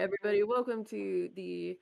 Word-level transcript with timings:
everybody. 0.00 0.42
Welcome 0.42 0.82
to 0.86 1.28
the 1.36 1.76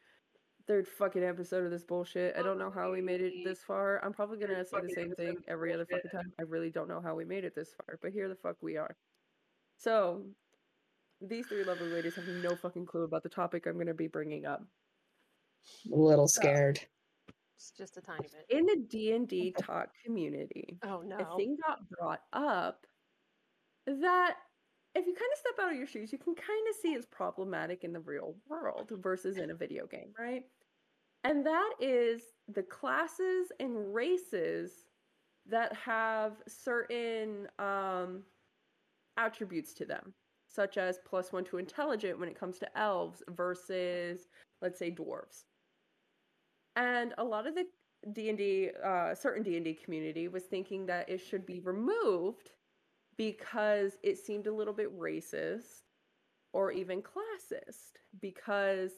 third 0.67 0.89
fucking 0.89 1.23
episode 1.23 1.65
of 1.65 1.71
this 1.71 1.85
bullshit. 1.85 2.35
I 2.37 2.43
don't 2.43 2.59
know 2.59 2.69
how 2.71 2.91
we 2.91 3.01
made 3.01 3.21
it 3.21 3.33
this 3.45 3.61
far. 3.61 4.05
I'm 4.05 4.13
probably 4.13 4.39
gonna 4.39 4.65
say 4.65 4.81
the 4.83 4.93
same 4.93 5.13
thing 5.13 5.37
every 5.47 5.73
other 5.73 5.87
fucking 5.87 6.11
time. 6.11 6.33
I 6.37 6.43
really 6.43 6.69
don't 6.69 6.89
know 6.89 7.01
how 7.01 7.15
we 7.15 7.25
made 7.25 7.45
it 7.45 7.55
this 7.55 7.71
far, 7.75 7.97
but 8.03 8.11
here 8.11 8.29
the 8.29 8.35
fuck 8.35 8.57
we 8.61 8.77
are. 8.77 8.97
So, 9.77 10.25
these 11.21 11.47
three 11.47 11.63
lovely 11.63 11.91
ladies 11.91 12.17
have 12.17 12.27
no 12.27 12.57
fucking 12.57 12.87
clue 12.87 13.05
about 13.05 13.23
the 13.23 13.29
topic 13.29 13.67
I'm 13.67 13.79
gonna 13.79 13.95
be 13.95 14.09
bringing 14.09 14.47
up. 14.47 14.65
A 15.93 15.97
little 15.97 16.27
scared. 16.27 16.81
It's 17.57 17.71
just 17.71 17.99
a 17.99 18.01
tiny 18.01 18.27
bit. 18.33 18.47
In 18.51 18.67
the 18.67 18.85
D&D 18.89 19.53
talk 19.63 19.91
community, 20.05 20.77
Oh 20.83 21.03
no. 21.03 21.19
a 21.19 21.37
thing 21.37 21.57
got 21.65 21.89
brought 21.89 22.23
up 22.33 22.85
that 23.87 24.39
if 24.99 25.07
you 25.07 25.15
kind 25.15 25.31
of 25.33 25.39
step 25.39 25.65
out 25.65 25.73
of 25.73 25.79
your 25.79 25.87
shoes, 25.87 26.13
you 26.13 26.19
can 26.19 26.35
kind 26.35 26.67
of 26.69 26.75
see 26.81 26.89
it's 26.89 27.07
problematic 27.07 27.85
in 27.85 27.93
the 27.93 28.01
real 28.01 28.35
world 28.49 28.91
versus 29.01 29.37
in 29.37 29.51
a 29.51 29.55
video 29.55 29.87
game, 29.87 30.13
right? 30.19 30.45
And 31.25 31.47
that 31.47 31.71
is 31.81 32.23
the 32.49 32.63
classes 32.63 33.53
and 33.61 33.95
races 33.95 34.73
that 35.49 35.73
have 35.75 36.33
certain 36.47 37.49
um, 37.59 38.23
attributes 39.17 39.73
to 39.75 39.85
them, 39.85 40.13
such 40.49 40.79
as 40.79 40.99
plus 41.09 41.33
one 41.33 41.45
to 41.45 41.59
intelligent 41.59 42.19
when 42.19 42.29
it 42.29 42.39
comes 42.39 42.59
to 42.59 42.79
elves 42.79 43.23
versus, 43.31 44.29
let's 44.61 44.79
say, 44.79 44.91
dwarves. 44.91 45.45
And 46.77 47.15
a 47.19 47.25
lot 47.25 47.47
of 47.47 47.55
the 47.55 47.67
D 48.13 48.29
and 48.29 48.39
D, 48.39 48.71
uh, 48.85 49.15
certain 49.15 49.43
D 49.43 49.57
and 49.57 49.65
D 49.65 49.75
community 49.75 50.29
was 50.29 50.45
thinking 50.45 50.87
that 50.87 51.09
it 51.09 51.19
should 51.19 51.47
be 51.47 51.61
removed 51.61 52.51
because 53.19 53.99
it 54.03 54.17
seemed 54.17 54.47
a 54.47 54.55
little 54.55 54.73
bit 54.73 54.99
racist 54.99 55.83
or 56.55 56.73
even 56.73 57.03
classist 57.03 57.99
because 58.23 58.93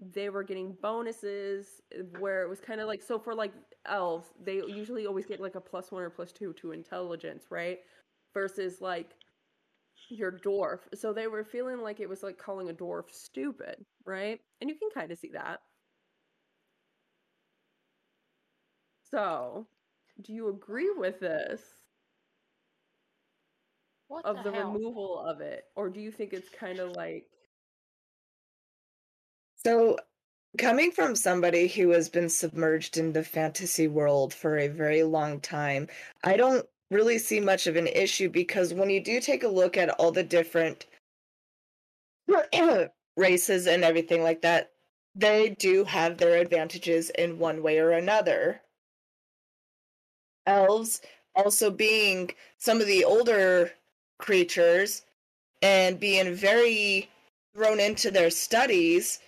they 0.00 0.30
were 0.30 0.42
getting 0.42 0.76
bonuses 0.82 1.80
where 2.18 2.42
it 2.42 2.48
was 2.48 2.60
kind 2.60 2.80
of 2.80 2.88
like 2.88 3.02
so 3.02 3.18
for 3.20 3.34
like 3.34 3.52
elves 3.86 4.32
they 4.42 4.56
usually 4.56 5.06
always 5.06 5.26
get 5.26 5.38
like 5.40 5.54
a 5.54 5.60
plus 5.60 5.92
one 5.92 6.02
or 6.02 6.10
plus 6.10 6.32
two 6.32 6.52
to 6.54 6.72
intelligence 6.72 7.44
right? 7.50 7.78
Versus 8.34 8.80
like 8.80 9.12
your 10.10 10.32
dwarf. 10.32 10.80
So 10.94 11.12
they 11.12 11.26
were 11.28 11.44
feeling 11.44 11.80
like 11.82 12.00
it 12.00 12.08
was 12.08 12.22
like 12.22 12.38
calling 12.38 12.70
a 12.70 12.74
dwarf 12.74 13.10
stupid 13.10 13.84
right? 14.06 14.40
And 14.60 14.70
you 14.70 14.76
can 14.76 14.90
kind 14.94 15.12
of 15.12 15.18
see 15.18 15.30
that. 15.34 15.60
So 19.10 19.66
do 20.22 20.32
you 20.32 20.48
agree 20.48 20.90
with 20.96 21.20
this 21.20 21.60
what 24.12 24.26
of 24.26 24.44
the, 24.44 24.52
hell? 24.52 24.70
removal 24.70 25.20
of 25.20 25.40
it 25.40 25.64
or 25.74 25.88
do 25.88 25.98
you 25.98 26.10
think 26.10 26.34
it's 26.34 26.50
kind 26.50 26.78
of 26.78 26.90
like 26.90 27.24
So, 29.56 29.96
coming 30.58 30.90
from 30.90 31.16
somebody 31.16 31.66
who 31.66 31.88
has 31.90 32.10
been 32.10 32.28
submerged 32.28 32.98
in 32.98 33.14
the 33.14 33.24
fantasy 33.24 33.88
world 33.88 34.34
for 34.34 34.58
a 34.58 34.68
very 34.68 35.02
long 35.02 35.40
time, 35.40 35.88
I 36.24 36.36
don't 36.36 36.66
really 36.90 37.16
see 37.16 37.40
much 37.40 37.66
of 37.66 37.76
an 37.76 37.86
issue 37.86 38.28
because 38.28 38.74
when 38.74 38.90
you 38.90 39.02
do 39.02 39.18
take 39.18 39.44
a 39.44 39.48
look 39.48 39.78
at 39.78 39.88
all 39.88 40.12
the 40.12 40.22
different 40.22 40.84
races 43.16 43.66
and 43.66 43.82
everything 43.82 44.22
like 44.22 44.42
that, 44.42 44.72
they 45.14 45.56
do 45.58 45.84
have 45.84 46.18
their 46.18 46.36
advantages 46.36 47.08
in 47.10 47.38
one 47.38 47.62
way 47.62 47.78
or 47.78 47.92
another. 47.92 48.60
Elves 50.46 51.00
also 51.34 51.70
being 51.70 52.30
some 52.58 52.78
of 52.80 52.86
the 52.86 53.04
older 53.04 53.70
creatures 54.22 55.02
and 55.60 56.00
being 56.00 56.34
very 56.34 57.10
thrown 57.54 57.80
into 57.80 58.10
their 58.10 58.30
studies 58.30 59.20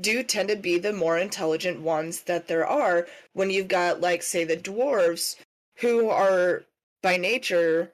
do 0.00 0.22
tend 0.22 0.48
to 0.48 0.56
be 0.56 0.78
the 0.78 0.92
more 0.92 1.18
intelligent 1.18 1.80
ones 1.80 2.22
that 2.22 2.48
there 2.48 2.66
are 2.66 3.06
when 3.32 3.50
you've 3.50 3.68
got 3.68 4.00
like 4.00 4.22
say 4.22 4.44
the 4.44 4.56
dwarves 4.56 5.36
who 5.76 6.10
are 6.10 6.64
by 7.02 7.16
nature 7.16 7.90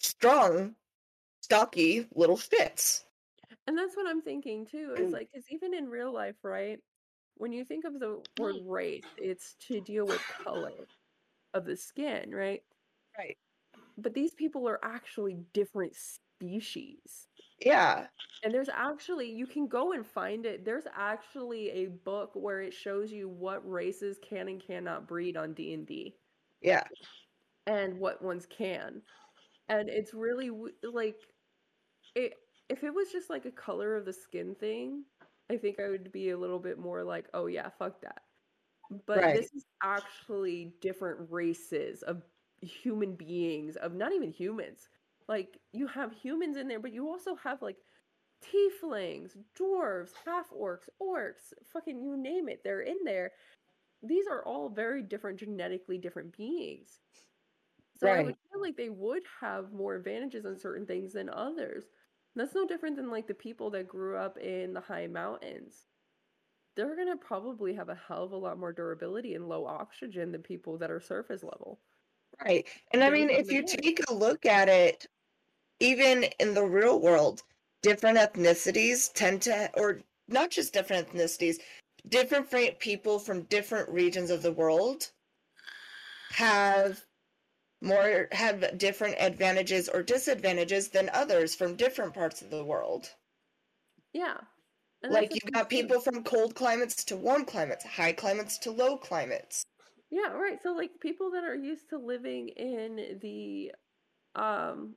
strong 0.00 0.74
stocky 1.42 2.06
little 2.14 2.36
shits 2.36 3.04
And 3.66 3.76
that's 3.76 3.96
what 3.96 4.06
I'm 4.08 4.22
thinking 4.22 4.66
too. 4.66 4.94
Is 4.98 5.10
mm. 5.10 5.12
like, 5.12 5.28
because 5.32 5.46
even 5.50 5.74
in 5.74 5.88
real 5.88 6.12
life, 6.12 6.36
right? 6.42 6.80
When 7.36 7.52
you 7.52 7.64
think 7.64 7.84
of 7.84 8.00
the 8.00 8.22
word 8.38 8.56
mm. 8.56 8.68
race, 8.68 9.04
it's 9.18 9.56
to 9.68 9.80
deal 9.80 10.06
with 10.06 10.22
color 10.42 10.72
of 11.54 11.66
the 11.66 11.76
skin, 11.76 12.30
right? 12.34 12.62
right 13.18 13.36
But 13.98 14.14
these 14.14 14.34
people 14.34 14.66
are 14.66 14.82
actually 14.82 15.34
different 15.52 15.94
species. 15.94 17.28
yeah 17.64 18.08
And 18.42 18.52
there's 18.54 18.68
actually, 18.68 19.30
you 19.32 19.46
can 19.46 19.68
go 19.68 19.92
and 19.92 20.04
find 20.06 20.44
it. 20.46 20.64
There's 20.64 20.86
actually 20.92 21.70
a 21.70 21.86
book 21.86 22.32
where 22.34 22.60
it 22.60 22.72
shows 22.74 23.12
you 23.12 23.28
what 23.28 23.68
races 23.68 24.18
can 24.18 24.48
and 24.48 24.60
cannot 24.60 25.06
breed 25.08 25.36
on 25.36 25.54
D&D. 25.54 26.18
yeah 26.60 26.84
and 27.66 27.98
what 27.98 28.22
ones 28.22 28.46
can. 28.46 29.02
And 29.68 29.88
it's 29.88 30.14
really 30.14 30.50
like 30.82 31.34
it 32.14 32.34
if 32.68 32.84
it 32.84 32.94
was 32.94 33.12
just 33.12 33.30
like 33.30 33.46
a 33.46 33.52
color 33.52 33.96
of 33.96 34.04
the 34.06 34.12
skin 34.14 34.54
thing, 34.54 35.04
I 35.50 35.56
think 35.58 35.80
I 35.80 35.88
would 35.90 36.12
be 36.12 36.30
a 36.30 36.38
little 36.38 36.60
bit 36.60 36.78
more 36.78 37.04
like, 37.04 37.28
"Oh 37.34 37.46
yeah, 37.46 37.70
fuck 37.70 38.02
that." 38.02 38.22
But 39.06 39.32
Right. 39.32 39.32
this 39.32 39.52
is 39.54 39.66
actually 39.82 40.76
different 40.82 41.30
races 41.32 42.02
of 42.02 42.24
human 42.60 43.14
beings, 43.14 43.76
of 43.76 43.94
not 43.94 44.12
even 44.12 44.30
humans. 44.30 44.88
Like 45.28 45.58
you 45.72 45.86
have 45.88 46.12
humans 46.12 46.56
in 46.56 46.68
there, 46.68 46.80
but 46.80 46.92
you 46.92 47.08
also 47.08 47.36
have 47.36 47.62
like 47.62 47.76
tieflings, 48.42 49.36
dwarves, 49.58 50.10
half 50.24 50.46
orcs, 50.50 50.88
orcs, 51.02 51.52
fucking 51.72 52.00
you 52.00 52.16
name 52.16 52.48
it, 52.48 52.62
they're 52.64 52.82
in 52.82 52.98
there. 53.04 53.32
These 54.02 54.26
are 54.28 54.44
all 54.44 54.68
very 54.68 55.02
different 55.02 55.40
genetically 55.40 55.98
different 55.98 56.36
beings. 56.36 57.00
So 57.96 58.10
I 58.10 58.20
would 58.20 58.36
feel 58.50 58.60
like 58.60 58.76
they 58.76 58.90
would 58.90 59.22
have 59.40 59.72
more 59.72 59.96
advantages 59.96 60.46
on 60.46 60.56
certain 60.58 60.86
things 60.86 61.12
than 61.14 61.28
others. 61.28 61.84
That's 62.36 62.54
no 62.54 62.66
different 62.66 62.96
than 62.96 63.10
like 63.10 63.26
the 63.26 63.34
people 63.34 63.70
that 63.70 63.88
grew 63.88 64.16
up 64.16 64.38
in 64.38 64.72
the 64.72 64.80
high 64.80 65.08
mountains. 65.08 65.88
They're 66.76 66.96
gonna 66.96 67.16
probably 67.16 67.74
have 67.74 67.88
a 67.88 67.96
hell 67.96 68.24
of 68.24 68.32
a 68.32 68.36
lot 68.36 68.58
more 68.58 68.72
durability 68.72 69.34
and 69.34 69.48
low 69.48 69.66
oxygen 69.66 70.30
than 70.30 70.42
people 70.42 70.78
that 70.78 70.90
are 70.92 71.00
surface 71.00 71.42
level. 71.42 71.80
Right. 72.44 72.66
And 72.92 73.02
I 73.02 73.10
mean, 73.10 73.30
if 73.30 73.50
you 73.50 73.64
take 73.64 74.00
a 74.08 74.14
look 74.14 74.46
at 74.46 74.68
it, 74.68 75.06
even 75.80 76.24
in 76.38 76.54
the 76.54 76.64
real 76.64 77.00
world, 77.00 77.42
different 77.82 78.18
ethnicities 78.18 79.12
tend 79.12 79.42
to, 79.42 79.70
or 79.74 80.00
not 80.28 80.50
just 80.50 80.72
different 80.72 81.08
ethnicities, 81.08 81.56
different 82.08 82.48
people 82.78 83.18
from 83.18 83.42
different 83.42 83.88
regions 83.88 84.30
of 84.30 84.42
the 84.42 84.52
world 84.52 85.10
have 86.30 87.04
more, 87.80 88.28
have 88.32 88.78
different 88.78 89.16
advantages 89.18 89.88
or 89.88 90.02
disadvantages 90.02 90.88
than 90.88 91.10
others 91.12 91.54
from 91.54 91.76
different 91.76 92.14
parts 92.14 92.42
of 92.42 92.50
the 92.50 92.64
world. 92.64 93.10
Yeah. 94.12 94.36
And 95.02 95.12
Like 95.12 95.32
you've 95.32 95.52
got 95.52 95.68
people 95.68 96.00
from 96.00 96.24
cold 96.24 96.54
climates 96.54 97.04
to 97.04 97.16
warm 97.16 97.44
climates, 97.44 97.84
high 97.84 98.12
climates 98.12 98.58
to 98.58 98.70
low 98.70 98.96
climates. 98.96 99.64
Yeah, 100.10 100.32
right. 100.32 100.60
So 100.62 100.72
like 100.72 101.00
people 101.00 101.32
that 101.32 101.44
are 101.44 101.54
used 101.54 101.90
to 101.90 101.98
living 101.98 102.48
in 102.48 103.18
the 103.20 103.72
um 104.34 104.94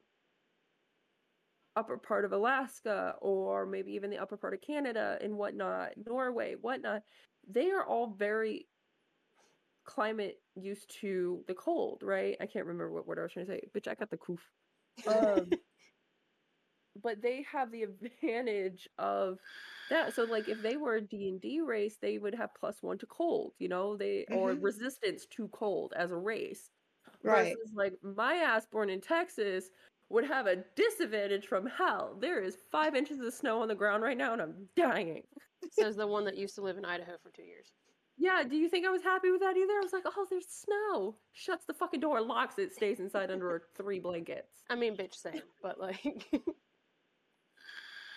upper 1.75 1.97
part 1.97 2.25
of 2.25 2.33
Alaska 2.33 3.15
or 3.21 3.65
maybe 3.65 3.93
even 3.93 4.09
the 4.09 4.17
upper 4.17 4.37
part 4.37 4.53
of 4.53 4.61
Canada 4.61 5.17
and 5.21 5.37
whatnot, 5.37 5.91
Norway, 6.05 6.55
whatnot, 6.59 7.03
they 7.47 7.71
are 7.71 7.85
all 7.85 8.07
very 8.07 8.67
climate 9.85 10.37
used 10.55 10.89
to 11.01 11.43
the 11.47 11.53
cold, 11.53 12.03
right? 12.03 12.37
I 12.39 12.45
can't 12.45 12.65
remember 12.65 12.91
what 12.91 13.07
word 13.07 13.19
I 13.19 13.23
was 13.23 13.31
trying 13.33 13.45
to 13.47 13.51
say. 13.51 13.61
Bitch, 13.73 13.87
I 13.87 13.95
got 13.95 14.09
the 14.09 14.17
coof. 14.17 14.39
Um 15.07 15.49
but 17.01 17.21
they 17.21 17.43
have 17.51 17.71
the 17.71 17.83
advantage 17.83 18.87
of 18.97 19.39
that. 19.91 20.13
So 20.15 20.23
like 20.25 20.47
if 20.49 20.61
they 20.61 20.77
were 20.77 20.95
a 20.95 21.01
D&D 21.01 21.61
race, 21.61 21.97
they 21.97 22.17
would 22.19 22.35
have 22.35 22.55
plus 22.55 22.81
1 22.83 22.97
to 22.99 23.05
cold, 23.07 23.53
you 23.59 23.69
know, 23.69 23.97
they 23.97 24.27
or 24.31 24.53
Mhm. 24.53 24.61
resistance 24.61 25.25
to 25.27 25.47
cold 25.49 25.93
as 25.95 26.11
a 26.11 26.17
race. 26.17 26.71
Right. 27.23 27.59
Versus 27.59 27.71
like 27.75 27.93
my 28.03 28.35
ass 28.35 28.65
born 28.67 28.89
in 28.89 29.01
Texas 29.01 29.69
would 30.09 30.25
have 30.25 30.47
a 30.47 30.65
disadvantage 30.75 31.47
from 31.47 31.67
hell. 31.67 32.17
There 32.19 32.41
is 32.41 32.57
5 32.71 32.95
inches 32.95 33.19
of 33.21 33.33
snow 33.33 33.61
on 33.61 33.67
the 33.69 33.75
ground 33.75 34.03
right 34.03 34.17
now 34.17 34.33
and 34.33 34.41
I'm 34.41 34.69
dying. 34.75 35.27
Says 35.69 35.95
the 35.97 36.07
one 36.07 36.25
that 36.25 36.37
used 36.37 36.55
to 36.55 36.61
live 36.61 36.77
in 36.77 36.85
Idaho 36.85 37.17
for 37.19 37.31
two 37.31 37.43
years. 37.43 37.73
Yeah, 38.17 38.43
do 38.43 38.55
you 38.55 38.69
think 38.69 38.85
I 38.85 38.89
was 38.89 39.01
happy 39.03 39.31
with 39.31 39.41
that 39.41 39.57
either? 39.57 39.73
I 39.73 39.81
was 39.81 39.93
like, 39.93 40.03
"Oh, 40.05 40.25
there's 40.29 40.47
snow." 40.47 41.19
Shuts 41.33 41.65
the 41.65 41.73
fucking 41.73 41.99
door, 41.99 42.21
locks 42.21 42.57
it, 42.59 42.73
stays 42.73 42.99
inside 43.01 43.31
under 43.31 43.67
three 43.75 43.99
blankets. 43.99 44.63
I 44.69 44.75
mean, 44.75 44.95
bitch, 44.97 45.15
same, 45.15 45.43
but 45.61 45.79
like, 45.79 46.27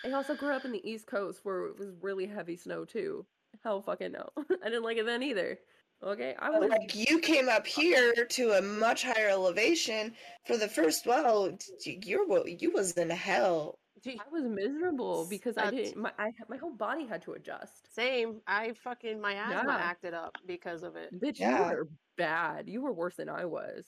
I 0.05 0.11
also 0.11 0.35
grew 0.35 0.53
up 0.53 0.65
in 0.65 0.71
the 0.71 0.87
East 0.89 1.07
Coast 1.07 1.39
where 1.43 1.65
it 1.65 1.79
was 1.79 1.89
really 2.01 2.25
heavy 2.27 2.55
snow 2.57 2.85
too. 2.85 3.25
Hell 3.63 3.81
fucking 3.81 4.11
no. 4.11 4.29
I 4.63 4.65
didn't 4.69 4.83
like 4.83 4.97
it 4.97 5.05
then 5.05 5.23
either. 5.23 5.57
Okay? 6.03 6.35
I 6.37 6.49
was 6.51 6.69
like 6.69 6.93
you 6.93 7.19
came 7.19 7.49
up 7.49 7.65
here 7.65 8.13
to 8.25 8.51
a 8.51 8.61
much 8.61 9.03
higher 9.03 9.29
elevation 9.29 10.13
for 10.45 10.57
the 10.57 10.67
first 10.67 11.05
well 11.07 11.57
you 11.83 12.25
were 12.27 12.47
you 12.47 12.71
was 12.71 12.91
in 12.93 13.09
hell 13.09 13.79
I 14.07 14.17
was 14.31 14.43
miserable 14.43 15.25
because 15.29 15.57
I 15.57 15.71
didn't. 15.71 15.97
My 15.97 16.11
I, 16.19 16.31
my 16.47 16.57
whole 16.57 16.75
body 16.75 17.07
had 17.07 17.23
to 17.23 17.33
adjust. 17.33 17.93
Same. 17.95 18.41
I 18.45 18.73
fucking 18.83 19.19
my 19.19 19.33
asthma 19.33 19.71
Yeah. 19.71 19.77
acted 19.77 20.13
up 20.13 20.35
because 20.45 20.83
of 20.83 20.95
it. 20.95 21.09
Bitch, 21.19 21.39
Yeah. 21.39 21.69
you 21.71 21.75
were 21.75 21.87
bad. 22.17 22.69
You 22.69 22.81
were 22.81 22.93
worse 22.93 23.15
than 23.15 23.29
I 23.29 23.45
was. 23.45 23.85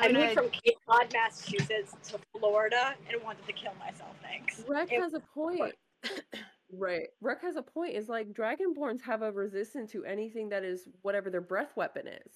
I 0.00 0.08
mean, 0.08 0.16
moved 0.16 0.34
from 0.34 0.50
Cape 0.50 0.76
Cod, 0.88 1.12
Massachusetts 1.12 1.94
to 2.10 2.18
Florida 2.38 2.94
and 3.08 3.22
wanted 3.22 3.46
to 3.46 3.52
kill 3.52 3.72
myself. 3.78 4.14
Thanks. 4.22 4.62
Rec 4.68 4.92
It- 4.92 5.00
has 5.00 5.14
a 5.14 5.20
point. 5.20 5.74
right. 6.72 7.08
Rec 7.20 7.42
has 7.42 7.56
a 7.56 7.62
point. 7.62 7.94
Is 7.94 8.08
like 8.08 8.32
dragonborns 8.32 9.02
have 9.02 9.22
a 9.22 9.30
resistance 9.30 9.92
to 9.92 10.04
anything 10.04 10.48
that 10.50 10.64
is 10.64 10.88
whatever 11.02 11.30
their 11.30 11.40
breath 11.40 11.76
weapon 11.76 12.06
is. 12.08 12.32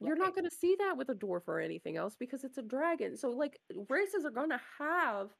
You're 0.00 0.16
not 0.16 0.34
going 0.34 0.44
to 0.44 0.54
see 0.54 0.76
that 0.78 0.96
with 0.96 1.08
a 1.08 1.14
dwarf 1.14 1.48
or 1.48 1.58
anything 1.58 1.96
else 1.96 2.16
because 2.18 2.44
it's 2.44 2.58
a 2.58 2.62
dragon. 2.62 3.16
So 3.16 3.30
like 3.30 3.58
races 3.88 4.26
are 4.26 4.30
going 4.30 4.50
to 4.50 4.60
have 4.78 5.30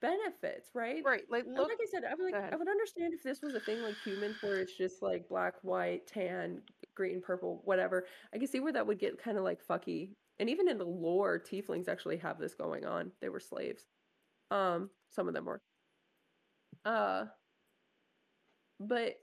benefits, 0.00 0.68
right? 0.74 1.02
right. 1.04 1.22
Like 1.30 1.44
look. 1.46 1.68
like 1.68 1.78
I 1.80 1.86
said, 1.90 2.04
I 2.04 2.14
would 2.14 2.32
like. 2.32 2.52
I 2.52 2.56
would 2.56 2.68
understand 2.68 3.14
if 3.14 3.22
this 3.22 3.40
was 3.42 3.54
a 3.54 3.60
thing 3.60 3.80
like 3.82 3.94
humans 4.04 4.36
where 4.42 4.60
it's 4.60 4.76
just 4.76 5.02
like 5.02 5.28
black, 5.28 5.54
white, 5.62 6.06
tan, 6.06 6.60
green, 6.94 7.20
purple, 7.22 7.62
whatever. 7.64 8.06
I 8.34 8.38
can 8.38 8.46
see 8.48 8.60
where 8.60 8.72
that 8.72 8.86
would 8.86 8.98
get 8.98 9.22
kind 9.22 9.38
of 9.38 9.44
like 9.44 9.64
fucky. 9.66 10.10
And 10.38 10.50
even 10.50 10.68
in 10.68 10.78
the 10.78 10.84
lore, 10.84 11.38
tieflings 11.40 11.88
actually 11.88 12.18
have 12.18 12.38
this 12.38 12.54
going 12.54 12.84
on. 12.84 13.12
They 13.20 13.28
were 13.28 13.40
slaves. 13.40 13.84
Um, 14.50 14.90
some 15.10 15.28
of 15.28 15.34
them 15.34 15.46
were. 15.46 15.62
Uh 16.84 17.26
but 18.80 19.16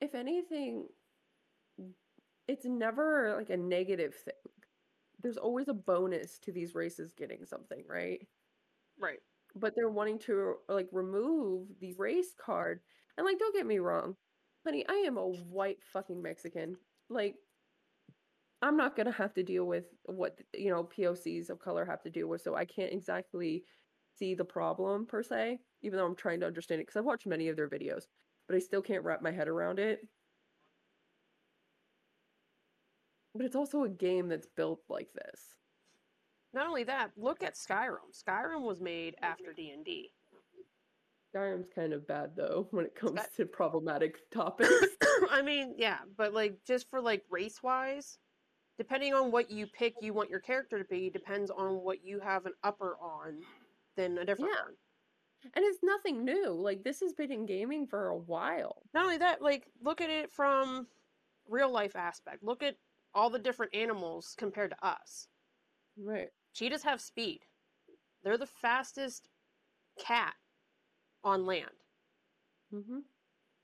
if 0.00 0.14
anything, 0.14 0.86
it's 2.48 2.64
never 2.64 3.34
like 3.36 3.50
a 3.50 3.56
negative 3.56 4.14
thing. 4.14 4.34
There's 5.22 5.38
always 5.38 5.68
a 5.68 5.74
bonus 5.74 6.38
to 6.40 6.52
these 6.52 6.74
races 6.74 7.12
getting 7.14 7.44
something, 7.46 7.84
right? 7.88 8.20
Right. 9.00 9.20
but 9.56 9.74
they're 9.76 9.90
wanting 9.90 10.18
to 10.20 10.56
like 10.68 10.88
remove 10.92 11.68
the 11.80 11.94
race 11.98 12.34
card. 12.38 12.80
And 13.18 13.24
like, 13.26 13.38
don't 13.38 13.54
get 13.54 13.66
me 13.66 13.78
wrong, 13.80 14.16
honey, 14.64 14.84
I 14.88 15.04
am 15.06 15.16
a 15.16 15.26
white 15.26 15.78
fucking 15.92 16.22
Mexican. 16.22 16.76
Like, 17.08 17.36
I'm 18.62 18.76
not 18.76 18.96
gonna 18.96 19.12
have 19.12 19.34
to 19.34 19.42
deal 19.42 19.66
with 19.66 19.84
what 20.04 20.40
you 20.54 20.70
know 20.70 20.84
POCs 20.84 21.50
of 21.50 21.58
color 21.58 21.84
have 21.84 22.02
to 22.02 22.10
deal 22.10 22.28
with, 22.28 22.40
so 22.42 22.54
I 22.54 22.64
can't 22.64 22.92
exactly 22.92 23.64
see 24.16 24.34
the 24.34 24.44
problem 24.44 25.06
per 25.06 25.22
se, 25.22 25.60
even 25.82 25.98
though 25.98 26.06
I'm 26.06 26.16
trying 26.16 26.40
to 26.40 26.46
understand 26.46 26.80
it 26.80 26.86
because 26.86 26.98
I've 26.98 27.04
watched 27.04 27.26
many 27.26 27.48
of 27.48 27.56
their 27.56 27.68
videos, 27.68 28.04
but 28.46 28.56
I 28.56 28.60
still 28.60 28.82
can't 28.82 29.04
wrap 29.04 29.22
my 29.22 29.32
head 29.32 29.48
around 29.48 29.78
it. 29.78 30.00
But 33.34 33.44
it's 33.44 33.56
also 33.56 33.82
a 33.82 33.88
game 33.88 34.28
that's 34.28 34.46
built 34.46 34.80
like 34.88 35.12
this. 35.12 35.56
Not 36.54 36.68
only 36.68 36.84
that, 36.84 37.10
look 37.16 37.42
at 37.42 37.56
Skyrim. 37.56 38.14
Skyrim 38.14 38.62
was 38.62 38.80
made 38.80 39.16
after 39.20 39.52
D 39.52 39.70
and 39.70 39.84
D. 39.84 40.12
Skyrim's 41.34 41.68
kind 41.74 41.92
of 41.92 42.06
bad 42.06 42.32
though 42.36 42.68
when 42.72 42.84
it 42.84 42.94
comes 42.94 43.20
to 43.36 43.46
problematic 43.46 44.16
topics. 44.30 44.70
I 45.30 45.42
mean, 45.42 45.74
yeah, 45.76 45.98
but 46.16 46.32
like 46.32 46.58
just 46.66 46.88
for 46.90 47.00
like 47.00 47.24
race 47.30 47.62
wise, 47.62 48.18
depending 48.78 49.14
on 49.14 49.30
what 49.30 49.50
you 49.50 49.66
pick, 49.66 49.94
you 50.00 50.12
want 50.12 50.30
your 50.30 50.40
character 50.40 50.78
to 50.78 50.84
be 50.84 51.10
depends 51.10 51.50
on 51.50 51.82
what 51.82 52.04
you 52.04 52.20
have 52.20 52.46
an 52.46 52.52
upper 52.62 52.96
on 53.00 53.40
than 53.96 54.18
a 54.18 54.24
different 54.24 54.52
Yeah. 54.54 54.64
one. 54.64 54.74
And 55.54 55.64
it's 55.64 55.80
nothing 55.82 56.24
new. 56.24 56.52
Like 56.52 56.82
this 56.84 57.00
has 57.00 57.12
been 57.12 57.30
in 57.30 57.46
gaming 57.46 57.86
for 57.86 58.08
a 58.08 58.16
while. 58.16 58.82
Not 58.94 59.04
only 59.04 59.18
that, 59.18 59.42
like 59.42 59.66
look 59.82 60.00
at 60.00 60.10
it 60.10 60.30
from 60.32 60.86
real 61.48 61.70
life 61.70 61.96
aspect. 61.96 62.42
Look 62.42 62.62
at 62.62 62.76
all 63.14 63.30
the 63.30 63.38
different 63.38 63.74
animals 63.74 64.34
compared 64.38 64.70
to 64.70 64.86
us. 64.86 65.28
Right. 65.96 66.28
Cheetahs 66.54 66.82
have 66.82 67.00
speed. 67.00 67.40
They're 68.22 68.38
the 68.38 68.46
fastest 68.46 69.28
cat 70.02 70.34
on 71.24 71.46
land. 71.46 71.70
Mm-hmm. 72.72 72.98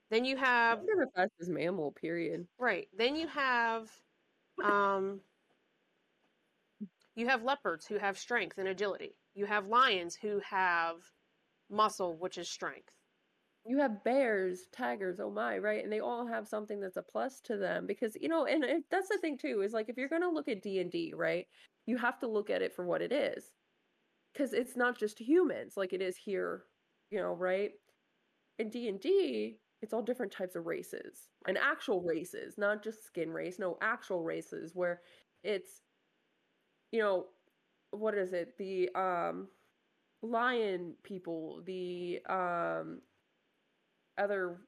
Then 0.09 0.25
you 0.25 0.35
have 0.35 0.79
fastest 1.15 1.49
mammal, 1.49 1.91
period. 1.91 2.47
Right. 2.59 2.87
Then 2.97 3.15
you 3.15 3.27
have 3.27 3.89
um 4.63 5.21
you 7.15 7.27
have 7.27 7.43
leopards 7.43 7.85
who 7.85 7.97
have 7.97 8.17
strength 8.17 8.57
and 8.57 8.67
agility. 8.67 9.15
You 9.35 9.45
have 9.45 9.67
lions 9.67 10.15
who 10.15 10.41
have 10.49 10.95
muscle, 11.69 12.17
which 12.17 12.37
is 12.37 12.49
strength. 12.49 12.91
You 13.65 13.77
have 13.79 14.03
bears, 14.03 14.65
tigers, 14.71 15.19
oh 15.19 15.29
my, 15.29 15.57
right? 15.59 15.83
And 15.83 15.93
they 15.93 15.99
all 15.99 16.25
have 16.25 16.47
something 16.47 16.79
that's 16.79 16.97
a 16.97 17.03
plus 17.03 17.39
to 17.41 17.57
them 17.57 17.85
because 17.85 18.17
you 18.19 18.27
know, 18.27 18.45
and 18.45 18.63
it, 18.63 18.83
that's 18.89 19.09
the 19.09 19.19
thing 19.19 19.37
too 19.37 19.61
is 19.61 19.71
like 19.71 19.87
if 19.87 19.97
you're 19.97 20.09
gonna 20.09 20.29
look 20.29 20.47
at 20.47 20.61
D 20.61 20.79
and 20.79 20.91
D, 20.91 21.13
right? 21.15 21.45
You 21.85 21.97
have 21.97 22.19
to 22.19 22.27
look 22.27 22.49
at 22.49 22.61
it 22.61 22.73
for 22.73 22.85
what 22.85 23.01
it 23.01 23.11
is, 23.11 23.45
because 24.33 24.53
it's 24.53 24.75
not 24.75 24.97
just 24.97 25.19
humans 25.19 25.73
like 25.77 25.93
it 25.93 26.01
is 26.01 26.17
here, 26.17 26.63
you 27.11 27.19
know, 27.19 27.33
right? 27.33 27.71
In 28.59 28.69
D 28.69 28.87
and 28.89 28.99
D, 28.99 29.59
it's 29.81 29.93
all 29.93 30.01
different 30.03 30.31
types 30.31 30.55
of 30.55 30.65
races 30.67 31.29
and 31.47 31.57
actual 31.57 32.01
races, 32.01 32.57
not 32.57 32.83
just 32.83 33.05
skin 33.05 33.31
race. 33.31 33.59
No, 33.59 33.77
actual 33.81 34.23
races 34.23 34.71
where 34.75 35.01
it's, 35.43 35.81
you 36.91 36.99
know, 36.99 37.25
what 37.91 38.15
is 38.15 38.33
it? 38.33 38.57
The 38.57 38.89
um, 38.95 39.47
lion 40.21 40.95
people, 41.03 41.61
the 41.65 42.21
um 42.29 43.01
other 44.17 44.59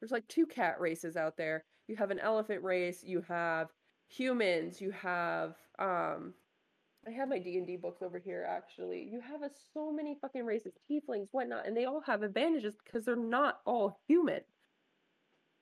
there's 0.00 0.12
like 0.12 0.26
two 0.28 0.46
cat 0.46 0.80
races 0.80 1.16
out 1.16 1.36
there. 1.36 1.64
You 1.88 1.96
have 1.96 2.10
an 2.10 2.18
elephant 2.18 2.62
race, 2.62 3.02
you 3.04 3.22
have 3.28 3.68
humans, 4.08 4.80
you 4.80 4.90
have 4.92 5.56
um 5.78 6.34
I 7.06 7.10
have 7.10 7.28
my 7.28 7.38
D&D 7.38 7.76
books 7.76 8.02
over 8.02 8.18
here 8.18 8.46
actually. 8.48 9.08
You 9.10 9.20
have 9.20 9.42
a, 9.42 9.50
so 9.72 9.90
many 9.90 10.16
fucking 10.20 10.44
races, 10.44 10.74
tieflings, 10.90 11.28
whatnot, 11.32 11.66
and 11.66 11.76
they 11.76 11.86
all 11.86 12.02
have 12.06 12.22
advantages 12.22 12.76
because 12.84 13.04
they're 13.04 13.16
not 13.16 13.60
all 13.64 13.98
human. 14.06 14.40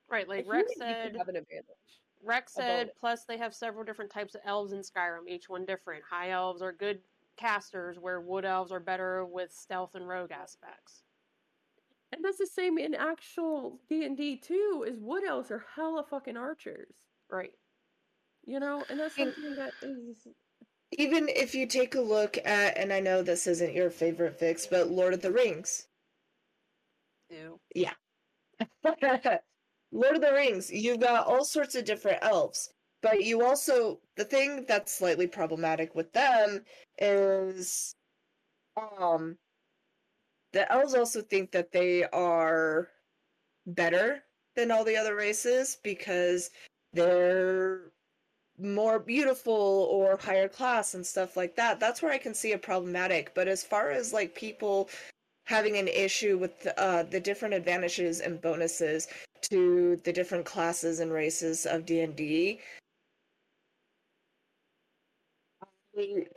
Right, 0.09 0.27
like 0.27 0.45
human, 0.45 0.57
Rex 0.61 0.73
said 0.77 1.15
have 1.17 1.29
an 1.29 1.37
advantage. 1.37 1.65
Rex 2.21 2.53
said 2.53 2.91
plus 2.99 3.23
they 3.23 3.37
have 3.37 3.53
several 3.53 3.85
different 3.85 4.11
types 4.11 4.35
of 4.35 4.41
elves 4.45 4.73
in 4.73 4.79
Skyrim, 4.79 5.27
each 5.29 5.47
one 5.47 5.65
different. 5.65 6.03
High 6.09 6.31
elves 6.31 6.61
are 6.61 6.73
good 6.73 6.99
casters 7.37 7.97
where 7.99 8.19
wood 8.19 8.43
elves 8.43 8.71
are 8.71 8.81
better 8.81 9.25
with 9.25 9.53
stealth 9.53 9.95
and 9.95 10.07
rogue 10.07 10.31
aspects. 10.31 11.03
And 12.11 12.25
that's 12.25 12.39
the 12.39 12.47
same 12.47 12.77
in 12.77 12.95
actual 12.95 13.79
D&D 13.87 14.37
too, 14.37 14.85
is 14.87 14.99
wood 14.99 15.23
elves 15.23 15.51
are 15.51 15.63
hella 15.75 16.03
fucking 16.09 16.35
archers. 16.35 16.95
Right. 17.29 17.53
You 18.45 18.59
know, 18.59 18.83
and 18.89 18.99
that's 18.99 19.15
something 19.15 19.55
that 19.55 19.73
is 19.83 20.27
Even 20.91 21.29
if 21.29 21.53
you 21.53 21.67
take 21.67 21.95
a 21.95 22.01
look 22.01 22.37
at, 22.45 22.77
and 22.77 22.91
I 22.91 22.99
know 22.99 23.21
this 23.21 23.47
isn't 23.47 23.73
your 23.73 23.89
favorite 23.89 24.39
fix, 24.39 24.65
but 24.65 24.89
Lord 24.89 25.13
of 25.13 25.21
the 25.21 25.31
Rings. 25.31 25.87
Ew. 27.29 27.59
Lord 29.91 30.15
of 30.15 30.21
the 30.21 30.33
Rings, 30.33 30.69
you've 30.71 30.99
got 30.99 31.27
all 31.27 31.43
sorts 31.43 31.75
of 31.75 31.85
different 31.85 32.19
elves, 32.21 32.69
but 33.01 33.23
you 33.23 33.43
also 33.43 33.99
the 34.15 34.25
thing 34.25 34.65
that's 34.67 34.97
slightly 34.97 35.27
problematic 35.27 35.95
with 35.95 36.11
them 36.13 36.63
is 36.97 37.95
um 38.77 39.37
the 40.53 40.71
elves 40.71 40.95
also 40.95 41.21
think 41.21 41.51
that 41.51 41.71
they 41.71 42.03
are 42.05 42.89
better 43.67 44.23
than 44.55 44.71
all 44.71 44.83
the 44.83 44.97
other 44.97 45.15
races 45.15 45.77
because 45.83 46.49
they're 46.93 47.91
more 48.59 48.99
beautiful 48.99 49.87
or 49.91 50.17
higher 50.17 50.49
class 50.49 50.93
and 50.93 51.05
stuff 51.05 51.37
like 51.37 51.55
that. 51.55 51.79
That's 51.79 52.01
where 52.01 52.11
I 52.11 52.17
can 52.17 52.33
see 52.33 52.51
a 52.53 52.57
problematic. 52.57 53.33
But 53.33 53.47
as 53.47 53.63
far 53.63 53.91
as 53.91 54.13
like 54.13 54.35
people 54.35 54.89
having 55.45 55.77
an 55.77 55.87
issue 55.87 56.37
with 56.37 56.67
uh, 56.77 57.03
the 57.03 57.19
different 57.19 57.53
advantages 57.53 58.19
and 58.19 58.41
bonuses 58.41 59.07
to 59.41 59.95
the 60.03 60.13
different 60.13 60.45
classes 60.45 60.99
and 60.99 61.11
races 61.11 61.65
of 61.65 61.85
D&D, 61.85 62.59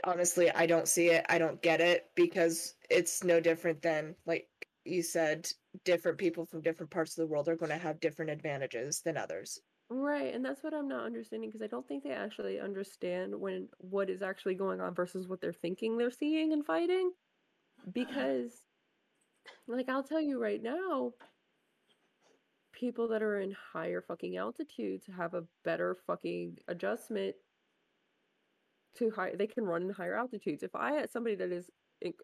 honestly, 0.04 0.50
I 0.50 0.66
don't 0.66 0.88
see 0.88 1.08
it. 1.10 1.24
I 1.28 1.38
don't 1.38 1.60
get 1.62 1.80
it 1.80 2.06
because 2.14 2.74
it's 2.90 3.22
no 3.22 3.40
different 3.40 3.82
than 3.82 4.14
like 4.26 4.48
you 4.84 5.02
said 5.02 5.48
different 5.84 6.18
people 6.18 6.44
from 6.44 6.60
different 6.60 6.90
parts 6.90 7.16
of 7.16 7.22
the 7.22 7.32
world 7.32 7.48
are 7.48 7.56
going 7.56 7.70
to 7.70 7.78
have 7.78 8.00
different 8.00 8.30
advantages 8.30 9.00
than 9.04 9.16
others. 9.16 9.60
Right, 9.94 10.34
and 10.34 10.42
that's 10.42 10.62
what 10.64 10.72
I'm 10.72 10.88
not 10.88 11.04
understanding 11.04 11.50
because 11.50 11.60
I 11.60 11.66
don't 11.66 11.86
think 11.86 12.02
they 12.02 12.12
actually 12.12 12.58
understand 12.58 13.38
when 13.38 13.68
what 13.76 14.08
is 14.08 14.22
actually 14.22 14.54
going 14.54 14.80
on 14.80 14.94
versus 14.94 15.28
what 15.28 15.42
they're 15.42 15.52
thinking 15.52 15.98
they're 15.98 16.10
seeing 16.10 16.54
and 16.54 16.64
fighting. 16.64 17.12
Because, 17.92 18.62
like, 19.68 19.90
I'll 19.90 20.02
tell 20.02 20.20
you 20.20 20.40
right 20.40 20.62
now, 20.62 21.12
people 22.72 23.06
that 23.08 23.22
are 23.22 23.38
in 23.38 23.54
higher 23.74 24.00
fucking 24.00 24.38
altitudes 24.38 25.04
have 25.14 25.34
a 25.34 25.44
better 25.62 25.98
fucking 26.06 26.56
adjustment 26.68 27.36
to 28.96 29.10
high. 29.10 29.34
They 29.34 29.46
can 29.46 29.64
run 29.66 29.82
in 29.82 29.90
higher 29.90 30.16
altitudes. 30.16 30.62
If 30.62 30.74
I 30.74 30.92
had 30.92 31.10
somebody 31.10 31.34
that 31.34 31.52
is 31.52 31.70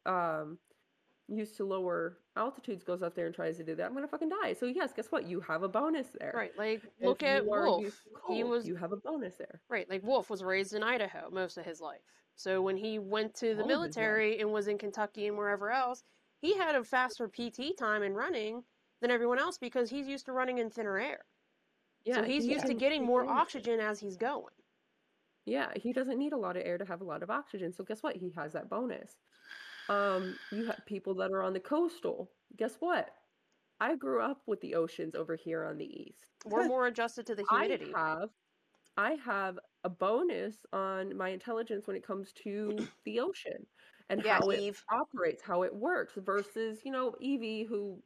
um 0.06 0.56
used 1.28 1.58
to 1.58 1.66
lower 1.66 2.16
altitudes 2.38 2.82
goes 2.84 3.02
up 3.02 3.14
there 3.14 3.26
and 3.26 3.34
tries 3.34 3.56
to 3.58 3.64
do 3.64 3.74
that, 3.74 3.86
I'm 3.86 3.94
gonna 3.94 4.08
fucking 4.08 4.28
die. 4.30 4.52
So 4.54 4.66
yes, 4.66 4.92
guess 4.94 5.08
what? 5.10 5.26
You 5.26 5.40
have 5.40 5.62
a 5.62 5.68
bonus 5.68 6.08
there. 6.18 6.32
Right. 6.34 6.56
Like 6.56 6.82
If 7.00 7.06
look 7.06 7.22
at 7.22 7.44
Wolf. 7.44 7.84
to 7.84 8.32
He 8.32 8.44
was 8.44 8.66
you 8.66 8.76
have 8.76 8.92
a 8.92 8.96
bonus 8.96 9.34
there. 9.36 9.60
right, 9.68 9.88
like 9.90 10.02
Wolf 10.02 10.30
was 10.30 10.42
raised 10.42 10.74
in 10.74 10.82
Idaho 10.82 11.28
most 11.30 11.58
of 11.58 11.64
his 11.64 11.80
life. 11.80 12.00
So 12.36 12.62
when 12.62 12.76
he 12.76 12.98
went 12.98 13.34
to 13.36 13.46
the 13.46 13.48
All 13.48 13.54
of 13.54 13.58
his 13.58 13.64
life. 13.64 13.68
military 13.68 14.40
and 14.40 14.52
was 14.52 14.68
in 14.68 14.78
Kentucky 14.78 15.26
and 15.26 15.36
wherever 15.36 15.70
else, 15.70 16.04
he 16.40 16.56
had 16.56 16.74
a 16.76 16.84
faster 16.84 17.28
PT 17.28 17.76
time 17.76 18.02
in 18.02 18.14
running 18.14 18.62
than 19.00 19.10
everyone 19.10 19.38
else 19.40 19.58
because 19.58 19.90
he's 19.90 20.06
used 20.06 20.26
to 20.26 20.32
running 20.32 20.58
in 20.58 20.70
thinner 20.70 20.98
air. 20.98 21.24
Yeah, 22.04 22.14
so 22.16 22.22
he's 22.22 22.44
he 22.44 22.52
used 22.52 22.66
to 22.66 22.74
getting 22.74 23.04
more 23.04 23.24
oxygen 23.28 23.80
as 23.80 23.98
he's 23.98 24.16
going. 24.16 24.54
Yeah, 25.44 25.72
he 25.76 25.92
doesn't 25.92 26.18
need 26.18 26.32
a 26.32 26.36
lot 26.36 26.56
of 26.56 26.62
air 26.64 26.78
to 26.78 26.84
have 26.84 27.00
a 27.00 27.04
lot 27.04 27.22
of 27.22 27.30
oxygen. 27.30 27.72
So 27.72 27.82
guess 27.82 28.02
what? 28.02 28.16
He 28.16 28.30
has 28.36 28.52
that 28.52 28.68
bonus. 28.68 29.16
Um, 29.88 30.38
you 30.50 30.66
have 30.66 30.84
people 30.86 31.14
that 31.16 31.30
are 31.32 31.42
on 31.42 31.52
the 31.54 31.60
coastal. 31.60 32.32
Guess 32.56 32.76
what? 32.76 33.14
I 33.80 33.96
grew 33.96 34.20
up 34.22 34.46
with 34.46 34.60
the 34.60 34.76
oceans 34.76 35.14
over 35.16 35.34
here 35.36 35.64
on 35.64 35.78
the 35.78 36.02
east. 36.02 36.30
We're 36.44 36.64
more 36.64 36.86
adjusted 36.86 37.26
to 37.26 37.34
the 37.36 37.44
humidity. 37.44 37.94
I 37.94 38.20
have 38.20 38.30
I 38.96 39.12
have 39.14 39.58
a 39.84 39.90
bonus 39.90 40.66
on 40.72 41.16
my 41.16 41.30
intelligence 41.30 41.86
when 41.86 41.96
it 41.96 42.04
comes 42.04 42.32
to 42.34 42.88
the 43.04 43.20
ocean 43.20 43.66
and 44.10 44.20
Yeah, 44.22 44.40
how 44.40 44.50
it 44.50 44.64
operates, 44.90 45.42
how 45.42 45.62
it 45.64 45.74
works 45.74 46.14
versus, 46.16 46.84
you 46.84 46.92
know, 46.92 47.16
Evie 47.20 47.64
who 47.64 48.04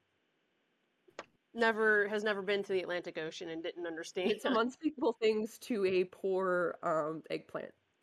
Never 1.54 2.08
has 2.08 2.24
never 2.24 2.40
been 2.42 2.62
to 2.62 2.72
the 2.72 2.80
Atlantic 2.80 3.18
Ocean 3.18 3.48
and 3.50 3.62
didn't 3.62 3.86
understand. 3.86 4.40
some 4.40 4.56
unspeakable 4.56 5.14
things 5.14 5.58
to 5.60 5.84
a 5.84 6.04
poor 6.04 6.78
um 6.82 7.22
eggplant. 7.30 7.74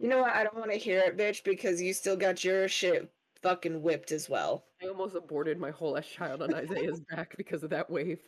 You 0.00 0.08
know 0.08 0.18
what? 0.22 0.32
I 0.34 0.42
don't 0.44 0.56
want 0.56 0.72
to 0.72 0.78
hear 0.78 0.98
it, 1.00 1.16
bitch, 1.16 1.44
because 1.44 1.80
you 1.80 1.92
still 1.92 2.16
got 2.16 2.42
your 2.42 2.66
shit 2.68 3.12
fucking 3.42 3.82
whipped 3.82 4.10
as 4.12 4.28
well. 4.28 4.66
I 4.82 4.86
almost 4.88 5.14
aborted 5.14 5.58
my 5.58 5.70
whole 5.70 5.96
S 5.96 6.08
child 6.08 6.42
on 6.42 6.52
Isaiah's 6.54 7.00
back 7.10 7.36
because 7.36 7.62
of 7.62 7.70
that 7.70 7.88
wave. 7.90 8.20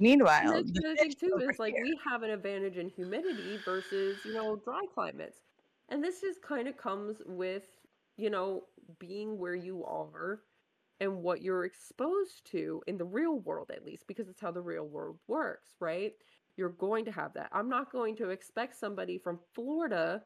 Meanwhile, 0.00 0.56
And 0.56 0.66
the 0.66 0.72
the 0.72 0.88
other 0.88 0.96
thing 0.96 1.14
too 1.14 1.38
is 1.42 1.58
like 1.58 1.74
here. 1.74 1.82
we 1.82 1.98
have 2.08 2.22
an 2.22 2.30
advantage 2.30 2.76
in 2.76 2.88
humidity 2.88 3.56
versus 3.64 4.24
you 4.24 4.32
know 4.32 4.56
dry 4.56 4.86
climates, 4.92 5.38
and 5.88 6.02
this 6.02 6.20
just 6.20 6.42
kind 6.42 6.68
of 6.68 6.76
comes 6.76 7.20
with 7.26 7.64
you 8.16 8.30
know 8.30 8.64
being 8.98 9.38
where 9.38 9.54
you 9.54 9.84
are 9.84 10.42
and 11.00 11.22
what 11.22 11.42
you're 11.42 11.64
exposed 11.64 12.44
to 12.52 12.82
in 12.86 12.98
the 12.98 13.04
real 13.04 13.38
world 13.40 13.70
at 13.70 13.84
least 13.84 14.06
because 14.06 14.28
it's 14.28 14.40
how 14.40 14.50
the 14.50 14.60
real 14.62 14.86
world 14.86 15.18
works, 15.28 15.76
right? 15.80 16.12
You're 16.60 16.68
going 16.68 17.06
to 17.06 17.12
have 17.12 17.32
that. 17.32 17.48
I'm 17.52 17.70
not 17.70 17.90
going 17.90 18.16
to 18.16 18.28
expect 18.28 18.78
somebody 18.78 19.16
from 19.16 19.38
Florida 19.54 20.20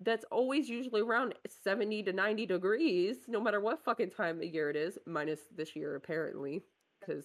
that's 0.00 0.24
always 0.32 0.66
usually 0.66 1.02
around 1.02 1.34
70 1.62 2.04
to 2.04 2.12
90 2.14 2.46
degrees 2.46 3.16
no 3.28 3.38
matter 3.38 3.60
what 3.60 3.84
fucking 3.84 4.10
time 4.10 4.38
of 4.38 4.44
year 4.44 4.70
it 4.70 4.76
is 4.76 4.96
minus 5.06 5.40
this 5.54 5.74
year 5.74 5.96
apparently 5.96 6.62
because 7.00 7.24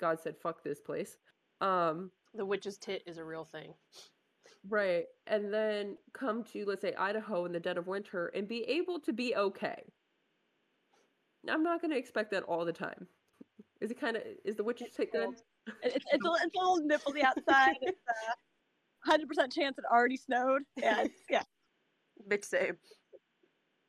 god 0.00 0.20
said 0.20 0.36
fuck 0.40 0.62
this 0.62 0.80
place 0.80 1.16
um 1.60 2.10
the 2.34 2.46
witch's 2.46 2.78
tit 2.78 3.02
is 3.04 3.18
a 3.18 3.24
real 3.24 3.44
thing. 3.44 3.74
right 4.70 5.06
and 5.26 5.52
then 5.52 5.96
come 6.14 6.44
to 6.44 6.64
let's 6.64 6.82
say 6.82 6.94
idaho 6.94 7.44
in 7.46 7.52
the 7.52 7.58
dead 7.58 7.76
of 7.76 7.88
winter 7.88 8.28
and 8.28 8.46
be 8.46 8.62
able 8.62 9.00
to 9.00 9.12
be 9.12 9.34
okay 9.34 9.82
i'm 11.50 11.64
not 11.64 11.80
going 11.80 11.90
to 11.90 11.98
expect 11.98 12.30
that 12.30 12.44
all 12.44 12.64
the 12.64 12.72
time 12.72 13.08
is 13.80 13.90
it 13.90 14.00
kind 14.00 14.16
of 14.16 14.22
is 14.44 14.54
the 14.54 14.62
witch's 14.62 14.94
tit 14.94 15.10
good 15.10 15.30
It's, 15.82 16.04
it's, 16.12 16.26
a, 16.26 16.30
it's 16.44 16.56
a 16.56 16.58
little 16.58 16.80
nipply 16.86 17.22
outside. 17.22 17.76
It's 17.82 17.98
a 18.08 19.10
hundred 19.10 19.28
percent 19.28 19.52
chance 19.52 19.76
it 19.78 19.84
already 19.90 20.16
snowed. 20.16 20.62
Yeah, 20.76 21.06
yeah. 21.30 21.42
Bitch 22.28 22.44
save. 22.44 22.76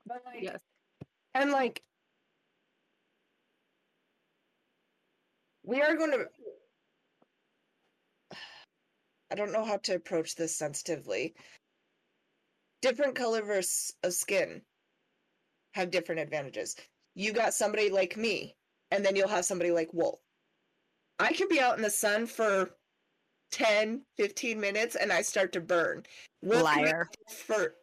But 0.06 0.22
like, 0.26 0.44
yes 0.44 0.60
and 1.34 1.52
like, 1.52 1.82
we 5.64 5.82
are 5.82 5.96
going 5.96 6.12
to. 6.12 6.26
I 9.32 9.36
don't 9.36 9.52
know 9.52 9.66
how 9.66 9.78
to 9.78 9.96
approach 9.96 10.36
this 10.36 10.56
sensitively. 10.56 11.34
Different 12.82 13.16
color 13.16 13.42
versus 13.42 13.94
of 14.04 14.14
skin 14.14 14.62
have 15.74 15.90
different 15.90 16.22
advantages. 16.22 16.76
You 17.16 17.34
got 17.34 17.54
somebody 17.54 17.90
like 17.90 18.16
me, 18.16 18.56
and 18.92 19.04
then 19.04 19.16
you'll 19.16 19.28
have 19.28 19.46
somebody 19.46 19.72
like 19.72 19.92
Wolf. 19.92 20.20
I 21.24 21.32
can 21.32 21.48
be 21.48 21.60
out 21.60 21.78
in 21.78 21.82
the 21.82 21.90
sun 21.90 22.26
for 22.28 22.72
10, 23.52 24.02
15 24.18 24.60
minutes 24.60 24.96
and 24.96 25.12
I 25.12 25.22
start 25.22 25.54
to 25.54 25.62
burn. 25.62 26.04
Wolf 26.42 26.66
can 26.66 26.84
Liar. 26.84 27.10
For 27.30 27.76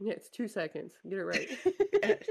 yeah 0.00 0.14
it's 0.14 0.30
two 0.30 0.48
seconds 0.48 0.94
get 1.06 1.18
it 1.18 1.24
right 1.24 1.48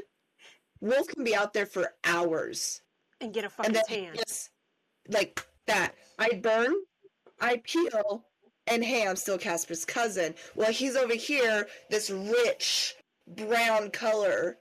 Wolf 0.81 1.07
can 1.09 1.23
be 1.23 1.35
out 1.35 1.53
there 1.53 1.67
for 1.67 1.93
hours. 2.03 2.81
and 3.21 3.31
get 3.31 3.45
a 3.45 3.49
fucking 3.49 3.73
then 3.73 3.83
tan. 3.87 4.15
just 4.15 4.49
like 5.09 5.45
that. 5.67 5.93
I 6.17 6.39
burn, 6.41 6.73
I 7.39 7.61
peel, 7.63 8.25
and 8.65 8.83
hey, 8.83 9.07
I'm 9.07 9.15
still 9.15 9.37
Casper's 9.37 9.85
cousin. 9.85 10.33
Well, 10.55 10.71
he's 10.71 10.95
over 10.95 11.13
here, 11.13 11.67
this 11.91 12.09
rich 12.09 12.95
brown 13.27 13.91
color. 13.91 14.57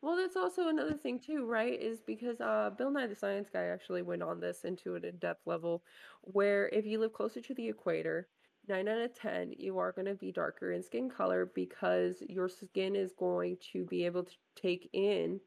Well, 0.00 0.16
that's 0.16 0.36
also 0.36 0.68
another 0.68 0.94
thing 0.94 1.18
too, 1.18 1.44
right? 1.44 1.80
Is 1.80 2.00
because 2.00 2.40
uh, 2.40 2.70
Bill 2.76 2.90
Nye 2.90 3.08
the 3.08 3.16
Science 3.16 3.50
Guy 3.52 3.64
actually 3.64 4.02
went 4.02 4.22
on 4.22 4.38
this 4.38 4.64
into 4.64 4.94
an 4.94 5.04
in-depth 5.04 5.46
level, 5.46 5.82
where 6.22 6.68
if 6.68 6.86
you 6.86 7.00
live 7.00 7.12
closer 7.12 7.40
to 7.40 7.54
the 7.54 7.68
equator, 7.68 8.28
nine 8.68 8.86
out 8.86 9.00
of 9.00 9.14
ten, 9.18 9.52
you 9.58 9.78
are 9.78 9.90
going 9.92 10.06
to 10.06 10.14
be 10.14 10.30
darker 10.30 10.72
in 10.72 10.82
skin 10.82 11.10
color 11.10 11.50
because 11.54 12.22
your 12.28 12.48
skin 12.48 12.94
is 12.94 13.12
going 13.18 13.56
to 13.72 13.84
be 13.86 14.06
able 14.06 14.22
to 14.22 14.34
take 14.54 14.88
in 14.92 15.40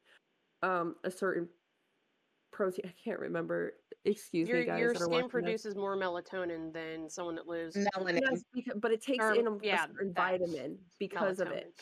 um, 0.64 0.96
a 1.06 1.12
certain 1.12 1.48
protein. 2.52 2.86
I 2.86 2.94
can't 3.02 3.20
remember. 3.20 3.76
Excuse 4.04 4.50
your 4.50 4.60
me, 4.60 4.66
guys. 4.66 4.80
your 4.80 4.96
skin 4.96 5.10
watching 5.10 5.26
this. 5.28 5.32
produces 5.32 5.76
more 5.76 5.96
melatonin 5.96 6.74
than 6.74 7.10
someone 7.10 7.36
that 7.36 7.48
lives 7.48 7.78
Melanin. 7.78 8.20
Yes, 8.22 8.44
because, 8.54 8.74
but 8.82 8.92
it 8.92 9.02
takes 9.02 9.24
Or, 9.24 9.34
in 9.34 9.48
a, 9.48 9.52
a 9.54 9.78
certain 9.88 10.14
vitamin 10.14 10.78
because 11.00 11.40
of 11.40 11.50
it. 11.50 11.74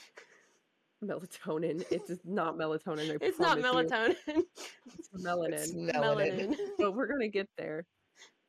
Melatonin. 1.05 1.85
It's 1.91 2.07
just 2.07 2.25
not 2.25 2.57
melatonin. 2.57 3.11
I 3.11 3.17
It's 3.21 3.39
not 3.39 3.57
you. 3.57 3.63
melatonin. 3.63 4.15
It's 4.97 5.09
melanin. 5.23 5.53
It's 5.53 5.73
melanin. 5.73 5.93
melanin. 5.95 6.55
but 6.77 6.95
we're 6.95 7.07
gonna 7.07 7.27
get 7.27 7.47
there. 7.57 7.85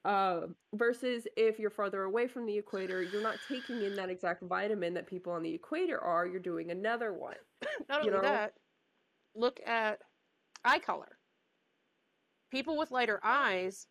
Uh, 0.05 0.47
versus 0.75 1.27
if 1.37 1.59
you're 1.59 1.71
farther 1.71 2.05
away 2.05 2.27
from 2.27 2.47
the 2.47 2.57
equator, 2.57 3.03
you're 3.03 3.23
not 3.23 3.37
taking 3.49 3.83
in 3.83 3.95
that 3.97 4.09
exact 4.09 4.43
vitamin 4.43 4.95
that 4.95 5.07
people 5.07 5.33
on 5.33 5.43
the 5.43 5.55
equator 5.55 5.99
are. 6.01 6.27
You're 6.27 6.41
doing 6.41 6.71
another 6.71 7.13
one. 7.13 7.37
Not 7.89 8.05
you 8.05 8.11
only 8.11 8.23
know? 8.23 8.33
that, 8.33 8.55
look 9.35 9.61
at 9.67 9.99
eye 10.65 10.79
color. 10.79 11.19
People 12.51 12.79
with 12.79 12.91
lighter 12.91 13.21
eyes 13.23 13.87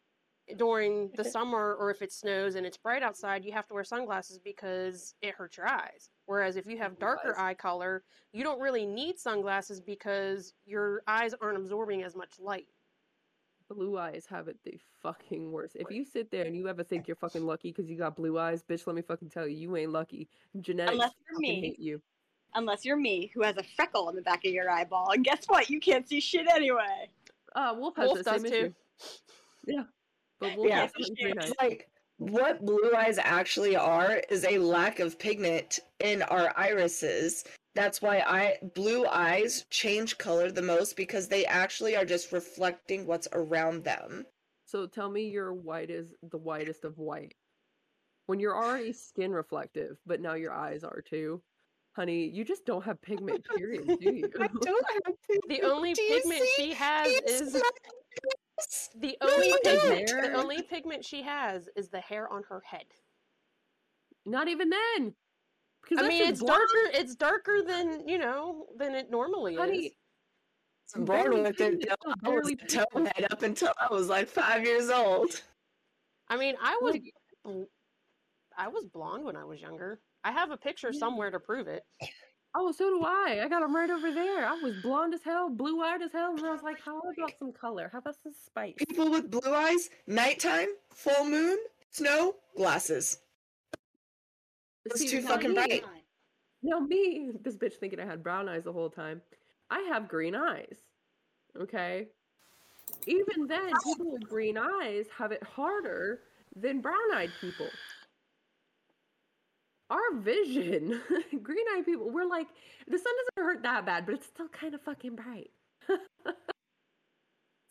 during 0.57 1.11
the 1.15 1.23
summer 1.23 1.75
or 1.79 1.91
if 1.91 2.01
it 2.01 2.11
snows 2.11 2.55
and 2.55 2.65
it's 2.65 2.77
bright 2.77 3.03
outside, 3.03 3.45
you 3.45 3.51
have 3.51 3.67
to 3.67 3.75
wear 3.75 3.83
sunglasses 3.83 4.39
because 4.43 5.13
it 5.21 5.35
hurts 5.35 5.57
your 5.57 5.69
eyes. 5.69 6.09
Whereas 6.29 6.57
if 6.57 6.67
you 6.67 6.77
have 6.77 6.99
darker 6.99 7.33
eye 7.39 7.55
color, 7.55 8.03
you 8.33 8.43
don't 8.43 8.59
really 8.61 8.85
need 8.85 9.17
sunglasses 9.17 9.81
because 9.81 10.53
your 10.63 11.01
eyes 11.07 11.33
aren't 11.41 11.57
absorbing 11.57 12.03
as 12.03 12.15
much 12.15 12.39
light. 12.39 12.67
Blue 13.67 13.97
eyes 13.97 14.27
have 14.29 14.47
it 14.47 14.57
the 14.63 14.79
fucking 15.01 15.51
worst. 15.51 15.75
If 15.75 15.89
you 15.89 16.05
sit 16.05 16.29
there 16.29 16.45
and 16.45 16.55
you 16.55 16.67
ever 16.67 16.83
think 16.83 17.07
you're 17.07 17.15
fucking 17.15 17.43
lucky 17.47 17.71
because 17.71 17.89
you 17.89 17.97
got 17.97 18.15
blue 18.15 18.37
eyes, 18.37 18.61
bitch, 18.61 18.85
let 18.85 18.95
me 18.95 19.01
fucking 19.01 19.31
tell 19.31 19.47
you, 19.47 19.57
you 19.57 19.75
ain't 19.75 19.91
lucky. 19.91 20.29
Genetics 20.61 20.93
Unless 20.93 21.13
you're 21.27 21.35
fucking 21.39 21.61
me. 21.61 21.67
hate 21.69 21.79
you. 21.79 21.99
Unless 22.53 22.85
you're 22.85 22.95
me, 22.95 23.31
who 23.33 23.41
has 23.41 23.57
a 23.57 23.63
freckle 23.75 24.07
on 24.07 24.15
the 24.15 24.21
back 24.21 24.45
of 24.45 24.51
your 24.51 24.69
eyeball, 24.69 25.09
and 25.13 25.23
guess 25.25 25.45
what? 25.47 25.67
You 25.67 25.79
can't 25.79 26.07
see 26.07 26.19
shit 26.19 26.47
anyway. 26.47 27.09
Uh, 27.55 27.73
Wolf 27.75 27.95
has 27.95 28.05
Wolf 28.05 28.17
the 28.19 28.23
does 28.23 28.41
same 28.43 28.51
too. 28.51 28.73
Yeah, 29.65 29.83
but 30.39 30.55
Wolf 30.55 30.69
Yeah. 30.69 30.81
has 30.81 30.91
something 30.91 31.15
pretty 31.33 31.53
like 31.59 31.88
what 32.19 32.65
blue 32.65 32.91
eyes 32.95 33.17
actually 33.17 33.75
are 33.75 34.21
is 34.29 34.45
a 34.45 34.59
lack 34.59 34.99
of 34.99 35.17
pigment 35.17 35.79
in 35.99 36.21
our 36.23 36.53
irises. 36.57 37.45
That's 37.75 38.01
why 38.01 38.19
I 38.19 38.57
blue 38.75 39.05
eyes 39.07 39.65
change 39.69 40.17
color 40.17 40.51
the 40.51 40.61
most 40.61 40.97
because 40.97 41.27
they 41.29 41.45
actually 41.45 41.95
are 41.95 42.05
just 42.05 42.31
reflecting 42.33 43.05
what's 43.05 43.29
around 43.31 43.85
them. 43.85 44.25
So 44.65 44.85
tell 44.85 45.09
me 45.09 45.29
your 45.29 45.53
white 45.53 45.89
is 45.89 46.13
the 46.29 46.37
whitest 46.37 46.83
of 46.83 46.97
white. 46.97 47.35
When 48.25 48.39
you're 48.39 48.55
already 48.55 48.93
skin 48.93 49.31
reflective, 49.31 49.97
but 50.05 50.21
now 50.21 50.33
your 50.33 50.53
eyes 50.53 50.83
are 50.83 51.01
too. 51.01 51.41
Honey, 51.93 52.29
you 52.29 52.43
just 52.43 52.65
don't 52.65 52.83
have 52.83 53.01
pigment, 53.01 53.45
period, 53.57 53.87
do 53.87 54.13
you? 54.13 54.29
I 54.39 54.47
don't 54.61 54.85
have 55.05 55.15
pigment. 55.27 55.43
The 55.47 55.55
pigment. 55.55 55.73
only 55.73 55.95
pigment 55.95 56.41
see? 56.41 56.53
she 56.55 56.73
has 56.73 57.07
It's 57.07 57.41
is 57.41 57.63
not 58.59 59.01
the 59.01 59.17
only 59.21 59.47
you 59.47 59.59
pigment. 59.63 60.07
The 60.07 60.33
only 60.35 60.61
pigment 60.61 61.05
she 61.05 61.23
has 61.23 61.69
is 61.75 61.89
the 61.89 61.99
hair 61.99 62.31
on 62.31 62.43
her 62.49 62.61
head. 62.65 62.85
Not 64.25 64.47
even 64.47 64.69
then. 64.69 65.13
Because 65.81 66.03
I 66.03 66.07
mean, 66.07 66.27
it's 66.27 66.41
blonde. 66.41 66.59
darker. 66.59 66.99
It's 67.01 67.15
darker 67.15 67.61
than 67.65 68.07
you 68.07 68.17
know 68.17 68.67
than 68.77 68.95
it 68.95 69.09
normally 69.09 69.53
is. 69.53 69.59
Honey, 69.59 69.91
I'm 70.95 71.05
born 71.05 71.31
with 71.31 71.47
it. 71.47 71.57
pigment, 71.57 71.85
though. 71.87 71.93
it's 71.93 72.03
I 72.03 72.07
was 72.07 72.15
barely 72.21 72.53
a 72.53 72.65
towhead 72.65 73.31
up 73.31 73.43
until 73.43 73.73
I 73.79 73.93
was 73.93 74.07
like 74.09 74.27
five 74.27 74.65
years 74.65 74.89
old. 74.89 75.41
I 76.27 76.37
mean, 76.37 76.55
I 76.61 76.77
was 76.81 76.97
I 78.57 78.67
was 78.67 78.85
blonde 78.85 79.25
when 79.25 79.35
I 79.35 79.45
was 79.45 79.61
younger. 79.61 79.99
I 80.23 80.31
have 80.31 80.51
a 80.51 80.57
picture 80.57 80.91
somewhere 80.91 81.31
to 81.31 81.39
prove 81.39 81.67
it. 81.67 81.83
Oh, 82.55 82.71
so 82.71 82.89
do 82.89 83.03
I. 83.05 83.41
I 83.43 83.47
got 83.47 83.61
them 83.61 83.75
right 83.75 83.89
over 83.89 84.11
there. 84.11 84.45
I 84.45 84.53
was 84.61 84.75
blonde 84.81 85.13
as 85.13 85.23
hell, 85.23 85.49
blue 85.49 85.81
eyed 85.81 86.01
as 86.01 86.11
hell, 86.11 86.31
and 86.35 86.45
I 86.45 86.51
was 86.51 86.63
like, 86.63 86.79
how 86.83 86.99
about 86.99 87.33
some 87.37 87.51
color? 87.51 87.89
How 87.91 87.99
about 87.99 88.15
some 88.23 88.33
spice? 88.45 88.75
People 88.77 89.11
with 89.11 89.29
blue 89.29 89.53
eyes, 89.53 89.89
nighttime, 90.07 90.69
full 90.93 91.25
moon, 91.25 91.57
snow, 91.91 92.35
glasses. 92.55 93.19
It's 94.85 95.01
See, 95.01 95.09
too 95.09 95.21
fucking 95.21 95.53
bright. 95.53 95.83
Now 96.61 96.79
me, 96.79 97.31
this 97.41 97.55
bitch 97.57 97.73
thinking 97.73 97.99
I 97.99 98.05
had 98.05 98.23
brown 98.23 98.49
eyes 98.49 98.63
the 98.63 98.73
whole 98.73 98.89
time. 98.89 99.21
I 99.69 99.79
have 99.91 100.07
green 100.07 100.35
eyes. 100.35 100.77
Okay? 101.59 102.07
Even 103.05 103.47
then, 103.47 103.71
people 103.83 104.11
with 104.11 104.27
green 104.27 104.57
eyes 104.57 105.05
have 105.15 105.31
it 105.31 105.43
harder 105.43 106.21
than 106.55 106.81
brown-eyed 106.81 107.29
people. 107.39 107.67
Our 109.89 110.15
vision, 110.17 111.01
green-eyed 111.43 111.85
people, 111.85 112.09
we're 112.11 112.25
like, 112.25 112.47
the 112.87 112.97
sun 112.97 113.13
doesn't 113.35 113.47
hurt 113.47 113.63
that 113.63 113.85
bad, 113.85 114.05
but 114.05 114.15
it's 114.15 114.27
still 114.27 114.47
kind 114.49 114.73
of 114.75 114.81
fucking 114.81 115.15
bright. 115.15 115.49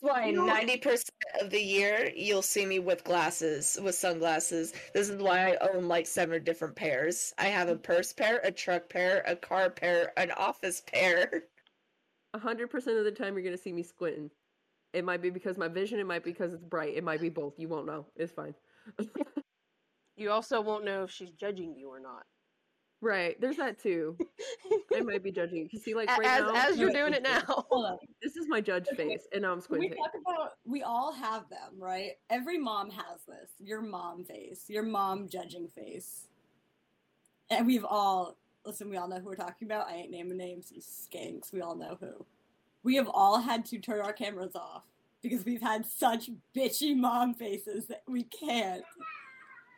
That's 0.01 0.15
why 0.15 0.31
ninety 0.31 0.77
percent 0.77 1.11
of 1.41 1.51
the 1.51 1.61
year 1.61 2.11
you'll 2.15 2.43
see 2.43 2.65
me 2.65 2.79
with 2.79 3.03
glasses, 3.03 3.79
with 3.83 3.97
sunglasses. 3.97 4.73
This 4.95 5.09
is 5.09 5.21
why 5.21 5.53
I 5.53 5.69
own 5.75 5.89
like 5.89 6.07
seven 6.07 6.43
different 6.45 6.77
pairs. 6.77 7.35
I 7.39 7.47
have 7.47 7.69
a 7.69 7.77
purse 7.77 8.13
pair, 8.13 8.41
a 8.45 8.53
truck 8.53 8.89
pair, 8.89 9.25
a 9.27 9.35
car 9.35 9.71
pair, 9.71 10.13
an 10.17 10.31
office 10.33 10.83
pair. 10.87 11.45
A 12.35 12.39
hundred 12.39 12.71
percent 12.71 12.99
of 12.99 13.05
the 13.05 13.13
time, 13.13 13.35
you're 13.35 13.45
gonna 13.45 13.57
see 13.57 13.73
me 13.73 13.83
squinting. 13.83 14.31
It 14.93 15.05
might 15.05 15.21
be 15.21 15.31
because 15.31 15.59
my 15.59 15.69
vision. 15.69 15.99
It 15.99 16.07
might 16.07 16.23
be 16.23 16.31
because 16.31 16.53
it's 16.53 16.65
bright. 16.65 16.97
It 16.97 17.03
might 17.03 17.21
be 17.21 17.29
both. 17.29 17.59
You 17.59 17.69
won't 17.69 17.87
know. 17.87 18.07
It's 18.17 18.33
fine. 18.33 18.55
You 20.19 20.33
also 20.33 20.61
won't 20.61 20.85
know 20.85 21.05
if 21.05 21.11
she's 21.11 21.31
judging 21.31 21.77
you 21.77 21.89
or 21.89 22.01
not. 22.01 22.25
right. 23.01 23.41
There's 23.41 23.57
that 23.59 23.79
too. 23.81 24.17
I 24.95 25.01
might 25.01 25.23
be 25.23 25.31
judging. 25.31 25.69
You 25.71 25.79
see, 25.79 25.95
like 25.95 26.09
right 26.09 26.27
as 26.27 26.53
now, 26.53 26.69
as 26.69 26.77
you're 26.77 26.91
doing 26.91 27.15
it 27.15 27.23
now. 27.23 27.65
This 28.23 28.37
is 28.37 28.49
my 28.49 28.61
judge 28.61 28.89
face, 28.97 29.29
and 29.33 29.43
now 29.43 29.53
I'm 29.53 29.61
squinting. 29.61 29.91
we 29.91 29.97
squinting. 29.97 30.23
talk 30.25 30.35
about 30.37 30.53
we 30.65 30.83
all 30.83 31.13
have 31.13 31.49
them, 31.49 31.79
right? 31.79 32.13
Every 32.31 32.59
mom 32.59 32.91
has 32.91 33.21
this. 33.29 33.51
Your 33.61 33.81
mom 33.81 34.25
face, 34.25 34.65
your 34.69 34.83
mom 34.83 35.29
judging 35.29 35.69
face. 35.69 36.27
And 37.51 37.67
we've 37.67 37.85
all 37.85 38.37
listen, 38.67 38.91
we 38.91 38.97
all 38.97 39.09
know 39.09 39.21
who 39.21 39.27
we're 39.27 39.37
talking 39.37 39.69
about. 39.69 39.89
I 39.89 39.95
ain't 39.95 40.11
naming 40.11 40.37
names, 40.37 40.73
you 40.73 40.83
skanks. 40.83 41.53
We 41.53 41.63
all 41.63 41.77
know 41.77 41.97
who. 42.01 42.27
We 42.83 42.97
have 42.97 43.09
all 43.09 43.41
had 43.41 43.65
to 43.67 43.79
turn 43.79 44.01
our 44.01 44.13
cameras 44.13 44.57
off 44.57 44.83
because 45.23 45.45
we've 45.45 45.63
had 45.63 45.87
such 45.87 46.31
bitchy 46.57 46.97
mom 46.97 47.35
faces 47.35 47.87
that 47.87 48.03
we 48.07 48.25
can't. 48.25 48.83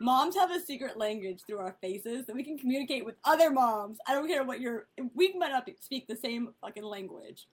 Moms 0.01 0.35
have 0.35 0.51
a 0.51 0.59
secret 0.59 0.97
language 0.97 1.43
through 1.47 1.59
our 1.59 1.77
faces 1.83 2.25
that 2.27 2.35
we 2.35 2.43
can 2.43 2.57
communicate 2.57 3.05
with 3.05 3.17
other 3.25 3.51
moms. 3.51 3.99
I 4.09 4.15
don't 4.15 4.27
care 4.27 4.43
what 4.43 4.61
your 4.61 4.89
we 5.15 5.35
might 5.37 5.51
not 5.51 5.69
speak 5.81 6.09
the 6.09 6.17
same 6.17 6.55
fucking 6.63 6.83
language. 6.83 7.47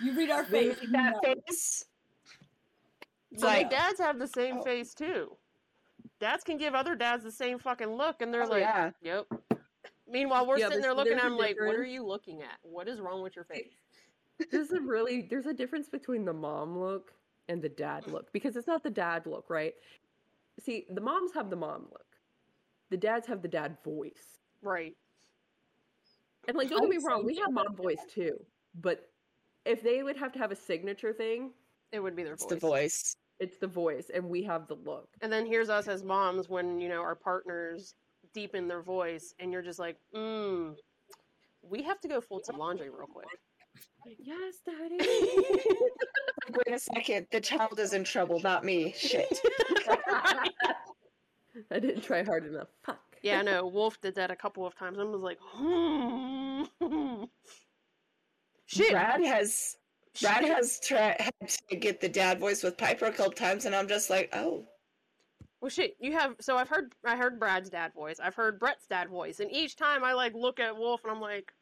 You 0.00 0.14
read 0.14 0.30
our 0.30 0.44
face. 0.44 0.78
Read 0.80 0.82
you 0.82 0.92
that 0.92 1.14
know. 1.14 1.34
face. 1.46 1.84
It's 3.30 3.42
But 3.42 3.48
like, 3.48 3.70
dads 3.70 3.98
have 3.98 4.18
the 4.18 4.26
same 4.28 4.58
Oh. 4.58 4.62
face 4.62 4.92
too. 4.92 5.36
Dads 6.20 6.44
can 6.44 6.58
give 6.58 6.74
other 6.74 6.94
dads 6.94 7.24
the 7.24 7.32
same 7.32 7.58
fucking 7.58 7.94
look, 7.94 8.20
and 8.20 8.32
they're 8.32 8.44
oh, 8.44 8.48
like, 8.48 8.60
yeah. 8.60 8.90
"Yep." 9.00 9.26
Meanwhile, 10.06 10.46
we're 10.46 10.58
Yeah, 10.58 10.68
sitting 10.68 10.82
there 10.82 10.94
looking 10.94 11.12
there's 11.12 11.22
at 11.22 11.26
a 11.30 11.32
him 11.32 11.38
like, 11.38 11.58
"What 11.58 11.74
are 11.76 11.84
you 11.84 12.04
looking 12.04 12.42
at? 12.42 12.58
What 12.62 12.86
is 12.86 13.00
wrong 13.00 13.22
with 13.22 13.34
your 13.34 13.44
face?" 13.46 13.72
there's 14.50 14.72
a 14.72 14.80
really 14.80 15.22
there's 15.22 15.46
a 15.46 15.54
difference 15.54 15.88
between 15.88 16.24
the 16.24 16.32
mom 16.32 16.78
look 16.78 17.12
and 17.48 17.62
the 17.62 17.68
dad 17.68 18.06
look 18.06 18.32
because 18.32 18.56
it's 18.56 18.66
not 18.66 18.82
the 18.82 18.90
dad 18.90 19.26
look, 19.26 19.48
right? 19.48 19.74
See, 20.60 20.86
the 20.90 21.00
moms 21.00 21.32
have 21.34 21.50
the 21.50 21.56
mom 21.56 21.86
look. 21.90 22.06
The 22.90 22.96
dads 22.96 23.26
have 23.26 23.42
the 23.42 23.48
dad 23.48 23.76
voice. 23.84 24.38
Right. 24.62 24.96
And 26.46 26.56
like 26.56 26.70
don't 26.70 26.78
I 26.80 26.82
get 26.82 26.90
me 26.90 27.04
wrong, 27.04 27.24
we 27.24 27.36
have 27.36 27.52
mom 27.52 27.76
voice 27.76 28.00
too. 28.12 28.38
But 28.74 29.10
if 29.64 29.82
they 29.82 30.02
would 30.02 30.16
have 30.16 30.32
to 30.32 30.38
have 30.38 30.50
a 30.50 30.56
signature 30.56 31.12
thing, 31.12 31.52
It 31.92 32.00
would 32.00 32.16
be 32.16 32.22
their 32.22 32.36
voice. 32.36 32.42
It's 32.42 32.50
the 32.50 32.56
voice. 32.68 33.16
it's 33.40 33.58
the 33.58 33.66
voice 33.66 34.10
and 34.12 34.28
we 34.28 34.42
have 34.44 34.66
the 34.66 34.74
look. 34.74 35.08
And 35.20 35.32
then 35.32 35.46
here's 35.46 35.68
us 35.68 35.88
as 35.88 36.02
moms 36.02 36.48
when 36.48 36.80
you 36.80 36.88
know 36.88 37.00
our 37.02 37.14
partners 37.14 37.94
deepen 38.34 38.68
their 38.68 38.82
voice, 38.82 39.34
and 39.38 39.52
you're 39.52 39.62
just 39.62 39.78
like, 39.78 39.96
"Mmm, 40.14 40.76
we 41.62 41.82
have 41.82 42.00
to 42.00 42.08
go 42.08 42.20
fold 42.20 42.44
some 42.46 42.56
laundry 42.58 42.90
real 42.90 43.06
quick." 43.06 43.26
Yes, 44.18 44.60
daddy. 44.64 44.98
Wait 46.50 46.74
a 46.74 46.78
second. 46.78 47.26
The 47.30 47.40
child 47.40 47.78
is 47.78 47.92
in 47.92 48.04
trouble, 48.04 48.40
not 48.40 48.64
me. 48.64 48.94
Shit. 48.96 49.38
I 51.70 51.78
didn't 51.78 52.02
try 52.02 52.22
hard 52.22 52.46
enough. 52.46 52.68
Fuck. 52.84 53.00
yeah, 53.22 53.42
no, 53.42 53.66
Wolf 53.66 54.00
did 54.00 54.14
that 54.14 54.30
a 54.30 54.36
couple 54.36 54.66
of 54.66 54.74
times. 54.76 54.98
and 54.98 55.10
was 55.10 55.20
like, 55.20 55.38
"Hmm." 55.42 56.62
Shit. 58.66 58.90
Brad 58.90 59.22
has 59.24 59.76
Brad 60.20 60.44
has 60.44 60.78
tried 60.80 61.16
had 61.20 61.48
to 61.70 61.76
get 61.76 62.00
the 62.00 62.08
dad 62.08 62.38
voice 62.38 62.62
with 62.62 62.76
Piper 62.76 63.06
a 63.06 63.12
couple 63.12 63.32
times, 63.32 63.64
and 63.64 63.74
I'm 63.74 63.88
just 63.88 64.10
like, 64.10 64.28
oh, 64.34 64.66
Well, 65.60 65.70
shit, 65.70 65.96
you 66.00 66.12
have. 66.12 66.34
So 66.40 66.56
I've 66.56 66.68
heard, 66.68 66.92
I 67.04 67.16
heard 67.16 67.40
Brad's 67.40 67.70
dad 67.70 67.92
voice. 67.94 68.20
I've 68.22 68.34
heard 68.34 68.58
Brett's 68.60 68.86
dad 68.86 69.08
voice, 69.08 69.40
and 69.40 69.50
each 69.52 69.76
time 69.76 70.04
I 70.04 70.12
like 70.12 70.34
look 70.34 70.60
at 70.60 70.76
Wolf, 70.76 71.00
and 71.04 71.12
I'm 71.12 71.20
like, 71.20 71.52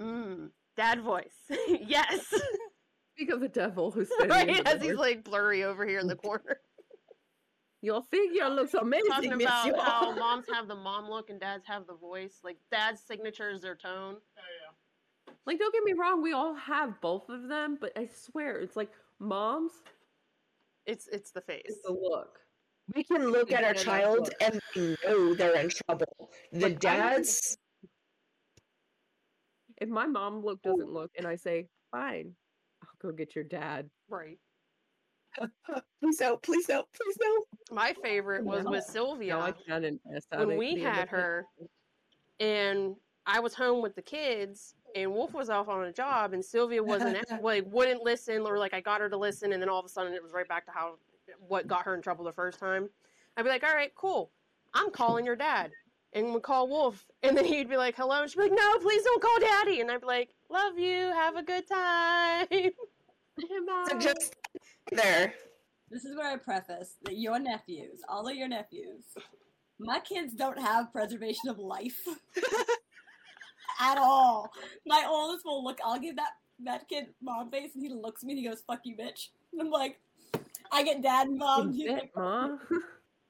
"Mmm, 0.00 0.50
dad 0.78 1.02
voice, 1.02 1.34
yes." 1.68 2.32
Speak 3.14 3.30
of 3.32 3.40
the 3.40 3.48
devil 3.48 3.90
who's 3.90 4.08
standing 4.18 4.48
in 4.48 4.54
right 4.54 4.64
the 4.64 4.70
as 4.76 4.82
he's 4.82 4.94
like 4.94 5.24
blurry 5.24 5.64
over 5.64 5.84
here 5.86 5.98
in 5.98 6.06
the 6.06 6.16
corner, 6.26 6.56
Your 7.82 8.02
figure 8.10 8.48
looks 8.48 8.74
amazing, 8.74 9.10
talking 9.10 9.36
Miss 9.36 9.46
about 9.46 9.66
York. 9.66 9.80
how 9.80 10.14
moms 10.14 10.46
have 10.52 10.68
the 10.68 10.74
mom 10.76 11.10
look 11.10 11.28
and 11.30 11.38
dads 11.40 11.64
have 11.66 11.86
the 11.86 11.94
voice. 11.96 12.38
Like 12.44 12.58
dad's 12.70 13.00
signature 13.06 13.50
is 13.50 13.60
their 13.62 13.74
tone. 13.76 14.16
Oh, 14.38 15.32
like, 15.46 15.58
don't 15.58 15.72
get 15.72 15.82
me 15.84 15.94
wrong, 15.94 16.22
we 16.22 16.32
all 16.32 16.54
have 16.54 17.00
both 17.00 17.28
of 17.28 17.48
them, 17.48 17.76
but 17.80 17.92
I 17.96 18.08
swear, 18.14 18.58
it's 18.60 18.76
like 18.76 18.90
moms, 19.18 19.72
It's 20.86 21.08
it's 21.08 21.30
the 21.32 21.40
face. 21.40 21.62
it's 21.66 21.82
the 21.84 21.92
look. 21.92 22.38
we 22.94 23.02
can 23.04 23.30
look 23.30 23.50
at 23.52 23.64
our 23.64 23.74
child 23.74 24.30
and 24.40 24.60
know 24.76 25.34
they're 25.34 25.56
in 25.58 25.70
trouble. 25.70 26.30
The 26.52 26.60
Like, 26.60 26.64
I 26.64 26.68
don't- 26.68 26.80
dads, 26.80 27.56
If 29.80 29.88
my 29.88 30.06
mom 30.06 30.44
look 30.44 30.62
doesn't 30.62 30.90
look, 30.90 31.12
and 31.16 31.26
I 31.26 31.36
say, 31.36 31.68
fine, 31.90 32.34
I'll 32.82 33.10
go 33.10 33.16
get 33.16 33.34
your 33.34 33.44
dad. 33.44 33.88
Right. 34.08 34.38
please 36.00 36.20
no, 36.20 36.36
please 36.38 36.68
no, 36.68 36.84
please 36.94 37.16
no. 37.20 37.44
My 37.70 37.94
favorite 38.02 38.44
was 38.44 38.64
No. 38.64 38.72
with 38.72 38.84
Sylvia. 38.84 39.34
Now 39.34 39.42
I 39.42 39.52
can 39.52 39.84
invest 39.84 40.26
when 40.34 40.56
we 40.56 40.80
had 40.80 41.08
her 41.08 41.44
and 42.40 42.96
I 43.26 43.40
was 43.40 43.54
home 43.54 43.82
with 43.82 43.94
the 43.94 44.02
kids 44.02 44.74
and 44.96 45.12
Wolf 45.12 45.34
was 45.34 45.50
off 45.50 45.68
on 45.68 45.84
a 45.84 45.92
job 45.92 46.32
and 46.32 46.44
Sylvia 46.44 46.82
wasn't 46.82 47.18
like 47.42 47.64
wouldn't 47.66 48.02
listen 48.02 48.42
or 48.42 48.58
like 48.58 48.74
I 48.74 48.80
got 48.80 49.00
her 49.00 49.10
to 49.10 49.16
listen 49.16 49.52
and 49.52 49.62
then 49.62 49.68
all 49.68 49.78
of 49.78 49.84
a 49.84 49.88
sudden 49.88 50.12
it 50.12 50.22
was 50.22 50.32
right 50.32 50.48
back 50.48 50.64
to 50.66 50.72
how 50.72 50.94
what 51.46 51.66
got 51.66 51.84
her 51.84 51.94
in 51.94 52.02
trouble 52.02 52.24
the 52.24 52.32
first 52.32 52.58
time. 52.58 52.88
I'd 53.36 53.42
be 53.42 53.50
like, 53.50 53.62
"All 53.62 53.74
right, 53.74 53.94
cool. 53.94 54.32
I'm 54.74 54.90
calling 54.90 55.24
your 55.24 55.36
dad." 55.36 55.70
And 56.14 56.32
we 56.34 56.40
call 56.40 56.68
Wolf 56.68 57.04
and 57.22 57.36
then 57.36 57.44
he'd 57.44 57.68
be 57.68 57.76
like, 57.76 57.94
"Hello." 57.96 58.22
And 58.22 58.30
she'd 58.30 58.38
be 58.38 58.44
like, 58.44 58.52
"No, 58.52 58.78
please 58.78 59.02
don't 59.04 59.22
call 59.22 59.40
daddy." 59.40 59.80
And 59.80 59.90
I'd 59.90 60.00
be 60.00 60.06
like, 60.06 60.30
"Love 60.50 60.78
you. 60.78 61.12
Have 61.12 61.36
a 61.36 61.42
good 61.42 61.66
time." 61.68 62.46
So 63.88 63.98
just 63.98 64.34
there. 64.90 65.32
This 65.90 66.04
is 66.04 66.16
where 66.16 66.26
I 66.32 66.36
preface 66.36 66.96
that 67.04 67.16
your 67.16 67.38
nephews, 67.38 68.00
all 68.08 68.26
of 68.26 68.34
your 68.34 68.48
nephews, 68.48 69.04
my 69.78 70.00
kids 70.00 70.34
don't 70.34 70.58
have 70.58 70.92
preservation 70.92 71.48
of 71.48 71.58
life 71.58 72.00
at 73.80 73.96
all. 73.96 74.50
My 74.86 75.06
oldest 75.08 75.44
will 75.44 75.62
look. 75.62 75.78
I'll 75.84 76.00
give 76.00 76.16
that 76.16 76.32
that 76.64 76.88
kid 76.88 77.06
mom 77.22 77.50
face, 77.50 77.70
and 77.74 77.84
he 77.84 77.90
looks 77.94 78.22
at 78.22 78.26
me 78.26 78.32
and 78.32 78.40
he 78.40 78.48
goes, 78.48 78.62
"Fuck 78.66 78.80
you, 78.84 78.96
bitch." 78.96 79.28
And 79.52 79.62
I'm 79.62 79.70
like, 79.70 80.00
I 80.72 80.82
get 80.82 81.02
dad 81.02 81.28
involved. 81.28 81.74
He's 81.74 81.86
Bit, 81.88 81.94
like, 81.94 82.16
Ma. 82.16 82.48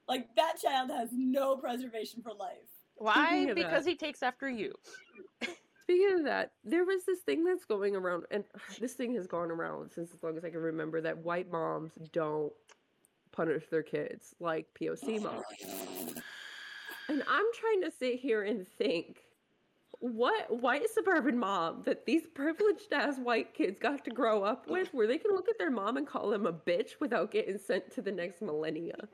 like 0.08 0.34
that 0.36 0.54
child 0.62 0.90
has 0.90 1.10
no 1.12 1.56
preservation 1.56 2.22
for 2.22 2.32
life. 2.32 2.67
Why? 2.98 3.52
Because 3.54 3.84
that- 3.84 3.90
he 3.90 3.96
takes 3.96 4.22
after 4.22 4.48
you. 4.48 4.74
Speaking 5.82 6.18
of 6.18 6.24
that, 6.24 6.52
there 6.64 6.84
was 6.84 7.04
this 7.06 7.20
thing 7.20 7.44
that's 7.44 7.64
going 7.64 7.96
around, 7.96 8.24
and 8.30 8.44
this 8.80 8.92
thing 8.92 9.14
has 9.14 9.26
gone 9.26 9.50
around 9.50 9.90
since 9.90 10.12
as 10.12 10.22
long 10.22 10.37
as 10.37 10.44
I 10.44 10.50
can 10.50 10.61
remember 10.61 11.00
that 11.00 11.18
white 11.18 11.50
moms 11.50 11.92
don't 12.12 12.52
punish 13.32 13.64
their 13.70 13.82
kids 13.82 14.34
like 14.40 14.66
POC 14.78 15.20
oh. 15.20 15.22
moms. 15.22 16.14
And 17.08 17.22
I'm 17.26 17.46
trying 17.54 17.82
to 17.82 17.90
sit 17.90 18.16
here 18.20 18.42
and 18.42 18.66
think 18.66 19.22
what 20.00 20.61
white 20.61 20.88
suburban 20.90 21.38
mom 21.38 21.82
that 21.84 22.06
these 22.06 22.26
privileged 22.34 22.92
ass 22.92 23.18
white 23.18 23.54
kids 23.54 23.78
got 23.78 24.04
to 24.04 24.11
grow 24.11 24.44
up 24.44 24.68
with 24.68 24.92
where 24.92 25.06
they 25.06 25.18
can 25.18 25.32
look 25.32 25.48
at 25.48 25.58
their 25.58 25.70
mom 25.70 25.96
and 25.96 26.06
call 26.06 26.30
them 26.30 26.46
a 26.46 26.52
bitch 26.52 26.92
without 27.00 27.30
getting 27.30 27.58
sent 27.58 27.90
to 27.94 28.02
the 28.02 28.12
next 28.12 28.42
millennia. 28.42 29.08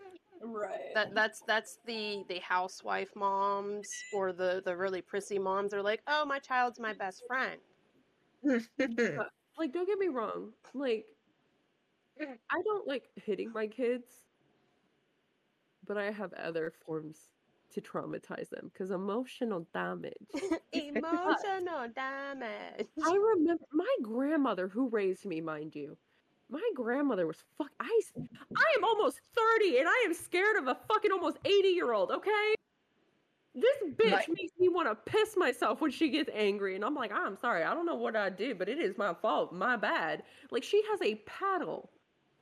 Right. 0.45 0.95
That 0.95 1.15
that's 1.15 1.43
that's 1.43 1.79
the 1.87 2.25
the 2.29 2.41
housewife 2.41 3.15
moms 3.17 3.91
or 4.13 4.33
the 4.33 4.63
the 4.65 4.77
really 4.77 5.03
prissy 5.03 5.39
moms. 5.39 5.71
They're 5.71 5.83
like, 5.83 6.03
oh, 6.07 6.25
my 6.27 6.39
child's 6.39 6.79
my 6.79 6.93
best 6.93 7.25
friend. 7.27 7.61
Like, 9.57 9.73
don't 9.73 9.87
get 9.87 9.99
me 9.99 10.09
wrong. 10.09 10.53
Like, 10.75 11.07
I 12.51 12.63
don't 12.63 12.87
like 12.89 13.11
hitting 13.17 13.53
my 13.53 13.67
kids, 13.69 14.25
but 15.87 15.97
I 15.99 16.11
have 16.11 16.33
other 16.35 16.71
forms 16.71 17.31
to 17.71 17.81
traumatize 17.81 18.49
them 18.51 18.71
because 18.73 18.91
emotional 18.91 19.67
damage. 19.73 20.15
Emotional 20.73 21.89
damage. 21.95 22.87
I 23.03 23.15
remember 23.15 23.65
my 23.73 23.97
grandmother, 24.03 24.69
who 24.69 24.89
raised 24.89 25.25
me, 25.27 25.41
mind 25.41 25.75
you. 25.77 25.99
My 26.51 26.63
grandmother 26.75 27.27
was 27.27 27.39
fuck. 27.59 27.71
I 27.81 28.01
I 28.19 28.75
am 28.77 28.85
almost 28.85 29.21
thirty, 29.35 29.79
and 29.79 29.89
I 29.89 30.05
am 30.07 30.15
scared 30.15 30.57
of 30.57 30.69
a 30.69 30.77
fucking 30.89 31.11
almost 31.11 31.39
eighty 31.45 31.69
year 31.69 31.93
old. 31.93 32.11
Okay, 32.11 32.55
This 33.55 33.77
bitch 33.97 34.29
makes 34.29 34.53
me 34.59 34.69
want 34.69 34.89
to 34.89 34.95
piss 35.11 35.37
myself 35.37 35.81
when 35.81 35.91
she 35.91 36.09
gets 36.11 36.29
angry, 36.35 36.75
and 36.75 36.85
I'm 36.85 36.95
like, 36.95 37.13
I'm 37.13 37.37
sorry, 37.37 37.63
I 37.65 37.73
don't 37.75 37.87
know 37.87 37.95
what 37.95 38.15
I 38.17 38.29
did, 38.31 38.59
but 38.59 38.69
it 38.69 38.79
is 38.79 38.99
my 38.99 39.15
fault, 39.15 39.53
my 39.53 39.77
bad. 39.77 40.23
Like 40.51 40.63
she 40.63 40.83
has 40.91 41.01
a 41.03 41.17
paddle 41.27 41.91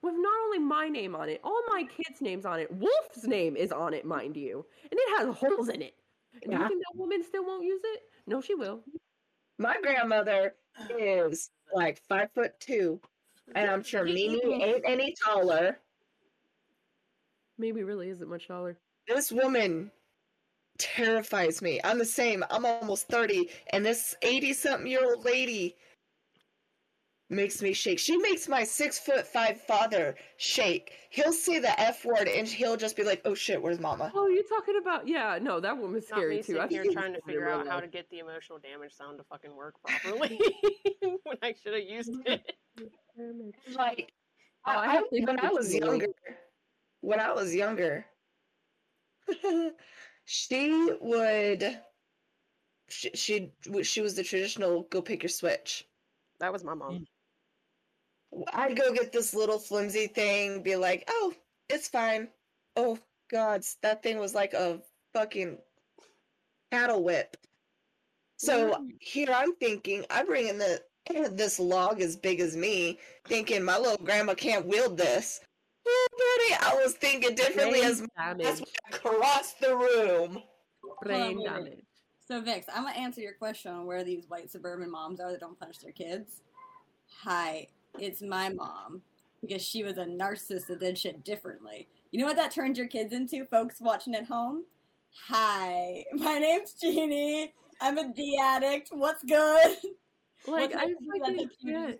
with 0.02 0.14
not 0.16 0.40
only 0.44 0.58
my 0.58 0.88
name 0.88 1.14
on 1.14 1.28
it, 1.28 1.40
all 1.44 1.62
my 1.68 1.84
kids' 1.84 2.20
names 2.20 2.44
on 2.44 2.58
it. 2.58 2.72
Wolf's 2.74 3.24
name 3.24 3.56
is 3.56 3.70
on 3.70 3.94
it, 3.94 4.04
mind 4.04 4.36
you, 4.36 4.66
and 4.82 4.92
it 4.92 5.18
has 5.18 5.34
holes 5.36 5.68
in 5.68 5.80
it. 5.80 5.94
And 6.42 6.52
Yeah. 6.52 6.62
you 6.62 6.68
think 6.68 6.80
that 6.80 6.98
woman 6.98 7.22
still 7.22 7.44
won't 7.46 7.64
use 7.64 7.82
it? 7.84 8.02
No, 8.26 8.40
she 8.40 8.54
will. 8.56 8.82
My 9.58 9.76
grandmother 9.80 10.54
is 10.98 11.50
like 11.72 12.00
five 12.08 12.30
foot 12.32 12.58
two, 12.58 13.00
and 13.54 13.70
I'm 13.70 13.82
sure 13.82 14.04
Mimi 14.04 14.62
ain't 14.62 14.82
any 14.86 15.14
taller. 15.24 15.78
Maybe 17.58 17.82
really 17.82 18.08
isn't 18.08 18.28
much 18.28 18.48
taller. 18.48 18.78
This 19.08 19.30
woman 19.32 19.90
terrifies 20.78 21.62
me. 21.62 21.80
I'm 21.84 21.98
the 21.98 22.04
same. 22.04 22.44
I'm 22.50 22.64
almost 22.64 23.08
30, 23.08 23.48
and 23.72 23.84
this 23.84 24.14
80 24.22 24.52
something 24.52 24.86
year 24.86 25.04
old 25.04 25.24
lady 25.24 25.76
makes 27.32 27.62
me 27.62 27.72
shake. 27.72 27.98
She 27.98 28.16
makes 28.18 28.46
my 28.46 28.62
six 28.62 28.98
foot 28.98 29.26
five 29.26 29.60
father 29.60 30.14
shake. 30.36 30.92
He'll 31.10 31.32
say 31.32 31.58
the 31.58 31.78
F 31.80 32.04
word 32.04 32.28
and 32.28 32.46
he'll 32.46 32.76
just 32.76 32.96
be 32.96 33.02
like, 33.02 33.22
oh 33.24 33.34
shit, 33.34 33.60
where's 33.60 33.80
mama? 33.80 34.12
Oh, 34.14 34.28
you're 34.28 34.44
talking 34.44 34.76
about 34.80 35.08
yeah? 35.08 35.38
No, 35.40 35.58
that 35.58 35.76
woman's 35.76 36.08
Not 36.10 36.18
scary 36.18 36.42
too. 36.42 36.60
I'm 36.60 36.68
here 36.68 36.84
trying 36.92 37.14
to 37.14 37.20
figure 37.22 37.48
out 37.48 37.66
how 37.66 37.80
to 37.80 37.88
get 37.88 38.08
the 38.10 38.18
emotional 38.18 38.58
damage 38.58 38.94
sound 38.94 39.18
to 39.18 39.24
fucking 39.24 39.54
work 39.56 39.74
properly 39.84 40.38
when 41.00 41.36
I 41.42 41.54
should 41.60 41.74
have 41.74 41.82
used 41.82 42.12
it. 42.26 42.52
Like, 43.74 44.12
Oh, 44.64 44.70
I 44.72 44.74
I, 44.74 44.96
I- 44.98 45.02
when 45.26 45.38
I 45.40 45.50
was 45.50 45.74
younger, 45.74 46.06
when 47.00 47.20
I 47.20 47.32
was 47.32 47.54
younger, 47.54 48.06
she 50.24 50.92
would, 51.00 51.80
she, 52.88 53.10
she, 53.14 53.52
she 53.82 54.00
was 54.00 54.14
the 54.14 54.22
traditional 54.22 54.82
go 54.84 55.02
pick 55.02 55.22
your 55.22 55.30
switch. 55.30 55.88
That 56.38 56.52
was 56.52 56.62
my 56.64 56.74
mom. 56.74 57.06
I'd 58.52 58.76
go 58.76 58.92
get 58.92 59.12
this 59.12 59.34
little 59.34 59.58
flimsy 59.58 60.06
thing, 60.06 60.62
be 60.62 60.76
like, 60.76 61.04
oh, 61.08 61.34
it's 61.68 61.88
fine. 61.88 62.28
Oh, 62.76 62.98
God, 63.30 63.62
that 63.82 64.02
thing 64.02 64.18
was 64.18 64.34
like 64.34 64.54
a 64.54 64.80
fucking 65.12 65.58
cattle 66.70 67.02
whip. 67.02 67.36
So 68.36 68.70
here 69.00 69.28
I'm 69.32 69.54
thinking, 69.56 70.04
I 70.10 70.24
bring 70.24 70.48
in 70.48 70.58
the 70.58 70.82
this 71.32 71.58
log 71.58 72.00
as 72.00 72.16
big 72.16 72.40
as 72.40 72.56
me, 72.56 72.98
thinking 73.26 73.62
my 73.62 73.78
little 73.78 74.04
grandma 74.04 74.34
can't 74.34 74.66
wield 74.66 74.96
this. 74.96 75.40
Oh, 75.86 76.08
buddy, 76.12 76.64
I 76.64 76.74
was 76.82 76.94
thinking 76.94 77.34
differently 77.34 77.80
Brain 77.80 77.90
as 77.90 78.00
as 78.00 78.08
damage. 78.16 78.60
we 78.60 78.96
across 78.96 79.54
the 79.54 79.76
room. 79.76 80.42
Brain 81.02 81.38
wait, 81.38 81.38
wait. 81.38 81.44
damage. 81.44 81.82
So 82.26 82.40
Vix, 82.40 82.66
I'm 82.72 82.84
gonna 82.84 82.96
answer 82.96 83.20
your 83.20 83.34
question 83.34 83.72
on 83.72 83.86
where 83.86 84.04
these 84.04 84.26
white 84.28 84.50
suburban 84.50 84.90
moms 84.90 85.20
are 85.20 85.32
that 85.32 85.40
don't 85.40 85.58
punish 85.58 85.78
their 85.78 85.92
kids. 85.92 86.40
Hi, 87.24 87.66
it's 87.98 88.22
my 88.22 88.48
mom 88.48 89.02
because 89.40 89.62
she 89.62 89.82
was 89.82 89.98
a 89.98 90.04
narcissist 90.04 90.68
that 90.68 90.80
did 90.80 90.96
shit 90.96 91.24
differently. 91.24 91.88
You 92.12 92.20
know 92.20 92.26
what 92.26 92.36
that 92.36 92.52
turns 92.52 92.78
your 92.78 92.86
kids 92.86 93.12
into, 93.12 93.44
folks 93.46 93.80
watching 93.80 94.14
at 94.14 94.26
home? 94.26 94.64
Hi, 95.26 96.04
my 96.12 96.38
name's 96.38 96.74
Jeannie. 96.74 97.52
I'm 97.80 97.98
a 97.98 98.12
D 98.12 98.38
addict. 98.40 98.90
What's 98.92 99.24
good? 99.24 99.76
Like 100.46 100.74
I 100.74 100.92
fucking 101.20 101.50
can't. 101.64 101.98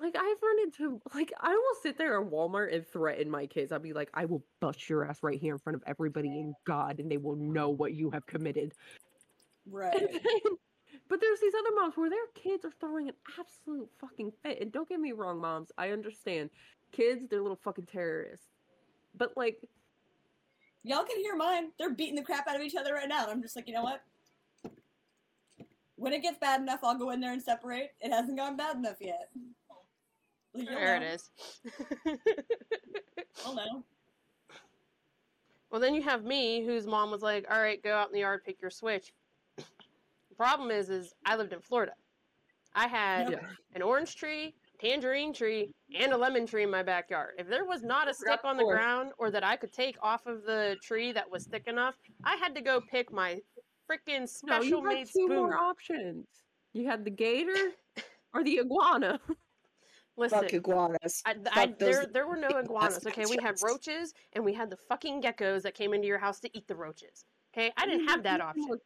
Like 0.00 0.16
I've 0.16 0.42
run 0.42 0.56
into 0.64 1.00
like 1.14 1.32
I 1.40 1.50
will 1.50 1.80
sit 1.82 1.96
there 1.98 2.20
at 2.20 2.30
Walmart 2.30 2.74
and 2.74 2.86
threaten 2.86 3.30
my 3.30 3.46
kids. 3.46 3.72
I'll 3.72 3.78
be 3.78 3.92
like, 3.92 4.10
I 4.14 4.24
will 4.24 4.44
bust 4.60 4.88
your 4.88 5.08
ass 5.08 5.22
right 5.22 5.38
here 5.38 5.54
in 5.54 5.58
front 5.58 5.76
of 5.76 5.82
everybody 5.86 6.28
in 6.28 6.54
God, 6.66 7.00
and 7.00 7.10
they 7.10 7.16
will 7.16 7.36
know 7.36 7.70
what 7.70 7.94
you 7.94 8.10
have 8.10 8.26
committed. 8.26 8.72
Right. 9.70 9.92
then- 9.98 10.56
but 11.08 11.20
there's 11.20 11.40
these 11.40 11.52
other 11.58 11.74
moms 11.74 11.96
where 11.96 12.08
their 12.08 12.26
kids 12.34 12.64
are 12.64 12.72
throwing 12.80 13.08
an 13.08 13.14
absolute 13.38 13.88
fucking 14.00 14.32
fit. 14.42 14.60
And 14.60 14.72
don't 14.72 14.88
get 14.88 15.00
me 15.00 15.12
wrong, 15.12 15.38
moms, 15.38 15.70
I 15.76 15.90
understand. 15.90 16.50
Kids, 16.92 17.26
they're 17.28 17.42
little 17.42 17.60
fucking 17.62 17.86
terrorists. 17.86 18.46
But 19.16 19.36
like, 19.36 19.58
Y'all 20.86 21.02
can 21.04 21.16
hear 21.18 21.34
mine. 21.34 21.70
They're 21.78 21.94
beating 21.94 22.14
the 22.14 22.22
crap 22.22 22.46
out 22.46 22.56
of 22.56 22.62
each 22.62 22.74
other 22.74 22.92
right 22.92 23.08
now. 23.08 23.22
And 23.22 23.30
I'm 23.32 23.42
just 23.42 23.56
like, 23.56 23.66
you 23.66 23.72
know 23.72 23.82
what? 23.82 24.02
When 25.96 26.12
it 26.12 26.22
gets 26.22 26.38
bad 26.38 26.60
enough, 26.60 26.80
I'll 26.82 26.98
go 26.98 27.10
in 27.10 27.20
there 27.20 27.32
and 27.32 27.42
separate. 27.42 27.92
It 28.00 28.10
hasn't 28.10 28.36
gone 28.36 28.56
bad 28.56 28.76
enough 28.76 28.96
yet. 29.00 29.30
Well, 29.68 29.84
you'll 30.54 30.74
There 30.74 31.00
know. 31.00 31.06
it 31.06 31.14
is. 31.14 31.30
I'll 33.44 33.54
know. 33.54 33.84
well, 35.70 35.80
then 35.80 35.94
you 35.94 36.02
have 36.02 36.24
me, 36.24 36.64
whose 36.64 36.86
mom 36.86 37.10
was 37.10 37.22
like, 37.22 37.46
"All 37.50 37.60
right, 37.60 37.82
go 37.82 37.94
out 37.94 38.08
in 38.08 38.12
the 38.12 38.20
yard, 38.20 38.42
pick 38.44 38.60
your 38.60 38.70
switch." 38.70 39.12
The 39.56 39.64
problem 40.36 40.70
is, 40.70 40.90
is 40.90 41.14
I 41.24 41.36
lived 41.36 41.52
in 41.52 41.60
Florida. 41.60 41.92
I 42.74 42.88
had 42.88 43.30
yeah. 43.30 43.38
an 43.74 43.82
orange 43.82 44.16
tree, 44.16 44.52
tangerine 44.80 45.32
tree, 45.32 45.70
and 45.96 46.12
a 46.12 46.16
lemon 46.16 46.44
tree 46.44 46.64
in 46.64 46.70
my 46.70 46.82
backyard. 46.82 47.34
If 47.38 47.48
there 47.48 47.64
was 47.64 47.82
not 47.82 48.08
a 48.08 48.14
stick 48.14 48.40
on 48.42 48.56
the 48.56 48.64
ground 48.64 49.12
or 49.18 49.30
that 49.30 49.44
I 49.44 49.54
could 49.54 49.72
take 49.72 49.96
off 50.02 50.26
of 50.26 50.44
the 50.44 50.76
tree 50.82 51.12
that 51.12 51.30
was 51.30 51.46
thick 51.46 51.68
enough, 51.68 51.94
I 52.24 52.34
had 52.36 52.52
to 52.56 52.60
go 52.60 52.80
pick 52.80 53.12
my 53.12 53.40
freaking 53.90 54.28
special 54.28 54.48
No, 54.48 54.60
special 54.60 54.82
you 54.82 54.96
had 54.98 55.06
two 55.06 55.26
spoon. 55.26 55.36
more 55.36 55.54
options. 55.56 56.26
You 56.72 56.86
had 56.86 57.04
the 57.04 57.10
gator 57.10 57.72
or 58.34 58.42
the 58.44 58.60
iguana. 58.60 59.20
Listen, 60.16 60.40
Fuck 60.42 60.52
iguanas. 60.52 61.22
I, 61.26 61.34
I, 61.52 61.66
those 61.66 61.76
there, 61.78 62.06
there 62.12 62.26
were 62.28 62.36
no 62.36 62.48
iguanas. 62.48 63.04
Okay, 63.06 63.24
we 63.26 63.36
had 63.42 63.56
roaches 63.64 64.14
and 64.32 64.44
we 64.44 64.52
had 64.54 64.70
the 64.70 64.76
fucking 64.76 65.22
geckos 65.22 65.62
that 65.62 65.74
came 65.74 65.92
into 65.92 66.06
your 66.06 66.18
house 66.18 66.38
to 66.40 66.56
eat 66.56 66.68
the 66.68 66.76
roaches. 66.76 67.24
Okay, 67.52 67.72
I 67.76 67.86
didn't 67.86 68.08
have 68.08 68.22
that 68.22 68.40
option. 68.40 68.78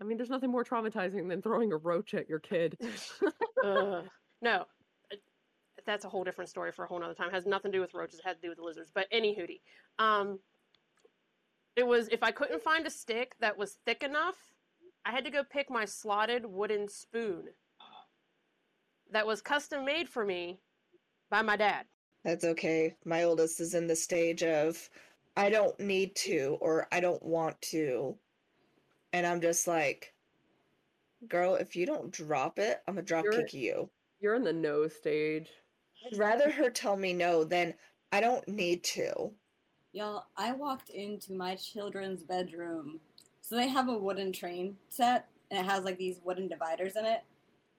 I 0.00 0.04
mean, 0.04 0.16
there's 0.16 0.30
nothing 0.30 0.50
more 0.50 0.64
traumatizing 0.64 1.28
than 1.28 1.42
throwing 1.42 1.72
a 1.72 1.76
roach 1.76 2.14
at 2.14 2.28
your 2.28 2.38
kid. 2.38 2.76
Ugh. 3.64 4.04
no, 4.40 4.64
uh, 5.12 5.16
that's 5.84 6.04
a 6.04 6.08
whole 6.08 6.24
different 6.24 6.48
story 6.48 6.72
for 6.72 6.84
a 6.84 6.88
whole 6.88 6.98
nother 7.00 7.14
time. 7.14 7.28
It 7.28 7.34
has 7.34 7.46
nothing 7.46 7.70
to 7.72 7.78
do 7.78 7.82
with 7.82 7.92
roaches. 7.92 8.20
It 8.20 8.26
had 8.26 8.36
to 8.36 8.42
do 8.42 8.48
with 8.48 8.58
the 8.58 8.64
lizards. 8.64 8.90
But 8.94 9.06
any 9.12 9.34
hootie, 9.36 9.60
um, 10.02 10.38
it 11.76 11.86
was 11.86 12.08
if 12.08 12.22
I 12.22 12.30
couldn't 12.30 12.62
find 12.62 12.86
a 12.86 12.90
stick 12.90 13.34
that 13.40 13.56
was 13.56 13.78
thick 13.84 14.02
enough, 14.02 14.36
I 15.04 15.10
had 15.12 15.24
to 15.24 15.30
go 15.30 15.42
pick 15.44 15.70
my 15.70 15.84
slotted 15.84 16.44
wooden 16.46 16.88
spoon 16.88 17.48
that 19.12 19.26
was 19.26 19.42
custom 19.42 19.84
made 19.84 20.08
for 20.08 20.24
me 20.24 20.60
by 21.30 21.42
my 21.42 21.56
dad. 21.56 21.86
That's 22.24 22.44
okay. 22.44 22.96
My 23.04 23.24
oldest 23.24 23.60
is 23.60 23.74
in 23.74 23.86
the 23.86 23.96
stage 23.96 24.42
of 24.42 24.88
I 25.36 25.48
don't 25.50 25.78
need 25.80 26.14
to 26.16 26.58
or 26.60 26.86
I 26.92 27.00
don't 27.00 27.22
want 27.22 27.60
to. 27.62 28.16
And 29.12 29.26
I'm 29.26 29.40
just 29.40 29.66
like, 29.66 30.12
girl, 31.28 31.54
if 31.54 31.74
you 31.74 31.86
don't 31.86 32.12
drop 32.12 32.58
it, 32.58 32.82
I'm 32.86 32.94
gonna 32.94 33.06
drop 33.06 33.24
You're- 33.24 33.38
kick 33.38 33.54
you. 33.54 33.90
You're 34.20 34.34
in 34.34 34.44
the 34.44 34.52
no 34.52 34.86
stage. 34.86 35.48
I'd 36.06 36.18
rather 36.18 36.50
her 36.50 36.68
tell 36.70 36.96
me 36.96 37.14
no 37.14 37.42
than 37.42 37.74
I 38.12 38.20
don't 38.20 38.46
need 38.46 38.84
to. 38.84 39.32
Y'all, 39.92 40.26
I 40.36 40.52
walked 40.52 40.90
into 40.90 41.32
my 41.32 41.56
children's 41.56 42.22
bedroom. 42.22 43.00
So 43.42 43.56
they 43.56 43.68
have 43.68 43.88
a 43.88 43.98
wooden 43.98 44.32
train 44.32 44.76
set, 44.88 45.26
and 45.50 45.66
it 45.66 45.68
has 45.68 45.84
like 45.84 45.98
these 45.98 46.20
wooden 46.22 46.46
dividers 46.46 46.94
in 46.96 47.04
it. 47.06 47.22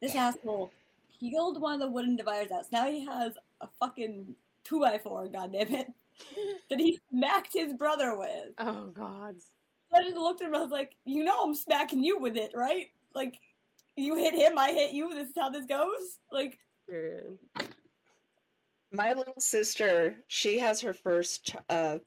This 0.01 0.15
asshole 0.15 0.71
peeled 1.19 1.61
one 1.61 1.75
of 1.75 1.79
the 1.79 1.89
wooden 1.89 2.15
dividers 2.15 2.51
out. 2.51 2.63
So 2.63 2.69
now 2.73 2.91
he 2.91 3.05
has 3.05 3.33
a 3.61 3.67
fucking 3.79 4.35
2x4, 4.65 5.31
goddammit, 5.33 5.85
that 6.69 6.79
he 6.79 6.99
smacked 7.09 7.53
his 7.53 7.73
brother 7.73 8.17
with. 8.17 8.49
Oh 8.57 8.87
God. 8.87 9.35
So 9.39 9.97
I 9.97 10.03
just 10.03 10.17
looked 10.17 10.41
at 10.41 10.47
him 10.47 10.53
and 10.53 10.61
I 10.61 10.63
was 10.63 10.71
like, 10.71 10.95
you 11.05 11.23
know 11.23 11.43
I'm 11.43 11.55
smacking 11.55 12.03
you 12.03 12.19
with 12.19 12.35
it, 12.35 12.51
right? 12.53 12.87
Like, 13.13 13.35
you 13.95 14.15
hit 14.15 14.33
him, 14.33 14.57
I 14.57 14.71
hit 14.71 14.91
you, 14.91 15.13
this 15.13 15.29
is 15.29 15.35
how 15.37 15.49
this 15.49 15.65
goes? 15.65 16.17
Like, 16.31 16.57
Period. 16.89 17.37
My 18.91 19.13
little 19.13 19.39
sister, 19.39 20.23
she 20.27 20.59
has 20.59 20.81
her 20.81 20.93
first 20.93 21.45
ch- 21.47 21.55
uh 21.69 21.99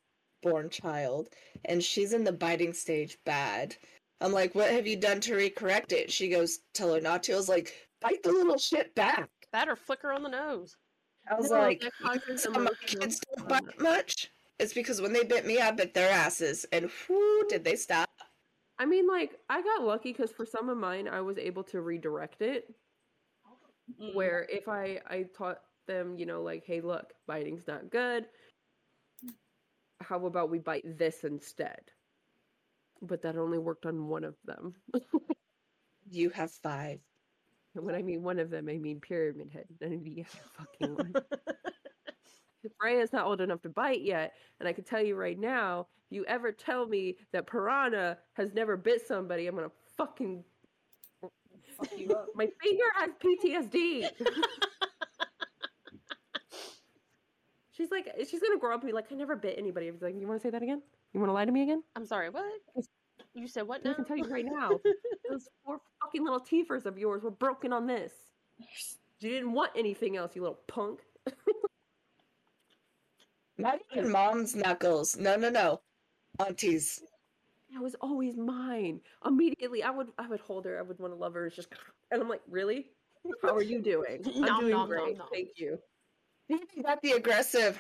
born 0.43 0.69
child 0.69 1.31
and 1.65 1.83
she's 1.83 2.13
in 2.13 2.25
the 2.25 2.33
biting 2.33 2.75
stage 2.75 3.17
bad. 3.25 3.77
I'm 4.21 4.33
like, 4.33 4.55
"What 4.55 4.71
have 4.71 4.87
you 4.87 4.97
done 4.97 5.21
to 5.23 5.35
recorrect 5.35 5.93
it?" 5.93 6.13
She 6.13 6.29
goes, 6.29 6.61
"Tell 6.75 6.95
her 6.95 7.01
not 7.01 7.23
to." 7.25 7.33
I 7.33 7.37
was 7.37 7.49
like, 7.49 7.75
"Bite 8.01 8.23
the 8.23 8.33
little 8.33 8.59
shit 8.59 8.95
back." 8.95 9.31
That 9.53 9.69
or 9.69 9.77
flicker 9.77 10.13
on 10.13 10.23
the 10.23 10.29
nose. 10.29 10.77
I 11.31 11.35
was 11.35 11.51
No, 11.51 11.59
like, 11.59 11.81
that 11.81 12.39
"So 12.39 12.51
my 12.51 12.71
kids 12.87 13.21
don't 13.21 13.49
bite 13.49 13.81
much." 13.81 14.31
It's 14.59 14.75
because 14.75 15.01
when 15.01 15.13
they 15.13 15.25
bit 15.25 15.47
me, 15.47 15.61
I 15.61 15.71
bit 15.71 15.95
their 15.95 16.11
asses, 16.11 16.65
and 16.73 16.91
whoo, 17.09 17.45
did 17.49 17.65
they 17.65 17.77
stop? 17.77 18.11
I 18.79 18.87
mean, 18.87 19.07
like, 19.07 19.41
I 19.49 19.63
got 19.63 19.83
lucky 19.83 20.13
because 20.13 20.33
for 20.33 20.45
some 20.45 20.69
of 20.69 20.77
mine, 20.77 21.09
I 21.09 21.21
was 21.23 21.39
able 21.39 21.65
to 21.65 21.81
redirect 21.81 22.43
it. 22.43 22.75
mm. 24.01 24.15
Where 24.15 24.47
if 24.51 24.69
I 24.69 25.01
I 25.07 25.25
taught 25.37 25.61
them, 25.87 26.17
you 26.17 26.27
know, 26.27 26.43
like, 26.43 26.65
hey, 26.67 26.81
look, 26.81 27.13
biting's 27.27 27.67
not 27.67 27.91
good. 27.91 28.27
How 30.01 30.25
about 30.27 30.51
we 30.51 30.59
bite 30.59 30.99
this 30.99 31.25
instead? 31.25 31.81
But 33.03 33.23
that 33.23 33.37
only 33.37 33.59
worked 33.59 33.87
on 33.87 34.09
one 34.09 34.25
of 34.25 34.37
them. 34.45 34.75
You 36.11 36.31
have 36.31 36.51
five. 36.51 37.01
And 37.75 37.85
when 37.85 37.95
I 37.95 38.03
mean 38.03 38.23
one 38.23 38.39
of 38.39 38.51
them, 38.51 38.69
I 38.69 38.79
mean 38.79 39.01
Pyramid 39.01 39.51
Head. 39.53 39.65
None 39.81 39.95
of 39.95 40.01
other 40.01 40.25
fucking 40.59 40.95
ones. 40.95 41.15
Freya's 42.81 43.13
not 43.13 43.27
old 43.27 43.41
enough 43.41 43.63
to 43.63 43.69
bite 43.69 44.03
yet, 44.03 44.33
and 44.61 44.69
I 44.69 44.73
can 44.73 44.85
tell 44.85 45.03
you 45.03 45.17
right 45.17 45.39
now, 45.39 45.87
if 46.11 46.17
you 46.17 46.25
ever 46.27 46.53
tell 46.53 46.87
me 46.87 47.17
that 47.33 47.47
Piranha 47.47 48.19
has 48.35 48.55
never 48.55 48.77
bit 48.77 49.07
somebody, 49.07 49.47
I'm 49.47 49.55
gonna 49.55 49.71
fucking 49.97 50.45
Fuck 51.77 51.99
you 51.99 52.11
up. 52.13 52.29
my 52.35 52.49
finger 52.63 52.85
has 52.97 53.11
PTSD. 53.23 54.09
She's 57.77 57.91
like, 57.91 58.09
she's 58.29 58.41
gonna 58.41 58.59
grow 58.59 58.75
up 58.75 58.81
and 58.81 58.89
be 58.89 58.95
like, 58.95 59.07
I 59.11 59.15
never 59.15 59.37
bit 59.37 59.59
anybody. 59.59 59.89
I 59.89 59.91
was 59.91 60.03
like, 60.03 60.15
you 60.19 60.27
want 60.27 60.41
to 60.41 60.47
say 60.47 60.51
that 60.51 60.63
again? 60.63 60.83
You 61.13 61.21
want 61.21 61.29
to 61.29 61.35
lie 61.35 61.45
to 61.45 61.53
me 61.53 61.63
again? 61.63 61.83
I'm 61.95 62.07
sorry, 62.07 62.31
what? 62.31 62.45
You 63.35 63.47
said 63.49 63.67
what 63.67 63.85
Now? 63.85 63.91
I 63.93 63.95
can 63.95 64.05
tell 64.05 64.17
you 64.17 64.25
right 64.25 64.45
now, 64.45 64.71
those 65.31 65.49
four 65.65 65.81
fucking 66.03 66.23
little 66.25 66.41
teethers 66.41 66.87
of 66.87 66.99
yours 66.99 67.23
were 67.23 67.31
broken 67.31 67.73
on 67.73 67.87
this. 67.87 68.13
You 69.21 69.31
didn't 69.31 69.53
want 69.53 69.73
anything 69.77 70.17
else, 70.17 70.35
you 70.37 70.43
little 70.43 70.61
punk. 70.67 71.01
Not 73.59 73.81
even 73.93 74.11
mom's 74.11 74.55
knuckles. 74.57 75.17
No, 75.17 75.37
no, 75.37 75.49
no. 75.49 75.81
Auntie's. 76.41 77.01
That 77.73 77.83
was 77.83 77.95
always 78.01 78.37
mine. 78.37 79.01
Immediately, 79.25 79.83
I 79.83 79.91
would, 79.91 80.09
I 80.19 80.27
would 80.29 80.41
hold 80.41 80.65
her. 80.65 80.79
I 80.79 80.83
would 80.83 80.99
want 80.99 81.13
to 81.13 81.17
love 81.17 81.35
her. 81.35 81.47
It's 81.47 81.57
just, 81.57 81.69
and 82.11 82.21
I'm 82.21 82.29
like, 82.29 82.43
really? 82.49 82.91
How 83.43 83.55
are 83.55 83.63
you 83.63 83.81
doing? 83.81 84.23
I'm 84.35 84.41
Nom, 84.43 84.61
doing 84.61 84.73
nom, 84.73 84.81
nom, 84.81 84.89
great. 84.89 85.19
nom. 85.19 85.29
Thank 85.33 85.51
you. 85.57 85.79
You 86.49 86.61
got 86.83 87.01
the 87.03 87.13
aggressive. 87.13 87.77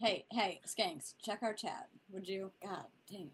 Hey, 0.00 0.24
hey, 0.32 0.60
skanks, 0.66 1.14
check 1.22 1.40
our 1.42 1.52
chat, 1.52 1.88
would 2.10 2.26
you? 2.26 2.50
God 2.62 2.84
damn. 3.10 3.30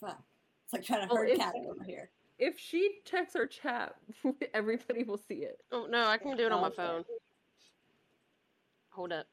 Fuck. 0.00 0.22
It's 0.64 0.72
like 0.72 0.84
trying 0.84 1.08
to 1.08 1.12
Oh, 1.12 1.16
herd 1.16 1.36
cat 1.36 1.54
over 1.68 1.82
here. 1.84 2.10
If 2.38 2.58
she 2.58 2.98
checks 3.04 3.32
her 3.34 3.46
chat, 3.46 3.96
everybody 4.54 5.04
will 5.04 5.16
see 5.16 5.36
it. 5.36 5.62
Oh 5.72 5.86
no, 5.86 6.06
I 6.06 6.18
can 6.18 6.36
do 6.36 6.46
it 6.46 6.52
on 6.52 6.60
my 6.60 6.66
Okay. 6.68 6.76
phone. 6.76 7.04
Hold 8.90 9.12
up. 9.12 9.26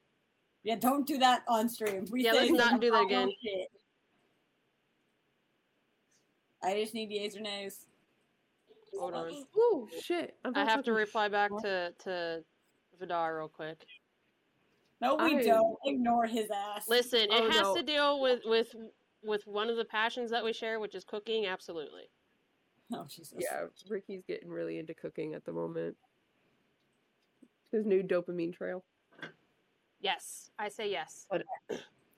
Yeah, 0.64 0.76
don't 0.76 1.06
do 1.06 1.18
that 1.18 1.44
on 1.48 1.68
stream. 1.68 2.06
We 2.10 2.24
Yeah, 2.24 2.34
let's 2.34 2.52
not 2.52 2.80
do 2.80 2.92
that 2.92 3.04
again. 3.04 3.30
shit. 3.44 3.70
I 6.64 6.76
just 6.82 6.94
need 6.94 7.12
yeas 7.12 7.36
or 7.36 7.42
nays. 7.42 7.86
Hold 9.00 9.14
on. 9.14 9.46
Oh 9.56 9.88
shit! 10.02 10.36
I'm 10.46 10.56
I 10.56 10.66
have 10.66 10.84
to 10.86 10.94
reply 10.94 11.28
back 11.30 11.52
to 11.62 11.94
to 12.04 12.44
Vidar 13.00 13.38
real 13.38 13.48
quick. 13.50 13.86
No, 15.02 15.16
we 15.16 15.38
I- 15.38 15.44
don't. 15.44 15.78
Ignore 15.86 16.28
his 16.28 16.50
ass. 16.52 16.88
Listen, 16.88 17.22
it 17.22 17.30
Oh, 17.32 17.50
has 17.50 17.62
no. 17.62 17.76
to 17.76 17.84
deal 17.84 18.22
with 18.22 18.42
with 18.46 18.76
with 19.24 19.46
one 19.48 19.70
of 19.70 19.78
the 19.78 19.86
passions 19.86 20.32
that 20.32 20.44
we 20.44 20.54
share, 20.54 20.80
which 20.80 20.96
is 20.96 21.04
cooking. 21.04 21.46
Absolutely. 21.46 22.10
Oh, 22.94 23.06
Jesus. 23.10 23.34
Yeah, 23.40 23.66
Ricky's 23.90 24.24
getting 24.28 24.50
really 24.50 24.78
into 24.78 24.94
cooking 24.94 25.34
at 25.34 25.46
the 25.46 25.52
moment. 25.52 25.96
His 27.72 27.86
new 27.86 28.04
dopamine 28.04 28.54
trail. 28.54 28.84
Yes, 30.02 30.52
I 30.60 30.70
say 30.70 30.90
yes. 30.92 31.26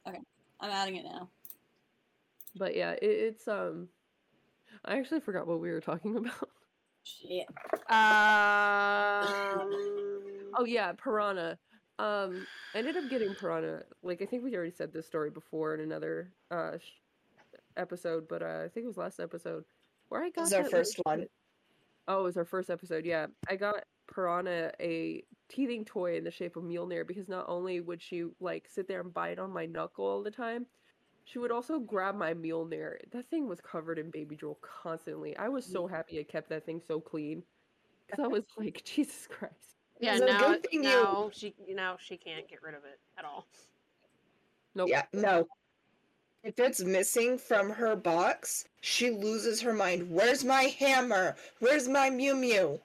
Okay. 0.08 0.20
I'm 0.60 0.70
adding 0.70 0.98
it 0.98 1.06
now. 1.06 1.30
But 2.56 2.76
yeah, 2.76 2.92
it, 2.92 3.04
it's 3.04 3.48
um. 3.48 3.88
I 4.84 4.98
actually 5.00 5.20
forgot 5.22 5.48
what 5.48 5.60
we 5.60 5.72
were 5.72 5.82
talking 5.82 6.16
about. 6.18 6.50
Shit. 7.06 7.48
Um. 7.89 9.72
Oh 10.58 10.63
yeah, 10.63 10.94
piranha. 10.94 11.58
Um, 12.00 12.48
I 12.74 12.78
ended 12.78 12.96
up 12.96 13.10
getting 13.10 13.36
piranha. 13.36 13.84
Like 14.04 14.22
I 14.22 14.26
think 14.26 14.41
we 14.41 14.56
already 14.56 14.72
said 14.72 14.94
this 14.94 15.06
story 15.06 15.30
before 15.30 15.74
in 15.74 15.82
another 15.82 16.32
uh 16.50 16.78
sh- 16.78 17.02
episode, 17.76 18.28
but 18.30 18.41
uh, 18.41 18.62
I 18.63 18.70
think 18.70 18.86
it 18.86 18.88
was 18.88 18.96
last 18.96 19.20
episode 19.20 19.65
where 20.08 20.24
I 20.24 20.30
got. 20.30 20.44
was 20.44 20.54
our 20.54 20.63
first 20.63 20.98
little 21.06 21.20
one. 21.20 21.28
Oh, 22.08 22.22
it 22.22 22.24
was 22.24 22.38
our 22.38 22.46
first 22.46 22.70
episode. 22.70 23.06
Yeah, 23.06 23.28
I 23.50 23.58
got 23.58 23.84
piranha 24.08 24.72
a 24.80 25.24
teething 25.50 25.84
toy 25.84 26.18
in 26.18 26.24
the 26.24 26.32
shape 26.32 26.56
of 26.56 26.63
Mjolnir 26.63 27.06
because 27.06 27.28
not 27.28 27.46
only 27.50 27.82
would 27.82 28.02
she 28.02 28.26
like 28.39 28.68
sit 28.70 28.88
there 28.88 29.02
and 29.02 29.13
bite 29.13 29.39
on 29.39 29.52
my 29.52 29.65
knuckle 29.65 30.06
all 30.06 30.24
the 30.24 30.32
time, 30.32 30.68
she 31.26 31.40
would 31.40 31.52
also 31.52 31.80
grab 31.80 32.16
my 32.16 32.34
Mjolnir. 32.34 32.98
That 33.12 33.26
thing 33.30 33.48
was 33.50 33.60
covered 33.60 34.00
in 34.00 34.12
baby 34.12 34.36
drool 34.36 34.58
constantly. 34.62 35.36
I 35.38 35.50
was 35.50 35.66
so 35.66 35.88
happy 35.88 36.20
I 36.20 36.24
kept 36.24 36.50
that 36.50 36.66
thing 36.66 36.82
so 36.88 37.00
clean 37.02 37.44
because 38.08 38.24
I 38.24 38.28
was 38.28 38.44
like, 38.58 38.84
Jesus 38.86 39.28
Christ. 39.28 39.54
yeah, 40.00 40.18
So 40.18 40.26
now 40.28 40.48
good 40.50 40.64
thing 40.64 40.84
you- 40.84 40.90
now 40.90 41.30
she 41.34 41.54
now 41.68 41.98
she 42.00 42.16
can't 42.18 42.48
get 42.48 42.62
rid 42.62 42.76
of 42.76 42.84
it 42.86 43.00
at 43.18 43.26
all. 43.26 43.46
Nope. 44.76 44.90
Yeah, 44.90 45.04
no. 45.14 45.48
If 46.44 46.60
it's 46.60 46.84
missing 46.84 47.40
from 47.40 47.72
her 47.72 47.96
box, 47.96 48.66
she 48.82 49.10
loses 49.10 49.62
her 49.62 49.74
mind. 49.74 50.12
Where's 50.12 50.44
my 50.44 50.64
hammer? 50.64 51.36
Where's 51.60 51.88
my 51.88 52.12
Mew 52.12 52.36
Mew? 52.36 52.80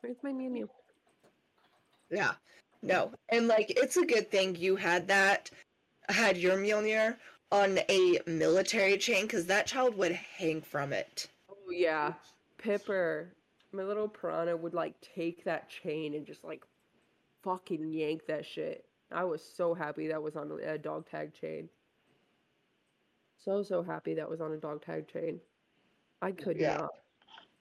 Where's 0.00 0.16
my 0.24 0.32
Mew 0.32 0.50
Mew? 0.50 0.70
Yeah, 2.10 2.32
no. 2.82 3.12
And 3.28 3.46
like, 3.46 3.70
it's 3.76 3.96
a 3.96 4.04
good 4.04 4.32
thing 4.32 4.56
you 4.56 4.74
had 4.74 5.06
that, 5.08 5.50
had 6.08 6.36
your 6.36 6.56
Mjolnir 6.56 7.16
on 7.52 7.78
a 7.88 8.18
military 8.26 8.96
chain, 8.98 9.22
because 9.22 9.46
that 9.46 9.66
child 9.66 9.96
would 9.96 10.12
hang 10.12 10.60
from 10.60 10.92
it. 10.92 11.28
Oh 11.50 11.70
yeah, 11.70 12.14
Pipper, 12.58 13.28
my 13.72 13.82
little 13.82 14.08
piranha 14.08 14.56
would 14.56 14.74
like 14.74 14.94
take 15.00 15.44
that 15.44 15.68
chain 15.68 16.14
and 16.14 16.26
just 16.26 16.44
like 16.44 16.64
fucking 17.42 17.92
yank 17.92 18.26
that 18.26 18.44
shit. 18.44 18.84
I 19.12 19.24
was 19.24 19.42
so 19.42 19.72
happy 19.74 20.08
that 20.08 20.20
was 20.22 20.34
on 20.36 20.50
a 20.50 20.72
a 20.74 20.78
dog 20.78 21.08
tag 21.08 21.32
chain. 21.32 21.68
So 23.38 23.62
so 23.62 23.82
happy 23.82 24.14
that 24.14 24.28
was 24.28 24.40
on 24.40 24.52
a 24.52 24.56
dog 24.56 24.84
tag 24.84 25.06
chain. 25.06 25.40
I 26.22 26.32
could 26.32 26.56
Yeah. 26.58 26.86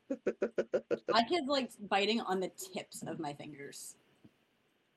not. 0.10 0.21
My 1.10 1.23
kid's 1.23 1.47
like 1.47 1.69
biting 1.89 2.21
on 2.21 2.39
the 2.39 2.49
tips 2.73 3.03
of 3.05 3.19
my 3.19 3.34
fingers. 3.34 3.95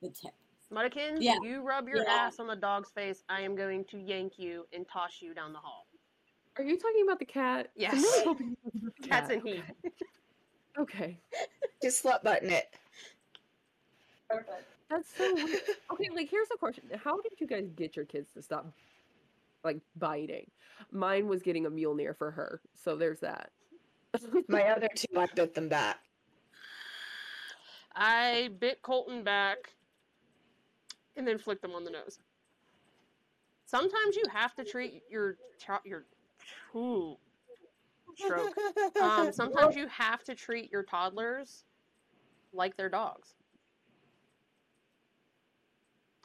The 0.03 0.11
tip. 0.11 0.33
Muddikins, 0.73 1.19
Yeah. 1.21 1.39
you 1.43 1.63
rub 1.63 1.89
your 1.89 2.03
Yeah. 2.03 2.13
ass 2.27 2.39
on 2.41 2.47
the 2.47 2.57
dog's 2.57 2.91
face, 2.91 3.23
I 3.29 3.41
am 3.41 3.55
going 3.57 3.85
to 3.87 3.99
yank 3.99 4.39
you 4.39 4.67
and 4.73 4.87
toss 4.89 5.23
you 5.23 5.33
down 5.35 5.53
the 5.53 5.59
hall. 5.59 5.87
Are 6.57 6.65
you 6.65 6.77
talking 6.79 7.03
about 7.05 7.19
the 7.19 7.25
cat? 7.25 7.67
I'm 7.75 7.81
Yes. 7.81 7.95
really 8.03 8.25
hoping 8.25 8.47
you're 8.49 8.57
talking 8.73 8.81
about 8.83 8.97
the 8.97 9.03
Cats 9.09 9.29
cat. 9.29 9.37
and 9.39 9.49
heat. 9.49 9.65
Okay, 10.77 11.19
Just 11.83 12.05
slut 12.05 12.23
button 12.23 12.51
it. 12.51 12.75
Perfect. 14.29 14.65
that's 14.91 15.09
so 15.17 15.35
weird. 15.35 15.61
Okay, 15.91 16.09
like 16.11 16.29
here's 16.29 16.49
a 16.53 16.57
question: 16.57 16.85
How 17.03 17.21
did 17.21 17.33
you 17.41 17.47
guys 17.47 17.69
get 17.75 17.97
your 17.97 18.05
kids 18.05 18.31
to 18.33 18.43
stop, 18.43 18.73
like 19.65 19.81
biting? 19.97 20.51
Mine 20.93 21.27
was 21.29 21.43
getting 21.43 21.67
a 21.67 21.71
Mjolnir 21.71 22.17
for 22.17 22.31
her, 22.31 22.61
so 22.75 22.95
there's 22.95 23.21
that. 23.21 23.51
My 24.49 24.65
other 24.69 24.89
two, 24.95 25.07
I 25.19 25.27
bit 25.35 25.55
them 25.55 25.69
back. 25.69 25.99
I 27.95 28.51
bit 28.61 28.83
Colton 28.83 29.25
back 29.25 29.73
and 31.19 31.27
then 31.27 31.37
flick 31.37 31.61
them 31.61 31.73
on 31.73 31.85
the 31.85 31.91
nose. 31.91 32.19
Sometimes 33.67 34.17
you 34.17 34.23
have 34.33 34.55
to 34.55 34.65
treat 34.65 35.03
your 35.11 35.37
child 35.59 35.81
your 35.85 36.07
ooh, 36.75 37.17
stroke. 38.17 38.57
Um, 39.01 39.31
sometimes 39.33 39.77
you 39.77 39.87
have 39.89 40.25
to 40.25 40.35
treat 40.35 40.73
your 40.73 40.83
toddlers 40.83 41.65
like 42.55 42.77
they're 42.77 42.89
dogs. 42.89 43.35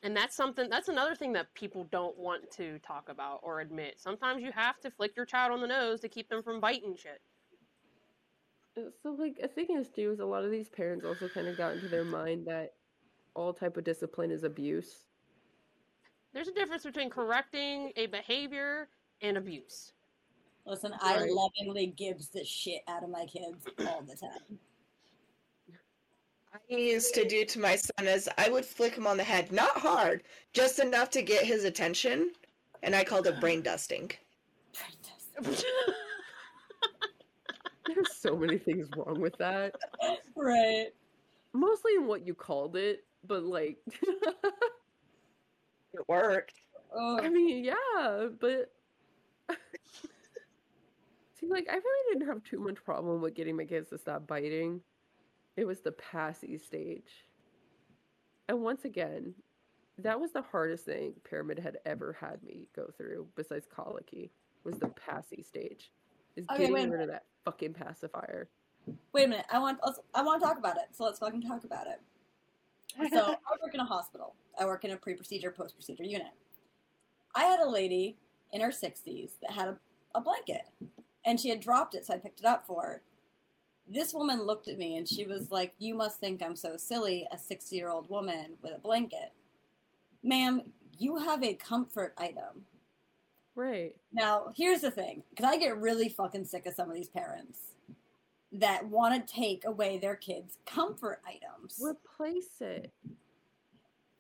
And 0.04 0.16
that's 0.16 0.36
something 0.36 0.70
that's 0.70 0.90
another 0.90 1.16
thing 1.16 1.34
that 1.34 1.54
people 1.54 1.88
don't 1.92 2.18
want 2.18 2.52
to 2.52 2.80
talk 2.80 3.10
about 3.10 3.40
or 3.42 3.62
admit. 3.62 3.96
Sometimes 3.98 4.42
you 4.42 4.52
have 4.52 4.80
to 4.82 4.92
flick 4.92 5.16
your 5.16 5.26
child 5.26 5.52
on 5.52 5.62
the 5.62 5.68
nose 5.68 6.00
to 6.02 6.10
keep 6.10 6.30
them 6.30 6.44
from 6.44 6.60
biting 6.60 6.96
shit. 6.96 7.22
So 8.76 9.12
like 9.12 9.40
a 9.42 9.48
thing 9.48 9.68
is 9.72 9.90
too 9.90 10.12
is 10.12 10.20
a 10.20 10.26
lot 10.26 10.44
of 10.44 10.52
these 10.52 10.70
parents 10.70 11.06
also 11.06 11.28
kind 11.28 11.48
of 11.48 11.58
got 11.58 11.74
into 11.74 11.88
their 11.88 12.04
mind 12.04 12.48
that 12.48 12.74
all 13.36 13.54
type 13.54 13.78
of 13.78 13.84
discipline 13.84 14.32
is 14.32 14.44
abuse. 14.44 15.06
There's 16.34 16.48
a 16.48 16.54
difference 16.54 16.84
between 16.84 17.10
correcting 17.10 17.92
a 17.96 18.08
behavior 18.08 18.90
and 19.22 19.38
abuse. 19.38 19.94
Listen, 20.66 20.94
I 21.02 21.28
lovingly 21.30 21.88
gives 21.88 22.30
the 22.30 22.44
shit 22.44 22.82
out 22.88 23.04
of 23.04 23.10
my 23.10 23.26
kids 23.26 23.66
all 23.88 24.02
the 24.02 24.16
time. 24.16 24.60
I 26.54 26.74
used 26.74 27.14
to 27.16 27.28
do 27.28 27.44
to 27.46 27.60
my 27.60 27.76
son 27.76 28.08
is 28.08 28.30
I 28.38 28.50
would 28.50 28.66
flick 28.66 28.96
him 28.96 29.08
on 29.08 29.18
the 29.18 29.24
head, 29.24 29.52
not 29.52 29.78
hard, 29.78 30.24
just 30.54 30.80
enough 30.80 31.10
to 31.12 31.22
get 31.22 31.46
his 31.46 31.66
attention, 31.66 32.32
and 32.84 32.96
I 32.96 33.04
called 33.04 33.28
it 33.28 33.40
brain 33.40 33.62
dusting. 33.62 34.12
There's 35.44 35.66
so 38.16 38.38
many 38.38 38.58
things 38.58 38.88
wrong 38.96 39.20
with 39.20 39.38
that. 39.40 39.76
right. 40.36 40.88
Mostly 41.54 41.96
in 41.96 42.08
what 42.08 42.26
you 42.26 42.34
called 42.34 42.76
it, 42.76 43.04
but 43.26 43.44
like 43.44 43.78
It 45.94 46.02
worked. 46.08 46.60
Oh, 46.96 47.20
I 47.22 47.30
mean, 47.30 47.64
yeah, 47.64 48.28
but 48.40 48.72
see 51.40 51.48
like 51.48 51.68
I 51.70 51.76
really 51.76 52.14
didn't 52.14 52.28
have 52.28 52.44
too 52.44 52.60
much 52.60 52.84
problem 52.84 53.22
with 53.22 53.36
getting 53.36 53.56
my 53.58 53.66
kids 53.66 53.90
to 53.90 53.98
stop 53.98 54.28
biting. 54.28 54.82
It 55.56 55.66
was 55.66 55.82
the 55.82 55.92
passy 55.92 56.58
stage. 56.58 57.28
And 58.50 58.62
once 58.62 58.86
again, 58.86 59.36
that 60.00 60.20
was 60.20 60.32
the 60.32 60.42
hardest 60.42 60.86
thing 60.86 61.14
Pyramid 61.24 61.60
had 61.60 61.78
ever 61.86 62.14
had 62.20 62.42
me 62.44 62.68
go 62.76 62.88
through, 62.98 63.28
besides 63.36 63.68
colicky, 63.74 64.32
was 64.64 64.80
the 64.80 64.90
passy 64.90 65.44
stage. 65.44 65.92
Is 66.36 66.48
Okay, 66.52 66.68
getting 66.68 66.90
rid 66.90 67.02
of 67.02 67.08
that 67.10 67.26
fucking 67.46 67.74
pacifier. 67.74 68.50
wait 69.14 69.26
a 69.26 69.28
minute. 69.28 69.46
I 69.52 69.60
want 69.60 69.80
let's, 69.86 70.00
I 70.16 70.24
want 70.24 70.42
to 70.42 70.48
talk 70.48 70.58
about 70.58 70.78
it. 70.78 70.88
So 70.92 71.04
let's 71.06 71.20
fucking 71.20 71.44
talk 71.44 71.64
about 71.64 71.86
it. 71.88 72.02
So 73.12 73.36
I 73.48 73.58
work 73.62 73.74
in 73.74 73.80
a 73.80 73.86
hospital. 73.86 74.36
I 74.60 74.66
work 74.66 74.86
in 74.86 74.92
a 74.92 74.98
pre-procedure, 74.98 75.52
post-procedure 75.52 76.04
unit. 76.04 76.32
I 77.36 77.46
had 77.46 77.60
a 77.60 77.70
lady 77.70 78.18
in 78.52 78.62
her 78.62 78.70
60s 78.70 79.32
that 79.42 79.52
had 79.52 79.68
a, 79.68 79.78
a 80.16 80.22
blanket, 80.22 80.64
and 81.26 81.40
she 81.40 81.50
had 81.50 81.60
dropped 81.60 81.96
it, 81.96 82.06
so 82.06 82.14
I 82.14 82.18
picked 82.18 82.40
it 82.40 82.46
up 82.46 82.66
for 82.68 82.82
her. 82.84 83.02
This 83.88 84.14
woman 84.14 84.44
looked 84.44 84.68
at 84.68 84.78
me 84.78 84.96
and 84.96 85.08
she 85.08 85.26
was 85.26 85.52
like, 85.52 85.74
"You 85.78 85.94
must 85.94 86.20
think 86.20 86.42
I'm 86.42 86.56
so 86.56 86.78
silly, 86.78 87.28
a 87.32 87.36
60-year-old 87.36 88.10
woman 88.10 88.54
with 88.62 88.74
a 88.74 88.80
blanket." 88.80 89.34
Ma'am, 90.24 90.62
you 90.98 91.18
have 91.18 91.44
a 91.44 91.54
comfort 91.56 92.14
item. 92.18 92.66
Right. 93.56 93.96
Now, 94.14 94.54
here's 94.56 94.82
the 94.82 94.92
thing, 94.92 95.24
because 95.30 95.46
I 95.46 95.58
get 95.58 95.78
really 95.78 96.08
fucking 96.08 96.46
sick 96.46 96.66
of 96.66 96.76
some 96.76 96.90
of 96.90 96.96
these 96.96 97.10
parents 97.10 97.73
that 98.54 98.88
want 98.88 99.28
to 99.28 99.34
take 99.34 99.66
away 99.66 99.98
their 99.98 100.16
kids' 100.16 100.58
comfort 100.66 101.22
items. 101.28 101.80
Replace 101.82 102.62
it. 102.62 102.92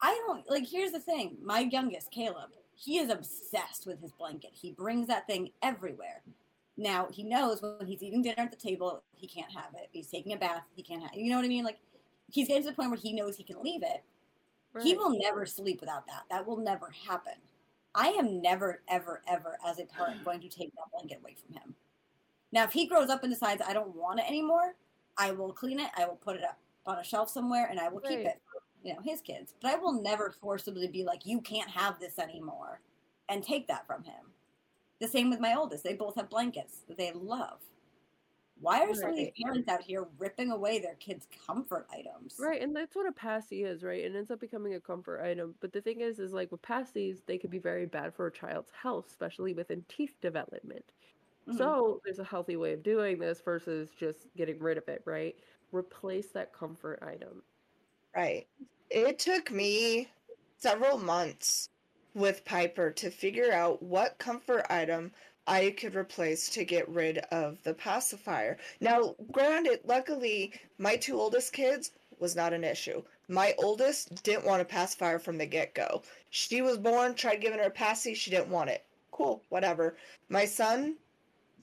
I 0.01 0.21
don't 0.27 0.49
like. 0.49 0.67
Here's 0.67 0.91
the 0.91 0.99
thing: 0.99 1.37
my 1.41 1.59
youngest, 1.59 2.11
Caleb, 2.11 2.51
he 2.75 2.97
is 2.97 3.09
obsessed 3.09 3.85
with 3.85 4.01
his 4.01 4.11
blanket. 4.11 4.51
He 4.53 4.71
brings 4.71 5.07
that 5.07 5.27
thing 5.27 5.51
everywhere. 5.61 6.21
Now 6.75 7.07
he 7.11 7.23
knows 7.23 7.61
when 7.61 7.85
he's 7.85 8.01
eating 8.01 8.23
dinner 8.23 8.43
at 8.43 8.51
the 8.51 8.57
table, 8.57 9.03
he 9.13 9.27
can't 9.27 9.51
have 9.51 9.73
it. 9.75 9.89
He's 9.91 10.07
taking 10.07 10.33
a 10.33 10.37
bath, 10.37 10.63
he 10.75 10.81
can't 10.81 11.03
have. 11.03 11.13
You 11.13 11.29
know 11.29 11.37
what 11.37 11.45
I 11.45 11.49
mean? 11.49 11.63
Like 11.63 11.79
he's 12.31 12.47
getting 12.47 12.63
to 12.63 12.69
the 12.69 12.75
point 12.75 12.89
where 12.89 12.99
he 12.99 13.13
knows 13.13 13.35
he 13.35 13.43
can 13.43 13.61
leave 13.61 13.83
it. 13.83 14.03
He 14.81 14.95
will 14.95 15.15
never 15.19 15.45
sleep 15.45 15.81
without 15.81 16.07
that. 16.07 16.23
That 16.31 16.47
will 16.47 16.57
never 16.57 16.91
happen. 17.07 17.33
I 17.93 18.07
am 18.09 18.41
never, 18.41 18.81
ever, 18.87 19.21
ever, 19.27 19.59
as 19.63 19.77
a 19.77 19.85
parent, 19.85 20.25
going 20.25 20.41
to 20.41 20.49
take 20.49 20.71
that 20.73 20.91
blanket 20.91 21.19
away 21.21 21.35
from 21.45 21.53
him. 21.53 21.75
Now, 22.53 22.63
if 22.65 22.71
he 22.71 22.85
grows 22.85 23.09
up 23.09 23.23
and 23.23 23.33
decides 23.33 23.63
I 23.67 23.73
don't 23.73 23.95
want 23.95 24.19
it 24.19 24.27
anymore, 24.27 24.75
I 25.17 25.31
will 25.31 25.51
clean 25.51 25.79
it. 25.79 25.89
I 25.97 26.05
will 26.05 26.15
put 26.15 26.35
it 26.35 26.43
up 26.43 26.59
on 26.85 26.99
a 26.99 27.03
shelf 27.03 27.29
somewhere, 27.29 27.67
and 27.69 27.79
I 27.79 27.89
will 27.89 27.99
keep 27.99 28.19
it 28.19 28.39
for 28.45 28.61
you 28.83 28.93
know 28.93 29.01
his 29.03 29.21
kids. 29.21 29.55
But 29.59 29.71
I 29.71 29.75
will 29.75 30.01
never 30.01 30.29
forcibly 30.29 30.87
be 30.87 31.03
like, 31.03 31.25
"You 31.25 31.41
can't 31.41 31.69
have 31.71 31.99
this 31.99 32.19
anymore," 32.19 32.79
and 33.27 33.43
take 33.43 33.67
that 33.67 33.87
from 33.87 34.03
him. 34.03 34.31
The 34.99 35.07
same 35.07 35.31
with 35.31 35.39
my 35.39 35.55
oldest. 35.55 35.83
They 35.83 35.95
both 35.95 36.15
have 36.15 36.29
blankets 36.29 36.83
that 36.87 36.97
they 36.97 37.11
love. 37.11 37.59
Why 38.61 38.81
are 38.83 38.93
some 38.93 39.09
of 39.09 39.15
these 39.15 39.31
parents 39.43 39.67
out 39.67 39.81
here 39.81 40.07
ripping 40.19 40.51
away 40.51 40.79
their 40.79 40.95
kids' 40.95 41.27
comfort 41.47 41.87
items? 41.91 42.35
Right, 42.37 42.61
and 42.61 42.75
that's 42.75 42.95
what 42.95 43.07
a 43.07 43.11
passy 43.11 43.63
is, 43.63 43.83
right? 43.83 44.03
It 44.03 44.15
ends 44.15 44.31
up 44.31 44.39
becoming 44.39 44.75
a 44.75 44.79
comfort 44.79 45.21
item. 45.21 45.55
But 45.59 45.73
the 45.73 45.81
thing 45.81 46.01
is, 46.01 46.19
is 46.19 46.33
like 46.33 46.51
with 46.51 46.61
passies, 46.61 47.25
they 47.25 47.37
could 47.39 47.49
be 47.49 47.59
very 47.59 47.87
bad 47.87 48.13
for 48.13 48.27
a 48.27 48.31
child's 48.31 48.71
health, 48.71 49.07
especially 49.09 49.53
within 49.53 49.83
teeth 49.89 50.15
development. 50.21 50.85
Mhm. 51.47 51.73
So 51.77 52.01
there's 52.03 52.19
a 52.19 52.23
healthy 52.23 52.55
way 52.55 52.73
of 52.73 52.83
doing 52.83 53.19
this 53.19 53.41
versus 53.41 53.93
just 53.93 54.27
getting 54.35 54.59
rid 54.59 54.77
of 54.77 54.87
it, 54.87 55.03
right? 55.05 55.39
Replace 55.71 56.31
that 56.33 56.53
comfort 56.53 56.99
item. 57.03 57.43
Right. 58.15 58.47
It 58.89 59.19
took 59.19 59.51
me 59.51 60.11
several 60.57 60.97
months 60.97 61.69
with 62.15 62.45
Piper 62.45 62.91
to 62.91 63.09
figure 63.11 63.51
out 63.51 63.81
what 63.83 64.17
comfort 64.19 64.65
item 64.69 65.11
I 65.45 65.71
could 65.77 65.93
replace 65.95 66.49
to 66.51 66.63
get 66.65 66.87
rid 66.87 67.17
of 67.31 67.61
the 67.63 67.73
pacifier. 67.73 68.57
Now, 68.79 69.15
granted, 69.31 69.81
luckily, 69.83 70.53
my 70.77 70.95
two 70.97 71.19
oldest 71.19 71.53
kids 71.53 71.91
was 72.19 72.35
not 72.35 72.53
an 72.53 72.63
issue. 72.63 73.03
My 73.27 73.53
oldest 73.57 74.23
didn't 74.23 74.45
want 74.45 74.61
a 74.61 74.65
pacifier 74.65 75.19
from 75.19 75.37
the 75.37 75.45
get 75.45 75.73
go. 75.75 76.03
She 76.29 76.61
was 76.61 76.77
born, 76.77 77.15
tried 77.15 77.41
giving 77.41 77.59
her 77.59 77.65
a 77.65 77.71
passy, 77.71 78.13
she 78.13 78.31
didn't 78.31 78.49
want 78.51 78.69
it. 78.69 78.85
Cool, 79.11 79.45
whatever. 79.49 79.97
My 80.29 80.45
son 80.45 80.99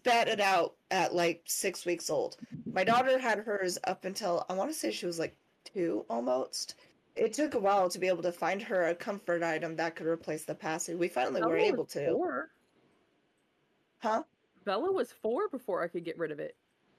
spat 0.00 0.28
it 0.28 0.40
out 0.40 0.74
at 0.90 1.14
like 1.14 1.42
six 1.46 1.84
weeks 1.84 2.08
old. 2.10 2.36
My 2.72 2.84
daughter 2.84 3.18
had 3.18 3.38
hers 3.38 3.78
up 3.84 4.04
until 4.04 4.44
I 4.48 4.54
want 4.54 4.70
to 4.70 4.74
say 4.74 4.90
she 4.90 5.06
was 5.06 5.18
like 5.18 5.36
two 5.64 6.04
almost. 6.08 6.76
It 7.16 7.32
took 7.34 7.54
a 7.54 7.58
while 7.58 7.88
to 7.90 7.98
be 7.98 8.08
able 8.08 8.22
to 8.22 8.32
find 8.32 8.62
her 8.62 8.88
a 8.88 8.94
comfort 8.94 9.42
item 9.42 9.76
that 9.76 9.96
could 9.96 10.06
replace 10.06 10.44
the 10.44 10.54
passy. 10.54 10.94
We 10.94 11.08
finally 11.08 11.42
were 11.42 11.56
Bella 11.56 11.68
able 11.68 11.84
was 11.84 11.92
to. 11.92 12.12
Four. 12.12 12.50
Huh? 13.98 14.22
Bella 14.64 14.90
was 14.90 15.12
four 15.12 15.48
before 15.48 15.82
I 15.82 15.88
could 15.88 16.04
get 16.04 16.18
rid 16.18 16.30
of 16.30 16.38
it. 16.40 16.56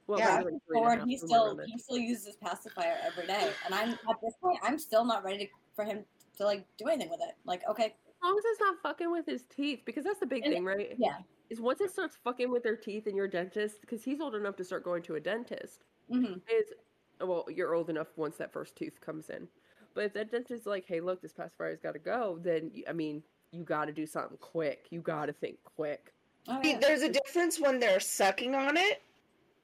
Well, 0.07 0.19
Yeah. 0.19 0.39
maybe 0.39 0.43
like 0.43 0.53
and 0.53 0.61
a 0.75 0.79
Or 0.79 0.97
half, 0.97 1.07
he 1.07 1.17
still 1.17 1.59
he 1.65 1.77
still 1.79 1.97
uses 1.97 2.35
pacifier 2.35 2.97
every 3.03 3.25
day, 3.25 3.51
and 3.65 3.73
I'm 3.73 3.91
at 3.91 4.21
this 4.21 4.33
point 4.41 4.59
I'm 4.61 4.77
still 4.77 5.05
not 5.05 5.23
ready 5.23 5.45
to, 5.45 5.51
for 5.75 5.85
him 5.85 6.03
to 6.37 6.45
like 6.45 6.65
do 6.77 6.87
anything 6.87 7.09
with 7.09 7.21
it. 7.21 7.35
Like, 7.45 7.61
okay, 7.69 7.95
As 8.07 8.10
long 8.23 8.37
as 8.37 8.43
it's 8.45 8.59
not 8.59 8.81
fucking 8.81 9.11
with 9.11 9.25
his 9.25 9.43
teeth, 9.45 9.81
because 9.85 10.03
that's 10.05 10.19
the 10.19 10.25
big 10.25 10.43
And- 10.43 10.53
thing, 10.53 10.65
right? 10.65 10.95
yeah. 10.97 11.19
Is 11.49 11.59
once 11.59 11.81
it 11.81 11.91
starts 11.91 12.15
fucking 12.23 12.49
with 12.49 12.63
their 12.63 12.77
teeth 12.77 13.07
and 13.07 13.15
your 13.17 13.27
dentist, 13.27 13.81
because 13.81 14.03
he's 14.03 14.21
old 14.21 14.35
enough 14.35 14.55
to 14.57 14.63
start 14.63 14.83
going 14.85 15.03
to 15.03 15.15
a 15.15 15.19
dentist. 15.19 15.83
hmm 16.09 16.35
Is 16.49 16.73
well, 17.19 17.45
you're 17.49 17.75
old 17.75 17.89
enough 17.89 18.07
once 18.17 18.37
that 18.37 18.51
first 18.51 18.75
tooth 18.75 18.99
comes 19.01 19.29
in. 19.29 19.47
But 19.93 20.05
if 20.05 20.13
that 20.13 20.31
dentist's 20.31 20.65
like, 20.65 20.85
"Hey, 20.85 21.01
look, 21.01 21.21
this 21.21 21.33
pacifier's 21.33 21.79
got 21.81 21.91
to 21.93 21.99
go," 21.99 22.39
then 22.41 22.71
I 22.87 22.93
mean, 22.93 23.23
you 23.51 23.63
got 23.63 23.85
to 23.85 23.91
do 23.93 24.05
something 24.05 24.37
quick. 24.37 24.87
You 24.91 25.01
got 25.01 25.25
to 25.27 25.33
think 25.33 25.61
quick 25.63 26.13
oh, 26.47 26.61
yeah. 26.63 26.79
There's 26.79 27.01
a 27.03 27.09
difference 27.09 27.59
when 27.59 27.79
they're 27.79 27.99
sucking 27.99 28.55
on 28.55 28.77
it. 28.77 29.03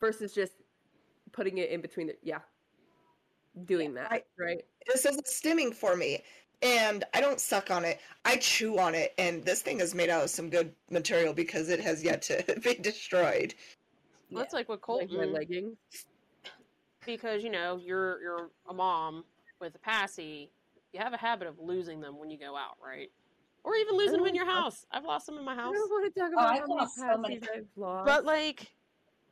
versus 0.02 0.34
just 0.34 0.54
putting 1.32 1.58
it 1.58 1.70
in 1.70 1.82
between 1.82 2.08
the 2.08 2.18
yeah, 2.22 2.42
doing 3.66 3.94
that 3.96 4.12
I- 4.12 4.24
right. 4.38 4.64
This 4.88 5.06
is 5.06 5.18
a 5.18 5.24
stimming 5.24 5.74
for 5.74 5.96
me. 5.96 6.24
And 6.62 7.04
I 7.14 7.22
don't 7.22 7.40
suck 7.40 7.70
on 7.70 7.86
it. 7.86 8.00
I 8.26 8.38
chew 8.38 8.80
on 8.80 8.96
it. 8.96 9.14
And 9.18 9.44
this 9.46 9.62
thing 9.62 9.80
is 9.80 9.94
made 9.94 10.10
out 10.10 10.24
of 10.24 10.30
some 10.30 10.50
good 10.50 10.74
material 10.90 11.34
because 11.34 11.70
it 11.70 11.80
has 11.80 12.04
yet 12.04 12.22
to 12.24 12.44
be 12.64 12.76
destroyed. 12.76 13.54
Well, 14.32 14.44
That's 14.44 14.54
Yeah. 14.54 14.60
like 14.60 14.70
with 14.70 14.80
Like 14.88 15.10
my 15.12 15.26
Colton 15.26 15.34
leggings. 15.34 15.78
because 17.06 17.44
you 17.44 17.50
know 17.50 17.78
you're 17.78 18.22
you're 18.22 18.50
a 18.70 18.74
mom 18.74 19.24
with 19.62 19.76
a 19.76 19.80
passy. 19.80 20.50
You 20.94 21.00
have 21.00 21.14
a 21.14 21.18
habit 21.18 21.48
of 21.48 21.60
losing 21.60 22.02
them 22.02 22.18
when 22.18 22.30
you 22.32 22.38
go 22.38 22.56
out, 22.56 22.78
right? 22.84 23.12
Or 23.64 23.76
even 23.76 23.96
losing 23.98 24.18
them 24.18 24.26
in 24.26 24.34
oh, 24.34 24.36
your 24.36 24.46
Oh, 24.50 24.62
house. 24.62 24.86
I've 24.92 25.04
lost 25.04 25.26
them 25.28 25.38
in 25.38 25.44
my 25.46 25.54
house. 25.56 25.74
I 25.76 25.78
don't 25.78 25.90
want 25.90 26.14
to 26.14 26.20
talk 26.20 26.32
Oh, 26.32 26.34
about 26.34 26.50
I've 26.50 26.60
how 26.62 26.68
many 26.68 26.80
lost 26.80 26.96
so 26.96 27.18
many 27.18 27.40
I've 27.54 27.66
lost. 27.76 28.06
But 28.06 28.26
like 28.26 28.72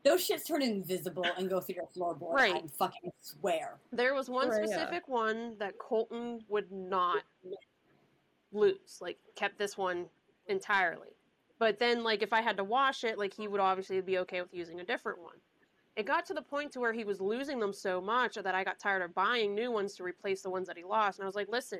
Those 0.06 0.28
shits 0.28 0.48
turn 0.48 0.62
invisible 0.62 1.26
and 1.38 1.50
go 1.50 1.60
through 1.60 1.76
your 1.76 1.88
floorboard. 1.88 2.34
Right. 2.36 2.56
I 2.56 2.68
fucking 2.78 3.12
swear. 3.22 3.80
there 3.92 4.14
was 4.14 4.30
one 4.30 4.50
Right, 4.50 4.62
yeah. 4.62 4.68
specific 4.68 5.08
one 5.08 5.56
that 5.58 5.78
Colton 5.80 6.42
would 6.48 6.72
not 6.72 7.24
lose. 8.54 9.00
Like 9.02 9.18
kept 9.36 9.58
this 9.58 9.78
one 9.78 10.06
entirely. 10.48 11.10
But 11.58 11.80
then 11.80 12.04
like 12.04 12.22
if 12.22 12.34
I 12.34 12.42
had 12.42 12.56
to 12.58 12.64
wash 12.64 13.04
it, 13.04 13.18
like 13.18 13.34
he 13.34 13.48
would 13.48 13.60
obviously 13.60 14.00
be 14.02 14.20
okay 14.20 14.42
with 14.42 14.54
using 14.54 14.80
a 14.80 14.84
different 14.84 15.20
one. 15.20 15.36
It 15.96 16.06
got 16.06 16.26
to 16.28 16.34
the 16.36 16.42
point 16.42 16.72
to 16.74 16.80
where 16.80 16.94
he 16.94 17.04
was 17.04 17.20
losing 17.20 17.60
them 17.60 17.74
so 17.74 18.00
much 18.00 18.36
that 18.36 18.54
I 18.54 18.64
got 18.64 18.78
tired 18.80 19.02
of 19.02 19.16
buying 19.16 19.56
new 19.56 19.72
ones 19.72 19.96
to 19.96 20.04
replace 20.04 20.42
the 20.42 20.50
ones 20.50 20.68
that 20.68 20.78
he 20.78 20.84
lost. 20.84 21.18
And 21.18 21.24
I 21.24 21.28
was 21.28 21.36
like, 21.36 21.50
listen, 21.50 21.80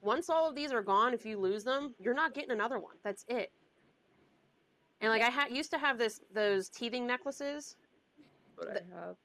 once 0.00 0.30
all 0.30 0.48
of 0.48 0.54
these 0.56 0.72
are 0.72 0.82
gone, 0.82 1.12
if 1.14 1.26
you 1.26 1.38
lose 1.38 1.62
them, 1.62 1.94
you're 2.00 2.14
not 2.14 2.34
getting 2.34 2.50
another 2.50 2.78
one. 2.78 2.94
That's 3.04 3.24
it. 3.28 3.52
And 5.00 5.10
like 5.10 5.22
I 5.22 5.30
ha- 5.30 5.48
used 5.50 5.70
to 5.72 5.78
have 5.78 5.98
this 5.98 6.20
those 6.32 6.68
teething 6.68 7.06
necklaces 7.06 7.76
what 8.56 8.68
I 8.68 8.80
have. 8.94 9.16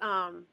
um, 0.00 0.44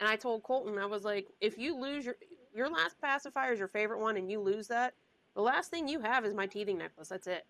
and 0.00 0.08
I 0.08 0.16
told 0.16 0.42
Colton, 0.42 0.78
I 0.78 0.86
was 0.86 1.04
like, 1.04 1.28
if 1.40 1.58
you 1.58 1.76
lose 1.78 2.04
your 2.04 2.16
your 2.54 2.68
last 2.68 3.00
pacifier 3.00 3.52
is 3.52 3.58
your 3.58 3.68
favorite 3.68 4.00
one, 4.00 4.16
and 4.16 4.30
you 4.30 4.40
lose 4.40 4.68
that, 4.68 4.94
the 5.34 5.42
last 5.42 5.70
thing 5.70 5.88
you 5.88 6.00
have 6.00 6.24
is 6.24 6.34
my 6.34 6.46
teething 6.46 6.78
necklace. 6.78 7.08
That's 7.08 7.26
it. 7.26 7.46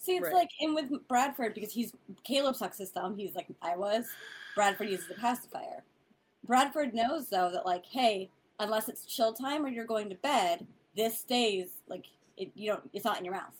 See, 0.00 0.16
it's 0.16 0.24
Right. 0.26 0.34
like, 0.34 0.50
and 0.60 0.74
with 0.74 0.90
Bradford, 1.08 1.54
because 1.54 1.72
he's 1.72 1.92
Caleb 2.24 2.56
sucks 2.56 2.78
his 2.78 2.90
thumb. 2.90 3.16
He's 3.16 3.34
like 3.34 3.46
I 3.62 3.76
was. 3.76 4.06
Bradford 4.54 4.88
uses 4.90 5.08
the 5.08 5.14
pacifier. 5.14 5.82
Bradford 6.46 6.94
knows 6.94 7.28
though 7.28 7.50
that 7.50 7.66
like, 7.66 7.84
hey, 7.86 8.30
unless 8.60 8.88
it's 8.88 9.04
chill 9.04 9.32
time 9.32 9.64
or 9.64 9.68
you're 9.68 9.84
going 9.84 10.08
to 10.08 10.14
bed, 10.16 10.66
this 10.96 11.18
stays 11.18 11.68
like 11.88 12.06
it. 12.36 12.50
You 12.54 12.72
don't. 12.72 12.90
It's 12.92 13.04
not 13.04 13.18
in 13.18 13.24
your 13.24 13.34
mouth. 13.34 13.54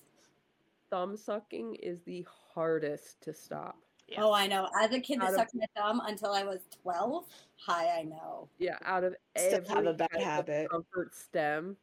Thumb 0.91 1.17
sucking 1.17 1.75
is 1.77 2.01
the 2.03 2.27
hardest 2.55 3.21
to 3.23 3.35
stop. 3.35 3.77
Yeah. 4.07 4.23
Oh, 4.25 4.33
I 4.33 4.47
know. 4.47 4.69
As 4.81 4.91
a 4.93 5.01
kid 5.01 5.21
that 5.21 5.25
Out 5.27 5.31
of- 5.35 5.37
sucked 5.37 5.55
my 5.55 5.67
thumb 5.77 6.01
until 6.07 6.33
I 6.33 6.43
was 6.45 6.61
twelve. 6.83 7.27
Hi, 7.67 7.99
I 7.99 8.03
know. 8.05 8.49
Yeah, 8.59 8.79
out 8.85 9.05
of 9.05 9.15
Still 9.37 9.55
every 9.57 9.69
have 9.75 9.87
a 9.87 9.93
bad 9.93 10.11
type 10.11 10.21
of 10.21 10.25
habit. 10.25 10.71
comfort 10.71 11.15
stem, 11.15 11.77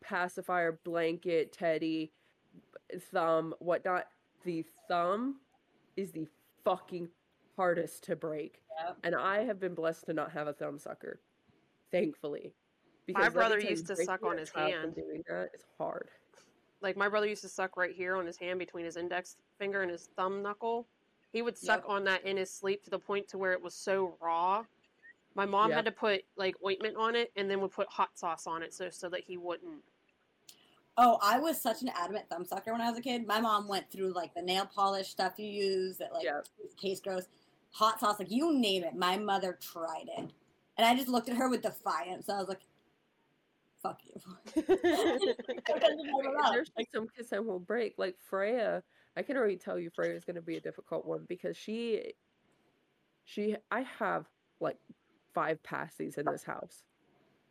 pacifier, 0.00 0.78
blanket, 0.84 1.52
teddy, 1.52 2.12
thumb, 3.10 3.52
whatnot. 3.58 4.06
The 4.44 4.64
thumb 4.86 5.40
is 5.96 6.12
the 6.12 6.28
fucking 6.64 7.08
hardest 7.56 8.04
to 8.04 8.14
break, 8.14 8.62
Yep. 8.78 8.98
and 9.02 9.14
I 9.16 9.42
have 9.42 9.58
been 9.58 9.74
blessed 9.74 10.04
to 10.06 10.12
not 10.12 10.30
have 10.30 10.46
a 10.46 10.52
thumb 10.52 10.78
sucker, 10.78 11.20
thankfully. 11.90 12.54
Because 13.06 13.22
My 13.24 13.28
brother 13.28 13.58
used 13.58 13.86
to 13.88 13.96
suck 13.96 14.22
on 14.22 14.38
his 14.38 14.50
hand. 14.50 14.94
Doing 14.94 15.24
that 15.28 15.50
is 15.54 15.64
hard. 15.78 16.10
Like 16.80 16.96
my 16.96 17.08
brother 17.08 17.26
used 17.26 17.42
to 17.42 17.48
suck 17.48 17.76
right 17.76 17.94
here 17.94 18.16
on 18.16 18.26
his 18.26 18.36
hand 18.36 18.58
between 18.58 18.84
his 18.84 18.96
index 18.96 19.36
finger 19.58 19.82
and 19.82 19.90
his 19.90 20.08
thumb 20.16 20.42
knuckle. 20.42 20.86
He 21.32 21.42
would 21.42 21.56
suck 21.56 21.82
Yep. 21.82 21.90
on 21.90 22.04
that 22.04 22.24
in 22.24 22.36
his 22.36 22.50
sleep 22.50 22.82
to 22.84 22.90
the 22.90 22.98
point 22.98 23.28
to 23.28 23.38
where 23.38 23.52
it 23.52 23.62
was 23.62 23.74
so 23.74 24.16
raw. 24.20 24.64
My 25.34 25.44
mom 25.46 25.70
Yep. 25.70 25.76
had 25.76 25.84
to 25.86 25.92
put 25.92 26.24
like 26.36 26.54
ointment 26.64 26.96
on 26.96 27.14
it 27.14 27.32
and 27.36 27.50
then 27.50 27.60
would 27.60 27.72
put 27.72 27.88
hot 27.88 28.16
sauce 28.18 28.46
on 28.46 28.62
it 28.62 28.72
so 28.72 28.88
so 28.90 29.08
that 29.08 29.20
he 29.24 29.36
wouldn't. 29.36 29.82
Oh, 30.98 31.18
I 31.22 31.38
was 31.38 31.60
such 31.60 31.82
an 31.82 31.90
adamant 31.94 32.28
thumb 32.30 32.46
sucker 32.46 32.72
when 32.72 32.80
I 32.80 32.88
was 32.88 32.98
a 32.98 33.02
kid. 33.02 33.26
My 33.26 33.38
mom 33.38 33.68
went 33.68 33.90
through 33.90 34.12
like 34.14 34.34
the 34.34 34.40
nail 34.40 34.64
polish 34.66 35.08
stuff 35.08 35.34
you 35.38 35.46
use 35.46 35.98
that 35.98 36.12
like 36.14 36.24
Yeah. 36.24 36.40
case 36.78 37.00
gross, 37.00 37.28
hot 37.70 38.00
sauce, 38.00 38.18
like 38.18 38.30
you 38.30 38.54
name 38.54 38.82
it. 38.82 38.94
My 38.94 39.18
mother 39.18 39.58
tried 39.60 40.08
it, 40.16 40.30
and 40.78 40.86
I 40.86 40.94
just 40.94 41.08
looked 41.08 41.28
at 41.28 41.36
her 41.36 41.50
with 41.50 41.60
defiance. 41.62 42.30
I 42.30 42.38
was 42.38 42.48
like, 42.48 42.62
fuck 43.88 44.00
you. 44.04 44.64
There's 46.52 46.70
like 46.76 46.88
some 46.94 47.08
kiss 47.16 47.32
and 47.32 47.46
will 47.46 47.58
break. 47.60 47.94
Like 47.98 48.16
Freya, 48.28 48.82
I 49.16 49.22
can 49.22 49.36
already 49.36 49.56
tell 49.56 49.78
you 49.78 49.90
Freya 49.94 50.14
is 50.14 50.24
going 50.24 50.36
to 50.36 50.42
be 50.42 50.56
a 50.56 50.60
difficult 50.60 51.06
one 51.06 51.24
because 51.28 51.56
she, 51.56 52.12
she, 53.24 53.56
I 53.70 53.80
have 53.98 54.26
like 54.60 54.78
five 55.34 55.62
pasties 55.62 56.16
in 56.18 56.24
this 56.30 56.44
house, 56.44 56.82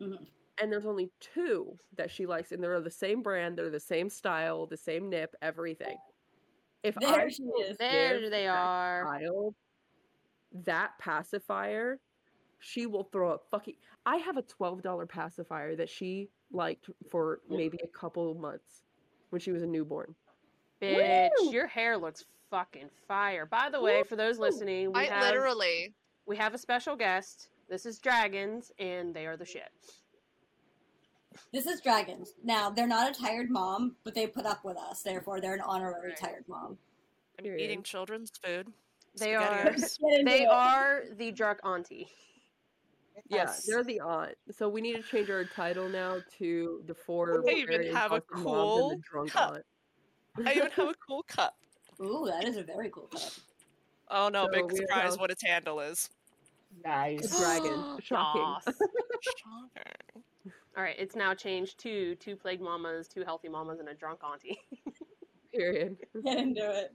Mhm. 0.02 0.26
and 0.62 0.72
there's 0.72 0.86
only 0.86 1.12
two 1.20 1.78
that 1.98 2.10
she 2.12 2.26
likes, 2.26 2.52
and 2.52 2.64
they're 2.64 2.82
the 2.82 2.90
same 2.92 3.22
brand, 3.22 3.58
they're 3.58 3.70
the 3.70 3.80
same 3.80 4.10
style, 4.10 4.66
the 4.66 4.78
same 4.78 5.10
nip, 5.10 5.36
everything. 5.42 5.98
If 6.84 6.98
I 6.98 7.02
There 7.18 7.30
she 7.30 7.44
is. 7.44 7.78
there 7.78 8.30
they 8.30 8.48
are. 8.48 9.04
child 9.04 9.56
that 10.64 10.92
pacifier, 11.00 12.00
she 12.60 12.86
will 12.86 13.04
throw 13.04 13.32
a 13.34 13.38
fucking. 13.52 13.76
I 14.06 14.18
have 14.18 14.38
a 14.38 14.42
twelve 14.42 14.82
dollar 14.82 15.06
pacifier 15.06 15.76
that 15.76 15.90
she 15.90 16.30
liked 16.52 16.90
for 17.10 17.40
maybe 17.50 17.78
a 17.84 17.88
couple 17.88 18.32
of 18.32 18.38
months 18.38 18.84
when 19.30 19.40
she 19.42 19.52
was 19.52 19.64
a 19.64 19.68
newborn. 19.68 20.16
Bitch, 20.82 21.30
Woo! 21.42 21.52
your 21.52 21.68
hair 21.68 21.98
looks 21.98 22.26
fucking 22.50 22.90
fire. 23.08 23.46
By 23.46 23.70
the 23.70 23.82
way, 23.82 24.04
for 24.04 24.16
those 24.16 24.38
listening, 24.40 24.92
we 24.92 25.00
I 25.02 25.04
have 25.06 25.24
literally. 25.24 25.94
we 26.26 26.38
have 26.38 26.54
a 26.54 26.58
special 26.58 26.96
guest. 26.96 27.50
This 27.70 27.86
is 27.86 28.00
Dragons, 28.00 28.72
and 28.78 29.14
they 29.14 29.26
are 29.26 29.38
the 29.38 29.46
shit. 29.46 29.70
This 31.52 31.66
is 31.66 31.82
Dragons. 31.82 32.34
Now, 32.44 32.70
they're 32.70 32.88
not 32.88 33.10
a 33.10 33.20
tired 33.20 33.50
mom, 33.50 33.96
but 34.04 34.14
they 34.14 34.28
put 34.28 34.46
up 34.46 34.64
with 34.64 34.78
us. 34.78 35.02
Therefore, 35.02 35.42
they're 35.42 35.56
an 35.56 35.62
honorary 35.62 36.10
Right. 36.10 36.18
tired 36.18 36.46
mom. 36.48 36.78
I'm 37.40 37.46
eating 37.46 37.84
children's 37.84 38.32
food. 38.44 38.72
They 39.18 39.36
are 39.36 39.66
SpaghettiOs. 39.66 40.00
Get 40.00 40.20
into 40.20 40.32
they 40.32 40.46
are 40.46 41.04
the 41.14 41.32
drunk 41.32 41.60
auntie. 41.64 42.08
Yeah, 43.30 43.38
Yes. 43.38 43.66
they're 43.66 43.84
the 43.84 44.00
aunt. 44.02 44.36
So 44.52 44.68
we 44.70 44.82
need 44.82 44.96
to 44.98 45.02
change 45.04 45.30
our 45.30 45.46
title 45.46 45.88
now 45.90 46.18
to 46.38 46.84
the 46.86 46.94
four. 46.94 47.42
They 47.46 47.56
even 47.56 47.68
very 47.82 47.92
have 47.94 48.12
a 48.12 48.22
moms 48.34 48.34
and 48.34 48.42
the 48.42 48.44
cool 48.44 49.02
drunk 49.12 49.32
cup. 49.32 49.54
aunt. 49.54 49.66
I 50.48 50.54
even 50.54 50.72
have 50.72 50.88
a 50.90 50.94
cool 51.08 51.24
cup. 51.24 51.56
Ooh, 52.02 52.26
that 52.28 52.44
is 52.46 52.58
a 52.58 52.64
very 52.64 52.90
cool 52.90 53.08
cup. 53.08 53.22
Oh 54.10 54.30
no, 54.30 54.46
So 54.46 54.52
big 54.52 54.72
surprise 54.76 55.12
have- 55.12 55.20
what 55.20 55.32
its 55.32 55.44
handle 55.44 55.80
is. 55.80 56.10
A 56.84 56.88
Nice. 56.88 57.40
dragon. 57.40 57.98
Shocking. 58.04 58.42
Yas. 58.42 58.64
Shocker. 58.66 60.52
All 60.78 60.84
right, 60.84 60.96
it's 61.00 61.16
now 61.16 61.34
changed 61.34 61.80
to 61.80 62.16
two 62.16 62.36
plague 62.36 62.60
mamas, 62.60 63.08
two 63.08 63.24
healthy 63.24 63.48
mamas, 63.48 63.80
and 63.80 63.88
a 63.88 63.94
drunk 63.94 64.20
auntie. 64.26 64.60
Period. 65.54 65.96
Get 66.26 66.38
into 66.38 66.70
it. 66.82 66.94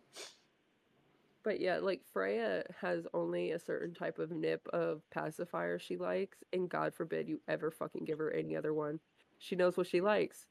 But 1.43 1.61
yeah, 1.61 1.79
like 1.79 2.03
Freya 2.13 2.65
has 2.81 3.07
only 3.15 3.53
a 3.53 3.59
certain 3.59 3.95
type 3.95 4.19
of 4.19 4.31
nip 4.31 4.67
of 4.73 5.03
pacifier 5.11 5.79
she 5.79 5.97
likes, 5.97 6.39
and 6.53 6.69
God 6.69 6.95
forbid 6.95 7.29
you 7.29 7.41
ever 7.49 7.71
fucking 7.71 8.05
give 8.05 8.19
her 8.19 8.31
any 8.31 8.57
other 8.57 8.75
one. 8.75 9.01
She 9.39 9.57
knows 9.57 9.77
what 9.77 9.87
she 9.87 10.01
likes. 10.03 10.47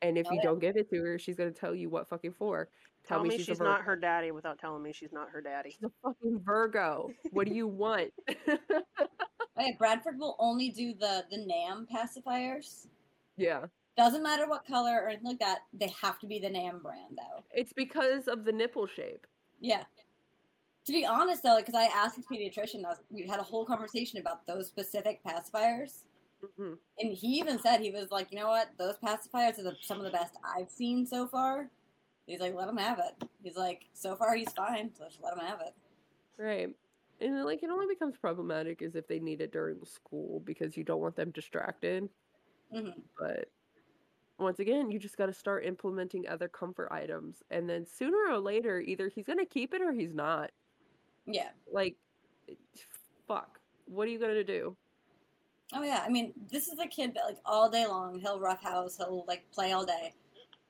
And 0.00 0.16
if 0.16 0.26
Oh, 0.28 0.30
you 0.32 0.36
yeah. 0.36 0.42
don't 0.44 0.60
give 0.60 0.76
it 0.76 0.88
to 0.90 0.96
her, 1.02 1.18
she's 1.18 1.36
gonna 1.36 1.50
tell 1.50 1.74
you 1.74 1.90
what 1.90 2.08
fucking 2.08 2.32
for. 2.32 2.70
Tell 3.06 3.22
me 3.22 3.34
a 3.34 3.38
she's 3.38 3.58
Vir- 3.58 3.64
not 3.64 3.82
her 3.82 3.96
daddy 3.96 4.30
without 4.30 4.58
telling 4.58 4.82
me 4.82 4.92
she's 4.92 5.12
not 5.12 5.28
her 5.30 5.40
daddy. 5.40 5.70
She's 5.70 5.82
a 5.84 5.90
fucking 6.02 6.40
Virgo. 6.44 7.10
What 7.32 7.46
do 7.46 7.54
you 7.54 7.66
want? 7.68 8.12
Okay, 9.60 9.74
Bradford 9.76 10.20
will 10.20 10.36
only 10.38 10.70
do 10.70 10.94
the 10.94 11.24
the 11.32 11.44
MAM 11.44 11.88
pacifiers. 11.92 12.86
yeah. 13.36 13.66
Doesn't 13.96 14.22
matter 14.22 14.48
what 14.48 14.64
color 14.64 15.00
or 15.02 15.08
anything 15.08 15.26
like 15.26 15.40
that. 15.40 15.62
They 15.72 15.92
have 16.00 16.20
to 16.20 16.28
be 16.28 16.38
the 16.38 16.48
MAM 16.48 16.78
brand, 16.80 17.18
though. 17.18 17.42
It's 17.52 17.72
because 17.72 18.28
of 18.28 18.44
the 18.44 18.52
nipple 18.52 18.86
shape. 18.86 19.26
Yeah. 19.60 19.84
To 20.86 20.92
be 20.92 21.04
honest, 21.04 21.42
though, 21.42 21.58
because 21.58 21.74
I 21.74 21.84
asked 21.84 22.16
his 22.16 22.24
pediatrician, 22.26 22.82
was, 22.82 22.96
we 23.10 23.26
had 23.26 23.40
a 23.40 23.42
whole 23.42 23.64
conversation 23.64 24.18
about 24.18 24.46
those 24.46 24.66
specific 24.66 25.20
pacifiers, 25.24 26.04
hmm 26.56 26.74
and 27.00 27.12
he 27.12 27.38
even 27.38 27.58
said 27.58 27.80
he 27.80 27.90
was 27.90 28.10
like, 28.10 28.32
you 28.32 28.38
know 28.38 28.48
what, 28.48 28.70
those 28.78 28.96
pacifiers 28.98 29.58
are 29.58 29.64
the, 29.64 29.76
some 29.80 29.98
of 29.98 30.04
the 30.04 30.10
best 30.10 30.34
I've 30.44 30.70
seen 30.70 31.06
so 31.06 31.26
far. 31.26 31.68
He's 32.26 32.40
like, 32.40 32.54
let 32.54 32.68
him 32.68 32.76
have 32.76 32.98
it. 32.98 33.28
He's 33.42 33.56
like, 33.56 33.86
so 33.92 34.16
far 34.16 34.34
he's 34.34 34.52
fine, 34.52 34.90
so 34.94 35.04
just 35.06 35.22
let 35.22 35.32
him 35.32 35.40
have 35.40 35.60
it. 35.60 35.74
Right. 36.36 36.68
And 37.20 37.44
like 37.44 37.62
it 37.62 37.70
only 37.70 37.86
becomes 37.86 38.16
problematic 38.16 38.82
is 38.82 38.94
if 38.94 39.08
they 39.08 39.18
need 39.18 39.40
it 39.40 39.52
during 39.52 39.84
school 39.84 40.40
because 40.44 40.76
you 40.76 40.84
don't 40.84 41.00
want 41.00 41.16
them 41.16 41.30
distracted. 41.30 42.08
hmm 42.72 42.90
But 43.18 43.50
once 44.38 44.60
again, 44.60 44.90
you 44.90 44.98
just 44.98 45.16
got 45.16 45.26
to 45.26 45.32
start 45.32 45.64
implementing 45.64 46.28
other 46.28 46.48
comfort 46.48 46.88
items. 46.92 47.42
And 47.50 47.68
then 47.68 47.84
sooner 47.84 48.18
or 48.30 48.38
later, 48.38 48.80
either 48.80 49.08
he's 49.08 49.26
going 49.26 49.38
to 49.38 49.44
keep 49.46 49.74
it 49.74 49.82
or 49.82 49.92
he's 49.92 50.14
not. 50.14 50.50
Yeah. 51.26 51.48
Like, 51.72 51.96
eh, 52.48 52.54
fuck. 53.26 53.58
What 53.86 54.06
are 54.06 54.10
you 54.10 54.18
going 54.18 54.34
to 54.34 54.44
do? 54.44 54.76
Oh 55.74 55.82
yeah. 55.82 56.02
I 56.04 56.08
mean, 56.08 56.32
this 56.50 56.68
is 56.68 56.78
a 56.78 56.86
kid 56.86 57.14
that 57.14 57.24
like 57.26 57.38
all 57.44 57.68
day 57.68 57.86
long 57.86 58.18
he'll 58.20 58.40
roughhouse, 58.40 58.96
he'll 58.96 59.24
like 59.28 59.44
play 59.50 59.72
all 59.72 59.84
day, 59.84 60.14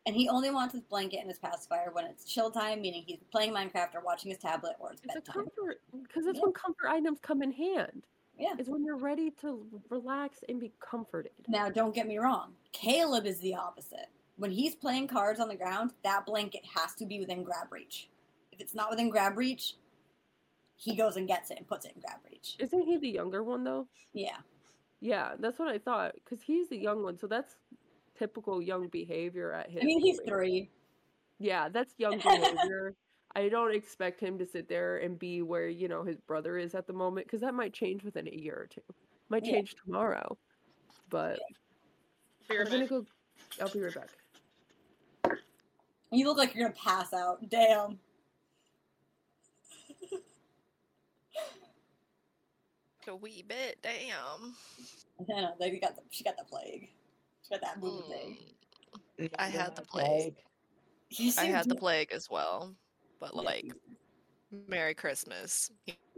and 0.06 0.16
he 0.16 0.28
only 0.28 0.50
wants 0.50 0.74
his 0.74 0.82
blanket 0.82 1.18
and 1.20 1.28
his 1.28 1.38
pacifier 1.38 1.90
when 1.92 2.04
it's 2.06 2.24
chill 2.24 2.50
time, 2.50 2.80
meaning 2.80 3.04
he's 3.06 3.20
playing 3.30 3.52
Minecraft 3.52 3.94
or 3.94 4.00
watching 4.00 4.30
his 4.30 4.38
tablet 4.40 4.74
or 4.80 4.92
it's 4.92 5.02
It's 5.04 5.14
bedtime. 5.14 5.34
comfort 5.44 5.82
because 6.02 6.24
that's 6.24 6.38
Yeah. 6.38 6.44
when 6.44 6.52
comfort 6.52 6.88
items 6.88 7.18
come 7.20 7.42
in 7.42 7.52
hand. 7.52 8.06
Yeah. 8.38 8.54
It's 8.58 8.68
when 8.68 8.84
you're 8.84 8.96
ready 8.96 9.30
to 9.40 9.66
relax 9.90 10.38
and 10.48 10.60
be 10.60 10.72
comforted. 10.80 11.32
Now, 11.48 11.68
don't 11.68 11.94
get 11.94 12.06
me 12.06 12.18
wrong. 12.18 12.52
Caleb 12.72 13.26
is 13.26 13.38
the 13.40 13.54
opposite. 13.54 14.08
When 14.36 14.50
he's 14.50 14.74
playing 14.74 15.08
cards 15.08 15.40
on 15.40 15.48
the 15.48 15.56
ground, 15.56 15.92
that 16.04 16.24
blanket 16.24 16.62
has 16.76 16.94
to 16.94 17.06
be 17.06 17.18
within 17.18 17.42
grab 17.42 17.72
reach. 17.72 18.08
If 18.52 18.60
it's 18.60 18.74
not 18.74 18.90
within 18.90 19.10
grab 19.10 19.36
reach, 19.36 19.74
he 20.76 20.94
goes 20.94 21.16
and 21.16 21.26
gets 21.26 21.50
it 21.50 21.58
and 21.58 21.66
puts 21.66 21.84
it 21.84 21.92
in 21.96 22.00
grab 22.00 22.20
reach. 22.30 22.54
Isn't 22.60 22.82
he 22.82 22.96
the 22.98 23.08
younger 23.08 23.42
one 23.42 23.64
though? 23.64 23.88
Yeah. 24.12 24.36
Yeah, 25.00 25.32
that's 25.38 25.58
what 25.58 25.68
I 25.68 25.78
thought. 25.78 26.14
Because 26.14 26.42
he's 26.42 26.68
the 26.68 26.76
young 26.76 27.02
one, 27.02 27.18
so 27.18 27.26
that's 27.26 27.56
typical 28.16 28.62
young 28.62 28.88
behavior 28.88 29.52
at 29.52 29.70
his. 29.70 29.82
I 29.82 29.84
mean, 29.84 30.00
he's 30.00 30.20
three. 30.26 30.70
Yeah, 31.38 31.68
that's 31.68 31.92
young 31.98 32.18
behavior. 32.18 32.94
I 33.34 33.48
don't 33.48 33.74
expect 33.74 34.20
him 34.20 34.38
to 34.38 34.46
sit 34.46 34.68
there 34.68 34.98
and 34.98 35.18
be 35.18 35.42
where 35.42 35.68
you 35.68 35.88
know 35.88 36.02
his 36.02 36.20
brother 36.20 36.58
is 36.58 36.74
at 36.74 36.86
the 36.86 36.92
moment, 36.92 37.26
because 37.26 37.40
that 37.42 37.54
might 37.54 37.72
change 37.72 38.02
within 38.02 38.26
a 38.26 38.34
year 38.34 38.54
or 38.54 38.66
two. 38.66 38.82
Might 39.28 39.44
Yeah. 39.44 39.52
change 39.52 39.74
tomorrow. 39.84 40.36
But 41.10 41.38
Be 42.48 42.58
I'm 42.58 42.64
gonna 42.64 42.86
go 42.86 43.06
I'll 43.60 43.68
be 43.68 43.80
right 43.80 43.94
back. 43.94 45.40
You 46.10 46.26
look 46.26 46.38
like 46.38 46.54
you're 46.54 46.68
gonna 46.68 46.80
pass 46.80 47.12
out. 47.12 47.48
Damn. 47.48 47.98
A 53.06 53.16
wee 53.16 53.42
bit, 53.48 53.78
damn. 53.80 54.54
I 55.18 55.40
know, 55.40 55.54
they 55.58 55.78
got 55.78 55.96
the, 55.96 56.02
she 56.10 56.22
got 56.24 56.36
the 56.36 56.44
plague. 56.44 56.90
She 57.42 57.50
got 57.50 57.62
that 57.62 57.80
movie 57.80 58.02
plague. 58.02 58.38
Mm, 59.18 59.30
I 59.38 59.48
had 59.48 59.74
the 59.76 59.82
plague. 59.82 60.36
Yes, 61.08 61.38
I 61.38 61.46
you 61.46 61.54
had 61.54 61.70
the 61.70 61.74
plague 61.74 62.12
as 62.12 62.28
well. 62.28 62.74
But 63.20 63.34
like, 63.34 63.64
you 63.64 63.74
Merry 64.66 64.94
Christmas. 64.94 65.70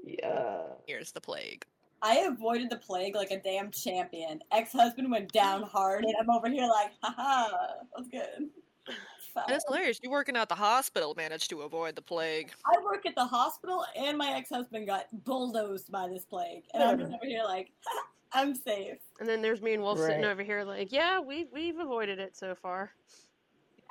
Yeah. 0.04 0.62
Here's 0.86 1.12
the 1.12 1.20
plague. 1.20 1.64
I 2.02 2.20
avoided 2.20 2.70
the 2.70 2.76
plague 2.76 3.14
like 3.14 3.30
a 3.30 3.40
damn 3.40 3.70
champion. 3.70 4.40
Ex 4.52 4.72
husband 4.72 5.10
went 5.10 5.32
down 5.32 5.62
hard, 5.62 6.04
and 6.04 6.14
I'm 6.20 6.30
over 6.30 6.48
here 6.48 6.66
like, 6.66 6.92
haha, 7.02 7.48
that's 7.94 8.08
good. 8.08 8.48
It's 8.88 9.28
fine. 9.34 9.44
And 9.48 9.56
it's 9.56 9.64
hilarious. 9.68 10.00
You 10.02 10.10
working 10.10 10.36
at 10.36 10.48
the 10.48 10.54
hospital 10.54 11.14
managed 11.16 11.50
to 11.50 11.60
avoid 11.62 11.96
the 11.96 12.02
plague. 12.02 12.52
I 12.64 12.82
work 12.82 13.04
at 13.04 13.14
the 13.14 13.26
hospital, 13.26 13.84
and 13.96 14.16
my 14.16 14.32
ex 14.32 14.48
husband 14.48 14.86
got 14.86 15.06
bulldozed 15.24 15.92
by 15.92 16.08
this 16.08 16.24
plague, 16.24 16.64
and 16.72 16.82
I'm 16.82 16.98
just 16.98 17.12
over 17.12 17.26
here 17.26 17.44
like, 17.44 17.70
I'm 18.32 18.54
safe. 18.54 18.98
And 19.18 19.28
then 19.28 19.42
there's 19.42 19.60
me 19.60 19.74
and 19.74 19.82
Wolf 19.82 19.98
sitting 19.98 20.24
over 20.24 20.42
here 20.42 20.64
like, 20.64 20.92
yeah, 20.92 21.20
we 21.20 21.46
we've 21.52 21.78
avoided 21.78 22.18
it 22.18 22.36
so 22.36 22.54
far. 22.54 22.92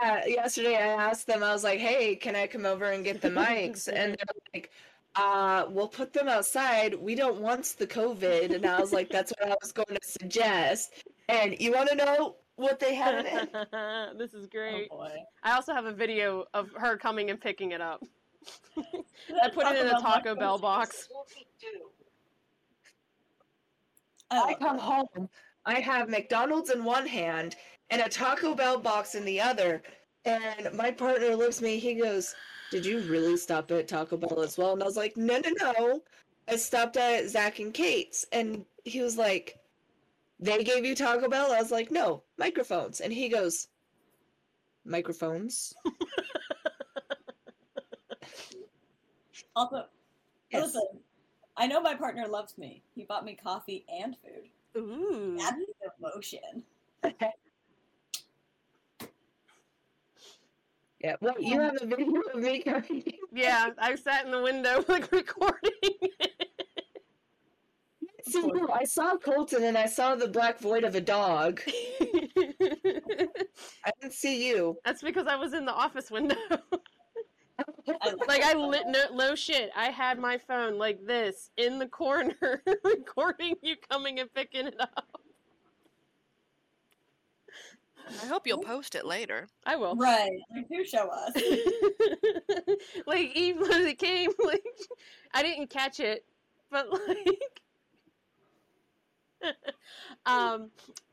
Yeah, 0.02 0.26
yesterday 0.26 0.76
I 0.76 1.10
asked 1.10 1.28
them, 1.28 1.44
I 1.44 1.52
was 1.52 1.64
like, 1.64 1.80
hey, 1.80 2.16
can 2.16 2.36
I 2.36 2.48
come 2.48 2.66
over 2.66 2.86
and 2.86 3.04
get 3.04 3.22
the 3.22 3.30
mics? 3.30 3.88
and 3.88 4.16
they're 4.18 4.36
like, 4.54 4.72
uh, 5.16 5.66
we'll 5.70 5.88
put 5.88 6.14
them 6.14 6.28
outside. 6.28 6.96
We 6.96 7.16
don't 7.16 7.42
want 7.42 7.76
the 7.78 7.88
COVID. 7.88 8.56
And 8.56 8.66
I 8.66 8.80
was 8.80 8.94
like, 8.94 9.10
that's 9.10 9.34
what 9.40 9.52
I 9.52 9.56
was 9.62 9.72
going 9.72 9.98
to 10.00 10.08
suggest. 10.08 11.04
And 11.28 11.60
you 11.60 11.74
want 11.74 11.90
to 11.90 11.96
know 11.96 12.38
what 12.56 12.80
they 12.80 12.96
had 12.96 13.26
in 13.26 13.26
it? 13.26 13.52
this 14.18 14.34
is 14.34 14.46
Oh 14.46 14.50
great. 14.52 14.90
boy. 14.90 15.12
I 15.44 15.54
also 15.54 15.74
have 15.74 15.86
a 15.86 15.94
video 15.94 16.46
of 16.54 16.70
her 16.78 16.98
coming 16.98 17.30
and 17.30 17.40
picking 17.40 17.72
it 17.72 17.82
up. 17.82 18.04
I 18.78 19.50
put 19.50 19.68
it 19.68 19.80
in 19.80 19.88
a 19.88 20.00
Taco 20.00 20.36
Bell 20.36 20.58
box. 20.58 21.10
I 24.32 24.54
come 24.56 24.78
home, 24.78 25.30
I 25.66 25.80
have 25.80 26.08
McDonald's 26.10 26.70
in 26.70 26.84
one 26.84 27.08
hand 27.08 27.56
and 27.90 28.02
a 28.02 28.10
Taco 28.10 28.54
Bell 28.54 28.80
box 28.80 29.16
in 29.16 29.26
the 29.26 29.40
other. 29.42 29.82
And 30.26 30.70
my 30.74 30.92
partner 30.92 31.36
looks 31.36 31.58
at 31.58 31.64
me, 31.64 31.80
he 31.80 31.96
goes, 31.96 32.36
Did 32.72 32.86
you 32.86 33.00
really 33.02 33.38
stop 33.38 33.72
at 33.72 33.88
Taco 33.88 34.18
Bell 34.18 34.42
as 34.42 34.58
well? 34.58 34.74
And 34.74 34.82
I 34.84 34.86
was 34.86 34.98
like, 34.98 35.16
No, 35.18 35.40
no, 35.40 35.52
no. 35.74 36.02
I 36.48 36.56
stopped 36.56 36.98
at 36.98 37.28
Zach 37.30 37.60
and 37.60 37.74
Kate's. 37.74 38.26
And 38.32 38.66
he 38.84 39.02
was 39.02 39.18
like, 39.18 39.60
They 40.40 40.64
gave 40.64 40.86
you 40.86 40.96
Taco 40.96 41.30
Bell? 41.30 41.52
I 41.52 41.62
was 41.62 41.72
like, 41.72 41.92
No, 41.92 42.24
microphones. 42.38 43.02
And 43.02 43.14
he 43.14 43.30
goes, 43.30 43.68
Microphones? 44.86 45.74
Also, 49.56 49.86
Yes. 50.52 50.68
listen, 50.68 50.88
I 51.58 51.68
know 51.68 51.82
my 51.82 51.94
partner 51.94 52.28
loves 52.28 52.58
me. 52.58 52.82
He 52.96 53.04
bought 53.04 53.26
me 53.26 53.36
coffee 53.36 53.86
and 53.90 54.16
food. 54.24 54.50
Ooh. 54.82 55.36
That 55.38 55.58
is 55.58 55.68
emotion. 56.00 56.64
Yeah. 61.02 61.16
Well, 61.22 61.36
you 61.40 61.56
um 61.56 61.62
have 61.62 61.82
a 61.82 61.86
video 61.86 62.22
of 62.22 62.36
me 62.36 62.62
coming. 62.62 63.04
Yeah, 63.32 63.70
I 63.78 63.96
sat 63.96 64.26
in 64.26 64.32
the 64.32 64.42
window 64.42 64.84
like 64.88 65.12
recording. 65.12 65.72
See, 68.28 68.42
no, 68.42 68.70
I 68.72 68.84
saw 68.84 69.18
Colton 69.18 69.64
and 69.64 69.78
I 69.78 69.88
saw 69.88 70.16
the 70.16 70.28
black 70.28 70.60
void 70.60 70.84
of 70.84 70.94
a 70.96 71.02
dog. 71.02 71.62
I 72.02 73.92
didn't 74.00 74.14
see 74.14 74.48
you. 74.48 74.78
That's 74.86 75.02
because 75.02 75.26
I 75.26 75.36
was 75.36 75.54
in 75.54 75.66
the 75.66 75.74
office 75.74 76.12
window. 76.12 76.36
Like 78.28 78.42
I 78.44 78.54
lit 78.54 78.88
no, 78.88 79.04
no 79.14 79.36
shit. 79.36 79.70
I 79.76 79.88
had 79.90 80.18
my 80.18 80.38
phone 80.38 80.78
like 80.78 81.06
this 81.06 81.50
in 81.58 81.78
the 81.78 81.88
corner, 81.88 82.64
recording 82.86 83.56
you 83.62 83.76
coming 83.90 84.20
and 84.20 84.34
picking 84.34 84.68
it 84.68 84.80
up. 84.80 85.19
I 88.22 88.26
hope 88.28 88.48
you'll 88.48 88.60
post 88.60 88.96
it 88.96 89.06
later. 89.06 89.48
I 89.66 89.76
will. 89.76 89.96
Right. 89.96 90.32
Like, 90.54 90.70
do 90.70 90.86
show 90.86 91.10
us. 91.10 91.34
like 93.06 93.36
Eve 93.36 93.58
when 93.60 93.88
it 93.88 93.98
came, 94.00 94.32
like 94.44 94.64
I 95.34 95.44
didn't 95.44 95.70
catch 95.70 96.00
it, 96.00 96.26
but 96.72 96.88
like 97.08 97.62
um 100.26 100.70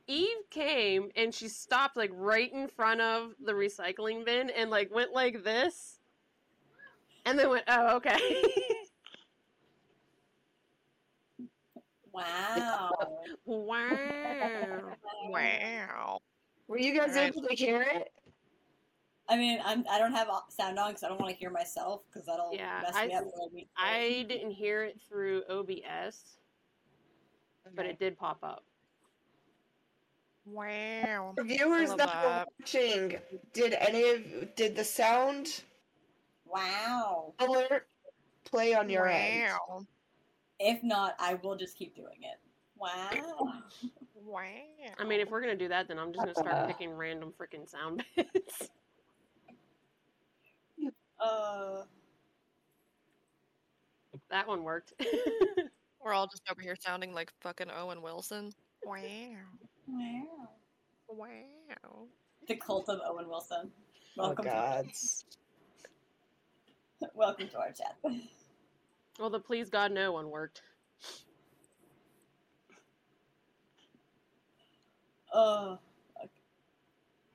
Eve 0.09 0.51
came 0.51 1.11
and 1.17 1.35
she 1.35 1.49
stopped 1.49 1.97
like 1.97 2.11
right 2.15 2.53
in 2.53 2.69
front 2.69 3.01
of 3.01 3.33
the 3.45 3.53
recycling 3.53 4.25
bin 4.25 4.51
and 4.51 4.71
like 4.71 4.95
went 4.95 5.13
like 5.13 5.43
this 5.43 5.99
and 7.25 7.39
then 7.39 7.51
went, 7.51 7.65
Oh, 7.69 7.97
okay. 7.97 8.19
Wow. 12.13 12.91
wow. 13.45 14.97
Wow. 15.29 16.21
Were 16.69 16.79
you 16.79 16.99
guys 16.99 17.11
Alright. 17.11 17.37
able 17.37 17.47
to 17.49 17.55
hear 17.55 17.83
it? 17.83 18.13
I 19.29 19.37
mean, 19.37 19.59
I'm 19.65 19.85
I 19.91 19.99
don't 19.99 20.13
have 20.13 20.29
sound 20.51 20.79
on 20.79 20.89
because 20.91 21.03
I 21.03 21.09
don't 21.09 21.21
want 21.21 21.33
to 21.33 21.37
hear 21.39 21.51
myself 21.51 22.03
because 22.09 22.27
that'll 22.27 22.53
Yeah, 22.55 22.81
mess 22.83 22.93
I- 22.95 23.07
me 23.09 23.15
up. 23.15 23.25
I 23.25 23.55
meet 23.55 23.69
I 23.77 24.27
didn't 24.29 24.53
hear 24.53 24.85
it 24.85 25.01
through 25.09 25.43
OBS, 25.49 26.39
but 27.75 27.87
it 27.87 27.99
did 27.99 28.17
pop 28.19 28.39
up. 28.43 28.65
Wow. 30.45 31.33
For 31.37 31.43
viewers 31.43 31.93
that 31.95 32.09
are 32.09 32.47
watching, 32.61 33.17
did 33.53 33.73
any 33.75 34.11
of 34.11 34.55
did 34.55 34.77
the 34.77 34.85
sound 34.85 35.63
Wow. 36.45 37.35
alert 37.41 37.89
play 38.45 38.75
on 38.75 38.89
your 38.89 39.09
end? 39.09 39.53
If 40.61 40.83
not, 40.85 41.17
I 41.19 41.35
will 41.35 41.57
just 41.57 41.77
keep 41.77 41.97
doing 41.97 42.23
it. 42.23 42.39
Wow. 42.77 43.55
Wow. 44.27 44.43
I 44.99 45.05
mean, 45.05 45.21
if 45.21 45.31
we're 45.31 45.41
gonna 45.41 45.55
do 45.57 45.69
that, 45.69 45.87
then 45.87 45.99
I'm 45.99 46.13
just 46.13 46.19
gonna 46.25 46.35
start 46.35 46.67
picking 46.69 46.91
random 46.93 47.33
freaking 47.41 47.69
sound 47.69 48.03
bits. 48.17 48.69
Uh. 51.19 51.85
that 54.29 54.47
one 54.47 54.63
worked. 54.63 54.93
We're 56.05 56.13
all 56.13 56.27
just 56.27 56.43
over 56.51 56.61
here 56.61 56.77
sounding 56.79 57.15
like 57.15 57.33
fucking 57.41 57.69
Owen 57.75 58.03
Wilson. 58.03 58.53
Wow. 58.85 59.01
Wow. 59.89 60.23
Wow. 61.09 62.07
The 62.47 62.57
cult 62.57 62.91
of 62.91 63.01
Owen 63.07 63.29
Wilson. 63.29 63.73
Oh 64.19 64.27
Welcome. 64.27 64.45
God. 64.45 64.89
To, 67.01 67.09
welcome 67.15 67.49
to 67.49 67.59
our 67.59 67.73
chat. 67.73 67.97
well, 69.19 69.31
the 69.31 69.41
please 69.41 69.71
God 69.71 69.91
no 69.91 70.13
one 70.13 70.29
worked. 70.29 70.61
Uh. 75.37 75.77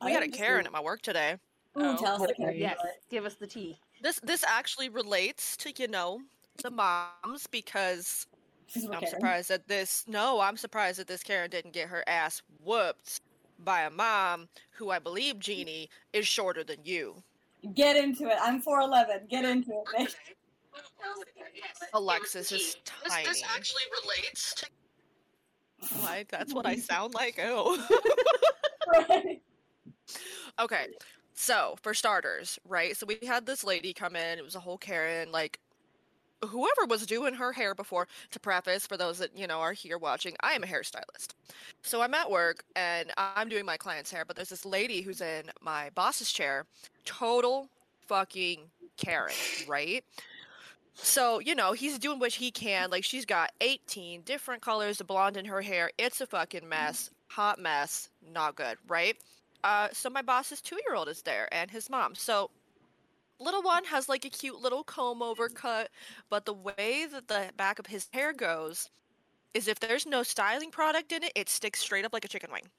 We 0.04 0.08
I 0.08 0.12
had 0.12 0.24
a 0.24 0.28
Karen 0.30 0.62
just- 0.64 0.68
at 0.68 0.74
my 0.74 0.82
work 0.82 1.02
today. 1.02 1.38
Ooh, 1.78 1.82
Oh, 1.82 1.97
tell 1.97 2.22
us 2.22 2.28
the 2.28 2.34
Karen 2.34 2.58
Yes, 2.58 2.78
give 3.10 3.26
us 3.26 3.36
the 3.36 3.47
tea. 3.47 3.80
This 4.02 4.20
this 4.24 4.43
actually 4.43 4.89
relates 4.89 5.56
to 5.58 5.72
you 5.78 5.88
know 5.88 6.20
the 6.64 6.72
moms 6.72 7.47
because 7.52 8.28
Because 8.68 8.86
I'm 8.86 8.91
Karen. 8.99 9.08
surprised 9.08 9.49
that 9.49 9.68
this. 9.68 10.06
No, 10.08 10.39
I'm 10.39 10.58
surprised 10.58 10.99
that 10.99 11.08
this 11.08 11.22
Karen 11.24 11.49
didn't 11.49 11.72
get 11.74 11.88
her 11.88 12.04
ass 12.08 12.41
whooped 12.64 13.22
by 13.60 13.82
a 13.82 13.89
mom 13.91 14.49
who 14.72 14.89
I 14.89 14.97
believe 14.99 15.38
Jeannie 15.39 15.89
is 16.14 16.28
shorter 16.28 16.64
than 16.64 16.80
you. 16.84 17.24
Get 17.76 17.95
into 17.95 18.28
it. 18.28 18.38
I'm 18.41 18.60
4'11. 18.62 19.30
Get 19.30 19.45
into 19.45 19.72
it. 19.72 20.10
bitch. 20.10 20.16
Alexis 21.93 22.52
is 22.52 22.78
tiny. 22.86 23.28
relates 24.04 24.54
to 24.56 24.66
Like 26.04 26.30
that's 26.30 26.54
what 26.54 26.66
I 26.66 26.74
mm-hmm. 26.76 26.82
sound 26.82 27.14
like. 27.14 27.40
Oh. 27.44 27.78
Right. 29.10 29.42
okay, 30.60 30.88
so 31.34 31.76
for 31.82 31.94
starters, 31.94 32.60
right? 32.68 32.98
So 32.98 33.06
we 33.06 33.20
had 33.26 33.46
this 33.46 33.64
lady 33.64 33.94
come 33.94 34.16
in. 34.16 34.38
It 34.38 34.44
was 34.44 34.56
a 34.56 34.60
whole 34.60 34.78
Karen, 34.78 35.32
like 35.32 35.60
whoever 36.44 36.86
was 36.88 37.06
doing 37.06 37.34
her 37.36 37.52
hair 37.54 37.74
before. 37.76 38.08
To 38.32 38.40
preface, 38.40 38.86
for 38.88 38.98
those 38.98 39.20
that 39.20 39.38
you 39.38 39.48
know 39.48 39.60
are 39.60 39.74
here 39.74 39.98
watching, 39.98 40.36
I 40.42 40.54
am 40.54 40.64
a 40.64 40.68
hairstylist. 40.68 41.34
So 41.84 42.02
I'm 42.02 42.14
at 42.14 42.30
work 42.30 42.64
and 42.76 43.12
I'm 43.18 43.50
doing 43.50 43.66
my 43.66 43.78
client's 43.78 44.12
hair, 44.12 44.26
but 44.26 44.36
there's 44.36 44.50
this 44.50 44.66
lady 44.66 45.02
who's 45.02 45.22
in 45.22 45.46
my 45.62 45.90
boss's 45.96 46.32
chair, 46.32 46.66
total 47.06 47.70
fucking 48.08 48.60
Karen, 48.98 49.34
right? 49.68 50.04
So, 50.94 51.39
you 51.39 51.56
know, 51.56 51.72
he's 51.74 51.98
doing 51.98 52.20
what 52.20 52.34
he 52.34 52.52
can. 52.52 52.89
Like, 52.89 53.04
she's 53.04 53.26
got 53.26 53.52
18 53.62 54.22
different 54.22 54.62
colors 54.62 55.02
of 55.02 55.08
blonde 55.08 55.38
in 55.38 55.46
her 55.46 55.62
hair. 55.62 55.92
It's 55.98 56.22
a 56.22 56.28
fucking 56.28 56.68
mess. 56.68 57.10
Hot 57.30 57.60
mess. 57.60 58.10
Not 58.34 58.56
good, 58.56 58.78
right? 58.88 59.16
Uh, 59.64 59.88
so, 59.94 60.10
my 60.10 60.22
boss's 60.22 60.62
two 60.62 60.80
year 60.88 60.96
old 60.96 61.08
is 61.08 61.22
there 61.22 61.48
and 61.54 61.72
his 61.72 61.89
mom. 61.89 62.16
So, 62.16 62.52
little 63.39 63.64
one 63.64 63.86
has 63.86 64.10
like 64.10 64.26
a 64.26 64.30
cute 64.30 64.62
little 64.62 64.84
comb 64.84 65.22
over 65.22 65.50
cut, 65.50 65.89
but 66.30 66.46
the 66.46 66.54
way 66.54 67.08
that 67.12 67.28
the 67.28 67.52
back 67.58 67.80
of 67.80 67.88
his 67.88 68.08
hair 68.14 68.34
goes 68.34 68.89
is 69.54 69.68
if 69.68 69.80
there's 69.80 70.06
no 70.06 70.24
styling 70.24 70.72
product 70.72 71.12
in 71.12 71.24
it, 71.24 71.32
it 71.36 71.50
sticks 71.50 71.80
straight 71.80 72.06
up 72.06 72.14
like 72.14 72.26
a 72.26 72.30
chicken 72.30 72.52
wing. 72.52 72.64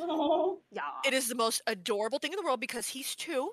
Oh. 0.00 0.60
Yeah. 0.70 0.80
It 1.06 1.12
is 1.12 1.28
the 1.28 1.34
most 1.34 1.60
adorable 1.66 2.18
thing 2.18 2.32
in 2.32 2.38
the 2.38 2.42
world 2.42 2.60
because 2.60 2.88
he's 2.88 3.14
two. 3.14 3.50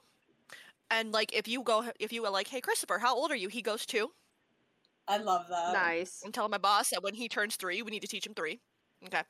And 0.92 1.12
like 1.12 1.34
if 1.34 1.48
you 1.48 1.64
go 1.64 1.86
if 2.00 2.12
you 2.12 2.26
are 2.26 2.32
like, 2.32 2.48
hey 2.48 2.62
Christopher, 2.62 3.00
how 3.00 3.16
old 3.16 3.32
are 3.32 3.36
you? 3.36 3.48
He 3.48 3.62
goes 3.62 3.86
two. 3.86 4.12
I 5.08 5.18
love 5.18 5.48
that. 5.50 5.74
Nice. 5.74 6.22
I'm 6.24 6.32
telling 6.32 6.52
my 6.52 6.58
boss 6.58 6.90
that 6.92 7.04
when 7.04 7.16
he 7.16 7.28
turns 7.28 7.56
three, 7.56 7.82
we 7.82 7.92
need 7.92 8.02
to 8.02 8.08
teach 8.08 8.26
him 8.26 8.34
three. 8.34 8.60
Okay. 9.06 9.22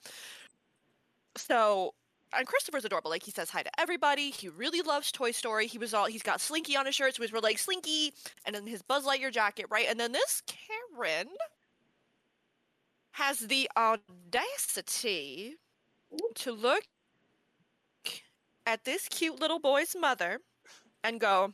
So 1.35 1.93
and 2.35 2.45
Christopher's 2.45 2.85
adorable. 2.85 3.09
Like 3.09 3.23
he 3.23 3.31
says 3.31 3.49
hi 3.49 3.63
to 3.63 3.71
everybody. 3.79 4.29
He 4.29 4.49
really 4.49 4.81
loves 4.81 5.11
Toy 5.11 5.31
Story. 5.31 5.67
He 5.67 5.77
was 5.77 5.93
all 5.93 6.05
he's 6.05 6.23
got 6.23 6.41
Slinky 6.41 6.75
on 6.75 6.85
his 6.85 6.95
shirt, 6.95 7.15
so 7.15 7.25
we're 7.31 7.39
like 7.39 7.57
Slinky, 7.57 8.13
and 8.45 8.55
then 8.55 8.67
his 8.67 8.81
Buzz 8.81 9.05
Lightyear 9.05 9.31
jacket, 9.31 9.65
right? 9.69 9.87
And 9.89 9.99
then 9.99 10.11
this 10.11 10.43
Karen 10.45 11.29
has 13.11 13.39
the 13.39 13.69
audacity 13.75 15.55
to 16.35 16.51
look 16.51 16.83
at 18.65 18.85
this 18.85 19.07
cute 19.09 19.39
little 19.39 19.59
boy's 19.59 19.95
mother 19.99 20.39
and 21.03 21.19
go, 21.19 21.53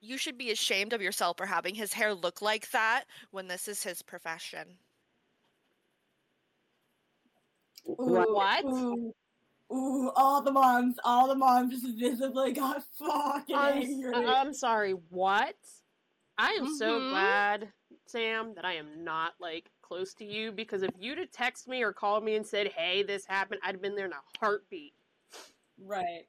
You 0.00 0.18
should 0.18 0.38
be 0.38 0.50
ashamed 0.50 0.92
of 0.92 1.02
yourself 1.02 1.36
for 1.36 1.46
having 1.46 1.74
his 1.74 1.92
hair 1.94 2.14
look 2.14 2.42
like 2.42 2.70
that 2.70 3.04
when 3.30 3.48
this 3.48 3.68
is 3.68 3.82
his 3.82 4.02
profession. 4.02 4.78
Ooh, 7.88 8.24
What? 8.32 8.64
Ooh, 8.64 9.14
ooh, 9.72 10.10
all 10.16 10.42
the 10.42 10.50
moms, 10.52 10.96
all 11.04 11.28
the 11.28 11.34
moms 11.34 11.72
just 11.80 11.98
visibly 11.98 12.52
got 12.52 12.82
fucking 12.98 13.56
I'm, 13.56 13.82
angry. 13.82 14.26
I'm 14.26 14.54
sorry. 14.54 14.92
What? 15.10 15.56
I 16.38 16.50
am 16.52 16.66
so 16.66 17.00
Mhm. 17.00 17.08
glad, 17.10 17.72
Sam, 18.06 18.54
that 18.54 18.64
I 18.64 18.74
am 18.74 19.04
not 19.04 19.34
like 19.40 19.70
close 19.82 20.14
to 20.14 20.24
you 20.24 20.52
because 20.52 20.82
if 20.82 20.92
you'd 20.98 21.18
have 21.18 21.30
texted 21.30 21.68
me 21.68 21.82
or 21.82 21.92
called 21.92 22.24
me 22.24 22.34
and 22.36 22.46
said, 22.46 22.68
"Hey, 22.68 23.02
this 23.02 23.24
happened," 23.26 23.60
I'd 23.62 23.76
have 23.76 23.82
been 23.82 23.94
there 23.94 24.06
in 24.06 24.12
a 24.12 24.22
heartbeat. 24.38 24.94
right. 25.78 26.26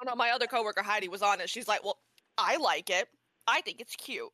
Oh 0.00 0.04
no, 0.06 0.14
my 0.14 0.30
other 0.30 0.46
coworker 0.46 0.82
Heidi 0.82 1.08
was 1.08 1.22
on 1.22 1.40
it. 1.40 1.50
She's 1.50 1.68
like, 1.68 1.84
"Well, 1.84 1.98
I 2.36 2.56
like 2.56 2.90
it. 2.90 3.08
I 3.46 3.60
think 3.62 3.80
it's 3.80 3.96
cute." 3.96 4.30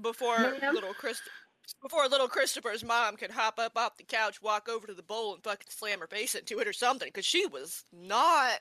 Before 0.00 0.38
Ma'am? 0.38 0.74
little 0.74 0.92
Chris, 0.92 1.20
before 1.80 2.08
little 2.08 2.28
Christopher's 2.28 2.84
mom 2.84 3.16
could 3.16 3.30
hop 3.30 3.58
up 3.58 3.76
off 3.76 3.96
the 3.96 4.04
couch, 4.04 4.42
walk 4.42 4.68
over 4.68 4.86
to 4.86 4.94
the 4.94 5.02
bowl, 5.02 5.34
and 5.34 5.42
fucking 5.42 5.68
slam 5.70 6.00
her 6.00 6.06
face 6.06 6.34
into 6.34 6.58
it 6.58 6.66
or 6.66 6.72
something, 6.72 7.08
because 7.08 7.24
she 7.24 7.46
was 7.46 7.84
not. 7.92 8.60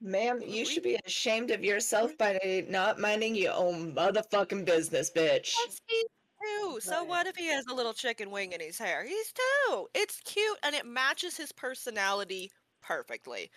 Ma'am, 0.00 0.42
you 0.44 0.66
should 0.66 0.82
be 0.82 0.98
ashamed 1.06 1.50
of 1.50 1.64
yourself 1.64 2.18
by 2.18 2.66
not 2.68 2.98
minding 2.98 3.34
your 3.34 3.54
own 3.54 3.94
motherfucking 3.94 4.66
business, 4.66 5.10
bitch. 5.10 5.54
Yes, 5.64 5.80
he's 5.86 6.04
two. 6.42 6.78
So 6.80 7.04
what 7.04 7.26
if 7.26 7.36
he 7.36 7.46
has 7.46 7.66
a 7.66 7.74
little 7.74 7.94
chicken 7.94 8.30
wing 8.30 8.52
in 8.52 8.60
his 8.60 8.76
hair? 8.76 9.04
He's 9.04 9.32
two. 9.32 9.88
It's 9.94 10.20
cute 10.24 10.58
and 10.62 10.74
it 10.74 10.84
matches 10.84 11.38
his 11.38 11.52
personality 11.52 12.50
perfectly. 12.82 13.50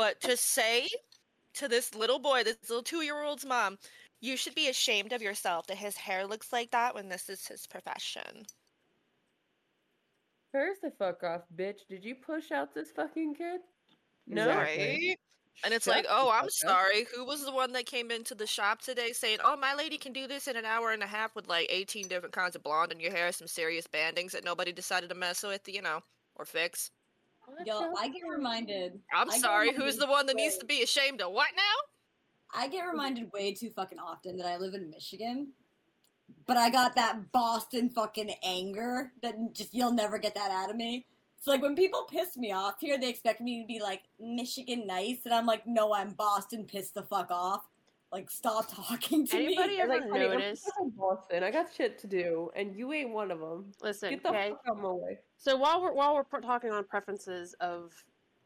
But 0.00 0.18
to 0.22 0.34
say 0.34 0.88
to 1.52 1.68
this 1.68 1.94
little 1.94 2.18
boy, 2.18 2.42
this 2.42 2.56
little 2.70 2.82
two-year-old's 2.82 3.44
mom, 3.44 3.76
you 4.22 4.34
should 4.38 4.54
be 4.54 4.68
ashamed 4.68 5.12
of 5.12 5.20
yourself 5.20 5.66
that 5.66 5.76
his 5.76 5.94
hair 5.94 6.26
looks 6.26 6.54
like 6.54 6.70
that 6.70 6.94
when 6.94 7.10
this 7.10 7.28
is 7.28 7.46
his 7.46 7.66
profession. 7.66 8.46
First 10.52 10.80
the 10.80 10.90
fuck 10.98 11.22
off, 11.22 11.42
bitch. 11.54 11.80
Did 11.86 12.02
you 12.02 12.14
push 12.14 12.50
out 12.50 12.74
this 12.74 12.90
fucking 12.92 13.34
kid? 13.34 13.60
No. 14.26 14.48
Exactly. 14.48 14.84
Right? 14.84 15.18
And 15.66 15.74
it's 15.74 15.84
Shut 15.84 15.96
like, 15.96 16.06
oh, 16.08 16.30
I'm 16.30 16.44
fuck 16.44 16.44
up. 16.44 16.50
sorry. 16.52 17.06
Who 17.14 17.26
was 17.26 17.44
the 17.44 17.52
one 17.52 17.72
that 17.72 17.84
came 17.84 18.10
into 18.10 18.34
the 18.34 18.46
shop 18.46 18.80
today 18.80 19.12
saying, 19.12 19.40
oh, 19.44 19.54
my 19.58 19.74
lady 19.74 19.98
can 19.98 20.14
do 20.14 20.26
this 20.26 20.48
in 20.48 20.56
an 20.56 20.64
hour 20.64 20.92
and 20.92 21.02
a 21.02 21.06
half 21.06 21.36
with 21.36 21.46
like 21.46 21.66
18 21.68 22.08
different 22.08 22.34
kinds 22.34 22.56
of 22.56 22.62
blonde 22.62 22.90
in 22.90 23.00
your 23.00 23.12
hair, 23.12 23.30
some 23.32 23.46
serious 23.46 23.86
bandings 23.86 24.32
that 24.32 24.46
nobody 24.46 24.72
decided 24.72 25.10
to 25.10 25.14
mess 25.14 25.42
with, 25.42 25.68
you 25.68 25.82
know, 25.82 26.00
or 26.36 26.46
fix? 26.46 26.90
Watch 27.46 27.66
Yo, 27.66 27.92
I 27.98 28.08
get 28.08 28.22
reminded. 28.28 29.00
I'm 29.12 29.28
I 29.28 29.34
get 29.34 29.40
sorry. 29.40 29.72
Who's 29.72 29.96
the 29.96 30.06
one 30.06 30.26
that 30.26 30.36
needs 30.36 30.58
to 30.58 30.66
be 30.66 30.82
ashamed 30.82 31.20
of 31.20 31.32
what 31.32 31.48
now? 31.56 31.62
I 32.54 32.68
get 32.68 32.82
reminded 32.82 33.32
way 33.32 33.52
too 33.52 33.70
fucking 33.70 33.98
often 33.98 34.36
that 34.38 34.46
I 34.46 34.56
live 34.56 34.74
in 34.74 34.90
Michigan. 34.90 35.52
But 36.46 36.56
I 36.56 36.70
got 36.70 36.94
that 36.94 37.32
Boston 37.32 37.90
fucking 37.90 38.32
anger 38.42 39.12
that 39.22 39.34
just 39.52 39.74
you'll 39.74 39.92
never 39.92 40.18
get 40.18 40.34
that 40.34 40.50
out 40.50 40.70
of 40.70 40.76
me. 40.76 41.06
It's 41.38 41.46
like 41.46 41.62
when 41.62 41.74
people 41.74 42.06
piss 42.10 42.36
me 42.36 42.52
off 42.52 42.76
here, 42.80 42.98
they 42.98 43.08
expect 43.08 43.40
me 43.40 43.62
to 43.62 43.66
be 43.66 43.80
like 43.80 44.02
Michigan 44.20 44.86
nice, 44.86 45.20
and 45.24 45.32
I'm 45.32 45.46
like, 45.46 45.66
no, 45.66 45.94
I'm 45.94 46.10
Boston 46.10 46.66
pissed 46.66 46.94
the 46.94 47.02
fuck 47.02 47.30
off. 47.30 47.62
Like, 48.12 48.28
stop 48.30 48.66
talking 48.74 49.24
to 49.28 49.36
Anybody 49.36 49.76
me. 49.76 49.80
ever 49.82 49.92
Like, 50.00 50.10
honey, 50.10 50.54
I'm 50.80 50.90
Boston. 50.90 51.44
I 51.44 51.50
got 51.52 51.66
shit 51.72 51.98
to 52.00 52.06
do, 52.08 52.50
and 52.56 52.74
you 52.74 52.92
ain't 52.92 53.10
one 53.10 53.30
of 53.30 53.38
them. 53.38 53.66
Listen, 53.82 54.10
Get 54.10 54.22
the 54.24 54.30
okay. 54.30 54.48
fuck 54.50 54.60
out 54.66 54.76
of 54.76 54.82
my 54.82 54.90
way. 54.90 55.18
So 55.38 55.56
while 55.56 55.80
we're 55.80 55.92
while 55.92 56.14
we're 56.14 56.24
pr- 56.24 56.38
talking 56.40 56.70
on 56.70 56.82
preferences 56.84 57.54
of 57.60 57.92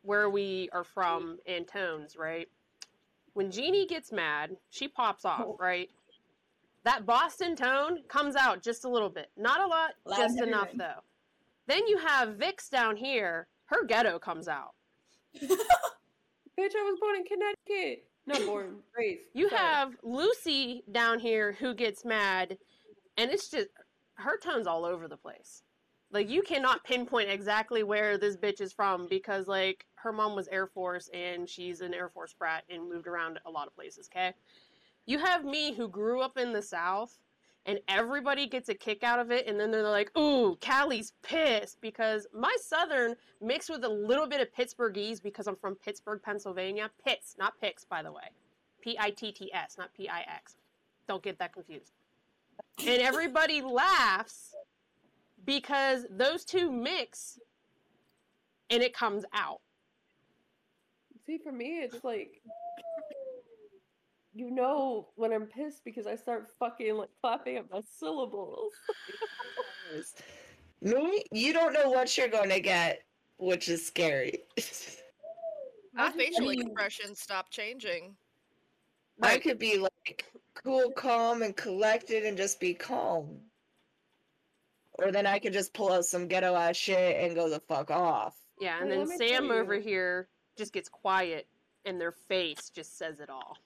where 0.03 0.29
we 0.29 0.69
are 0.75 0.85
from 0.85 1.39
and 1.47 1.67
tones, 1.67 2.15
right? 2.19 2.47
When 3.33 3.51
Jeannie 3.51 3.87
gets 3.87 4.13
mad, 4.13 4.55
she 4.71 4.87
pops 4.87 5.25
off, 5.25 5.41
Oh. 5.47 5.57
right? 5.61 5.89
That 6.85 7.07
Boston 7.07 7.57
tone 7.57 8.01
comes 8.09 8.37
out 8.37 8.63
just 8.63 8.85
a 8.85 8.89
little 8.91 9.09
bit, 9.09 9.31
not 9.39 9.61
a 9.63 9.67
lot, 9.67 9.93
Loud 10.05 10.19
just 10.19 10.39
enough 10.43 10.69
though. 10.75 11.01
Then 11.67 11.87
you 11.89 11.97
have 11.97 12.37
Vix 12.37 12.69
down 12.69 12.97
here. 12.97 13.47
Her 13.65 13.85
ghetto 13.87 14.19
comes 14.19 14.47
out. 14.47 14.75
Bitch, 15.43 15.49
I 15.49 16.83
was 16.83 16.99
born 17.01 17.17
in 17.17 17.25
Connecticut. 17.25 18.05
Not 18.27 18.41
born, 18.47 18.77
raised. 18.97 19.29
You 19.33 19.49
Sorry. 19.49 19.61
have 19.61 19.97
Lucy 20.03 20.85
down 20.91 21.19
here 21.19 21.53
who 21.53 21.75
gets 21.75 22.05
mad, 22.05 22.59
and 23.17 23.31
it's 23.31 23.49
just 23.49 23.69
her 24.17 24.39
tone's 24.39 24.67
all 24.67 24.85
over 24.85 25.09
the 25.09 25.17
place. 25.17 25.63
Like 26.13 26.31
you 26.31 26.43
cannot 26.43 26.85
pinpoint 26.85 27.29
exactly 27.29 27.83
where 27.83 28.17
this 28.19 28.37
bitch 28.37 28.61
is 28.61 28.73
from 28.73 29.09
because 29.09 29.49
like 29.49 29.85
her 29.97 30.13
mom 30.13 30.37
was 30.37 30.47
Air 30.49 30.69
Force 30.69 31.11
and 31.13 31.49
she's 31.49 31.81
an 31.81 31.93
Air 31.93 32.09
Force 32.09 32.35
brat 32.39 32.63
and 32.71 32.89
moved 32.89 33.09
around 33.09 33.41
a 33.47 33.51
lot 33.51 33.67
of 33.67 33.75
places. 33.75 34.09
Okay, 34.15 34.33
you 35.07 35.19
have 35.19 35.45
me 35.45 35.75
who 35.75 35.89
grew 35.89 36.21
up 36.21 36.39
in 36.39 36.53
the 36.53 36.63
South, 36.63 37.19
and 37.67 37.79
everybody 37.89 38.47
gets 38.47 38.69
a 38.69 38.75
kick 38.75 39.03
out 39.03 39.19
of 39.19 39.31
it, 39.31 39.47
and 39.47 39.59
then 39.59 39.71
they're 39.71 39.83
like, 39.83 40.17
"Ooh, 40.19 40.57
Callie's 40.61 41.13
pissed 41.23 41.81
because 41.81 42.27
my 42.33 42.55
Southern 42.61 43.17
mixed 43.41 43.71
with 43.71 43.85
a 43.85 43.89
little 43.89 44.27
bit 44.27 44.41
of 44.41 44.53
Pittsburghese 44.53 45.23
because 45.23 45.47
I'm 45.47 45.57
from 45.57 45.75
Pittsburgh, 45.77 46.21
Pennsylvania. 46.23 46.91
Pitts, 47.05 47.37
not 47.39 47.59
Pix, 47.61 47.85
by 47.85 48.03
the 48.03 48.13
way. 48.13 48.31
P 48.81 48.97
I 48.99 49.11
T 49.11 49.33
T 49.33 49.53
S, 49.53 49.77
not 49.79 49.95
P 49.95 50.09
I 50.09 50.21
X. 50.21 50.57
Don't 51.09 51.23
get 51.23 51.39
that 51.39 51.53
confused. 51.53 51.93
And 52.87 53.01
everybody 53.01 53.63
laughs 53.63 54.55
because 55.45 56.07
those 56.11 56.45
two 56.45 56.71
mix 56.71 57.39
and 58.71 58.83
it 58.83 58.95
comes 58.95 59.25
out. 59.33 59.61
See, 61.27 61.39
for 61.39 61.53
me, 61.53 61.81
it's 61.81 62.05
like 62.05 62.43
you 64.35 64.51
know 64.51 65.09
when 65.17 65.33
I'm 65.33 65.47
pissed 65.47 65.85
because 65.85 66.07
I 66.07 66.17
start 66.17 66.49
fucking 66.59 66.97
like 66.97 67.11
clapping 67.23 67.57
at 67.57 67.71
my 67.71 67.81
syllables. 67.99 68.73
Me, 70.83 71.23
you 71.33 71.53
don't 71.53 71.73
know 71.73 71.91
what 71.91 72.17
you're 72.19 72.29
going 72.29 72.51
to 72.51 72.61
get, 72.61 73.03
which 73.39 73.69
is 73.69 73.87
scary. 73.87 74.41
My 75.95 76.07
Imagine 76.09 76.19
facial 76.19 76.49
being- 76.49 76.63
expressions 76.63 77.21
stop 77.21 77.51
changing. 77.51 78.17
I 79.23 79.39
could 79.39 79.61
be 79.61 79.79
like 79.79 80.25
cool, 80.55 80.91
calm, 80.91 81.43
and 81.43 81.57
collected 81.57 82.25
and 82.25 82.37
just 82.37 82.59
be 82.59 82.75
calm. 82.75 83.39
Or 84.95 85.13
then 85.13 85.27
I 85.27 85.39
could 85.39 85.53
just 85.53 85.73
pull 85.73 85.93
out 85.93 86.05
some 86.05 86.27
ghetto 86.27 86.55
ass 86.57 86.77
shit 86.77 87.17
and 87.25 87.35
go 87.35 87.49
the 87.49 87.61
fuck 87.61 87.91
off. 87.93 88.37
Yeah, 88.61 88.81
and 88.81 88.91
Well, 88.91 89.07
then 89.07 89.19
Sam 89.19 89.51
over 89.53 89.79
here 89.79 90.29
just 90.59 90.73
gets 90.73 90.89
quiet 90.89 91.47
and 91.85 92.01
their 92.01 92.13
face 92.13 92.71
just 92.71 92.99
says 92.99 93.21
it 93.21 93.31
all. 93.31 93.57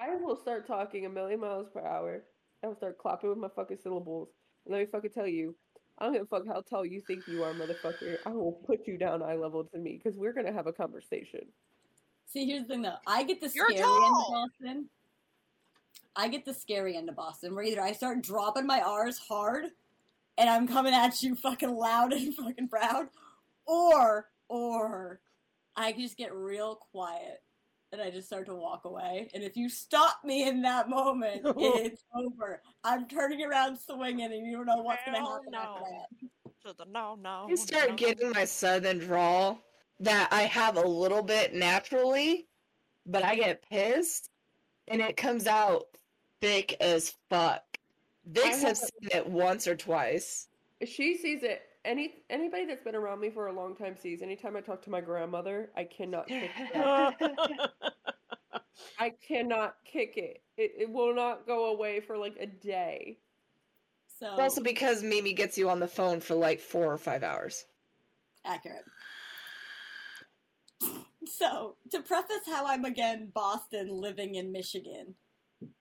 I 0.00 0.16
will 0.16 0.36
start 0.36 0.66
talking 0.66 1.04
a 1.04 1.10
million 1.10 1.40
miles 1.40 1.68
per 1.72 1.80
hour. 1.80 2.22
I 2.64 2.68
will 2.68 2.76
start 2.76 2.98
clapping 2.98 3.28
with 3.28 3.38
my 3.38 3.48
fucking 3.54 3.78
syllables. 3.82 4.28
And 4.64 4.72
let 4.72 4.80
me 4.80 4.86
fucking 4.90 5.10
tell 5.10 5.26
you, 5.26 5.54
I 5.98 6.04
don't 6.04 6.14
give 6.14 6.22
a 6.22 6.26
fuck 6.26 6.46
how 6.46 6.62
tall 6.62 6.86
you 6.86 7.02
think 7.02 7.26
you 7.28 7.44
are, 7.44 7.52
motherfucker. 7.52 8.16
I 8.24 8.30
will 8.30 8.52
put 8.52 8.86
you 8.86 8.96
down 8.96 9.22
eye 9.22 9.34
level 9.34 9.64
to 9.64 9.78
me 9.78 10.00
because 10.02 10.18
we're 10.18 10.32
gonna 10.32 10.52
have 10.52 10.66
a 10.66 10.72
conversation. 10.72 11.40
See, 12.26 12.46
here's 12.46 12.62
the 12.62 12.68
thing 12.68 12.82
though. 12.82 12.96
I 13.06 13.24
get 13.24 13.40
the 13.40 13.50
You're 13.54 13.68
scary 13.68 13.82
end 13.82 14.06
of. 14.06 14.32
Boston. 14.32 14.88
I 16.16 16.28
get 16.28 16.44
the 16.46 16.54
scary 16.54 16.96
end 16.96 17.08
of 17.10 17.16
Boston, 17.16 17.54
where 17.54 17.64
either 17.64 17.82
I 17.82 17.92
start 17.92 18.22
dropping 18.22 18.66
my 18.66 18.80
R's 18.80 19.18
hard, 19.18 19.66
and 20.38 20.48
I'm 20.48 20.66
coming 20.66 20.94
at 20.94 21.22
you 21.22 21.36
fucking 21.36 21.74
loud 21.74 22.12
and 22.14 22.34
fucking 22.34 22.68
proud, 22.68 23.08
or 23.66 24.30
or 24.48 25.20
I 25.76 25.92
can 25.92 26.00
just 26.00 26.16
get 26.16 26.34
real 26.34 26.76
quiet 26.90 27.42
and 27.92 28.00
I 28.00 28.10
just 28.10 28.26
start 28.26 28.46
to 28.46 28.54
walk 28.54 28.84
away. 28.84 29.30
And 29.34 29.42
if 29.42 29.56
you 29.56 29.68
stop 29.68 30.20
me 30.24 30.48
in 30.48 30.62
that 30.62 30.88
moment, 30.88 31.42
it's 31.44 32.04
over. 32.14 32.62
I'm 32.84 33.08
turning 33.08 33.44
around 33.44 33.78
swinging, 33.78 34.32
and 34.32 34.46
you 34.46 34.56
don't 34.56 34.66
know 34.66 34.82
what's 34.82 35.02
gonna 35.04 35.18
Hell 35.18 35.32
happen 35.32 35.54
after 35.54 35.80
no. 35.80 36.76
that. 36.76 36.88
No, 36.88 37.18
no. 37.20 37.46
You 37.48 37.56
start 37.56 37.96
getting 37.96 38.30
my 38.32 38.44
southern 38.44 38.98
drawl 38.98 39.60
that 40.00 40.28
I 40.30 40.42
have 40.42 40.76
a 40.76 40.86
little 40.86 41.22
bit 41.22 41.54
naturally, 41.54 42.48
but 43.06 43.24
I 43.24 43.34
get 43.36 43.62
pissed 43.68 44.30
and 44.88 45.00
it 45.00 45.16
comes 45.16 45.46
out 45.46 45.86
thick 46.40 46.76
as 46.80 47.14
fuck. 47.30 47.62
Vix 48.26 48.58
have 48.58 48.68
have 48.68 48.76
seen 48.76 49.08
it 49.14 49.26
once 49.26 49.66
or 49.66 49.76
twice. 49.76 50.48
She 50.84 51.16
sees 51.16 51.42
it. 51.42 51.62
Any 51.84 52.22
anybody 52.28 52.66
that's 52.66 52.82
been 52.84 52.94
around 52.94 53.20
me 53.20 53.30
for 53.30 53.46
a 53.46 53.52
long 53.52 53.74
time 53.74 53.96
sees. 53.96 54.20
Anytime 54.20 54.56
I 54.56 54.60
talk 54.60 54.82
to 54.82 54.90
my 54.90 55.00
grandmother, 55.00 55.70
I 55.76 55.84
cannot 55.84 56.26
kick 56.28 56.50
that. 56.74 57.14
I 58.98 59.10
cannot 59.26 59.76
kick 59.90 60.16
it. 60.16 60.42
It 60.58 60.72
it 60.78 60.90
will 60.90 61.14
not 61.14 61.46
go 61.46 61.66
away 61.66 62.00
for 62.00 62.18
like 62.18 62.36
a 62.38 62.46
day. 62.46 63.18
So 64.18 64.26
Also 64.26 64.62
because 64.62 65.02
Mimi 65.02 65.32
gets 65.32 65.56
you 65.56 65.70
on 65.70 65.80
the 65.80 65.88
phone 65.88 66.20
for 66.20 66.34
like 66.34 66.60
four 66.60 66.92
or 66.92 66.98
five 66.98 67.22
hours. 67.22 67.64
accurate. 68.44 68.84
So, 71.26 71.76
to 71.90 72.00
preface 72.00 72.46
how 72.46 72.66
I'm 72.66 72.84
again 72.86 73.30
Boston 73.34 73.88
living 73.88 74.34
in 74.36 74.50
Michigan, 74.52 75.14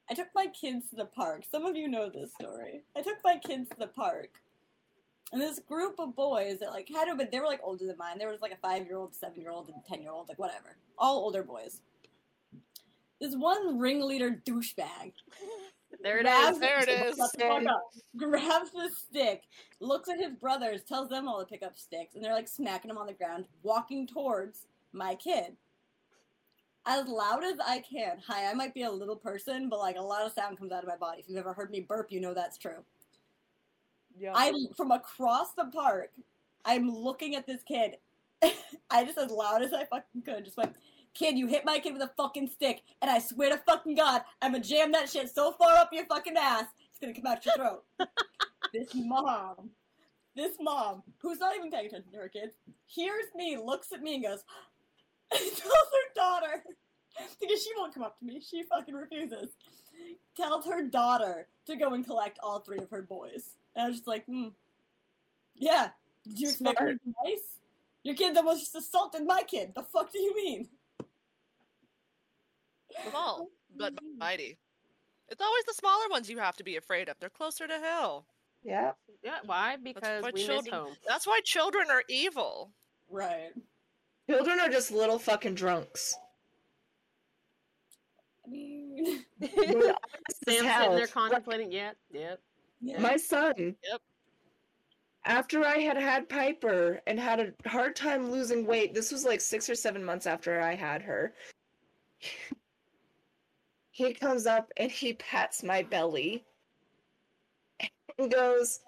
I 0.10 0.14
took 0.14 0.28
my 0.36 0.48
kids 0.48 0.90
to 0.90 0.98
the 0.98 1.06
park. 1.06 1.44
Some 1.50 1.66
of 1.66 1.76
you 1.76 1.88
know 1.88 2.10
this 2.10 2.34
story. 2.40 2.84
I 2.96 3.02
took 3.02 3.18
my 3.24 3.38
kids 3.38 3.70
to 3.70 3.76
the 3.80 3.88
park. 3.88 4.30
And 5.32 5.42
this 5.42 5.60
group 5.60 6.00
of 6.00 6.16
boys 6.16 6.60
that 6.60 6.72
like 6.72 6.90
had 6.90 7.06
to 7.06 7.16
but 7.16 7.32
they 7.32 7.40
were 7.40 7.46
like 7.46 7.62
older 7.64 7.86
than 7.86 7.98
mine. 7.98 8.18
There 8.18 8.30
was 8.30 8.42
like 8.42 8.52
a 8.52 8.58
five 8.58 8.86
year 8.86 8.98
old, 8.98 9.14
seven 9.14 9.42
year 9.42 9.52
old, 9.52 9.70
and 9.70 9.78
ten 9.88 10.02
year 10.02 10.12
old, 10.12 10.28
like 10.28 10.40
whatever. 10.40 10.78
All 10.98 11.18
older 11.18 11.44
boys. 11.44 11.82
This 13.20 13.36
one 13.36 13.78
ringleader 13.78 14.42
douchebag 14.46 15.12
There 16.02 16.20
it 16.20 16.26
is. 16.26 16.60
There 16.60 16.82
it 16.82 16.90
is. 16.90 17.18
The 17.18 17.68
up. 17.70 17.82
Grabs 18.16 18.72
the 18.72 18.90
stick, 18.96 19.44
looks 19.80 20.08
at 20.08 20.20
his 20.20 20.34
brothers, 20.34 20.82
tells 20.84 21.10
them 21.10 21.28
all 21.28 21.40
to 21.40 21.46
pick 21.46 21.64
up 21.64 21.76
sticks, 21.76 22.16
and 22.16 22.24
they're 22.24 22.34
like 22.34 22.48
smacking 22.48 22.90
him 22.90 22.98
on 22.98 23.08
the 23.08 23.14
ground, 23.14 23.46
walking 23.64 24.08
towards 24.08 24.68
my 24.94 25.16
kid. 25.16 25.56
As 26.86 27.08
loud 27.08 27.44
as 27.44 27.58
I 27.66 27.80
can. 27.80 28.20
Hi, 28.28 28.50
I 28.50 28.54
might 28.54 28.74
be 28.74 28.84
a 28.84 28.92
little 28.92 29.16
person, 29.16 29.68
but 29.68 29.80
like 29.80 29.98
a 29.98 30.02
lot 30.02 30.26
of 30.26 30.32
sound 30.32 30.58
comes 30.58 30.72
out 30.72 30.84
of 30.84 30.90
my 30.90 30.96
body. 30.96 31.22
If 31.22 31.30
you've 31.30 31.38
ever 31.38 31.54
heard 31.54 31.72
me 31.72 31.82
burp, 31.82 32.12
you 32.12 32.22
know 32.22 32.34
that's 32.34 32.58
true. 32.58 32.84
Yeah. 34.20 34.34
I'm 34.36 34.74
from 34.76 34.92
across 34.92 35.54
the 35.54 35.66
park. 35.66 36.12
I'm 36.66 36.90
looking 36.90 37.36
at 37.36 37.48
this 37.48 37.64
kid. 37.64 37.98
I 38.92 39.06
just 39.06 39.18
as 39.18 39.32
loud 39.32 39.62
as 39.62 39.74
I 39.74 39.86
fucking 39.86 40.22
could 40.24 40.46
just 40.46 40.58
went, 40.58 40.76
Kid, 41.14 41.38
you 41.38 41.48
hit 41.48 41.66
my 41.66 41.80
kid 41.80 41.94
with 41.94 42.02
a 42.02 42.12
fucking 42.16 42.48
stick, 42.48 42.82
and 43.02 43.10
I 43.10 43.20
swear 43.20 43.50
to 43.50 43.58
fucking 43.58 43.96
God, 43.96 44.22
I'm 44.42 44.52
gonna 44.54 44.64
jam 44.64 44.92
that 44.92 45.10
shit 45.10 45.34
so 45.34 45.52
far 45.54 45.76
up 45.76 45.90
your 45.92 46.06
fucking 46.06 46.38
ass, 46.38 46.66
it's 46.90 47.00
gonna 47.00 47.14
come 47.14 47.26
out 47.26 47.46
your 47.46 47.56
throat. 47.56 47.84
this 48.74 48.90
mom, 48.94 49.72
this 50.36 50.56
mom, 50.62 51.04
who's 51.22 51.40
not 51.40 51.56
even 51.56 51.72
paying 51.72 51.88
attention 51.88 52.12
to 52.12 52.18
her 52.20 52.30
kids, 52.30 52.54
hears 52.86 53.26
me, 53.36 53.58
looks 53.58 53.92
at 53.92 54.02
me, 54.02 54.16
and 54.16 54.24
goes, 54.24 54.44
tells 55.32 55.58
her 55.58 56.14
daughter, 56.16 56.64
because 57.42 57.64
she 57.64 57.72
won't 57.76 57.94
come 57.94 58.04
up 58.04 58.20
to 58.20 58.26
me, 58.26 58.40
she 58.40 58.64
fucking 58.64 58.96
refuses, 58.96 59.50
tells 60.38 60.66
her 60.66 60.84
daughter 60.84 61.48
to 61.66 61.76
go 61.76 61.96
and 61.96 62.06
collect 62.06 62.40
all 62.44 62.60
three 62.60 62.78
of 62.78 62.90
her 62.92 63.02
boys. 63.02 63.56
And 63.76 63.86
I 63.86 63.88
was 63.88 63.98
just 63.98 64.08
like, 64.08 64.26
hmm. 64.26 64.48
Yeah. 65.56 65.90
Did 66.26 66.40
you 66.40 66.50
expect 66.50 66.82
me 66.82 66.94
to 66.94 67.00
be 67.06 67.14
nice? 67.26 67.44
Your 68.04 68.16
kid 68.16 68.36
almost 68.38 68.62
just 68.62 68.76
assaulted 68.76 69.26
my 69.26 69.44
kid. 69.44 69.74
The 69.76 69.84
fuck 69.84 70.12
do 70.12 70.20
you 70.20 70.36
mean? 70.36 70.70
Small, 73.10 73.50
but 73.78 73.94
mighty. 74.18 74.58
It's 75.30 75.42
always 75.42 75.64
the 75.66 75.74
smaller 75.74 76.10
ones 76.10 76.30
you 76.30 76.40
have 76.40 76.56
to 76.58 76.64
be 76.64 76.76
afraid 76.76 77.08
of. 77.08 77.18
They're 77.20 77.30
closer 77.30 77.68
to 77.68 77.78
hell. 77.78 78.26
Yeah. 78.64 78.92
Yeah, 79.24 79.38
why? 79.46 79.78
Because 79.82 80.24
why 80.24 80.32
we 80.34 80.48
miss 80.48 80.68
home. 80.68 80.94
That's 81.08 81.28
why 81.28 81.42
children 81.44 81.88
are 81.90 82.04
evil. 82.10 82.72
Right. 83.10 83.52
Children 84.30 84.60
are 84.60 84.70
just 84.70 84.92
little 84.92 85.20
fucking 85.20 85.56
drunks. 85.56 86.16
I 88.46 88.50
mean, 88.50 89.26
Sam's 89.42 90.00
sitting 90.48 90.96
there 90.96 91.08
contemplating. 91.08 91.72
Yep, 91.72 91.98
yep. 92.12 92.22
yeah. 92.22 92.36
My 92.82 93.18
son. 93.18 93.54
Yep. 93.58 94.02
After 95.26 95.66
I 95.66 95.78
had 95.78 95.98
had 95.98 96.30
Piper 96.30 97.02
and 97.06 97.20
had 97.20 97.40
a 97.40 97.70
hard 97.70 97.96
time 97.96 98.32
losing 98.32 98.66
weight, 98.66 98.94
this 98.94 99.12
was 99.12 99.26
like 99.26 99.42
six 99.42 99.70
or 99.70 99.76
seven 99.76 100.04
months 100.04 100.26
after 100.26 100.62
I 100.62 100.76
had 100.76 101.02
her. 101.02 101.34
He 103.92 104.14
comes 104.14 104.46
up 104.46 104.72
and 104.78 104.90
he 104.90 105.14
pats 105.14 105.62
my 105.62 105.84
belly 105.84 106.46
and 108.18 108.32
goes, 108.32 108.80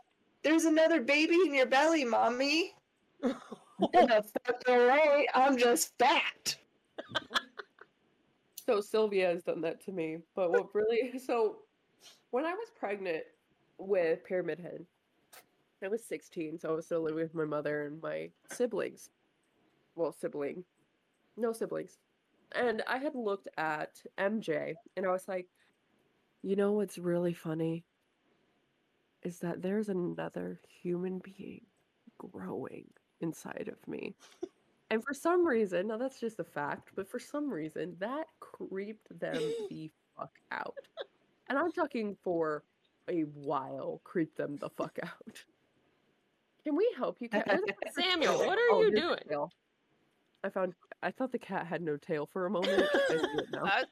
There's 0.42 0.66
another 0.66 1.02
baby 1.02 1.36
in 1.36 1.54
your 1.54 1.66
belly, 1.66 2.06
mommy. 2.06 2.76
the 3.22 4.24
fuck 4.46 4.64
alright, 4.70 5.28
I'm 5.36 5.58
just 5.58 5.92
fat. 6.00 6.56
So 8.66 8.80
Sylvia 8.80 9.28
has 9.28 9.44
done 9.44 9.60
that 9.62 9.84
to 9.86 9.92
me. 9.92 10.20
But 10.34 10.52
what 10.52 10.74
really 10.74 11.20
so 11.20 11.58
when 12.30 12.46
I 12.46 12.54
was 12.54 12.70
pregnant 12.80 13.24
with 13.88 14.24
Pyramid 14.24 14.60
Head, 14.60 14.86
I 15.84 15.88
was 15.88 16.04
16, 16.04 16.60
so 16.60 16.70
I 16.70 16.74
was 16.74 16.86
still 16.86 17.02
living 17.02 17.24
with 17.24 17.34
my 17.34 17.46
mother 17.46 17.86
and 17.86 18.02
my 18.02 18.30
siblings. 18.52 19.10
Well, 19.96 20.12
sibling. 20.12 20.64
No 21.38 21.54
siblings. 21.54 21.98
And 22.54 22.84
I 22.88 22.98
had 22.98 23.16
looked 23.16 23.48
at 23.58 24.02
MJ 24.20 24.76
and 24.96 25.06
I 25.06 25.12
was 25.12 25.28
like, 25.28 25.48
you 26.44 26.56
know 26.56 26.74
what's 26.74 26.98
really 26.98 27.34
funny? 27.34 27.84
Is 29.24 29.40
that 29.40 29.62
there's 29.62 29.90
another 29.90 30.60
human 30.68 31.20
being 31.20 31.62
growing 32.18 32.88
inside 33.22 33.70
of 33.72 33.88
me. 33.88 34.16
And 34.90 35.04
for 35.04 35.14
some 35.14 35.48
reason, 35.48 35.88
now 35.88 35.98
that's 35.98 36.20
just 36.20 36.40
a 36.40 36.44
fact, 36.44 36.90
but 36.96 37.10
for 37.10 37.20
some 37.20 37.50
reason, 37.50 37.96
that 38.00 38.28
creeped 38.40 39.08
them 39.20 39.42
the 39.70 39.90
fuck 40.18 40.38
out. 40.52 40.76
And 41.48 41.58
I'm 41.58 41.72
talking 41.72 42.18
for 42.24 42.64
a 43.10 43.22
while, 43.22 44.02
creep 44.04 44.36
them 44.36 44.58
the 44.58 44.70
fuck 44.70 44.98
out. 45.04 45.44
Can 46.64 46.76
we 46.76 46.94
help 46.98 47.18
you, 47.20 47.30
cat? 47.30 47.48
Where's 47.48 47.62
the 47.66 47.74
fucking 47.74 48.12
Samuel, 48.12 48.38
what 48.40 48.58
are 48.58 48.72
Oh, 48.72 48.82
you 48.84 48.92
doing? 48.96 49.18
tail. 49.28 49.52
I 50.44 50.50
found. 50.50 50.74
I 51.04 51.12
thought 51.12 51.32
the 51.32 51.40
cat 51.40 51.66
had 51.68 51.82
no 51.82 51.98
tail 51.98 52.28
for 52.32 52.46
a 52.46 52.50
moment. 52.50 52.84
I 52.94 53.08
see 53.08 53.16
it. 53.16 53.46
I, 53.64 53.84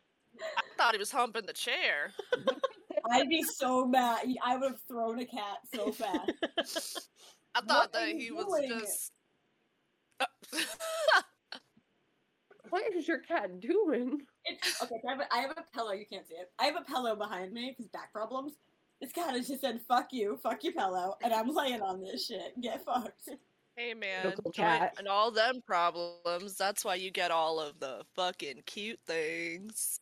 I 0.57 0.62
thought 0.78 0.93
he 0.93 0.99
was 0.99 1.12
humping 1.12 1.45
the 1.45 1.53
chair. 1.53 2.12
I'd 3.12 3.30
be 3.30 3.43
so 3.43 3.86
mad. 3.86 4.26
I 4.43 4.57
would 4.57 4.72
have 4.72 4.82
thrown 4.88 5.20
a 5.20 5.26
cat 5.26 5.57
so 5.74 5.91
fast. 5.91 7.10
I 7.55 7.62
thought 7.62 7.88
are 7.95 7.99
that 7.99 8.16
you 8.16 8.20
he 8.20 8.32
was 8.32 8.62
just. 8.68 9.12
Uh, 10.20 10.26
What 12.70 12.84
is 12.95 13.07
your 13.07 13.18
cat 13.20 13.60
doing? 13.60 14.22
It's, 14.45 14.82
okay, 14.84 14.95
so 15.01 15.07
I 15.10 15.12
have, 15.14 15.22
a, 15.22 15.34
I 15.34 15.38
have 15.39 15.51
a 15.51 15.64
pillow. 15.76 15.91
You 15.91 16.05
can't 16.05 16.28
see 16.28 16.36
it. 16.36 16.51
I 16.60 16.66
have 16.66 16.76
a 16.76 16.84
pillow 16.84 17.16
behind 17.16 17.51
me 17.51 17.74
because 17.76 17.89
back 17.89 18.14
problems. 18.14 18.53
This 19.02 19.12
cat 19.14 19.32
has 19.34 19.47
just 19.47 19.62
said 19.62 19.80
"fuck 19.88 20.10
you, 20.12 20.38
fuck 20.43 20.64
your 20.64 20.74
pillow," 20.74 21.16
and 21.24 21.34
I'm 21.34 21.54
laying 21.54 21.82
on 21.82 22.02
this 22.02 22.26
shit. 22.26 22.60
Get 22.62 22.84
fucked. 22.84 23.30
hey 23.78 23.93
man, 23.93 24.26
Local 24.26 24.52
cat. 24.52 24.95
and 24.97 25.08
all 25.08 25.32
them 25.32 25.62
problems. 25.66 26.56
That's 26.58 26.84
why 26.84 26.95
you 26.95 27.10
get 27.12 27.32
all 27.32 27.60
of 27.60 27.80
the 27.80 28.04
fucking 28.16 28.64
cute 28.66 29.00
things. 29.08 30.00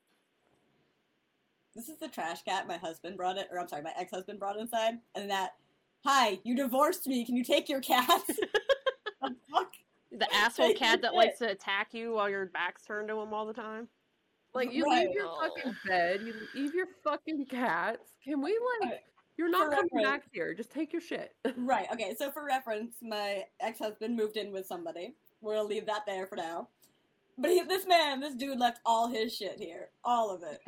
This 1.75 1.89
is 1.89 1.97
the 1.99 2.07
trash 2.07 2.41
cat 2.41 2.67
my 2.67 2.77
husband 2.77 3.17
brought 3.17 3.37
it, 3.37 3.47
or 3.51 3.59
I'm 3.59 3.67
sorry, 3.67 3.83
my 3.83 3.93
ex-husband 3.95 4.39
brought 4.39 4.57
inside, 4.57 4.95
and 5.15 5.29
that. 5.29 5.51
Hi, 6.05 6.39
you 6.43 6.55
divorced 6.55 7.05
me. 7.07 7.25
Can 7.25 7.35
you 7.35 7.43
take 7.43 7.67
your 7.67 7.81
cat? 7.81 8.21
the 9.21 9.35
fuck? 9.51 9.73
The 10.11 10.33
asshole 10.33 10.73
cat 10.73 11.01
that 11.01 11.13
likes 11.13 11.37
to 11.39 11.49
attack 11.49 11.93
you 11.93 12.13
while 12.13 12.29
your 12.29 12.45
back's 12.45 12.83
turned 12.83 13.09
to 13.09 13.19
him 13.19 13.33
all 13.33 13.45
the 13.45 13.53
time. 13.53 13.89
Like 14.57 14.73
you 14.73 14.83
Right. 14.85 15.05
leave 15.07 15.15
your 15.15 15.29
fucking 15.39 15.75
bed, 15.85 16.21
you 16.25 16.33
leave 16.55 16.73
your 16.73 16.87
fucking 17.03 17.45
cats. 17.45 18.13
Can 18.23 18.41
we 18.41 18.51
uh, 18.83 18.87
like? 18.87 19.03
You're 19.37 19.49
not 19.49 19.65
For 19.65 19.75
coming 19.75 19.89
reference- 19.93 20.07
back 20.23 20.23
here. 20.33 20.53
Just 20.55 20.71
take 20.71 20.91
your 20.91 21.01
shit. 21.01 21.35
Right. 21.55 21.87
Okay. 21.93 22.15
So 22.17 22.31
for 22.31 22.43
reference, 22.43 22.95
my 23.03 23.43
ex-husband 23.59 24.15
moved 24.15 24.35
in 24.35 24.51
with 24.51 24.65
somebody. 24.65 25.13
We'll 25.41 25.65
leave 25.67 25.85
that 25.85 26.07
there 26.07 26.25
for 26.25 26.35
now. 26.37 26.69
But 27.37 27.51
he, 27.51 27.61
this 27.61 27.85
man, 27.85 28.19
this 28.19 28.33
dude, 28.33 28.57
left 28.57 28.79
all 28.83 29.07
his 29.07 29.35
shit 29.35 29.59
here, 29.59 29.89
all 30.03 30.31
of 30.31 30.41
it. 30.41 30.59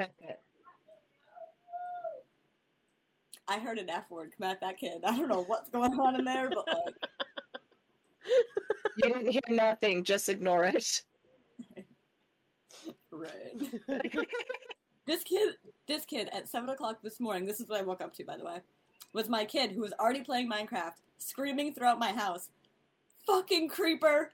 I 3.47 3.57
heard 3.57 3.79
an 3.79 3.89
F 3.89 4.03
word 4.11 4.33
come 4.37 4.47
at 4.51 4.61
that 4.61 4.77
kid. 4.77 5.01
I 5.03 5.17
don't 5.17 5.27
know 5.27 5.43
what's 5.47 5.71
going 5.71 5.99
on 5.99 6.15
in 6.19 6.25
there, 6.25 6.49
but 6.49 6.67
like, 6.67 6.95
You 9.03 9.13
didn't 9.13 9.31
hear 9.31 9.41
nothing, 9.49 10.03
just 10.03 10.29
ignore 10.29 10.65
it. 10.65 11.01
Right. 13.19 13.97
this 15.05 15.23
kid, 15.23 15.55
this 15.87 16.05
kid 16.05 16.29
at 16.31 16.47
seven 16.47 16.69
o'clock 16.69 16.99
this 17.03 17.19
morning. 17.19 17.45
This 17.45 17.59
is 17.59 17.69
what 17.69 17.79
I 17.79 17.83
woke 17.83 18.01
up 18.01 18.13
to, 18.15 18.23
by 18.23 18.37
the 18.37 18.45
way. 18.45 18.57
Was 19.13 19.29
my 19.29 19.45
kid 19.45 19.71
who 19.71 19.81
was 19.81 19.93
already 19.99 20.21
playing 20.21 20.49
Minecraft, 20.49 20.93
screaming 21.17 21.73
throughout 21.73 21.99
my 21.99 22.11
house, 22.11 22.49
"Fucking 23.25 23.69
creeper!" 23.69 24.33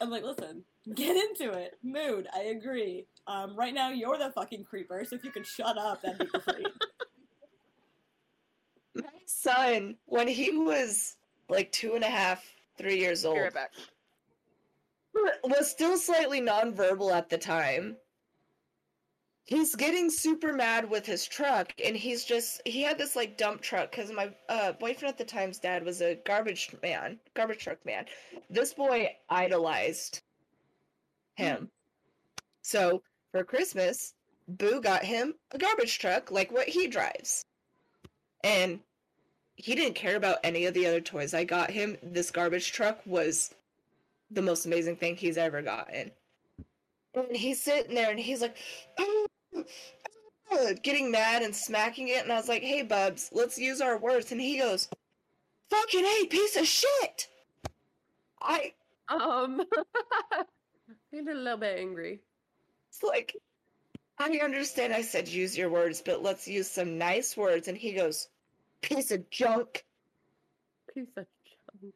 I'm 0.00 0.10
like, 0.10 0.24
listen, 0.24 0.64
get 0.94 1.16
into 1.16 1.52
it. 1.52 1.78
Mood, 1.82 2.26
I 2.34 2.44
agree. 2.44 3.06
Um, 3.26 3.56
right 3.56 3.72
now 3.72 3.90
you're 3.90 4.18
the 4.18 4.30
fucking 4.30 4.64
creeper, 4.64 5.04
so 5.04 5.16
if 5.16 5.24
you 5.24 5.30
could 5.30 5.46
shut 5.46 5.78
up, 5.78 6.02
that'd 6.02 6.18
be 6.18 6.26
great. 6.26 6.66
My 8.94 9.04
son, 9.26 9.96
when 10.06 10.28
he 10.28 10.50
was 10.56 11.16
like 11.48 11.72
two 11.72 11.94
and 11.94 12.04
a 12.04 12.08
half, 12.08 12.44
three 12.76 12.98
years 12.98 13.24
old, 13.24 13.38
right 13.38 13.54
back. 13.54 13.72
was 15.44 15.70
still 15.70 15.96
slightly 15.96 16.40
nonverbal 16.40 17.12
at 17.12 17.28
the 17.28 17.38
time. 17.38 17.96
He's 19.46 19.74
getting 19.74 20.08
super 20.08 20.54
mad 20.54 20.88
with 20.88 21.04
his 21.04 21.26
truck, 21.26 21.72
and 21.84 21.94
he's 21.94 22.24
just 22.24 22.62
he 22.64 22.82
had 22.82 22.96
this 22.96 23.14
like 23.14 23.36
dump 23.36 23.60
truck 23.60 23.90
because 23.90 24.10
my 24.10 24.30
uh, 24.48 24.72
boyfriend 24.72 25.12
at 25.12 25.18
the 25.18 25.24
time's 25.24 25.58
dad 25.58 25.84
was 25.84 26.00
a 26.00 26.18
garbage 26.24 26.74
man, 26.82 27.18
garbage 27.34 27.58
truck 27.58 27.84
man. 27.84 28.06
This 28.48 28.72
boy 28.72 29.14
idolized 29.28 30.22
him. 31.34 31.70
So 32.62 33.02
for 33.32 33.44
Christmas, 33.44 34.14
Boo 34.48 34.80
got 34.80 35.04
him 35.04 35.34
a 35.52 35.58
garbage 35.58 35.98
truck 35.98 36.30
like 36.30 36.50
what 36.50 36.68
he 36.68 36.86
drives. 36.86 37.44
And 38.42 38.80
he 39.56 39.74
didn't 39.74 39.94
care 39.94 40.16
about 40.16 40.38
any 40.42 40.66
of 40.66 40.74
the 40.74 40.86
other 40.86 41.00
toys 41.00 41.34
I 41.34 41.44
got 41.44 41.70
him. 41.70 41.96
This 42.02 42.30
garbage 42.30 42.72
truck 42.72 43.00
was 43.06 43.54
the 44.30 44.42
most 44.42 44.66
amazing 44.66 44.96
thing 44.96 45.16
he's 45.16 45.38
ever 45.38 45.62
gotten. 45.62 46.10
And 47.14 47.36
he's 47.36 47.62
sitting 47.62 47.94
there 47.94 48.10
and 48.10 48.18
he's 48.18 48.40
like, 48.40 48.56
getting 50.82 51.10
mad 51.10 51.42
and 51.42 51.54
smacking 51.54 52.08
it. 52.08 52.22
And 52.22 52.32
I 52.32 52.36
was 52.36 52.48
like, 52.48 52.62
hey, 52.62 52.82
Bubs, 52.82 53.30
let's 53.32 53.58
use 53.58 53.80
our 53.80 53.98
words. 53.98 54.32
And 54.32 54.40
he 54.40 54.58
goes, 54.58 54.88
fucking 55.70 56.04
hey, 56.04 56.26
piece 56.26 56.56
of 56.56 56.66
shit. 56.66 57.28
I 58.40 58.72
Um, 59.08 59.62
he's 61.10 61.26
a 61.26 61.34
little 61.34 61.58
bit 61.58 61.78
angry. 61.78 62.20
It's 62.90 63.02
like, 63.02 63.36
I 64.18 64.38
understand 64.42 64.92
I 64.92 65.02
said 65.02 65.28
use 65.28 65.56
your 65.56 65.70
words, 65.70 66.02
but 66.04 66.22
let's 66.22 66.46
use 66.46 66.70
some 66.70 66.98
nice 66.98 67.36
words. 67.36 67.68
And 67.68 67.76
he 67.76 67.92
goes, 67.92 68.28
piece 68.82 69.10
of 69.10 69.28
junk. 69.30 69.84
Piece 70.94 71.08
of 71.16 71.26
junk. 71.72 71.94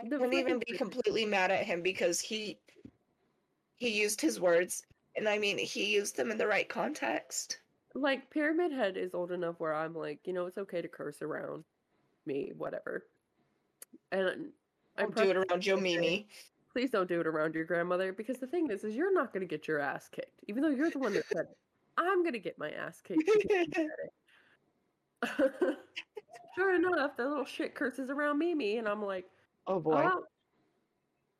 I 0.00 0.08
couldn't 0.08 0.34
even 0.34 0.60
be 0.64 0.76
completely 0.76 1.24
mad 1.24 1.50
at 1.50 1.64
him 1.64 1.82
because 1.82 2.20
he 2.20 2.58
he 3.76 4.00
used 4.00 4.20
his 4.20 4.40
words, 4.40 4.84
and 5.16 5.28
I 5.28 5.38
mean 5.38 5.58
he 5.58 5.92
used 5.92 6.16
them 6.16 6.30
in 6.30 6.38
the 6.38 6.46
right 6.46 6.68
context. 6.68 7.58
Like 7.94 8.30
Pyramid 8.30 8.72
Head 8.72 8.96
is 8.96 9.14
old 9.14 9.32
enough 9.32 9.56
where 9.58 9.74
I'm 9.74 9.94
like, 9.94 10.20
you 10.24 10.32
know, 10.32 10.46
it's 10.46 10.58
okay 10.58 10.82
to 10.82 10.88
curse 10.88 11.22
around 11.22 11.64
me, 12.26 12.52
whatever. 12.56 13.04
And 14.12 14.52
I'm 14.98 15.10
Don't 15.10 15.16
do 15.16 15.30
it 15.30 15.36
around 15.36 15.64
your 15.64 15.78
Mimi. 15.78 16.28
please 16.76 16.90
don't 16.90 17.08
do 17.08 17.18
it 17.20 17.26
around 17.26 17.54
your 17.54 17.64
grandmother 17.64 18.12
because 18.12 18.36
the 18.36 18.46
thing 18.46 18.70
is, 18.70 18.84
is 18.84 18.94
you're 18.94 19.14
not 19.14 19.32
going 19.32 19.40
to 19.40 19.46
get 19.46 19.66
your 19.66 19.80
ass 19.80 20.10
kicked, 20.12 20.42
even 20.46 20.62
though 20.62 20.68
you're 20.68 20.90
the 20.90 20.98
one 20.98 21.14
that 21.14 21.26
said 21.26 21.46
it. 21.50 21.56
I'm 21.96 22.22
going 22.22 22.34
to 22.34 22.38
get 22.38 22.58
my 22.58 22.70
ass 22.70 23.00
kicked. 23.02 23.20
because 23.24 23.42
you 23.48 23.64
said 23.74 23.88
it. 25.22 25.76
sure 26.54 26.74
enough, 26.74 27.16
the 27.16 27.26
little 27.26 27.46
shit 27.46 27.74
curses 27.74 28.10
around 28.10 28.38
Mimi, 28.38 28.76
and 28.76 28.86
I'm 28.86 29.02
like, 29.02 29.24
oh 29.66 29.80
boy. 29.80 30.06
oh, 30.06 30.24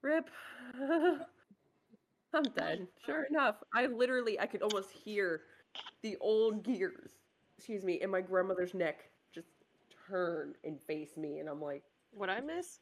rip. 0.00 0.30
I'm 2.34 2.44
dead. 2.44 2.86
Sure 3.04 3.24
enough, 3.30 3.56
I 3.74 3.86
literally, 3.86 4.38
I 4.38 4.46
could 4.46 4.62
almost 4.62 4.90
hear 4.90 5.42
the 6.02 6.16
old 6.20 6.62
gears, 6.64 7.12
excuse 7.56 7.84
me, 7.84 8.00
in 8.00 8.10
my 8.10 8.20
grandmother's 8.20 8.74
neck 8.74 9.10
just 9.32 9.48
turn 10.08 10.54
and 10.64 10.80
face 10.82 11.16
me, 11.16 11.38
and 11.38 11.48
I'm 11.48 11.60
like, 11.60 11.82
What 12.12 12.30
I 12.30 12.40
miss? 12.40 12.80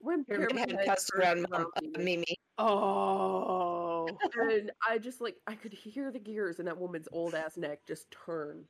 when 0.00 0.24
Pyramid 0.24 0.50
Pyramid 0.50 0.70
Head 0.70 0.78
Head 0.78 0.86
cussed 0.86 1.12
cursed 1.12 1.26
around 1.26 1.46
Mom, 1.50 1.66
me, 1.82 1.92
Mimi. 1.98 2.36
Oh. 2.58 4.06
and 4.40 4.70
I 4.88 4.98
just 4.98 5.20
like 5.20 5.36
I 5.46 5.54
could 5.54 5.72
hear 5.72 6.10
the 6.10 6.18
gears 6.18 6.58
in 6.60 6.66
that 6.66 6.78
woman's 6.78 7.08
old 7.12 7.34
ass 7.34 7.56
neck 7.56 7.80
just 7.86 8.10
turn 8.10 8.64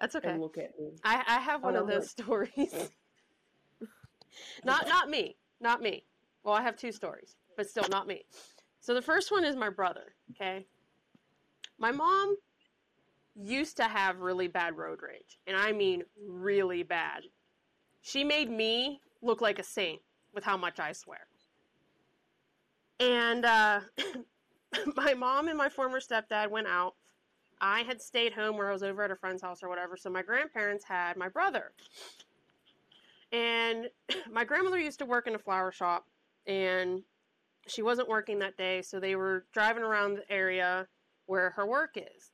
That's 0.00 0.16
okay. 0.16 0.30
and 0.30 0.40
look 0.40 0.58
at 0.58 0.78
me. 0.78 0.92
I, 1.04 1.22
I 1.26 1.38
have 1.40 1.62
one 1.62 1.76
Oh, 1.76 1.82
of 1.82 1.86
those 1.86 2.10
stories. 2.10 2.74
not 4.64 4.88
not 4.88 5.08
me. 5.08 5.36
Not 5.60 5.82
me. 5.82 6.04
Well, 6.42 6.54
I 6.54 6.62
have 6.62 6.76
two 6.76 6.92
stories, 6.92 7.36
but 7.60 7.68
still 7.68 7.84
not 7.90 8.06
me. 8.06 8.24
So 8.80 8.94
the 8.94 9.02
first 9.02 9.30
one 9.30 9.44
is 9.44 9.54
my 9.54 9.68
brother, 9.68 10.14
okay? 10.30 10.64
My 11.78 11.92
mom 11.92 12.34
used 13.34 13.76
to 13.76 13.84
have 13.84 14.20
really 14.20 14.48
bad 14.48 14.78
road 14.78 15.00
rage, 15.02 15.38
and 15.46 15.54
I 15.54 15.72
mean 15.72 16.02
really 16.26 16.82
bad. 16.82 17.24
She 18.00 18.24
made 18.24 18.48
me 18.50 19.02
look 19.20 19.42
like 19.42 19.58
a 19.58 19.62
saint 19.62 20.00
with 20.32 20.42
how 20.42 20.56
much 20.56 20.80
I 20.80 20.92
swear. 20.92 21.26
And 22.98 23.44
uh, 23.44 23.80
my 24.96 25.12
mom 25.12 25.48
and 25.48 25.58
my 25.58 25.68
former 25.68 26.00
stepdad 26.00 26.48
went 26.48 26.66
out. 26.66 26.94
I 27.60 27.82
had 27.82 28.00
stayed 28.00 28.32
home 28.32 28.56
where 28.56 28.70
I 28.70 28.72
was 28.72 28.82
over 28.82 29.02
at 29.02 29.10
a 29.10 29.16
friend's 29.16 29.42
house 29.42 29.62
or 29.62 29.68
whatever. 29.68 29.98
So 29.98 30.08
my 30.08 30.22
grandparents 30.22 30.86
had 30.86 31.18
my 31.18 31.28
brother. 31.28 31.72
And 33.32 33.90
my 34.32 34.44
grandmother 34.44 34.78
used 34.78 34.98
to 35.00 35.04
work 35.04 35.26
in 35.26 35.34
a 35.34 35.38
flower 35.38 35.70
shop 35.72 36.06
and 36.46 37.02
she 37.66 37.82
wasn't 37.82 38.08
working 38.08 38.38
that 38.40 38.56
day. 38.56 38.82
So 38.82 39.00
they 39.00 39.16
were 39.16 39.46
driving 39.52 39.82
around 39.82 40.14
the 40.14 40.30
area 40.32 40.88
where 41.26 41.50
her 41.50 41.66
work 41.66 41.96
is. 41.96 42.32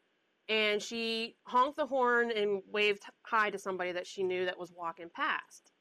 And 0.49 0.81
she 0.81 1.37
honked 1.47 1.77
the 1.77 1.87
horn 1.87 2.31
and 2.31 2.63
waved 2.71 3.03
hi 3.23 3.51
to 3.51 3.59
somebody 3.59 3.93
that 3.93 4.07
she 4.07 4.23
knew 4.23 4.45
that 4.45 4.59
was 4.59 4.73
walking 4.73 5.11
past. 5.15 5.73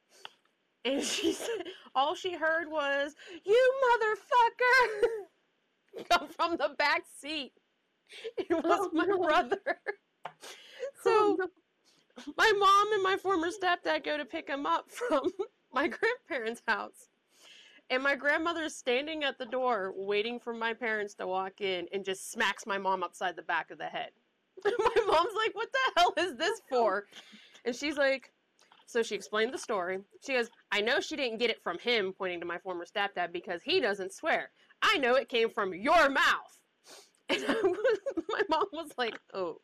And 0.84 1.04
she 1.04 1.34
said, 1.34 1.66
all 1.94 2.16
she 2.16 2.34
heard 2.34 2.70
was, 2.70 3.14
You 3.46 3.74
motherfucker! 3.86 5.08
come 6.10 6.28
from 6.30 6.58
the 6.58 6.76
back 6.78 7.04
seat. 7.20 7.54
It 8.38 8.52
was 8.52 8.64
Oh, 8.66 8.90
my 8.94 9.06
no. 9.06 9.18
brother. 9.18 9.58
Oh, 11.08 11.36
So 11.36 11.38
no. 11.38 11.48
my 12.38 12.52
mom 12.58 12.94
and 12.94 13.04
my 13.04 13.18
former 13.18 13.50
stepdad 13.50 14.04
go 14.04 14.18
to 14.18 14.26
pick 14.26 14.48
him 14.50 14.66
up 14.66 14.90
from 14.92 15.32
my 15.74 15.88
grandparents' 15.88 16.62
house. 16.68 17.10
And 17.90 18.02
my 18.02 18.16
grandmother's 18.16 18.76
standing 18.76 19.24
at 19.24 19.38
the 19.38 19.46
door 19.46 19.94
waiting 19.96 20.40
for 20.40 20.54
my 20.54 20.74
parents 20.74 21.14
to 21.16 21.28
walk 21.28 21.62
in 21.62 21.88
and 21.94 22.04
just 22.04 22.32
smacks 22.32 22.66
my 22.66 22.78
mom 22.78 23.04
upside 23.04 23.36
the 23.36 23.44
back 23.44 23.70
of 23.70 23.78
the 23.78 23.86
head. 23.86 24.10
my 24.66 25.04
mom's 25.08 25.34
like, 25.36 25.54
What 25.54 25.70
the 25.72 26.02
hell 26.02 26.14
is 26.18 26.36
this 26.36 26.62
for? 26.70 27.06
And 27.64 27.76
she's 27.76 27.98
like, 27.98 28.32
So 28.88 29.04
she 29.04 29.14
explained 29.14 29.54
the 29.54 29.60
story. 29.60 30.00
She 30.26 30.34
goes, 30.34 30.50
I 30.72 30.82
know 30.82 31.00
she 31.00 31.16
didn't 31.16 31.38
get 31.38 31.52
it 31.52 31.62
from 31.62 31.78
him, 31.78 32.14
pointing 32.18 32.40
to 32.40 32.46
my 32.46 32.58
former 32.58 32.86
stepdad, 32.86 33.32
because 33.32 33.62
he 33.64 33.80
doesn't 33.80 34.14
swear. 34.14 34.50
I 34.82 34.98
know 34.98 35.16
it 35.16 35.30
came 35.30 35.50
from 35.50 35.74
your 35.74 36.10
mouth. 36.10 36.24
And 37.28 37.44
my 38.30 38.42
mom 38.50 38.68
was 38.72 38.92
like, 38.98 39.20
Oh. 39.34 39.58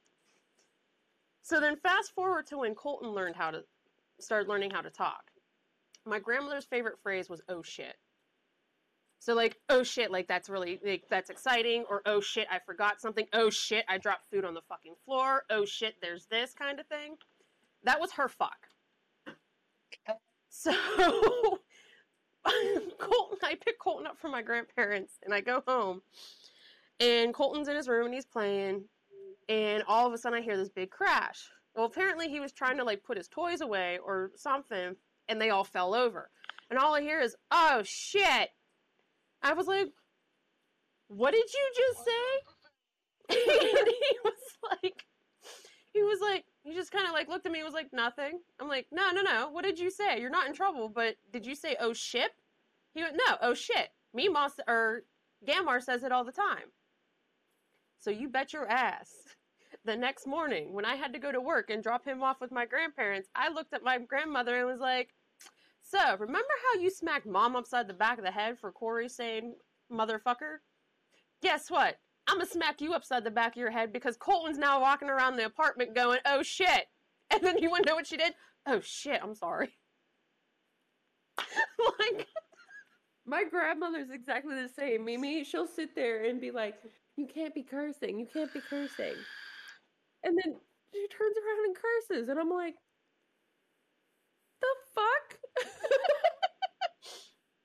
So 1.44 1.60
then 1.60 1.76
fast 1.78 2.14
forward 2.14 2.48
to 2.48 2.60
when 2.60 2.76
Colton 2.76 3.10
learned 3.10 3.36
how 3.36 3.52
to 3.52 3.64
start 4.20 4.48
learning 4.48 4.72
how 4.72 4.82
to 4.82 4.90
talk. 4.90 5.32
My 6.06 6.20
grandmother's 6.20 6.66
favorite 6.66 6.98
phrase 7.04 7.30
was 7.30 7.42
oh 7.50 7.62
shit. 7.62 7.96
So 9.22 9.36
like 9.36 9.60
oh 9.70 9.84
shit 9.84 10.10
like 10.10 10.28
that's 10.28 10.50
really 10.50 10.80
like 10.84 11.04
that's 11.08 11.30
exciting 11.30 11.86
or 11.88 12.02
oh 12.08 12.22
shit 12.22 12.48
I 12.50 12.58
forgot 12.58 13.00
something. 13.00 13.28
Oh 13.34 13.52
shit 13.52 13.86
I 13.88 14.00
dropped 14.00 14.26
food 14.32 14.44
on 14.44 14.56
the 14.56 14.64
fucking 14.68 14.96
floor. 15.06 15.44
Oh 15.52 15.64
shit 15.64 15.94
there's 16.02 16.26
this 16.26 16.56
kind 16.56 16.80
of 16.80 16.88
thing. 16.88 17.18
That 17.84 18.02
was 18.02 18.14
her 18.14 18.28
fuck. 18.28 18.68
So 20.50 20.74
Colton 22.98 23.38
I 23.44 23.56
pick 23.64 23.78
Colton 23.78 24.08
up 24.08 24.18
from 24.18 24.32
my 24.32 24.42
grandparents 24.42 25.20
and 25.24 25.36
I 25.36 25.42
go 25.42 25.62
home 25.68 26.02
and 27.00 27.32
Colton's 27.32 27.68
in 27.68 27.76
his 27.76 27.88
room 27.88 28.08
and 28.08 28.16
he's 28.16 28.26
playing 28.26 28.86
and 29.48 29.84
all 29.88 30.08
of 30.08 30.14
a 30.14 30.18
sudden 30.18 30.40
I 30.40 30.42
hear 30.42 30.58
this 30.58 30.70
big 30.70 30.90
crash. 30.90 31.48
Well, 31.76 31.86
apparently 31.86 32.28
he 32.28 32.40
was 32.40 32.54
trying 32.54 32.78
to 32.78 32.84
like 32.84 33.04
put 33.04 33.18
his 33.18 33.28
toys 33.28 33.62
away 33.62 34.00
or 34.04 34.32
something, 34.36 34.96
and 35.30 35.40
they 35.40 35.52
all 35.52 35.64
fell 35.64 35.94
over. 35.94 36.32
And 36.72 36.80
all 36.80 36.96
I 36.96 37.02
hear 37.02 37.22
is, 37.22 37.36
"Oh 37.52 37.82
shit!" 37.86 38.50
I 39.44 39.54
was 39.54 39.68
like, 39.68 39.92
"What 41.08 41.32
did 41.32 41.46
you 41.54 41.72
just 41.76 42.06
say?" 42.06 42.32
and 43.30 43.88
he 43.88 44.18
was 44.24 44.82
like, 44.82 45.06
he 45.94 46.04
was 46.04 46.20
like, 46.22 46.46
he 46.64 46.74
just 46.74 46.92
kind 46.92 47.06
of 47.08 47.14
like 47.14 47.28
looked 47.30 47.46
at 47.46 47.52
me 47.52 47.60
and 47.60 47.66
was 47.66 47.74
like, 47.74 47.94
"Nothing." 47.94 48.40
I'm 48.60 48.68
like, 48.68 48.88
"No, 48.92 49.12
no, 49.12 49.22
no. 49.22 49.50
What 49.50 49.64
did 49.64 49.80
you 49.80 49.90
say? 49.90 50.20
You're 50.20 50.30
not 50.30 50.48
in 50.48 50.54
trouble, 50.54 50.90
but 50.90 51.16
did 51.32 51.46
you 51.46 51.56
say 51.56 51.76
oh 51.80 51.94
shit?" 51.94 52.32
He 52.94 53.02
went, 53.02 53.16
"No, 53.28 53.38
oh 53.42 53.54
shit." 53.54 53.90
Me, 54.14 54.28
Moss 54.28 54.54
or 54.68 55.04
Gamar 55.48 55.82
says 55.82 56.04
it 56.04 56.12
all 56.12 56.24
the 56.24 56.32
time. 56.32 56.72
So 58.00 58.12
you 58.12 58.30
bet 58.30 58.54
your 58.54 58.68
ass. 58.68 59.12
The 59.86 59.96
next 59.96 60.28
morning, 60.28 60.74
when 60.74 60.86
I 60.86 60.96
had 60.96 61.14
to 61.14 61.20
go 61.20 61.32
to 61.32 61.42
work 61.42 61.70
and 61.70 61.82
drop 61.82 62.06
him 62.06 62.22
off 62.22 62.42
with 62.42 62.52
my 62.52 62.66
grandparents, 62.66 63.30
I 63.36 63.50
looked 63.50 63.74
at 63.74 63.84
my 63.84 63.98
grandmother 63.98 64.58
and 64.58 64.68
was 64.68 64.80
like, 64.80 65.10
So, 65.92 66.16
remember 66.18 66.54
how 66.74 66.80
you 66.80 66.90
smacked 66.90 67.26
mom 67.26 67.58
upside 67.58 67.90
the 67.90 67.94
back 67.94 68.18
of 68.18 68.24
the 68.24 68.32
head 68.32 68.58
for 68.58 68.72
Corey 68.72 69.10
saying 69.10 69.56
motherfucker? 69.92 70.60
Guess 71.42 71.70
what? 71.70 71.98
I'm 72.30 72.38
gonna 72.38 72.50
smack 72.50 72.80
you 72.80 72.94
upside 72.94 73.26
the 73.26 73.32
back 73.32 73.54
of 73.54 73.58
your 73.58 73.72
head 73.72 73.92
because 73.92 74.16
Colton's 74.16 74.58
now 74.58 74.80
walking 74.80 75.10
around 75.10 75.36
the 75.36 75.46
apartment 75.46 75.94
going, 75.94 76.20
Oh 76.26 76.44
shit. 76.44 76.86
And 77.34 77.42
then 77.42 77.60
you 77.60 77.70
wanna 77.70 77.86
know 77.88 77.96
what 77.96 78.08
she 78.08 78.18
did? 78.18 78.34
Oh 78.66 78.80
shit, 78.82 79.20
I'm 79.22 79.36
sorry. 79.36 79.78
like, 81.38 82.28
My 83.26 83.44
grandmother's 83.44 84.12
exactly 84.12 84.56
the 84.56 84.70
same. 84.70 85.04
Mimi, 85.04 85.44
she'll 85.44 85.68
sit 85.68 85.94
there 85.94 86.24
and 86.26 86.40
be 86.40 86.52
like, 86.52 86.76
"You 87.18 87.28
can't 87.28 87.54
be 87.54 87.64
cursing. 87.64 88.20
You 88.20 88.28
can't 88.32 88.54
be 88.54 88.60
cursing," 88.60 89.16
and 90.24 90.38
then 90.38 90.56
she 90.94 91.08
turns 91.08 91.36
around 91.38 91.66
and 91.66 91.76
curses, 91.76 92.30
and 92.30 92.40
I'm 92.40 92.50
like, 92.50 92.76
"The 94.62 94.76
fuck." 94.94 95.40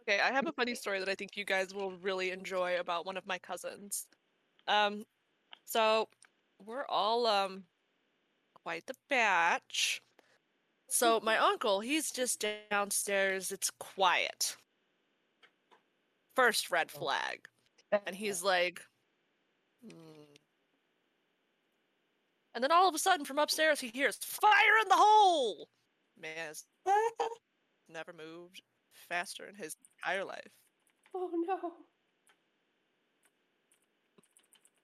Okay, 0.09 0.21
I 0.21 0.31
have 0.31 0.47
a 0.47 0.53
funny 0.53 0.77
story 0.77 1.01
that 1.01 1.09
I 1.09 1.17
think 1.17 1.37
you 1.37 1.45
guys 1.45 1.75
will 1.75 1.91
really 1.97 2.31
enjoy 2.31 2.79
about 2.79 3.07
one 3.07 3.17
of 3.17 3.27
my 3.27 3.39
cousins. 3.39 4.07
Um, 4.69 5.05
so 5.65 6.09
we're 6.65 6.87
all 6.89 7.27
um 7.27 7.65
quite 8.55 8.87
the 8.87 8.95
batch. 9.11 10.01
So 10.89 11.19
my 11.21 11.37
uncle, 11.39 11.81
he's 11.81 12.13
just 12.13 12.45
downstairs. 12.71 13.51
It's 13.51 13.71
quiet. 13.81 14.57
First 16.37 16.71
red 16.71 16.91
flag, 16.91 17.49
and 18.07 18.15
he's 18.15 18.45
like, 18.45 18.81
"Hmm." 19.83 20.35
and 22.55 22.63
then 22.63 22.71
all 22.71 22.89
of 22.89 22.95
a 22.95 22.99
sudden 22.99 23.27
from 23.27 23.39
upstairs 23.39 23.81
he 23.81 23.89
hears 23.89 24.17
fire 24.17 24.79
in 24.83 24.89
the 24.89 24.97
hole. 24.97 25.69
Man, 26.21 26.37
has 26.37 26.65
never 27.89 28.13
moved 28.13 28.63
faster 28.93 29.47
in 29.47 29.55
his 29.55 29.77
entire 30.03 30.25
life. 30.25 30.53
oh 31.15 31.31
no. 31.47 31.73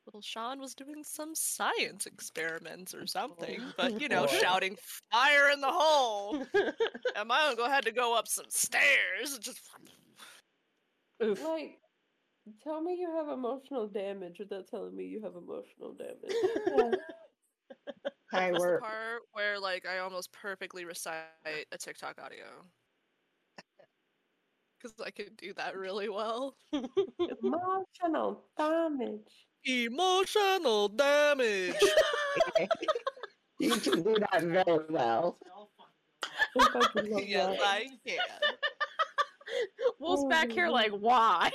Little 0.06 0.20
Sean 0.20 0.58
was 0.58 0.74
doing 0.74 1.04
some 1.04 1.34
science 1.34 2.06
experiments 2.06 2.92
or 2.92 3.06
something, 3.06 3.60
oh. 3.60 3.72
but 3.76 4.00
you 4.00 4.08
know, 4.08 4.26
shouting 4.42 4.76
fire 5.10 5.50
in 5.50 5.60
the 5.60 5.70
hole. 5.70 6.44
and 7.16 7.28
my 7.28 7.46
uncle 7.46 7.68
had 7.68 7.84
to 7.84 7.92
go 7.92 8.16
up 8.16 8.26
some 8.26 8.46
stairs. 8.48 9.34
and 9.34 9.40
Just 9.42 9.60
oof. 11.22 11.42
Like, 11.44 11.78
tell 12.62 12.82
me 12.82 12.96
you 12.98 13.14
have 13.14 13.28
emotional 13.28 13.86
damage 13.86 14.40
without 14.40 14.66
telling 14.68 14.96
me 14.96 15.04
you 15.04 15.22
have 15.22 15.36
emotional 15.36 15.94
damage. 15.94 16.96
Hi, 18.32 18.50
that's 18.50 18.62
the 18.62 18.68
we're 18.70 18.80
part 18.80 19.22
where 19.32 19.58
like 19.60 19.86
I 19.86 19.98
almost 19.98 20.32
perfectly 20.32 20.84
recite 20.84 21.24
a 21.70 21.78
TikTok 21.78 22.18
audio. 22.22 22.46
Because 24.82 24.94
I 25.06 25.12
could 25.12 25.36
do 25.36 25.52
that 25.54 25.76
really 25.76 26.08
well. 26.08 26.56
emotional 27.40 28.42
damage. 28.58 29.46
Emotional 29.64 30.88
damage. 30.88 31.76
you 33.60 33.76
can 33.76 34.02
do 34.02 34.16
that 34.32 34.42
very 34.42 34.80
well. 34.90 35.38
I 36.58 36.90
yes. 37.24 37.60
I 37.62 37.86
can. 38.04 38.18
Wolf's 40.00 40.24
back 40.24 40.50
here 40.50 40.66
Oh. 40.66 40.72
like, 40.72 40.90
why? 40.90 41.52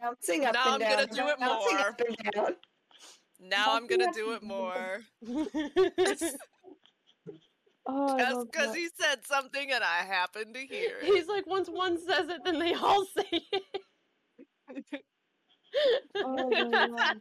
Bouncing 0.00 0.46
up 0.46 0.54
Now 0.54 0.74
and 0.74 0.82
I'm 0.82 0.90
down. 0.90 0.90
gonna 0.90 1.06
do 1.06 1.28
it 1.28 1.38
bouncing 1.38 1.76
more. 1.76 1.86
up 1.88 2.00
and 2.00 2.16
down. 2.34 2.56
Now 3.48 3.74
I'm 3.74 3.86
gonna 3.86 4.12
do 4.12 4.32
it 4.32 4.42
more. 4.42 5.00
Oh, 7.88 8.18
Just 8.18 8.50
because 8.50 8.74
he 8.74 8.88
said 9.00 9.24
something 9.24 9.70
and 9.70 9.84
I 9.84 10.02
happened 10.02 10.54
to 10.54 10.60
hear 10.60 10.98
it. 11.00 11.04
He's 11.04 11.28
like, 11.28 11.46
once 11.46 11.68
one 11.68 11.98
says 11.98 12.28
it, 12.28 12.40
then 12.44 12.58
they 12.58 12.74
all 12.74 13.04
say 13.16 13.44
it. 13.52 13.62
Oh 16.24 16.50
my 16.50 16.74
god. 16.74 17.20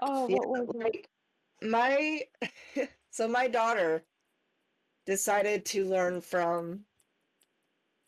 Oh, 0.00 0.28
Yeah, 0.28 0.36
what 0.36 0.48
was 0.48 0.68
it? 0.68 0.76
like 0.76 1.08
my 1.62 2.22
so 3.10 3.26
my 3.26 3.48
daughter 3.48 4.04
decided 5.06 5.64
to 5.66 5.84
learn 5.86 6.20
from 6.20 6.84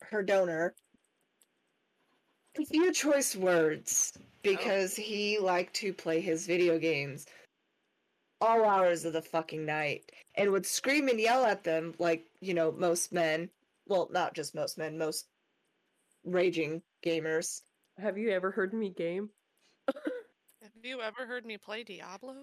her 0.01 0.21
donor 0.21 0.75
a 2.59 2.65
few 2.65 2.91
choice 2.91 3.35
words 3.35 4.13
because 4.43 4.95
he 4.95 5.39
liked 5.39 5.73
to 5.75 5.93
play 5.93 6.21
his 6.21 6.47
video 6.47 6.77
games. 6.79 7.25
all 8.41 8.65
hours 8.65 9.05
of 9.05 9.13
the 9.13 9.21
fucking 9.21 9.65
night 9.65 10.11
and 10.35 10.51
would 10.51 10.65
scream 10.65 11.07
and 11.07 11.19
yell 11.19 11.45
at 11.45 11.63
them 11.63 11.93
like, 11.99 12.27
you 12.39 12.53
know, 12.53 12.71
most 12.71 13.11
men. 13.11 13.49
Well, 13.87 14.09
not 14.11 14.33
just 14.35 14.53
most 14.53 14.77
men, 14.77 14.97
most 14.97 15.27
raging 16.25 16.81
gamers. 17.05 17.61
Have 17.97 18.17
you 18.17 18.29
ever 18.29 18.51
heard 18.51 18.73
me 18.73 18.89
game? 18.91 19.29
Have 19.87 20.83
you 20.83 21.01
ever 21.01 21.25
heard 21.25 21.45
me 21.45 21.57
play 21.57 21.83
Diablo? 21.83 22.35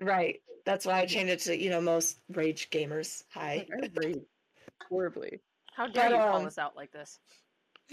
Right. 0.00 0.40
That's 0.64 0.86
why 0.86 1.00
I 1.00 1.06
changed 1.06 1.32
it 1.32 1.40
to, 1.40 1.60
you 1.60 1.68
know, 1.70 1.80
most 1.80 2.18
rage 2.32 2.70
gamers. 2.70 3.22
Hi. 3.34 3.66
I 3.70 3.88
rage 3.96 4.22
horribly. 4.88 5.40
How 5.76 5.88
dare 5.88 6.10
But, 6.10 6.16
you 6.16 6.22
call 6.22 6.40
um, 6.40 6.46
us 6.46 6.58
out 6.58 6.76
like 6.76 6.92
this? 6.92 7.18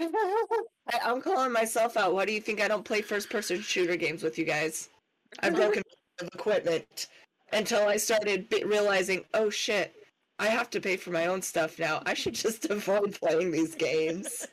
I, 0.00 0.98
I'm 1.04 1.20
calling 1.20 1.52
myself 1.52 1.96
out. 1.96 2.14
Why 2.14 2.24
do 2.24 2.32
you 2.32 2.40
think 2.40 2.60
I 2.60 2.68
don't 2.68 2.84
play 2.84 3.02
first 3.02 3.30
person 3.30 3.60
shooter 3.60 3.96
games 3.96 4.22
with 4.22 4.38
you 4.38 4.44
guys? 4.44 4.88
I've 5.40 5.54
broken 5.54 5.82
equipment 6.20 7.08
until 7.52 7.88
I 7.88 7.96
started 7.96 8.48
bi- 8.48 8.62
realizing, 8.66 9.24
oh 9.34 9.50
shit, 9.50 9.94
I 10.38 10.46
have 10.46 10.70
to 10.70 10.80
pay 10.80 10.96
for 10.96 11.10
my 11.10 11.26
own 11.26 11.42
stuff 11.42 11.78
now. 11.78 12.02
I 12.06 12.14
should 12.14 12.34
just 12.34 12.64
avoid 12.70 13.18
playing 13.20 13.50
these 13.50 13.74
games. 13.74 14.46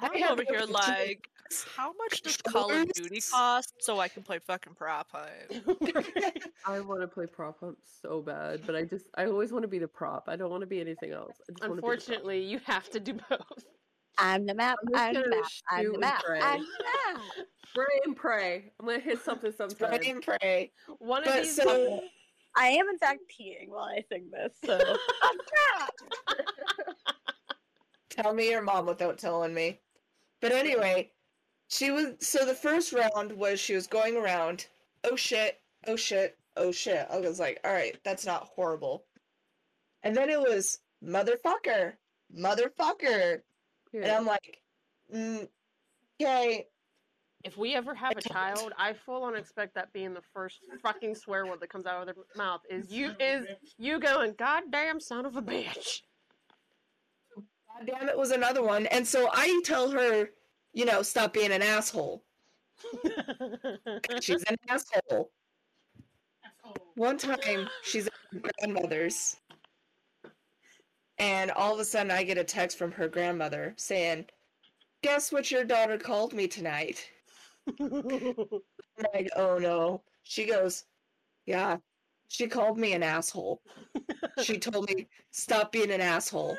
I 0.00 0.08
I'm 0.08 0.22
have 0.22 0.32
over 0.32 0.44
here 0.48 0.62
like, 0.68 1.28
how 1.76 1.92
much 1.92 2.22
does 2.22 2.36
Call 2.38 2.72
of 2.72 2.92
Duty 2.92 3.20
cost 3.20 3.74
so 3.78 4.00
I 4.00 4.08
can 4.08 4.22
play 4.22 4.40
fucking 4.40 4.74
prop 4.74 5.08
hunt? 5.12 5.62
I 6.66 6.80
want 6.80 7.02
to 7.02 7.06
play 7.06 7.26
prop 7.26 7.60
hunt 7.60 7.78
so 8.02 8.20
bad, 8.20 8.62
but 8.66 8.74
I 8.74 8.82
just 8.82 9.06
I 9.14 9.26
always 9.26 9.52
want 9.52 9.62
to 9.62 9.68
be 9.68 9.78
the 9.78 9.88
prop. 9.88 10.24
I 10.28 10.36
don't 10.36 10.50
want 10.50 10.62
to 10.62 10.66
be 10.66 10.80
anything 10.80 11.12
else. 11.12 11.36
I 11.48 11.52
just 11.52 11.62
wanna 11.62 11.74
be. 11.74 11.78
Unfortunately, 11.78 12.42
you 12.42 12.60
have 12.64 12.90
to 12.90 13.00
do 13.00 13.14
both. 13.30 13.64
I'm 14.18 14.46
the 14.46 14.54
map. 14.54 14.78
I'm 14.94 14.94
I'm 14.94 15.14
the 15.14 15.28
map. 15.28 15.50
I'm 15.70 15.92
the 15.92 15.98
map. 15.98 16.24
pray. 16.24 16.40
I'm 16.40 16.60
the 16.60 16.84
map. 16.84 17.22
pray 17.74 18.00
and 18.04 18.16
pray. 18.16 18.72
I'm 18.80 18.86
gonna 18.86 18.98
hit 18.98 19.22
something 19.22 19.52
sometime. 19.52 19.98
Pray 19.98 20.10
and 20.10 20.22
pray. 20.22 20.72
One 20.98 21.26
of 21.26 21.34
these. 21.34 21.56
so 21.56 22.00
I 22.56 22.68
am 22.68 22.88
in 22.88 22.98
fact 22.98 23.20
peeing 23.30 23.68
while 23.68 23.84
I 23.84 24.02
sing 24.10 24.30
this. 24.32 24.52
So 24.64 24.74
I'm 24.74 25.36
trapped. 26.26 26.40
tell 28.10 28.32
me 28.32 28.50
your 28.50 28.62
mom 28.62 28.86
without 28.86 29.18
telling 29.18 29.52
me. 29.52 29.80
But 30.40 30.52
anyway, 30.52 31.10
she 31.68 31.90
was 31.90 32.14
so 32.20 32.46
the 32.46 32.54
first 32.54 32.92
round 32.92 33.32
was 33.32 33.60
she 33.60 33.74
was 33.74 33.86
going 33.86 34.16
around, 34.16 34.66
oh 35.04 35.16
shit, 35.16 35.60
oh 35.86 35.96
shit, 35.96 36.38
oh 36.56 36.72
shit. 36.72 37.06
I 37.10 37.18
was 37.18 37.38
like, 37.38 37.60
all 37.64 37.72
right, 37.72 37.96
that's 38.04 38.24
not 38.24 38.48
horrible. 38.54 39.04
And 40.02 40.16
then 40.16 40.30
it 40.30 40.40
was 40.40 40.78
motherfucker, 41.04 41.94
motherfucker. 42.34 43.40
And 44.02 44.12
I'm 44.12 44.26
like, 44.26 44.60
mm, 45.14 45.48
okay, 46.20 46.66
If 47.44 47.56
we 47.56 47.74
ever 47.74 47.94
have 47.94 48.12
a 48.12 48.20
don't. 48.20 48.32
child, 48.32 48.72
I 48.78 48.92
full 48.92 49.22
on 49.22 49.36
expect 49.36 49.74
that 49.74 49.92
being 49.92 50.14
the 50.14 50.22
first 50.32 50.60
fucking 50.82 51.14
swear 51.14 51.46
word 51.46 51.60
that 51.60 51.68
comes 51.70 51.86
out 51.86 52.08
of 52.08 52.14
their 52.14 52.24
mouth 52.36 52.62
is 52.68 52.90
you 52.92 53.12
is 53.20 53.46
you 53.78 53.98
going 54.00 54.34
goddamn 54.38 54.98
son 55.00 55.24
of 55.26 55.36
a 55.36 55.42
bitch. 55.42 56.02
God 57.36 57.86
damn 57.86 58.08
it 58.08 58.16
was 58.18 58.30
another 58.30 58.62
one. 58.62 58.86
And 58.86 59.06
so 59.06 59.28
I 59.32 59.60
tell 59.64 59.90
her, 59.90 60.30
you 60.72 60.84
know, 60.84 61.02
stop 61.02 61.32
being 61.34 61.52
an 61.52 61.62
asshole. 61.62 62.22
She's 64.20 64.42
an 64.48 64.56
asshole. 64.68 65.30
One 66.96 67.16
time, 67.18 67.68
she's 67.82 68.06
at 68.06 68.12
her 68.32 68.40
grandmother's, 68.60 69.36
and 71.18 71.50
all 71.52 71.74
of 71.74 71.80
a 71.80 71.84
sudden, 71.84 72.10
I 72.10 72.22
get 72.24 72.38
a 72.38 72.44
text 72.44 72.78
from 72.78 72.92
her 72.92 73.08
grandmother 73.08 73.74
saying, 73.76 74.26
"Guess 75.02 75.32
what 75.32 75.50
your 75.50 75.64
daughter 75.64 75.98
called 75.98 76.32
me 76.32 76.46
tonight?" 76.48 77.08
Like, 77.80 79.28
"Oh 79.36 79.58
no!" 79.58 80.02
She 80.22 80.46
goes, 80.46 80.84
"Yeah, 81.46 81.78
she 82.28 82.46
called 82.48 82.78
me 82.78 82.92
an 82.92 83.02
asshole. 83.02 83.62
She 84.42 84.58
told 84.58 84.88
me 84.90 85.08
stop 85.30 85.72
being 85.72 85.90
an 85.90 86.00
asshole." 86.00 86.56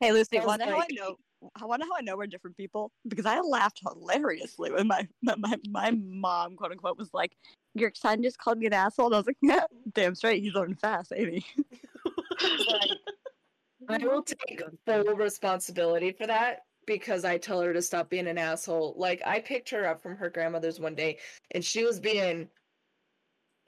hey, 0.00 0.12
Lucy, 0.12 0.38
I 0.38 0.44
wonder 0.44 0.66
how 0.66 0.72
I 0.72 0.78
like- 0.78 0.90
know. 0.92 1.16
I 1.60 1.64
wonder 1.64 1.84
how 1.86 1.96
I 1.98 2.02
know 2.02 2.16
we're 2.16 2.28
different 2.28 2.56
people 2.56 2.92
because 3.08 3.26
I 3.26 3.40
laughed 3.40 3.80
hilariously 3.82 4.70
when 4.70 4.86
my 4.86 5.08
my, 5.22 5.56
my, 5.68 5.90
mom, 5.90 6.54
quote 6.54 6.70
unquote, 6.70 6.96
was 6.96 7.12
like, 7.12 7.36
"Your 7.74 7.90
son 7.94 8.22
just 8.22 8.38
called 8.38 8.58
me 8.58 8.66
an 8.66 8.72
asshole." 8.72 9.06
And 9.06 9.16
I 9.16 9.18
was 9.18 9.26
like, 9.26 9.38
"Yeah, 9.42 9.64
damn 9.92 10.14
straight, 10.14 10.40
he's 10.40 10.54
learning 10.54 10.76
fast, 10.76 11.12
ain't 11.14 11.44
he?" 12.40 12.96
I 13.88 13.98
will 13.98 14.22
take 14.22 14.62
full 14.86 15.16
responsibility 15.16 16.12
for 16.12 16.26
that 16.26 16.60
because 16.86 17.24
I 17.24 17.38
tell 17.38 17.60
her 17.60 17.72
to 17.72 17.82
stop 17.82 18.10
being 18.10 18.26
an 18.26 18.38
asshole. 18.38 18.94
Like 18.96 19.22
I 19.24 19.40
picked 19.40 19.70
her 19.70 19.86
up 19.86 20.02
from 20.02 20.16
her 20.16 20.30
grandmother's 20.30 20.80
one 20.80 20.94
day 20.94 21.18
and 21.52 21.64
she 21.64 21.84
was 21.84 22.00
being 22.00 22.48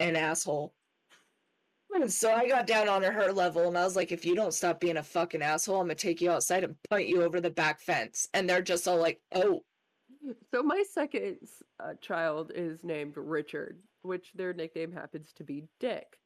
an 0.00 0.16
asshole. 0.16 0.74
And 1.94 2.12
so 2.12 2.32
I 2.32 2.48
got 2.48 2.66
down 2.66 2.88
on 2.88 3.04
her 3.04 3.32
level 3.32 3.68
and 3.68 3.78
I 3.78 3.84
was 3.84 3.94
like, 3.94 4.10
if 4.10 4.24
you 4.24 4.34
don't 4.34 4.54
stop 4.54 4.80
being 4.80 4.96
a 4.96 5.02
fucking 5.02 5.42
asshole, 5.42 5.80
I'm 5.80 5.86
gonna 5.86 5.94
take 5.94 6.20
you 6.20 6.30
outside 6.30 6.64
and 6.64 6.74
punt 6.90 7.06
you 7.06 7.22
over 7.22 7.40
the 7.40 7.50
back 7.50 7.80
fence. 7.80 8.28
And 8.34 8.48
they're 8.48 8.62
just 8.62 8.88
all 8.88 8.98
like, 8.98 9.20
oh, 9.34 9.62
So 10.52 10.62
my 10.62 10.82
second 10.92 11.36
uh, 11.78 11.94
child 12.00 12.50
is 12.54 12.82
named 12.82 13.14
Richard, 13.16 13.78
which 14.02 14.32
their 14.34 14.52
nickname 14.52 14.92
happens 14.92 15.32
to 15.36 15.44
be 15.44 15.64
Dick. 15.78 16.18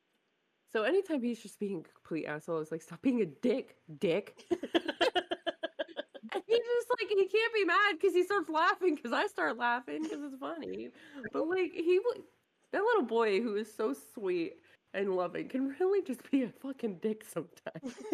So 0.72 0.82
anytime 0.82 1.22
he's 1.22 1.40
just 1.40 1.58
being 1.58 1.80
a 1.80 1.82
complete 1.82 2.26
asshole, 2.26 2.60
it's 2.60 2.70
like 2.70 2.82
stop 2.82 3.00
being 3.02 3.22
a 3.22 3.26
dick, 3.26 3.76
Dick. 3.98 4.44
And 6.30 6.42
he 6.46 6.56
just 6.56 6.88
like 6.90 7.08
he 7.08 7.26
can't 7.26 7.54
be 7.54 7.64
mad 7.64 7.94
because 7.98 8.14
he 8.14 8.22
starts 8.22 8.50
laughing 8.50 8.94
because 8.94 9.12
I 9.12 9.26
start 9.28 9.56
laughing 9.56 10.02
because 10.02 10.18
it's 10.22 10.38
funny. 10.38 10.90
But 11.32 11.48
like 11.48 11.72
he, 11.72 12.00
that 12.72 12.82
little 12.82 13.04
boy 13.04 13.40
who 13.40 13.56
is 13.56 13.72
so 13.74 13.94
sweet 14.14 14.56
and 14.94 15.16
loving 15.16 15.48
can 15.48 15.74
really 15.80 16.02
just 16.02 16.30
be 16.30 16.42
a 16.42 16.48
fucking 16.48 16.98
dick 17.00 17.24
sometimes. 17.24 17.94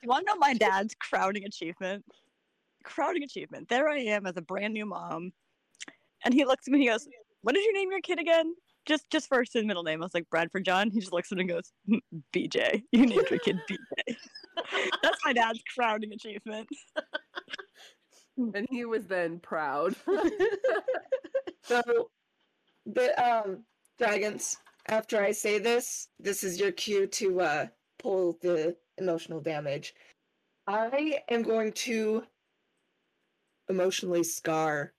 You 0.00 0.08
want 0.10 0.26
to 0.28 0.32
know 0.32 0.38
my 0.38 0.54
dad's 0.54 0.94
crowning 0.94 1.44
achievement? 1.44 2.04
Crowning 2.84 3.24
achievement. 3.24 3.68
There 3.68 3.88
I 3.88 3.98
am 3.98 4.26
as 4.26 4.36
a 4.36 4.40
brand 4.40 4.72
new 4.72 4.86
mom, 4.86 5.32
and 6.24 6.32
he 6.32 6.44
looks 6.44 6.68
at 6.68 6.72
me 6.72 6.78
and 6.78 6.82
he 6.84 6.88
goes, 6.88 7.08
"What 7.42 7.56
did 7.56 7.64
you 7.64 7.74
name 7.74 7.90
your 7.90 8.00
kid 8.00 8.20
again?" 8.20 8.54
Just, 8.88 9.10
just 9.10 9.28
first 9.28 9.54
and 9.54 9.66
middle 9.66 9.82
name. 9.82 10.02
I 10.02 10.06
was 10.06 10.14
like 10.14 10.28
Bradford 10.30 10.64
John. 10.64 10.90
He 10.90 11.00
just 11.00 11.12
looks 11.12 11.30
at 11.30 11.36
me 11.36 11.42
and 11.42 11.50
goes, 11.50 11.72
"Hmm, 11.86 11.98
"BJ. 12.34 12.82
You 12.90 13.06
named 13.06 13.30
your 13.30 13.38
kid 13.38 13.60
BJ." 13.70 14.16
That's 15.02 15.18
my 15.24 15.32
dad's 15.32 15.60
crowning 15.76 16.12
achievement. 16.12 16.68
and 18.38 18.66
he 18.70 18.84
was 18.84 19.06
then 19.06 19.38
proud. 19.40 19.94
So, 21.68 21.82
but 22.86 23.18
um, 23.22 23.64
dragons. 23.98 24.56
After 24.86 25.22
I 25.22 25.32
say 25.32 25.58
this, 25.58 26.08
this 26.18 26.42
is 26.42 26.58
your 26.58 26.72
cue 26.72 27.06
to 27.06 27.40
uh 27.42 27.66
pull 27.98 28.38
the 28.40 28.74
emotional 28.96 29.40
damage. 29.40 29.94
I 30.66 31.20
am 31.28 31.42
going 31.42 31.72
to 31.72 32.22
emotionally 33.68 34.24
scar 34.24 34.94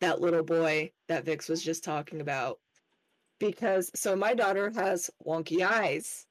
that 0.00 0.20
little 0.20 0.44
boy 0.44 0.92
that 1.08 1.24
Vix 1.24 1.48
was 1.48 1.64
just 1.64 1.82
talking 1.82 2.20
about. 2.20 2.58
Because 3.42 3.90
so 3.94 4.14
my 4.14 4.34
daughter 4.34 4.70
has 4.76 5.10
wonky 5.26 5.66
eyes. 5.66 6.26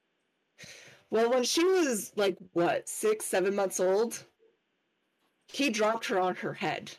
Well, 1.09 1.29
when 1.29 1.43
she 1.43 1.61
was 1.61 2.13
like 2.15 2.37
what, 2.53 2.87
six, 2.87 3.25
seven 3.25 3.53
months 3.53 3.81
old, 3.81 4.23
he 5.47 5.69
dropped 5.69 6.05
her 6.07 6.17
on 6.19 6.35
her 6.35 6.53
head. 6.53 6.91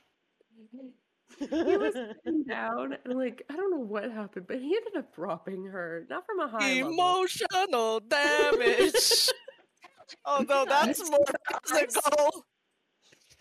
he 1.39 1.47
was 1.47 1.95
down 2.49 2.99
and 3.05 3.19
like 3.19 3.43
I 3.49 3.57
don't 3.57 3.71
know 3.71 3.79
what 3.79 4.11
happened, 4.13 4.47
but 4.47 4.59
he 4.59 4.77
ended 4.77 4.97
up 4.99 5.15
dropping 5.15 5.65
her, 5.65 6.07
not 6.11 6.27
from 6.27 6.41
a 6.41 6.49
high 6.49 6.83
level. 6.83 6.93
Emotional 6.93 8.01
damage. 8.01 9.31
Although 10.27 10.67
that's 10.69 10.99
That's 10.99 11.11
more 11.11 11.25
physical. 11.65 12.45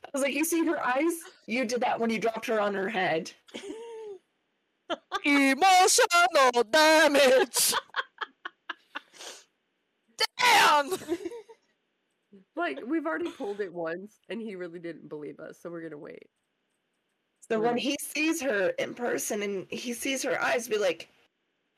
I 0.06 0.10
was 0.14 0.22
like, 0.22 0.34
you 0.34 0.46
see 0.46 0.66
her 0.66 0.80
eyes? 0.82 1.14
You 1.48 1.66
did 1.66 1.82
that 1.82 2.00
when 2.00 2.10
you 2.10 2.18
dropped 2.20 2.46
her 2.46 2.62
on 2.62 2.74
her 2.76 2.88
head. 2.88 3.30
Emotional 5.50 6.64
damage. 6.70 7.74
Damn. 10.40 10.92
Like 12.56 12.80
we've 12.86 13.06
already 13.06 13.32
pulled 13.32 13.60
it 13.62 13.74
once, 13.74 14.20
and 14.30 14.42
he 14.42 14.56
really 14.56 14.80
didn't 14.80 15.10
believe 15.10 15.40
us, 15.40 15.60
so 15.62 15.70
we're 15.70 15.82
gonna 15.82 15.98
wait. 15.98 16.28
So 17.50 17.60
when 17.60 17.74
Right. 17.74 17.82
he 17.82 17.98
sees 18.00 18.42
her 18.42 18.70
in 18.78 18.94
person 18.94 19.42
and 19.42 19.68
he 19.70 19.94
sees 19.94 20.24
her 20.24 20.42
eyes, 20.42 20.68
be 20.68 20.78
like, 20.78 21.10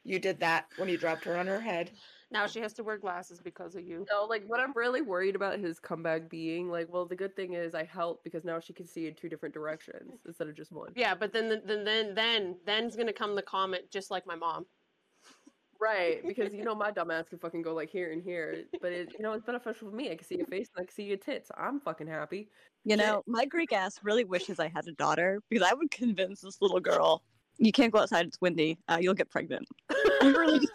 you 0.03 0.20
did 0.20 0.39
that 0.41 0.68
when 0.78 0.89
you 0.89 0.97
dropped 0.97 1.24
her 1.24 1.38
on 1.38 1.47
her 1.47 1.59
head. 1.61 1.91
Now 2.34 2.48
she 2.48 2.60
has 2.60 2.74
to 2.74 2.84
wear 2.84 2.98
glasses 2.98 3.40
because 3.40 3.76
of 3.76 3.84
you. 3.84 4.06
No, 4.12 4.26
like 4.26 4.44
what 4.48 4.60
I'm 4.60 4.74
really 4.76 5.02
worried 5.02 5.36
about 5.36 5.60
his 5.60 5.80
comeback 5.80 6.30
being 6.30 6.70
like, 6.70 6.92
well, 6.92 7.06
the 7.06 7.16
good 7.16 7.36
thing 7.36 7.54
is 7.54 7.76
I 7.76 7.84
helped 7.84 8.24
because 8.24 8.44
now 8.44 8.60
she 8.60 8.74
can 8.74 8.88
see 8.88 9.08
in 9.08 9.14
two 9.14 9.30
different 9.30 9.54
directions 9.54 10.20
instead 10.28 10.48
of 10.48 10.56
just 10.56 10.72
one. 10.72 10.92
Yeah, 10.96 11.14
but 11.14 11.32
then 11.32 11.62
then 11.66 11.86
then 11.86 12.16
then 12.16 12.56
then's 12.66 12.96
gonna 12.96 13.14
come 13.14 13.36
the 13.36 13.44
comment 13.44 13.84
just 13.92 14.10
like 14.10 14.26
my 14.26 14.36
mom. 14.36 14.66
Right, 15.80 16.22
because 16.28 16.54
you 16.54 16.64
know 16.64 16.74
my 16.74 16.92
dumb 16.92 17.12
ass 17.12 17.30
can 17.30 17.38
fucking 17.38 17.62
go 17.62 17.74
like 17.76 17.90
here 17.90 18.12
and 18.12 18.22
here, 18.22 18.64
but 18.82 18.92
it 18.92 19.14
you 19.18 19.24
know 19.24 19.34
it's 19.34 19.46
beneficial 19.46 19.90
for 19.90 19.96
me. 19.96 20.12
I 20.12 20.16
can 20.16 20.26
see 20.26 20.38
your 20.38 20.48
face 20.48 20.70
and 20.76 20.84
I 20.84 20.86
can 20.86 20.94
see 20.94 21.04
your 21.04 21.18
tits. 21.18 21.52
I'm 21.56 21.80
fucking 21.80 22.08
happy. 22.08 22.50
You 22.84 22.98
know, 22.98 23.24
my 23.28 23.46
Greek 23.46 23.72
ass 23.72 24.00
really 24.04 24.26
wishes 24.26 24.60
I 24.60 24.68
had 24.68 24.88
a 24.88 24.92
daughter 24.94 25.40
because 25.50 25.66
I 25.70 25.74
would 25.74 25.92
convince 25.92 26.42
this 26.42 26.62
little 26.62 26.80
girl, 26.80 27.24
"You 27.58 27.72
can't 27.72 27.94
go 27.94 28.00
outside; 28.00 28.26
it's 28.26 28.42
windy. 28.42 28.80
Uh, 28.90 28.98
you'll 29.00 29.14
get 29.14 29.30
pregnant." 29.30 29.68
I 29.90 30.34
really, 30.36 30.68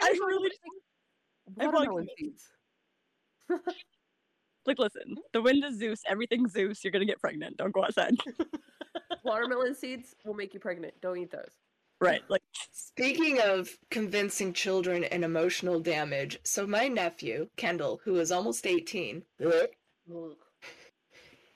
I 0.00 0.08
really, 0.08 0.50
Watermelon 1.56 2.08
seeds. 2.18 2.44
Like, 4.64 4.78
listen, 4.78 5.16
the 5.32 5.42
wind 5.42 5.64
is 5.64 5.76
Zeus. 5.80 6.02
Everything's 6.06 6.52
Zeus. 6.52 6.84
You're 6.84 6.92
gonna 6.92 7.04
get 7.04 7.20
pregnant. 7.20 7.56
Don't 7.56 7.72
go 7.74 7.82
outside. 7.82 8.14
Watermelon 9.24 9.74
seeds 9.74 10.14
will 10.24 10.34
make 10.34 10.54
you 10.54 10.60
pregnant. 10.60 10.94
Don't 11.00 11.18
eat 11.18 11.32
those. 11.32 11.50
right. 12.00 12.22
Like, 12.28 12.42
Speaking 12.70 13.40
of 13.40 13.70
convincing 13.90 14.52
children 14.52 15.02
and 15.02 15.24
emotional 15.24 15.80
damage, 15.80 16.38
so 16.44 16.64
my 16.64 16.86
nephew, 16.86 17.48
Kendall, 17.56 18.00
who 18.04 18.16
is 18.20 18.30
almost 18.30 18.64
18, 18.64 19.24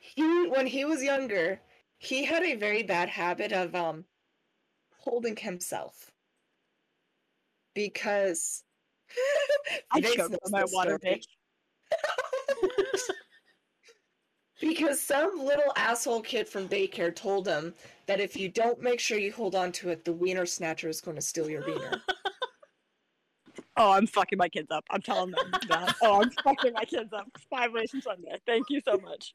he 0.00 0.48
when 0.48 0.66
he 0.66 0.84
was 0.84 1.00
younger, 1.00 1.60
he 1.98 2.24
had 2.24 2.42
a 2.42 2.56
very 2.56 2.82
bad 2.82 3.08
habit 3.08 3.52
of 3.52 3.72
um 3.76 4.04
holding 4.98 5.36
himself. 5.36 6.10
Because 7.72 8.64
I 9.92 10.00
Vince 10.00 10.14
choked 10.14 10.34
on 10.44 10.50
my 10.50 10.64
water, 10.72 10.98
story. 11.00 11.22
bitch. 11.22 11.26
because 14.60 15.00
some 15.00 15.38
little 15.38 15.72
asshole 15.76 16.22
kid 16.22 16.48
from 16.48 16.68
daycare 16.68 17.14
told 17.14 17.46
him 17.46 17.74
that 18.06 18.20
if 18.20 18.36
you 18.36 18.48
don't 18.48 18.80
make 18.80 19.00
sure 19.00 19.18
you 19.18 19.32
hold 19.32 19.54
on 19.54 19.72
to 19.72 19.90
it, 19.90 20.04
the 20.04 20.12
wiener 20.12 20.46
snatcher 20.46 20.88
is 20.88 21.00
going 21.00 21.16
to 21.16 21.22
steal 21.22 21.50
your 21.50 21.64
wiener. 21.66 22.02
Oh, 23.78 23.92
I'm 23.92 24.06
fucking 24.06 24.38
my 24.38 24.48
kids 24.48 24.68
up. 24.70 24.84
I'm 24.90 25.02
telling 25.02 25.32
them 25.32 25.52
that. 25.68 25.94
Oh, 26.02 26.22
I'm 26.22 26.30
fucking 26.30 26.72
my 26.72 26.84
kids 26.84 27.12
up. 27.12 27.26
Five 27.50 27.74
Nation 27.74 28.00
Sunday. 28.00 28.38
Thank 28.46 28.70
you 28.70 28.80
so 28.80 28.96
much. 28.96 29.34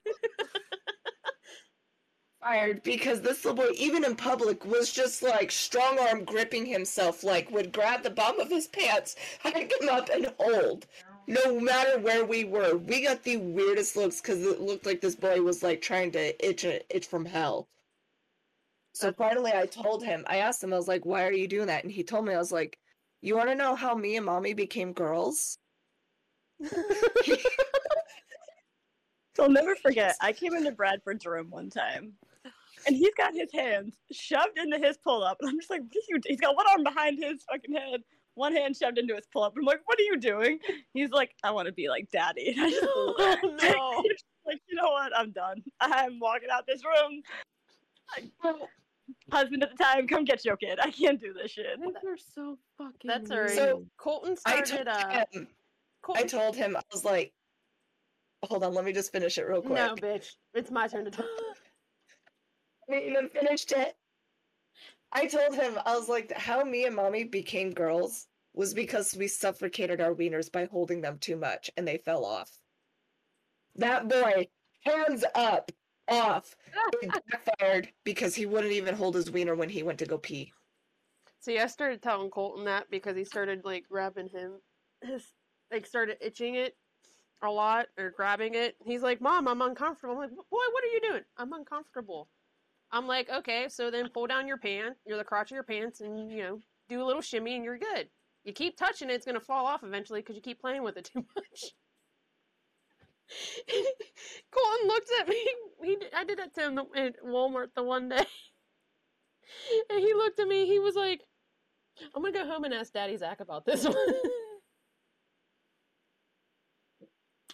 Fired 2.42 2.84
because 2.84 3.22
this 3.22 3.46
little 3.46 3.64
boy, 3.64 3.72
even 3.76 4.04
in 4.04 4.16
public, 4.16 4.66
was 4.66 4.92
just 4.92 5.22
like 5.24 5.52
strong 5.52 6.00
arm 6.00 6.24
gripping 6.24 6.66
himself, 6.66 7.24
like 7.24 7.52
would 7.52 7.72
grab 7.72 8.04
the 8.04 8.10
bottom 8.10 8.40
of 8.40 8.50
his 8.50 8.68
pants, 8.68 9.16
hike 9.44 9.72
him 9.80 9.90
up, 9.90 10.10
and 10.10 10.34
hold. 10.40 10.88
No 11.28 11.60
matter 11.60 12.00
where 12.00 12.26
we 12.26 12.44
were, 12.44 12.78
we 12.78 13.04
got 13.04 13.24
the 13.24 13.38
weirdest 13.38 13.96
looks 13.96 14.20
because 14.22 14.44
it 14.44 14.60
looked 14.60 14.86
like 14.86 15.02
this 15.02 15.16
boy 15.16 15.42
was 15.42 15.64
like 15.64 15.82
trying 15.82 16.12
to 16.12 16.46
itch 16.48 16.64
a 16.66 16.82
itch 16.96 17.08
from 17.08 17.26
hell. 17.26 17.68
So 18.94 19.14
finally, 19.14 19.52
I 19.54 19.68
told 19.68 20.04
him. 20.04 20.26
I 20.28 20.38
asked 20.38 20.64
him. 20.64 20.74
I 20.74 20.78
was 20.78 20.88
like, 20.88 21.06
"Why 21.06 21.24
are 21.24 21.32
you 21.32 21.48
doing 21.48 21.68
that?" 21.68 21.84
And 21.84 21.92
he 21.92 22.04
told 22.04 22.26
me. 22.26 22.34
I 22.34 22.38
was 22.38 22.52
like, 22.52 22.78
"You 23.22 23.38
want 23.38 23.50
to 23.50 23.56
know 23.56 23.76
how 23.76 23.96
me 23.96 24.18
and 24.18 24.26
mommy 24.26 24.54
became 24.54 24.94
girls?" 24.94 25.58
So 29.36 29.44
I'll 29.44 29.50
never 29.50 29.76
forget. 29.76 30.16
I 30.22 30.34
came 30.34 30.54
into 30.56 30.72
Bradford's 30.72 31.26
room 31.26 31.50
one 31.50 31.70
time, 31.70 32.14
and 32.88 32.96
he's 32.96 33.14
got 33.16 33.34
his 33.34 33.52
hands 33.54 33.98
shoved 34.12 34.58
into 34.58 34.78
his 34.78 34.98
pull 34.98 35.24
up, 35.24 35.38
and 35.42 35.50
I'm 35.50 35.60
just 35.60 35.70
like, 35.70 35.82
"What 35.82 35.96
are 35.96 36.06
you?" 36.10 36.20
do-" 36.20 36.30
He's 36.30 36.40
got 36.42 36.56
one 36.56 36.66
arm 36.70 36.84
behind 36.84 37.22
his 37.24 37.44
fucking 37.44 37.74
head, 37.76 38.02
one 38.36 38.54
hand 38.56 38.76
shoved 38.78 38.98
into 38.98 39.16
his 39.16 39.26
pull 39.32 39.44
up. 39.44 39.54
I'm 39.58 39.64
like, 39.66 39.82
"What 39.86 40.00
are 40.00 40.04
you 40.04 40.18
doing?" 40.18 40.60
He's 40.94 41.12
like, 41.12 41.36
"I 41.44 41.52
want 41.52 41.68
to 41.68 41.74
be 41.74 41.90
like 41.90 42.10
daddy." 42.12 42.54
And 42.58 42.62
I 42.66 42.70
just 42.70 42.84
Oh, 42.96 43.58
no. 43.62 44.04
like, 44.46 44.60
you 44.70 44.76
know 44.76 44.90
what? 44.92 45.16
I'm 45.18 45.32
done. 45.32 45.64
I'm 45.80 46.20
walking 46.20 46.50
out 46.52 46.66
this 46.68 46.82
room. 46.84 47.22
I, 48.44 48.54
husband 49.32 49.64
at 49.64 49.72
the 49.78 49.84
time, 49.84 50.08
come 50.08 50.26
get 50.26 50.44
your 50.46 50.58
kid. 50.58 50.80
I 50.82 50.92
can't 50.92 51.20
do 51.20 51.34
this 51.34 51.52
shit. 51.52 51.80
Kids 51.82 51.98
are 52.06 52.18
so 52.18 52.58
fucking. 52.78 52.96
That's 53.08 53.32
alright. 53.32 53.52
So, 53.52 53.86
Colton 53.98 54.36
I 54.46 54.64
started. 54.64 54.86
told 54.86 54.88
Uh, 54.88 55.26
him. 55.32 55.48
I 56.16 56.24
told 56.24 56.56
him. 56.56 56.76
I 56.76 56.82
was 56.92 57.06
like, 57.06 57.32
"Hold 58.44 58.64
on, 58.64 58.74
let 58.74 58.84
me 58.86 58.92
just 58.92 59.12
finish 59.12 59.38
it 59.38 59.44
real 59.44 59.62
quick." 59.62 59.74
no, 59.76 59.96
bitch. 59.96 60.32
It's 60.54 60.72
my 60.72 60.88
turn 60.88 61.06
to 61.06 61.12
talk. 61.12 61.26
Haven't 62.92 63.10
even 63.10 63.30
finished 63.30 63.72
it. 63.72 63.96
I 65.14 65.26
told 65.28 65.56
him, 65.56 65.78
I 65.86 65.96
was 65.96 66.10
like, 66.10 66.32
how 66.34 66.64
me 66.64 66.86
and 66.86 66.96
mommy 66.96 67.24
became 67.24 67.72
girls 67.72 68.28
was 68.54 68.74
because 68.74 69.16
we 69.16 69.28
suffocated 69.28 70.02
our 70.02 70.14
wieners 70.14 70.52
by 70.52 70.66
holding 70.66 71.00
them 71.00 71.18
too 71.18 71.38
much 71.38 71.72
and 71.78 71.88
they 71.88 71.98
fell 71.98 72.26
off. 72.26 72.52
That 73.76 74.10
boy, 74.10 74.50
hands 74.82 75.24
up, 75.36 75.72
off, 76.10 76.56
it 77.02 77.12
backfired 77.30 77.90
because 78.04 78.36
he 78.36 78.46
wouldn't 78.46 78.74
even 78.74 78.96
hold 78.96 79.16
his 79.16 79.32
wiener 79.32 79.56
when 79.56 79.70
he 79.70 79.84
went 79.84 80.00
to 80.00 80.06
go 80.06 80.18
pee. 80.18 80.52
See, 81.40 81.60
I 81.60 81.68
started 81.68 82.02
telling 82.02 82.30
Colton 82.30 82.66
that 82.66 82.92
because 82.92 83.16
he 83.16 83.24
started 83.24 83.64
like 83.64 83.88
grabbing 83.90 84.28
him, 84.28 84.60
his 85.02 85.24
like 85.72 85.86
started 85.86 86.18
itching 86.20 86.56
it 86.56 86.76
a 87.42 87.50
lot 87.50 87.88
or 87.98 88.12
grabbing 88.12 88.56
it. 88.56 88.76
He's 88.84 89.02
like, 89.02 89.22
"Mom, 89.22 89.48
I'm 89.48 89.62
uncomfortable." 89.62 90.16
I'm 90.16 90.20
like, 90.20 90.30
"Boy, 90.30 90.42
what 90.50 90.84
are 90.84 90.88
you 90.88 91.02
doing? 91.02 91.24
I'm 91.38 91.54
uncomfortable." 91.54 92.28
I'm 92.92 93.08
like, 93.08 93.30
"Okay, 93.30 93.68
so 93.70 93.90
then 93.92 94.10
pull 94.10 94.28
down 94.28 94.48
your 94.48 94.58
pant, 94.58 94.98
you're 95.06 95.18
the 95.18 95.24
crotch 95.24 95.52
of 95.52 95.56
your 95.56 95.64
pants, 95.64 96.02
and 96.02 96.32
you 96.32 96.44
know, 96.44 96.60
do 96.90 97.02
a 97.02 97.06
little 97.06 97.22
shimmy, 97.22 97.56
and 97.56 97.64
you're 97.64 97.78
good. 97.78 98.10
You 98.44 98.54
keep 98.54 98.78
touching 98.78 99.10
it, 99.10 99.14
it's 99.14 99.26
gonna 99.26 99.40
fall 99.40 99.66
off 99.66 99.84
eventually 99.84 100.22
because 100.22 100.36
you 100.36 100.42
keep 100.42 100.60
playing 100.60 100.84
with 100.84 100.98
it 100.98 101.06
too 101.14 101.26
much." 101.36 101.72
Colton 104.52 104.88
looked 104.88 105.10
at 105.22 105.28
me. 105.28 105.56
He, 105.84 105.98
I 106.16 106.24
did 106.26 106.40
that 106.40 106.54
to 106.56 106.62
him 106.62 106.80
at 106.96 107.24
Walmart 107.24 107.74
the 107.76 107.84
one 107.84 108.10
day, 108.10 108.18
and 109.90 110.00
he 110.00 110.14
looked 110.14 110.40
at 110.40 110.48
me. 110.48 110.66
He 110.66 110.80
was 110.80 110.96
like. 110.96 111.22
I'm 112.16 112.24
gonna 112.24 112.34
go 112.34 112.46
home 112.48 112.64
and 112.64 112.74
ask 112.74 112.94
Daddy 112.94 113.16
Zach 113.18 113.42
about 113.42 113.66
this 113.66 113.84
one. 113.88 113.96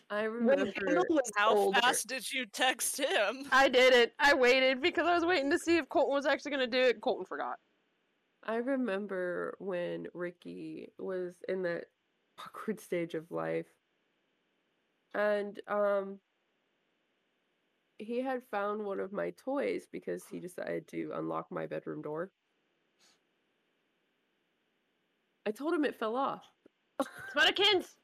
I 0.10 0.24
remember. 0.24 0.72
How 1.36 1.54
older, 1.54 1.80
fast 1.82 2.08
did 2.08 2.32
you 2.32 2.46
text 2.46 2.98
him? 2.98 3.46
I 3.52 3.68
did 3.68 3.94
it. 3.94 4.14
I 4.20 4.34
waited 4.34 4.82
because 4.82 5.06
I 5.06 5.14
was 5.14 5.26
waiting 5.26 5.52
to 5.52 5.60
see 5.60 5.78
if 5.78 5.90
Colton 5.90 6.14
was 6.14 6.26
actually 6.26 6.52
gonna 6.52 6.68
do 6.68 6.82
it. 6.82 7.02
Colton 7.02 7.26
forgot. 7.26 7.58
I 8.44 8.56
remember 8.56 9.56
when 9.60 10.08
Ricky 10.14 10.90
was 10.98 11.34
in 11.50 11.64
that 11.64 11.86
awkward 12.40 12.80
stage 12.80 13.14
of 13.16 13.30
life. 13.32 13.68
And 15.14 15.60
um 15.68 16.20
he 18.00 18.22
had 18.22 18.44
found 18.52 18.86
one 18.86 19.00
of 19.00 19.12
my 19.12 19.32
toys 19.32 19.88
because 19.92 20.24
he 20.32 20.40
decided 20.40 20.88
to 20.90 21.12
unlock 21.16 21.48
my 21.52 21.66
bedroom 21.66 22.02
door. 22.02 22.30
I 25.48 25.52
told 25.52 25.74
him 25.74 25.84
it 25.84 25.98
fell 25.98 26.16
off. 26.16 26.44
Smuttikins! 27.36 27.97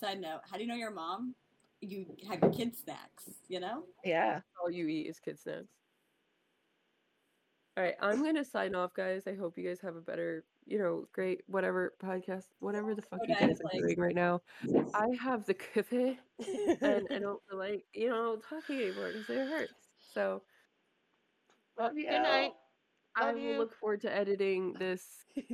Side 0.00 0.20
note: 0.20 0.40
How 0.50 0.56
do 0.56 0.62
you 0.62 0.68
know 0.68 0.74
your 0.76 0.90
mom? 0.92 1.34
You 1.80 2.06
have 2.28 2.40
your 2.40 2.52
kid 2.52 2.76
snacks. 2.76 3.30
You 3.48 3.60
know. 3.60 3.84
yeah. 4.04 4.40
All 4.62 4.70
you 4.70 4.86
eat 4.88 5.06
is 5.08 5.18
kid 5.20 5.38
snacks. 5.38 5.66
All 7.76 7.84
right, 7.84 7.94
I'm 8.00 8.22
gonna 8.24 8.44
sign 8.44 8.74
off, 8.74 8.94
guys. 8.94 9.26
I 9.26 9.34
hope 9.34 9.58
you 9.58 9.68
guys 9.68 9.80
have 9.80 9.96
a 9.96 10.00
better, 10.00 10.44
you 10.66 10.78
know, 10.78 11.06
great 11.12 11.42
whatever 11.46 11.92
podcast, 12.02 12.44
whatever 12.60 12.94
the 12.94 13.02
fuck 13.02 13.20
you 13.28 13.34
Okay, 13.34 13.48
guys 13.48 13.60
are 13.60 13.64
like- 13.64 13.82
doing 13.82 13.98
right 14.00 14.14
now. 14.14 14.40
I 14.94 15.08
have 15.20 15.44
the 15.44 15.52
COVID. 15.54 16.16
and 16.80 17.06
I 17.10 17.18
don't 17.18 17.42
feel 17.50 17.58
like 17.58 17.84
you 17.92 18.08
know 18.08 18.36
talking 18.48 18.80
anymore 18.80 19.12
because 19.12 19.28
it 19.28 19.48
hurts. 19.48 19.74
So 20.14 20.42
Well, 21.76 21.90
good 21.92 22.04
Yeah. 22.04 22.22
night. 22.22 22.52
I 23.14 23.32
will 23.32 23.40
you. 23.40 23.58
look 23.58 23.74
forward 23.74 24.00
to 24.02 24.10
editing 24.14 24.72
this 24.74 25.04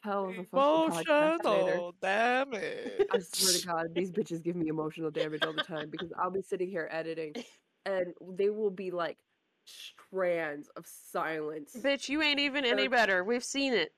hell 0.00 0.24
of 0.24 0.38
a 0.38 0.44
fucking 0.44 0.50
podcast 0.52 1.44
later. 1.44 1.72
Emotional 1.72 1.94
damage. 2.00 2.92
I 3.12 3.18
swear 3.18 3.58
to 3.58 3.66
God, 3.66 3.94
these 3.94 4.10
bitches 4.10 4.42
give 4.42 4.56
me 4.56 4.68
emotional 4.68 5.10
damage 5.10 5.42
all 5.44 5.52
the 5.52 5.62
time 5.62 5.90
because 5.90 6.12
I'll 6.18 6.30
be 6.30 6.42
sitting 6.42 6.68
here 6.68 6.88
editing, 6.90 7.34
and 7.86 8.14
they 8.32 8.50
will 8.50 8.70
be 8.70 8.90
like 8.90 9.18
strands 9.64 10.68
of 10.76 10.86
silence. 10.86 11.76
Bitch, 11.78 12.08
you 12.08 12.22
ain't 12.22 12.40
even 12.40 12.64
any 12.64 12.88
better. 12.88 13.24
We've 13.24 13.44
seen 13.44 13.74
it. 13.74 13.92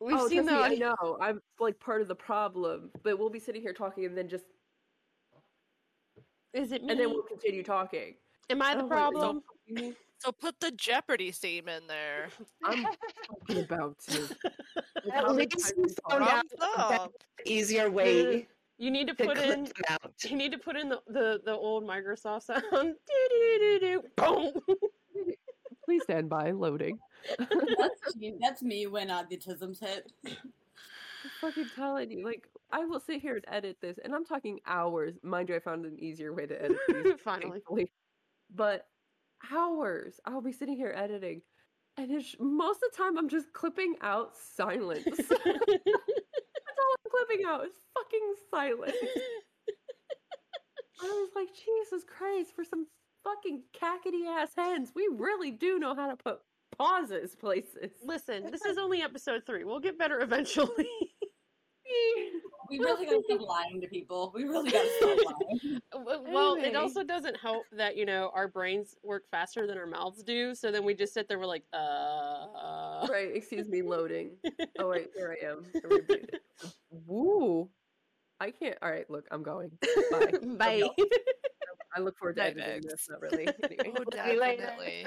We've 0.00 0.16
oh, 0.16 0.28
seen 0.28 0.44
trust 0.44 0.70
me, 0.70 0.76
I 0.76 0.78
know. 0.78 1.18
I'm 1.20 1.40
like 1.58 1.78
part 1.80 2.02
of 2.02 2.08
the 2.08 2.14
problem, 2.14 2.90
but 3.02 3.18
we'll 3.18 3.30
be 3.30 3.38
sitting 3.38 3.62
here 3.62 3.72
talking 3.72 4.04
and 4.04 4.16
then 4.16 4.28
just 4.28 4.44
Is 6.52 6.72
it 6.72 6.82
me? 6.82 6.90
and 6.90 7.00
then 7.00 7.10
we'll 7.10 7.22
continue 7.22 7.62
talking. 7.62 8.14
Am 8.50 8.60
I 8.60 8.74
the 8.74 8.80
I'm 8.82 8.88
like, 8.88 8.98
"Are 8.98 9.06
you 9.06 9.12
problem? 9.12 9.42
fucking 9.68 9.88
me?" 9.90 9.94
So 10.24 10.32
put 10.32 10.58
the 10.58 10.70
Jeopardy 10.70 11.32
theme 11.32 11.68
in 11.68 11.86
there. 11.86 12.28
I'm 12.64 12.86
talking 13.28 13.64
about 13.64 13.98
to. 14.08 14.36
At 15.12 15.34
least 15.34 15.50
times 15.52 15.72
we 15.76 15.82
we 15.84 15.94
found 16.10 16.22
out 16.22 16.28
Thumbs 16.28 16.52
a 16.54 16.88
better, 16.88 17.02
up. 17.02 17.12
easier 17.44 17.90
way 17.90 18.46
You 18.78 18.90
need 18.90 19.06
to 19.08 19.14
to 19.14 19.26
put 19.26 19.36
clip 19.36 19.58
in. 19.58 19.68
You 20.30 20.36
need 20.36 20.52
to 20.52 20.58
put 20.58 20.76
in 20.76 20.88
the 20.88 21.00
the, 21.08 21.40
the 21.44 21.52
old 21.52 21.84
Microsoft 21.84 22.44
sound. 22.44 22.62
do 22.72 22.94
do 23.30 23.58
do 23.60 23.78
do. 23.80 24.02
Boom. 24.16 24.52
Please 25.84 26.02
stand 26.04 26.30
by. 26.30 26.52
Loading. 26.52 26.98
That's 27.38 28.16
me, 28.16 28.34
that's 28.40 28.62
me 28.62 28.86
when 28.86 29.08
the 29.08 29.78
hit. 29.78 30.10
I'm 30.26 31.30
fucking 31.42 31.68
telling 31.76 32.10
you, 32.10 32.24
like 32.24 32.48
I 32.72 32.86
will 32.86 33.00
sit 33.00 33.20
here 33.20 33.36
and 33.36 33.44
edit 33.48 33.76
this, 33.82 33.98
and 34.02 34.14
I'm 34.14 34.24
talking 34.24 34.60
hours. 34.66 35.16
Mind 35.22 35.50
you, 35.50 35.56
I 35.56 35.58
found 35.58 35.84
an 35.84 35.98
easier 35.98 36.32
way 36.32 36.46
to 36.46 36.62
edit 36.64 36.78
these, 36.88 37.12
Finally. 37.22 37.60
But 38.54 38.86
hours, 39.52 40.20
I'll 40.24 40.40
be 40.40 40.52
sitting 40.52 40.76
here 40.76 40.94
editing, 40.96 41.42
and 41.96 42.10
it's 42.10 42.36
most 42.38 42.76
of 42.76 42.90
the 42.92 42.96
time 42.96 43.18
I'm 43.18 43.28
just 43.28 43.52
clipping 43.52 43.96
out 44.00 44.36
silence. 44.36 45.04
That's 45.16 45.30
all 45.30 45.46
I'm 46.94 47.10
clipping 47.10 47.46
out 47.46 47.64
is 47.64 47.72
fucking 47.94 48.34
silence. 48.50 48.96
I 51.02 51.06
was 51.06 51.30
like, 51.34 51.48
Jesus 51.54 52.04
Christ, 52.04 52.54
for 52.54 52.64
some 52.64 52.86
fucking 53.24 53.62
cackety 53.74 54.26
ass 54.26 54.50
hens, 54.56 54.92
we 54.94 55.08
really 55.12 55.50
do 55.50 55.78
know 55.78 55.94
how 55.94 56.08
to 56.08 56.16
put 56.16 56.38
pauses 56.76 57.34
places. 57.34 57.92
Listen, 58.04 58.50
this 58.50 58.64
is 58.64 58.78
only 58.78 59.02
episode 59.02 59.42
three. 59.46 59.64
We'll 59.64 59.80
get 59.80 59.98
better 59.98 60.20
eventually. 60.20 60.88
We 62.70 62.78
really 62.78 63.04
gotta 63.06 63.22
stop 63.28 63.40
lying 63.48 63.80
to 63.80 63.86
people. 63.88 64.32
We 64.34 64.44
really 64.44 64.70
gotta 64.70 64.88
stop 64.98 65.18
lying. 65.26 65.80
W- 65.92 66.32
well, 66.32 66.54
it 66.56 66.74
also 66.76 67.02
doesn't 67.04 67.36
help 67.38 67.64
that 67.76 67.96
you 67.96 68.06
know 68.06 68.30
our 68.34 68.48
brains 68.48 68.96
work 69.02 69.24
faster 69.30 69.66
than 69.66 69.76
our 69.78 69.86
mouths 69.86 70.22
do. 70.22 70.54
So 70.54 70.70
then 70.70 70.84
we 70.84 70.94
just 70.94 71.12
sit 71.14 71.28
there. 71.28 71.38
We're 71.38 71.46
like, 71.46 71.64
uh. 71.72 73.06
right, 73.10 73.30
excuse 73.34 73.68
me, 73.68 73.82
loading. 73.82 74.36
Oh 74.78 74.88
wait, 74.88 75.08
here 75.16 75.36
I 75.40 75.46
am. 75.46 75.64
I. 75.90 76.20
Woo. 77.06 77.68
I 78.40 78.50
can't. 78.50 78.76
All 78.82 78.90
right, 78.90 79.08
look, 79.08 79.24
I'm 79.30 79.42
going. 79.42 79.70
Bye. 80.10 80.32
Bye. 80.58 80.82
I 81.96 82.00
look 82.00 82.18
forward 82.18 82.36
to 82.36 82.42
Bye, 82.42 82.48
editing 82.48 82.82
this. 82.82 83.06
Not 83.08 83.20
really. 83.20 83.46
Anyway. 83.62 83.92
Oh, 83.96 84.24
See 84.24 84.32
you 84.32 84.40
later. 84.40 84.62
definitely. 84.62 85.06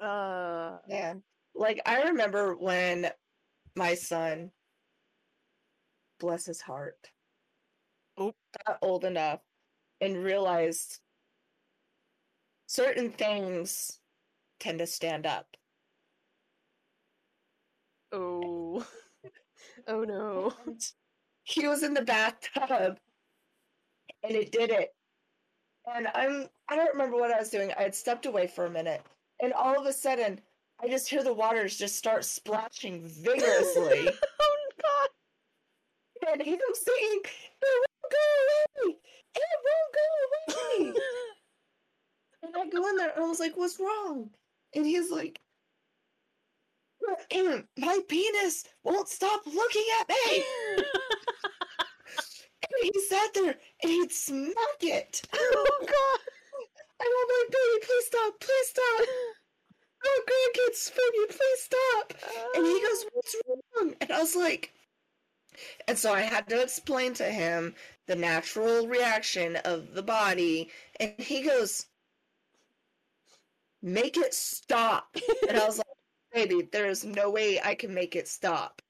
uh. 0.00 0.78
Yeah. 0.88 1.14
Like 1.54 1.80
I 1.84 2.02
remember 2.04 2.54
when 2.54 3.10
my 3.76 3.94
son, 3.94 4.50
bless 6.20 6.46
his 6.46 6.60
heart, 6.60 7.10
Oop. 8.20 8.36
got 8.66 8.78
old 8.82 9.04
enough 9.04 9.40
and 10.00 10.22
realized 10.22 11.00
certain 12.66 13.10
things 13.10 13.98
tend 14.60 14.78
to 14.78 14.86
stand 14.86 15.26
up. 15.26 15.56
Oh. 18.12 18.86
Oh 19.86 20.04
no. 20.04 20.52
And 20.66 20.80
he 21.44 21.68
was 21.68 21.82
in 21.82 21.94
the 21.94 22.02
bathtub 22.02 22.98
and 24.22 24.34
it 24.34 24.52
did 24.52 24.70
it. 24.70 24.94
And 25.94 26.08
I'm 26.14 26.48
I 26.68 26.76
don't 26.76 26.92
remember 26.92 27.16
what 27.16 27.30
I 27.32 27.38
was 27.38 27.50
doing. 27.50 27.72
I 27.78 27.82
had 27.82 27.94
stepped 27.94 28.26
away 28.26 28.46
for 28.46 28.66
a 28.66 28.70
minute. 28.70 29.02
And 29.42 29.52
all 29.52 29.78
of 29.78 29.86
a 29.86 29.92
sudden 29.92 30.40
I 30.82 30.88
just 30.88 31.08
hear 31.08 31.22
the 31.22 31.34
waters 31.34 31.76
just 31.76 31.96
start 31.96 32.24
splashing 32.24 33.06
vigorously. 33.06 34.10
and 36.32 36.42
he 36.42 36.54
was 36.54 36.84
saying, 36.84 37.20
It 37.24 37.66
won't 37.80 38.12
go 38.12 38.88
away! 38.88 38.96
It 39.34 39.42
won't 39.66 39.94
go 39.94 40.92
away! 40.92 40.94
and 42.42 42.54
I 42.56 42.68
go 42.68 42.88
in 42.88 42.96
there 42.96 43.12
and 43.14 43.24
I 43.24 43.28
was 43.28 43.40
like, 43.40 43.56
What's 43.56 43.78
wrong? 43.80 44.30
And 44.74 44.86
he's 44.86 45.10
like, 45.10 45.40
"Mm, 47.32 47.64
My 47.78 47.98
penis 48.08 48.64
won't 48.84 49.08
stop 49.08 49.42
looking 49.46 49.84
at 50.00 50.08
me! 50.08 50.44
And 52.62 52.92
he 52.94 53.00
sat 53.08 53.34
there 53.34 53.56
and 53.82 53.90
he'd 53.90 54.12
smack 54.12 54.80
it. 54.82 55.22
oh 55.34 55.78
god. 55.80 56.20
And 57.02 57.08
I'm 57.08 57.28
like, 57.40 57.50
baby, 57.50 57.86
please 57.86 58.06
stop, 58.06 58.40
please 58.40 58.68
stop. 58.68 59.08
Oh, 60.06 60.22
god, 60.26 60.34
grandkids, 60.34 60.90
baby, 60.90 61.26
please 61.28 61.60
stop. 61.60 62.14
And 62.54 62.66
he 62.66 62.80
goes, 62.80 63.06
what's 63.12 63.36
wrong? 63.48 63.94
And 64.00 64.12
I 64.12 64.20
was 64.20 64.36
like, 64.36 64.72
and 65.88 65.98
so 65.98 66.12
I 66.12 66.20
had 66.20 66.48
to 66.48 66.62
explain 66.62 67.14
to 67.14 67.24
him 67.24 67.74
the 68.06 68.16
natural 68.16 68.86
reaction 68.86 69.56
of 69.64 69.94
the 69.94 70.02
body. 70.02 70.70
And 70.98 71.14
he 71.18 71.42
goes, 71.42 71.86
make 73.82 74.16
it 74.16 74.34
stop. 74.34 75.16
And 75.48 75.58
I 75.58 75.66
was 75.66 75.78
like, 75.78 75.86
baby, 76.32 76.68
there 76.72 76.88
is 76.88 77.04
no 77.04 77.30
way 77.30 77.60
I 77.62 77.74
can 77.74 77.94
make 77.94 78.16
it 78.16 78.28
stop. 78.28 78.82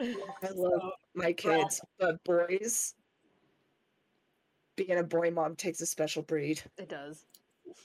I 0.00 0.14
love 0.54 0.92
my 1.14 1.32
kids, 1.32 1.80
but 1.98 2.22
boys, 2.24 2.94
being 4.76 4.98
a 4.98 5.02
boy 5.02 5.30
mom 5.30 5.54
takes 5.54 5.80
a 5.80 5.86
special 5.86 6.22
breed. 6.22 6.62
It 6.78 6.88
does. 6.88 7.24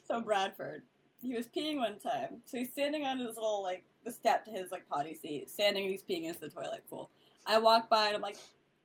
So 0.08 0.22
Bradford, 0.22 0.84
he 1.22 1.36
was 1.36 1.48
peeing 1.48 1.78
one 1.78 2.00
time. 2.00 2.42
So 2.46 2.58
he's 2.58 2.72
standing 2.72 3.06
on 3.06 3.20
his 3.20 3.36
little 3.36 3.62
like 3.62 3.84
the 4.08 4.14
step 4.14 4.46
to 4.46 4.52
his 4.52 4.72
like 4.72 4.88
potty 4.88 5.14
seat, 5.14 5.50
standing 5.50 5.84
and 5.84 5.92
he's 5.92 6.04
peeing 6.04 6.24
into 6.24 6.40
the 6.40 6.50
toilet. 6.50 6.84
Cool. 6.90 7.10
I 7.46 7.60
walk 7.60 7.90
by 7.90 8.08
and 8.08 8.16
I'm 8.16 8.22
like, 8.22 8.38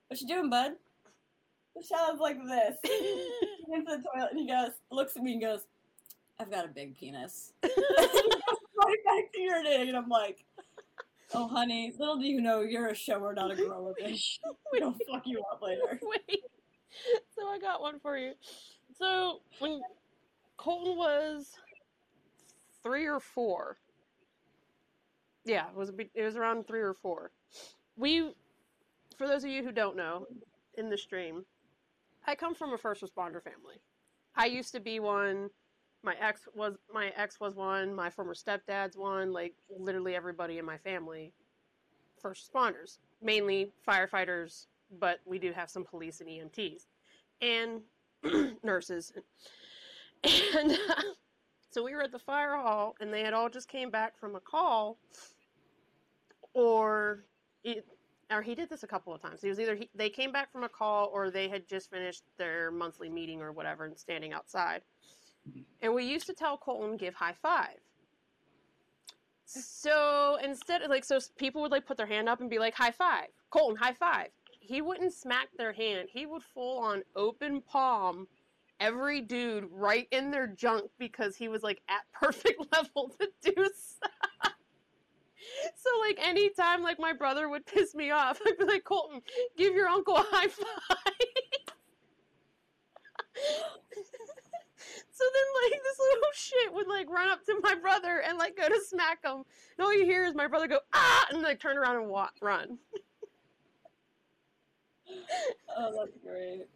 "What 0.08 0.20
you 0.20 0.26
doing, 0.26 0.50
bud?" 0.50 0.72
The 1.76 1.82
child's 1.82 2.20
like 2.20 2.36
this, 2.44 2.76
into 3.72 3.96
the 3.96 4.02
toilet, 4.14 4.32
and 4.32 4.40
he 4.40 4.46
goes, 4.46 4.72
looks 4.90 5.16
at 5.16 5.22
me 5.22 5.32
and 5.34 5.40
goes, 5.40 5.60
"I've 6.38 6.50
got 6.50 6.64
a 6.64 6.68
big 6.68 6.98
penis." 6.98 7.52
right 7.62 7.70
back 9.06 9.32
to 9.32 9.40
urinating, 9.40 9.88
and 9.88 9.96
I'm 9.96 10.08
like, 10.08 10.44
"Oh, 11.32 11.46
honey, 11.46 11.94
little 11.98 12.18
do 12.18 12.26
you 12.26 12.40
know 12.40 12.60
you're 12.60 12.88
a 12.88 12.94
shower, 12.94 13.32
not 13.32 13.52
a 13.52 13.56
grower, 13.56 13.94
bitch. 14.00 14.38
We 14.72 14.80
don't 14.80 15.00
fuck 15.10 15.22
you 15.24 15.42
up 15.52 15.62
later." 15.62 16.00
Wait. 16.02 16.40
So 17.34 17.46
I 17.48 17.58
got 17.58 17.80
one 17.80 18.00
for 18.00 18.18
you. 18.18 18.32
So 18.98 19.40
when 19.60 19.80
Colton 20.58 20.96
was 20.96 21.52
three 22.82 23.06
or 23.06 23.18
four, 23.18 23.78
yeah, 25.44 25.68
it 25.68 25.76
was 25.76 25.90
it 26.14 26.22
was 26.22 26.36
around 26.36 26.66
three 26.66 26.80
or 26.80 26.94
four. 26.94 27.30
We, 27.96 28.32
for 29.16 29.26
those 29.26 29.44
of 29.44 29.50
you 29.50 29.62
who 29.62 29.72
don't 29.72 29.96
know, 29.96 30.26
in 30.78 30.88
the 30.88 30.96
stream, 30.96 31.44
I 32.26 32.34
come 32.34 32.54
from 32.54 32.72
a 32.72 32.78
first 32.78 33.02
responder 33.02 33.42
family. 33.42 33.80
I 34.36 34.46
used 34.46 34.72
to 34.72 34.80
be 34.80 35.00
one. 35.00 35.50
My 36.02 36.14
ex 36.20 36.48
was 36.54 36.74
my 36.92 37.12
ex 37.16 37.38
was 37.40 37.54
one. 37.54 37.94
My 37.94 38.10
former 38.10 38.34
stepdad's 38.34 38.96
one. 38.96 39.32
Like 39.32 39.54
literally 39.78 40.14
everybody 40.14 40.58
in 40.58 40.64
my 40.64 40.78
family, 40.78 41.32
first 42.20 42.52
responders, 42.52 42.98
mainly 43.20 43.72
firefighters, 43.86 44.66
but 44.98 45.20
we 45.26 45.38
do 45.38 45.52
have 45.52 45.70
some 45.70 45.84
police 45.84 46.20
and 46.20 46.28
EMTs 46.28 46.86
and 47.40 47.80
nurses. 48.62 49.12
And 50.24 50.70
uh, 50.70 51.02
so 51.72 51.82
we 51.82 51.94
were 51.94 52.02
at 52.02 52.12
the 52.12 52.18
fire 52.18 52.56
hall, 52.56 52.94
and 53.00 53.12
they 53.12 53.22
had 53.22 53.32
all 53.32 53.48
just 53.48 53.68
came 53.68 53.90
back 53.90 54.18
from 54.18 54.36
a 54.36 54.40
call, 54.40 54.98
or 56.52 57.24
it, 57.64 57.86
or 58.30 58.42
he 58.42 58.54
did 58.54 58.68
this 58.68 58.82
a 58.82 58.86
couple 58.86 59.14
of 59.14 59.22
times. 59.22 59.40
He 59.40 59.48
was 59.48 59.58
either 59.58 59.74
he, 59.74 59.88
they 59.94 60.10
came 60.10 60.32
back 60.32 60.52
from 60.52 60.64
a 60.64 60.68
call, 60.68 61.10
or 61.12 61.30
they 61.30 61.48
had 61.48 61.66
just 61.66 61.90
finished 61.90 62.24
their 62.36 62.70
monthly 62.70 63.08
meeting 63.08 63.40
or 63.40 63.52
whatever, 63.52 63.86
and 63.86 63.98
standing 63.98 64.32
outside. 64.34 64.82
And 65.80 65.94
we 65.94 66.04
used 66.04 66.26
to 66.26 66.34
tell 66.34 66.56
Colton 66.58 66.96
give 66.96 67.14
high 67.14 67.34
five. 67.40 67.78
So 69.44 70.38
instead, 70.42 70.82
like, 70.88 71.04
so 71.04 71.18
people 71.36 71.62
would 71.62 71.72
like 71.72 71.86
put 71.86 71.96
their 71.96 72.06
hand 72.06 72.28
up 72.28 72.40
and 72.40 72.48
be 72.48 72.58
like, 72.58 72.74
high 72.74 72.90
five, 72.90 73.28
Colton, 73.50 73.76
high 73.76 73.94
five. 73.94 74.28
He 74.60 74.80
wouldn't 74.80 75.12
smack 75.12 75.48
their 75.58 75.72
hand. 75.72 76.08
He 76.12 76.26
would 76.26 76.42
full 76.42 76.78
on 76.78 77.02
open 77.16 77.60
palm 77.62 78.28
every 78.82 79.20
dude 79.20 79.68
right 79.70 80.08
in 80.10 80.30
their 80.32 80.48
junk 80.48 80.90
because 80.98 81.36
he 81.36 81.48
was 81.48 81.62
like 81.62 81.80
at 81.88 82.02
perfect 82.12 82.60
level 82.72 83.14
to 83.20 83.28
do 83.42 83.54
so. 83.56 84.08
So 85.76 85.90
like 86.00 86.18
anytime 86.20 86.82
like 86.82 86.98
my 86.98 87.12
brother 87.12 87.48
would 87.48 87.64
piss 87.66 87.94
me 87.94 88.10
off, 88.10 88.40
I'd 88.46 88.58
be 88.58 88.64
like, 88.64 88.84
Colton, 88.84 89.20
give 89.56 89.74
your 89.74 89.86
uncle 89.86 90.16
a 90.16 90.24
high 90.28 90.48
five. 90.48 90.66
so 95.12 95.24
then 95.34 95.48
like 95.62 95.80
this 95.82 95.98
little 95.98 96.30
shit 96.34 96.74
would 96.74 96.88
like 96.88 97.08
run 97.08 97.28
up 97.28 97.44
to 97.46 97.60
my 97.62 97.74
brother 97.74 98.22
and 98.26 98.38
like 98.38 98.56
go 98.56 98.68
to 98.68 98.80
smack 98.86 99.24
him. 99.24 99.42
And 99.78 99.84
all 99.84 99.94
you 99.96 100.04
hear 100.04 100.24
is 100.24 100.34
my 100.34 100.48
brother 100.48 100.66
go, 100.66 100.80
ah 100.92 101.26
and 101.30 101.42
like 101.42 101.60
turn 101.60 101.76
around 101.78 101.96
and 101.96 102.10
run. 102.40 102.78
Oh, 105.74 105.90
that's 105.96 106.18
great. 106.22 106.66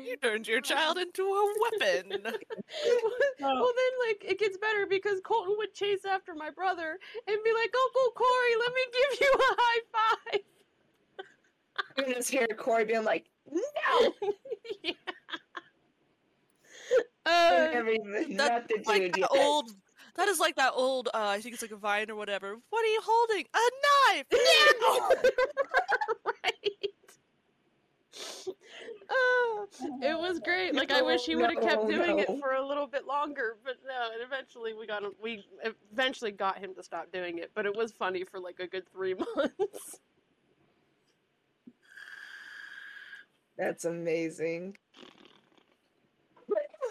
You 0.00 0.16
turned 0.16 0.46
your 0.46 0.60
child 0.62 0.96
into 0.96 1.22
a 1.22 1.54
weapon. 1.60 2.10
well, 2.22 2.30
then, 2.30 3.92
like, 4.06 4.24
it 4.24 4.38
gets 4.38 4.56
better 4.56 4.86
because 4.88 5.20
Colton 5.24 5.56
would 5.58 5.74
chase 5.74 6.04
after 6.04 6.36
my 6.36 6.50
brother 6.50 6.98
and 7.26 7.38
be 7.44 7.52
like, 7.52 7.74
Uncle 7.74 8.12
Corey, 8.14 8.54
let 8.60 8.72
me 8.74 8.80
give 8.92 9.20
you 9.20 9.34
a 9.34 9.54
high 9.58 9.80
five. 9.92 10.40
You 11.96 12.04
can 12.04 12.14
just 12.14 12.30
hear 12.30 12.46
Corey 12.56 12.84
being 12.84 13.04
like, 13.04 13.28
no! 13.50 14.12
yeah. 14.84 14.92
Uh, 17.26 17.68
Everything, 17.72 18.36
That's 18.36 18.70
not 18.72 18.86
like 18.86 19.12
that 19.14 19.28
old. 19.30 19.72
That 20.16 20.28
is 20.28 20.40
like 20.40 20.56
that 20.56 20.72
old. 20.74 21.08
Uh, 21.08 21.28
I 21.28 21.40
think 21.40 21.54
it's 21.54 21.62
like 21.62 21.70
a 21.70 21.76
vine 21.76 22.10
or 22.10 22.16
whatever. 22.16 22.56
What 22.70 22.84
are 22.84 22.88
you 22.88 23.00
holding? 23.04 23.44
A 23.54 24.14
knife. 24.14 24.26
Yeah. 24.32 25.30
right. 26.44 26.90
Oh, 29.10 29.66
it 30.02 30.18
was 30.18 30.38
great. 30.40 30.74
Like 30.74 30.90
I 30.90 31.02
wish 31.02 31.24
he 31.24 31.36
would 31.36 31.50
have 31.50 31.62
kept 31.62 31.82
No, 31.84 31.88
doing 31.88 32.18
it 32.18 32.28
for 32.40 32.52
a 32.54 32.66
little 32.66 32.86
bit 32.86 33.06
longer, 33.06 33.56
but 33.64 33.76
no. 33.86 34.12
And 34.12 34.22
eventually, 34.22 34.74
we 34.74 34.86
got 34.86 35.02
him. 35.02 35.12
We 35.22 35.46
eventually 35.92 36.30
got 36.30 36.58
him 36.58 36.74
to 36.74 36.82
stop 36.82 37.10
doing 37.12 37.38
it. 37.38 37.50
But 37.54 37.66
it 37.66 37.76
was 37.76 37.92
funny 37.92 38.24
for 38.24 38.40
like 38.40 38.60
a 38.60 38.66
good 38.66 38.84
three 38.92 39.14
months. 39.36 40.00
That's 43.56 43.84
amazing. 43.84 44.76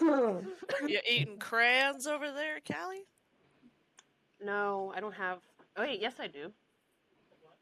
you 0.00 1.00
eating 1.10 1.38
crayons 1.38 2.06
over 2.06 2.30
there, 2.30 2.58
Callie? 2.66 3.06
No, 4.44 4.92
I 4.94 5.00
don't 5.00 5.14
have. 5.14 5.38
Oh 5.76 5.82
wait, 5.82 6.00
yes 6.00 6.14
I 6.20 6.26
do. 6.28 6.52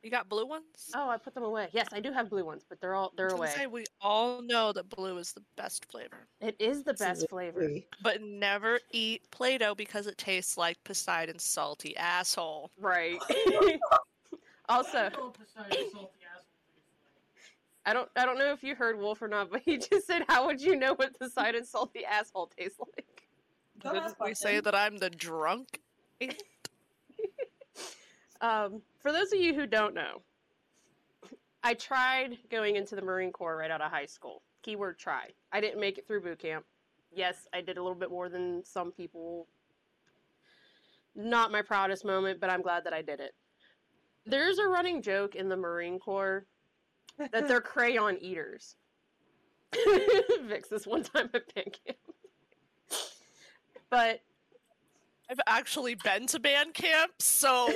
You 0.06 0.12
got 0.12 0.28
blue 0.28 0.46
ones? 0.46 0.92
Oh, 0.94 1.08
I 1.08 1.16
put 1.16 1.34
them 1.34 1.42
away. 1.42 1.66
Yes, 1.72 1.88
I 1.90 1.98
do 1.98 2.12
have 2.12 2.30
blue 2.30 2.44
ones, 2.44 2.64
but 2.68 2.80
they're 2.80 2.94
all 2.94 3.12
they're 3.16 3.30
I 3.30 3.32
was 3.32 3.40
away. 3.40 3.48
say 3.48 3.66
we 3.66 3.86
all 4.00 4.40
know 4.40 4.72
that 4.72 4.88
blue 4.88 5.18
is 5.18 5.32
the 5.32 5.42
best 5.56 5.84
flavor, 5.90 6.28
It 6.40 6.54
is 6.60 6.84
the 6.84 6.94
best 6.94 7.28
flavor. 7.28 7.68
But 8.04 8.22
never 8.22 8.78
eat 8.92 9.28
Play-Doh 9.32 9.74
because 9.74 10.06
it 10.06 10.16
tastes 10.16 10.56
like 10.56 10.76
Poseidon's 10.84 11.42
salty 11.42 11.96
asshole. 11.96 12.70
Right. 12.78 13.18
also, 14.68 15.10
I 17.84 17.92
don't 17.92 18.08
I 18.14 18.24
don't 18.24 18.38
know 18.38 18.52
if 18.52 18.62
you 18.62 18.76
heard 18.76 18.96
Wolf 19.00 19.20
or 19.20 19.26
not, 19.26 19.50
but 19.50 19.62
he 19.64 19.76
just 19.90 20.06
said, 20.06 20.22
"How 20.28 20.46
would 20.46 20.60
you 20.60 20.76
know 20.76 20.94
what 20.94 21.18
Poseidon's 21.18 21.68
salty 21.68 22.04
asshole 22.04 22.52
tastes 22.56 22.78
like?" 22.78 23.26
Don't 23.80 23.94
Didn't 23.94 24.14
we 24.24 24.34
say 24.34 24.60
that 24.60 24.72
I'm 24.76 24.98
the 24.98 25.10
drunk? 25.10 25.80
Um, 28.40 28.82
for 28.98 29.12
those 29.12 29.32
of 29.32 29.40
you 29.40 29.54
who 29.54 29.66
don't 29.66 29.94
know, 29.94 30.22
I 31.62 31.74
tried 31.74 32.38
going 32.50 32.76
into 32.76 32.94
the 32.94 33.02
Marine 33.02 33.32
Corps 33.32 33.56
right 33.56 33.70
out 33.70 33.80
of 33.80 33.90
high 33.90 34.06
school. 34.06 34.42
Keyword 34.62 34.98
try. 34.98 35.30
I 35.52 35.60
didn't 35.60 35.80
make 35.80 35.98
it 35.98 36.06
through 36.06 36.22
boot 36.22 36.38
camp. 36.38 36.64
Yes, 37.12 37.48
I 37.54 37.60
did 37.60 37.78
a 37.78 37.82
little 37.82 37.98
bit 37.98 38.10
more 38.10 38.28
than 38.28 38.64
some 38.64 38.92
people. 38.92 39.46
Not 41.14 41.50
my 41.50 41.62
proudest 41.62 42.04
moment, 42.04 42.40
but 42.40 42.50
I'm 42.50 42.62
glad 42.62 42.84
that 42.84 42.92
I 42.92 43.02
did 43.02 43.20
it. 43.20 43.32
There's 44.26 44.58
a 44.58 44.66
running 44.66 45.02
joke 45.02 45.34
in 45.34 45.48
the 45.48 45.56
Marine 45.56 45.98
Corps 45.98 46.46
that 47.18 47.48
they're 47.48 47.60
crayon 47.62 48.18
eaters. 48.20 48.76
Vix 50.46 50.68
this 50.68 50.86
one 50.86 51.02
time 51.02 51.30
at 51.32 51.54
band 51.54 51.78
camp. 51.84 51.98
But 53.90 54.20
I've 55.30 55.40
actually 55.46 55.96
been 55.96 56.26
to 56.28 56.38
band 56.40 56.74
camp, 56.74 57.12
so 57.18 57.68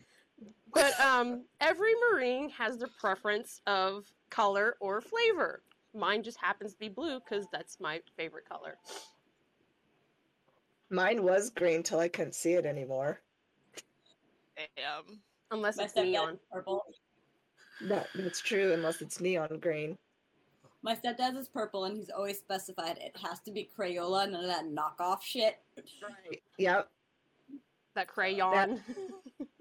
but 0.74 0.98
um, 1.00 1.44
every 1.60 1.92
Marine 2.12 2.50
has 2.50 2.78
their 2.78 2.90
preference 3.00 3.60
of 3.66 4.04
color 4.28 4.76
or 4.80 5.00
flavor. 5.00 5.62
Mine 5.94 6.22
just 6.22 6.38
happens 6.38 6.74
to 6.74 6.78
be 6.78 6.88
blue 6.88 7.18
because 7.20 7.46
that's 7.52 7.80
my 7.80 8.00
favorite 8.16 8.48
color. 8.48 8.76
Mine 10.90 11.22
was 11.22 11.50
green 11.50 11.82
till 11.82 11.98
I 12.00 12.08
couldn't 12.08 12.34
see 12.34 12.52
it 12.54 12.66
anymore. 12.66 13.20
um, 14.58 15.20
Unless 15.50 15.78
My 15.78 15.84
it's 15.84 15.96
neon. 15.96 16.38
purple. 16.52 16.84
That, 17.88 18.08
that's 18.14 18.40
true, 18.40 18.72
unless 18.72 19.00
it's 19.00 19.20
neon 19.20 19.58
green. 19.60 19.96
My 20.82 20.94
stepdad's 20.96 21.36
is 21.36 21.48
purple, 21.48 21.84
and 21.84 21.96
he's 21.96 22.10
always 22.10 22.38
specified 22.38 22.98
it 22.98 23.14
has 23.22 23.40
to 23.40 23.50
be 23.50 23.68
Crayola, 23.78 24.30
none 24.30 24.44
of 24.44 24.50
that 24.50 24.64
knockoff 24.64 25.22
shit. 25.22 25.58
Right. 26.02 26.42
Yep. 26.58 26.88
That 27.94 28.08
crayon. 28.08 28.80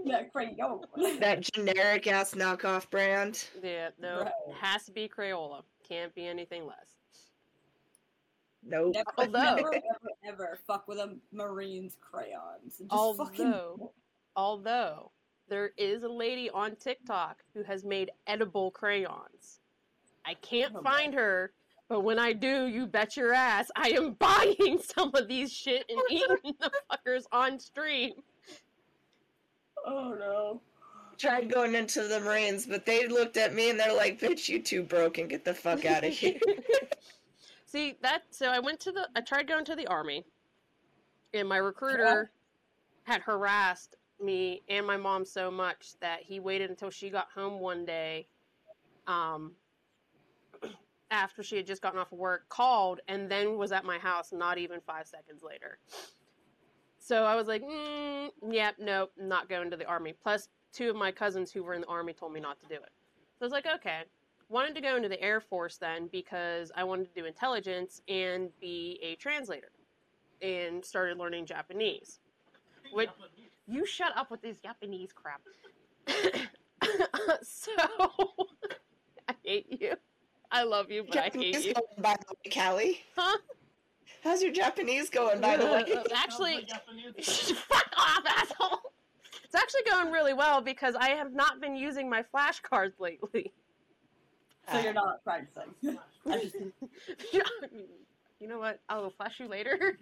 Yeah, 0.01 0.23
Crayola. 0.33 0.85
That 1.19 1.41
generic 1.41 2.07
ass 2.07 2.33
knockoff 2.33 2.89
brand. 2.89 3.43
yeah, 3.61 3.89
no. 3.99 4.21
Right. 4.21 4.31
Has 4.59 4.85
to 4.85 4.91
be 4.93 5.09
Crayola. 5.09 5.63
Can't 5.87 6.15
be 6.15 6.25
anything 6.25 6.65
less. 6.65 6.95
Nope. 8.63 8.93
Never, 8.95 9.05
Although- 9.17 9.55
never, 9.55 9.73
ever, 9.75 9.83
ever 10.25 10.59
fuck 10.65 10.87
with 10.87 10.99
a 10.99 11.17
Marine's 11.33 11.97
crayons. 11.99 12.77
Just 12.89 13.17
fucking- 13.17 13.45
Although, 13.53 13.91
although 14.37 15.11
there 15.49 15.71
is 15.77 16.03
a 16.03 16.09
lady 16.09 16.49
on 16.49 16.75
TikTok 16.77 17.43
who 17.53 17.61
has 17.63 17.83
made 17.83 18.09
edible 18.25 18.71
crayons. 18.71 19.59
I 20.29 20.35
can't 20.35 20.75
Oh, 20.75 20.81
find 20.83 21.13
her, 21.15 21.51
but 21.87 22.01
when 22.01 22.19
I 22.19 22.33
do, 22.33 22.67
you 22.67 22.85
bet 22.85 23.17
your 23.17 23.33
ass 23.33 23.71
I 23.75 23.89
am 23.89 24.13
buying 24.19 24.79
some 24.79 25.11
of 25.15 25.27
these 25.27 25.51
shit 25.51 25.85
and 25.89 25.99
eating 26.11 26.53
the 26.59 26.71
fuckers 26.91 27.23
on 27.31 27.59
stream. 27.59 28.13
Oh 29.85 30.15
no. 30.19 30.61
Tried 31.17 31.51
going 31.51 31.73
into 31.75 32.03
the 32.03 32.19
Marines, 32.19 32.65
but 32.67 32.85
they 32.85 33.07
looked 33.07 33.37
at 33.37 33.53
me 33.55 33.71
and 33.71 33.79
they're 33.79 33.93
like, 33.95 34.19
bitch, 34.19 34.47
you 34.47 34.61
too 34.61 34.83
broke 34.83 35.17
and 35.17 35.29
get 35.29 35.43
the 35.43 35.53
fuck 35.53 35.83
out 35.83 36.03
of 36.05 36.13
here. 36.13 36.39
See 37.65 37.95
that? 38.01 38.23
So 38.29 38.47
I 38.47 38.59
went 38.59 38.79
to 38.81 38.91
the. 38.91 39.09
I 39.15 39.21
tried 39.21 39.47
going 39.47 39.65
to 39.65 39.75
the 39.75 39.87
army, 39.87 40.23
and 41.33 41.49
my 41.49 41.57
recruiter 41.57 42.31
had 43.03 43.21
harassed 43.21 43.95
me 44.21 44.61
and 44.69 44.85
my 44.85 44.95
mom 44.97 45.25
so 45.25 45.49
much 45.51 45.93
that 46.01 46.19
he 46.21 46.39
waited 46.39 46.69
until 46.69 46.89
she 46.89 47.09
got 47.09 47.27
home 47.33 47.59
one 47.59 47.83
day, 47.85 48.27
um, 49.07 49.51
after 51.11 51.43
she 51.43 51.57
had 51.57 51.67
just 51.67 51.81
gotten 51.81 51.99
off 51.99 52.11
of 52.11 52.17
work, 52.17 52.47
called, 52.49 52.99
and 53.07 53.29
then 53.29 53.57
was 53.57 53.71
at 53.71 53.85
my 53.85 53.97
house. 53.97 54.31
Not 54.31 54.57
even 54.57 54.79
five 54.81 55.07
seconds 55.07 55.43
later. 55.43 55.79
So 56.99 57.23
I 57.23 57.35
was 57.35 57.47
like, 57.47 57.63
mm, 57.63 58.29
"Yep, 58.47 58.75
nope, 58.79 59.11
not 59.17 59.49
going 59.49 59.71
to 59.71 59.77
the 59.77 59.85
army." 59.85 60.13
Plus, 60.13 60.49
two 60.73 60.89
of 60.89 60.95
my 60.95 61.11
cousins 61.11 61.51
who 61.51 61.63
were 61.63 61.73
in 61.73 61.81
the 61.81 61.87
army 61.87 62.13
told 62.13 62.33
me 62.33 62.39
not 62.39 62.59
to 62.59 62.67
do 62.67 62.75
it. 62.75 62.91
So 63.37 63.43
I 63.43 63.45
was 63.45 63.53
like, 63.53 63.65
"Okay." 63.65 64.03
wanted 64.49 64.73
to 64.75 64.81
go 64.81 64.95
into 64.95 65.07
the 65.07 65.21
Air 65.21 65.39
Force 65.39 65.77
then 65.77 66.09
because 66.11 66.71
I 66.75 66.83
wanted 66.83 67.07
to 67.13 67.21
do 67.21 67.25
intelligence 67.25 68.01
and 68.07 68.49
be 68.59 68.99
a 69.01 69.15
translator 69.15 69.71
and 70.41 70.83
started 70.83 71.17
learning 71.17 71.45
Japanese. 71.45 72.19
Which, 72.91 73.09
you 73.67 73.85
shut 73.85 74.11
up 74.17 74.31
with 74.31 74.41
this 74.41 74.57
Japanese 74.57 75.11
crap. 75.13 75.41
so, 77.43 77.71
I 79.29 79.35
hate 79.43 79.79
you. 79.79 79.93
I 80.51 80.63
love 80.63 80.89
you, 80.91 81.03
but 81.03 81.17
I 81.17 81.21
hate 81.23 81.33
Japanese 81.33 81.65
you. 81.65 81.73
going, 81.73 81.85
by 81.99 82.15
the 82.15 82.25
way, 82.35 82.51
Callie. 82.51 82.99
Huh? 83.15 83.37
How's 84.23 84.41
your 84.41 84.51
Japanese 84.51 85.09
going, 85.09 85.39
by 85.39 85.57
the 85.57 85.65
way? 85.65 85.85
Actually, 86.15 86.67
fuck 87.21 87.93
off, 87.97 88.23
asshole. 88.27 88.79
It's 89.43 89.55
actually 89.55 89.83
going 89.89 90.11
really 90.11 90.33
well 90.33 90.61
because 90.61 90.95
I 90.95 91.09
have 91.09 91.33
not 91.33 91.61
been 91.61 91.75
using 91.75 92.09
my 92.09 92.23
flashcards 92.33 92.99
lately. 92.99 93.51
So 94.71 94.79
you're 94.79 94.93
not 94.93 95.23
practicing. 95.23 95.73
You 98.41 98.47
know 98.47 98.57
what? 98.59 98.79
I'll 98.87 99.09
flash 99.09 99.41
you 99.41 99.49
later. 99.49 99.97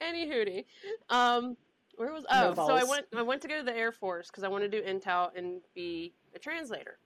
Any 0.00 0.28
hootie. 0.30 0.66
Um, 1.10 1.56
where 1.96 2.12
was? 2.12 2.24
No 2.30 2.54
Oh, 2.56 2.68
so 2.68 2.74
I 2.74 2.84
went. 2.84 3.06
I 3.16 3.22
went 3.22 3.42
to 3.42 3.48
go 3.48 3.58
to 3.58 3.64
the 3.64 3.76
Air 3.76 3.90
Force 3.90 4.28
because 4.28 4.44
I 4.44 4.48
want 4.48 4.62
to 4.62 4.68
do 4.68 4.80
intel 4.82 5.30
and 5.36 5.62
be 5.74 6.12
a 6.36 6.38
translator. 6.38 6.98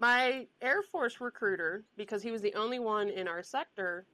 My 0.00 0.46
Air 0.62 0.82
Force 0.82 1.20
recruiter, 1.20 1.84
because 1.96 2.22
he 2.22 2.30
was 2.30 2.40
the 2.40 2.54
only 2.54 2.78
one 2.78 3.10
in 3.10 3.28
our 3.28 3.42
sector, 3.42 4.06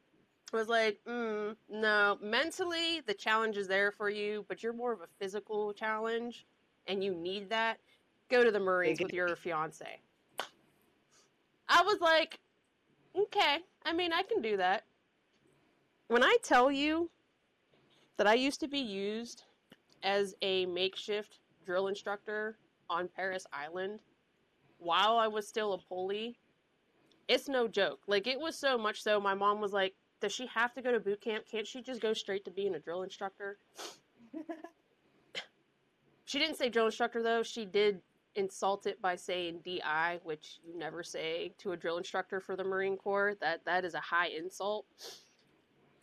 was 0.53 0.69
like, 0.69 0.99
mm, 1.07 1.57
"No, 1.69 2.19
mentally 2.21 3.01
the 3.01 3.15
challenge 3.15 3.57
is 3.57 3.69
there 3.69 3.93
for 3.93 4.11
you, 4.11 4.45
but 4.49 4.65
you're 4.65 4.73
more 4.73 4.93
of 4.93 5.01
a 5.01 5.07
physical 5.21 5.73
challenge, 5.73 6.45
and 6.89 7.05
you 7.05 7.15
need 7.15 7.51
that. 7.51 7.79
Go 8.29 8.43
to 8.43 8.51
the 8.51 8.59
Marines 8.59 9.01
with 9.01 9.13
your 9.13 9.37
fiance." 9.37 10.01
I 11.69 11.83
was 11.83 12.01
like, 12.01 12.41
"Okay, 13.15 13.65
I 13.85 13.93
mean, 13.93 14.13
I 14.13 14.23
can 14.23 14.43
do 14.43 14.57
that." 14.57 14.85
When 16.09 16.25
I 16.25 16.37
tell 16.43 16.71
you 16.71 17.11
that 18.17 18.27
I 18.27 18.35
used 18.35 18.59
to 18.61 18.69
be 18.69 18.81
used 18.81 19.45
as 20.03 20.35
a 20.43 20.67
makeshift 20.67 21.39
drill 21.65 21.87
instructor 21.87 22.59
on 22.89 23.09
Parris 23.09 23.47
Island 23.53 24.03
while 24.79 25.17
I 25.17 25.29
was 25.29 25.47
still 25.49 25.73
a 25.73 25.79
poolee, 25.79 26.37
it's 27.29 27.49
no 27.49 27.69
joke. 27.69 28.01
Like, 28.07 28.27
it 28.27 28.39
was 28.39 28.57
so 28.57 28.79
much 28.79 29.03
so, 29.03 29.21
my 29.21 29.35
mom 29.35 29.61
was 29.61 29.73
like, 29.73 29.95
Does 30.21 30.33
she 30.33 30.47
have 30.47 30.73
to 30.75 30.83
go 30.83 30.93
to 30.93 31.01
boot 31.01 31.21
camp? 31.21 31.45
Can't 31.51 31.67
she 31.67 31.83
just 31.83 32.01
go 32.01 32.13
straight 32.13 32.45
to 32.45 32.51
being 32.51 32.75
a 32.75 32.79
drill 32.79 33.03
instructor? 33.03 33.59
she 36.25 36.39
didn't 36.39 36.57
say 36.57 36.69
drill 36.69 36.87
instructor, 36.87 37.23
though. 37.23 37.43
She 37.43 37.65
did 37.65 38.01
insult 38.37 38.87
it 38.87 39.01
by 39.01 39.17
saying 39.17 39.61
DI, 39.65 40.21
which 40.23 40.61
you 40.65 40.79
never 40.79 41.03
say 41.03 41.53
to 41.59 41.73
a 41.73 41.77
drill 41.77 41.99
instructor 41.99 42.41
for 42.41 42.55
the 42.55 42.65
Marine 42.65 42.97
Corps. 42.97 43.35
That 43.41 43.65
That 43.65 43.85
is 43.85 43.95
a 43.95 44.01
high 44.01 44.29
insult. 44.29 44.87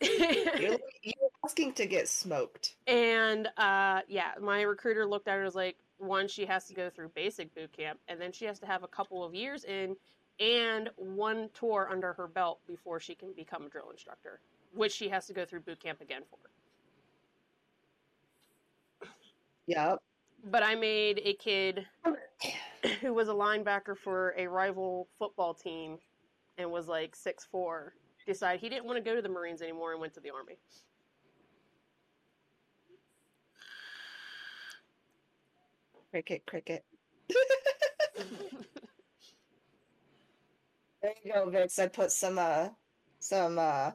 You're, 0.00 0.78
you're 1.02 1.30
asking 1.44 1.72
to 1.74 1.86
get 1.86 2.08
smoked. 2.08 2.76
And 2.86 3.48
uh, 3.56 4.00
yeah, 4.08 4.32
my 4.40 4.62
recruiter 4.62 5.06
looked 5.06 5.28
at 5.28 5.32
her 5.32 5.38
and 5.38 5.46
was 5.46 5.54
like, 5.54 5.76
one, 6.06 6.28
she 6.28 6.46
has 6.46 6.66
to 6.66 6.74
go 6.74 6.90
through 6.90 7.10
basic 7.14 7.54
boot 7.54 7.72
camp, 7.72 7.98
and 8.08 8.20
then 8.20 8.32
she 8.32 8.44
has 8.44 8.58
to 8.60 8.66
have 8.66 8.82
a 8.82 8.88
couple 8.88 9.24
of 9.24 9.34
years 9.34 9.64
in 9.64 9.96
and 10.40 10.90
one 10.96 11.48
tour 11.54 11.88
under 11.90 12.12
her 12.12 12.26
belt 12.26 12.60
before 12.66 12.98
she 12.98 13.14
can 13.14 13.32
become 13.34 13.66
a 13.66 13.68
drill 13.68 13.90
instructor, 13.90 14.40
which 14.74 14.92
she 14.92 15.08
has 15.08 15.26
to 15.26 15.32
go 15.32 15.44
through 15.44 15.60
boot 15.60 15.80
camp 15.80 16.00
again 16.00 16.22
for. 16.28 16.38
Yep. 19.66 19.98
But 20.50 20.62
I 20.62 20.74
made 20.74 21.22
a 21.24 21.34
kid 21.34 21.86
who 23.00 23.14
was 23.14 23.28
a 23.28 23.32
linebacker 23.32 23.96
for 23.96 24.34
a 24.36 24.46
rival 24.46 25.08
football 25.18 25.54
team 25.54 25.98
and 26.58 26.70
was 26.70 26.86
like 26.86 27.16
six 27.16 27.44
four 27.44 27.94
decide 28.26 28.60
he 28.60 28.68
didn't 28.68 28.86
want 28.86 28.96
to 28.96 29.02
go 29.02 29.14
to 29.14 29.22
the 29.22 29.28
Marines 29.28 29.62
anymore 29.62 29.92
and 29.92 30.00
went 30.00 30.14
to 30.14 30.20
the 30.20 30.30
Army. 30.30 30.56
Cricket, 36.14 36.46
cricket. 36.46 36.84
There 41.02 41.12
you 41.24 41.32
go, 41.32 41.50
Vix. 41.50 41.78
I 41.80 41.88
put 41.88 42.12
some 42.12 42.38
uh 42.38 42.68
some 43.18 43.58
uh 43.58 43.90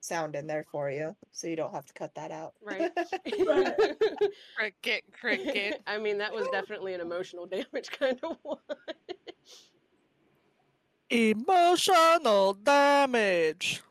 sound 0.00 0.36
in 0.36 0.46
there 0.46 0.66
for 0.70 0.90
you, 0.90 1.16
so 1.32 1.46
you 1.46 1.56
don't 1.56 1.72
have 1.72 1.86
to 1.86 1.94
cut 1.94 2.14
that 2.16 2.30
out. 2.30 2.52
Right. 2.62 2.92
Cricket, 4.56 5.04
cricket. 5.18 5.80
I 5.86 5.96
mean, 5.96 6.18
that 6.18 6.34
was 6.34 6.46
definitely 6.52 6.92
an 6.92 7.00
emotional 7.00 7.46
damage 7.46 7.90
kind 7.90 8.20
of 8.22 8.36
one. 8.42 8.58
Emotional 11.08 12.52
damage. 12.52 13.82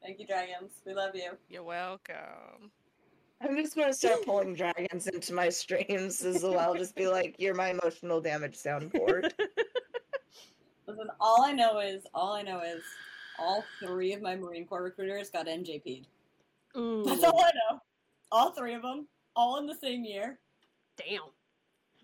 Thank 0.00 0.20
you, 0.20 0.26
dragons. 0.28 0.80
We 0.86 0.94
love 0.94 1.16
you. 1.16 1.32
You're 1.48 1.64
welcome. 1.64 2.70
I'm 3.40 3.56
just 3.56 3.76
gonna 3.76 3.92
start 3.92 4.24
pulling 4.24 4.54
dragons 4.54 5.06
into 5.06 5.32
my 5.32 5.48
streams 5.48 6.24
as 6.24 6.42
well. 6.42 6.74
Just 6.74 6.96
be 6.96 7.06
like, 7.06 7.36
"You're 7.38 7.54
my 7.54 7.70
emotional 7.70 8.20
damage 8.20 8.56
soundboard." 8.56 9.32
Listen, 10.86 11.08
all 11.20 11.42
I 11.44 11.52
know 11.52 11.78
is, 11.78 12.04
all 12.14 12.32
I 12.32 12.42
know 12.42 12.60
is, 12.60 12.82
all 13.38 13.62
three 13.80 14.12
of 14.12 14.22
my 14.22 14.34
Marine 14.34 14.66
Corps 14.66 14.82
recruiters 14.82 15.30
got 15.30 15.46
NJP'd. 15.46 16.06
Ooh, 16.76 17.04
That's 17.04 17.22
all 17.24 17.40
I 17.40 17.50
know. 17.70 17.80
All 18.32 18.50
three 18.52 18.74
of 18.74 18.82
them, 18.82 19.06
all 19.36 19.58
in 19.58 19.66
the 19.66 19.74
same 19.74 20.04
year. 20.04 20.38
damn. 20.96 21.20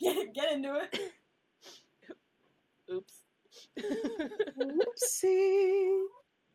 Get 0.00 0.34
get 0.34 0.52
into 0.52 0.80
it. 0.80 0.98
Oops. 2.92 3.12
Whoopsie. 4.58 6.00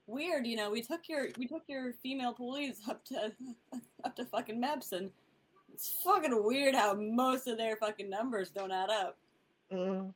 Weird, 0.10 0.48
you 0.48 0.56
know. 0.56 0.72
We 0.72 0.82
took 0.82 1.08
your 1.08 1.28
we 1.38 1.46
took 1.46 1.62
your 1.68 1.94
female 2.02 2.34
police 2.34 2.80
up 2.90 3.06
to 3.06 3.32
up 4.04 4.16
to 4.16 4.26
fucking 4.26 4.60
MEPS, 4.60 4.94
and 4.94 5.12
it's 5.72 6.02
fucking 6.04 6.44
weird 6.44 6.74
how 6.74 6.96
most 6.96 7.48
of 7.48 7.58
their 7.58 7.76
fucking 7.76 8.10
numbers 8.10 8.50
don't 8.50 8.72
add 8.72 8.90
up. 8.90 9.18
Mm. 9.72 10.12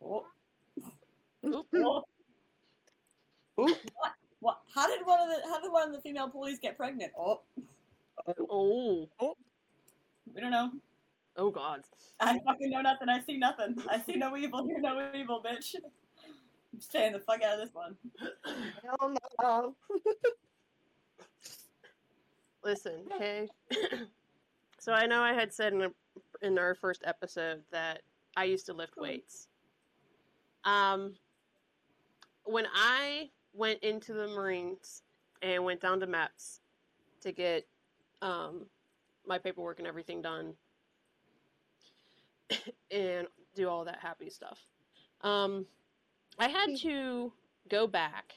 Oh, 0.00 0.24
Oop. 1.44 1.66
oh. 1.74 2.04
Oop. 3.60 3.76
What? 3.96 4.12
What? 4.38 4.58
How 4.72 4.86
did 4.86 5.04
one 5.04 5.20
of 5.20 5.28
the 5.28 5.48
how 5.48 5.60
did 5.60 5.72
one 5.72 5.88
of 5.88 5.94
the 5.94 6.00
female 6.00 6.28
police 6.28 6.60
get 6.60 6.76
pregnant? 6.76 7.10
Oh, 7.18 7.40
Oh. 8.38 9.08
we 10.32 10.40
don't 10.40 10.52
know. 10.52 10.70
Oh 11.36 11.50
God. 11.50 11.82
I 12.20 12.38
fucking 12.46 12.70
know 12.70 12.82
nothing. 12.82 13.08
I 13.08 13.20
see 13.20 13.36
nothing. 13.36 13.76
I 13.90 14.00
see 14.00 14.14
no 14.14 14.36
evil. 14.36 14.64
Hear 14.64 14.78
no 14.80 15.10
evil, 15.12 15.42
bitch. 15.44 15.74
I'm 16.74 16.80
staying 16.80 17.12
the 17.12 17.20
fuck 17.20 17.40
out 17.40 17.54
of 17.54 17.60
this 17.60 17.72
one. 17.72 17.94
Hell 18.82 19.14
no. 19.40 19.76
Listen, 22.64 23.04
okay. 23.14 23.48
so 24.80 24.92
I 24.92 25.06
know 25.06 25.20
I 25.20 25.32
had 25.34 25.52
said 25.52 25.72
in, 25.72 25.82
a, 25.82 25.90
in 26.42 26.58
our 26.58 26.74
first 26.74 27.04
episode 27.06 27.62
that 27.70 28.02
I 28.36 28.44
used 28.44 28.66
to 28.66 28.72
lift 28.72 28.96
weights. 28.96 29.46
Um, 30.64 31.14
when 32.42 32.66
I 32.74 33.30
went 33.52 33.80
into 33.84 34.12
the 34.12 34.26
Marines 34.26 35.02
and 35.42 35.62
went 35.62 35.80
down 35.80 36.00
to 36.00 36.08
MEPS 36.08 36.58
to 37.20 37.30
get 37.30 37.68
um, 38.20 38.66
my 39.24 39.38
paperwork 39.38 39.78
and 39.78 39.86
everything 39.86 40.22
done 40.22 40.54
and 42.90 43.28
do 43.54 43.68
all 43.68 43.84
that 43.84 44.00
happy 44.00 44.28
stuff, 44.28 44.58
um, 45.20 45.66
I 46.38 46.48
had 46.48 46.70
hmm. 46.70 46.76
to 46.76 47.32
go 47.68 47.86
back 47.86 48.34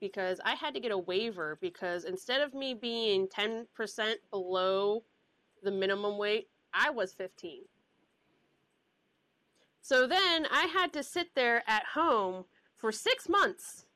because 0.00 0.40
I 0.44 0.54
had 0.54 0.74
to 0.74 0.80
get 0.80 0.92
a 0.92 0.98
waiver 0.98 1.58
because 1.60 2.04
instead 2.04 2.40
of 2.40 2.54
me 2.54 2.74
being 2.74 3.28
10% 3.28 3.66
below 4.30 5.04
the 5.62 5.70
minimum 5.70 6.18
weight, 6.18 6.48
I 6.74 6.90
was 6.90 7.12
15. 7.12 7.62
So 9.80 10.06
then 10.06 10.46
I 10.50 10.66
had 10.72 10.92
to 10.94 11.02
sit 11.02 11.34
there 11.34 11.62
at 11.66 11.84
home 11.84 12.44
for 12.76 12.92
six 12.92 13.28
months. 13.28 13.86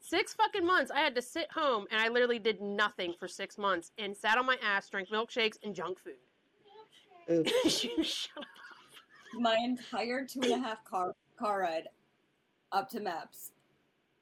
Six 0.00 0.34
fucking 0.34 0.66
months. 0.66 0.90
I 0.90 1.00
had 1.00 1.14
to 1.14 1.22
sit 1.22 1.50
home 1.50 1.86
and 1.90 2.00
I 2.00 2.08
literally 2.08 2.38
did 2.38 2.60
nothing 2.60 3.14
for 3.18 3.26
six 3.26 3.56
months 3.56 3.92
and 3.96 4.14
sat 4.14 4.36
on 4.36 4.44
my 4.44 4.58
ass, 4.62 4.88
drank 4.90 5.08
milkshakes 5.08 5.56
and 5.62 5.74
junk 5.74 5.98
food. 5.98 7.48
Shut 8.04 8.30
up. 8.36 8.44
My 9.34 9.56
entire 9.64 10.26
two 10.26 10.42
and 10.42 10.52
a 10.52 10.58
half 10.58 10.84
car 10.84 11.14
car 11.38 11.60
ride 11.60 11.88
up 12.74 12.90
to 12.90 13.00
MEPS. 13.00 13.50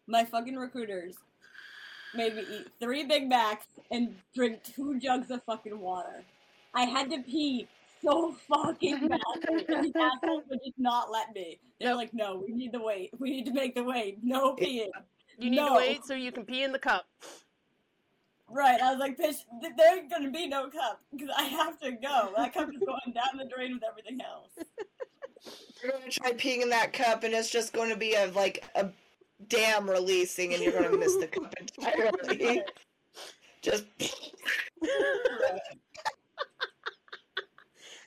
My 0.07 0.25
fucking 0.25 0.57
recruiters 0.57 1.17
made 2.15 2.37
me 2.37 2.43
eat 2.51 2.67
three 2.81 3.05
Big 3.05 3.29
Macs 3.29 3.67
and 3.91 4.15
drink 4.35 4.63
two 4.63 4.99
jugs 4.99 5.31
of 5.31 5.43
fucking 5.45 5.79
water. 5.79 6.23
I 6.75 6.85
had 6.85 7.11
to 7.11 7.23
pee 7.23 7.67
so 8.05 8.33
fucking 8.49 9.09
bad. 9.09 9.21
and 9.49 9.85
These 9.85 9.93
assholes 10.01 10.45
would 10.51 10.61
just 10.65 10.79
not 10.79 11.11
let 11.11 11.35
me. 11.35 11.59
They're 11.81 11.95
like, 11.95 12.13
no, 12.13 12.43
we 12.47 12.53
need 12.53 12.73
the 12.73 12.81
weight. 12.83 13.11
We 13.19 13.31
need 13.31 13.47
to 13.47 13.53
make 13.53 13.75
the 13.75 13.85
weight. 13.85 14.19
No 14.23 14.55
peeing. 14.55 14.89
You 15.39 15.51
need 15.51 15.57
No. 15.57 15.71
to 15.71 15.75
wait 15.77 16.05
so 16.05 16.15
you 16.15 16.31
can 16.33 16.45
pee 16.45 16.63
in 16.63 16.73
the 16.73 16.79
cup. 16.79 17.07
Right. 18.51 18.81
I 18.83 18.91
was 18.91 18.99
like, 19.01 19.17
bitch, 19.17 19.37
th- 19.63 19.73
there 19.79 19.97
ain't 19.97 20.11
gonna 20.11 20.31
be 20.31 20.47
no 20.47 20.69
cup 20.69 21.01
because 21.11 21.31
I 21.37 21.45
have 21.45 21.81
to 21.81 21.93
go. 21.93 22.33
That 22.37 22.53
cup 22.53 22.69
is 22.69 22.79
going 22.85 23.15
down 23.15 23.39
the 23.39 23.47
drain 23.47 23.73
with 23.75 23.83
everything 23.89 24.21
else. 24.21 24.51
You're 25.83 25.93
gonna 25.93 26.11
try 26.11 26.33
peeing 26.33 26.63
in 26.63 26.71
that 26.71 26.93
cup, 26.93 27.25
and 27.25 27.35
it's 27.35 27.51
just 27.51 27.73
going 27.73 27.91
to 27.91 27.97
be 27.97 28.15
a 28.15 28.27
like 28.29 28.65
a 28.75 28.89
dam 29.49 29.89
releasing, 29.89 30.55
and 30.55 30.63
you're 30.63 30.73
gonna 30.73 30.97
miss 30.97 31.17
the 31.17 31.27
cup 31.27 31.55
entirely. 31.79 32.63
Just 33.63 33.85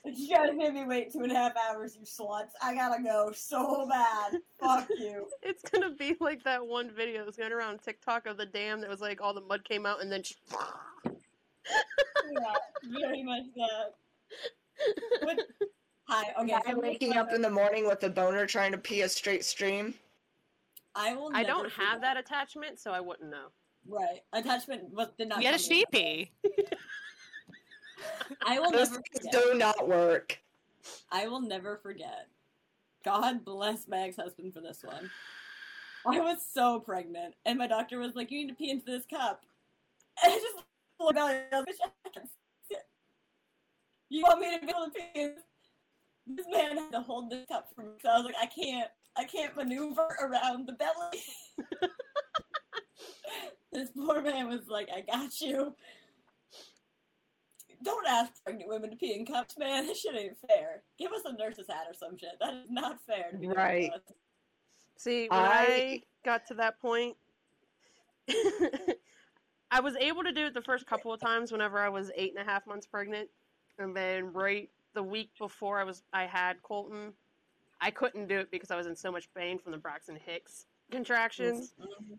You 0.08 0.36
guys 0.36 0.50
made 0.54 0.72
me 0.72 0.84
wait 0.86 1.12
two 1.12 1.22
and 1.22 1.32
a 1.32 1.34
half 1.34 1.52
hours, 1.56 1.96
you 1.98 2.06
sluts. 2.06 2.50
I 2.62 2.74
gotta 2.74 3.02
go 3.02 3.32
so 3.34 3.88
bad. 3.88 4.38
Fuck 4.60 4.88
you. 4.98 5.26
It's 5.42 5.68
gonna 5.68 5.90
be 5.90 6.14
like 6.20 6.44
that 6.44 6.64
one 6.64 6.92
video 6.92 7.18
that 7.18 7.26
was 7.26 7.36
going 7.36 7.52
around 7.52 7.80
TikTok 7.82 8.26
of 8.26 8.36
the 8.36 8.46
dam 8.46 8.80
that 8.82 8.90
was 8.90 9.00
like 9.00 9.20
all 9.20 9.34
the 9.34 9.40
mud 9.40 9.64
came 9.64 9.84
out 9.84 10.00
and 10.00 10.10
then. 10.12 10.22
She... 10.22 10.36
Yeah, 11.64 12.54
very 12.84 13.24
much 13.24 13.42
that. 13.56 13.94
What? 15.22 15.38
Hi. 16.08 16.32
Okay. 16.40 16.48
guy 16.50 16.72
so 16.72 16.80
waking 16.80 17.16
up 17.16 17.32
in 17.32 17.42
the 17.42 17.50
morning 17.50 17.86
with 17.86 18.02
a 18.04 18.08
boner 18.10 18.46
trying 18.46 18.72
to 18.72 18.78
pee 18.78 19.02
a 19.02 19.08
straight 19.08 19.44
stream. 19.44 19.94
I 20.94 21.14
will. 21.14 21.30
I 21.34 21.42
don't 21.42 21.70
have 21.72 21.96
forget- 21.96 22.00
that 22.02 22.16
attachment, 22.16 22.78
so 22.78 22.92
I 22.92 23.00
wouldn't 23.00 23.30
know. 23.30 23.46
Right. 23.88 24.20
Attachment 24.32 24.90
was 24.92 25.08
did 25.18 25.28
not. 25.28 25.40
Get 25.40 25.54
a 25.54 25.58
come 25.68 25.76
with 25.78 25.86
sheepy. 25.92 26.32
I 28.46 28.58
will 28.58 28.70
Those 28.70 28.90
never 28.90 29.02
forget. 29.14 29.32
do 29.32 29.54
not 29.54 29.88
work. 29.88 30.38
I 31.10 31.26
will 31.28 31.40
never 31.40 31.76
forget. 31.76 32.28
God 33.04 33.44
bless 33.44 33.86
my 33.88 33.98
ex-husband 33.98 34.52
for 34.54 34.60
this 34.60 34.82
one. 34.82 35.10
I 36.06 36.20
was 36.20 36.38
so 36.52 36.78
pregnant, 36.80 37.34
and 37.44 37.58
my 37.58 37.66
doctor 37.66 37.98
was 37.98 38.14
like, 38.14 38.30
"You 38.30 38.40
need 38.40 38.48
to 38.50 38.54
pee 38.54 38.70
into 38.70 38.86
this 38.86 39.04
cup." 39.06 39.44
And 40.24 40.32
I 40.32 40.36
just 40.36 40.56
looked 40.98 41.18
at 41.18 41.30
it. 41.34 41.48
I 41.52 41.56
was 41.58 41.66
like, 41.66 41.92
"I 42.06 42.08
can't 42.08 42.26
see 42.68 42.74
it. 42.76 42.86
You 44.08 44.22
want 44.22 44.40
me 44.40 44.58
to 44.58 44.64
be 44.64 44.70
able 44.72 44.86
to 44.86 44.90
pee? 45.14 45.30
In 46.26 46.36
this?" 46.36 46.46
This 46.46 46.56
man 46.56 46.76
had 46.76 46.92
to 46.92 47.00
hold 47.00 47.30
this 47.30 47.46
cup 47.46 47.68
for 47.74 47.82
me, 47.82 47.92
so 48.00 48.08
I 48.08 48.16
was 48.18 48.26
like, 48.26 48.36
"I 48.40 48.46
can't. 48.46 48.90
I 49.16 49.24
can't 49.24 49.56
maneuver 49.56 50.16
around 50.20 50.66
the 50.66 50.72
belly." 50.72 51.22
this 53.72 53.90
poor 53.90 54.22
man 54.22 54.48
was 54.48 54.68
like, 54.68 54.88
"I 54.94 55.00
got 55.00 55.40
you." 55.40 55.74
Don't 57.82 58.06
ask 58.06 58.32
pregnant 58.42 58.70
women 58.70 58.90
to 58.90 58.96
pee 58.96 59.14
in 59.14 59.26
cups, 59.26 59.58
man. 59.58 59.86
This 59.86 60.00
shit 60.00 60.16
ain't 60.16 60.38
fair. 60.48 60.82
Give 60.98 61.12
us 61.12 61.22
a 61.24 61.32
nurse's 61.32 61.66
hat 61.68 61.84
or 61.86 61.94
some 61.94 62.16
shit. 62.16 62.30
That 62.40 62.54
is 62.54 62.70
not 62.70 62.98
fair. 63.06 63.30
To 63.30 63.36
be 63.36 63.48
Right. 63.48 63.90
See, 64.96 65.28
when 65.28 65.40
I... 65.40 65.46
I- 65.46 66.02
got 66.26 66.44
to 66.48 66.54
that 66.54 66.80
point, 66.80 67.16
I 69.70 69.80
was 69.80 69.94
able 69.96 70.24
to 70.24 70.32
do 70.32 70.46
it 70.46 70.54
the 70.54 70.62
first 70.62 70.86
couple 70.86 71.12
of 71.12 71.20
times 71.20 71.52
whenever 71.52 71.78
I 71.78 71.88
was 71.88 72.10
eight 72.16 72.34
and 72.36 72.46
a 72.46 72.50
half 72.50 72.66
months 72.66 72.86
pregnant, 72.86 73.28
and 73.78 73.96
then 73.96 74.32
right 74.32 74.68
the 74.96 75.02
week 75.02 75.30
before 75.38 75.78
I 75.78 75.84
was 75.84 76.02
I 76.12 76.24
had 76.24 76.60
Colton, 76.62 77.12
I 77.80 77.90
couldn't 77.90 78.26
do 78.28 78.38
it 78.38 78.50
because 78.50 78.70
I 78.70 78.76
was 78.76 78.86
in 78.86 78.96
so 78.96 79.12
much 79.12 79.28
pain 79.34 79.58
from 79.58 79.70
the 79.72 79.78
Braxton 79.78 80.16
Hicks 80.16 80.66
contractions. 80.90 81.74
Mhm. 81.78 82.18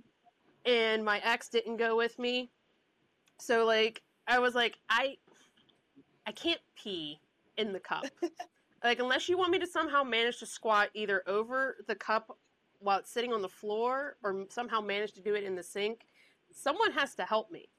and 0.65 1.03
my 1.03 1.19
ex 1.23 1.49
didn't 1.49 1.77
go 1.77 1.97
with 1.97 2.17
me. 2.19 2.51
So 3.39 3.65
like 3.65 4.03
I 4.27 4.37
was 4.39 4.53
like 4.55 4.77
I 4.89 5.17
I 6.27 6.31
can't 6.31 6.61
pee 6.75 7.19
in 7.57 7.73
the 7.73 7.79
cup. 7.79 8.05
like 8.83 8.99
unless 8.99 9.27
you 9.27 9.37
want 9.37 9.51
me 9.51 9.59
to 9.59 9.67
somehow 9.67 10.03
manage 10.03 10.37
to 10.39 10.45
squat 10.45 10.89
either 10.93 11.23
over 11.27 11.77
the 11.87 11.95
cup 11.95 12.37
while 12.79 12.99
it's 12.99 13.09
sitting 13.11 13.33
on 13.33 13.41
the 13.41 13.49
floor 13.49 14.17
or 14.23 14.45
somehow 14.49 14.81
manage 14.81 15.13
to 15.13 15.21
do 15.21 15.33
it 15.33 15.43
in 15.43 15.55
the 15.55 15.63
sink, 15.63 16.05
someone 16.53 16.91
has 16.91 17.15
to 17.15 17.23
help 17.23 17.49
me. 17.49 17.69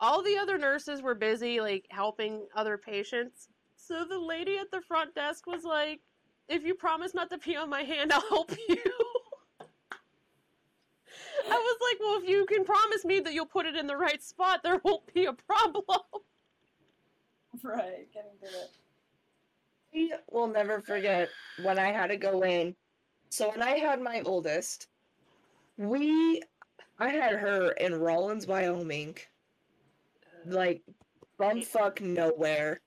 All 0.00 0.22
the 0.22 0.36
other 0.36 0.58
nurses 0.58 1.02
were 1.02 1.14
busy 1.14 1.60
like 1.60 1.86
helping 1.90 2.46
other 2.54 2.76
patients. 2.76 3.48
So 3.76 4.04
the 4.04 4.18
lady 4.18 4.58
at 4.58 4.70
the 4.70 4.80
front 4.80 5.14
desk 5.14 5.46
was 5.46 5.64
like, 5.64 6.00
"If 6.48 6.64
you 6.64 6.74
promise 6.74 7.14
not 7.14 7.30
to 7.30 7.38
pee 7.38 7.56
on 7.56 7.70
my 7.70 7.82
hand, 7.82 8.12
I'll 8.12 8.28
help 8.28 8.52
you." 8.68 8.76
I 11.46 11.56
was 11.56 11.78
like, 11.90 12.00
well, 12.00 12.22
if 12.22 12.28
you 12.28 12.46
can 12.46 12.64
promise 12.64 13.04
me 13.04 13.20
that 13.20 13.34
you'll 13.34 13.46
put 13.46 13.66
it 13.66 13.76
in 13.76 13.86
the 13.86 13.96
right 13.96 14.22
spot, 14.22 14.62
there 14.62 14.80
won't 14.82 15.12
be 15.12 15.26
a 15.26 15.32
problem. 15.32 15.84
Right, 17.62 18.08
getting 18.12 18.38
to 18.40 18.46
it. 18.46 18.70
I 19.94 20.18
will 20.30 20.48
never 20.48 20.80
forget 20.80 21.28
when 21.62 21.78
I 21.78 21.92
had 21.92 22.08
to 22.08 22.16
go 22.16 22.42
in. 22.42 22.74
So 23.30 23.50
when 23.50 23.62
I 23.62 23.78
had 23.78 24.00
my 24.00 24.22
oldest, 24.22 24.88
we 25.76 26.42
I 26.98 27.10
had 27.10 27.32
her 27.34 27.70
in 27.72 27.94
Rawlins, 27.94 28.46
Wyoming. 28.46 29.16
Like 30.46 30.82
bumfuck 31.38 32.00
nowhere. 32.00 32.80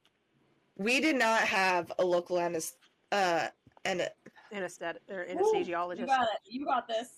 We 0.77 0.99
did 0.99 1.15
not 1.15 1.41
have 1.41 1.91
a 1.99 2.05
local 2.05 2.39
anes- 2.39 2.75
uh 3.11 3.47
and 3.85 4.07
Anesthetic 4.53 5.01
or 5.09 5.25
You 5.25 5.35
anesthesiologist. 5.35 6.05
got 6.07 6.23
it. 6.23 6.39
You 6.45 6.65
got 6.65 6.87
this. 6.87 7.09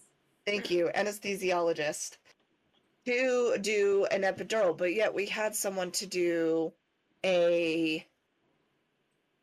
thank 0.46 0.72
you, 0.72 0.90
anesthesiologist 0.96 2.18
to 3.06 3.58
do 3.62 4.06
an 4.12 4.22
epidural, 4.22 4.78
but 4.78 4.94
yet 4.94 5.14
we 5.14 5.26
had 5.26 5.56
someone 5.56 5.92
to 5.92 6.06
do 6.08 6.74
a 7.26 8.06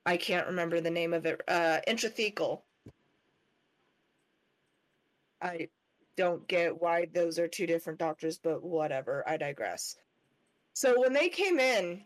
I 0.05 0.17
can't 0.17 0.47
remember 0.49 0.81
the 0.81 0.91
name 0.91 1.13
of 1.13 1.27
it, 1.27 1.41
uh 1.49 1.81
intrathecal. 1.87 2.63
I 5.43 5.69
don't 6.17 6.47
get 6.49 6.81
why 6.81 7.07
those 7.13 7.39
are 7.39 7.49
two 7.49 7.67
different 7.67 7.99
doctors, 7.99 8.39
but 8.39 8.63
whatever, 8.63 9.23
I 9.29 9.37
digress. 9.37 9.97
So 10.77 11.01
when 11.01 11.15
they 11.15 11.31
came 11.31 11.59
in, 11.59 12.05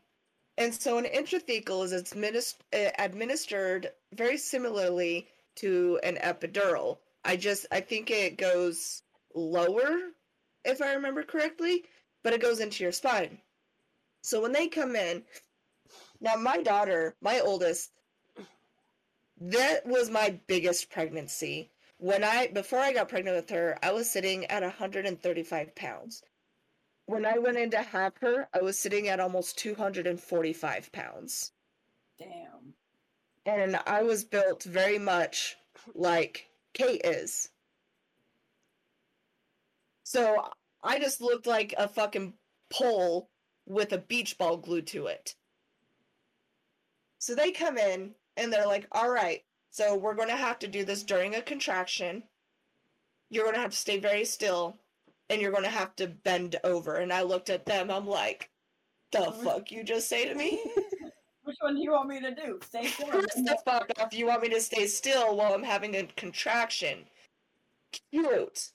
and 0.57 0.73
so 0.73 0.97
an 0.97 1.05
intrathecal 1.05 1.83
is 1.85 1.93
administ- 1.93 2.55
uh, 2.73 2.93
administered 3.01 3.91
very 4.13 4.37
similarly 4.37 5.27
to 5.57 5.99
an 6.05 6.19
epidural. 6.23 6.99
I 7.25 7.37
just 7.37 7.67
I 7.73 7.81
think 7.81 8.13
it 8.13 8.39
goes 8.39 9.03
lower, 9.35 10.13
if 10.65 10.81
I 10.81 10.93
remember 10.93 11.25
correctly, 11.25 11.83
but 12.23 12.33
it 12.33 12.41
goes 12.41 12.61
into 12.61 12.85
your 12.85 12.93
spine. 12.93 13.41
So 14.23 14.41
when 14.41 14.53
they 14.53 14.69
come 14.69 14.95
in, 14.95 15.25
now 16.21 16.37
my 16.37 16.59
daughter, 16.59 17.17
my 17.21 17.41
oldest, 17.41 17.91
that 19.41 19.85
was 19.85 20.11
my 20.11 20.39
biggest 20.47 20.91
pregnancy. 20.91 21.73
When 21.99 22.23
I 22.23 22.47
before 22.47 22.79
I 22.79 22.93
got 22.93 23.09
pregnant 23.09 23.35
with 23.35 23.51
her, 23.51 23.77
I 23.83 23.91
was 23.91 24.09
sitting 24.09 24.45
at 24.45 24.63
135 24.63 25.75
pounds. 25.75 26.23
When 27.11 27.27
I 27.27 27.39
went 27.39 27.57
in 27.57 27.73
to 27.73 27.83
have 27.83 28.17
her, 28.21 28.49
I 28.55 28.63
was 28.63 28.79
sitting 28.79 29.09
at 29.09 29.19
almost 29.19 29.59
245 29.59 30.93
pounds. 30.93 31.51
Damn. 32.17 32.75
And 33.45 33.81
I 33.85 34.05
was 34.05 34.23
built 34.23 34.63
very 34.63 34.97
much 34.97 35.57
like 35.93 36.47
Kate 36.73 37.01
is. 37.03 37.51
So 40.05 40.51
I 40.85 41.01
just 41.01 41.21
looked 41.21 41.49
like 41.49 41.75
a 41.77 41.89
fucking 41.89 42.35
pole 42.73 43.29
with 43.67 43.93
a 43.93 43.99
beach 43.99 44.39
ball 44.39 44.57
glued 44.57 44.87
to 44.89 45.07
it. 45.07 45.35
So 47.19 47.35
they 47.35 47.51
come 47.51 47.77
in 47.77 48.15
and 48.37 48.53
they're 48.53 48.69
like, 48.69 48.87
all 48.93 49.11
right, 49.11 49.43
so 49.71 49.97
we're 49.97 50.15
going 50.15 50.29
to 50.29 50.37
have 50.37 50.61
to 50.61 50.69
do 50.69 50.85
this 50.85 51.03
during 51.03 51.35
a 51.35 51.43
contraction. 51.43 52.23
You're 53.31 53.47
going 53.47 53.57
to 53.57 53.63
have 53.63 53.73
to 53.73 53.77
stay 53.77 53.99
very 53.99 54.25
still 54.25 54.79
and 55.31 55.41
you're 55.41 55.53
going 55.53 55.65
to 55.65 55.71
have 55.71 55.95
to 55.97 56.09
bend 56.09 56.57
over. 56.65 56.97
And 56.97 57.13
I 57.13 57.23
looked 57.23 57.49
at 57.51 57.65
them, 57.65 57.91
I'm 57.91 58.07
like, 58.07 58.51
the 59.13 59.33
fuck 59.43 59.71
you 59.71 59.83
just 59.85 60.09
say 60.09 60.29
to 60.29 60.35
me? 60.35 60.63
Which 61.45 61.57
one 61.61 61.77
do 61.77 61.83
you 61.83 61.93
want 61.93 62.09
me 62.09 62.21
to 62.21 62.35
do? 62.35 62.59
Stay 62.63 62.87
still. 62.87 63.07
First 63.09 63.37
the 63.37 63.59
fuck 63.65 63.91
off, 63.99 64.13
you 64.13 64.27
want 64.27 64.43
me 64.43 64.51
to 64.51 64.61
stay 64.61 64.87
still 64.87 65.37
while 65.37 65.55
I'm 65.55 65.63
having 65.63 65.97
a 65.97 66.05
contraction. 66.17 66.99
Cute. 68.13 68.69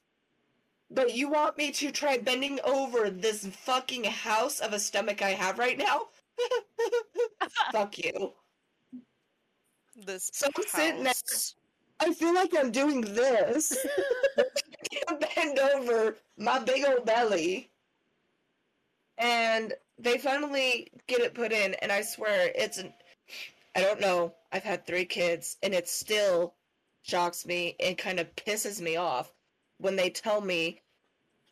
But 0.89 1.15
you 1.15 1.29
want 1.29 1.57
me 1.57 1.71
to 1.73 1.91
try 1.91 2.17
bending 2.17 2.59
over 2.63 3.09
this 3.09 3.45
fucking 3.45 4.03
house 4.05 4.59
of 4.59 4.73
a 4.73 4.79
stomach 4.79 5.21
I 5.21 5.29
have 5.31 5.59
right 5.59 5.77
now? 5.77 6.03
Fuck 7.71 7.97
you. 7.99 8.33
This 10.05 10.29
So 10.33 10.47
I'm 10.55 10.63
sitting 10.67 11.03
there- 11.03 11.13
house. 11.13 11.55
I 11.99 12.13
feel 12.13 12.33
like 12.33 12.53
I'm 12.55 12.71
doing 12.71 13.01
this. 13.01 13.75
I 15.07 15.13
bend 15.35 15.59
over 15.59 16.17
my 16.37 16.59
big 16.59 16.85
old 16.85 17.05
belly. 17.05 17.69
And 19.17 19.73
they 19.97 20.17
finally 20.17 20.91
get 21.07 21.21
it 21.21 21.33
put 21.33 21.51
in, 21.53 21.73
and 21.75 21.91
I 21.91 22.01
swear 22.01 22.51
it's 22.53 22.77
an. 22.77 22.93
I 23.75 23.81
don't 23.81 24.01
know. 24.01 24.33
I've 24.51 24.63
had 24.63 24.85
three 24.85 25.05
kids, 25.05 25.57
and 25.63 25.73
it 25.73 25.87
still 25.87 26.53
shocks 27.01 27.45
me 27.45 27.75
and 27.79 27.97
kind 27.97 28.19
of 28.19 28.35
pisses 28.35 28.81
me 28.81 28.95
off 28.97 29.31
when 29.77 29.95
they 29.95 30.09
tell 30.09 30.41
me 30.41 30.81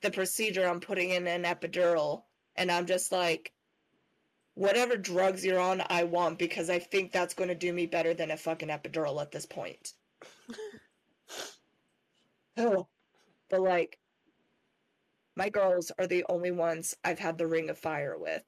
the 0.01 0.11
procedure 0.11 0.67
I'm 0.67 0.79
putting 0.79 1.11
in 1.11 1.27
an 1.27 1.43
epidural, 1.43 2.23
and 2.55 2.71
I'm 2.71 2.85
just 2.85 3.11
like, 3.11 3.53
whatever 4.55 4.97
drugs 4.97 5.45
you're 5.45 5.59
on, 5.59 5.83
I 5.89 6.03
want 6.03 6.37
because 6.37 6.69
I 6.69 6.79
think 6.79 7.11
that's 7.11 7.33
going 7.33 7.49
to 7.49 7.55
do 7.55 7.71
me 7.71 7.85
better 7.85 8.13
than 8.13 8.31
a 8.31 8.37
fucking 8.37 8.69
epidural 8.69 9.21
at 9.21 9.31
this 9.31 9.45
point. 9.45 9.93
oh, 12.57 12.87
but 13.49 13.61
like, 13.61 13.99
my 15.35 15.49
girls 15.49 15.91
are 15.97 16.07
the 16.07 16.25
only 16.29 16.51
ones 16.51 16.95
I've 17.03 17.19
had 17.19 17.37
the 17.37 17.47
ring 17.47 17.69
of 17.69 17.77
fire 17.77 18.17
with 18.17 18.43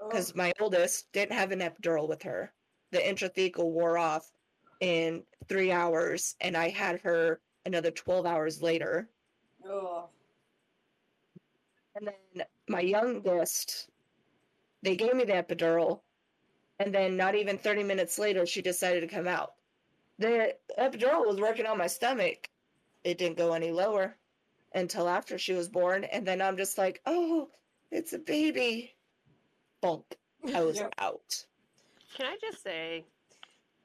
oh. 0.00 0.08
because 0.08 0.34
my 0.34 0.52
oldest 0.60 1.10
didn't 1.12 1.36
have 1.36 1.52
an 1.52 1.60
epidural 1.60 2.08
with 2.08 2.22
her. 2.22 2.52
The 2.92 2.98
intrathecal 2.98 3.70
wore 3.70 3.98
off 3.98 4.30
in 4.80 5.24
three 5.48 5.72
hours, 5.72 6.36
and 6.40 6.56
I 6.56 6.68
had 6.68 7.00
her 7.02 7.40
another 7.66 7.90
12 7.90 8.26
hours 8.26 8.62
later. 8.62 9.08
Oh, 9.64 10.08
And 11.96 12.06
then 12.08 12.46
my 12.68 12.80
youngest, 12.80 13.88
they 14.82 14.96
gave 14.96 15.14
me 15.14 15.24
the 15.24 15.32
epidural, 15.32 16.00
and 16.78 16.94
then 16.94 17.16
not 17.16 17.34
even 17.34 17.58
30 17.58 17.82
minutes 17.84 18.18
later, 18.18 18.46
she 18.46 18.62
decided 18.62 19.00
to 19.00 19.08
come 19.08 19.26
out. 19.26 19.55
The 20.18 20.54
epidural 20.78 21.26
was 21.26 21.40
working 21.40 21.66
on 21.66 21.78
my 21.78 21.86
stomach. 21.86 22.48
It 23.04 23.18
didn't 23.18 23.36
go 23.36 23.52
any 23.52 23.70
lower 23.70 24.16
until 24.74 25.08
after 25.08 25.38
she 25.38 25.52
was 25.52 25.68
born, 25.68 26.04
and 26.04 26.26
then 26.26 26.40
I'm 26.42 26.56
just 26.56 26.78
like, 26.78 27.00
oh, 27.06 27.48
it's 27.90 28.12
a 28.12 28.18
baby. 28.18 28.94
Bonk. 29.82 30.04
I 30.54 30.62
was 30.62 30.76
Yep. 30.76 30.94
out. 30.98 31.44
Can 32.14 32.26
I 32.26 32.36
just 32.40 32.62
say, 32.62 33.04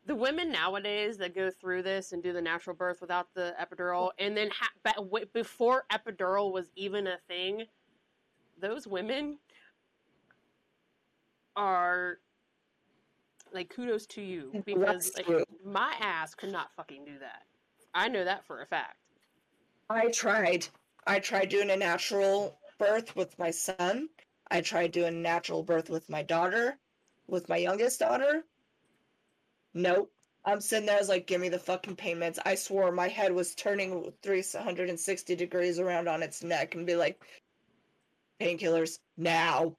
the 0.06 0.16
women 0.16 0.52
nowadays 0.52 1.18
that 1.18 1.36
go 1.36 1.52
through 1.52 1.84
this 1.84 2.12
and 2.12 2.24
do 2.24 2.34
the 2.34 2.42
natural 2.42 2.76
birth 2.76 3.02
without 3.02 3.34
the 3.34 3.54
epidural, 3.60 4.08
oh. 4.08 4.12
and 4.20 4.36
then 4.36 4.50
ha- 4.50 4.70
ba- 4.84 5.26
before 5.34 5.86
epidural 5.92 6.52
was 6.52 6.72
even 6.76 7.08
a 7.08 7.18
thing, 7.28 7.66
those 8.60 8.88
women 8.88 9.38
are 11.56 12.20
like 13.54 13.70
kudos 13.70 14.06
to 14.08 14.22
you 14.22 14.52
because 14.66 15.12
like, 15.16 15.48
my 15.66 15.94
ass 16.00 16.36
could 16.36 16.52
not 16.52 16.72
fucking 16.76 17.06
do 17.06 17.20
that. 17.20 17.44
I 17.94 18.08
know 18.08 18.24
that 18.24 18.46
for 18.46 18.62
a 18.62 18.66
fact. 18.66 18.98
I 19.90 20.10
tried. 20.10 20.68
I 21.06 21.20
tried 21.20 21.50
doing 21.50 21.70
a 21.72 21.76
natural 21.76 22.58
birth 22.80 23.16
with 23.16 23.38
my 23.38 23.52
son. 23.52 24.08
I 24.50 24.62
tried 24.62 24.92
doing 24.92 25.16
a 25.16 25.20
natural 25.20 25.64
birth 25.64 25.90
with 25.90 26.10
my 26.10 26.24
daughter, 26.24 26.78
with 27.28 27.50
my 27.50 27.58
youngest 27.58 28.00
daughter. 28.00 28.44
Nope. 29.74 30.12
I'm 30.44 30.60
sitting 30.60 30.88
there, 30.88 30.96
I 30.96 31.00
was 31.00 31.10
like, 31.10 31.28
give 31.28 31.40
me 31.40 31.50
the 31.50 31.60
fucking 31.60 31.96
payments. 31.96 32.40
I 32.46 32.56
swore 32.56 32.92
my 32.92 33.08
head 33.08 33.32
was 33.32 33.54
turning 33.54 34.12
360 34.24 35.36
degrees 35.36 35.80
around 35.80 36.08
on 36.08 36.24
its 36.24 36.44
neck 36.44 36.74
and 36.74 36.86
be 36.86 36.96
like, 36.96 37.22
painkillers 38.40 39.00
now. 39.18 39.76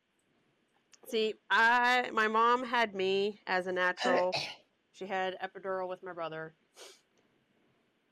See, 1.08 1.34
I 1.50 2.10
my 2.12 2.28
mom 2.28 2.64
had 2.64 2.94
me 2.94 3.40
as 3.46 3.66
a 3.66 3.72
natural. 3.72 4.32
She 4.94 5.06
had 5.06 5.38
epidural 5.42 5.88
with 5.88 6.02
my 6.02 6.12
brother. 6.12 6.54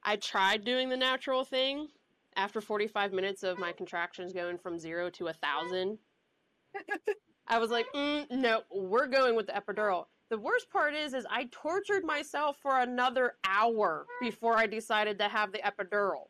I 0.02 0.16
tried 0.16 0.64
doing 0.64 0.88
the 0.88 0.96
natural 0.96 1.44
thing. 1.44 1.88
After 2.36 2.62
45 2.62 3.12
minutes 3.12 3.42
of 3.42 3.58
my 3.58 3.72
contractions 3.72 4.32
going 4.32 4.56
from 4.56 4.78
zero 4.78 5.10
to 5.10 5.26
a 5.26 5.34
thousand, 5.34 5.98
I 7.46 7.58
was 7.58 7.70
like, 7.70 7.84
mm, 7.94 8.30
"No, 8.30 8.62
we're 8.72 9.08
going 9.08 9.36
with 9.36 9.48
the 9.48 9.52
epidural." 9.52 10.06
The 10.30 10.38
worst 10.38 10.70
part 10.70 10.94
is, 10.94 11.12
is 11.12 11.26
I 11.28 11.48
tortured 11.50 12.04
myself 12.04 12.56
for 12.62 12.78
another 12.78 13.34
hour 13.44 14.06
before 14.22 14.56
I 14.56 14.66
decided 14.66 15.18
to 15.18 15.28
have 15.28 15.52
the 15.52 15.58
epidural. 15.58 16.28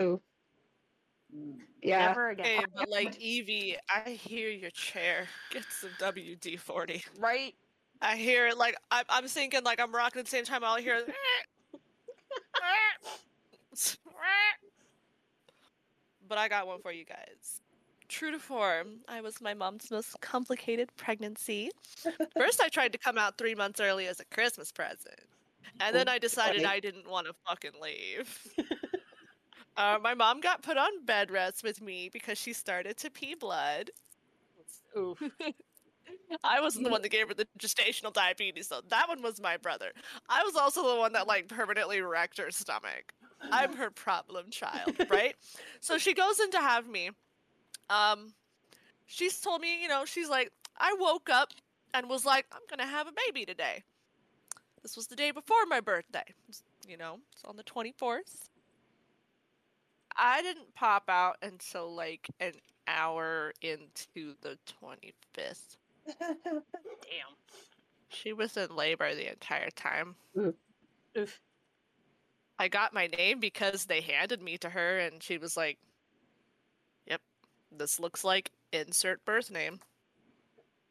Ooh. 0.00 0.22
Yeah. 1.82 2.06
Never 2.06 2.30
again. 2.30 2.46
Hey, 2.46 2.64
but 2.74 2.88
like 2.88 3.20
Evie, 3.20 3.76
I 3.88 4.10
hear 4.10 4.48
your 4.48 4.70
chair. 4.70 5.26
Get 5.50 5.64
some 5.70 5.90
WD 6.00 6.58
forty. 6.58 7.04
Right? 7.18 7.54
I 8.00 8.16
hear 8.16 8.48
it 8.48 8.56
like 8.56 8.76
I'm, 8.90 9.04
I'm 9.08 9.26
thinking 9.28 9.62
like 9.64 9.80
I'm 9.80 9.94
rocking 9.94 10.20
at 10.20 10.26
the 10.26 10.30
same 10.30 10.44
time. 10.44 10.64
I'll 10.64 10.76
hear. 10.76 11.02
but 16.28 16.38
I 16.38 16.48
got 16.48 16.66
one 16.66 16.80
for 16.80 16.92
you 16.92 17.04
guys. 17.04 17.60
True 18.08 18.30
to 18.30 18.38
form, 18.38 19.00
I 19.08 19.20
was 19.20 19.40
my 19.40 19.54
mom's 19.54 19.90
most 19.90 20.20
complicated 20.20 20.88
pregnancy. 20.96 21.70
First, 22.36 22.60
I 22.62 22.68
tried 22.68 22.92
to 22.92 22.98
come 22.98 23.18
out 23.18 23.38
three 23.38 23.54
months 23.54 23.80
early 23.80 24.06
as 24.06 24.20
a 24.20 24.24
Christmas 24.26 24.70
present, 24.70 25.20
and 25.80 25.94
then 25.94 26.08
I 26.08 26.18
decided. 26.18 26.64
I 26.64 26.80
didn't 26.80 27.08
want 27.08 27.26
to 27.26 27.34
fucking 27.46 27.72
leave. 27.82 28.38
Uh, 29.76 29.98
my 30.02 30.14
mom 30.14 30.40
got 30.40 30.62
put 30.62 30.76
on 30.76 31.04
bed 31.04 31.30
rest 31.30 31.62
with 31.62 31.80
me 31.80 32.08
because 32.12 32.38
she 32.38 32.52
started 32.52 32.96
to 32.98 33.10
pee 33.10 33.34
blood. 33.34 33.90
Oof. 34.96 35.22
I 36.44 36.60
wasn't 36.60 36.84
the 36.84 36.90
one 36.90 37.02
that 37.02 37.10
gave 37.10 37.28
her 37.28 37.34
the 37.34 37.46
gestational 37.58 38.12
diabetes, 38.12 38.68
though. 38.68 38.80
that 38.88 39.08
one 39.08 39.22
was 39.22 39.40
my 39.40 39.56
brother. 39.56 39.92
I 40.28 40.42
was 40.44 40.56
also 40.56 40.94
the 40.94 40.98
one 40.98 41.12
that 41.12 41.26
like 41.26 41.48
permanently 41.48 42.00
wrecked 42.00 42.38
her 42.38 42.50
stomach. 42.50 43.12
I'm 43.50 43.76
her 43.76 43.90
problem 43.90 44.50
child, 44.50 44.96
right? 45.10 45.34
so 45.80 45.98
she 45.98 46.14
goes 46.14 46.40
in 46.40 46.50
to 46.52 46.58
have 46.58 46.88
me. 46.88 47.10
Um, 47.90 48.32
she's 49.06 49.38
told 49.40 49.60
me, 49.60 49.82
you 49.82 49.88
know, 49.88 50.04
she's 50.06 50.30
like, 50.30 50.50
I 50.78 50.96
woke 50.98 51.28
up 51.28 51.50
and 51.92 52.08
was 52.08 52.24
like, 52.24 52.46
I'm 52.52 52.62
gonna 52.70 52.88
have 52.88 53.06
a 53.06 53.12
baby 53.26 53.44
today. 53.44 53.82
This 54.82 54.96
was 54.96 55.06
the 55.06 55.16
day 55.16 55.30
before 55.30 55.66
my 55.68 55.80
birthday. 55.80 56.24
You 56.88 56.96
know, 56.96 57.18
it's 57.32 57.44
on 57.44 57.56
the 57.56 57.64
24th. 57.64 58.48
I 60.16 60.42
didn't 60.42 60.74
pop 60.74 61.04
out 61.08 61.36
until 61.42 61.94
like 61.94 62.28
an 62.40 62.52
hour 62.86 63.52
into 63.62 64.34
the 64.42 64.58
25th. 64.82 65.76
Damn. 66.20 66.44
She 68.08 68.32
was 68.32 68.56
in 68.56 68.74
labor 68.74 69.14
the 69.14 69.30
entire 69.30 69.70
time. 69.70 70.14
Oof. 70.38 71.40
I 72.58 72.68
got 72.68 72.94
my 72.94 73.08
name 73.08 73.40
because 73.40 73.86
they 73.86 74.00
handed 74.00 74.40
me 74.40 74.56
to 74.58 74.70
her 74.70 74.98
and 74.98 75.22
she 75.22 75.38
was 75.38 75.56
like, 75.56 75.78
Yep, 77.06 77.20
this 77.76 77.98
looks 77.98 78.22
like 78.22 78.50
insert 78.72 79.24
birth 79.24 79.50
name. 79.50 79.80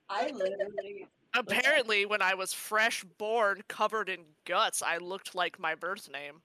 I 0.09 0.31
literally. 0.31 1.07
Apparently, 1.35 2.05
when 2.05 2.21
I 2.21 2.35
was 2.35 2.53
fresh 2.53 3.03
born, 3.17 3.63
covered 3.67 4.07
in 4.09 4.19
guts, 4.45 4.83
I 4.83 4.97
looked 4.97 5.33
like 5.33 5.59
my 5.59 5.73
birth 5.73 6.09
name. 6.11 6.41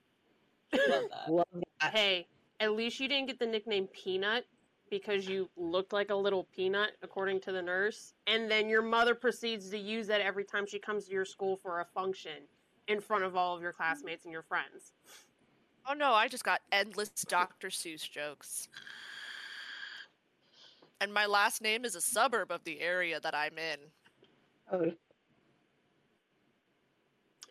Love 0.72 1.05
that. 1.10 1.32
Love 1.32 1.46
that. 1.80 1.94
Hey, 1.94 2.26
at 2.60 2.72
least 2.72 3.01
you 3.01 3.09
didn't 3.09 3.26
get 3.26 3.39
the 3.39 3.47
nickname 3.47 3.89
Peanut 3.89 4.47
because 4.90 5.26
you 5.28 5.48
looked 5.56 5.93
like 5.93 6.10
a 6.10 6.14
little 6.14 6.44
peanut, 6.55 6.93
according 7.02 7.40
to 7.40 7.52
the 7.52 7.62
nurse. 7.62 8.14
And 8.26 8.51
then 8.51 8.68
your 8.68 8.82
mother 8.82 9.14
proceeds 9.14 9.70
to 9.70 9.78
use 9.78 10.06
that 10.06 10.20
every 10.20 10.44
time 10.44 10.66
she 10.66 10.78
comes 10.78 11.06
to 11.06 11.12
your 11.12 11.24
school 11.24 11.56
for 11.56 11.80
a 11.80 11.85
function 11.85 12.43
in 12.89 13.01
front 13.01 13.24
of 13.24 13.36
all 13.36 13.55
of 13.55 13.62
your 13.62 13.72
classmates 13.72 14.24
and 14.24 14.32
your 14.32 14.43
friends. 14.43 14.93
Oh 15.89 15.94
no, 15.94 16.12
I 16.12 16.28
just 16.28 16.44
got 16.44 16.60
endless 16.72 17.10
Dr. 17.10 17.68
Seuss 17.68 18.09
jokes. 18.09 18.68
And 21.01 21.12
my 21.12 21.26
last 21.26 21.62
name 21.62 21.85
is 21.85 21.94
a 21.94 22.01
suburb 22.01 22.51
of 22.51 22.64
the 22.64 22.80
area 22.80 23.20
that 23.20 23.35
I'm 23.35 23.56
in. 23.59 23.78
Oh, 24.72 24.93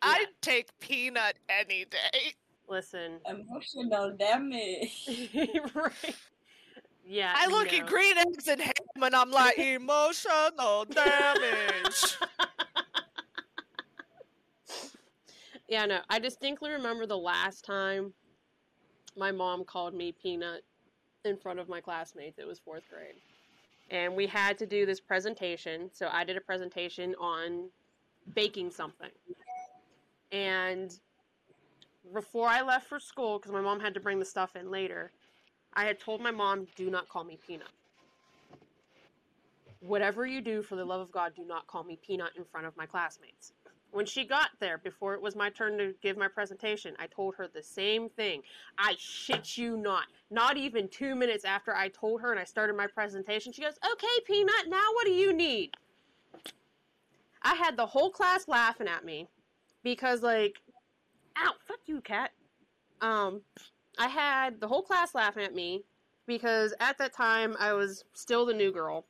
I'd 0.02 0.28
take 0.42 0.78
Peanut 0.80 1.38
any 1.50 1.86
day. 1.86 2.34
Listen. 2.68 3.20
Emotional 3.26 4.16
damage. 4.18 5.10
right. 5.74 6.16
Yeah. 7.06 7.34
I 7.36 7.48
look 7.48 7.72
no. 7.72 7.78
at 7.78 7.88
green 7.88 8.18
eggs 8.18 8.48
and 8.48 8.60
ham 8.60 8.74
and 9.02 9.16
I'm 9.16 9.32
like, 9.32 9.58
emotional 9.58 10.86
damage. 10.86 12.18
Yeah, 15.68 15.86
no. 15.86 16.00
I 16.10 16.20
distinctly 16.20 16.72
remember 16.72 17.06
the 17.06 17.18
last 17.18 17.66
time 17.66 18.14
my 19.18 19.32
mom 19.32 19.66
called 19.66 19.94
me 19.94 20.14
Peanut 20.14 20.64
in 21.26 21.36
front 21.36 21.60
of 21.60 21.68
my 21.68 21.82
classmates. 21.82 22.40
It 22.40 22.48
was 22.48 22.60
fourth 22.60 22.84
grade. 22.90 23.16
And 23.90 24.16
we 24.16 24.28
had 24.28 24.58
to 24.60 24.66
do 24.66 24.86
this 24.86 25.00
presentation. 25.00 25.90
So 25.94 26.10
I 26.12 26.24
did 26.24 26.38
a 26.38 26.42
presentation 26.42 27.16
on 27.20 27.70
baking 28.34 28.72
something. 28.72 29.10
And 30.32 30.98
before 32.14 32.48
I 32.48 32.62
left 32.62 32.88
for 32.88 33.00
school, 33.00 33.40
because 33.40 33.52
my 33.52 33.62
mom 33.62 33.80
had 33.80 33.94
to 33.94 34.00
bring 34.00 34.20
the 34.20 34.26
stuff 34.26 34.56
in 34.56 34.70
later, 34.72 35.12
I 35.74 35.86
had 35.86 36.00
told 36.00 36.22
my 36.22 36.32
mom, 36.32 36.68
do 36.76 36.90
not 36.90 37.08
call 37.10 37.24
me 37.24 37.38
Peanut. 37.46 37.68
Whatever 39.80 40.26
you 40.26 40.42
do, 40.42 40.64
for 40.64 40.76
the 40.76 40.86
love 40.86 41.02
of 41.02 41.12
God, 41.12 41.34
do 41.36 41.46
not 41.46 41.68
call 41.68 41.84
me 41.84 42.00
Peanut 42.06 42.32
in 42.36 42.44
front 42.44 42.66
of 42.66 42.76
my 42.76 42.86
classmates. 42.86 43.54
When 43.92 44.06
she 44.06 44.26
got 44.26 44.50
there, 44.60 44.80
before 44.80 45.14
it 45.14 45.22
was 45.22 45.36
my 45.36 45.50
turn 45.50 45.78
to 45.78 45.94
give 46.02 46.18
my 46.18 46.28
presentation, 46.28 46.96
I 47.00 47.08
told 47.08 47.36
her 47.36 47.48
the 47.48 47.64
same 47.64 48.10
thing. 48.10 48.42
I 48.78 48.96
shit 48.98 49.58
you 49.58 49.78
not. 49.78 50.06
Not 50.30 50.58
even 50.58 50.90
two 50.90 51.16
minutes 51.16 51.46
after 51.46 51.74
I 51.74 51.88
told 51.90 52.22
her 52.22 52.32
and 52.32 52.40
I 52.40 52.44
started 52.44 52.76
my 52.76 52.88
presentation, 52.88 53.54
she 53.54 53.62
goes, 53.62 53.78
Okay, 53.94 54.24
Peanut, 54.26 54.68
now 54.68 54.84
what 54.94 55.06
do 55.06 55.12
you 55.12 55.32
need? 55.32 55.72
I 57.44 57.56
had 57.56 57.78
the 57.78 57.86
whole 57.86 58.10
class 58.10 58.48
laughing 58.48 58.88
at 58.88 59.06
me 59.06 59.28
because, 59.84 60.22
like, 60.22 60.58
ow, 61.38 61.54
fuck 61.66 61.80
you, 61.86 62.02
cat. 62.02 62.32
Um, 63.02 63.42
I 63.98 64.08
had 64.08 64.60
the 64.60 64.68
whole 64.68 64.82
class 64.82 65.16
laughing 65.16 65.44
at 65.44 65.54
me 65.54 65.84
because 66.26 66.74
at 66.80 66.98
that 66.98 67.14
time 67.14 67.56
I 67.60 67.74
was 67.74 68.04
still 68.14 68.46
the 68.46 68.54
new 68.54 68.72
girl 68.72 69.06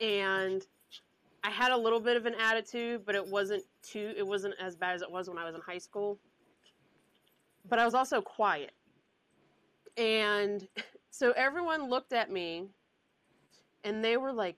and 0.00 0.66
I 1.42 1.50
had 1.50 1.72
a 1.72 1.76
little 1.76 2.00
bit 2.00 2.16
of 2.16 2.26
an 2.26 2.34
attitude, 2.40 3.04
but 3.04 3.14
it 3.14 3.26
wasn't 3.26 3.64
too 3.82 4.14
it 4.16 4.26
wasn't 4.26 4.54
as 4.60 4.74
bad 4.76 4.94
as 4.94 5.02
it 5.02 5.10
was 5.10 5.28
when 5.28 5.38
I 5.38 5.44
was 5.44 5.54
in 5.54 5.60
high 5.60 5.78
school. 5.78 6.18
But 7.68 7.78
I 7.78 7.84
was 7.84 7.94
also 7.94 8.20
quiet. 8.20 8.72
And 9.96 10.66
so 11.10 11.32
everyone 11.32 11.88
looked 11.88 12.12
at 12.12 12.30
me 12.30 12.68
and 13.84 14.02
they 14.02 14.16
were 14.16 14.32
like, 14.32 14.56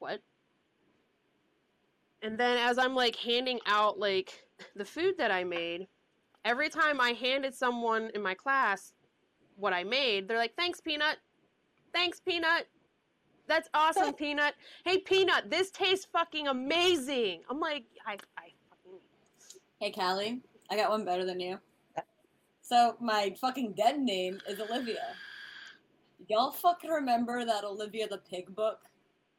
"What?" 0.00 0.20
And 2.22 2.36
then 2.36 2.58
as 2.58 2.78
I'm 2.78 2.94
like 2.94 3.16
handing 3.16 3.60
out 3.66 3.98
like 3.98 4.43
the 4.76 4.84
food 4.84 5.14
that 5.18 5.30
I 5.30 5.44
made, 5.44 5.88
every 6.44 6.68
time 6.68 7.00
I 7.00 7.10
handed 7.10 7.54
someone 7.54 8.10
in 8.14 8.22
my 8.22 8.34
class 8.34 8.92
what 9.56 9.72
I 9.72 9.84
made, 9.84 10.26
they're 10.28 10.38
like, 10.38 10.54
"Thanks, 10.56 10.80
Peanut. 10.80 11.18
Thanks, 11.92 12.20
Peanut. 12.20 12.66
That's 13.46 13.68
awesome, 13.74 14.12
Peanut. 14.22 14.54
Hey, 14.84 14.98
Peanut, 14.98 15.50
this 15.50 15.70
tastes 15.70 16.06
fucking 16.12 16.48
amazing." 16.48 17.42
I'm 17.50 17.60
like, 17.60 17.84
I, 18.06 18.14
I 18.36 18.48
fucking. 18.70 18.98
Hey, 19.80 19.90
Callie, 19.92 20.40
I 20.70 20.76
got 20.76 20.90
one 20.90 21.04
better 21.04 21.24
than 21.24 21.40
you. 21.40 21.58
So 22.66 22.96
my 22.98 23.36
fucking 23.38 23.74
dead 23.74 24.00
name 24.00 24.40
is 24.48 24.58
Olivia. 24.58 25.14
Y'all 26.28 26.50
fucking 26.50 26.88
remember 26.88 27.44
that 27.44 27.62
Olivia 27.62 28.08
the 28.08 28.16
Pig 28.16 28.54
book? 28.56 28.80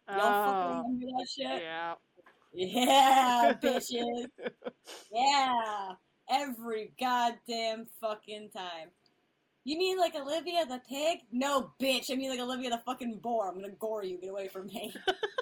Y'all 0.08 0.20
fucking 0.20 0.70
Oh, 0.70 0.84
remember 0.84 1.08
that 1.18 1.28
shit? 1.28 1.64
yeah. 1.64 1.96
Yeah, 2.56 3.54
bitches. 3.62 4.28
Yeah, 5.12 5.92
every 6.30 6.94
goddamn 7.00 7.88
fucking 8.00 8.50
time. 8.56 8.90
You 9.66 9.78
mean 9.78 9.98
like 9.98 10.16
Olivia 10.16 10.66
the 10.66 10.80
pig? 10.88 11.20
No, 11.32 11.72
bitch. 11.82 12.12
I 12.12 12.16
mean 12.16 12.30
like 12.30 12.40
Olivia 12.40 12.70
the 12.70 12.82
fucking 12.86 13.20
boar. 13.22 13.50
I'm 13.50 13.56
gonna 13.56 13.74
gore 13.80 14.04
you. 14.04 14.20
Get 14.20 14.30
away 14.30 14.48
from 14.48 14.68
me. 14.68 14.94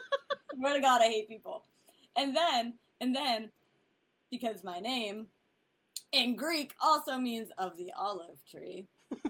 Swear 0.55 0.73
to 0.73 0.81
God, 0.81 1.01
I 1.01 1.05
hate 1.05 1.27
people. 1.27 1.65
And 2.15 2.35
then, 2.35 2.75
and 3.01 3.15
then, 3.15 3.51
because 4.31 4.63
my 4.63 4.79
name 4.79 5.27
in 6.13 6.35
Greek 6.35 6.73
also 6.81 7.17
means 7.17 7.49
of 7.57 7.77
the 7.77 7.91
olive 7.97 8.39
tree. 8.49 8.87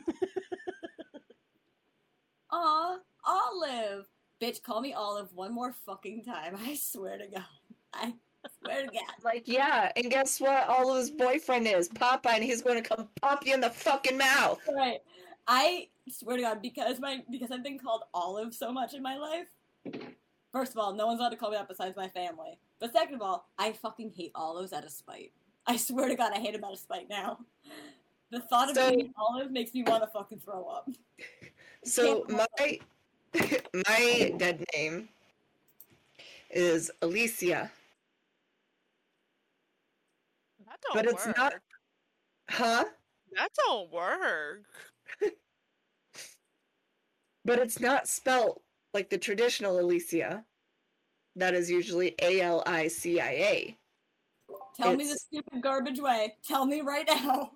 Aw, 2.51 2.97
olive. 3.25 4.05
Bitch, 4.41 4.61
call 4.61 4.81
me 4.81 4.93
olive 4.93 5.33
one 5.33 5.53
more 5.53 5.73
fucking 5.85 6.23
time. 6.23 6.55
I 6.57 6.75
swear 6.75 7.17
to 7.17 7.27
God. 7.27 7.43
I 7.93 8.13
swear 8.63 8.81
to 8.81 8.87
God. 8.87 9.01
like 9.23 9.43
yeah, 9.47 9.91
and 9.95 10.09
guess 10.09 10.39
what? 10.39 10.67
All 10.67 10.95
his 10.95 11.11
boyfriend 11.11 11.67
is 11.67 11.89
Popeye, 11.89 12.35
and 12.35 12.43
he's 12.43 12.61
going 12.61 12.81
to 12.81 12.87
come 12.87 13.07
pop 13.21 13.45
you 13.45 13.53
in 13.53 13.61
the 13.61 13.69
fucking 13.69 14.17
mouth. 14.17 14.59
Right. 14.73 14.99
I 15.47 15.87
swear 16.09 16.37
to 16.37 16.41
God, 16.43 16.61
because 16.61 16.99
my 16.99 17.23
because 17.31 17.51
I've 17.51 17.63
been 17.63 17.79
called 17.79 18.03
Olive 18.13 18.53
so 18.53 18.71
much 18.71 18.93
in 18.93 19.01
my 19.01 19.17
life. 19.17 19.47
First 20.51 20.73
of 20.73 20.77
all, 20.77 20.93
no 20.93 21.07
one's 21.07 21.19
allowed 21.19 21.29
to 21.29 21.35
call 21.35 21.49
me 21.49 21.57
that 21.57 21.67
besides 21.67 21.95
my 21.97 22.07
family. 22.09 22.59
But 22.79 22.93
second 22.93 23.15
of 23.15 23.21
all, 23.21 23.49
I 23.57 23.71
fucking 23.71 24.11
hate 24.15 24.31
olives 24.35 24.71
out 24.73 24.83
of 24.83 24.91
spite. 24.91 25.31
I 25.65 25.77
swear 25.77 26.09
to 26.09 26.15
God, 26.15 26.31
I 26.35 26.39
hate 26.39 26.53
them 26.53 26.63
out 26.63 26.73
of 26.73 26.79
spite 26.79 27.09
now. 27.09 27.39
The 28.29 28.39
thought 28.41 28.69
of 28.69 28.75
So- 28.75 28.91
eating 28.91 29.13
olive 29.17 29.51
makes 29.51 29.73
me 29.73 29.83
want 29.83 30.03
to 30.03 30.07
fucking 30.07 30.39
throw 30.39 30.65
up. 30.65 30.89
So 31.85 32.25
Yeah. 32.29 32.45
my 32.55 32.79
my 33.87 34.33
dead 34.37 34.63
name 34.75 35.09
is 36.51 36.91
Alicia, 37.01 37.71
That 40.59 40.67
don't 40.85 40.95
but 40.95 41.05
it's 41.05 41.25
work. 41.25 41.37
not. 41.37 41.53
Huh? 42.49 42.85
That 43.35 43.49
don't 43.65 43.91
work. 43.91 44.65
But 47.45 47.59
it's 47.59 47.79
not 47.79 48.07
spelt 48.07 48.61
like 48.93 49.09
the 49.09 49.17
traditional 49.17 49.79
Alicia. 49.79 50.45
That 51.35 51.53
is 51.53 51.69
usually 51.69 52.15
A 52.21 52.41
L 52.41 52.63
I 52.65 52.87
C 52.87 53.19
I 53.19 53.31
A. 53.31 53.77
Tell 54.77 54.95
me 54.95 55.03
the 55.03 55.17
stupid 55.17 55.61
garbage 55.61 55.99
way. 55.99 56.35
Tell 56.47 56.65
me 56.65 56.81
right 56.81 57.05
now. 57.07 57.51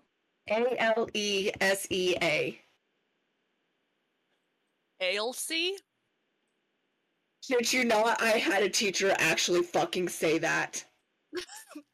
A 0.50 0.76
L 0.82 1.08
E 1.14 1.52
S 1.62 1.88
E 1.90 2.16
A. 2.22 2.60
Ailsey? 5.02 5.74
Did 7.48 7.72
you 7.72 7.86
know 7.86 8.14
I 8.20 8.32
had 8.32 8.64
a 8.64 8.70
teacher 8.70 9.16
actually 9.20 9.64
fucking 9.64 10.10
say 10.10 10.38
that. 10.40 10.84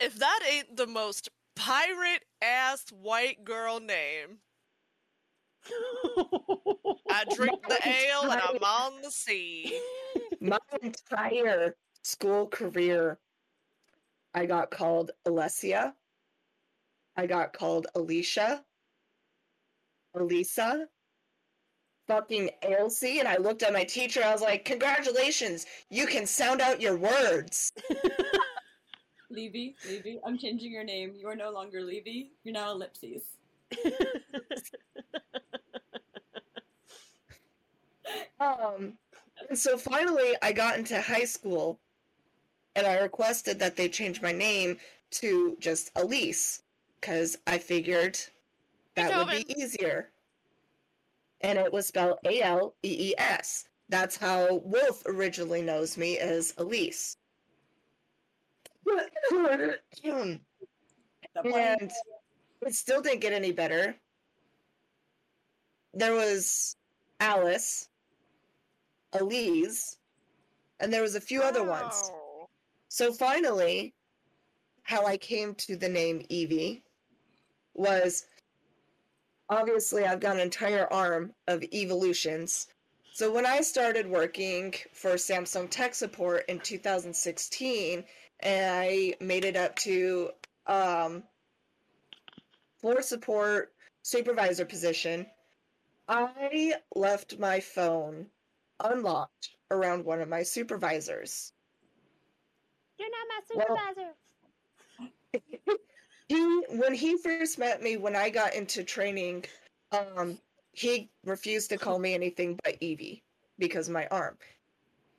If 0.00 0.18
that 0.18 0.40
ain't 0.50 0.76
the 0.76 0.86
most 0.86 1.28
pirate 1.54 2.24
ass 2.42 2.84
white 2.90 3.44
girl 3.44 3.80
name, 3.80 4.38
I 7.10 7.24
drink 7.34 7.60
the 7.68 7.88
ale 7.88 8.30
and 8.30 8.40
I'm 8.40 8.62
on 8.62 9.02
the 9.02 9.10
sea. 9.10 9.80
My 10.40 10.58
entire 10.82 11.74
school 12.02 12.46
career, 12.46 13.18
I 14.34 14.46
got 14.46 14.70
called 14.70 15.10
Alessia. 15.26 15.92
I 17.16 17.26
got 17.26 17.54
called 17.54 17.86
Alicia, 17.94 18.62
Elisa, 20.14 20.86
fucking 22.06 22.50
Elsie, 22.62 23.20
and 23.20 23.28
I 23.28 23.38
looked 23.38 23.62
at 23.62 23.72
my 23.72 23.84
teacher. 23.84 24.22
I 24.22 24.32
was 24.32 24.42
like, 24.42 24.66
"Congratulations, 24.66 25.64
you 25.88 26.06
can 26.06 26.26
sound 26.26 26.60
out 26.60 26.80
your 26.80 26.96
words." 26.96 27.72
Levy, 29.30 29.76
Levy, 29.88 30.20
I'm 30.24 30.38
changing 30.38 30.72
your 30.72 30.84
name. 30.84 31.14
You 31.16 31.28
are 31.28 31.36
no 31.36 31.50
longer 31.50 31.82
Levy. 31.82 32.32
You're 32.44 32.54
now 32.54 32.72
Ellipses. 32.72 33.22
Um, 38.40 38.98
and 39.48 39.58
so 39.58 39.76
finally, 39.78 40.36
I 40.42 40.52
got 40.52 40.78
into 40.78 41.00
high 41.00 41.24
school, 41.24 41.80
and 42.76 42.86
I 42.86 42.98
requested 43.00 43.58
that 43.60 43.76
they 43.76 43.88
change 43.88 44.22
my 44.22 44.32
name 44.32 44.78
to 45.12 45.56
just 45.60 45.90
Elise, 45.96 46.62
because 47.00 47.38
I 47.46 47.58
figured 47.58 48.18
that 48.94 49.16
would 49.16 49.30
be 49.30 49.60
easier. 49.60 50.10
And 51.40 51.58
it 51.58 51.72
was 51.72 51.86
spelled 51.86 52.18
A 52.24 52.42
L 52.42 52.74
E 52.82 53.10
E 53.10 53.14
S. 53.18 53.68
That's 53.88 54.16
how 54.16 54.56
Wolf 54.64 55.02
originally 55.06 55.62
knows 55.62 55.96
me 55.96 56.18
as 56.18 56.54
Elise. 56.58 57.16
And 61.44 61.92
it 62.62 62.74
still 62.74 63.02
didn't 63.02 63.20
get 63.20 63.32
any 63.32 63.52
better. 63.52 63.96
There 65.94 66.14
was 66.14 66.76
Alice, 67.20 67.88
Elise, 69.12 69.98
and 70.80 70.92
there 70.92 71.02
was 71.02 71.14
a 71.14 71.20
few 71.20 71.42
other 71.42 71.64
ones. 71.64 72.10
Oh. 72.12 72.48
So 72.88 73.12
finally, 73.12 73.94
how 74.82 75.04
I 75.06 75.16
came 75.16 75.54
to 75.56 75.76
the 75.76 75.88
name 75.88 76.24
Evie 76.28 76.82
was 77.74 78.26
obviously 79.48 80.04
I've 80.04 80.20
got 80.20 80.36
an 80.36 80.40
entire 80.40 80.92
arm 80.92 81.32
of 81.48 81.62
evolutions. 81.72 82.68
So 83.12 83.32
when 83.32 83.46
I 83.46 83.62
started 83.62 84.06
working 84.06 84.74
for 84.92 85.12
Samsung 85.12 85.70
Tech 85.70 85.94
Support 85.94 86.44
in 86.48 86.60
2016, 86.60 88.04
and 88.40 88.74
I 88.74 89.14
made 89.20 89.44
it 89.44 89.56
up 89.56 89.76
to 89.76 90.30
um, 90.66 91.22
floor 92.80 93.02
support 93.02 93.72
supervisor 94.02 94.64
position, 94.64 95.26
I 96.08 96.74
left 96.94 97.38
my 97.38 97.60
phone 97.60 98.26
unlocked 98.80 99.50
around 99.70 100.04
one 100.04 100.20
of 100.20 100.28
my 100.28 100.42
supervisors. 100.42 101.52
You're 102.98 103.08
not 103.10 103.26
my 103.28 103.40
Well- 103.56 103.78
supervisor. 103.78 104.14
he 106.28 106.64
when 106.78 106.94
he 106.94 107.18
first 107.18 107.58
met 107.58 107.82
me 107.82 107.96
when 107.96 108.16
I 108.16 108.30
got 108.30 108.54
into 108.54 108.84
training, 108.84 109.44
um, 109.92 110.38
he 110.72 111.10
refused 111.24 111.70
to 111.70 111.78
call 111.78 111.98
me 111.98 112.14
anything 112.14 112.58
but 112.64 112.76
Evie 112.80 113.22
because 113.58 113.88
of 113.88 113.94
my 113.94 114.06
arm. 114.08 114.38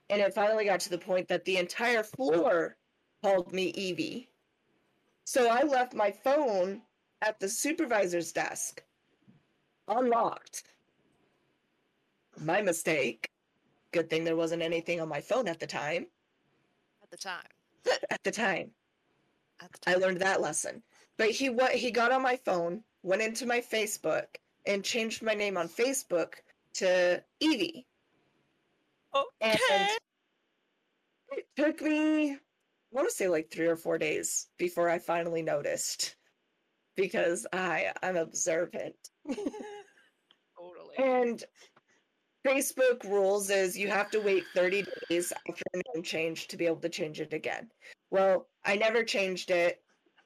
And 0.10 0.22
it 0.22 0.34
finally 0.34 0.66
got 0.66 0.80
to 0.82 0.90
the 0.90 0.98
point 0.98 1.28
that 1.28 1.44
the 1.46 1.58
entire 1.58 2.04
floor 2.04 2.78
called 3.24 3.54
me 3.54 3.68
Evie. 3.70 4.30
So 5.24 5.50
I 5.50 5.64
left 5.64 5.94
my 5.94 6.12
phone 6.12 6.82
at 7.22 7.40
the 7.40 7.50
supervisor's 7.50 8.32
desk, 8.32 8.84
unlocked. 9.88 10.64
My 12.40 12.62
mistake. 12.62 13.30
Good 13.92 14.10
thing 14.10 14.24
there 14.24 14.36
wasn't 14.36 14.62
anything 14.62 15.02
on 15.02 15.10
my 15.10 15.22
phone 15.22 15.48
at 15.48 15.60
the 15.60 15.68
time. 15.68 16.08
At 17.02 17.10
the 17.10 17.18
time. 17.18 17.48
At 18.10 18.24
the 18.24 18.32
time. 18.32 18.72
At 19.62 19.72
the 19.72 19.92
I 19.92 19.96
learned 19.96 20.20
that 20.20 20.42
lesson. 20.42 20.84
But 21.18 21.32
he 21.32 21.50
what 21.50 21.72
he 21.72 21.90
got 21.90 22.12
on 22.12 22.22
my 22.22 22.36
phone, 22.36 22.84
went 23.02 23.22
into 23.22 23.46
my 23.46 23.60
Facebook, 23.60 24.28
and 24.68 24.84
changed 24.84 25.24
my 25.24 25.34
name 25.34 25.58
on 25.58 25.68
Facebook 25.68 26.34
to 26.76 27.24
Evie. 27.40 27.88
Okay. 29.16 29.58
And 29.72 29.90
it 31.32 31.48
took 31.56 31.82
me, 31.82 32.38
want 32.92 33.10
to 33.10 33.16
say 33.16 33.28
like 33.28 33.52
three 33.52 33.68
or 33.68 33.76
four 33.76 33.98
days 33.98 34.48
before 34.58 34.90
I 34.90 35.00
finally 35.00 35.42
noticed, 35.42 36.16
because 36.96 37.46
I 37.54 37.92
I'm 38.02 38.18
observant. 38.18 38.96
Totally. 39.28 40.96
And 40.98 41.44
Facebook 42.46 43.04
rules 43.04 43.50
is 43.50 43.78
you 43.78 43.90
have 43.90 44.10
to 44.12 44.22
wait 44.22 44.44
30 44.56 44.86
days 45.10 45.34
after 45.50 45.64
a 45.74 45.82
name 45.94 46.04
change 46.04 46.48
to 46.48 46.58
be 46.58 46.66
able 46.66 46.78
to 46.78 46.90
change 46.90 47.20
it 47.20 47.34
again. 47.34 47.70
Well, 48.10 48.48
I 48.66 48.78
never 48.78 49.04
changed 49.04 49.52
it 49.52 49.82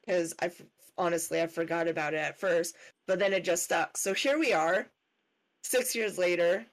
because 0.06 0.32
I 0.40 0.50
honestly 0.96 1.40
I 1.40 1.46
forgot 1.46 1.88
about 1.88 2.14
it 2.14 2.18
at 2.18 2.38
first, 2.38 2.76
but 3.06 3.18
then 3.18 3.32
it 3.32 3.44
just 3.44 3.64
stuck. 3.64 3.96
So 3.96 4.14
here 4.14 4.38
we 4.38 4.52
are, 4.52 4.86
six 5.64 5.94
years 5.94 6.16
later, 6.16 6.64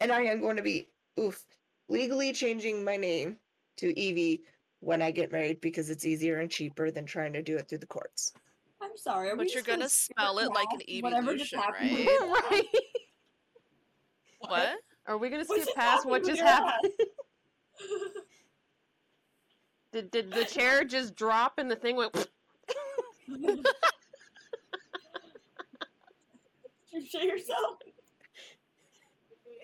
and 0.00 0.10
I 0.10 0.22
am 0.22 0.40
going 0.40 0.56
to 0.56 0.62
be 0.62 0.88
oof 1.20 1.44
legally 1.88 2.32
changing 2.32 2.84
my 2.84 2.96
name 2.96 3.36
to 3.78 3.98
Evie 3.98 4.42
when 4.82 5.00
I 5.00 5.12
get 5.12 5.30
married 5.30 5.60
because 5.60 5.90
it's 5.90 6.04
easier 6.04 6.40
and 6.40 6.50
cheaper 6.50 6.90
than 6.90 7.06
trying 7.06 7.32
to 7.34 7.42
do 7.42 7.56
it 7.56 7.68
through 7.68 7.78
the 7.78 7.86
courts. 7.86 8.32
I'm 8.82 8.96
sorry. 8.96 9.30
Are 9.30 9.36
But 9.36 9.54
you're 9.54 9.62
just 9.62 9.66
gonna 9.66 9.88
skip 9.88 10.16
spell 10.18 10.38
it 10.40 10.48
like 10.48 10.66
an 10.72 10.80
past 10.80 11.04
whatever 11.04 11.30
evolution, 11.30 11.60
right? 11.60 12.06
right. 12.50 12.66
What? 14.40 14.74
Are 15.06 15.18
we 15.18 15.30
gonna 15.30 15.44
skip 15.44 15.68
past 15.76 16.04
what 16.04 16.24
just 16.24 16.42
happened? 16.42 16.92
Did, 19.92 20.10
did 20.10 20.32
the 20.32 20.44
chair 20.50 20.84
just 20.84 21.14
drop 21.14 21.58
and 21.58 21.70
the 21.70 21.76
thing 21.76 21.96
went? 21.96 22.12
Did 22.14 22.28
you 26.90 27.06
shit 27.06 27.24
yourself? 27.24 27.76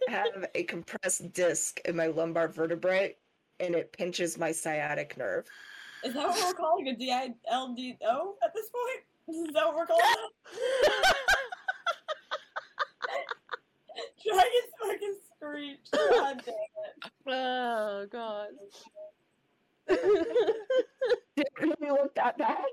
I 0.07 0.11
have 0.12 0.47
a 0.55 0.62
compressed 0.65 1.32
disc 1.32 1.81
in 1.86 1.97
my 1.97 2.09
lumbar 2.09 2.49
vertebrae 2.49 3.16
and 3.61 3.75
it 3.75 3.93
pinches 3.93 4.39
my 4.39 4.53
sciatic 4.53 5.17
nerve. 5.17 5.47
Is 6.05 6.15
that 6.15 6.29
what 6.29 6.45
we're 6.45 6.55
calling 6.55 6.89
a 6.89 6.95
D-I-L-D-O 6.95 8.35
at 8.43 8.55
this 8.55 8.67
point? 8.71 9.05
Is 9.49 9.53
that 9.55 9.67
what 9.67 9.77
we're 9.77 9.87
calling 9.87 10.03
it? 10.05 10.93
Dragon's 14.25 14.73
fucking 14.81 15.17
screech. 15.37 15.91
God 15.93 16.43
damn 16.45 16.55
it. 16.55 17.13
oh 17.27 18.07
god. 18.11 18.49
Did 19.89 19.99
it 21.37 21.53
really 21.61 21.91
look 21.91 22.15
that 22.15 22.39
bad? 22.39 22.65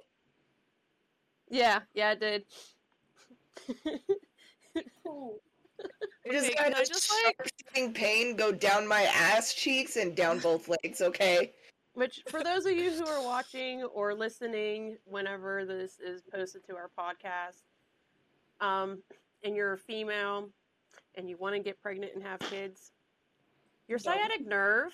yeah, 1.50 1.80
yeah, 1.94 2.12
it 2.12 2.20
did. 2.20 2.44
Cool. 5.04 5.40
I 6.28 6.32
just 6.32 6.46
Okay, 6.48 6.56
got 6.56 6.64
can 6.66 6.74
I 6.76 6.80
a 6.82 6.86
just, 6.86 7.12
like- 7.26 7.94
pain 7.94 8.36
go 8.36 8.52
down 8.52 8.88
my 8.88 9.04
ass 9.04 9.54
cheeks 9.54 9.96
and 9.98 10.16
down 10.16 10.40
both 10.40 10.68
legs, 10.68 11.02
okay? 11.02 11.54
Which, 11.94 12.24
for 12.30 12.44
those 12.44 12.66
of 12.66 12.74
you 12.74 12.92
who 12.92 13.06
are 13.08 13.24
watching 13.24 13.84
or 13.84 14.14
listening 14.14 14.98
whenever 15.06 15.66
this 15.66 16.00
is 16.00 16.22
posted 16.34 16.66
to 16.68 16.76
our 16.76 16.90
podcast, 16.98 17.64
um, 18.60 19.02
and 19.44 19.56
you're 19.56 19.74
a 19.74 19.78
female 19.78 20.50
and 21.16 21.30
you 21.30 21.38
want 21.38 21.56
to 21.56 21.62
get 21.62 21.82
pregnant 21.82 22.14
and 22.16 22.24
have 22.24 22.40
kids, 22.40 22.92
your 23.88 24.00
sciatic 24.00 24.46
nerve, 24.46 24.92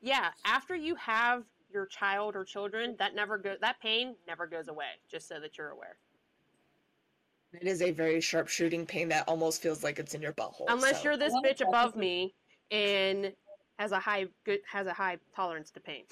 yeah, 0.00 0.30
after 0.44 0.76
you 0.76 0.94
have 0.96 1.44
your 1.72 1.86
child 1.86 2.36
or 2.36 2.44
children, 2.44 2.94
that 2.98 3.14
never 3.14 3.38
go 3.38 3.56
that 3.60 3.80
pain 3.80 4.14
never 4.28 4.46
goes 4.46 4.68
away. 4.68 5.00
Just 5.10 5.26
so 5.28 5.40
that 5.40 5.56
you're 5.58 5.70
aware. 5.70 5.96
It 7.60 7.66
is 7.66 7.82
a 7.82 7.90
very 7.90 8.20
sharp 8.20 8.48
shooting 8.48 8.84
pain 8.86 9.08
that 9.08 9.24
almost 9.28 9.62
feels 9.62 9.82
like 9.82 9.98
it's 9.98 10.14
in 10.14 10.22
your 10.22 10.32
butthole. 10.32 10.66
Unless 10.68 10.98
so- 10.98 11.04
you're 11.04 11.16
this 11.16 11.32
bitch 11.44 11.66
above 11.66 11.96
me 11.96 12.34
and 12.70 13.32
has 13.78 13.92
a 13.92 13.98
high 13.98 14.26
good 14.44 14.60
has 14.70 14.86
a 14.86 14.92
high 14.92 15.18
tolerance 15.34 15.70
to 15.72 15.80
pain. 15.80 16.04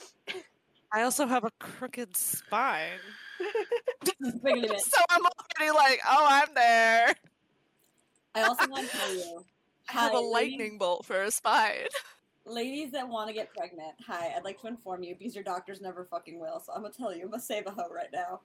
I 0.92 1.02
also 1.02 1.26
have 1.26 1.44
a 1.44 1.50
crooked 1.58 2.16
spine. 2.16 2.98
Wait 4.42 4.58
a 4.58 4.60
minute. 4.60 4.80
So 4.84 5.00
I'm 5.10 5.22
already 5.60 5.76
like, 5.76 6.00
oh, 6.08 6.26
I'm 6.30 6.54
there. 6.54 7.14
I 8.34 8.42
also 8.42 8.68
want 8.68 8.88
to 8.90 8.96
tell 8.96 9.14
you, 9.14 9.44
I 9.88 9.92
have 9.92 10.12
a 10.12 10.16
Hi, 10.16 10.20
ladies. 10.20 10.32
lightning 10.32 10.78
bolt 10.78 11.04
for 11.04 11.22
a 11.22 11.30
spine. 11.30 11.86
ladies 12.46 12.92
that 12.92 13.08
want 13.08 13.28
to 13.28 13.34
get 13.34 13.52
pregnant, 13.54 13.94
hi, 14.06 14.32
I'd 14.36 14.44
like 14.44 14.60
to 14.60 14.66
inform 14.68 15.02
you 15.02 15.14
because 15.18 15.34
your 15.34 15.44
doctors 15.44 15.80
never 15.80 16.04
fucking 16.04 16.38
will. 16.38 16.60
So 16.60 16.72
I'm 16.72 16.82
gonna 16.82 16.94
tell 16.94 17.14
you, 17.14 17.22
I'm 17.24 17.30
gonna 17.30 17.42
save 17.42 17.66
a 17.66 17.70
hoe 17.70 17.92
right 17.92 18.12
now. 18.12 18.40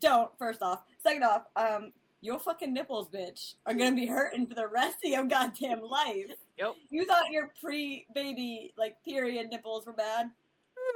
Don't. 0.00 0.30
First 0.38 0.62
off, 0.62 0.82
second 1.02 1.22
off, 1.22 1.42
um, 1.56 1.92
your 2.22 2.38
fucking 2.38 2.72
nipples, 2.72 3.08
bitch, 3.10 3.54
are 3.66 3.74
gonna 3.74 3.94
be 3.94 4.06
hurting 4.06 4.46
for 4.46 4.54
the 4.54 4.68
rest 4.68 4.96
of 5.04 5.10
your 5.10 5.24
goddamn 5.24 5.82
life. 5.82 6.32
Yep. 6.56 6.74
You 6.88 7.04
thought 7.04 7.30
your 7.30 7.52
pre-baby 7.60 8.72
like 8.78 8.96
period 9.04 9.50
nipples 9.50 9.84
were 9.84 9.92
bad. 9.92 10.30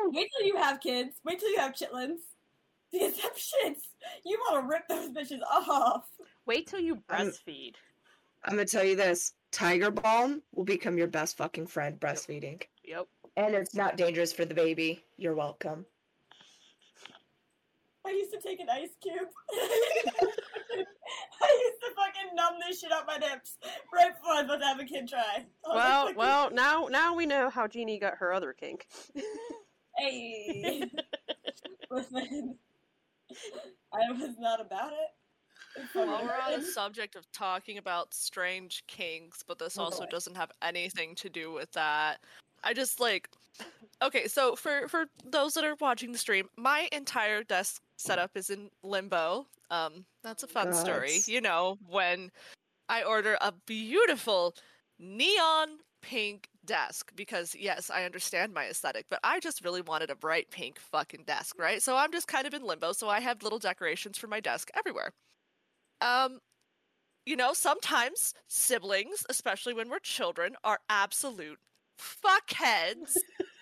Wait 0.06 0.30
till 0.38 0.46
you 0.46 0.56
have 0.56 0.80
kids. 0.80 1.16
Wait 1.24 1.38
till 1.40 1.50
you 1.50 1.58
have 1.58 1.74
chitlins. 1.74 2.18
Because 2.92 3.16
them 3.16 3.32
shits, 3.34 3.82
you 4.24 4.38
want 4.48 4.62
to 4.62 4.68
rip 4.68 4.86
those 4.88 5.10
bitches 5.10 5.42
off. 5.50 6.04
Wait 6.46 6.68
till 6.68 6.78
you 6.80 7.02
I'm- 7.10 7.26
breastfeed. 7.28 7.74
I'm 8.44 8.52
gonna 8.54 8.64
tell 8.64 8.84
you 8.84 8.94
this: 8.94 9.32
Tiger 9.50 9.90
Balm 9.90 10.40
will 10.54 10.64
become 10.64 10.96
your 10.96 11.08
best 11.08 11.36
fucking 11.36 11.66
friend 11.66 11.98
breastfeeding, 11.98 12.62
Yep. 12.84 13.08
and 13.36 13.54
it's 13.56 13.74
not 13.74 13.96
dangerous 13.96 14.32
for 14.32 14.44
the 14.44 14.54
baby. 14.54 15.02
You're 15.16 15.34
welcome. 15.34 15.84
I 18.06 18.10
used 18.10 18.30
to 18.32 18.40
take 18.40 18.60
an 18.60 18.68
ice 18.70 18.90
cube. 19.02 19.28
I 21.42 21.62
used 21.64 21.80
to 21.82 21.94
fucking 21.94 22.34
numb 22.34 22.54
this 22.66 22.80
shit 22.80 22.92
up 22.92 23.06
my 23.06 23.16
nips 23.16 23.56
right 23.92 24.14
before 24.16 24.32
I 24.34 24.42
was 24.42 24.44
about 24.44 24.60
to 24.60 24.66
have 24.66 24.80
a 24.80 24.84
kid 24.84 25.08
try. 25.08 25.44
I 25.66 25.74
Well, 25.74 26.04
like, 26.06 26.16
well, 26.18 26.50
now 26.50 26.88
now 26.90 27.14
we 27.14 27.26
know 27.26 27.50
how 27.50 27.66
Jeannie 27.66 27.98
got 27.98 28.14
her 28.18 28.32
other 28.32 28.52
kink. 28.52 28.86
Hey. 29.98 30.82
Listen, 31.90 32.58
I 33.92 34.12
was 34.12 34.34
not 34.38 34.60
about 34.60 34.92
it. 34.92 35.78
It's 35.82 35.94
While 35.94 36.06
fucking 36.06 36.26
we're 36.26 36.54
on 36.54 36.60
the 36.60 36.66
subject 36.66 37.16
of 37.16 37.30
talking 37.32 37.78
about 37.78 38.12
strange 38.14 38.82
kinks, 38.86 39.42
but 39.46 39.58
this 39.58 39.78
Oh, 39.78 39.84
also 39.84 40.04
boy. 40.04 40.10
doesn't 40.10 40.36
have 40.36 40.50
anything 40.62 41.14
to 41.16 41.28
do 41.28 41.52
with 41.52 41.70
that. 41.72 42.18
I 42.64 42.72
just 42.72 42.98
like 43.00 43.28
okay, 44.02 44.26
so 44.28 44.54
for 44.56 44.88
for 44.88 45.06
those 45.24 45.54
that 45.54 45.64
are 45.64 45.76
watching 45.80 46.12
the 46.12 46.18
stream, 46.18 46.48
my 46.56 46.88
entire 46.92 47.42
desk 47.42 47.80
setup 47.96 48.36
is 48.36 48.50
in 48.50 48.70
limbo. 48.82 49.46
Um, 49.70 50.04
that's 50.22 50.42
a 50.42 50.46
fun 50.46 50.72
story. 50.72 51.18
You 51.26 51.40
know, 51.40 51.78
when 51.88 52.30
I 52.88 53.02
order 53.02 53.36
a 53.40 53.52
beautiful 53.66 54.54
neon 54.98 55.78
pink 56.02 56.48
desk 56.64 57.12
because 57.16 57.54
yes, 57.58 57.90
I 57.90 58.04
understand 58.04 58.54
my 58.54 58.66
aesthetic, 58.66 59.06
but 59.10 59.20
I 59.24 59.40
just 59.40 59.64
really 59.64 59.82
wanted 59.82 60.10
a 60.10 60.16
bright 60.16 60.50
pink 60.50 60.78
fucking 60.78 61.24
desk, 61.26 61.58
right? 61.58 61.82
So 61.82 61.96
I'm 61.96 62.12
just 62.12 62.28
kind 62.28 62.46
of 62.46 62.54
in 62.54 62.62
limbo, 62.62 62.92
so 62.92 63.08
I 63.08 63.20
have 63.20 63.42
little 63.42 63.58
decorations 63.58 64.18
for 64.18 64.26
my 64.28 64.40
desk 64.40 64.70
everywhere. 64.74 65.12
Um 66.00 66.38
you 67.24 67.34
know, 67.34 67.52
sometimes 67.52 68.34
siblings, 68.46 69.26
especially 69.28 69.74
when 69.74 69.90
we're 69.90 69.98
children, 69.98 70.54
are 70.62 70.78
absolute 70.88 71.58
fuckheads. 71.98 73.16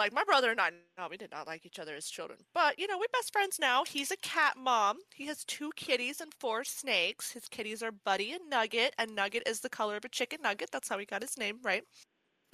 like 0.00 0.12
my 0.12 0.24
brother 0.24 0.50
and 0.50 0.60
I, 0.60 0.70
no, 0.98 1.06
we 1.10 1.16
did 1.16 1.30
not 1.30 1.46
like 1.46 1.66
each 1.66 1.78
other 1.78 1.94
as 1.94 2.06
children. 2.06 2.38
But, 2.54 2.78
you 2.78 2.86
know, 2.86 2.98
we're 2.98 3.04
best 3.12 3.32
friends 3.32 3.58
now. 3.60 3.84
He's 3.84 4.10
a 4.10 4.16
cat 4.16 4.54
mom. 4.56 4.96
He 5.14 5.26
has 5.26 5.44
two 5.44 5.70
kitties 5.76 6.20
and 6.20 6.32
four 6.40 6.64
snakes. 6.64 7.30
His 7.30 7.46
kitties 7.48 7.82
are 7.82 7.92
Buddy 7.92 8.32
and 8.32 8.48
Nugget, 8.48 8.94
and 8.98 9.14
Nugget 9.14 9.44
is 9.46 9.60
the 9.60 9.68
color 9.68 9.96
of 9.96 10.04
a 10.04 10.08
chicken 10.08 10.40
nugget. 10.42 10.70
That's 10.72 10.88
how 10.88 10.98
he 10.98 11.04
got 11.04 11.22
his 11.22 11.36
name, 11.38 11.58
right? 11.62 11.84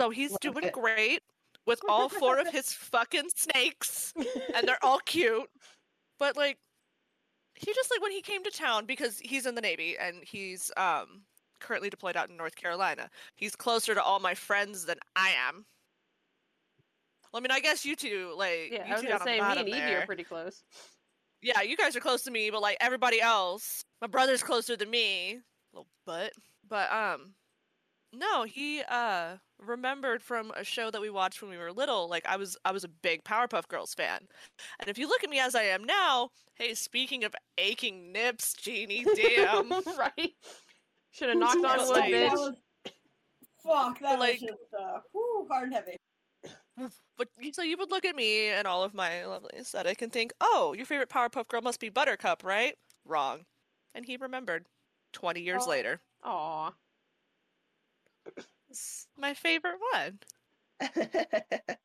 So 0.01 0.11
he's 0.11 0.33
Love 0.33 0.41
doing 0.41 0.65
it. 0.65 0.73
great 0.73 1.23
with 1.67 1.81
all 1.89 2.09
four 2.09 2.39
of 2.39 2.49
his 2.49 2.73
fucking 2.73 3.31
snakes, 3.35 4.13
and 4.55 4.67
they're 4.67 4.85
all 4.85 5.01
cute. 5.07 5.49
But, 6.19 6.37
like, 6.37 6.59
he 7.55 7.73
just 7.73 7.91
like 7.91 8.03
when 8.03 8.13
he 8.13 8.23
came 8.23 8.43
to 8.45 8.51
town 8.51 8.87
because 8.87 9.19
he's 9.19 9.47
in 9.47 9.55
the 9.55 9.63
navy 9.63 9.97
and 9.99 10.17
he's 10.23 10.71
um 10.77 11.23
currently 11.61 11.89
deployed 11.89 12.17
out 12.17 12.29
in 12.29 12.37
North 12.37 12.55
Carolina. 12.57 13.09
He's 13.35 13.57
closer 13.57 13.95
to 13.95 14.03
all 14.03 14.21
my 14.21 14.35
friends 14.35 14.85
than 14.85 14.99
I 15.15 15.31
am. 15.49 15.65
Well, 17.37 17.43
I 17.43 17.43
mean, 17.43 17.51
I 17.51 17.61
guess 17.61 17.85
you 17.85 17.95
two 17.97 18.33
like 18.39 18.71
Yeah, 18.73 18.87
you 18.87 18.93
I 18.93 18.93
was 18.95 19.03
two 19.03 19.09
gonna 19.09 19.25
say 19.25 19.35
me 19.41 19.47
and 19.47 19.69
Evie 19.69 19.73
there. 19.73 20.03
are 20.03 20.07
pretty 20.07 20.25
close. 20.25 20.63
Yeah, 21.43 21.61
you 21.61 21.77
guys 21.77 21.95
are 21.95 22.01
close 22.01 22.23
to 22.23 22.31
me, 22.31 22.49
but 22.49 22.63
like 22.63 22.79
everybody 22.81 23.21
else, 23.21 23.83
my 24.01 24.07
brother's 24.07 24.43
closer 24.43 24.75
than 24.75 24.89
me. 24.89 25.41
Little 25.75 25.87
butt. 26.07 26.33
But 26.67 26.91
um 26.91 27.35
no, 28.15 28.45
he 28.45 28.81
uh 28.89 29.37
remembered 29.61 30.23
from 30.23 30.51
a 30.57 30.65
show 30.65 30.91
that 30.91 31.03
we 31.03 31.11
watched 31.11 31.43
when 31.43 31.51
we 31.51 31.59
were 31.59 31.73
little, 31.73 32.09
like 32.09 32.25
I 32.27 32.37
was 32.37 32.57
I 32.65 32.73
was 32.73 32.85
a 32.85 32.89
big 32.89 33.23
Powerpuff 33.23 33.69
Girls 33.69 33.93
fan. 33.93 34.21
And 34.81 34.89
if 34.89 34.97
you 34.97 35.07
look 35.07 35.23
at 35.23 35.29
me 35.29 35.39
as 35.39 35.55
I 35.55 35.65
am 35.65 35.85
now, 35.85 36.31
hey, 36.55 36.73
speaking 36.73 37.23
of 37.25 37.35
aching 37.59 38.13
nips, 38.13 38.55
Jeannie, 38.55 39.05
damn. 39.15 39.69
right? 39.99 40.33
Should 41.11 41.29
have 41.29 41.37
knocked 41.39 41.57
on 41.63 41.77
Just 41.81 41.89
wood, 41.93 41.99
like- 42.01 42.15
bitch. 42.15 42.55
Fuck, 43.63 44.01
that 44.01 44.19
Like- 44.19 44.41
was 44.41 44.51
just 44.53 44.75
uh, 44.81 45.01
whew, 45.13 45.47
hard 45.51 45.65
and 45.65 45.75
heavy. 45.75 45.97
But 47.17 47.29
you- 47.39 47.53
so 47.53 47.63
you 47.63 47.77
would 47.79 47.91
look 47.91 48.05
at 48.05 48.15
me 48.17 48.49
and 48.49 48.67
all 48.69 48.83
of 48.85 48.93
my 48.93 49.25
lovely 49.25 49.51
aesthetic 49.59 50.03
and 50.03 50.13
think, 50.13 50.33
"Oh, 50.41 50.75
your 50.75 50.85
favorite 50.87 51.09
Powerpuff 51.09 51.49
Girl 51.49 51.63
must 51.63 51.81
be 51.81 51.89
Buttercup, 51.89 52.45
right?" 52.45 52.79
Wrong. 53.05 53.47
And 53.95 54.05
he 54.05 54.17
remembered 54.19 54.67
20 55.13 55.41
years 55.41 55.63
Oh. 55.65 55.71
later. 55.71 56.03
Aw. 56.23 56.75
My 59.17 59.33
favorite 59.33 59.79
one. 59.93 60.19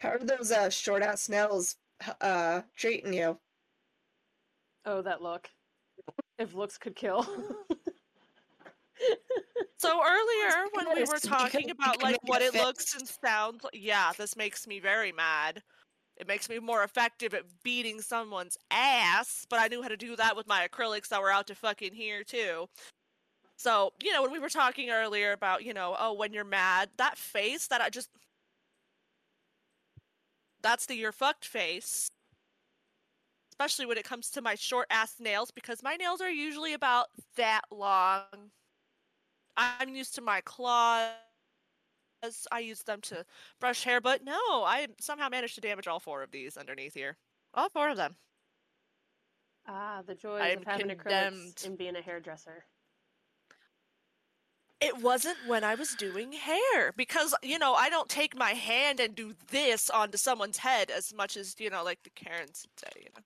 How 0.00 0.10
are 0.10 0.18
those 0.18 0.50
uh, 0.52 0.68
short 0.68 1.02
ass 1.02 1.28
nails 1.28 1.76
uh, 2.20 2.62
treating 2.76 3.14
you? 3.14 3.38
Oh, 4.84 5.00
that 5.02 5.22
look. 5.22 5.48
If 6.38 6.54
looks 6.54 6.76
could 6.76 6.96
kill. 6.96 7.26
So 9.78 10.00
earlier 10.00 10.66
when 10.74 10.94
we 10.94 11.02
were 11.04 11.18
talking 11.18 11.70
about 11.70 12.02
like 12.02 12.18
what 12.22 12.40
it 12.40 12.54
looks 12.54 12.94
and 12.94 13.08
sounds 13.08 13.64
like, 13.64 13.72
yeah, 13.74 14.12
this 14.16 14.36
makes 14.36 14.66
me 14.66 14.78
very 14.78 15.10
mad. 15.10 15.60
It 16.16 16.28
makes 16.28 16.48
me 16.48 16.60
more 16.60 16.84
effective 16.84 17.34
at 17.34 17.42
beating 17.64 18.00
someone's 18.00 18.56
ass, 18.70 19.44
but 19.50 19.58
I 19.58 19.66
knew 19.66 19.82
how 19.82 19.88
to 19.88 19.96
do 19.96 20.14
that 20.16 20.36
with 20.36 20.46
my 20.46 20.68
acrylics 20.68 21.08
that 21.08 21.20
were 21.20 21.32
out 21.32 21.48
to 21.48 21.54
fucking 21.56 21.94
here 21.94 22.22
too. 22.22 22.68
So, 23.56 23.92
you 24.02 24.12
know, 24.12 24.22
when 24.22 24.30
we 24.30 24.38
were 24.38 24.48
talking 24.48 24.90
earlier 24.90 25.32
about, 25.32 25.64
you 25.64 25.74
know, 25.74 25.96
oh, 25.98 26.12
when 26.12 26.32
you're 26.32 26.44
mad, 26.44 26.90
that 26.98 27.18
face 27.18 27.66
that 27.68 27.80
I 27.80 27.90
just 27.90 28.10
that's 30.62 30.86
the 30.86 30.94
you're 30.94 31.12
fucked 31.12 31.44
face. 31.44 32.08
Especially 33.50 33.86
when 33.86 33.98
it 33.98 34.04
comes 34.04 34.30
to 34.30 34.42
my 34.42 34.54
short 34.54 34.86
ass 34.90 35.16
nails 35.18 35.50
because 35.50 35.82
my 35.82 35.96
nails 35.96 36.20
are 36.20 36.30
usually 36.30 36.72
about 36.72 37.08
that 37.36 37.62
long. 37.70 38.52
I'm 39.56 39.94
used 39.94 40.14
to 40.16 40.20
my 40.22 40.40
claws. 40.42 41.12
I 42.52 42.60
use 42.60 42.82
them 42.82 43.00
to 43.02 43.24
brush 43.60 43.84
hair, 43.84 44.00
but 44.00 44.24
no, 44.24 44.64
I 44.64 44.88
somehow 45.00 45.28
managed 45.28 45.54
to 45.56 45.60
damage 45.60 45.88
all 45.88 46.00
four 46.00 46.22
of 46.22 46.30
these 46.30 46.56
underneath 46.56 46.94
here. 46.94 47.18
All 47.54 47.68
four 47.68 47.88
of 47.90 47.96
them. 47.96 48.16
ah, 49.66 50.02
the 50.06 50.14
joys 50.14 50.56
of 50.56 50.64
having 50.64 50.88
condemned. 50.88 51.56
acrylics 51.56 51.64
and 51.66 51.78
being 51.78 51.96
a 51.96 52.02
hairdresser. 52.02 52.64
It 54.80 54.98
wasn't 55.00 55.38
when 55.46 55.62
I 55.64 55.76
was 55.76 55.94
doing 55.94 56.32
hair 56.32 56.92
because, 56.96 57.34
you 57.42 57.58
know, 57.58 57.74
I 57.74 57.88
don't 57.88 58.08
take 58.08 58.36
my 58.36 58.50
hand 58.52 58.98
and 59.00 59.14
do 59.14 59.34
this 59.50 59.88
onto 59.88 60.18
someone's 60.18 60.58
head 60.58 60.90
as 60.90 61.14
much 61.14 61.36
as, 61.36 61.54
you 61.60 61.70
know, 61.70 61.84
like 61.84 62.02
the 62.02 62.10
Karens 62.10 62.66
say, 62.76 62.88
you 62.96 63.08
know. 63.14 63.22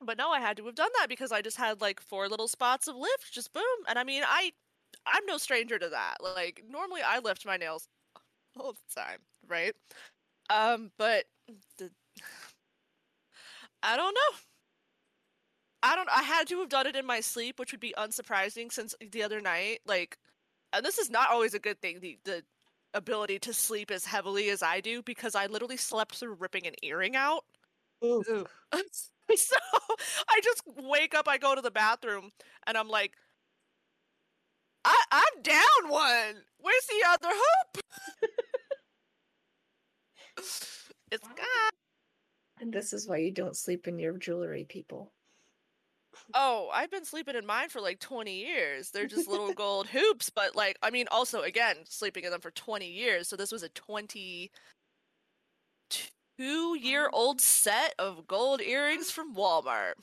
But 0.00 0.18
no, 0.18 0.30
I 0.30 0.40
had 0.40 0.56
to 0.58 0.66
have 0.66 0.74
done 0.74 0.90
that 0.98 1.08
because 1.08 1.32
I 1.32 1.40
just 1.42 1.56
had 1.56 1.80
like 1.80 2.00
four 2.00 2.28
little 2.28 2.48
spots 2.48 2.86
of 2.86 2.96
lift, 2.96 3.32
just 3.32 3.52
boom. 3.52 3.64
And 3.88 3.98
I 3.98 4.04
mean, 4.04 4.22
I 4.26 4.52
I'm 5.06 5.24
no 5.26 5.38
stranger 5.38 5.78
to 5.78 5.88
that. 5.90 6.18
Like 6.22 6.62
normally 6.68 7.02
I 7.02 7.18
lift 7.20 7.46
my 7.46 7.56
nails 7.56 7.88
all 8.58 8.74
the 8.74 8.80
time, 8.94 9.20
right? 9.46 9.74
Um, 10.50 10.92
but 10.98 11.26
the 11.78 11.92
I 13.82 13.96
don't 13.96 14.14
know. 14.14 14.38
I 15.82 15.94
don't 15.96 16.08
I 16.10 16.22
had 16.22 16.48
to 16.48 16.58
have 16.60 16.68
done 16.68 16.86
it 16.86 16.96
in 16.96 17.06
my 17.06 17.20
sleep, 17.20 17.58
which 17.58 17.72
would 17.72 17.80
be 17.80 17.94
unsurprising 17.96 18.72
since 18.72 18.94
the 19.00 19.22
other 19.22 19.40
night, 19.40 19.80
like 19.86 20.18
and 20.72 20.84
this 20.84 20.98
is 20.98 21.10
not 21.10 21.30
always 21.30 21.54
a 21.54 21.58
good 21.60 21.80
thing, 21.80 22.00
the 22.00 22.18
the 22.24 22.44
ability 22.94 23.38
to 23.40 23.52
sleep 23.54 23.90
as 23.90 24.06
heavily 24.06 24.50
as 24.50 24.62
I 24.62 24.80
do, 24.80 25.02
because 25.02 25.34
I 25.34 25.46
literally 25.46 25.76
slept 25.76 26.16
through 26.16 26.34
ripping 26.34 26.66
an 26.66 26.74
earring 26.82 27.16
out. 27.16 27.44
Ooh. 28.04 28.46
so 29.36 29.56
I 30.28 30.40
just 30.42 30.62
wake 30.76 31.14
up, 31.14 31.28
I 31.28 31.38
go 31.38 31.54
to 31.54 31.60
the 31.60 31.70
bathroom, 31.70 32.30
and 32.66 32.76
I'm 32.76 32.88
like, 32.88 33.12
I 34.84 35.04
I'm 35.10 35.42
down 35.42 35.90
one. 35.90 36.42
Where's 36.58 36.86
the 36.86 37.08
other 37.08 37.34
hoop? 37.34 37.84
it's 41.10 41.28
gone. 41.28 41.70
And 42.60 42.72
this 42.72 42.92
is 42.92 43.08
why 43.08 43.18
you 43.18 43.32
don't 43.32 43.56
sleep 43.56 43.86
in 43.86 43.98
your 43.98 44.16
jewelry, 44.16 44.64
people. 44.64 45.12
Oh, 46.34 46.70
I've 46.72 46.90
been 46.90 47.04
sleeping 47.04 47.36
in 47.36 47.44
mine 47.46 47.68
for 47.68 47.80
like 47.80 48.00
20 48.00 48.34
years. 48.34 48.90
They're 48.90 49.06
just 49.06 49.28
little 49.28 49.52
gold 49.54 49.86
hoops, 49.86 50.30
but 50.30 50.56
like, 50.56 50.78
I 50.82 50.90
mean, 50.90 51.06
also, 51.10 51.42
again, 51.42 51.76
sleeping 51.84 52.24
in 52.24 52.30
them 52.30 52.40
for 52.40 52.50
20 52.50 52.86
years. 52.86 53.28
So 53.28 53.36
this 53.36 53.52
was 53.52 53.62
a 53.62 53.68
22 56.38 56.78
year 56.78 57.06
mm-hmm. 57.06 57.14
old 57.14 57.40
set 57.40 57.94
of 57.98 58.26
gold 58.26 58.60
earrings 58.60 59.10
from 59.10 59.34
Walmart. 59.34 59.94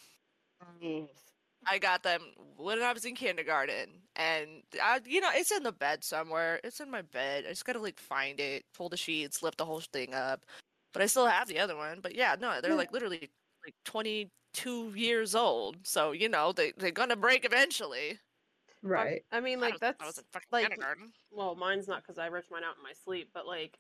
I 1.66 1.78
got 1.80 2.04
them 2.04 2.22
when 2.58 2.82
I 2.82 2.94
was 2.94 3.06
in 3.06 3.16
kindergarten. 3.16 4.02
And, 4.16 4.48
I, 4.82 5.00
you 5.06 5.22
know, 5.22 5.30
it's 5.34 5.52
in 5.52 5.64
the 5.64 5.72
bed 5.72 6.04
somewhere. 6.04 6.60
It's 6.64 6.80
in 6.80 6.92
my 6.92 7.02
bed. 7.02 7.46
I 7.46 7.50
just 7.50 7.66
gotta 7.66 7.80
like 7.80 8.00
find 8.00 8.40
it, 8.40 8.64
pull 8.76 8.90
the 8.90 8.98
sheets, 8.98 9.42
lift 9.42 9.58
the 9.58 9.66
whole 9.66 9.82
thing 9.82 10.14
up. 10.14 10.46
But 10.94 11.02
I 11.02 11.08
still 11.08 11.26
have 11.26 11.48
the 11.48 11.60
other 11.60 11.76
one. 11.76 12.00
But 12.02 12.16
yeah, 12.16 12.36
no, 12.40 12.62
they're 12.62 12.76
like 12.76 12.92
literally 12.92 13.32
like 13.66 13.76
22 13.86 14.94
years 14.96 15.36
old. 15.36 15.78
So, 15.84 16.12
you 16.12 16.30
know, 16.30 16.52
they, 16.52 16.74
they're 16.78 16.92
gonna 16.92 17.16
break 17.16 17.46
eventually. 17.46 18.20
Right. 18.84 19.24
I 19.32 19.40
mean, 19.40 19.60
I 19.60 19.62
like 19.62 19.74
was- 19.74 19.82
I 19.82 19.86
that's 19.88 20.06
was 20.06 20.18
in 20.18 20.26
fucking 20.32 20.48
like 20.52 20.70
kindergarten. 20.70 21.14
well, 21.32 21.56
mine's 21.56 21.88
not 21.88 22.04
because 22.04 22.20
I 22.20 22.28
ripped 22.28 22.52
mine 22.52 22.64
out 22.64 22.76
in 22.78 22.84
my 22.84 22.94
sleep, 23.04 23.30
but 23.34 23.48
like 23.48 23.80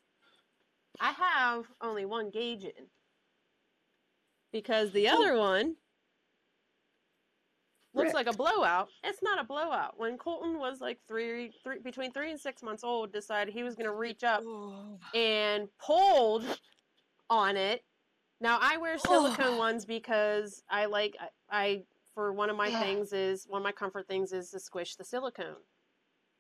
I 0.99 1.11
have 1.11 1.65
only 1.82 2.06
one 2.06 2.30
gauge 2.30 2.64
in 2.64 2.88
because 4.52 4.91
the 4.91 5.07
other 5.07 5.38
one 5.38 5.76
looks 7.94 8.14
like 8.14 8.28
a 8.28 8.34
blowout. 8.34 8.90
It's 9.03 9.22
not 9.22 9.40
a 9.40 9.44
blowout. 9.44 9.95
When 9.98 10.18
Colton 10.18 10.60
was 10.60 10.82
like 10.82 10.99
three, 11.07 11.52
three 11.64 11.80
between 11.80 12.11
three 12.11 12.32
and 12.32 12.40
six 12.40 12.64
months 12.64 12.84
old, 12.84 13.11
decided 13.11 13.53
he 13.53 13.64
was 13.64 13.76
going 13.76 13.88
to 13.88 13.95
reach 13.95 14.24
up 14.24 14.44
Ooh. 14.44 14.99
and 15.14 15.68
pulled 15.80 16.45
on 17.30 17.57
it. 17.57 17.84
Now 18.40 18.60
I 18.61 18.78
wear 18.78 18.98
silicone 18.98 19.57
ones 19.57 19.86
because 19.86 20.64
I 20.70 20.86
like 20.86 21.15
I, 21.20 21.28
I 21.49 21.84
for 22.14 22.34
one 22.34 22.49
of 22.49 22.56
my 22.56 22.68
Yeah. 22.68 22.80
things 22.82 23.14
is 23.14 23.45
one 23.48 23.61
of 23.61 23.64
my 23.64 23.72
comfort 23.72 24.07
things 24.07 24.32
is 24.34 24.52
to 24.52 24.60
squish 24.60 24.95
the 24.95 25.03
silicone 25.03 25.56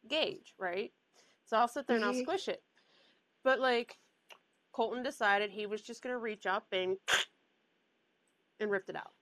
gauge, 0.07 0.53
right? 0.59 0.91
So 1.45 1.57
I'll 1.57 1.67
sit 1.67 1.87
there 1.87 1.95
and 1.95 2.05
I'll 2.05 2.13
squish 2.13 2.47
it. 2.47 2.61
But 3.43 3.59
like 3.59 3.97
Colton 4.73 5.03
decided 5.03 5.51
he 5.51 5.65
was 5.67 5.81
just 5.81 6.01
going 6.01 6.13
to 6.13 6.19
reach 6.19 6.45
up 6.45 6.65
and 6.73 6.97
and 8.59 8.69
ripped 8.69 8.89
it 8.89 8.95
out. 8.95 9.13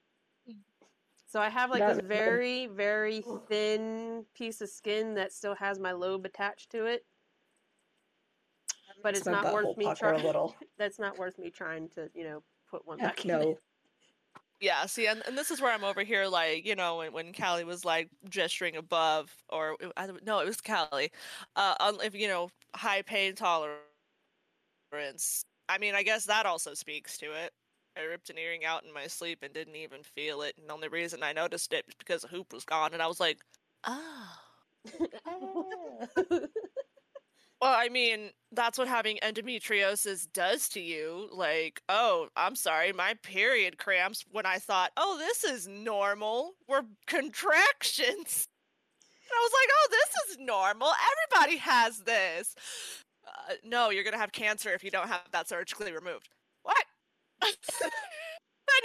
So 1.26 1.40
I 1.40 1.48
have 1.48 1.70
like 1.70 1.80
That- 1.80 1.96
this 1.96 2.04
very 2.04 2.66
very 2.66 3.22
thin 3.48 4.26
piece 4.34 4.60
of 4.60 4.68
skin 4.68 5.14
that 5.14 5.32
still 5.32 5.54
has 5.54 5.78
my 5.78 5.92
lobe 5.92 6.26
attached 6.26 6.70
to 6.72 6.86
it. 6.86 7.06
But 9.02 9.16
it's 9.16 9.26
My 9.26 9.32
not 9.32 9.46
butthole 9.46 9.52
worth 9.52 9.76
me 9.76 9.94
trying. 9.94 10.48
That's 10.78 10.98
not 10.98 11.18
worth 11.18 11.38
me 11.38 11.50
trying 11.50 11.88
to, 11.90 12.10
you 12.14 12.24
know, 12.24 12.42
put 12.68 12.86
one 12.86 12.98
Heck 12.98 13.16
back. 13.16 13.24
no. 13.24 13.58
Yeah, 14.60 14.86
see, 14.86 15.08
and, 15.08 15.22
and 15.26 15.36
this 15.36 15.50
is 15.50 15.60
where 15.60 15.72
I'm 15.72 15.82
over 15.82 16.04
here, 16.04 16.28
like, 16.28 16.64
you 16.64 16.76
know, 16.76 16.98
when, 16.98 17.12
when 17.12 17.32
Callie 17.32 17.64
was 17.64 17.84
like 17.84 18.10
gesturing 18.28 18.76
above, 18.76 19.34
or 19.48 19.76
I 19.96 20.08
no, 20.24 20.38
it 20.38 20.46
was 20.46 20.60
Callie, 20.60 21.10
uh, 21.56 21.74
if 22.04 22.14
you 22.14 22.28
know, 22.28 22.48
high 22.74 23.02
pain 23.02 23.34
tolerance. 23.34 23.80
I 25.68 25.78
mean, 25.78 25.94
I 25.94 26.02
guess 26.02 26.26
that 26.26 26.46
also 26.46 26.74
speaks 26.74 27.16
to 27.18 27.26
it. 27.32 27.52
I 27.96 28.02
ripped 28.02 28.30
an 28.30 28.38
earring 28.38 28.64
out 28.64 28.84
in 28.84 28.92
my 28.92 29.06
sleep 29.06 29.40
and 29.42 29.52
didn't 29.52 29.76
even 29.76 30.02
feel 30.02 30.42
it, 30.42 30.54
and 30.58 30.68
the 30.68 30.72
only 30.72 30.88
reason 30.88 31.22
I 31.22 31.32
noticed 31.32 31.72
it 31.72 31.84
was 31.86 31.94
because 31.98 32.22
the 32.22 32.28
hoop 32.28 32.52
was 32.52 32.64
gone, 32.64 32.94
and 32.94 33.02
I 33.02 33.06
was 33.06 33.20
like, 33.20 33.38
oh. 33.84 34.28
Well, 37.62 37.72
I 37.78 37.90
mean, 37.90 38.30
that's 38.50 38.76
what 38.76 38.88
having 38.88 39.20
endometriosis 39.22 40.26
does 40.32 40.68
to 40.70 40.80
you. 40.80 41.28
Like, 41.30 41.80
oh, 41.88 42.26
I'm 42.34 42.56
sorry, 42.56 42.92
my 42.92 43.14
period 43.22 43.78
cramps 43.78 44.24
when 44.32 44.46
I 44.46 44.58
thought, 44.58 44.90
oh, 44.96 45.16
this 45.16 45.44
is 45.44 45.68
normal, 45.68 46.54
were 46.66 46.82
contractions. 47.06 48.48
And 49.22 49.30
I 49.38 49.42
was 49.44 49.52
like, 49.52 49.68
oh, 49.70 49.88
this 49.92 50.30
is 50.32 50.38
normal. 50.44 50.90
Everybody 51.38 51.58
has 51.58 51.98
this. 52.00 52.56
Uh, 53.32 53.54
no, 53.64 53.90
you're 53.90 54.04
going 54.04 54.12
to 54.14 54.20
have 54.20 54.32
cancer 54.32 54.70
if 54.70 54.84
you 54.84 54.90
don't 54.90 55.08
have 55.08 55.22
that 55.32 55.48
surgically 55.48 55.92
removed. 55.92 56.28
What? 56.62 56.84
and 57.42 57.50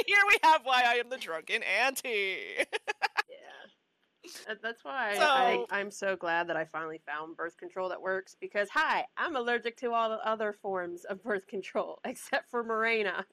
here 0.06 0.18
we 0.28 0.38
have 0.44 0.62
why 0.64 0.84
I 0.86 0.96
am 0.96 1.10
the 1.10 1.18
drunken 1.18 1.62
auntie. 1.64 2.38
yeah. 2.58 4.54
That's 4.62 4.84
why 4.84 5.16
So- 5.16 5.22
I, 5.24 5.66
I'm 5.72 5.92
so 5.92 6.16
glad 6.16 6.48
that 6.50 6.58
I 6.58 6.66
finally 6.66 7.00
found 7.06 7.36
birth 7.38 7.58
control 7.58 7.90
that 7.90 8.02
works 8.02 8.36
because, 8.40 8.70
hi, 8.70 9.06
I'm 9.18 9.36
allergic 9.36 9.78
to 9.78 9.94
all 9.94 10.10
the 10.10 10.28
other 10.28 10.54
forms 10.54 11.04
of 11.06 11.24
birth 11.24 11.48
control 11.48 12.00
except 12.06 12.50
for 12.50 12.64
Mirena. 12.64 13.24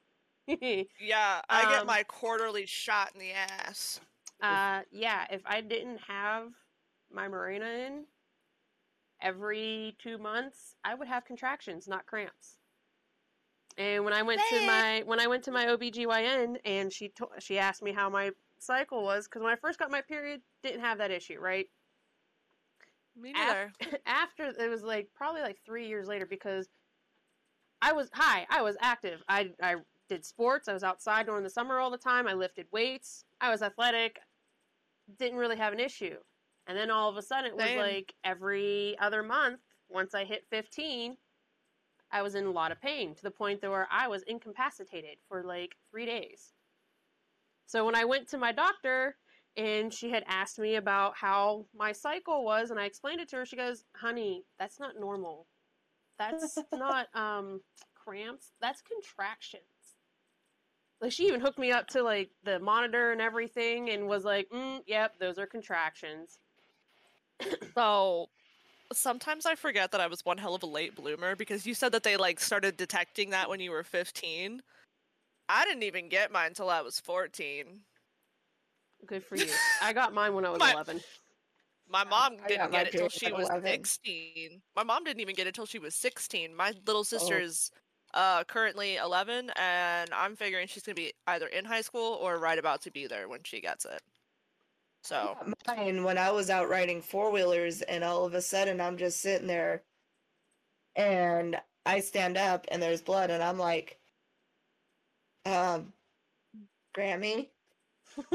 yeah, 0.46 1.40
I 1.48 1.62
get 1.70 1.80
Um, 1.82 1.86
my 1.86 2.02
quarterly 2.02 2.66
shot 2.66 3.12
in 3.14 3.20
the 3.20 3.32
ass. 3.32 4.00
uh, 4.42 4.82
yeah, 4.90 5.26
if 5.30 5.40
I 5.46 5.60
didn't 5.62 6.00
have 6.06 6.48
my 7.10 7.28
Mirena 7.28 7.86
in 7.86 8.04
every 9.24 9.96
two 9.98 10.18
months, 10.18 10.76
I 10.84 10.94
would 10.94 11.08
have 11.08 11.24
contractions, 11.24 11.88
not 11.88 12.06
cramps. 12.06 12.58
And 13.76 14.04
when 14.04 14.12
I 14.12 14.22
went 14.22 14.40
to 14.50 14.66
my 14.66 15.02
when 15.04 15.18
I 15.18 15.26
went 15.26 15.42
to 15.44 15.50
my 15.50 15.66
OBGYN 15.66 16.58
and 16.64 16.92
she 16.92 17.08
to, 17.08 17.26
she 17.40 17.58
asked 17.58 17.82
me 17.82 17.92
how 17.92 18.08
my 18.08 18.30
cycle 18.60 19.02
was 19.02 19.26
because 19.26 19.42
when 19.42 19.52
I 19.52 19.56
first 19.56 19.80
got 19.80 19.90
my 19.90 20.00
period, 20.00 20.42
didn't 20.62 20.82
have 20.82 20.98
that 20.98 21.10
issue, 21.10 21.40
right? 21.40 21.66
Me 23.20 23.32
neither. 23.32 23.72
After 24.06 24.52
it 24.56 24.70
was 24.70 24.84
like 24.84 25.08
probably 25.16 25.40
like 25.42 25.58
three 25.66 25.88
years 25.88 26.06
later 26.06 26.26
because 26.26 26.68
I 27.82 27.92
was 27.92 28.10
high, 28.12 28.46
I 28.48 28.62
was 28.62 28.76
active. 28.80 29.22
I 29.28 29.50
I 29.60 29.76
did 30.08 30.24
sports. 30.24 30.68
I 30.68 30.72
was 30.72 30.84
outside 30.84 31.26
during 31.26 31.42
the 31.42 31.50
summer 31.50 31.78
all 31.78 31.90
the 31.90 31.98
time. 31.98 32.28
I 32.28 32.34
lifted 32.34 32.66
weights. 32.70 33.24
I 33.40 33.50
was 33.50 33.60
athletic. 33.60 34.20
Didn't 35.18 35.38
really 35.38 35.56
have 35.56 35.72
an 35.72 35.80
issue. 35.80 36.16
And 36.66 36.76
then 36.76 36.90
all 36.90 37.10
of 37.10 37.16
a 37.16 37.22
sudden 37.22 37.46
it 37.46 37.56
was 37.56 37.64
Same. 37.64 37.78
like 37.78 38.14
every 38.24 38.96
other 38.98 39.22
month. 39.22 39.60
Once 39.88 40.14
I 40.14 40.24
hit 40.24 40.46
15, 40.50 41.16
I 42.10 42.22
was 42.22 42.34
in 42.34 42.46
a 42.46 42.50
lot 42.50 42.72
of 42.72 42.80
pain 42.80 43.14
to 43.14 43.22
the 43.22 43.30
point 43.30 43.60
that 43.60 43.70
where 43.70 43.88
I 43.90 44.08
was 44.08 44.22
incapacitated 44.22 45.18
for 45.28 45.42
like 45.44 45.76
three 45.90 46.06
days. 46.06 46.52
So 47.66 47.84
when 47.84 47.94
I 47.94 48.04
went 48.04 48.28
to 48.28 48.38
my 48.38 48.52
doctor 48.52 49.16
and 49.56 49.92
she 49.92 50.10
had 50.10 50.24
asked 50.26 50.58
me 50.58 50.76
about 50.76 51.16
how 51.16 51.66
my 51.74 51.92
cycle 51.92 52.44
was 52.44 52.70
and 52.70 52.78
I 52.78 52.84
explained 52.84 53.20
it 53.20 53.28
to 53.30 53.36
her, 53.36 53.46
she 53.46 53.56
goes, 53.56 53.84
"Honey, 53.96 54.44
that's 54.58 54.78
not 54.78 54.98
normal. 54.98 55.48
That's 56.18 56.56
not 56.72 57.08
um 57.14 57.62
cramps. 57.94 58.52
That's 58.60 58.80
contractions." 58.80 59.64
Like 61.00 61.12
she 61.12 61.26
even 61.26 61.40
hooked 61.40 61.58
me 61.58 61.72
up 61.72 61.88
to 61.88 62.02
like 62.02 62.30
the 62.44 62.58
monitor 62.58 63.12
and 63.12 63.20
everything 63.20 63.90
and 63.90 64.06
was 64.06 64.24
like, 64.24 64.48
mm, 64.50 64.80
"Yep, 64.86 65.18
those 65.18 65.38
are 65.38 65.46
contractions." 65.46 66.38
So 67.74 68.28
sometimes 68.92 69.46
I 69.46 69.54
forget 69.54 69.90
that 69.92 70.00
I 70.00 70.06
was 70.06 70.24
one 70.24 70.38
hell 70.38 70.54
of 70.54 70.62
a 70.62 70.66
late 70.66 70.94
bloomer 70.94 71.34
because 71.36 71.66
you 71.66 71.74
said 71.74 71.92
that 71.92 72.02
they 72.02 72.16
like 72.16 72.38
started 72.40 72.76
detecting 72.76 73.30
that 73.30 73.48
when 73.48 73.60
you 73.60 73.70
were 73.70 73.82
15. 73.82 74.62
I 75.48 75.64
didn't 75.64 75.82
even 75.82 76.08
get 76.08 76.32
mine 76.32 76.48
until 76.48 76.70
I 76.70 76.80
was 76.80 77.00
14. 77.00 77.80
Good 79.06 79.24
for 79.24 79.36
you. 79.36 79.46
I 79.82 79.92
got 79.92 80.14
mine 80.14 80.34
when 80.34 80.44
I 80.46 80.50
was 80.50 80.58
My- 80.60 80.72
11. 80.72 81.00
My 81.86 82.02
mom 82.02 82.36
I 82.42 82.48
didn't 82.48 82.70
get 82.72 82.86
it 82.86 82.92
till 82.92 83.10
she 83.10 83.26
at 83.26 83.36
was 83.36 83.48
11. 83.50 83.68
16. 83.70 84.62
My 84.74 84.82
mom 84.82 85.04
didn't 85.04 85.20
even 85.20 85.34
get 85.34 85.46
it 85.46 85.54
till 85.54 85.66
she 85.66 85.78
was 85.78 85.94
16. 85.94 86.54
My 86.54 86.72
little 86.86 87.00
Oh. 87.00 87.04
sister's 87.04 87.70
uh 88.14 88.44
currently 88.44 88.96
11 88.96 89.50
and 89.56 90.10
I'm 90.14 90.34
figuring 90.36 90.66
she's 90.68 90.84
going 90.84 90.94
to 90.96 91.02
be 91.02 91.12
either 91.26 91.48
in 91.48 91.64
high 91.64 91.80
school 91.82 92.14
or 92.22 92.38
right 92.38 92.58
about 92.58 92.80
to 92.82 92.90
be 92.92 93.06
there 93.06 93.28
when 93.28 93.40
she 93.44 93.60
gets 93.60 93.84
it. 93.84 94.00
So, 95.04 95.36
Mine 95.68 96.02
when 96.02 96.18
I 96.18 96.30
was 96.32 96.50
out 96.50 96.68
riding 96.70 97.02
four 97.02 97.30
wheelers, 97.30 97.82
and 97.82 98.02
all 98.02 98.24
of 98.24 98.34
a 98.34 98.40
sudden 98.42 98.80
I'm 98.80 98.96
just 98.96 99.20
sitting 99.20 99.46
there, 99.46 99.84
and 100.96 101.60
I 101.86 102.00
stand 102.00 102.36
up, 102.36 102.66
and 102.70 102.82
there's 102.82 103.02
blood, 103.02 103.30
and 103.30 103.42
I'm 103.42 103.58
like, 103.58 104.00
um, 105.46 105.92
Grammy. 106.96 107.50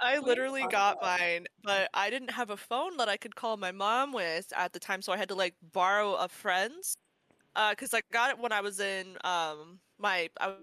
I 0.00 0.18
What 0.18 0.38
are 0.38 0.46
you 0.46 0.50
literally 0.50 0.66
got 0.66 1.00
mine, 1.00 1.46
but 1.62 1.88
I 1.94 2.10
didn't 2.10 2.30
have 2.32 2.50
a 2.50 2.56
phone 2.56 2.96
that 2.96 3.08
I 3.08 3.16
could 3.16 3.36
call 3.36 3.56
my 3.56 3.72
mom 3.72 4.12
with 4.12 4.52
at 4.56 4.72
the 4.72 4.80
time, 4.80 5.02
so 5.02 5.12
I 5.12 5.16
had 5.16 5.28
to 5.28 5.34
like 5.34 5.54
borrow 5.72 6.14
a 6.14 6.28
friend's. 6.28 6.96
Uh, 7.56 7.74
cause 7.74 7.94
I 7.94 8.02
got 8.12 8.30
it 8.30 8.38
when 8.38 8.52
I 8.52 8.60
was 8.62 8.80
in 8.80 9.16
um 9.24 9.80
my 9.98 10.30
I 10.40 10.54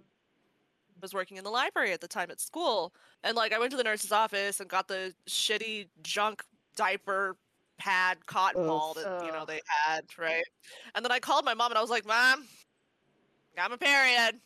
was 1.01 1.13
working 1.13 1.37
in 1.37 1.43
the 1.43 1.49
library 1.49 1.91
at 1.93 2.01
the 2.01 2.07
time 2.07 2.31
at 2.31 2.39
school, 2.39 2.93
and 3.23 3.35
like 3.35 3.53
I 3.53 3.59
went 3.59 3.71
to 3.71 3.77
the 3.77 3.83
nurse's 3.83 4.11
office 4.11 4.59
and 4.59 4.69
got 4.69 4.87
the 4.87 5.13
shitty 5.27 5.87
junk 6.03 6.43
diaper 6.75 7.35
pad 7.77 8.25
cotton 8.25 8.65
ball 8.67 8.93
Ugh. 8.97 9.03
that 9.03 9.25
you 9.25 9.31
know 9.31 9.45
they 9.45 9.61
had, 9.85 10.05
right? 10.17 10.43
And 10.95 11.03
then 11.03 11.11
I 11.11 11.19
called 11.19 11.45
my 11.45 11.53
mom 11.53 11.71
and 11.71 11.77
I 11.77 11.81
was 11.81 11.89
like, 11.89 12.05
"Mom, 12.05 12.45
got 13.55 13.71
my 13.71 13.77
period." 13.77 14.39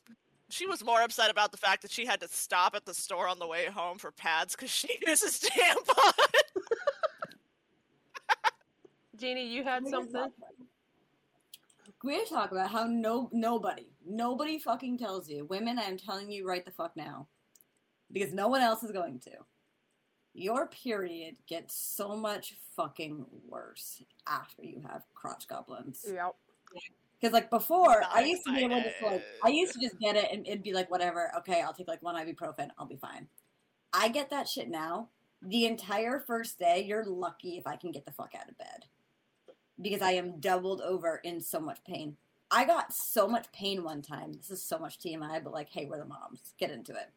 She 0.50 0.68
was 0.68 0.84
more 0.84 1.02
upset 1.02 1.32
about 1.32 1.52
the 1.52 1.58
fact 1.58 1.82
that 1.82 1.90
she 1.90 2.06
had 2.06 2.22
to 2.22 2.28
stop 2.28 2.76
at 2.76 2.86
the 2.86 2.94
store 2.94 3.28
on 3.28 3.40
the 3.40 3.48
way 3.48 3.66
home 3.66 3.98
for 3.98 4.12
pads 4.12 4.56
because 4.56 4.70
she 4.70 5.00
uses 5.08 5.40
tampons. 5.40 6.14
Jeannie, 9.18 9.48
you 9.48 9.64
had 9.64 9.88
something? 9.88 10.32
Talk 12.04 12.12
about- 12.12 12.12
We 12.12 12.18
gotta 12.18 12.30
talk 12.30 12.52
about 12.52 12.70
how 12.72 12.86
no 12.86 13.30
nobody, 13.32 13.88
nobody 14.06 14.60
fucking 14.60 14.98
tells 14.98 15.30
you. 15.30 15.46
Women, 15.46 15.80
I'm 15.80 15.98
telling 15.98 16.32
you 16.32 16.48
right 16.48 16.64
the 16.66 16.72
fuck 16.72 16.96
now, 16.96 17.28
because 18.12 18.34
no 18.34 18.48
one 18.48 18.62
else 18.62 18.84
is 18.84 18.92
going 18.92 19.20
to. 19.22 19.32
Your 20.36 20.68
period 20.68 21.38
gets 21.48 21.76
so 21.76 22.16
much 22.16 22.56
fucking 22.76 23.26
worse 23.48 24.02
after 24.28 24.64
you 24.64 24.82
have 24.90 25.04
crotch 25.14 25.48
goblins. 25.48 26.04
Yep. 26.08 26.36
Because 27.22 27.34
like 27.34 27.50
before, 27.50 28.04
I 28.12 28.22
used 28.24 28.44
to 28.46 28.52
be 28.54 28.64
able 28.66 28.82
to 28.82 28.84
just, 28.90 29.02
like 29.02 29.24
I 29.44 29.50
used 29.50 29.74
to 29.74 29.80
just 29.80 29.98
get 30.00 30.16
it 30.16 30.30
and 30.32 30.46
it'd 30.48 30.64
be 30.64 30.74
like 30.74 30.90
whatever. 30.92 31.32
Okay, 31.38 31.62
I'll 31.62 31.74
take 31.74 31.88
like 31.88 32.02
one 32.02 32.16
ibuprofen. 32.16 32.70
I'll 32.78 32.86
be 32.88 32.98
fine. 32.98 33.28
I 33.94 34.10
get 34.10 34.30
that 34.32 34.50
shit 34.50 34.70
now. 34.70 35.10
The 35.42 35.66
entire 35.68 36.20
first 36.20 36.58
day, 36.58 36.84
you're 36.84 37.06
lucky 37.06 37.58
if 37.58 37.68
I 37.68 37.76
can 37.76 37.92
get 37.92 38.06
the 38.06 38.12
fuck 38.12 38.34
out 38.36 38.50
of 38.50 38.58
bed 38.58 38.86
because 39.82 40.02
I 40.02 40.12
am 40.12 40.40
doubled 40.40 40.82
over 40.82 41.20
in 41.24 41.42
so 41.42 41.60
much 41.60 41.84
pain. 41.86 42.18
I 42.52 42.66
got 42.66 42.94
so 42.94 43.28
much 43.28 43.52
pain 43.52 43.84
one 43.84 44.02
time. 44.02 44.34
This 44.34 44.52
is 44.52 44.62
so 44.62 44.78
much 44.78 45.00
TMI, 45.00 45.44
but 45.44 45.54
like, 45.54 45.70
hey, 45.70 45.86
we're 45.86 45.98
the 45.98 46.06
moms. 46.06 46.54
Get 46.60 46.70
into 46.72 46.92
it. 46.94 47.10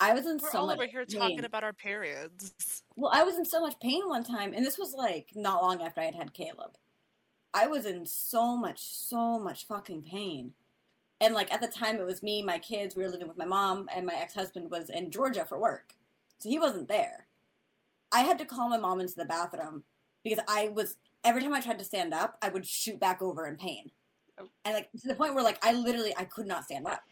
I 0.00 0.14
was 0.14 0.26
in 0.26 0.38
We're 0.40 0.50
so 0.50 0.58
all 0.60 0.66
much 0.66 0.76
over 0.78 0.86
here 0.86 1.04
pain. 1.04 1.20
talking 1.20 1.44
about 1.44 1.64
our 1.64 1.72
periods. 1.72 2.82
Well, 2.96 3.12
I 3.14 3.22
was 3.22 3.36
in 3.36 3.44
so 3.44 3.60
much 3.60 3.78
pain 3.78 4.08
one 4.08 4.24
time, 4.24 4.52
and 4.52 4.66
this 4.66 4.76
was 4.76 4.92
like 4.92 5.28
not 5.36 5.62
long 5.62 5.80
after 5.80 6.00
I 6.00 6.06
had 6.06 6.16
had 6.16 6.34
Caleb. 6.34 6.72
I 7.54 7.68
was 7.68 7.86
in 7.86 8.04
so 8.06 8.56
much, 8.56 8.80
so 8.80 9.38
much 9.38 9.68
fucking 9.68 10.02
pain. 10.02 10.52
And 11.20 11.32
like 11.32 11.52
at 11.52 11.60
the 11.60 11.68
time, 11.68 11.96
it 11.96 12.04
was 12.04 12.24
me, 12.24 12.42
my 12.42 12.58
kids. 12.58 12.96
We 12.96 13.04
were 13.04 13.08
living 13.08 13.28
with 13.28 13.38
my 13.38 13.44
mom, 13.44 13.88
and 13.94 14.04
my 14.04 14.14
ex 14.14 14.34
husband 14.34 14.68
was 14.72 14.90
in 14.90 15.12
Georgia 15.12 15.44
for 15.44 15.60
work. 15.60 15.94
So 16.38 16.48
he 16.48 16.58
wasn't 16.58 16.88
there. 16.88 17.26
I 18.10 18.20
had 18.22 18.38
to 18.38 18.44
call 18.44 18.68
my 18.68 18.78
mom 18.78 19.00
into 19.00 19.14
the 19.14 19.24
bathroom 19.24 19.84
because 20.24 20.40
I 20.48 20.68
was 20.68 20.96
every 21.24 21.42
time 21.42 21.52
I 21.54 21.60
tried 21.60 21.78
to 21.78 21.84
stand 21.84 22.14
up, 22.14 22.36
I 22.42 22.48
would 22.48 22.66
shoot 22.66 22.98
back 23.00 23.22
over 23.22 23.46
in 23.46 23.56
pain. 23.56 23.90
Oh. 24.40 24.48
And 24.64 24.74
like 24.74 24.90
to 24.92 25.08
the 25.08 25.14
point 25.14 25.34
where 25.34 25.44
like 25.44 25.64
I 25.64 25.72
literally 25.72 26.14
I 26.16 26.24
could 26.24 26.46
not 26.46 26.64
stand 26.64 26.86
up. 26.86 27.02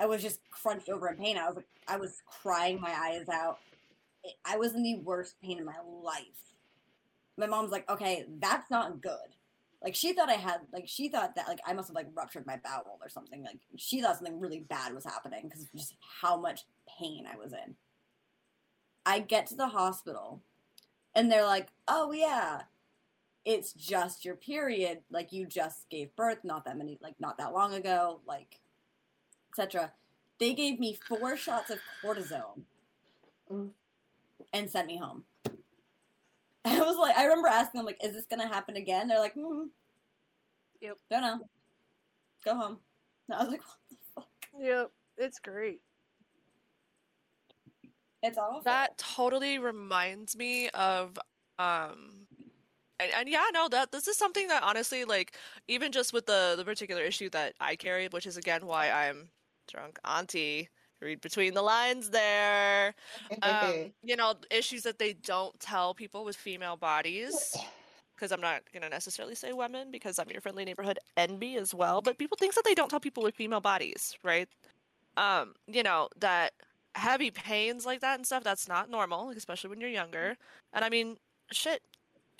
I 0.00 0.06
was 0.06 0.22
just 0.22 0.40
crunched 0.50 0.88
over 0.88 1.08
in 1.08 1.16
pain. 1.16 1.36
I 1.36 1.46
was 1.46 1.56
like 1.56 1.68
I 1.88 1.96
was 1.96 2.22
crying 2.26 2.80
my 2.80 2.92
eyes 2.92 3.28
out. 3.28 3.58
It- 4.24 4.36
I 4.44 4.56
was 4.56 4.74
in 4.74 4.82
the 4.82 4.96
worst 4.96 5.36
pain 5.42 5.58
in 5.58 5.64
my 5.64 5.78
life. 6.02 6.54
My 7.36 7.46
mom's 7.46 7.70
like, 7.70 7.88
"Okay, 7.88 8.26
that's 8.40 8.70
not 8.70 9.00
good." 9.00 9.34
Like 9.82 9.94
she 9.94 10.12
thought 10.12 10.28
I 10.28 10.34
had 10.34 10.60
like 10.72 10.88
she 10.88 11.08
thought 11.08 11.36
that 11.36 11.48
like 11.48 11.60
I 11.66 11.72
must 11.72 11.88
have 11.88 11.94
like 11.94 12.08
ruptured 12.14 12.46
my 12.46 12.56
bowel 12.56 12.98
or 13.00 13.08
something. 13.08 13.42
Like 13.44 13.58
she 13.76 14.00
thought 14.00 14.16
something 14.16 14.40
really 14.40 14.60
bad 14.60 14.94
was 14.94 15.04
happening 15.04 15.42
because 15.44 15.66
just 15.76 15.94
how 16.20 16.36
much 16.36 16.64
pain 16.98 17.26
I 17.32 17.36
was 17.36 17.52
in. 17.52 17.76
I 19.06 19.20
get 19.20 19.46
to 19.46 19.54
the 19.54 19.68
hospital 19.68 20.42
and 21.14 21.30
they're 21.30 21.44
like, 21.46 21.68
"Oh 21.86 22.12
yeah, 22.12 22.62
it's 23.48 23.72
just 23.72 24.26
your 24.26 24.36
period. 24.36 25.00
Like 25.10 25.32
you 25.32 25.46
just 25.46 25.88
gave 25.88 26.14
birth 26.16 26.44
not 26.44 26.66
that 26.66 26.76
many 26.76 26.98
like 27.02 27.14
not 27.18 27.38
that 27.38 27.54
long 27.54 27.72
ago, 27.74 28.20
like 28.26 28.60
etc." 29.50 29.92
They 30.38 30.54
gave 30.54 30.78
me 30.78 30.94
four 31.08 31.36
shots 31.36 31.70
of 31.70 31.78
cortisone 32.04 32.62
Mm. 33.50 33.70
and 34.52 34.70
sent 34.70 34.86
me 34.86 34.98
home. 34.98 35.24
I 36.66 36.80
was 36.80 36.98
like, 36.98 37.16
I 37.16 37.24
remember 37.24 37.48
asking 37.48 37.78
them 37.78 37.86
like, 37.86 38.04
"Is 38.04 38.12
this 38.12 38.26
gonna 38.26 38.46
happen 38.46 38.76
again?" 38.76 39.08
They're 39.08 39.18
like, 39.18 39.32
hmm. 39.34 39.68
Yep. 40.82 40.98
Don't 41.10 41.22
know. 41.22 41.40
Go 42.44 42.54
home. 42.54 42.78
And 43.28 43.36
I 43.38 43.42
was 43.42 43.50
like, 43.50 43.62
what 43.66 43.78
the 43.90 43.96
fuck? 44.14 44.28
Yep, 44.60 44.90
it's 45.16 45.38
great. 45.38 45.80
It's 48.22 48.36
awful. 48.36 48.60
That 48.62 48.98
totally 48.98 49.58
reminds 49.58 50.36
me 50.36 50.68
of 50.70 51.18
um 51.58 52.26
and, 53.00 53.12
and 53.14 53.28
yeah, 53.28 53.44
no, 53.52 53.68
that 53.68 53.92
this 53.92 54.08
is 54.08 54.16
something 54.16 54.48
that 54.48 54.62
honestly, 54.62 55.04
like, 55.04 55.32
even 55.68 55.92
just 55.92 56.12
with 56.12 56.26
the 56.26 56.54
the 56.56 56.64
particular 56.64 57.02
issue 57.02 57.30
that 57.30 57.54
I 57.60 57.76
carry, 57.76 58.08
which 58.08 58.26
is 58.26 58.36
again 58.36 58.66
why 58.66 58.90
I'm 58.90 59.28
drunk 59.68 59.98
auntie. 60.04 60.68
Read 61.00 61.20
between 61.20 61.54
the 61.54 61.62
lines 61.62 62.10
there. 62.10 62.92
Um, 63.42 63.92
you 64.02 64.16
know, 64.16 64.34
issues 64.50 64.82
that 64.82 64.98
they 64.98 65.12
don't 65.12 65.58
tell 65.60 65.94
people 65.94 66.24
with 66.24 66.34
female 66.34 66.76
bodies. 66.76 67.56
Because 68.16 68.32
I'm 68.32 68.40
not 68.40 68.62
gonna 68.74 68.88
necessarily 68.88 69.36
say 69.36 69.52
women, 69.52 69.92
because 69.92 70.18
I'm 70.18 70.28
your 70.28 70.40
friendly 70.40 70.64
neighborhood 70.64 70.98
envy 71.16 71.56
as 71.56 71.72
well. 71.72 72.00
But 72.00 72.18
people 72.18 72.36
think 72.36 72.54
that 72.54 72.64
they 72.64 72.74
don't 72.74 72.88
tell 72.88 72.98
people 72.98 73.22
with 73.22 73.36
female 73.36 73.60
bodies, 73.60 74.16
right? 74.24 74.48
Um, 75.16 75.54
you 75.68 75.84
know 75.84 76.08
that 76.18 76.52
heavy 76.96 77.30
pains 77.30 77.86
like 77.86 78.00
that 78.00 78.16
and 78.16 78.26
stuff. 78.26 78.42
That's 78.42 78.66
not 78.66 78.90
normal, 78.90 79.30
especially 79.30 79.70
when 79.70 79.80
you're 79.80 79.90
younger. 79.90 80.36
And 80.72 80.84
I 80.84 80.88
mean, 80.88 81.16
shit. 81.52 81.82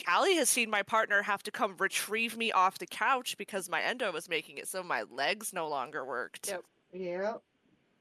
Callie 0.04 0.36
has 0.36 0.48
seen 0.48 0.70
my 0.70 0.82
partner 0.82 1.22
have 1.22 1.42
to 1.42 1.50
come 1.50 1.74
retrieve 1.78 2.36
me 2.36 2.52
off 2.52 2.78
the 2.78 2.86
couch 2.86 3.36
because 3.36 3.68
my 3.68 3.82
endo 3.82 4.12
was 4.12 4.28
making 4.28 4.58
it 4.58 4.68
so 4.68 4.82
my 4.82 5.04
legs 5.10 5.52
no 5.52 5.68
longer 5.68 6.04
worked. 6.04 6.48
Yep. 6.48 6.64
Yeah. 6.92 7.34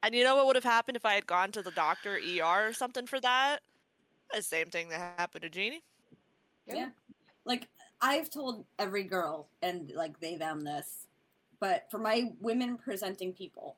And 0.04 0.14
you 0.16 0.24
know 0.24 0.36
what 0.36 0.46
would 0.46 0.56
have 0.56 0.64
happened 0.64 0.96
if 0.96 1.06
I 1.06 1.14
had 1.14 1.28
gone 1.28 1.52
to 1.54 1.62
the 1.62 1.72
doctor, 1.72 2.18
ER, 2.18 2.70
or 2.70 2.74
something 2.74 3.08
for 3.08 3.20
that? 3.20 3.60
The 4.34 4.42
same 4.42 4.68
thing 4.68 4.90
that 4.90 5.16
happened 5.18 5.42
to 5.44 5.50
Jeannie. 5.50 5.84
Yeah. 6.68 6.90
Like 7.46 7.68
I've 8.02 8.30
told 8.30 8.66
every 8.78 9.04
girl 9.04 9.48
and 9.62 9.92
like 9.96 10.20
they 10.20 10.36
them 10.36 10.62
this, 10.62 11.08
but 11.60 11.88
for 11.90 11.98
my 11.98 12.32
women 12.42 12.78
presenting 12.78 13.34
people, 13.34 13.78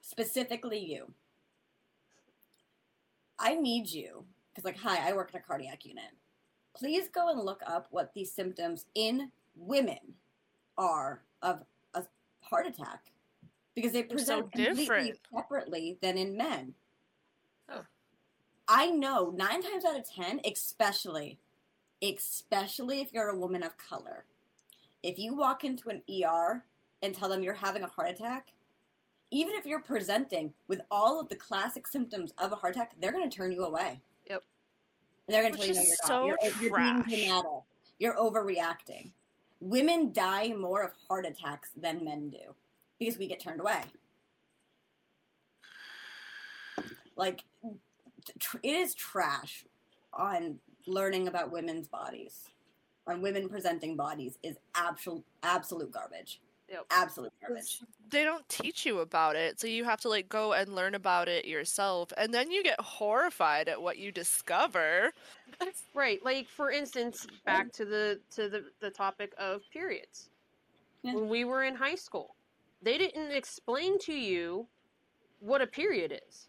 specifically 0.00 0.78
you, 0.78 1.12
I 3.38 3.54
need 3.54 3.88
you 3.90 4.24
because 4.50 4.64
like 4.64 4.76
hi, 4.76 5.08
I 5.08 5.12
work 5.14 5.30
in 5.32 5.40
a 5.40 5.42
cardiac 5.42 5.84
unit. 5.86 6.10
Please 6.74 7.08
go 7.08 7.30
and 7.30 7.40
look 7.40 7.62
up 7.66 7.86
what 7.90 8.12
the 8.14 8.24
symptoms 8.24 8.86
in 8.94 9.30
women 9.56 9.98
are 10.78 11.22
of 11.42 11.62
a 11.94 12.04
heart 12.40 12.66
attack 12.66 13.12
because 13.74 13.92
they 13.92 14.02
They're 14.02 14.18
so 14.18 14.42
present 14.42 14.76
completely 14.76 15.14
separately 15.34 15.98
than 16.00 16.16
in 16.16 16.36
men. 16.36 16.74
I 18.68 18.90
know 18.90 19.34
nine 19.36 19.60
times 19.62 19.84
out 19.84 19.98
of 19.98 20.08
ten, 20.08 20.40
especially 20.50 21.38
especially 22.02 23.00
if 23.00 23.12
you're 23.12 23.28
a 23.28 23.38
woman 23.38 23.62
of 23.62 23.76
color. 23.78 24.24
If 25.02 25.18
you 25.18 25.34
walk 25.36 25.64
into 25.64 25.88
an 25.88 26.02
ER 26.10 26.64
and 27.02 27.14
tell 27.14 27.28
them 27.28 27.42
you're 27.42 27.54
having 27.54 27.82
a 27.82 27.88
heart 27.88 28.10
attack, 28.10 28.48
even 29.30 29.54
if 29.54 29.64
you're 29.64 29.80
presenting 29.80 30.52
with 30.68 30.80
all 30.90 31.20
of 31.20 31.28
the 31.28 31.36
classic 31.36 31.86
symptoms 31.86 32.32
of 32.38 32.52
a 32.52 32.56
heart 32.56 32.76
attack, 32.76 32.92
they're 33.00 33.12
going 33.12 33.28
to 33.28 33.34
turn 33.34 33.52
you 33.52 33.64
away. 33.64 34.00
They're 35.32 35.42
going 35.42 35.54
to 35.54 35.58
tell 35.58 35.66
you 35.66 35.74
no, 35.74 35.80
you're 35.80 35.96
so 36.04 36.26
not. 36.26 36.26
You're, 36.26 36.38
you're 36.60 36.76
being 36.76 37.02
dramatic. 37.02 37.50
You're 37.98 38.16
overreacting. 38.16 39.12
Women 39.60 40.12
die 40.12 40.48
more 40.48 40.82
of 40.82 40.90
heart 41.08 41.24
attacks 41.24 41.70
than 41.74 42.04
men 42.04 42.28
do 42.28 42.54
because 42.98 43.16
we 43.16 43.26
get 43.26 43.40
turned 43.40 43.60
away. 43.60 43.80
Like, 47.16 47.44
tr- 48.38 48.58
it 48.62 48.74
is 48.74 48.94
trash 48.94 49.64
on 50.12 50.58
learning 50.86 51.28
about 51.28 51.50
women's 51.50 51.88
bodies, 51.88 52.50
on 53.06 53.22
women 53.22 53.48
presenting 53.48 53.96
bodies 53.96 54.36
is 54.42 54.56
absolute 54.74 55.24
absolute 55.42 55.90
garbage. 55.90 56.40
Yep. 56.72 56.86
Absolute 56.90 57.32
garbage. 57.40 57.80
They 58.08 58.24
don't 58.24 58.48
teach 58.48 58.86
you 58.86 59.00
about 59.00 59.36
it, 59.36 59.60
so 59.60 59.66
you 59.66 59.84
have 59.84 60.00
to 60.00 60.08
like 60.08 60.30
go 60.30 60.54
and 60.54 60.74
learn 60.74 60.94
about 60.94 61.28
it 61.28 61.44
yourself, 61.44 62.12
and 62.16 62.32
then 62.32 62.50
you 62.50 62.62
get 62.62 62.80
horrified 62.80 63.68
at 63.68 63.80
what 63.80 63.98
you 63.98 64.10
discover. 64.10 65.12
Right. 65.94 66.24
Like 66.24 66.48
for 66.48 66.70
instance, 66.70 67.26
back 67.44 67.72
to 67.72 67.84
the 67.84 68.20
to 68.34 68.48
the, 68.48 68.64
the 68.80 68.88
topic 68.90 69.34
of 69.38 69.60
periods. 69.70 70.30
Yeah. 71.02 71.14
When 71.14 71.28
we 71.28 71.44
were 71.44 71.64
in 71.64 71.74
high 71.74 71.94
school, 71.94 72.36
they 72.80 72.96
didn't 72.96 73.32
explain 73.32 73.98
to 74.00 74.14
you 74.14 74.66
what 75.40 75.60
a 75.60 75.66
period 75.66 76.20
is. 76.26 76.48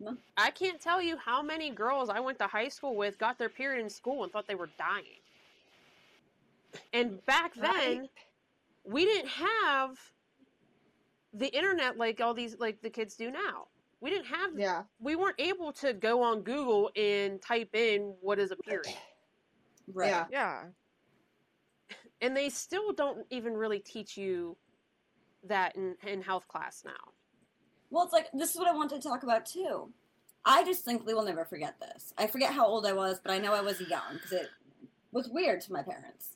No. 0.00 0.16
I 0.36 0.50
can't 0.50 0.80
tell 0.80 1.00
you 1.00 1.16
how 1.16 1.42
many 1.42 1.70
girls 1.70 2.08
I 2.08 2.18
went 2.18 2.38
to 2.40 2.48
high 2.48 2.68
school 2.68 2.96
with 2.96 3.18
got 3.18 3.38
their 3.38 3.48
period 3.48 3.84
in 3.84 3.88
school 3.88 4.24
and 4.24 4.32
thought 4.32 4.48
they 4.48 4.56
were 4.56 4.70
dying. 4.78 5.20
And 6.92 7.24
back 7.26 7.54
then, 7.54 7.98
Right. 8.00 8.10
We 8.84 9.04
didn't 9.04 9.28
have 9.28 9.98
the 11.34 11.48
internet 11.56 11.96
like 11.96 12.20
all 12.20 12.34
these 12.34 12.56
like 12.58 12.80
the 12.82 12.90
kids 12.90 13.16
do 13.16 13.30
now. 13.30 13.66
We 14.00 14.10
didn't 14.10 14.26
have 14.26 14.50
Yeah. 14.56 14.82
we 14.98 15.16
weren't 15.16 15.40
able 15.40 15.72
to 15.74 15.92
go 15.92 16.22
on 16.22 16.42
Google 16.42 16.90
and 16.96 17.40
type 17.40 17.74
in 17.74 18.14
what 18.20 18.38
is 18.38 18.50
a 18.50 18.56
period. 18.56 18.96
Right. 19.92 20.08
Yeah. 20.08 20.26
Yeah. 20.30 20.62
And 22.20 22.36
they 22.36 22.48
still 22.48 22.92
don't 22.92 23.24
even 23.30 23.54
really 23.54 23.78
teach 23.80 24.16
you 24.16 24.56
that 25.44 25.74
in, 25.76 25.96
in 26.06 26.22
health 26.22 26.46
class 26.48 26.82
now. 26.84 26.92
Well, 27.90 28.04
it's 28.04 28.12
like 28.12 28.28
this 28.32 28.50
is 28.50 28.56
what 28.56 28.68
I 28.68 28.72
wanted 28.72 29.00
to 29.02 29.08
talk 29.08 29.22
about 29.22 29.46
too. 29.46 29.92
I 30.44 30.64
distinctly 30.64 31.14
will 31.14 31.24
never 31.24 31.44
forget 31.44 31.76
this. 31.80 32.12
I 32.18 32.26
forget 32.26 32.52
how 32.52 32.66
old 32.66 32.84
I 32.86 32.92
was, 32.92 33.20
but 33.22 33.30
I 33.32 33.38
know 33.38 33.54
I 33.54 33.60
was 33.60 33.80
young 33.80 34.14
because 34.14 34.32
it 34.32 34.48
was 35.12 35.28
weird 35.28 35.60
to 35.62 35.72
my 35.72 35.82
parents. 35.82 36.30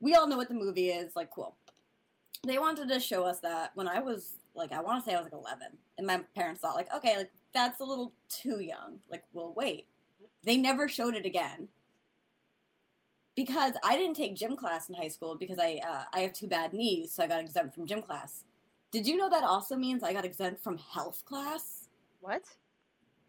We 0.00 0.14
all 0.14 0.26
know 0.26 0.36
what 0.36 0.48
the 0.48 0.54
movie 0.54 0.90
is. 0.90 1.16
Like, 1.16 1.30
cool. 1.30 1.56
They 2.46 2.58
wanted 2.58 2.88
to 2.88 3.00
show 3.00 3.24
us 3.24 3.40
that 3.40 3.72
when 3.74 3.88
I 3.88 4.00
was 4.00 4.34
like, 4.54 4.72
I 4.72 4.80
want 4.80 5.02
to 5.02 5.10
say 5.10 5.16
I 5.16 5.20
was 5.20 5.24
like 5.24 5.40
11, 5.40 5.68
and 5.98 6.06
my 6.06 6.20
parents 6.34 6.60
thought 6.60 6.76
like, 6.76 6.92
okay, 6.94 7.16
like 7.16 7.30
that's 7.52 7.80
a 7.80 7.84
little 7.84 8.12
too 8.28 8.60
young. 8.60 9.00
Like, 9.10 9.24
we'll 9.32 9.54
wait. 9.54 9.86
They 10.44 10.56
never 10.56 10.88
showed 10.88 11.14
it 11.14 11.26
again 11.26 11.68
because 13.38 13.74
I 13.84 13.96
didn't 13.96 14.16
take 14.16 14.34
gym 14.34 14.56
class 14.56 14.88
in 14.88 14.96
high 14.96 15.06
school 15.06 15.36
because 15.36 15.60
I 15.60 15.80
uh, 15.88 16.02
I 16.12 16.20
have 16.20 16.32
two 16.32 16.48
bad 16.48 16.72
knees, 16.72 17.12
so 17.12 17.22
I 17.22 17.28
got 17.28 17.38
exempt 17.38 17.72
from 17.72 17.86
gym 17.86 18.02
class. 18.02 18.42
Did 18.90 19.06
you 19.06 19.16
know 19.16 19.30
that 19.30 19.44
also 19.44 19.76
means 19.76 20.02
I 20.02 20.12
got 20.12 20.24
exempt 20.24 20.60
from 20.60 20.76
health 20.76 21.24
class? 21.24 21.88
What? 22.20 22.42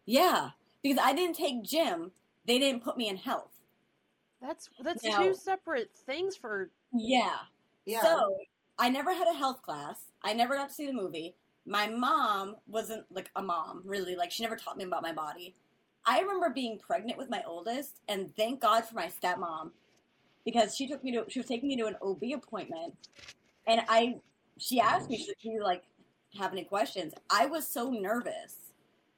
Yeah, 0.06 0.50
because 0.82 0.98
I 1.00 1.12
didn't 1.12 1.36
take 1.36 1.62
gym, 1.62 2.10
they 2.44 2.58
didn't 2.58 2.82
put 2.82 2.96
me 2.96 3.08
in 3.08 3.18
health. 3.18 3.49
That's 4.40 4.70
that's 4.82 5.04
Now- 5.04 5.18
two 5.22 5.34
separate 5.34 5.90
things 6.06 6.36
for 6.36 6.70
Yeah. 6.92 7.38
Yeah. 7.84 8.02
So 8.02 8.36
I 8.78 8.88
never 8.88 9.12
had 9.12 9.28
a 9.28 9.34
health 9.34 9.62
class. 9.62 10.06
I 10.22 10.32
never 10.32 10.54
got 10.54 10.68
to 10.68 10.74
see 10.74 10.86
the 10.86 10.92
movie. 10.92 11.34
My 11.66 11.86
mom 11.88 12.56
wasn't 12.66 13.04
like 13.12 13.30
a 13.36 13.42
mom, 13.42 13.82
really. 13.84 14.16
Like 14.16 14.30
she 14.30 14.42
never 14.42 14.56
taught 14.56 14.76
me 14.76 14.84
about 14.84 15.02
my 15.02 15.12
body. 15.12 15.54
I 16.06 16.20
remember 16.20 16.48
being 16.48 16.78
pregnant 16.78 17.18
with 17.18 17.28
my 17.28 17.42
oldest, 17.46 18.00
and 18.08 18.34
thank 18.34 18.60
God 18.60 18.86
for 18.86 18.94
my 18.94 19.08
stepmom, 19.08 19.70
because 20.46 20.74
she 20.74 20.88
took 20.88 21.04
me 21.04 21.12
to 21.12 21.26
she 21.28 21.38
was 21.38 21.46
taking 21.46 21.68
me 21.68 21.76
to 21.76 21.86
an 21.86 21.96
OB 22.00 22.22
appointment, 22.34 22.94
and 23.66 23.82
I 23.88 24.18
she 24.56 24.80
asked 24.80 25.10
me 25.10 25.18
should 25.18 25.36
she 25.38 25.58
like 25.60 25.82
have 26.38 26.52
any 26.52 26.64
questions. 26.64 27.12
I 27.28 27.46
was 27.46 27.66
so 27.66 27.90
nervous, 27.90 28.56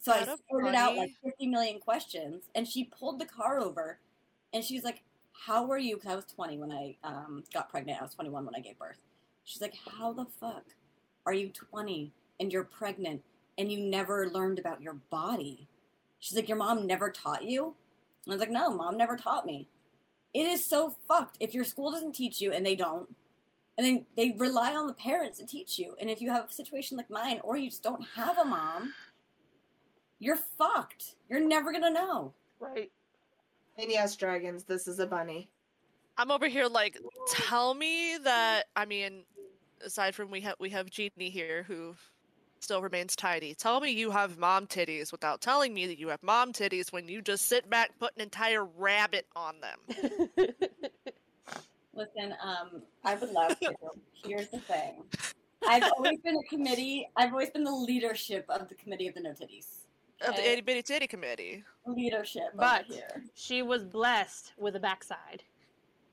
so 0.00 0.12
I 0.12 0.20
What 0.20 0.28
a 0.28 0.38
sorted 0.50 0.74
out 0.74 0.96
like 0.96 1.12
fifty 1.22 1.46
million 1.46 1.78
questions, 1.78 2.44
and 2.56 2.66
she 2.66 2.84
pulled 2.84 3.20
the 3.20 3.26
car 3.26 3.60
over, 3.60 4.00
and 4.52 4.64
she's 4.64 4.82
like, 4.82 5.02
"How 5.46 5.66
were 5.66 5.78
you?" 5.78 5.96
Because 5.96 6.12
I 6.12 6.16
was 6.16 6.26
twenty 6.26 6.58
when 6.58 6.72
I 6.72 6.96
um, 7.04 7.44
got 7.52 7.70
pregnant. 7.70 8.00
I 8.00 8.04
was 8.04 8.14
twenty 8.14 8.30
one 8.30 8.44
when 8.44 8.54
I 8.54 8.60
gave 8.60 8.78
birth. 8.78 8.98
She's 9.44 9.62
like, 9.62 9.74
How 9.98 10.12
the 10.12 10.26
fuck 10.40 10.64
are 11.26 11.32
you 11.32 11.48
20 11.48 12.12
and 12.40 12.52
you're 12.52 12.64
pregnant 12.64 13.22
and 13.58 13.70
you 13.70 13.78
never 13.78 14.28
learned 14.28 14.58
about 14.58 14.82
your 14.82 14.94
body? 14.94 15.68
She's 16.18 16.36
like, 16.36 16.48
Your 16.48 16.58
mom 16.58 16.86
never 16.86 17.10
taught 17.10 17.44
you? 17.44 17.74
And 18.24 18.32
I 18.32 18.36
was 18.36 18.40
like, 18.40 18.50
No, 18.50 18.70
mom 18.70 18.96
never 18.96 19.16
taught 19.16 19.46
me. 19.46 19.68
It 20.34 20.46
is 20.46 20.64
so 20.64 20.94
fucked. 21.06 21.36
If 21.40 21.54
your 21.54 21.64
school 21.64 21.90
doesn't 21.90 22.14
teach 22.14 22.40
you 22.40 22.52
and 22.52 22.64
they 22.64 22.74
don't, 22.76 23.14
and 23.76 23.86
then 23.86 24.06
they 24.16 24.34
rely 24.38 24.74
on 24.74 24.86
the 24.86 24.94
parents 24.94 25.38
to 25.38 25.46
teach 25.46 25.78
you. 25.78 25.96
And 26.00 26.08
if 26.10 26.20
you 26.20 26.30
have 26.30 26.48
a 26.48 26.52
situation 26.52 26.96
like 26.96 27.10
mine, 27.10 27.40
or 27.42 27.56
you 27.56 27.70
just 27.70 27.82
don't 27.82 28.06
have 28.16 28.38
a 28.38 28.44
mom, 28.44 28.92
you're 30.18 30.36
fucked. 30.36 31.16
You're 31.28 31.40
never 31.40 31.72
gonna 31.72 31.90
know. 31.90 32.32
Right. 32.60 32.90
And 33.78 33.90
yes, 33.90 34.16
dragons, 34.16 34.64
this 34.64 34.86
is 34.86 34.98
a 34.98 35.06
bunny. 35.06 35.48
I'm 36.18 36.30
over 36.30 36.46
here 36.46 36.66
like, 36.66 36.98
tell 37.30 37.74
me 37.74 38.18
that. 38.22 38.64
I 38.76 38.84
mean, 38.84 39.24
aside 39.84 40.14
from 40.14 40.30
we 40.30 40.40
have 40.42 40.56
we 40.58 40.70
have 40.70 40.90
Jeannie 40.90 41.30
here 41.30 41.62
who 41.62 41.94
still 42.60 42.82
remains 42.82 43.16
tidy. 43.16 43.54
Tell 43.54 43.80
me 43.80 43.90
you 43.90 44.10
have 44.10 44.38
mom 44.38 44.66
titties 44.66 45.10
without 45.10 45.40
telling 45.40 45.74
me 45.74 45.86
that 45.86 45.98
you 45.98 46.08
have 46.08 46.22
mom 46.22 46.52
titties 46.52 46.92
when 46.92 47.08
you 47.08 47.22
just 47.22 47.46
sit 47.46 47.68
back, 47.68 47.90
put 47.98 48.14
an 48.14 48.22
entire 48.22 48.64
rabbit 48.64 49.26
on 49.34 49.56
them. 49.60 49.78
Listen, 51.94 52.34
um, 52.42 52.82
I 53.04 53.14
would 53.16 53.30
love 53.30 53.58
to. 53.60 53.74
Here's 54.24 54.48
the 54.48 54.60
thing. 54.60 55.02
I've 55.66 55.90
always 55.96 56.18
been 56.20 56.36
a 56.36 56.48
committee. 56.48 57.08
I've 57.16 57.32
always 57.32 57.50
been 57.50 57.64
the 57.64 57.70
leadership 57.70 58.46
of 58.48 58.68
the 58.68 58.74
committee 58.74 59.08
of 59.08 59.14
the 59.14 59.20
no 59.20 59.30
titties. 59.30 59.81
Of 60.28 60.36
the 60.36 60.48
itty 60.50 60.60
bitty 60.62 60.82
titty 60.82 61.06
committee. 61.06 61.64
Leadership 61.86 62.52
But- 62.54 62.84
over 62.84 62.94
here. 62.94 63.24
she 63.34 63.62
was 63.62 63.84
blessed 63.84 64.52
with 64.56 64.76
a 64.76 64.80
backside. 64.80 65.42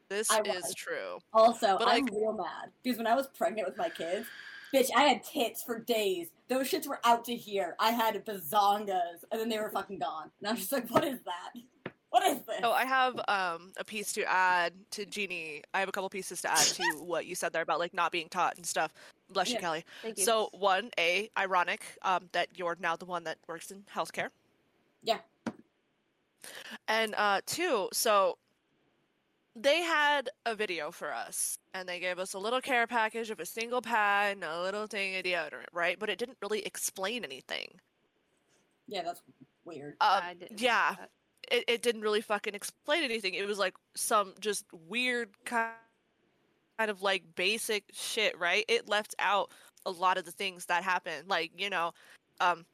This 0.10 0.32
I 0.32 0.42
is 0.42 0.64
was. 0.64 0.74
true. 0.76 1.20
Also, 1.34 1.78
But, 1.78 1.88
I'm 1.88 2.06
like- 2.06 2.14
real 2.14 2.34
mad 2.34 2.72
because 2.84 2.98
when 2.98 3.06
I 3.08 3.14
was 3.16 3.28
pregnant 3.28 3.68
with 3.68 3.78
my 3.78 3.90
kids, 3.90 4.28
bitch, 4.74 4.90
I 4.96 5.02
had 5.04 5.24
tits 5.24 5.62
for 5.64 5.78
days. 5.80 6.30
Those 6.48 6.70
shits 6.72 6.88
were 6.88 7.00
out 7.04 7.26
to 7.26 7.36
here. 7.36 7.76
I 7.80 7.92
had 7.92 8.16
bazongas, 8.26 9.24
and 9.32 9.40
then 9.40 9.50
they 9.50 9.60
were 9.60 9.70
fucking 9.70 10.00
gone. 10.00 10.32
And 10.40 10.48
I'm 10.50 10.56
just 10.56 10.72
like, 10.72 10.90
what 10.90 11.04
is 11.04 11.20
that? 11.26 11.62
What 12.10 12.24
is 12.24 12.42
this? 12.48 12.62
Oh, 12.64 12.72
I 12.72 12.86
have 12.86 13.20
um 13.28 13.72
a 13.78 13.84
piece 13.84 14.12
to 14.14 14.24
add 14.24 14.74
to 14.92 15.06
Jeannie. 15.06 15.62
I 15.76 15.80
have 15.80 15.90
a 15.90 15.92
couple 15.92 16.10
pieces 16.10 16.42
to 16.42 16.52
add 16.52 16.58
to 16.66 16.84
what 17.04 17.28
you 17.28 17.36
said 17.36 17.54
there 17.54 17.62
about 17.62 17.78
like 17.78 17.94
not 17.94 18.12
being 18.12 18.30
taught 18.30 18.58
and 18.58 18.66
stuff. 18.66 18.92
Bless 19.30 19.50
you, 19.50 19.56
Yeah. 19.56 19.60
Kelly. 19.62 19.86
Thank 20.02 20.18
you. 20.18 20.24
So 20.26 20.50
one, 20.54 20.90
a 20.98 21.30
ironic 21.38 21.84
um 22.02 22.30
that 22.32 22.48
you're 22.58 22.78
now 22.80 22.96
the 22.96 23.06
one 23.06 23.24
that 23.26 23.38
works 23.48 23.72
in 23.72 23.84
healthcare. 23.94 24.30
Yeah. 25.04 25.20
And 26.88 27.14
uh 27.16 27.42
two, 27.46 27.90
so 27.94 28.38
they 29.56 29.82
had 29.82 30.30
a 30.46 30.56
video 30.56 30.92
for 30.92 31.14
us 31.14 31.58
and 31.74 31.88
they 31.88 32.00
gave 32.00 32.18
us 32.20 32.34
a 32.34 32.40
little 32.40 32.62
care 32.62 32.88
package 32.88 33.30
of 33.30 33.40
a 33.40 33.46
single 33.46 33.82
pad 33.82 34.34
and 34.38 34.44
a 34.44 34.62
little 34.62 34.88
thing 34.88 35.16
of 35.18 35.24
deodorant, 35.24 35.66
right? 35.74 36.00
But 36.00 36.10
it 36.10 36.18
didn't 36.18 36.38
really 36.42 36.66
explain 36.66 37.24
anything. 37.26 37.80
yeah, 38.88 39.04
that's 39.04 39.22
weird. 39.66 39.94
Um, 40.02 40.22
I 40.24 40.34
didn't 40.40 40.62
yeah, 40.62 40.96
it, 41.52 41.66
it 41.68 41.82
didn't 41.82 42.02
really 42.02 42.22
fucking 42.22 42.56
explain 42.56 43.04
anything. 43.04 43.34
It 43.34 43.48
was 43.48 43.60
like 43.60 43.76
some 43.96 44.34
just 44.40 44.66
weird 44.88 45.30
kind 45.46 45.74
kind 46.80 46.90
of 46.90 47.02
like 47.02 47.24
basic 47.36 47.84
shit, 47.92 48.40
right? 48.40 48.64
It 48.70 48.88
left 48.88 49.14
out 49.20 49.52
a 49.86 49.92
lot 49.92 50.18
of 50.18 50.24
the 50.24 50.32
things 50.32 50.66
that 50.68 50.82
happen. 50.84 51.26
Like, 51.28 51.52
you 51.58 51.70
know, 51.70 51.92
um 52.40 52.66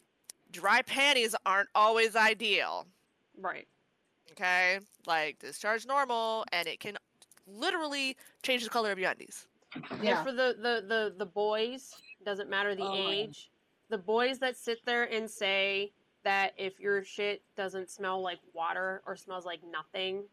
dry 0.51 0.83
panties 0.83 1.35
aren't 1.45 1.69
always 1.73 2.15
ideal. 2.15 2.85
Right. 3.41 3.67
Okay? 4.31 4.79
Like 5.07 5.39
discharge 5.39 5.87
normal 5.87 6.45
and 6.53 6.67
it 6.67 6.79
can 6.79 6.97
literally 7.47 8.15
change 8.43 8.63
the 8.63 8.69
color 8.69 8.91
of 8.91 8.99
your 8.99 9.09
undies. 9.09 9.47
And 9.73 10.19
for 10.19 10.31
the, 10.31 10.55
the, 10.57 10.85
the, 10.87 11.15
the 11.17 11.25
boys, 11.25 11.93
doesn't 12.23 12.49
matter 12.49 12.75
the 12.75 12.83
Oh, 12.83 13.09
age, 13.09 13.49
the 13.89 13.97
boys 13.97 14.39
that 14.39 14.55
sit 14.55 14.79
there 14.85 15.03
and 15.03 15.29
say 15.29 15.91
that 16.23 16.53
if 16.57 16.79
your 16.79 17.03
shit 17.03 17.41
doesn't 17.57 17.89
smell 17.89 18.21
like 18.21 18.39
water 18.53 19.01
or 19.05 19.15
smells 19.15 19.45
like 19.45 19.59
nothing, 19.69 20.23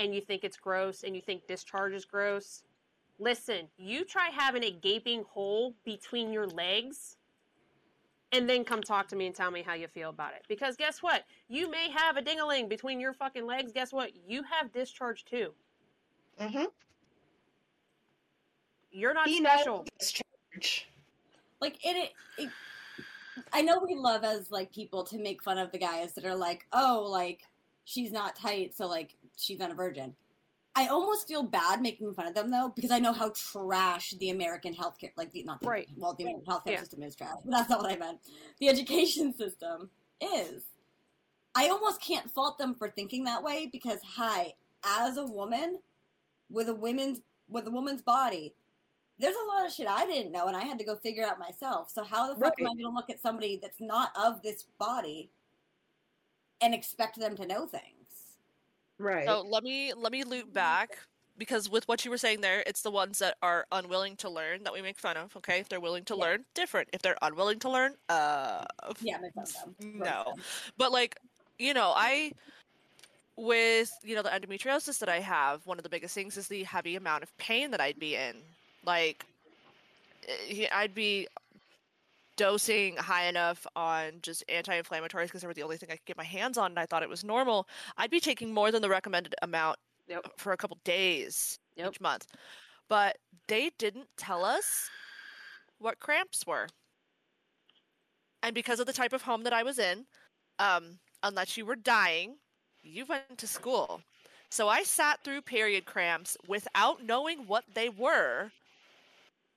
and 0.00 0.14
you 0.14 0.20
think 0.20 0.44
it's 0.44 0.56
gross 0.56 1.02
and 1.04 1.14
you 1.14 1.20
think 1.20 1.46
discharge 1.46 1.92
is 1.92 2.04
gross, 2.06 2.62
listen, 3.18 3.68
you 3.76 4.04
try 4.04 4.30
having 4.32 4.64
a 4.64 4.70
gaping 4.70 5.24
hole 5.28 5.74
between 5.84 6.32
your 6.32 6.46
legs 6.46 7.16
and 8.32 8.48
then 8.48 8.64
come 8.64 8.80
talk 8.80 9.08
to 9.08 9.16
me 9.16 9.26
and 9.26 9.34
tell 9.34 9.50
me 9.50 9.62
how 9.62 9.74
you 9.74 9.88
feel 9.88 10.08
about 10.08 10.32
it. 10.34 10.42
Because 10.48 10.76
guess 10.76 11.02
what? 11.02 11.24
You 11.48 11.70
may 11.70 11.90
have 11.90 12.16
a 12.16 12.22
dingaling 12.22 12.68
between 12.68 12.98
your 13.00 13.12
fucking 13.12 13.44
legs. 13.46 13.72
Guess 13.72 13.92
what? 13.92 14.12
You 14.26 14.42
have 14.44 14.72
discharge 14.72 15.24
too. 15.24 15.52
Mm-hmm. 16.40 16.64
You're 18.92 19.14
not 19.14 19.28
He 19.28 19.38
special. 19.38 19.84
discharge. 19.98 20.88
like 21.60 21.76
it, 21.84 21.96
it, 21.96 22.42
it 22.42 22.50
i 23.52 23.62
know 23.62 23.78
we 23.86 23.94
love 23.94 24.24
as 24.24 24.50
like 24.50 24.72
people 24.72 25.04
to 25.04 25.16
make 25.18 25.42
fun 25.42 25.58
of 25.58 25.70
the 25.70 25.78
guys 25.78 26.12
that 26.14 26.24
are 26.24 26.34
like 26.34 26.66
oh 26.72 27.06
like 27.08 27.42
she's 27.84 28.10
not 28.10 28.34
tight 28.34 28.74
so 28.74 28.86
like 28.88 29.14
she's 29.40 29.58
not 29.58 29.70
a 29.70 29.74
virgin 29.74 30.14
i 30.76 30.86
almost 30.86 31.26
feel 31.28 31.42
bad 31.42 31.80
making 31.82 32.12
fun 32.14 32.26
of 32.26 32.34
them 32.34 32.50
though 32.50 32.72
because 32.74 32.90
i 32.90 32.98
know 32.98 33.12
how 33.12 33.30
trash 33.34 34.10
the 34.20 34.30
american 34.30 34.74
healthcare 34.74 35.10
like 35.16 35.30
the 35.32 35.42
not 35.42 35.60
the, 35.60 35.68
Right. 35.68 35.88
well 35.96 36.14
the 36.14 36.24
american 36.24 36.44
healthcare 36.46 36.72
Yeah. 36.72 36.80
system 36.80 37.02
is 37.02 37.14
trash 37.16 37.36
but 37.44 37.50
that's 37.50 37.70
not 37.70 37.82
what 37.82 37.90
i 37.92 37.96
meant 37.96 38.18
the 38.60 38.68
education 38.68 39.32
system 39.36 39.90
is 40.20 40.62
i 41.54 41.68
almost 41.68 42.00
can't 42.00 42.30
fault 42.30 42.58
them 42.58 42.74
for 42.74 42.88
thinking 42.90 43.24
that 43.24 43.42
way 43.42 43.68
because 43.72 43.98
hi 44.04 44.52
as 44.84 45.16
a 45.16 45.24
woman 45.26 45.78
with 46.50 46.68
a 46.68 46.74
women's 46.74 47.20
with 47.48 47.66
a 47.66 47.70
woman's 47.70 48.02
body 48.02 48.54
there's 49.18 49.36
a 49.36 49.46
lot 49.54 49.66
of 49.66 49.70
shit 49.72 49.86
I 49.86 50.06
didn't 50.06 50.32
know 50.32 50.46
and 50.46 50.56
I 50.56 50.62
had 50.64 50.78
to 50.78 50.84
go 50.84 50.96
figure 50.96 51.26
out 51.26 51.38
myself. 51.38 51.90
So 51.90 52.02
how 52.02 52.32
the 52.32 52.40
fuck 52.40 52.54
am 52.58 52.68
I 52.68 52.70
going 52.70 52.84
to 52.86 52.88
look 52.88 53.10
at 53.10 53.20
somebody 53.20 53.58
that's 53.60 53.78
not 53.78 54.12
of 54.18 54.40
this 54.40 54.64
body 54.78 55.30
and 56.62 56.72
expect 56.72 57.18
them 57.20 57.36
to 57.36 57.46
know 57.46 57.66
things? 57.66 57.99
Right. 59.00 59.26
So 59.26 59.40
let 59.42 59.62
me 59.62 59.94
let 59.94 60.12
me 60.12 60.24
loop 60.24 60.52
back 60.52 60.98
because 61.38 61.70
with 61.70 61.88
what 61.88 62.04
you 62.04 62.10
were 62.10 62.18
saying 62.18 62.42
there, 62.42 62.62
it's 62.66 62.82
the 62.82 62.90
ones 62.90 63.18
that 63.18 63.36
are 63.42 63.66
unwilling 63.72 64.16
to 64.16 64.28
learn 64.28 64.62
that 64.64 64.72
we 64.74 64.82
make 64.82 64.98
fun 64.98 65.16
of. 65.16 65.34
Okay, 65.36 65.58
if 65.60 65.68
they're 65.68 65.80
willing 65.80 66.04
to 66.06 66.14
Yeah. 66.14 66.22
learn, 66.22 66.44
different. 66.54 66.90
If 66.92 67.00
they're 67.02 67.16
unwilling 67.22 67.58
to 67.60 67.70
learn, 67.70 67.96
uh, 68.10 68.66
Yeah, 69.00 69.18
make 69.18 69.32
fun 69.34 69.44
of 69.44 69.54
them. 69.54 69.76
No. 69.80 70.36
But 70.76 70.92
like, 70.92 71.18
you 71.58 71.72
know, 71.72 71.92
I 71.96 72.32
with 73.36 73.98
you 74.02 74.14
know 74.14 74.22
the 74.22 74.28
endometriosis 74.30 74.98
that 74.98 75.08
I 75.08 75.20
have, 75.20 75.66
one 75.66 75.78
of 75.78 75.82
the 75.82 75.88
biggest 75.88 76.14
things 76.14 76.36
is 76.36 76.48
the 76.48 76.64
heavy 76.64 76.96
amount 76.96 77.22
of 77.22 77.36
pain 77.38 77.70
that 77.70 77.80
I'd 77.80 77.98
be 77.98 78.14
in. 78.16 78.42
Like, 78.84 79.24
eh, 80.28 80.68
I'd 80.72 80.94
be 80.94 81.28
dosing 82.40 82.96
high 82.96 83.24
enough 83.26 83.66
on 83.76 84.12
just 84.22 84.42
anti-inflammatories 84.48 85.24
because 85.24 85.42
they 85.42 85.46
were 85.46 85.52
the 85.52 85.62
only 85.62 85.76
thing 85.76 85.90
I 85.90 85.96
could 85.96 86.06
get 86.06 86.16
my 86.16 86.24
hands 86.24 86.56
on, 86.56 86.72
and 86.72 86.78
I 86.78 86.86
thought 86.86 87.02
it 87.02 87.08
was 87.08 87.22
normal. 87.22 87.68
I'd 87.98 88.10
be 88.10 88.18
taking 88.18 88.54
more 88.54 88.72
than 88.72 88.80
the 88.80 88.88
recommended 88.88 89.34
amount 89.42 89.78
Yep. 90.06 90.38
for 90.38 90.52
a 90.52 90.56
couple 90.56 90.78
days 90.82 91.58
Yep. 91.76 91.92
each 91.92 92.00
month. 92.00 92.26
But 92.88 93.18
they 93.46 93.70
didn't 93.76 94.08
tell 94.16 94.42
us 94.42 94.90
what 95.76 95.98
cramps 96.00 96.46
were. 96.46 96.68
And 98.42 98.54
because 98.54 98.80
of 98.80 98.86
the 98.86 98.94
type 98.94 99.12
of 99.12 99.22
home 99.22 99.42
that 99.42 99.52
I 99.52 99.62
was 99.62 99.78
in, 99.78 100.06
um, 100.58 100.98
unless 101.22 101.58
you 101.58 101.66
were 101.66 101.76
dying, 101.76 102.38
you 102.82 103.04
went 103.04 103.36
to 103.36 103.46
school. 103.46 104.02
So 104.48 104.66
I 104.68 104.82
sat 104.82 105.22
through 105.22 105.42
period 105.42 105.84
cramps 105.84 106.38
without 106.48 107.04
knowing 107.04 107.46
what 107.46 107.64
they 107.74 107.90
were 107.90 108.50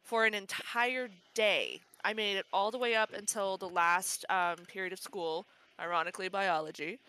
for 0.04 0.26
an 0.26 0.34
entire 0.34 1.10
day. 1.34 1.82
I 2.04 2.14
made 2.14 2.38
it 2.38 2.46
all 2.52 2.72
the 2.72 2.78
way 2.78 2.96
up 2.96 3.14
until 3.14 3.58
the 3.58 3.70
last 3.70 4.26
um, 4.30 4.58
period 4.68 4.94
of 4.94 5.00
school, 5.00 5.48
ironically, 5.80 6.30
biology. 6.30 7.00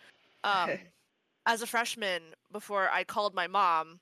Um, 0.42 0.70
as 1.46 1.62
a 1.62 1.66
freshman, 1.66 2.22
before 2.52 2.88
I 2.90 3.04
called 3.04 3.34
my 3.34 3.46
mom, 3.46 4.00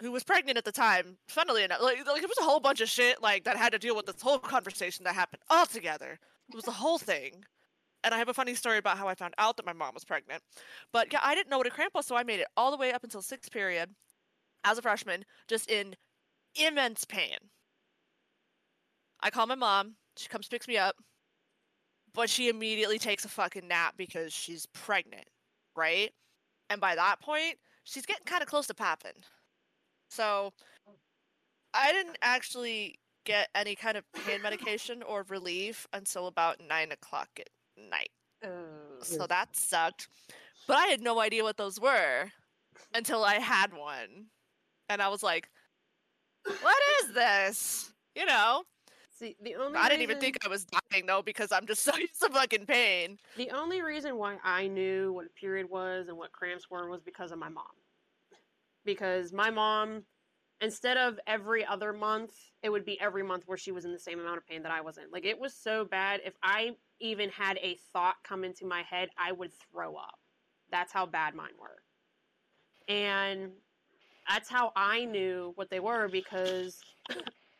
who 0.00 0.10
was 0.10 0.24
pregnant 0.24 0.58
at 0.58 0.64
the 0.64 0.72
time, 0.72 1.16
funnily 1.28 1.62
enough, 1.64 1.80
like, 1.80 2.06
like 2.06 2.22
it 2.22 2.28
was 2.28 2.38
a 2.40 2.44
whole 2.44 2.60
bunch 2.60 2.80
of 2.80 2.88
shit 2.88 3.22
like 3.22 3.44
that 3.44 3.56
had 3.56 3.72
to 3.72 3.78
deal 3.78 3.94
with 3.94 4.06
this 4.06 4.20
whole 4.20 4.38
conversation 4.38 5.04
that 5.04 5.14
happened 5.14 5.42
all 5.50 5.66
together. 5.66 6.18
It 6.48 6.54
was 6.54 6.64
the 6.64 6.72
whole 6.72 6.98
thing. 6.98 7.44
And 8.04 8.12
I 8.12 8.18
have 8.18 8.28
a 8.28 8.34
funny 8.34 8.54
story 8.54 8.78
about 8.78 8.98
how 8.98 9.06
I 9.06 9.14
found 9.14 9.34
out 9.38 9.56
that 9.56 9.66
my 9.66 9.72
mom 9.72 9.94
was 9.94 10.04
pregnant. 10.04 10.42
But 10.92 11.12
yeah, 11.12 11.20
I 11.22 11.36
didn't 11.36 11.50
know 11.50 11.58
what 11.58 11.68
a 11.68 11.70
cramp 11.70 11.94
was, 11.94 12.06
so 12.06 12.16
I 12.16 12.24
made 12.24 12.40
it 12.40 12.48
all 12.56 12.72
the 12.72 12.76
way 12.76 12.92
up 12.92 13.04
until 13.04 13.22
sixth 13.22 13.52
period 13.52 13.90
as 14.64 14.76
a 14.78 14.82
freshman, 14.82 15.24
just 15.46 15.70
in 15.70 15.94
immense 16.56 17.04
pain. 17.04 17.38
I 19.22 19.30
call 19.30 19.46
my 19.46 19.54
mom. 19.54 19.94
She 20.16 20.28
comes 20.28 20.48
picks 20.48 20.68
me 20.68 20.76
up, 20.76 20.96
but 22.12 22.28
she 22.28 22.48
immediately 22.48 22.98
takes 22.98 23.24
a 23.24 23.28
fucking 23.28 23.66
nap 23.66 23.94
because 23.96 24.32
she's 24.32 24.66
pregnant, 24.66 25.26
right? 25.76 26.10
And 26.68 26.80
by 26.80 26.94
that 26.94 27.20
point, 27.20 27.56
she's 27.84 28.06
getting 28.06 28.24
kind 28.24 28.42
of 28.42 28.48
close 28.48 28.66
to 28.66 28.74
popping. 28.74 29.12
So 30.10 30.52
I 31.72 31.92
didn't 31.92 32.18
actually 32.20 32.96
get 33.24 33.48
any 33.54 33.74
kind 33.74 33.96
of 33.96 34.04
pain 34.26 34.42
medication 34.42 35.02
or 35.02 35.24
relief 35.28 35.86
until 35.92 36.26
about 36.26 36.60
nine 36.68 36.92
o'clock 36.92 37.28
at 37.38 37.48
night. 37.90 38.10
Oh. 38.44 39.02
So 39.02 39.26
that 39.26 39.56
sucked. 39.56 40.08
But 40.66 40.76
I 40.76 40.86
had 40.86 41.00
no 41.00 41.20
idea 41.20 41.42
what 41.42 41.56
those 41.56 41.80
were 41.80 42.26
until 42.94 43.24
I 43.24 43.34
had 43.34 43.72
one. 43.72 44.26
And 44.88 45.00
I 45.00 45.08
was 45.08 45.22
like, 45.22 45.48
what 46.44 46.82
is 47.02 47.14
this? 47.14 47.92
You 48.14 48.26
know? 48.26 48.64
See, 49.22 49.36
the 49.40 49.54
only 49.54 49.78
I 49.78 49.88
didn't 49.88 50.02
even 50.02 50.18
think 50.18 50.36
I 50.44 50.48
was 50.48 50.66
dying 50.90 51.06
though 51.06 51.22
because 51.22 51.52
I'm 51.52 51.64
just 51.64 51.82
so 51.84 51.96
used 51.96 52.20
to 52.22 52.28
fucking 52.28 52.66
pain. 52.66 53.18
The 53.36 53.50
only 53.50 53.80
reason 53.80 54.16
why 54.16 54.38
I 54.42 54.66
knew 54.66 55.12
what 55.12 55.26
a 55.26 55.28
period 55.28 55.70
was 55.70 56.08
and 56.08 56.18
what 56.18 56.32
cramps 56.32 56.68
were 56.68 56.90
was 56.90 57.02
because 57.02 57.30
of 57.30 57.38
my 57.38 57.48
mom. 57.48 57.64
Because 58.84 59.32
my 59.32 59.48
mom, 59.48 60.02
instead 60.60 60.96
of 60.96 61.20
every 61.28 61.64
other 61.64 61.92
month, 61.92 62.32
it 62.64 62.70
would 62.70 62.84
be 62.84 63.00
every 63.00 63.22
month 63.22 63.44
where 63.46 63.56
she 63.56 63.70
was 63.70 63.84
in 63.84 63.92
the 63.92 63.98
same 63.98 64.18
amount 64.18 64.38
of 64.38 64.46
pain 64.46 64.64
that 64.64 64.72
I 64.72 64.80
was 64.80 64.98
in. 64.98 65.04
Like 65.12 65.24
it 65.24 65.38
was 65.38 65.54
so 65.54 65.84
bad. 65.84 66.20
If 66.24 66.34
I 66.42 66.72
even 66.98 67.30
had 67.30 67.58
a 67.58 67.76
thought 67.92 68.16
come 68.24 68.42
into 68.42 68.66
my 68.66 68.82
head, 68.82 69.08
I 69.16 69.30
would 69.30 69.52
throw 69.70 69.94
up. 69.94 70.18
That's 70.72 70.92
how 70.92 71.06
bad 71.06 71.36
mine 71.36 71.52
were. 71.60 71.82
And 72.92 73.52
that's 74.28 74.48
how 74.48 74.72
I 74.74 75.04
knew 75.04 75.52
what 75.54 75.70
they 75.70 75.78
were 75.78 76.08
because 76.08 76.80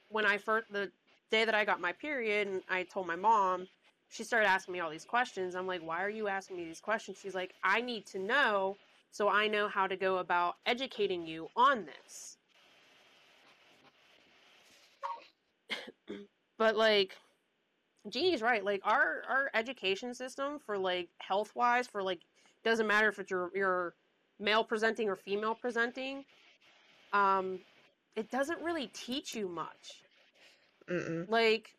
when 0.09 0.27
I 0.27 0.39
first, 0.39 0.67
the 0.73 0.91
day 1.33 1.45
that 1.45 1.55
I 1.55 1.65
got 1.65 1.81
my 1.81 1.93
period 1.93 2.47
and 2.47 2.63
I 2.69 2.85
told 2.85 3.09
my 3.09 3.17
mom, 3.17 3.67
she 4.11 4.23
started 4.23 4.47
asking 4.47 4.73
me 4.75 4.81
all 4.81 4.91
these 4.91 5.07
questions. 5.07 5.57
I'm 5.57 5.67
like, 5.67 5.81
why 5.83 6.05
are 6.05 6.11
you 6.11 6.29
asking 6.29 6.59
me 6.59 6.65
these 6.65 6.81
questions? 6.81 7.19
She's 7.21 7.35
like, 7.35 7.55
I 7.65 7.81
need 7.81 8.07
to 8.07 8.19
know 8.21 8.77
so 9.11 9.29
I 9.29 9.49
know 9.49 9.69
how 9.69 9.87
to 9.87 9.97
go 9.97 10.19
about 10.19 10.57
educating 10.67 11.27
you 11.27 11.49
on 11.57 11.87
this. 11.87 12.37
but 16.59 16.77
like 16.77 17.17
Jeannie's 18.09 18.43
right. 18.43 18.65
Like 18.65 18.81
our 18.85 19.23
our 19.29 19.51
education 19.55 20.15
system 20.15 20.59
for 20.65 20.79
like 20.79 21.09
health 21.19 21.53
wise 21.55 21.87
for 21.87 22.03
like 22.03 22.21
doesn't 22.65 22.87
matter 22.87 23.09
if 23.09 23.19
it's 23.19 23.31
your 23.31 23.51
you're 23.55 23.95
male 24.39 24.65
presenting 24.65 25.09
or 25.09 25.17
female 25.17 25.55
presenting. 25.55 26.25
Um, 27.13 27.61
it 28.17 28.31
doesn't 28.31 28.61
really 28.61 28.89
teach 28.89 29.35
you 29.35 29.49
much. 29.49 30.03
Mm-mm. 30.93 31.29
Like 31.31 31.75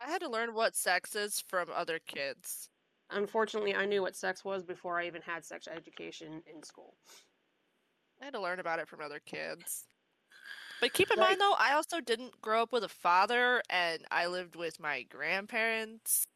I 0.00 0.10
had 0.10 0.20
to 0.22 0.28
learn 0.28 0.54
what 0.54 0.74
sex 0.76 1.14
is 1.14 1.40
from 1.40 1.68
other 1.74 1.98
kids. 2.06 2.68
unfortunately, 3.10 3.74
I 3.74 3.84
knew 3.86 4.00
what 4.02 4.16
sex 4.16 4.44
was 4.44 4.64
before 4.64 4.98
I 4.98 5.06
even 5.06 5.22
had 5.22 5.44
sex 5.44 5.68
education 5.68 6.42
in 6.52 6.62
school. 6.62 6.96
I 8.20 8.24
had 8.24 8.34
to 8.34 8.40
learn 8.40 8.58
about 8.60 8.78
it 8.78 8.88
from 8.88 9.00
other 9.02 9.20
kids. 9.24 9.86
But 10.80 10.92
keep 10.94 11.10
in 11.10 11.18
Like- 11.18 11.30
mind 11.30 11.40
though, 11.40 11.54
I 11.58 11.72
also 11.74 12.00
didn't 12.00 12.40
grow 12.40 12.62
up 12.62 12.72
with 12.72 12.82
a 12.82 12.88
father 12.88 13.62
and 13.70 14.04
I 14.10 14.26
lived 14.26 14.56
with 14.56 14.80
my 14.80 15.02
grandparents. 15.02 16.26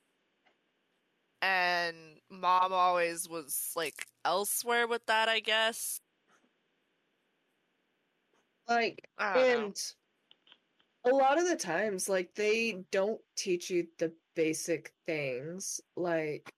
And 1.41 2.21
mom 2.29 2.73
always 2.73 3.29
was 3.29 3.73
like 3.75 4.07
elsewhere 4.25 4.87
with 4.87 5.07
that, 5.07 5.29
I 5.29 5.41
guess. 5.41 6.01
Like, 8.69 9.09
I 9.17 9.35
don't 9.35 9.61
know. 9.61 9.73
A 11.09 11.15
lot 11.15 11.39
of 11.39 11.49
the 11.49 11.57
times, 11.57 12.09
like, 12.09 12.35
they 12.35 12.85
don't 12.91 13.21
teach 13.37 13.71
you 13.71 13.87
the 13.99 14.13
basic 14.35 14.93
things. 15.07 15.81
Like, 15.97 16.51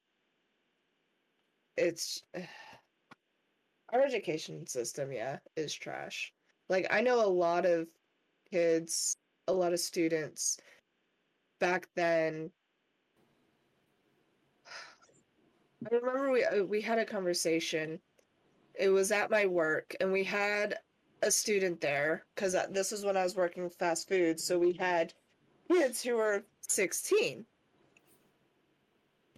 it's 1.76 2.22
our 3.92 4.02
education 4.02 4.66
system, 4.66 5.12
yeah, 5.12 5.38
is 5.56 5.74
trash. 5.74 6.32
Like, 6.68 6.86
I 6.90 7.00
know 7.00 7.24
a 7.24 7.28
lot 7.28 7.66
of 7.66 7.88
kids, 8.50 9.16
a 9.48 9.52
lot 9.52 9.72
of 9.72 9.80
students 9.80 10.58
back 11.58 11.88
then. 11.96 12.50
I 15.90 15.94
remember 15.94 16.30
we 16.30 16.44
uh, 16.44 16.64
we 16.64 16.80
had 16.80 16.98
a 16.98 17.04
conversation. 17.04 18.00
It 18.74 18.88
was 18.90 19.12
at 19.12 19.30
my 19.30 19.46
work, 19.46 19.94
and 20.00 20.12
we 20.12 20.24
had 20.24 20.78
a 21.22 21.30
student 21.30 21.80
there 21.80 22.24
because 22.34 22.56
this 22.70 22.92
was 22.92 23.04
when 23.04 23.16
I 23.16 23.22
was 23.22 23.36
working 23.36 23.68
fast 23.70 24.08
food. 24.08 24.40
So 24.40 24.58
we 24.58 24.72
had 24.72 25.12
kids 25.70 26.02
who 26.02 26.16
were 26.16 26.42
16. 26.68 27.44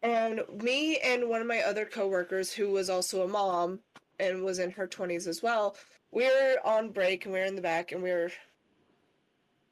And 0.02 0.40
me 0.62 0.98
and 0.98 1.28
one 1.28 1.40
of 1.40 1.46
my 1.46 1.60
other 1.60 1.84
coworkers, 1.84 2.52
who 2.52 2.70
was 2.70 2.90
also 2.90 3.22
a 3.22 3.28
mom 3.28 3.80
and 4.18 4.42
was 4.42 4.58
in 4.58 4.70
her 4.72 4.88
20s 4.88 5.26
as 5.26 5.42
well, 5.42 5.76
we 6.10 6.24
were 6.24 6.56
on 6.64 6.90
break 6.90 7.24
and 7.24 7.32
we 7.32 7.40
were 7.40 7.46
in 7.46 7.56
the 7.56 7.62
back 7.62 7.92
and 7.92 8.02
we 8.02 8.10
were 8.10 8.30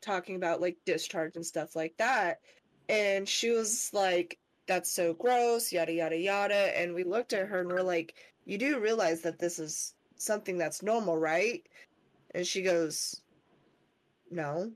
talking 0.00 0.36
about 0.36 0.60
like 0.60 0.76
discharge 0.86 1.36
and 1.36 1.44
stuff 1.44 1.76
like 1.76 1.96
that. 1.98 2.40
And 2.88 3.28
she 3.28 3.50
was 3.50 3.90
like, 3.92 4.38
that's 4.66 4.90
so 4.90 5.14
gross, 5.14 5.72
yada, 5.72 5.92
yada, 5.92 6.16
yada. 6.16 6.78
And 6.78 6.94
we 6.94 7.04
looked 7.04 7.32
at 7.32 7.48
her 7.48 7.60
and 7.60 7.68
we're 7.68 7.82
like, 7.82 8.14
you 8.44 8.56
do 8.56 8.78
realize 8.78 9.20
that 9.22 9.38
this 9.38 9.58
is 9.58 9.94
something 10.16 10.58
that's 10.58 10.82
normal, 10.82 11.16
right? 11.16 11.66
And 12.34 12.46
she 12.46 12.62
goes, 12.62 13.22
No. 14.30 14.72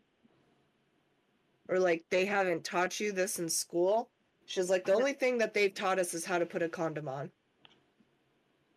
Or 1.69 1.79
like, 1.79 2.05
they 2.11 2.27
haven't 2.27 2.65
taught 2.65 3.01
you 3.01 3.13
this 3.13 3.39
in 3.39 3.49
school. 3.49 4.11
She's 4.47 4.69
like, 4.69 4.85
the 4.85 4.95
only 4.95 5.15
thing 5.15 5.39
that 5.39 5.55
they've 5.55 5.73
taught 5.73 5.99
us 5.99 6.15
is 6.15 6.25
how 6.25 6.39
to 6.39 6.47
put 6.47 6.63
a 6.63 6.69
condom 6.69 7.09
on. 7.09 7.31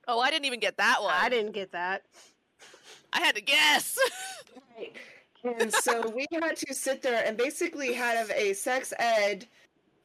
Oh, 0.08 0.22
I 0.22 0.32
didn't 0.32 0.45
even 0.45 0.62
get 0.62 0.78
that 0.78 1.02
one. 1.02 1.14
I 1.14 1.28
didn't 1.28 1.52
get 1.52 1.74
that. 1.74 2.04
I 3.12 3.20
had 3.20 3.36
to 3.36 3.41
guess. 3.41 3.98
And 5.44 5.72
so 5.72 6.10
we 6.10 6.26
had 6.32 6.58
to 6.58 6.74
sit 6.74 7.02
there 7.02 7.24
and 7.26 7.38
basically 7.38 7.94
have 7.94 8.30
a 8.32 8.54
sex 8.54 8.91
ed 8.98 9.45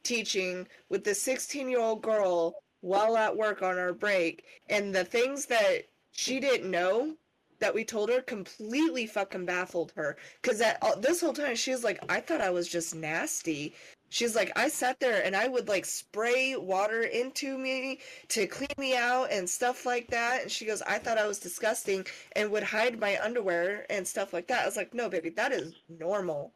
teaching 0.03 0.67
with 0.89 1.03
the 1.03 1.13
16 1.13 1.69
year 1.69 1.79
old 1.79 2.01
girl 2.01 2.55
while 2.81 3.17
at 3.17 3.35
work 3.35 3.61
on 3.61 3.77
our 3.77 3.93
break. 3.93 4.45
And 4.69 4.93
the 4.93 5.03
things 5.03 5.45
that 5.47 5.83
she 6.11 6.39
didn't 6.39 6.69
know 6.69 7.15
that 7.63 7.73
we 7.73 7.85
told 7.85 8.09
her 8.09 8.21
completely 8.21 9.07
fucking 9.07 9.45
baffled 9.45 9.93
her. 9.95 10.17
Because 10.41 10.59
that 10.59 10.77
uh, 10.81 10.95
this 10.95 11.21
whole 11.21 11.31
time 11.31 11.55
she 11.55 11.71
was 11.71 11.81
like, 11.81 11.97
I 12.09 12.19
thought 12.19 12.41
I 12.41 12.49
was 12.49 12.67
just 12.67 12.93
nasty. 12.93 13.73
She's 14.09 14.35
like, 14.35 14.51
I 14.57 14.67
sat 14.67 14.99
there 14.99 15.23
and 15.25 15.33
I 15.33 15.47
would 15.47 15.69
like 15.69 15.85
spray 15.85 16.57
water 16.57 17.03
into 17.03 17.57
me 17.57 17.99
to 18.27 18.47
clean 18.47 18.75
me 18.77 18.97
out 18.97 19.31
and 19.31 19.49
stuff 19.49 19.85
like 19.85 20.09
that. 20.09 20.41
And 20.41 20.51
she 20.51 20.65
goes, 20.65 20.81
I 20.81 20.99
thought 20.99 21.17
I 21.17 21.25
was 21.25 21.39
disgusting 21.39 22.05
and 22.35 22.51
would 22.51 22.63
hide 22.63 22.99
my 22.99 23.17
underwear 23.23 23.85
and 23.89 24.05
stuff 24.05 24.33
like 24.33 24.49
that. 24.49 24.63
I 24.63 24.65
was 24.65 24.75
like, 24.75 24.93
no, 24.93 25.07
baby, 25.07 25.29
that 25.29 25.53
is 25.53 25.73
normal. 25.87 26.51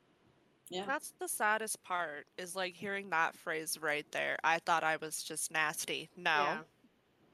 Yeah. 0.69 0.83
That's 0.85 1.13
the 1.21 1.29
saddest 1.29 1.81
part 1.85 2.27
is 2.37 2.53
like 2.53 2.75
hearing 2.75 3.09
that 3.11 3.33
phrase 3.33 3.77
right 3.81 4.05
there. 4.11 4.37
I 4.43 4.59
thought 4.59 4.83
I 4.83 4.97
was 4.97 5.23
just 5.23 5.53
nasty. 5.53 6.09
No. 6.17 6.43
Yeah. 6.43 6.57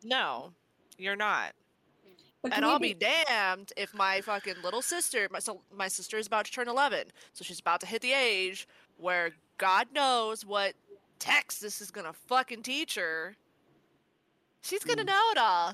No. 0.03 0.53
You're 0.99 1.15
not. 1.15 1.53
But 2.43 2.53
And 2.53 2.65
I'll 2.65 2.77
be 2.77 2.93
damned 2.93 3.71
if 3.77 3.93
my 3.93 4.19
fucking 4.19 4.55
little 4.61 4.81
sister, 4.81 5.27
my, 5.31 5.39
so 5.39 5.61
my 5.73 5.87
sister 5.87 6.17
is 6.17 6.27
about 6.27 6.43
to 6.45 6.51
turn 6.51 6.67
11, 6.67 7.07
so 7.31 7.43
she's 7.43 7.61
about 7.61 7.79
to 7.81 7.87
hit 7.87 8.01
the 8.01 8.11
age 8.11 8.67
where 8.97 9.31
God 9.57 9.87
knows 9.93 10.45
what 10.45 10.73
text 11.19 11.61
this 11.61 11.79
is 11.79 11.89
gonna 11.89 12.11
fucking 12.11 12.61
teach 12.63 12.95
her. 12.95 13.37
She's 14.61 14.83
gonna 14.83 15.03
Mm. 15.03 15.07
know 15.07 15.29
it 15.31 15.37
all. 15.37 15.73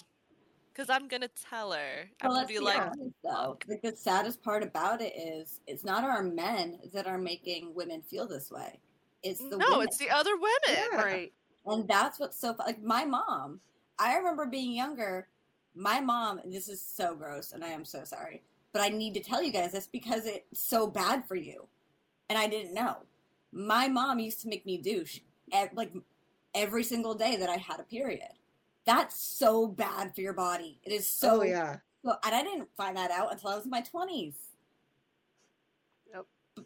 Because 0.71 0.89
I'm 0.91 1.07
gonna 1.07 1.27
tell 1.49 1.71
her. 1.73 2.09
I'm 2.21 2.29
gonna 2.29 2.33
let's 2.41 2.47
be 2.47 2.59
be 2.59 2.63
like, 2.63 2.79
honest, 2.79 3.15
though. 3.23 3.57
Like 3.67 3.81
the 3.81 3.95
saddest 3.97 4.41
part 4.41 4.63
about 4.63 5.01
it 5.01 5.13
is, 5.17 5.59
it's 5.67 5.83
not 5.83 6.03
our 6.03 6.21
men 6.23 6.79
that 6.93 7.05
are 7.07 7.17
making 7.17 7.73
women 7.73 8.01
feel 8.03 8.27
this 8.27 8.49
way. 8.51 8.79
It's 9.23 9.39
the 9.41 9.57
no, 9.57 9.71
women. 9.71 9.87
it's 9.87 9.97
the 9.97 10.09
other 10.09 10.35
women. 10.37 10.51
Yeah. 10.91 10.95
Right. 10.95 11.33
And 11.65 11.85
that's 11.87 12.19
what's 12.19 12.39
so 12.39 12.55
like 12.59 12.81
my 12.81 13.03
mom. 13.03 13.59
I 13.97 14.15
remember 14.15 14.45
being 14.45 14.71
younger. 14.71 15.27
My 15.75 15.99
mom, 15.99 16.39
and 16.39 16.51
this 16.51 16.67
is 16.67 16.81
so 16.81 17.15
gross, 17.15 17.51
and 17.51 17.63
I 17.63 17.69
am 17.69 17.85
so 17.85 18.03
sorry, 18.03 18.43
but 18.73 18.81
I 18.81 18.89
need 18.89 19.13
to 19.13 19.21
tell 19.21 19.41
you 19.41 19.51
guys 19.51 19.71
this 19.71 19.87
because 19.87 20.25
it's 20.25 20.59
so 20.59 20.87
bad 20.87 21.27
for 21.27 21.35
you, 21.35 21.67
and 22.29 22.37
I 22.37 22.47
didn't 22.47 22.73
know. 22.73 22.97
My 23.51 23.87
mom 23.87 24.19
used 24.19 24.41
to 24.41 24.47
make 24.47 24.65
me 24.65 24.77
douche 24.77 25.19
ev- 25.51 25.73
like 25.73 25.91
every 26.53 26.83
single 26.83 27.15
day 27.15 27.35
that 27.37 27.49
I 27.49 27.57
had 27.57 27.79
a 27.79 27.83
period. 27.83 28.29
That's 28.85 29.19
so 29.19 29.67
bad 29.67 30.15
for 30.15 30.21
your 30.21 30.33
body. 30.33 30.79
It 30.83 30.91
is 30.91 31.07
so 31.07 31.41
oh, 31.41 31.43
yeah. 31.43 31.77
so, 32.03 32.15
and 32.23 32.35
I 32.35 32.43
didn't 32.43 32.69
find 32.75 32.97
that 32.97 33.11
out 33.11 33.31
until 33.31 33.49
I 33.49 33.55
was 33.55 33.65
in 33.65 33.71
my 33.71 33.81
twenties. 33.81 34.35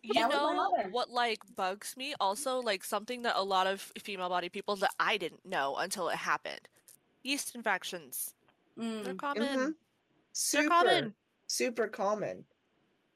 You 0.01 0.13
That 0.15 0.31
know 0.31 0.87
what 0.91 1.11
like 1.11 1.39
bugs 1.55 1.95
me 1.95 2.15
also 2.19 2.59
like 2.59 2.83
something 2.83 3.21
that 3.23 3.35
a 3.37 3.43
lot 3.43 3.67
of 3.67 3.91
female 3.99 4.29
body 4.29 4.49
people 4.49 4.75
that 4.77 4.91
I 4.99 5.17
didn't 5.17 5.45
know 5.45 5.75
until 5.77 6.09
it 6.09 6.15
happened. 6.15 6.67
Yeast 7.23 7.53
infections. 7.55 8.33
Mm. 8.77 9.03
They're 9.03 9.15
common. 9.15 9.47
Mhm. 9.47 9.75
They're 10.53 10.63
Super, 10.63 10.69
common. 10.69 11.15
super 11.47 11.87
common. 11.87 12.47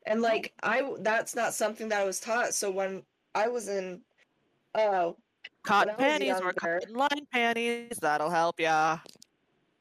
And 0.05 0.21
like 0.21 0.53
I 0.63 0.95
that's 1.01 1.35
not 1.35 1.53
something 1.55 1.89
that 1.89 2.01
I 2.01 2.05
was 2.05 2.19
taught. 2.19 2.53
So 2.55 2.71
when 2.71 3.05
I 3.35 3.49
was 3.49 3.67
in 3.69 4.05
uh 4.75 5.13
Cotton 5.63 5.89
When 5.89 5.89
I 5.89 5.97
was 5.97 5.97
panties 5.97 6.41
or 6.41 6.53
cotton 6.53 6.93
line 6.95 7.27
panties. 7.31 7.97
That'll 8.01 8.29
help 8.29 8.59
ya. 8.59 8.99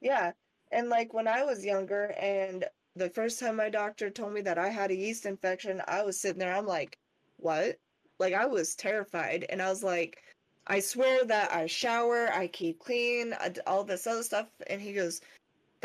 yeah, 0.00 0.32
and 0.70 0.88
like 0.88 1.12
when 1.14 1.28
I 1.28 1.44
was 1.44 1.64
younger 1.64 2.12
and 2.18 2.64
the 2.94 3.10
first 3.10 3.38
time 3.40 3.56
my 3.56 3.68
doctor 3.70 4.10
told 4.10 4.32
me 4.32 4.40
that 4.42 4.58
I 4.58 4.68
had 4.70 4.90
a 4.90 4.94
yeast 4.96 5.26
infection, 5.26 5.82
I 5.86 6.02
was 6.02 6.18
sitting 6.20 6.38
there 6.38 6.54
I'm 6.54 6.66
like, 6.66 6.98
"What?" 7.36 7.78
Like 8.18 8.32
I 8.34 8.46
was 8.46 8.74
terrified 8.76 9.44
and 9.50 9.60
I 9.62 9.68
was 9.68 9.82
like, 9.84 10.22
"I 10.66 10.80
swear 10.80 11.24
that 11.26 11.52
I 11.52 11.66
shower, 11.66 12.28
I 12.32 12.48
keep 12.48 12.78
clean, 12.80 13.34
I 13.34 13.50
d- 13.50 13.60
all 13.66 13.84
this 13.84 14.06
other 14.06 14.22
stuff." 14.22 14.48
And 14.68 14.80
he 14.80 14.92
goes, 14.94 15.20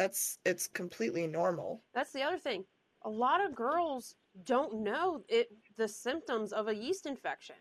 "That's 0.01 0.39
it's 0.45 0.67
completely 0.67 1.27
normal." 1.27 1.83
That's 1.93 2.11
the 2.11 2.23
other 2.23 2.39
thing. 2.39 2.65
A 3.03 3.09
lot 3.09 3.43
of 3.43 3.55
girls 3.55 4.15
don't 4.45 4.81
know 4.81 5.23
it 5.27 5.51
the 5.77 5.87
symptoms 5.87 6.53
of 6.53 6.67
a 6.67 6.75
yeast 6.75 7.05
infection. 7.05 7.55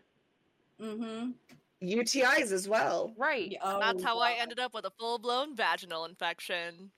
Mm-hmm. 0.81 1.31
UTIs 1.83 2.51
as 2.51 2.67
well. 2.67 3.13
Right. 3.17 3.55
Oh, 3.61 3.79
That's 3.79 4.03
how 4.03 4.19
I 4.19 4.33
ended 4.33 4.59
up 4.59 4.73
with 4.73 4.85
a 4.85 4.91
full 4.91 5.19
blown 5.19 5.55
vaginal 5.55 6.05
infection. 6.05 6.91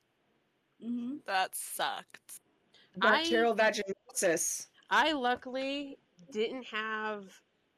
Mm-hmm. 0.84 1.16
That 1.26 1.56
sucked. 1.56 2.42
I- 3.02 3.22
Bacterial 3.22 3.56
vaginosis. 3.56 4.68
I 4.90 5.12
luckily 5.12 5.98
didn't 6.32 6.66
have. 6.66 7.26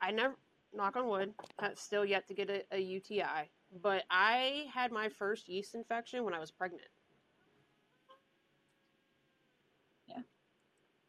I 0.01 0.11
never, 0.11 0.35
knock 0.73 0.97
on 0.97 1.07
wood, 1.07 1.33
still 1.75 2.05
yet 2.05 2.27
to 2.27 2.33
get 2.33 2.49
a, 2.49 2.63
a 2.71 2.79
UTI. 2.79 3.49
But 3.81 4.03
I 4.09 4.65
had 4.73 4.91
my 4.91 5.09
first 5.09 5.47
yeast 5.47 5.75
infection 5.75 6.23
when 6.23 6.33
I 6.33 6.39
was 6.39 6.51
pregnant. 6.51 6.89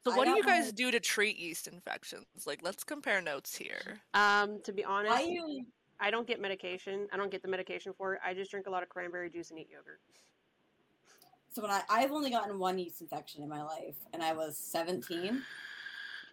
So 0.07 0.17
what 0.17 0.27
do 0.27 0.31
you 0.37 0.45
guys 0.45 0.67
know. 0.67 0.73
do 0.73 0.91
to 0.93 1.01
treat 1.01 1.37
yeast 1.37 1.67
infections? 1.67 2.27
Like, 2.47 2.61
let's 2.63 2.85
compare 2.85 3.21
notes 3.21 3.57
here. 3.57 4.01
Um, 4.15 4.61
to 4.63 4.73
be 4.73 4.85
honest, 4.85 5.13
I 5.13 5.37
I, 5.99 6.11
don't 6.13 6.27
get 6.29 6.41
medication. 6.41 7.09
I 7.13 7.17
don't 7.17 7.31
get 7.31 7.43
the 7.43 7.49
medication 7.49 7.93
for 7.99 8.15
it. 8.15 8.21
I 8.25 8.33
just 8.33 8.51
drink 8.51 8.67
a 8.67 8.71
lot 8.71 8.83
of 8.85 8.89
cranberry 8.89 9.31
juice 9.31 9.51
and 9.51 9.59
eat 9.59 9.69
yogurt. 9.71 10.01
so 11.51 11.63
when 11.63 11.71
I 11.73 11.83
I've 11.91 12.13
only 12.13 12.31
gotten 12.31 12.59
one 12.59 12.79
yeast 12.79 13.01
infection 13.01 13.43
in 13.43 13.49
my 13.49 13.63
life, 13.63 13.97
and 14.13 14.23
I 14.23 14.33
was 14.33 14.57
17. 14.57 15.43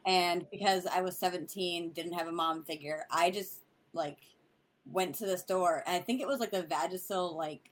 And 0.06 0.46
because 0.52 0.86
I 0.86 1.02
was 1.02 1.18
17, 1.18 1.94
didn't 1.94 2.14
have 2.14 2.28
a 2.28 2.32
mom 2.32 2.64
figure, 2.64 3.06
I 3.10 3.32
just 3.32 3.62
like 3.94 4.18
went 4.86 5.16
to 5.16 5.26
the 5.26 5.38
store, 5.38 5.82
and 5.88 5.96
I 5.96 6.00
think 6.00 6.22
it 6.22 6.28
was 6.28 6.40
like 6.40 6.52
the 6.52 6.64
Vagisil 6.64 7.36
like 7.36 7.72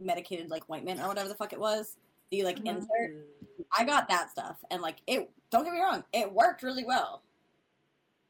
medicated 0.00 0.48
like 0.48 0.62
ointment 0.70 1.00
or 1.00 1.08
whatever 1.08 1.28
the 1.28 1.34
fuck 1.34 1.52
it 1.52 1.60
was. 1.60 1.96
The 2.30 2.42
like 2.44 2.56
Mm-hmm. 2.58 2.78
insert. 2.78 3.26
I 3.76 3.84
got 3.84 4.08
that 4.08 4.30
stuff, 4.30 4.56
and 4.70 4.82
like 4.82 4.96
it. 5.06 5.30
Don't 5.50 5.64
get 5.64 5.72
me 5.74 5.80
wrong, 5.80 6.02
it 6.12 6.32
worked 6.32 6.62
really 6.62 6.84
well. 6.84 7.22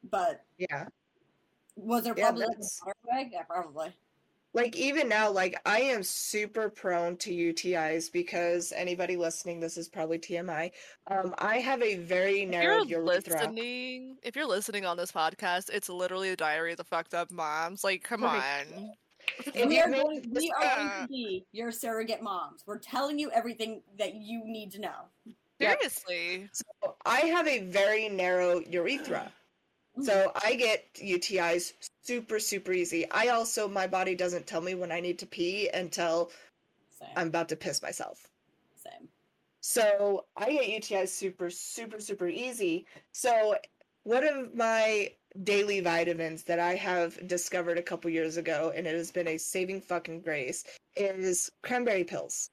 But 0.09 0.43
Yeah. 0.57 0.87
was 1.75 2.03
there 2.03 2.13
Yeah, 2.15 2.25
probably 2.25 2.45
like 2.45 2.49
a 2.57 2.59
that's- 2.59 2.81
better? 3.05 3.29
Yeah, 3.31 3.43
probably. 3.43 3.93
Like 4.53 4.75
even 4.75 5.07
now, 5.09 5.29
like 5.29 5.59
I 5.65 5.81
am 5.81 6.01
super 6.03 6.69
prone 6.69 7.17
to 7.17 7.31
UTIs 7.31 8.11
because 8.11 8.71
anybody 8.71 9.15
listening, 9.15 9.59
this 9.59 9.77
is 9.77 9.87
probably 9.89 10.17
TMI. 10.17 10.71
Um, 11.07 11.35
I 11.37 11.57
have 11.59 11.81
a 11.83 11.95
very 11.95 12.45
narrow 12.45 12.63
If 12.63 12.69
narrow 12.71 12.83
you're 12.85 13.03
urethra. 13.05 13.33
listening, 13.39 14.17
if 14.23 14.35
you're 14.35 14.47
listening 14.47 14.85
on 14.85 14.97
this 14.97 15.11
podcast, 15.11 15.69
it's 15.71 15.89
literally 15.89 16.29
a 16.29 16.35
diary 16.35 16.71
of 16.71 16.77
the 16.77 16.83
fucked 16.85 17.13
up 17.13 17.29
moms. 17.29 17.83
Like, 17.83 18.03
come 18.03 18.23
on. 18.23 18.95
If 19.39 19.67
we 19.67 19.79
are, 19.79 19.89
going, 19.89 20.29
we 20.31 20.51
are 20.51 20.75
going 20.75 20.87
uh, 20.87 21.01
to 21.01 21.07
be 21.07 21.45
your 21.51 21.71
surrogate 21.71 22.21
moms. 22.21 22.63
We're 22.65 22.79
telling 22.79 23.19
you 23.19 23.31
everything 23.31 23.81
that 23.97 24.15
you 24.15 24.43
need 24.45 24.71
to 24.71 24.81
know. 24.81 25.35
Yep. 25.59 25.79
Seriously. 25.81 26.49
I 27.05 27.19
have 27.21 27.47
a 27.47 27.59
very 27.63 28.09
narrow 28.09 28.59
urethra. 28.59 29.31
So 30.03 30.31
I 30.43 30.53
get 30.53 30.93
UTIs 30.93 31.73
super, 32.03 32.39
super 32.39 32.71
easy. 32.71 33.09
I 33.09 33.29
also, 33.29 33.67
my 33.67 33.87
body 33.87 34.13
doesn't 34.13 34.45
tell 34.45 34.61
me 34.61 34.75
when 34.75 34.91
I 34.91 34.99
need 34.99 35.17
to 35.19 35.25
pee 35.25 35.69
until 35.73 36.31
Same. 36.99 37.09
I'm 37.15 37.27
about 37.27 37.49
to 37.49 37.55
piss 37.55 37.81
myself. 37.81 38.29
Same. 38.75 39.07
So 39.61 40.25
I 40.35 40.51
get 40.51 40.83
UTIs 40.83 41.09
super, 41.09 41.49
super, 41.49 41.99
super 41.99 42.27
easy. 42.27 42.85
So 43.11 43.55
one 44.03 44.25
of 44.25 44.55
my 44.55 45.11
daily 45.43 45.79
vitamins 45.79 46.43
that 46.43 46.59
I 46.59 46.75
have 46.75 47.27
discovered 47.27 47.77
a 47.77 47.83
couple 47.83 48.09
years 48.09 48.37
ago, 48.37 48.71
and 48.75 48.87
it 48.87 48.95
has 48.95 49.11
been 49.11 49.27
a 49.27 49.37
saving 49.37 49.81
fucking 49.81 50.21
grace, 50.21 50.63
is 50.95 51.51
cranberry 51.61 52.03
pills. 52.03 52.49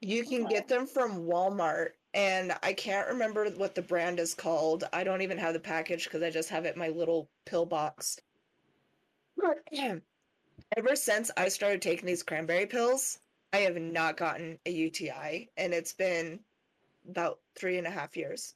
You 0.00 0.24
can 0.24 0.44
get 0.46 0.68
them 0.68 0.86
from 0.86 1.26
Walmart, 1.26 1.90
and 2.14 2.56
I 2.62 2.72
can't 2.72 3.08
remember 3.08 3.48
what 3.50 3.74
the 3.74 3.82
brand 3.82 4.20
is 4.20 4.34
called. 4.34 4.84
I 4.92 5.04
don't 5.04 5.22
even 5.22 5.38
have 5.38 5.54
the 5.54 5.60
package 5.60 6.04
because 6.04 6.22
I 6.22 6.30
just 6.30 6.50
have 6.50 6.64
it 6.64 6.74
in 6.74 6.78
my 6.78 6.88
little 6.88 7.28
pill 7.44 7.66
box. 7.66 8.18
But 9.36 9.58
ever 10.76 10.96
since 10.96 11.30
I 11.36 11.48
started 11.48 11.82
taking 11.82 12.06
these 12.06 12.22
cranberry 12.22 12.66
pills, 12.66 13.18
I 13.52 13.58
have 13.58 13.76
not 13.76 14.16
gotten 14.16 14.58
a 14.66 14.70
UTI, 14.70 15.48
and 15.56 15.72
it's 15.72 15.92
been 15.92 16.40
about 17.08 17.38
three 17.54 17.78
and 17.78 17.86
a 17.86 17.90
half 17.90 18.16
years. 18.16 18.54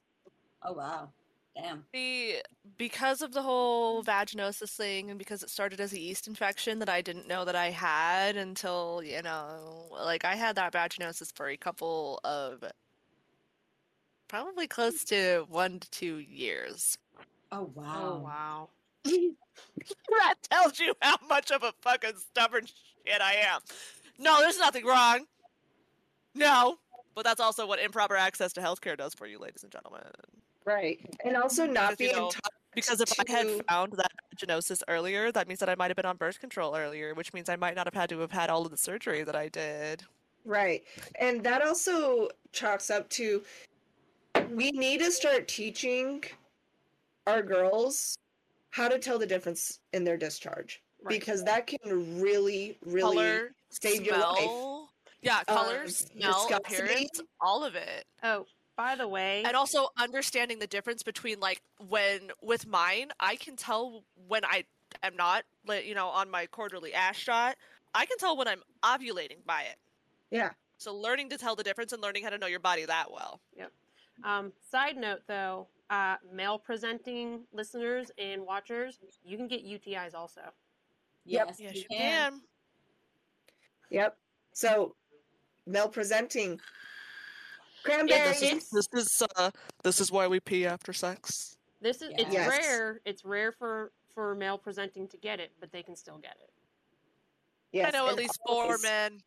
Oh 0.63 0.73
wow. 0.73 1.09
Damn. 1.55 1.83
The 1.93 2.37
because 2.77 3.21
of 3.21 3.33
the 3.33 3.41
whole 3.41 4.03
vaginosis 4.03 4.75
thing 4.75 5.09
and 5.09 5.19
because 5.19 5.43
it 5.43 5.49
started 5.49 5.81
as 5.81 5.93
a 5.93 5.99
yeast 5.99 6.27
infection 6.27 6.79
that 6.79 6.89
I 6.89 7.01
didn't 7.01 7.27
know 7.27 7.43
that 7.45 7.55
I 7.55 7.71
had 7.71 8.37
until, 8.37 9.01
you 9.03 9.21
know, 9.21 9.87
like 9.91 10.23
I 10.23 10.35
had 10.35 10.55
that 10.55 10.73
vaginosis 10.73 11.35
for 11.35 11.47
a 11.49 11.57
couple 11.57 12.19
of 12.23 12.63
probably 14.27 14.67
close 14.67 15.03
to 15.05 15.45
one 15.49 15.79
to 15.79 15.89
two 15.91 16.17
years. 16.19 16.97
Oh 17.51 17.69
Oh 17.93 18.19
wow. 18.21 18.21
wow. 18.23 18.69
that 19.03 20.35
tells 20.49 20.79
you 20.79 20.93
how 21.01 21.17
much 21.27 21.51
of 21.51 21.63
a 21.63 21.73
fucking 21.81 22.15
stubborn 22.17 22.65
shit 22.65 23.21
I 23.21 23.33
am. 23.33 23.61
No, 24.17 24.39
there's 24.39 24.59
nothing 24.59 24.85
wrong. 24.85 25.25
No. 26.33 26.77
But 27.13 27.25
that's 27.25 27.41
also 27.41 27.67
what 27.67 27.79
improper 27.79 28.15
access 28.15 28.53
to 28.53 28.61
healthcare 28.61 28.97
does 28.97 29.13
for 29.13 29.27
you, 29.27 29.37
ladies 29.37 29.63
and 29.63 29.71
gentlemen. 29.71 30.03
Right. 30.65 30.99
And 31.25 31.35
also 31.35 31.65
not 31.65 31.97
Because, 31.97 31.99
you 31.99 32.07
being 32.13 32.15
know, 32.15 32.29
taught 32.31 32.53
Because 32.73 33.01
if 33.01 33.11
I 33.19 33.23
had 33.29 33.65
found 33.67 33.93
that 33.93 34.11
vaginosis 34.35 34.81
earlier, 34.87 35.31
that 35.31 35.47
means 35.47 35.59
that 35.59 35.69
I 35.69 35.75
might 35.75 35.89
have 35.89 35.97
been 35.97 36.05
on 36.05 36.17
birth 36.17 36.39
control 36.39 36.75
earlier, 36.75 37.13
which 37.13 37.33
means 37.33 37.49
I 37.49 37.55
might 37.55 37.75
not 37.75 37.85
have 37.87 37.93
had 37.93 38.09
to 38.09 38.19
have 38.19 38.31
had 38.31 38.49
all 38.49 38.63
of 38.65 38.71
the 38.71 38.77
surgery 38.77 39.23
that 39.23 39.35
I 39.35 39.49
did. 39.49 40.03
Right. 40.45 40.83
And 41.19 41.43
that 41.43 41.61
also 41.61 42.29
chalks 42.51 42.89
up 42.89 43.09
to 43.11 43.43
we 44.49 44.71
need 44.71 44.99
to 44.99 45.11
start 45.11 45.47
teaching 45.47 46.23
our 47.27 47.41
girls 47.43 48.17
how 48.69 48.87
to 48.87 48.97
tell 48.97 49.19
the 49.19 49.27
difference 49.27 49.79
in 49.93 50.03
their 50.03 50.17
discharge 50.17 50.81
Right. 51.03 51.19
because 51.19 51.43
that 51.43 51.67
can 51.67 52.21
really, 52.21 52.77
really 52.85 53.15
Color, 53.15 53.55
save 53.69 54.05
your 54.05 54.17
life. 54.17 54.87
Yeah, 55.21 55.43
color, 55.43 55.81
Um, 55.81 55.87
smell, 55.89 56.53
appearance, 56.53 57.21
all 57.39 57.63
of 57.63 57.75
it. 57.75 58.05
Oh, 58.23 58.45
by 58.81 58.95
the 58.95 59.07
way, 59.07 59.43
And 59.45 59.55
also 59.55 59.89
understanding 59.95 60.57
the 60.57 60.65
difference 60.65 61.03
between 61.03 61.39
like 61.39 61.61
when 61.87 62.31
with 62.41 62.65
mine, 62.65 63.09
I 63.19 63.35
can 63.35 63.55
tell 63.55 64.03
when 64.27 64.43
I 64.43 64.63
am 65.03 65.15
not, 65.15 65.43
you 65.85 65.93
know, 65.93 66.07
on 66.07 66.31
my 66.31 66.47
quarterly 66.47 66.91
ash 66.91 67.19
shot. 67.19 67.57
I 67.93 68.07
can 68.07 68.17
tell 68.17 68.35
when 68.35 68.47
I'm 68.47 68.61
ovulating 68.83 69.45
by 69.45 69.61
it. 69.63 69.77
Yeah. 70.31 70.49
So 70.79 70.95
learning 70.95 71.29
to 71.29 71.37
tell 71.37 71.55
the 71.55 71.61
difference 71.63 71.93
and 71.93 72.01
learning 72.01 72.23
how 72.23 72.31
to 72.31 72.39
know 72.39 72.47
your 72.47 72.59
body 72.59 72.83
that 72.85 73.11
well. 73.11 73.39
um, 74.23 74.51
side 74.71 74.97
note 74.97 75.21
though, 75.27 75.67
uh, 75.91 76.15
male 76.33 76.57
presenting 76.57 77.41
listeners 77.53 78.09
and 78.17 78.43
watchers, 78.43 78.97
you 79.23 79.37
can 79.37 79.47
get 79.47 79.63
UTIs 79.63 80.15
also. 80.15 80.41
Yep. 81.25 81.47
Yes, 81.49 81.57
Yes, 81.59 81.75
you 81.75 81.81
you 81.81 81.87
can. 81.87 82.31
can. 82.31 82.41
Yep. 83.91 84.17
So 84.53 84.95
male 85.67 85.87
presenting 85.89 86.59
Yeah, 87.87 87.95
cranberries. 87.95 88.39
this 88.39 88.73
is 88.73 88.87
this 88.91 89.03
is 89.03 89.23
uh 89.37 89.51
this 89.83 89.99
is 89.99 90.11
why 90.11 90.27
we 90.27 90.39
pee 90.39 90.65
after 90.65 90.93
sex. 90.93 91.55
This 91.81 92.01
is 92.01 92.09
it's 92.17 92.33
Yes. 92.33 92.49
rare. 92.49 93.01
It's 93.05 93.25
rare 93.25 93.51
for 93.51 93.91
for 94.13 94.35
male 94.35 94.57
presenting 94.57 95.07
to 95.09 95.17
get 95.17 95.39
it, 95.39 95.51
but 95.59 95.71
they 95.71 95.81
can 95.83 95.95
still 95.95 96.17
get 96.17 96.37
it. 96.41 96.51
yes, 97.71 97.93
I 97.93 97.97
know 97.97 98.05
at 98.05 98.09
and 98.09 98.17
least 98.17 98.39
four 98.45 98.63
always- 98.63 98.83
men. 98.83 99.19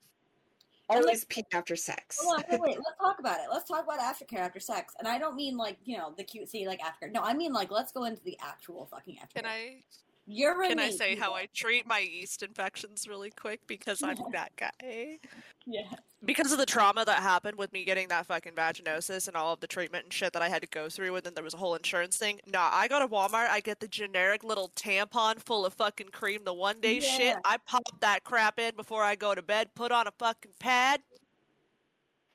Always 0.90 1.24
pee 1.24 1.42
after 1.54 1.76
sex. 1.76 2.18
Hold 2.20 2.40
on, 2.40 2.44
wait, 2.50 2.60
wait, 2.60 2.76
let's 2.76 2.98
talk 3.00 3.18
about 3.18 3.40
it. 3.40 3.46
Let's 3.50 3.66
talk 3.66 3.84
about 3.84 4.00
aftercare 4.00 4.40
after 4.40 4.60
sex. 4.60 4.92
And 4.98 5.08
I 5.08 5.18
don't 5.18 5.34
mean 5.34 5.56
like, 5.56 5.78
you 5.86 5.96
know, 5.96 6.12
the 6.14 6.22
cutesy 6.24 6.66
like 6.66 6.78
aftercare. 6.80 7.10
No, 7.10 7.22
I 7.22 7.32
mean 7.32 7.54
like 7.54 7.70
let's 7.70 7.90
go 7.90 8.04
into 8.04 8.22
the 8.22 8.38
actual 8.42 8.84
fucking 8.84 9.16
aftercare. 9.16 9.34
Can 9.36 9.46
I 9.46 9.82
Urinate. 10.26 10.70
can 10.70 10.78
I 10.80 10.90
say 10.90 11.16
how. 11.16 11.34
I 11.34 11.48
treat 11.54 11.86
my 11.86 11.98
yeast 11.98 12.42
infections 12.42 13.06
really 13.06 13.30
quick 13.30 13.60
because 13.66 14.02
I'm 14.02 14.16
that 14.32 14.52
guy? 14.56 15.18
Yeah. 15.66 15.82
Because 16.24 16.52
of 16.52 16.58
the 16.58 16.64
trauma 16.64 17.04
that 17.04 17.22
happened 17.22 17.58
with 17.58 17.72
me 17.74 17.84
getting 17.84 18.08
that 18.08 18.24
fucking 18.26 18.52
vaginosis 18.54 19.28
and 19.28 19.36
all 19.36 19.52
of 19.52 19.60
the 19.60 19.66
treatment 19.66 20.04
and 20.04 20.12
shit 20.12 20.32
that 20.32 20.40
I 20.40 20.48
had 20.48 20.62
to 20.62 20.68
go 20.68 20.88
through, 20.88 21.14
and 21.16 21.24
then 21.24 21.34
there 21.34 21.44
was 21.44 21.52
a 21.52 21.58
whole 21.58 21.74
insurance 21.74 22.16
thing. 22.16 22.40
Nah, 22.46 22.70
I 22.72 22.88
go 22.88 22.98
to 22.98 23.06
Walmart, 23.06 23.48
I 23.50 23.60
get 23.60 23.80
the 23.80 23.88
generic 23.88 24.42
little 24.42 24.70
tampon 24.74 25.38
full 25.40 25.66
of 25.66 25.74
fucking 25.74 26.08
cream, 26.08 26.40
the 26.44 26.54
one 26.54 26.80
day 26.80 27.00
shit. 27.00 27.36
I 27.44 27.58
pop 27.66 27.82
that 28.00 28.24
crap 28.24 28.58
in 28.58 28.74
before 28.76 29.02
I 29.02 29.16
go 29.16 29.34
to 29.34 29.42
bed, 29.42 29.68
put 29.74 29.92
on 29.92 30.06
a 30.06 30.12
fucking 30.18 30.52
pad, 30.58 31.02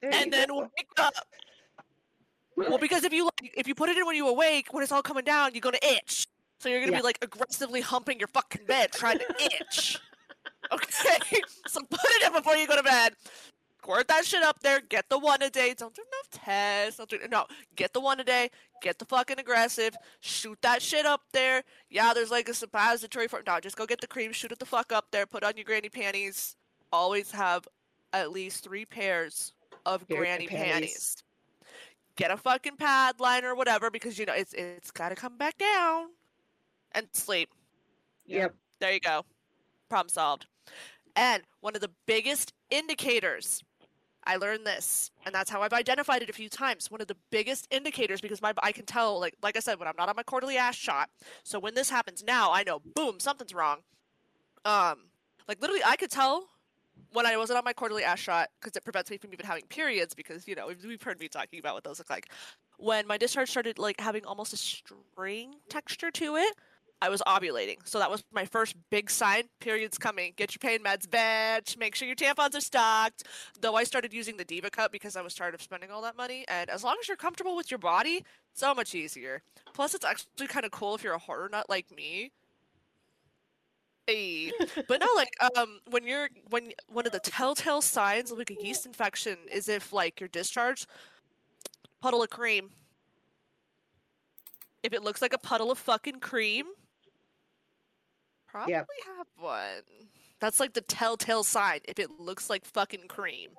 There 0.01 0.11
and 0.13 0.31
then 0.31 0.49
go. 0.49 0.59
wake 0.59 0.87
up. 0.99 1.13
Well, 2.55 2.77
because 2.77 3.03
if 3.03 3.13
you 3.13 3.23
like, 3.25 3.53
if 3.55 3.67
you 3.67 3.73
put 3.73 3.89
it 3.89 3.97
in 3.97 4.05
when 4.05 4.15
you 4.15 4.27
awake, 4.27 4.67
when 4.71 4.83
it's 4.83 4.91
all 4.91 5.01
coming 5.01 5.23
down, 5.23 5.53
you're 5.55 5.61
gonna 5.61 5.79
itch. 5.81 6.27
So 6.59 6.69
you're 6.69 6.79
gonna 6.81 6.91
Yeah. 6.91 6.97
be 6.99 7.03
like 7.03 7.19
aggressively 7.21 7.81
humping 7.81 8.19
your 8.19 8.27
fucking 8.27 8.65
bed 8.65 8.91
trying 8.91 9.19
to 9.19 9.25
itch. 9.39 9.97
Okay, 10.71 11.41
so 11.67 11.79
put 11.89 11.99
it 12.03 12.27
in 12.27 12.33
before 12.33 12.55
you 12.55 12.67
go 12.67 12.75
to 12.75 12.83
bed. 12.83 13.13
Squirt 13.81 14.07
that 14.09 14.23
shit 14.25 14.43
up 14.43 14.59
there. 14.59 14.81
Get 14.81 15.09
the 15.09 15.17
one 15.17 15.41
a 15.41 15.49
day. 15.49 15.73
Don't 15.75 15.95
do 15.95 16.03
enough 16.03 16.29
tests. 16.45 16.97
Don't 16.97 17.09
do 17.09 17.17
no. 17.31 17.45
Get 17.75 17.93
the 17.93 17.99
one 18.01 18.19
a 18.19 18.23
day. 18.23 18.51
Get 18.83 18.99
the 18.99 19.05
fucking 19.05 19.39
aggressive. 19.39 19.95
Shoot 20.19 20.59
that 20.61 20.81
shit 20.83 21.07
up 21.07 21.21
there. 21.31 21.63
Yeah, 21.89 22.13
there's 22.13 22.29
like 22.29 22.49
a 22.49 22.53
suppository 22.53 23.27
for 23.27 23.41
no. 23.47 23.59
Just 23.59 23.77
go 23.77 23.87
get 23.87 23.99
the 24.01 24.05
cream. 24.05 24.31
Shoot 24.31 24.51
it 24.51 24.59
the 24.59 24.65
fuck 24.65 24.91
up 24.91 25.07
there. 25.11 25.25
Put 25.25 25.43
on 25.43 25.53
your 25.55 25.65
granny 25.65 25.89
panties. 25.89 26.55
Always 26.91 27.31
have 27.31 27.67
at 28.13 28.31
least 28.31 28.63
three 28.63 28.85
pairs 28.85 29.53
of 29.87 30.07
granny 30.07 30.45
panties. 30.47 30.71
panties. 30.71 31.23
Get 32.15 32.29
a 32.31 32.37
fucking 32.37 32.75
pad 32.75 33.19
liner 33.19 33.51
or 33.51 33.55
whatever 33.55 33.89
because 33.89 34.19
you 34.19 34.25
know 34.27 34.33
it's 34.33 34.53
it's 34.53 34.91
got 34.91 35.09
to 35.09 35.15
come 35.15 35.37
back 35.37 35.57
down. 35.57 36.07
And 36.93 37.07
sleep. 37.13 37.49
Yep. 38.25 38.55
There 38.79 38.93
you 38.93 38.99
go. 38.99 39.25
Problem 39.89 40.09
solved. 40.09 40.45
And 41.15 41.43
one 41.61 41.75
of 41.75 41.81
the 41.81 41.91
biggest 42.05 42.53
indicators, 42.69 43.63
I 44.25 44.35
learned 44.35 44.65
this, 44.65 45.11
and 45.25 45.33
that's 45.33 45.49
how 45.49 45.61
I've 45.61 45.73
identified 45.73 46.21
it 46.21 46.29
a 46.29 46.33
few 46.33 46.49
times. 46.49 46.91
One 46.91 47.01
of 47.01 47.07
the 47.07 47.17
biggest 47.31 47.67
indicators, 47.71 48.21
because 48.21 48.41
my 48.41 48.53
I 48.61 48.71
can 48.71 48.85
tell, 48.85 49.19
like 49.19 49.35
like 49.41 49.57
I 49.57 49.59
said, 49.59 49.79
when 49.79 49.87
I'm 49.87 49.95
not 49.97 50.09
on 50.09 50.15
my 50.15 50.23
quarterly 50.23 50.57
ass 50.57 50.75
shot. 50.75 51.09
So 51.43 51.59
when 51.59 51.73
this 51.73 51.89
happens 51.89 52.23
now, 52.23 52.51
I 52.51 52.63
know, 52.63 52.79
boom, 52.79 53.19
something's 53.19 53.53
wrong. 53.53 53.79
Um, 54.65 55.09
like 55.47 55.61
literally, 55.61 55.81
I 55.85 55.95
could 55.95 56.11
tell 56.11 56.47
when 57.11 57.25
I 57.25 57.37
wasn't 57.37 57.57
on 57.57 57.63
my 57.65 57.73
quarterly 57.73 58.03
ass 58.03 58.19
shot 58.19 58.49
because 58.59 58.75
it 58.75 58.83
prevents 58.83 59.09
me 59.09 59.17
from 59.17 59.33
even 59.33 59.45
having 59.45 59.63
periods. 59.63 60.13
Because 60.13 60.47
you 60.47 60.55
know 60.55 60.67
we've, 60.67 60.83
we've 60.85 61.01
heard 61.01 61.19
me 61.19 61.27
talking 61.27 61.59
about 61.59 61.73
what 61.73 61.83
those 61.83 61.99
look 61.99 62.09
like. 62.09 62.31
When 62.77 63.07
my 63.07 63.17
discharge 63.17 63.49
started 63.49 63.79
like 63.79 63.99
having 63.99 64.25
almost 64.25 64.53
a 64.53 64.57
string 64.57 65.55
texture 65.69 66.11
to 66.11 66.35
it, 66.37 66.55
I 67.01 67.09
was 67.09 67.21
ovulating. 67.25 67.77
So 67.85 67.99
that 67.99 68.11
was 68.11 68.23
my 68.31 68.45
first 68.45 68.75
big 68.89 69.09
sign. 69.09 69.43
Period's 69.59 69.97
coming. 69.97 70.33
Get 70.35 70.53
your 70.53 70.59
pain 70.59 70.83
meds, 70.83 71.07
bitch. 71.07 71.77
Make 71.77 71.95
sure 71.95 72.07
your 72.07 72.15
tampons 72.15 72.55
are 72.55 72.61
stocked. 72.61 73.23
Though 73.61 73.75
I 73.75 73.83
started 73.85 74.13
using 74.13 74.37
the 74.37 74.43
Diva 74.43 74.69
Cup 74.69 74.91
because 74.91 75.15
I 75.15 75.21
was 75.21 75.33
tired 75.33 75.53
of 75.53 75.61
spending 75.61 75.91
all 75.91 76.01
that 76.01 76.17
money. 76.17 76.45
And 76.47 76.69
as 76.69 76.83
long 76.83 76.97
as 76.99 77.07
you're 77.07 77.17
comfortable 77.17 77.55
with 77.55 77.71
your 77.71 77.77
body, 77.77 78.25
so 78.53 78.73
much 78.73 78.93
easier. 78.93 79.41
Plus, 79.73 79.93
it's 79.93 80.05
actually 80.05 80.47
kind 80.47 80.65
of 80.65 80.71
cool 80.71 80.95
if 80.95 81.03
you're 81.03 81.13
a 81.13 81.19
horror 81.19 81.49
nut 81.49 81.67
like 81.69 81.85
me. 81.95 82.31
Hey. 84.05 84.51
But 84.87 84.99
no, 84.99 85.07
like 85.15 85.31
um, 85.57 85.79
when 85.89 86.05
you're 86.05 86.29
when 86.49 86.71
one 86.87 87.05
of 87.05 87.11
the 87.11 87.19
telltale 87.19 87.81
signs 87.81 88.31
of 88.31 88.37
like 88.37 88.51
a 88.51 88.61
yeast 88.61 88.85
infection 88.85 89.37
is 89.51 89.69
if 89.69 89.93
like 89.93 90.19
your 90.19 90.29
discharge 90.29 90.85
puddle 92.01 92.23
of 92.23 92.29
cream. 92.29 92.71
If 94.81 94.93
it 94.93 95.03
looks 95.03 95.21
like 95.21 95.33
a 95.33 95.37
puddle 95.37 95.71
of 95.71 95.77
fucking 95.77 96.21
cream, 96.21 96.65
probably 98.51 98.73
have 98.73 99.27
one. 99.37 99.83
That's 100.39 100.59
like 100.59 100.73
the 100.73 100.81
telltale 100.81 101.43
sign. 101.43 101.79
If 101.85 101.99
it 101.99 102.11
looks 102.19 102.49
like 102.49 102.65
fucking 102.65 103.07
cream, 103.07 103.51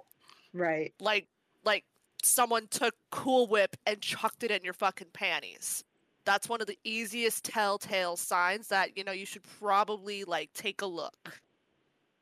Right. 0.53 0.93
like 1.01 1.29
like 1.65 1.85
someone 2.23 2.67
took 2.69 2.95
Cool 3.11 3.47
Whip 3.47 3.77
and 3.87 4.01
chucked 4.01 4.43
it 4.45 4.51
in 4.51 4.63
your 4.65 4.73
fucking 4.75 5.09
panties. 5.13 5.85
That's 6.25 6.49
one 6.49 6.61
of 6.61 6.67
the 6.67 6.79
easiest 6.85 7.45
telltale 7.45 8.17
signs 8.17 8.69
that 8.69 8.97
you 8.97 9.05
know 9.05 9.13
you 9.13 9.27
should 9.27 9.43
probably 9.59 10.25
like 10.25 10.53
take 10.55 10.83
a 10.83 10.87
look. 10.87 11.41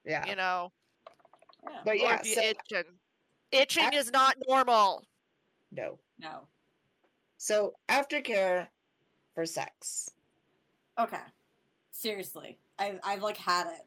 Yeah. 0.05 0.27
You 0.27 0.37
know, 0.37 0.73
Yeah. 1.69 1.81
But 1.85 1.99
yeah, 2.01 2.23
so 2.23 2.41
itching. 2.41 2.85
Itching 3.53 3.85
Ac- 3.89 3.97
is 3.97 4.13
not 4.13 4.37
normal. 4.49 5.05
no. 5.73 5.99
No. 6.19 6.49
So 7.37 7.75
aftercare 7.89 8.67
for 9.35 9.47
sex. 9.47 10.11
Okay. 10.99 11.21
Seriously. 11.99 12.59
I've 12.79 13.01
I've 13.03 13.23
like 13.23 13.37
had 13.37 13.67
it. 13.67 13.85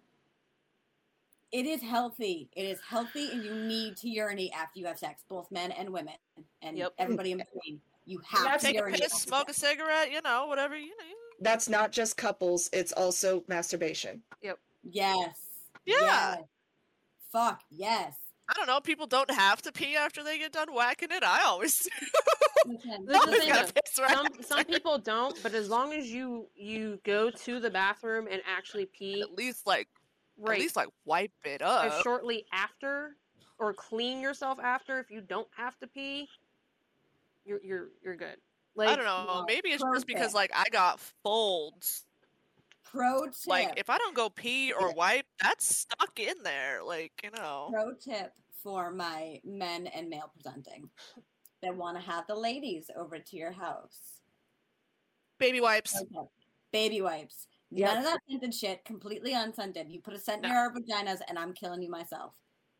It 1.53 1.65
is 1.65 1.81
healthy. 1.81 2.49
It 2.57 2.63
is 2.63 2.79
healthy 2.81 3.29
and 3.31 3.41
you 3.41 3.55
need 3.55 3.95
to 3.97 4.09
urinate 4.09 4.51
after 4.53 4.79
you 4.79 4.85
have 4.85 4.99
sex, 4.99 5.23
both 5.29 5.49
men 5.49 5.71
and 5.71 5.89
women. 5.91 6.15
And 6.61 6.77
Yep. 6.77 6.93
everybody 6.97 7.31
in 7.31 7.37
between. 7.37 7.81
You 8.05 8.19
have 8.27 8.43
That's- 8.43 8.61
to 8.63 8.67
Take 8.67 8.81
a 8.81 8.83
piss, 8.91 9.01
after 9.01 9.15
smoke 9.17 9.49
a 9.49 9.53
cigarette, 9.53 10.11
you 10.11 10.21
know, 10.23 10.47
whatever 10.47 10.77
you 10.77 10.89
know. 10.89 11.05
That's 11.39 11.69
not 11.69 11.91
just 11.93 12.17
couples, 12.17 12.69
it's 12.73 12.91
also 12.91 13.45
masturbation. 13.47 14.23
Yep. 14.41 14.59
Yes. 14.83 15.39
Yeah. 15.85 15.95
Yes. 16.01 16.43
Fuck, 17.31 17.61
yes. 17.69 18.15
I 18.49 18.53
don't 18.55 18.67
know. 18.67 18.79
People 18.81 19.07
don't 19.07 19.31
have 19.31 19.61
to 19.63 19.71
pee 19.71 19.95
after 19.95 20.23
they 20.23 20.37
get 20.37 20.51
done 20.51 20.73
whacking 20.73 21.09
it. 21.11 21.23
I 21.23 21.43
always 21.45 21.77
do. 21.79 21.89
Listen, 22.65 23.05
This 23.05 23.17
is 23.17 23.25
the 23.25 23.31
Always 23.31 23.45
gotta 23.47 23.73
piss 23.73 23.99
right 23.99 24.09
some 24.11 24.25
after. 24.25 24.43
some 24.43 24.63
people 24.65 24.97
don't, 24.97 25.41
but 25.41 25.53
as 25.53 25.69
long 25.69 25.93
as 25.93 26.11
you 26.11 26.47
you 26.55 26.99
go 27.03 27.31
to 27.31 27.59
the 27.59 27.69
bathroom 27.69 28.27
and 28.29 28.41
actually 28.45 28.85
pee 28.85 29.21
at 29.21 29.31
least 29.33 29.65
like 29.65 29.87
right 30.37 30.55
at 30.55 30.61
least 30.61 30.75
like 30.75 30.89
wipe 31.05 31.31
it 31.45 31.61
up. 31.61 32.03
shortly 32.03 32.45
after 32.53 33.15
or 33.57 33.73
clean 33.73 34.19
yourself 34.21 34.59
after 34.59 34.99
if 34.99 35.09
you 35.09 35.21
don't 35.21 35.47
have 35.55 35.77
to 35.79 35.87
pee, 35.87 36.27
you're 37.45 37.61
you're 37.63 37.87
you're 38.03 38.15
good. 38.15 38.37
Like 38.75 38.89
I 38.89 38.95
don't 38.95 39.05
know. 39.05 39.25
no, 39.27 39.45
Maybe 39.47 39.69
it's 39.69 39.81
pro 39.83 39.93
just 39.93 40.07
because 40.07 40.33
like 40.33 40.51
I 40.53 40.65
got 40.71 40.99
folds. 41.23 42.05
Pro 42.91 43.25
tip. 43.25 43.33
Like 43.47 43.73
if 43.77 43.89
I 43.89 43.97
don't 43.97 44.15
go 44.15 44.29
pee 44.29 44.73
or 44.73 44.93
wipe, 44.93 45.25
that's 45.41 45.65
stuck 45.65 46.19
in 46.19 46.35
there. 46.43 46.83
Like 46.83 47.13
you 47.23 47.31
know. 47.31 47.69
pro 47.71 47.93
tip 47.93 48.33
for 48.61 48.91
my 48.91 49.39
men 49.43 49.87
and 49.87 50.09
male 50.09 50.31
presenting 50.33 50.89
that 51.61 51.75
want 51.75 51.97
to 51.97 52.03
have 52.03 52.25
the 52.27 52.35
ladies 52.35 52.89
over 52.95 53.17
to 53.19 53.35
your 53.37 53.51
house. 53.51 54.19
Baby 55.39 55.61
wipes. 55.61 56.01
Baby 56.71 57.01
wipes. 57.01 57.47
Yep. 57.71 57.87
None 57.87 57.97
of 57.99 58.03
that 58.03 58.19
scented 58.29 58.53
shit. 58.53 58.85
Completely 58.85 59.33
unscented. 59.33 59.89
You 59.89 60.01
put 60.01 60.13
a 60.13 60.19
scent 60.19 60.41
No. 60.41 60.49
near 60.49 60.57
our 60.57 60.73
vaginas, 60.73 61.19
and 61.27 61.39
I'm 61.39 61.53
killing 61.53 61.81
you 61.81 61.89
myself. 61.89 62.33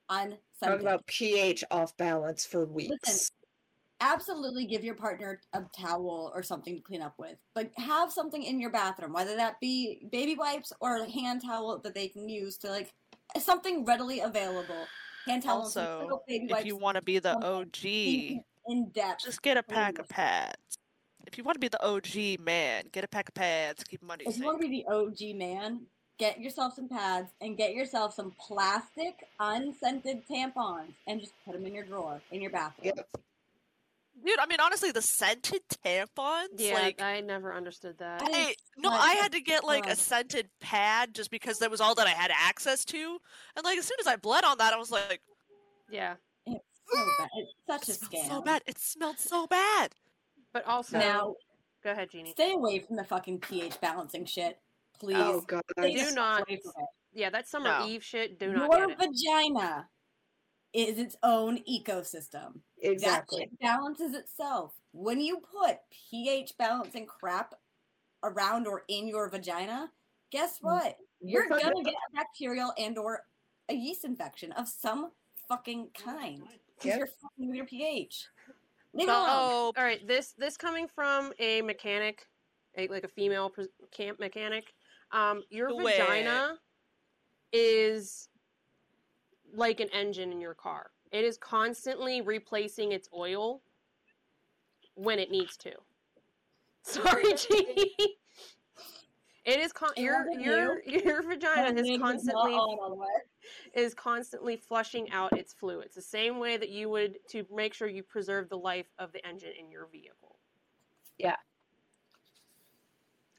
Talk 0.09 0.27
Unscented. 0.61 0.81
about 0.81 1.05
pH 1.07 1.63
off 1.71 1.95
balance 1.97 2.45
for 2.45 2.65
weeks. 2.65 3.31
Absolutely 4.01 4.65
give 4.65 4.83
your 4.83 4.95
partner 4.95 5.39
a 5.53 5.61
towel 5.77 6.31
or 6.35 6.43
something 6.43 6.75
to 6.75 6.81
clean 6.81 7.01
up 7.01 7.13
with. 7.17 7.37
But 7.53 7.71
have 7.77 8.11
something 8.11 8.43
in 8.43 8.59
your 8.59 8.71
bathroom, 8.71 9.13
whether 9.13 9.35
that 9.35 9.59
be 9.61 10.07
baby 10.11 10.35
wipes 10.35 10.73
or 10.81 10.97
a 10.97 11.09
hand 11.09 11.43
towel 11.45 11.77
that 11.79 11.95
they 11.95 12.07
can 12.07 12.27
use 12.27 12.57
to 12.57 12.69
like 12.69 12.91
something 13.39 13.85
readily 13.85 14.19
available. 14.19 14.87
Hand 15.27 15.43
towel, 15.43 15.63
and 15.63 15.71
some 15.71 15.83
Also, 15.85 16.01
little 16.01 16.23
baby 16.27 16.51
if 16.51 16.65
you 16.65 16.75
want 16.75 16.95
to 16.95 17.03
be 17.03 17.19
the 17.19 17.37
OG, 17.37 17.85
in, 17.85 18.43
in 18.67 18.89
depth. 18.89 19.23
just 19.23 19.41
get 19.41 19.55
a 19.55 19.63
pack 19.63 19.99
of 19.99 20.09
pads. 20.09 20.57
If 21.27 21.37
you 21.37 21.43
want 21.43 21.55
to 21.55 21.59
be 21.59 21.67
the 21.67 21.85
OG 21.85 22.39
man, 22.43 22.85
get 22.91 23.03
a 23.03 23.07
pack 23.07 23.29
of 23.29 23.35
pads. 23.35 23.83
Keep 23.83 24.01
money 24.01 24.23
if 24.25 24.33
safe. 24.33 24.41
you 24.41 24.47
want 24.47 24.61
to 24.61 24.67
be 24.67 24.83
the 24.83 24.91
OG 24.91 25.37
man, 25.37 25.81
get 26.17 26.39
yourself 26.39 26.73
some 26.73 26.89
pads 26.89 27.29
and 27.39 27.55
get 27.55 27.73
yourself 27.75 28.15
some 28.15 28.31
plastic 28.39 29.27
unscented 29.39 30.23
tampons 30.27 30.93
and 31.07 31.21
just 31.21 31.33
put 31.45 31.53
them 31.53 31.65
in 31.65 31.73
your 31.73 31.85
drawer 31.85 32.19
in 32.31 32.41
your 32.41 32.51
bathroom. 32.51 32.93
Yep. 32.95 33.07
Dude, 34.25 34.39
I 34.39 34.45
mean, 34.45 34.59
honestly, 34.61 34.91
the 34.91 35.01
scented 35.01 35.61
tampons, 35.83 36.47
yeah, 36.57 36.73
like, 36.75 37.01
I 37.01 37.21
never 37.21 37.53
understood 37.53 37.97
that. 37.99 38.21
I- 38.21 38.27
I, 38.31 38.55
no, 38.77 38.89
fun. 38.89 38.99
I 39.01 39.13
had 39.13 39.31
to 39.33 39.41
get 39.41 39.63
like 39.63 39.87
a 39.87 39.95
scented 39.95 40.49
pad 40.59 41.13
just 41.15 41.31
because 41.31 41.59
that 41.59 41.71
was 41.71 41.81
all 41.81 41.95
that 41.95 42.07
I 42.07 42.11
had 42.11 42.31
access 42.33 42.85
to. 42.85 43.17
And 43.55 43.63
like, 43.63 43.77
as 43.77 43.85
soon 43.85 43.97
as 43.99 44.07
I 44.07 44.15
bled 44.17 44.43
on 44.43 44.57
that, 44.59 44.73
I 44.73 44.77
was 44.77 44.91
like, 44.91 45.21
Yeah, 45.89 46.15
It's 46.45 46.63
so 46.87 47.05
bad. 47.19 47.29
It's 47.35 47.53
such 47.67 47.89
a 47.89 47.91
it 47.91 47.95
smelled 47.99 48.25
scam. 48.25 48.27
so 48.29 48.41
bad. 48.41 48.61
It 48.67 48.77
smelled 48.79 49.19
so 49.19 49.47
bad. 49.47 49.93
but 50.53 50.65
also 50.65 50.97
Now, 50.99 51.35
go 51.83 51.91
ahead, 51.91 52.09
Jeannie. 52.11 52.31
stay 52.31 52.53
away 52.53 52.79
from 52.79 52.95
the 52.97 53.03
fucking 53.03 53.39
pH 53.39 53.79
balancing 53.81 54.25
shit, 54.25 54.59
oh, 54.59 54.97
please. 54.99 55.15
Oh 55.17 55.41
god. 55.41 55.63
Do 55.77 56.11
not- 56.13 56.41
away 56.47 56.59
from 56.61 56.73
it. 56.77 56.89
Yeah, 57.13 57.29
that 57.31 57.47
summer 57.47 57.79
No. 57.79 57.87
eve 57.87 58.03
shit. 58.03 58.39
Do 58.39 58.53
not 58.53 58.71
Your 58.71 58.87
get 58.87 58.91
it. 58.91 58.97
vagina 58.99 59.87
is 60.73 60.97
its 60.97 61.15
own 61.23 61.59
ecosystem. 61.69 62.59
Exactly. 62.81 63.49
That 63.51 63.59
balances 63.59 64.13
itself. 64.15 64.73
When 64.93 65.19
you 65.19 65.39
put 65.39 65.77
pH 65.89 66.57
balancing 66.57 67.05
crap 67.05 67.55
around 68.23 68.67
or 68.67 68.83
in 68.87 69.07
your 69.07 69.27
vagina, 69.29 69.91
guess 70.31 70.59
Mm. 70.59 70.63
what? 70.63 70.97
You're 71.19 71.47
fucking- 71.49 71.71
gonna 71.71 71.83
get 71.83 71.93
a 71.93 72.15
bacterial 72.15 72.73
and 72.77 72.97
or 72.97 73.25
a 73.69 73.73
yeast 73.73 74.05
infection 74.05 74.51
of 74.53 74.67
some 74.67 75.11
fucking 75.47 75.91
kind 75.91 76.41
because 76.75 76.85
Yep. 76.85 76.97
you're 76.97 77.07
fucking 77.07 77.47
with 77.47 77.55
your 77.57 77.65
pH. 77.65 78.27
Leave 78.93 79.07
it 79.07 79.11
alone. 79.11 79.27
Oh, 79.29 79.73
All 79.77 79.83
right, 79.83 80.05
this 80.07 80.33
this 80.33 80.57
coming 80.57 80.87
from 80.87 81.33
a 81.39 81.61
mechanic, 81.61 82.27
a, 82.75 82.87
like 82.87 83.03
a 83.03 83.07
female 83.09 83.49
pres- 83.49 83.69
camp 83.91 84.19
mechanic. 84.19 84.73
Um, 85.11 85.43
your 85.49 85.69
Do 85.69 85.81
vagina 85.83 86.59
is 87.51 88.29
like 89.53 89.79
an 89.79 89.89
engine 89.93 90.31
in 90.31 90.41
your 90.41 90.53
car. 90.53 90.91
It 91.11 91.23
is 91.23 91.37
constantly 91.37 92.21
replacing 92.21 92.91
its 92.91 93.09
oil 93.15 93.61
when 94.95 95.19
it 95.19 95.31
needs 95.31 95.57
to. 95.57 95.71
Sorry, 96.83 97.33
Jeannie. 97.35 97.95
It 99.43 99.59
is 99.59 99.73
con- 99.73 99.89
your 99.97 100.29
your 100.39 100.81
your 100.85 101.23
vagina 101.23 101.79
is 101.79 101.99
constantly 101.99 102.53
on 102.53 102.77
all 102.79 102.89
the 102.89 102.95
way. 102.95 103.07
is 103.73 103.93
constantly 103.95 104.55
flushing 104.55 105.11
out 105.11 105.35
its 105.37 105.51
fluids, 105.51 105.95
the 105.95 106.01
same 106.01 106.37
way 106.37 106.57
that 106.57 106.69
you 106.69 106.89
would 106.89 107.17
to 107.29 107.43
make 107.53 107.73
sure 107.73 107.87
you 107.87 108.03
preserve 108.03 108.49
the 108.49 108.57
life 108.57 108.85
of 108.99 109.11
the 109.11 109.27
engine 109.27 109.51
in 109.59 109.71
your 109.71 109.87
vehicle. 109.91 110.37
Yeah. 111.17 111.37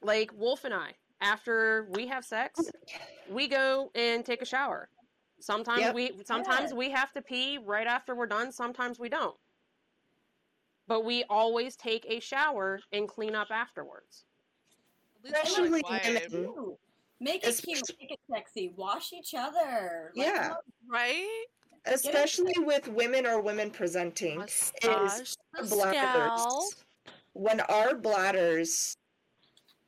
Like 0.01 0.31
Wolf 0.37 0.65
and 0.65 0.73
I, 0.73 0.91
after 1.21 1.87
we 1.91 2.07
have 2.07 2.25
sex, 2.25 2.59
we 3.29 3.47
go 3.47 3.89
and 3.95 4.25
take 4.25 4.41
a 4.41 4.45
shower. 4.45 4.89
Sometimes 5.43 5.81
Yep. 5.81 5.95
we 5.95 6.23
sometimes 6.23 6.71
Yeah. 6.71 6.77
we 6.77 6.89
have 6.91 7.11
to 7.11 7.21
pee 7.21 7.57
right 7.57 7.85
after 7.85 8.15
we're 8.15 8.27
done, 8.27 8.49
sometimes 8.49 8.97
we 8.97 9.09
don't. 9.09 9.37
But 10.87 11.01
we 11.01 11.25
always 11.25 11.75
take 11.75 12.05
a 12.07 12.21
shower 12.21 12.79
and 12.93 13.09
clean 13.09 13.35
up 13.35 13.51
afterwards. 13.51 14.23
Especially 15.25 15.63
women. 15.69 15.81
Make 17.19 17.45
it 17.45 17.57
cute, 17.57 17.89
make 17.99 18.11
it 18.11 18.19
sexy. 18.31 18.69
Wash 18.69 19.11
each 19.11 19.33
other. 19.33 20.13
Like, 20.15 20.27
Yeah. 20.27 20.47
come 20.49 20.57
right? 20.87 21.45
Especially 21.85 22.57
with 22.59 22.87
women 22.87 23.25
or 23.27 23.41
women 23.41 23.69
presenting. 23.69 24.39
Massage 24.39 25.35
the 25.53 25.63
bladders. 25.63 26.75
when 27.33 27.59
our 27.61 27.95
bladders 27.95 28.95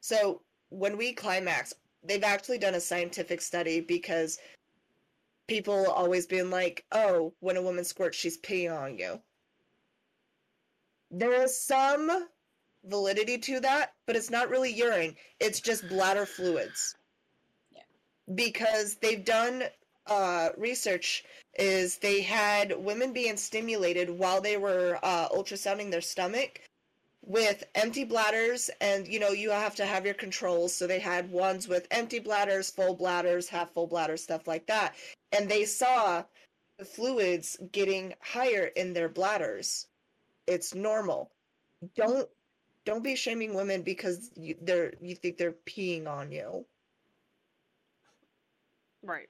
so 0.01 0.41
when 0.69 0.97
we 0.97 1.13
climax, 1.13 1.73
they've 2.03 2.23
actually 2.23 2.57
done 2.57 2.75
a 2.75 2.81
scientific 2.81 3.39
study 3.39 3.79
because 3.79 4.37
people 5.47 5.89
always 5.89 6.25
being 6.25 6.49
like, 6.49 6.85
"Oh, 6.91 7.33
when 7.39 7.57
a 7.57 7.61
woman 7.61 7.83
squirts, 7.85 8.17
she's 8.17 8.37
peeing 8.37 8.75
on 8.75 8.97
you." 8.97 9.21
There 11.11 11.33
is 11.43 11.59
some 11.59 12.27
validity 12.83 13.37
to 13.37 13.59
that, 13.61 13.93
but 14.05 14.15
it's 14.15 14.29
not 14.29 14.49
really 14.49 14.71
urine. 14.71 15.15
It's 15.39 15.59
just 15.59 15.87
bladder 15.87 16.25
fluids. 16.25 16.95
Yeah. 17.71 17.83
Because 18.33 18.95
they've 18.95 19.23
done 19.23 19.63
uh, 20.07 20.49
research 20.57 21.23
is 21.57 21.97
they 21.97 22.21
had 22.21 22.77
women 22.77 23.13
being 23.13 23.37
stimulated 23.37 24.09
while 24.09 24.41
they 24.41 24.57
were 24.57 24.99
uh, 25.03 25.29
ultrasounding 25.29 25.89
their 25.89 26.01
stomach 26.01 26.61
with 27.25 27.63
empty 27.73 28.03
bladders 28.03 28.69
and 28.81 29.07
you 29.07 29.19
know 29.19 29.29
you 29.29 29.49
have 29.49 29.73
to 29.73 29.85
have 29.85 30.05
your 30.05 30.13
controls 30.13 30.75
so 30.75 30.85
they 30.85 30.99
had 30.99 31.31
ones 31.31 31.67
with 31.67 31.87
empty 31.89 32.19
bladders 32.19 32.69
full 32.69 32.93
bladders 32.93 33.49
half 33.49 33.71
full 33.73 33.87
bladders 33.87 34.21
stuff 34.21 34.47
like 34.47 34.67
that 34.67 34.93
and 35.35 35.49
they 35.49 35.65
saw 35.65 36.23
the 36.77 36.85
fluids 36.85 37.57
getting 37.71 38.13
higher 38.21 38.65
in 38.75 38.93
their 38.93 39.09
bladders 39.09 39.87
it's 40.47 40.75
normal 40.75 41.31
don't 41.95 42.27
don't 42.85 43.03
be 43.03 43.15
shaming 43.15 43.53
women 43.53 43.81
because 43.81 44.29
you, 44.35 44.55
they're 44.61 44.93
you 45.01 45.15
think 45.15 45.37
they're 45.37 45.55
peeing 45.67 46.07
on 46.07 46.31
you 46.31 46.65
Right. 49.03 49.27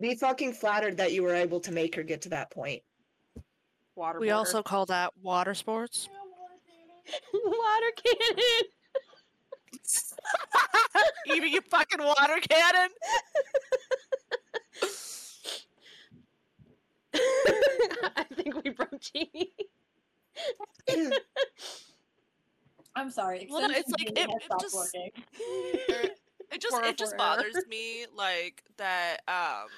be 0.00 0.16
fucking 0.16 0.54
flattered 0.54 0.96
that 0.96 1.12
you 1.12 1.22
were 1.22 1.34
able 1.34 1.60
to 1.60 1.72
make 1.72 1.94
her 1.94 2.02
get 2.02 2.22
to 2.22 2.30
that 2.30 2.50
point 2.50 2.82
Water. 3.96 4.20
We 4.20 4.30
also 4.30 4.62
call 4.62 4.84
that 4.86 5.12
water 5.22 5.54
sports. 5.54 6.10
water 7.32 7.92
cannon. 8.04 8.44
Even 11.34 11.50
you 11.50 11.62
fucking 11.62 12.02
water 12.02 12.38
cannon. 12.46 12.90
I 17.14 18.26
think 18.52 18.64
we 18.64 18.70
broke 18.70 19.00
Jeannie. 19.00 19.52
I'm 22.94 23.10
sorry. 23.10 23.46
Well, 23.50 23.68
no, 23.68 23.74
it's 23.74 23.90
like, 23.90 24.10
it- 24.10 24.18
it 24.18 24.60
just 24.60 24.94
it 26.52 26.60
just 26.60 26.76
it 26.84 26.96
just 26.96 27.16
bothers 27.16 27.56
me 27.68 28.06
like 28.16 28.62
that 28.78 29.18
um 29.28 29.68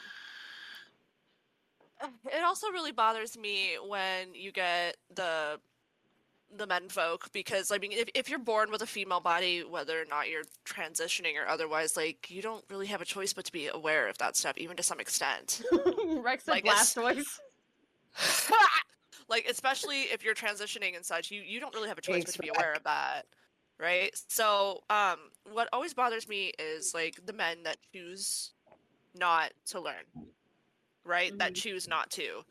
it 2.33 2.45
also 2.45 2.69
really 2.69 2.93
bothers 2.93 3.37
me 3.37 3.71
when 3.89 4.35
you 4.35 4.53
get 4.53 4.97
the 5.15 5.59
the 6.57 6.67
men 6.67 6.89
folk 6.89 7.31
because 7.33 7.73
I 7.73 7.79
mean 7.79 7.93
if, 7.93 8.09
if 8.15 8.29
you're 8.31 8.39
born 8.39 8.71
with 8.71 8.83
a 8.83 8.87
female 8.87 9.21
body 9.21 9.65
whether 9.65 10.01
or 10.01 10.05
not 10.09 10.29
you're 10.31 10.45
transitioning 10.65 11.35
or 11.43 11.49
otherwise 11.49 11.97
like 11.97 12.31
you 12.31 12.41
don't 12.41 12.65
really 12.71 12.87
have 12.87 13.01
a 13.03 13.05
choice 13.05 13.33
but 13.33 13.45
to 13.47 13.53
be 13.53 13.67
aware 13.67 14.09
of 14.09 14.17
that 14.19 14.37
stuff 14.37 14.57
even 14.59 14.77
to 14.77 14.83
some 14.83 15.01
extent. 15.01 15.61
Rex 16.23 16.45
said 16.45 16.53
Like, 16.53 16.65
Blastoise. 16.65 17.41
Like 19.29 19.47
especially 19.49 20.03
if 20.03 20.25
you're 20.25 20.35
transitioning 20.35 20.97
and 20.97 21.05
such 21.05 21.31
you 21.31 21.41
you 21.41 21.61
don't 21.61 21.75
really 21.75 21.89
have 21.89 21.99
a 21.99 22.03
choice 22.03 22.25
but 22.25 22.35
to 22.35 22.39
be 22.41 22.49
aware 22.49 22.73
of 22.73 22.83
that 22.85 23.27
right? 23.81 24.11
So 24.29 24.81
um 24.91 25.19
what 25.53 25.69
always 25.73 25.95
bothers 25.95 26.29
me 26.29 26.53
is 26.59 26.95
like 26.95 27.25
the 27.27 27.33
men 27.33 27.63
that 27.65 27.77
choose 27.93 28.53
not 29.15 29.53
to 29.67 29.81
learn 29.81 30.05
right? 31.05 31.37
That 31.39 31.55
choose 31.55 31.89
not 31.89 32.11
to. 32.11 32.43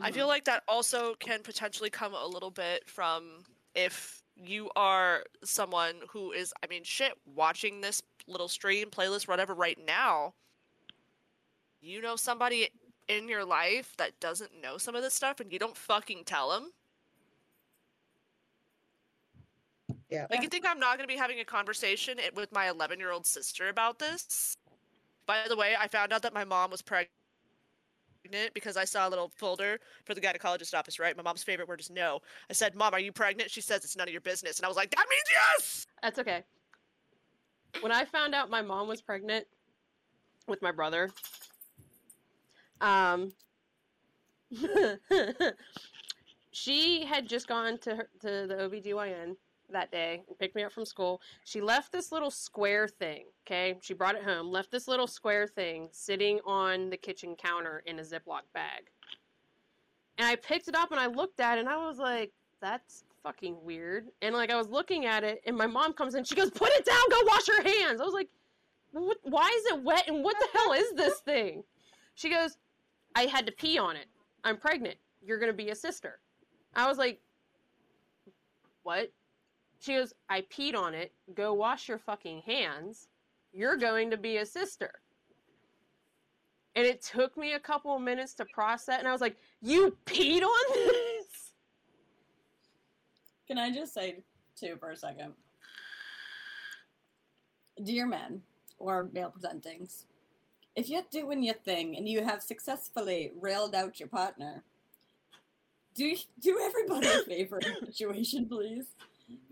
I 0.00 0.10
feel 0.12 0.26
like 0.28 0.44
that 0.44 0.62
also 0.68 1.14
can 1.18 1.42
potentially 1.42 1.90
come 1.90 2.14
a 2.14 2.26
little 2.26 2.50
bit 2.50 2.88
from 2.88 3.44
if 3.74 4.22
you 4.36 4.70
are 4.76 5.24
someone 5.44 5.94
who 6.08 6.30
is 6.32 6.54
i 6.62 6.66
mean 6.68 6.84
shit 6.84 7.12
watching 7.34 7.80
this 7.80 8.00
little 8.28 8.48
stream 8.48 8.88
playlist 8.88 9.26
whatever 9.26 9.52
right 9.54 9.78
now 9.84 10.32
you 11.80 12.00
know 12.00 12.14
somebody 12.14 12.68
in 13.08 13.28
your 13.28 13.44
life 13.44 13.94
that 13.96 14.18
doesn't 14.20 14.50
know 14.62 14.78
some 14.78 14.94
of 14.94 15.02
this 15.02 15.14
stuff 15.14 15.40
and 15.40 15.52
you 15.52 15.58
don't 15.58 15.76
fucking 15.76 16.24
tell 16.24 16.50
them 16.50 16.70
Yeah. 20.10 20.26
like 20.30 20.42
you 20.42 20.48
think 20.48 20.64
i'm 20.66 20.78
not 20.78 20.96
going 20.96 21.06
to 21.06 21.12
be 21.12 21.18
having 21.18 21.40
a 21.40 21.44
conversation 21.44 22.18
with 22.34 22.50
my 22.52 22.68
11 22.68 22.98
year 22.98 23.10
old 23.12 23.26
sister 23.26 23.68
about 23.68 23.98
this? 23.98 24.56
By 25.26 25.44
the 25.48 25.56
way 25.56 25.74
i 25.78 25.86
found 25.88 26.12
out 26.12 26.22
that 26.22 26.32
my 26.34 26.44
mom 26.44 26.70
was 26.70 26.82
pregnant 26.82 27.10
because 28.54 28.76
i 28.76 28.84
saw 28.84 29.08
a 29.08 29.10
little 29.10 29.30
folder 29.36 29.78
for 30.04 30.14
the 30.14 30.20
gynecologist 30.20 30.74
office 30.74 30.98
right? 30.98 31.16
My 31.16 31.22
mom's 31.22 31.42
favorite 31.42 31.68
word 31.68 31.80
is 31.80 31.90
no. 31.90 32.20
I 32.50 32.52
said 32.52 32.74
mom 32.74 32.94
are 32.94 33.00
you 33.00 33.12
pregnant? 33.12 33.50
She 33.50 33.60
says 33.60 33.84
it's 33.84 33.96
none 33.96 34.08
of 34.08 34.12
your 34.12 34.20
business. 34.22 34.58
And 34.58 34.64
i 34.66 34.68
was 34.68 34.76
like 34.76 34.90
that 34.90 35.06
means 35.10 35.24
yes! 35.30 35.86
That's 36.02 36.18
okay. 36.18 36.42
When 37.80 37.92
I 37.92 38.04
found 38.04 38.34
out 38.34 38.48
my 38.50 38.62
mom 38.62 38.88
was 38.88 39.02
pregnant 39.02 39.46
with 40.46 40.62
my 40.62 40.72
brother, 40.72 41.10
um, 42.80 43.32
she 46.50 47.04
had 47.04 47.28
just 47.28 47.46
gone 47.46 47.78
to 47.78 47.96
her, 47.96 48.08
to 48.20 48.46
the 48.46 48.54
OBGYN 48.54 49.36
that 49.70 49.92
day 49.92 50.22
and 50.26 50.38
picked 50.38 50.56
me 50.56 50.62
up 50.62 50.72
from 50.72 50.84
school. 50.84 51.20
She 51.44 51.60
left 51.60 51.92
this 51.92 52.10
little 52.10 52.30
square 52.30 52.88
thing, 52.88 53.24
okay? 53.46 53.76
She 53.82 53.94
brought 53.94 54.14
it 54.14 54.22
home, 54.22 54.50
left 54.50 54.70
this 54.70 54.88
little 54.88 55.06
square 55.06 55.46
thing 55.46 55.88
sitting 55.92 56.40
on 56.46 56.90
the 56.90 56.96
kitchen 56.96 57.36
counter 57.36 57.82
in 57.86 57.98
a 57.98 58.02
Ziploc 58.02 58.42
bag. 58.54 58.90
And 60.16 60.26
I 60.26 60.36
picked 60.36 60.68
it 60.68 60.74
up 60.74 60.90
and 60.90 60.98
I 60.98 61.06
looked 61.06 61.40
at 61.40 61.58
it 61.58 61.60
and 61.60 61.68
I 61.68 61.76
was 61.76 61.98
like, 61.98 62.32
that's 62.60 63.04
fucking 63.22 63.56
weird. 63.62 64.08
And 64.22 64.34
like 64.34 64.50
I 64.50 64.56
was 64.56 64.68
looking 64.68 65.06
at 65.06 65.22
it 65.22 65.42
and 65.46 65.56
my 65.56 65.66
mom 65.66 65.92
comes 65.92 66.14
in, 66.14 66.24
she 66.24 66.34
goes, 66.34 66.50
"Put 66.50 66.70
it 66.70 66.84
down, 66.84 67.02
go 67.10 67.18
wash 67.26 67.46
your 67.46 67.62
hands." 67.62 68.00
I 68.00 68.04
was 68.04 68.14
like, 68.14 68.28
what, 68.92 69.18
"Why 69.22 69.48
is 69.56 69.66
it 69.66 69.82
wet 69.84 70.08
and 70.08 70.24
what 70.24 70.36
the 70.40 70.58
hell 70.58 70.72
is 70.72 70.92
this 70.94 71.20
thing?" 71.20 71.62
She 72.14 72.30
goes, 72.30 72.56
"I 73.14 73.22
had 73.22 73.46
to 73.46 73.52
pee 73.52 73.78
on 73.78 73.96
it. 73.96 74.06
I'm 74.44 74.56
pregnant. 74.56 74.96
You're 75.22 75.38
going 75.38 75.50
to 75.50 75.56
be 75.56 75.70
a 75.70 75.74
sister." 75.74 76.20
I 76.74 76.86
was 76.86 76.98
like, 76.98 77.20
"What?" 78.82 79.12
She 79.80 79.94
goes, 79.94 80.12
"I 80.28 80.42
peed 80.42 80.74
on 80.76 80.94
it. 80.94 81.12
Go 81.34 81.54
wash 81.54 81.88
your 81.88 81.98
fucking 81.98 82.42
hands. 82.42 83.08
You're 83.52 83.76
going 83.76 84.10
to 84.10 84.16
be 84.16 84.38
a 84.38 84.46
sister." 84.46 85.00
And 86.74 86.86
it 86.86 87.02
took 87.02 87.36
me 87.36 87.54
a 87.54 87.60
couple 87.60 87.96
of 87.96 88.02
minutes 88.02 88.34
to 88.34 88.44
process 88.44 88.98
and 88.98 89.08
I 89.08 89.12
was 89.12 89.20
like, 89.20 89.36
"You 89.60 89.96
peed 90.06 90.42
on 90.42 90.74
this?" 90.74 91.52
Can 93.48 93.58
I 93.58 93.72
just 93.72 93.94
say 93.94 94.22
too 94.54 94.76
for 94.78 94.90
a 94.90 94.96
second? 94.96 95.34
Dear 97.82 98.06
men 98.06 98.42
or 98.78 99.08
male 99.12 99.32
presentings, 99.36 100.04
if 100.78 100.88
you're 100.88 101.02
doing 101.10 101.42
your 101.42 101.56
thing 101.56 101.96
and 101.96 102.08
you 102.08 102.22
have 102.22 102.40
successfully 102.40 103.32
railed 103.40 103.74
out 103.74 103.98
your 103.98 104.08
partner, 104.08 104.62
do 105.96 106.14
do 106.40 106.56
everybody 106.62 107.08
a 107.08 107.24
favor 107.24 107.58
in 107.58 107.74
the 107.80 107.86
situation, 107.86 108.46
please. 108.46 108.84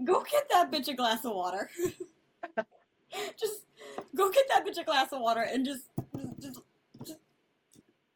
Go 0.05 0.23
get 0.31 0.49
that 0.53 0.71
bitch 0.71 0.87
a 0.87 0.95
glass 0.95 1.25
of 1.25 1.33
water. 1.33 1.69
just 3.37 3.63
go 4.15 4.31
get 4.31 4.45
that 4.49 4.65
bitch 4.65 4.79
a 4.79 4.85
glass 4.85 5.13
of 5.13 5.21
water 5.21 5.43
and 5.43 5.67
just 5.67 5.87
just, 6.41 6.61
just 7.05 7.19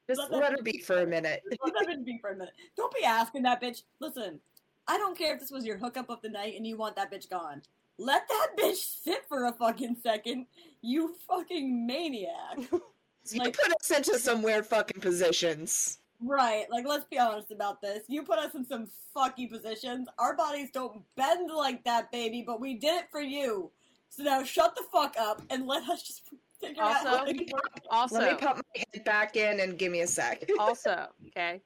Just 0.09 0.21
Let 0.21 0.31
let 0.31 0.53
her 0.53 0.63
be 0.63 0.79
for 0.79 1.03
a 1.03 1.07
minute. 1.07 1.43
let 1.65 1.75
that 1.75 1.89
bitch 1.89 2.05
be 2.05 2.19
for 2.19 2.31
a 2.31 2.37
minute. 2.37 2.55
Don't 2.77 2.95
be 2.95 3.03
asking 3.03 3.43
that 3.43 3.61
bitch. 3.61 3.83
Listen, 3.99 4.39
I 4.87 4.99
don't 4.99 5.19
care 5.19 5.35
if 5.35 5.41
this 5.41 5.51
was 5.51 5.67
your 5.67 5.79
hookup 5.79 6.11
of 6.11 6.23
the 6.23 6.29
night 6.29 6.55
and 6.57 6.65
you 6.65 6.77
want 6.77 6.95
that 6.95 7.13
bitch 7.13 7.29
gone. 7.29 7.63
Let 7.99 8.29
that 8.29 8.51
bitch 8.57 9.03
sit 9.03 9.25
for 9.29 9.47
a 9.47 9.53
fucking 9.53 9.97
second, 10.01 10.47
you 10.81 11.17
fucking 11.29 11.87
maniac. 11.87 12.71
You 13.31 13.41
Like- 13.41 13.57
put 13.57 13.73
us 13.75 13.91
into 13.91 14.19
some 14.19 14.43
weird 14.43 14.67
fucking 14.67 15.01
positions. 15.01 15.99
right, 16.21 16.69
like 16.71 16.87
let's 16.87 17.05
be 17.07 17.19
honest 17.19 17.51
about 17.51 17.81
this. 17.81 18.03
You 18.09 18.23
put 18.23 18.39
us 18.39 18.55
in 18.55 18.67
some 18.67 18.91
fucky 19.17 19.49
positions. 19.51 20.09
Our 20.19 20.35
bodies 20.37 20.71
don't 20.73 21.03
bend 21.17 21.51
like 21.51 21.83
that, 21.85 22.11
baby, 22.13 22.43
but 22.47 22.61
we 22.61 22.75
did 22.75 22.97
it 23.03 23.11
for 23.11 23.21
you. 23.21 23.71
So 24.09 24.23
now 24.25 24.43
shut 24.43 24.75
the 24.75 24.83
fuck 24.93 25.17
up 25.19 25.43
and 25.51 25.67
let 25.67 25.89
us 25.89 26.03
just 26.03 26.23
figure 26.61 26.83
out 26.83 26.97
Also- 27.07 27.09
how 27.19 27.25
to 27.25 27.47
work. 27.53 27.71
Also, 27.91 28.19
Let 28.19 28.33
me 28.33 28.39
pop 28.39 28.57
my 28.57 28.85
head 28.93 29.05
back 29.05 29.37
in 29.37 29.61
and 29.61 29.79
give 29.79 29.93
me 29.93 30.01
a 30.01 30.07
sec. 30.07 30.49
also, 30.59 31.09
okay. 31.29 31.63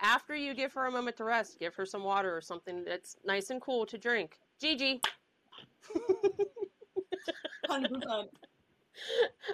After 0.00 0.36
you 0.36 0.54
give 0.54 0.72
her 0.74 0.86
a 0.86 0.90
moment 0.90 1.16
to 1.16 1.24
rest, 1.24 1.58
give 1.58 1.74
her 1.74 1.86
some 1.86 2.04
water 2.04 2.36
or 2.36 2.40
something 2.42 2.84
that's 2.84 3.16
nice 3.24 3.50
and 3.50 3.60
cool 3.62 3.86
to 3.86 3.96
drink. 3.98 4.38
Gigi, 4.60 5.00
100%. 7.68 8.28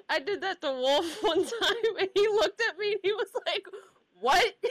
I 0.09 0.19
did 0.21 0.41
that 0.43 0.61
to 0.63 0.71
Wolf 0.71 1.19
one 1.23 1.45
time, 1.45 1.97
and 2.01 2.09
he 2.15 2.27
looked 2.29 2.61
at 2.69 2.79
me 2.79 2.93
and 2.93 3.01
he 3.03 3.13
was 3.13 3.29
like, 3.47 3.65
"What?" 4.21 4.55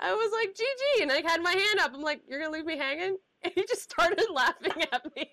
I 0.00 0.12
was 0.14 0.32
like, 0.32 0.54
"GG," 0.54 1.02
and 1.02 1.12
I 1.12 1.22
had 1.28 1.42
my 1.42 1.52
hand 1.52 1.80
up. 1.80 1.92
I'm 1.94 2.02
like, 2.02 2.22
"You're 2.28 2.40
gonna 2.40 2.52
leave 2.52 2.66
me 2.66 2.76
hanging?" 2.78 3.16
And 3.44 3.52
he 3.56 3.64
just 3.66 3.90
started 3.90 4.24
laughing 4.32 4.84
at 4.92 5.04
me. 5.16 5.28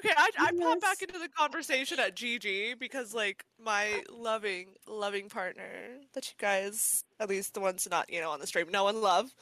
Okay, 0.00 0.14
I, 0.16 0.30
I 0.38 0.50
Yes. 0.54 0.62
pop 0.62 0.80
back 0.80 1.02
into 1.02 1.18
the 1.18 1.28
conversation 1.28 2.00
at 2.00 2.16
GG 2.16 2.78
because, 2.78 3.12
like, 3.12 3.44
my 3.62 4.02
loving, 4.10 4.68
loving 4.88 5.28
partner 5.28 5.98
that 6.14 6.26
you 6.28 6.34
guys, 6.38 7.04
at 7.20 7.28
least 7.28 7.52
the 7.52 7.60
ones 7.60 7.86
not, 7.90 8.10
you 8.10 8.22
know, 8.22 8.30
on 8.30 8.40
the 8.40 8.46
stream, 8.46 8.70
know 8.70 8.88
and 8.88 9.02
love, 9.02 9.34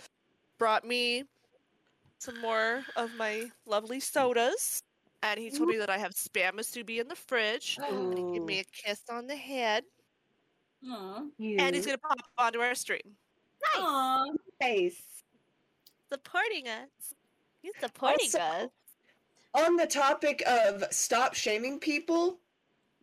brought 0.58 0.84
me 0.84 1.22
some 2.18 2.40
more 2.40 2.82
of 2.96 3.14
my 3.14 3.52
lovely 3.64 4.00
sodas. 4.00 4.82
And 5.22 5.38
he 5.38 5.50
told 5.50 5.68
me 5.68 5.76
that 5.76 5.90
I 5.90 5.98
have 5.98 6.12
spam 6.14 6.52
musubi 6.54 6.98
in 7.00 7.08
the 7.08 7.16
fridge. 7.16 7.78
And 7.82 8.16
he 8.16 8.32
gave 8.38 8.42
me 8.42 8.60
a 8.60 8.64
kiss 8.64 9.02
on 9.10 9.26
the 9.26 9.36
head. 9.36 9.84
Aw. 10.88 11.24
And 11.38 11.74
he's 11.76 11.84
gonna 11.84 11.98
pop 11.98 12.18
onto 12.38 12.60
our 12.60 12.74
stream. 12.74 13.16
Aw. 13.76 14.26
Nice. 14.60 15.02
Supporting 16.10 16.68
us. 16.68 17.14
He's 17.62 17.74
supporting 17.80 18.26
Also- 18.26 18.38
us. 18.38 18.70
On 19.52 19.76
the 19.76 19.86
topic 19.86 20.42
of 20.46 20.84
stop 20.92 21.34
shaming 21.34 21.80
people, 21.80 22.38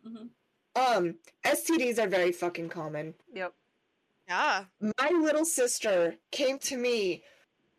Mhm. 0.04 0.30
um, 0.74 1.18
STDs 1.44 1.98
are 1.98 2.08
very 2.08 2.32
fucking 2.32 2.68
common. 2.70 3.14
Yep. 3.32 3.54
Yeah. 4.26 4.64
My 4.80 5.10
little 5.10 5.44
sister 5.44 6.18
came 6.30 6.58
to 6.60 6.76
me 6.76 7.22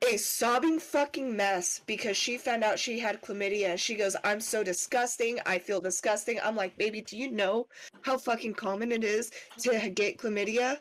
a 0.01 0.17
sobbing 0.17 0.79
fucking 0.79 1.35
mess 1.35 1.81
because 1.85 2.15
she 2.15 2.37
found 2.37 2.63
out 2.63 2.79
she 2.79 2.99
had 2.99 3.21
chlamydia 3.21 3.67
and 3.71 3.79
she 3.79 3.95
goes, 3.95 4.15
I'm 4.23 4.39
so 4.39 4.63
disgusting. 4.63 5.39
I 5.45 5.59
feel 5.59 5.81
disgusting. 5.81 6.39
I'm 6.43 6.55
like, 6.55 6.77
baby, 6.77 7.01
do 7.01 7.17
you 7.17 7.31
know 7.31 7.67
how 8.01 8.17
fucking 8.17 8.53
common 8.53 8.91
it 8.91 9.03
is 9.03 9.31
to 9.59 9.89
get 9.89 10.17
chlamydia? 10.17 10.77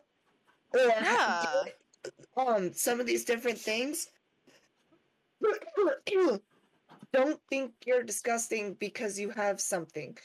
Or 0.75 0.81
Yeah. 0.81 1.43
get, 1.65 1.79
um 2.37 2.73
some 2.73 3.01
of 3.01 3.07
these 3.07 3.25
different 3.25 3.59
things? 3.59 4.09
Don't 7.13 7.41
think 7.49 7.73
you're 7.87 8.03
disgusting 8.03 8.75
because 8.75 9.19
you 9.19 9.31
have 9.31 9.61
something. 9.61 10.17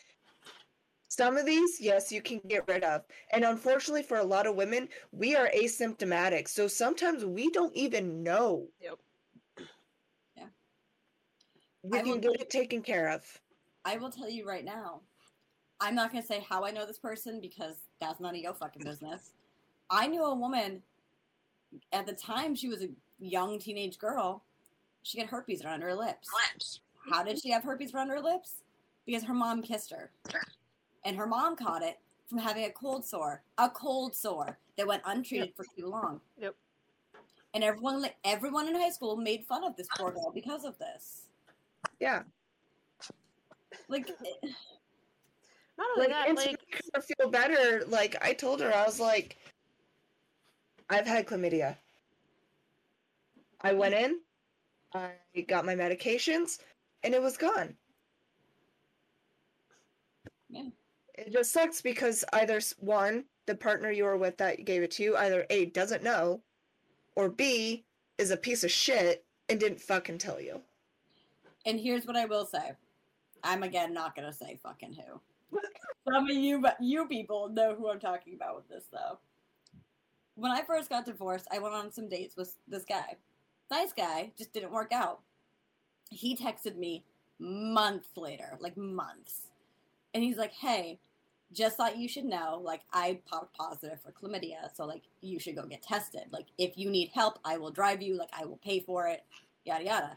Some 1.16 1.38
of 1.38 1.46
these, 1.46 1.80
yes, 1.80 2.12
you 2.12 2.24
can 2.24 2.42
get 2.48 2.68
rid 2.68 2.84
of. 2.84 3.04
And 3.32 3.46
unfortunately, 3.46 4.02
for 4.02 4.18
a 4.18 4.24
lot 4.24 4.48
of 4.48 4.56
women, 4.56 4.90
we 5.12 5.36
are 5.36 5.48
asymptomatic. 5.56 6.48
So 6.48 6.68
sometimes 6.68 7.24
we 7.24 7.52
don't 7.52 7.76
even 7.76 8.24
know. 8.24 8.68
Yep. 8.82 8.98
Yeah. 10.36 10.46
We 11.84 12.00
I 12.00 12.02
can 12.02 12.14
will- 12.14 12.18
get 12.18 12.42
it 12.42 12.50
taken 12.50 12.82
care 12.82 13.10
of. 13.10 13.24
I 13.86 13.98
will 13.98 14.10
tell 14.10 14.28
you 14.28 14.48
right 14.48 14.66
now. 14.66 15.02
I'm 15.80 15.94
not 15.94 16.12
gonna 16.12 16.26
say 16.26 16.44
how 16.50 16.66
I 16.66 16.72
know 16.72 16.88
this 16.88 16.98
person 16.98 17.40
because 17.40 17.76
that's 18.02 18.20
none 18.20 18.34
of 18.34 18.42
your 18.42 18.56
fucking 18.56 18.84
business. 18.84 19.34
I 19.92 20.08
knew 20.08 20.24
a 20.24 20.34
woman 20.34 20.82
at 21.92 22.08
the 22.08 22.14
time 22.14 22.56
she 22.56 22.70
was 22.70 22.82
a 22.82 22.90
young 23.20 23.60
teenage 23.60 24.00
girl. 24.00 24.44
She 25.04 25.20
had 25.20 25.30
herpes 25.30 25.64
around 25.64 25.82
her 25.82 25.94
lips. 25.94 26.28
How 27.12 27.22
did 27.22 27.40
she 27.40 27.52
have 27.52 27.64
herpes 27.64 27.94
around 27.94 28.10
her 28.10 28.20
lips? 28.20 28.64
Because 29.06 29.24
her 29.26 29.34
mom 29.36 29.62
kissed 29.62 29.92
her. 29.92 30.10
And 31.06 31.18
her 31.18 31.28
mom 31.28 31.56
caught 31.56 31.84
it 31.84 32.00
from 32.28 32.38
having 32.38 32.66
a 32.66 32.70
cold 32.72 33.06
sore. 33.06 33.44
A 33.58 33.70
cold 33.70 34.16
sore 34.16 34.58
that 34.78 34.88
went 34.88 35.04
untreated 35.06 35.54
for 35.56 35.66
too 35.78 35.88
long. 35.88 36.22
Yep. 36.38 36.56
And 37.54 37.64
everyone 37.64 38.06
everyone 38.24 38.68
in 38.68 38.76
high 38.76 38.90
school 38.90 39.16
made 39.16 39.46
fun 39.46 39.64
of 39.64 39.76
this 39.76 39.88
poor 39.98 40.12
girl 40.12 40.32
because 40.34 40.66
of 40.66 40.78
this. 40.80 41.28
Yeah. 42.00 42.24
Like 43.88 44.10
eh. 44.10 44.48
Not 45.78 45.88
only 45.96 46.08
Like, 46.08 46.10
that, 46.10 46.30
and 46.30 46.38
to 46.38 46.46
like 46.46 46.60
make 46.72 46.82
her 46.94 47.02
feel 47.02 47.30
better, 47.30 47.84
like 47.88 48.16
I 48.24 48.34
told 48.34 48.62
her, 48.62 48.74
I 48.74 48.86
was 48.86 49.00
like, 49.00 49.38
I've 50.90 51.08
had 51.08 51.26
chlamydia. 51.26 51.78
I 53.62 53.70
mm-hmm. 53.70 53.80
went 53.80 53.94
in, 53.96 54.20
I 54.94 55.12
got 55.48 55.66
my 55.66 55.76
medications, 55.76 56.60
and 57.04 57.14
it 57.14 57.22
was 57.22 57.38
gone. 57.38 57.76
Yeah. 60.50 60.70
It 61.16 61.32
just 61.32 61.52
sucks 61.52 61.82
because 61.82 62.26
either 62.34 62.60
one, 62.80 63.26
the 63.46 63.56
partner 63.56 63.92
you 63.92 64.06
were 64.06 64.18
with 64.18 64.38
that 64.38 64.66
gave 64.66 64.82
it 64.82 64.92
to 64.92 65.04
you, 65.04 65.18
either 65.18 65.46
A 65.50 65.66
doesn't 65.66 66.04
know, 66.04 66.42
or 67.16 67.30
B 67.30 67.86
is 68.18 68.32
a 68.32 68.38
piece 68.38 68.64
of 68.64 68.72
shit 68.72 69.26
and 69.50 69.60
didn't 69.60 69.82
fucking 69.82 70.18
tell 70.18 70.42
you. 70.42 70.62
And 71.66 71.80
here's 71.80 72.06
what 72.06 72.16
I 72.16 72.26
will 72.26 72.46
say. 72.46 72.72
I'm 73.44 73.64
again 73.64 73.94
not 73.94 74.16
gonna 74.16 74.34
say 74.34 74.60
fucking 74.64 74.94
who. 74.94 75.60
Some 76.12 76.30
of 76.30 76.36
you, 76.36 76.60
but 76.60 76.78
you 76.82 77.08
people 77.08 77.50
know 77.50 77.76
who 77.76 77.90
I'm 77.90 78.00
talking 78.00 78.34
about 78.36 78.56
with 78.56 78.70
this 78.70 78.86
though. 78.92 79.20
When 80.36 80.52
I 80.52 80.64
first 80.64 80.90
got 80.90 81.06
divorced, 81.06 81.48
I 81.52 81.60
went 81.60 81.76
on 81.76 81.92
some 81.92 82.10
dates 82.10 82.36
with 82.36 82.56
this 82.68 82.86
guy. 82.86 83.18
Nice 83.70 83.94
guy, 83.94 84.32
just 84.38 84.52
didn't 84.52 84.72
work 84.72 84.92
out. 84.92 85.20
He 86.10 86.36
texted 86.36 86.76
me 86.76 87.04
months 87.40 88.10
later, 88.16 88.58
like 88.60 88.76
months, 88.76 89.42
and 90.14 90.24
he's 90.24 90.38
like, 90.38 90.54
"Hey, 90.54 91.00
just 91.52 91.78
thought 91.78 91.98
you 91.98 92.08
should 92.08 92.26
know, 92.26 92.60
like 92.64 92.82
I 92.92 93.20
popped 93.26 93.56
positive 93.56 94.00
for 94.02 94.12
chlamydia, 94.12 94.76
so 94.76 94.86
like 94.86 95.04
you 95.22 95.40
should 95.40 95.56
go 95.56 95.66
get 95.66 95.84
tested. 95.84 96.24
Like 96.32 96.48
if 96.58 96.78
you 96.78 96.90
need 96.90 97.10
help, 97.14 97.40
I 97.46 97.58
will 97.58 97.72
drive 97.72 98.02
you. 98.02 98.18
Like 98.18 98.32
I 98.34 98.46
will 98.46 98.58
pay 98.64 98.80
for 98.80 99.08
it. 99.08 99.24
Yada 99.66 99.84
yada." 99.84 100.16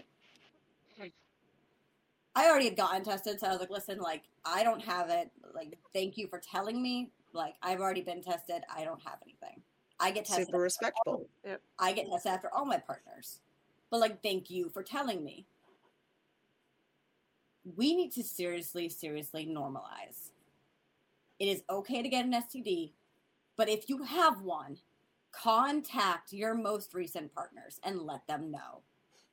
I 2.36 2.50
already 2.50 2.66
had 2.66 2.76
gotten 2.76 3.02
tested, 3.02 3.40
so 3.40 3.46
I 3.46 3.50
was 3.50 3.60
like, 3.60 3.70
listen, 3.70 3.98
like, 3.98 4.24
I 4.44 4.62
don't 4.62 4.82
have 4.82 5.08
it. 5.08 5.30
Like, 5.54 5.78
thank 5.94 6.18
you 6.18 6.28
for 6.28 6.38
telling 6.38 6.82
me. 6.82 7.10
Like, 7.32 7.54
I've 7.62 7.80
already 7.80 8.02
been 8.02 8.22
tested. 8.22 8.62
I 8.74 8.84
don't 8.84 9.00
have 9.06 9.16
anything. 9.22 9.62
I 9.98 10.10
get 10.10 10.26
tested. 10.26 10.48
Super 10.48 10.58
respectable. 10.58 11.26
I 11.78 11.94
get 11.94 12.10
tested 12.10 12.32
after 12.32 12.52
all 12.52 12.66
my 12.66 12.76
partners. 12.76 13.40
But, 13.90 14.00
like, 14.00 14.22
thank 14.22 14.50
you 14.50 14.68
for 14.68 14.82
telling 14.82 15.24
me. 15.24 15.46
We 17.74 17.94
need 17.96 18.12
to 18.12 18.22
seriously, 18.22 18.88
seriously 18.88 19.46
normalize. 19.46 20.30
It 21.38 21.46
is 21.48 21.62
okay 21.68 22.02
to 22.02 22.08
get 22.08 22.24
an 22.24 22.32
STD, 22.32 22.92
but 23.56 23.68
if 23.68 23.88
you 23.88 24.02
have 24.04 24.40
one, 24.42 24.78
contact 25.32 26.32
your 26.32 26.54
most 26.54 26.94
recent 26.94 27.34
partners 27.34 27.80
and 27.82 28.02
let 28.02 28.26
them 28.26 28.50
know. 28.50 28.80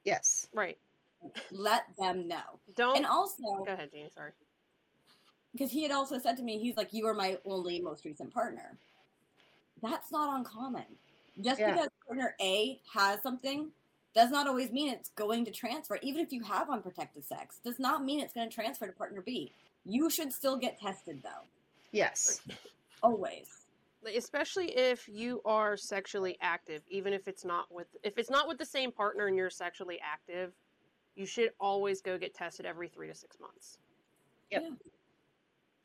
Yes. 0.04 0.48
right. 0.54 0.78
Let 1.52 1.84
them 1.98 2.28
know. 2.28 2.60
Don't 2.76 2.98
And 2.98 3.06
also, 3.06 3.42
go 3.66 3.72
ahead, 3.72 3.92
Jeannie. 3.94 4.10
Sorry. 4.14 4.32
because 5.54 5.72
he 5.72 5.84
had 5.84 5.92
also 5.94 6.18
said 6.20 6.36
to 6.36 6.44
me, 6.44 6.60
he's 6.60 6.76
like, 6.76 6.92
"You 6.92 7.06
are 7.08 7.14
my 7.14 7.38
only 7.46 7.80
most 7.80 8.04
recent 8.04 8.34
partner." 8.34 8.78
That's 9.82 10.12
not 10.12 10.38
uncommon. 10.38 10.84
Just 11.40 11.62
Yeah. 11.62 11.72
because 11.74 11.90
partner 12.06 12.36
A 12.42 12.82
has 12.94 13.22
something 13.22 13.72
does 14.16 14.30
not 14.32 14.48
always 14.48 14.72
mean 14.72 14.90
it's 14.92 15.10
going 15.10 15.46
to 15.46 15.52
transfer. 15.52 15.98
Even 16.02 16.22
if 16.22 16.32
you 16.32 16.44
have 16.44 16.70
unprotected 16.70 17.26
sex, 17.26 17.60
does 17.64 17.80
not 17.80 18.04
mean 18.04 18.20
it's 18.20 18.34
going 18.34 18.48
to 18.50 18.54
transfer 18.54 18.86
to 18.86 18.92
partner 18.94 19.22
B. 19.22 19.52
You 19.86 20.10
should 20.10 20.32
still 20.32 20.58
get 20.58 20.80
tested 20.80 21.22
though, 21.24 21.46
Yes. 21.92 22.42
always. 23.02 23.48
Especially 24.16 24.68
if 24.78 25.08
you 25.08 25.42
are 25.46 25.78
sexually 25.78 26.38
active 26.42 26.82
even 26.90 27.14
if 27.14 27.28
it's 27.30 27.46
not 27.46 27.74
with 27.74 27.88
if 28.04 28.18
it's 28.18 28.30
not 28.30 28.48
with 28.50 28.58
the 28.58 28.66
same 28.66 28.92
partner 28.92 29.28
and 29.28 29.38
you're 29.38 29.50
sexually 29.50 29.98
active 30.04 30.52
you 31.16 31.26
should 31.26 31.52
always 31.60 32.02
go 32.02 32.18
get 32.18 32.34
tested 32.34 32.66
every 32.66 32.90
three 32.90 33.08
to 33.08 33.16
six 33.16 33.38
months 33.40 33.78
Yep. 34.52 34.64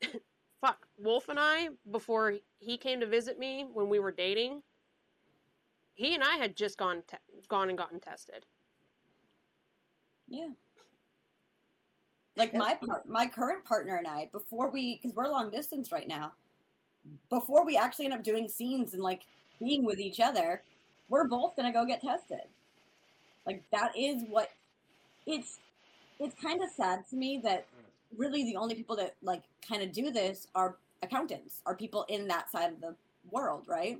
fuck 0.61 0.85
wolf 0.97 1.29
and 1.29 1.39
i 1.39 1.69
before 1.91 2.33
he 2.59 2.77
came 2.77 2.99
to 2.99 3.05
visit 3.05 3.39
me 3.39 3.65
when 3.73 3.87
we 3.87 3.99
were 3.99 4.11
dating 4.11 4.61
he 5.99 6.15
and 6.15 6.23
i 6.23 6.37
had 6.37 6.55
just 6.55 6.77
gone 6.77 7.03
te- 7.07 7.17
gone 7.49 7.69
and 7.69 7.77
gotten 7.77 7.99
tested 7.99 8.45
Yeah. 10.29 10.49
Like 12.37 12.53
my 12.53 12.75
part, 12.75 13.09
my 13.09 13.25
current 13.27 13.65
partner 13.65 13.97
and 13.97 14.07
I, 14.07 14.29
before 14.31 14.69
we, 14.69 14.95
because 14.95 15.13
we're 15.13 15.27
long 15.27 15.49
distance 15.49 15.91
right 15.91 16.07
now, 16.07 16.31
before 17.29 17.65
we 17.65 17.75
actually 17.75 18.05
end 18.05 18.13
up 18.13 18.23
doing 18.23 18.47
scenes 18.47 18.93
and 18.93 19.03
like 19.03 19.23
being 19.59 19.83
with 19.83 19.99
each 19.99 20.21
other, 20.21 20.61
we're 21.09 21.27
both 21.27 21.57
gonna 21.57 21.73
go 21.73 21.85
get 21.85 22.01
tested. 22.01 22.47
Like 23.45 23.61
that 23.71 23.91
is 23.97 24.23
what 24.29 24.49
it's. 25.25 25.59
It's 26.21 26.35
kind 26.41 26.61
of 26.61 26.69
sad 26.69 27.07
to 27.09 27.15
me 27.15 27.39
that 27.43 27.65
really 28.17 28.43
the 28.43 28.57
only 28.57 28.75
people 28.75 28.95
that 28.97 29.15
like 29.21 29.41
kind 29.67 29.81
of 29.81 29.91
do 29.91 30.11
this 30.11 30.47
are 30.53 30.75
accountants, 31.01 31.61
are 31.65 31.75
people 31.75 32.05
in 32.09 32.27
that 32.27 32.51
side 32.51 32.71
of 32.71 32.79
the 32.81 32.93
world, 33.31 33.63
right? 33.67 33.97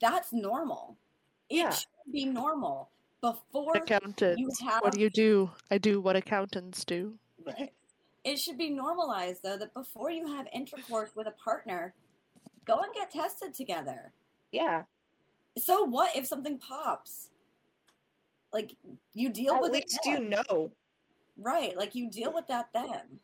That's 0.00 0.32
normal. 0.32 0.96
It 1.48 1.56
Yeah. 1.56 1.70
should 1.70 1.88
be 2.12 2.24
normal 2.24 2.90
before 3.20 3.76
Accountants. 3.76 4.40
you 4.40 4.50
have 4.66 4.82
What 4.82 4.94
do 4.94 5.00
you 5.00 5.10
do? 5.10 5.50
I 5.70 5.78
do 5.78 6.00
what 6.00 6.16
accountants 6.16 6.84
do. 6.84 7.18
Right. 7.44 7.72
It 8.24 8.38
should 8.38 8.56
be 8.58 8.70
normalized 8.70 9.42
though 9.42 9.56
that 9.58 9.74
before 9.74 10.10
you 10.10 10.26
have 10.26 10.46
intercourse 10.52 11.14
with 11.14 11.26
a 11.26 11.32
partner, 11.32 11.94
go 12.64 12.80
and 12.80 12.92
get 12.94 13.10
tested 13.10 13.52
together. 13.54 14.12
Yeah. 14.52 14.84
So 15.58 15.84
what 15.84 16.16
if 16.16 16.26
something 16.26 16.58
pops? 16.58 17.30
Like 18.52 18.76
you 19.12 19.28
deal 19.30 19.54
At 19.56 19.62
with 19.62 19.72
least 19.72 19.98
it. 20.04 20.10
you 20.10 20.20
know. 20.20 20.70
Right, 21.38 21.76
like 21.76 21.94
you 21.94 22.10
deal 22.10 22.32
with 22.32 22.46
that 22.48 22.68
then. 22.72 23.20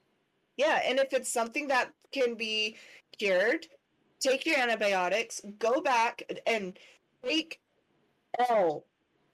Yeah, 0.56 0.80
and 0.84 0.98
if 0.98 1.12
it's 1.12 1.30
something 1.30 1.68
that 1.68 1.92
can 2.10 2.34
be 2.34 2.76
cured, 3.16 3.66
take 4.20 4.46
your 4.46 4.58
antibiotics, 4.58 5.40
go 5.58 5.80
back 5.80 6.22
and 6.46 6.78
take 7.24 7.60
all 8.48 8.84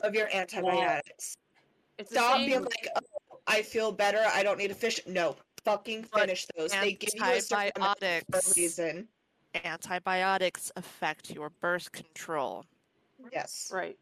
of 0.00 0.14
your 0.14 0.28
antibiotics. 0.34 1.36
it's 1.98 2.10
Stop 2.10 2.38
same 2.38 2.46
being 2.46 2.62
like, 2.62 2.88
oh, 2.96 3.38
I 3.46 3.62
feel 3.62 3.92
better, 3.92 4.22
I 4.32 4.42
don't 4.42 4.58
need 4.58 4.70
a 4.70 4.74
fish. 4.74 5.00
No, 5.06 5.36
fucking 5.64 6.06
But 6.12 6.22
finish 6.22 6.46
those. 6.56 6.72
They 6.72 6.92
give 6.92 7.10
you 7.14 7.24
a 7.24 7.40
certain 7.40 7.72
amount 7.76 7.98
for 8.00 8.04
a 8.04 8.08
Antibiotics. 8.08 8.56
reason. 8.56 9.08
Antibiotics 9.64 10.72
affect 10.76 11.30
your 11.30 11.50
birth 11.60 11.92
control. 11.92 12.64
Yes. 13.32 13.70
right 13.72 13.96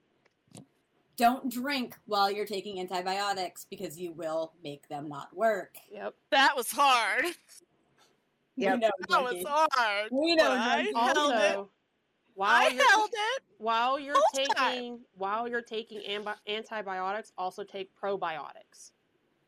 don't 1.16 1.52
drink 1.52 1.96
while 2.06 2.30
you're 2.30 2.46
taking 2.46 2.80
antibiotics 2.80 3.66
because 3.68 3.98
you 3.98 4.12
will 4.12 4.54
make 4.64 4.88
them 4.88 5.08
not 5.08 5.34
work. 5.36 5.76
Yep. 5.92 6.14
That 6.30 6.56
was 6.56 6.70
hard. 6.70 7.26
Yep. 8.56 8.74
We 8.74 8.80
know 8.80 8.90
oh, 9.10 9.24
That 9.24 9.34
was 9.34 9.68
hard. 9.72 10.08
We 10.12 10.34
know 10.34 10.50
I 10.52 10.82
drinking. 10.82 10.96
held 11.02 11.16
it. 11.32 11.56
Also, 11.56 11.70
while 12.34 12.50
I 12.50 12.68
you're 12.68 12.88
held 12.88 13.10
it. 13.12 13.42
while 13.58 13.98
you're 13.98 14.14
whole 14.14 14.46
time. 14.54 14.72
taking 14.74 15.00
while 15.16 15.48
you're 15.48 15.62
taking 15.62 16.00
ambi- 16.00 16.36
antibiotics, 16.48 17.32
also 17.38 17.62
take 17.64 17.90
probiotics 17.94 18.92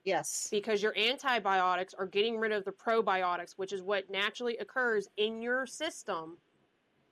Yes. 0.04 0.48
because 0.50 0.82
your 0.82 0.96
antibiotics 0.98 1.94
are 1.94 2.06
getting 2.06 2.38
rid 2.38 2.52
of 2.52 2.64
the 2.64 2.72
probiotics, 2.72 3.52
which 3.56 3.72
is 3.72 3.82
what 3.82 4.08
naturally 4.10 4.56
occurs 4.58 5.08
in 5.16 5.40
your 5.40 5.66
system 5.66 6.36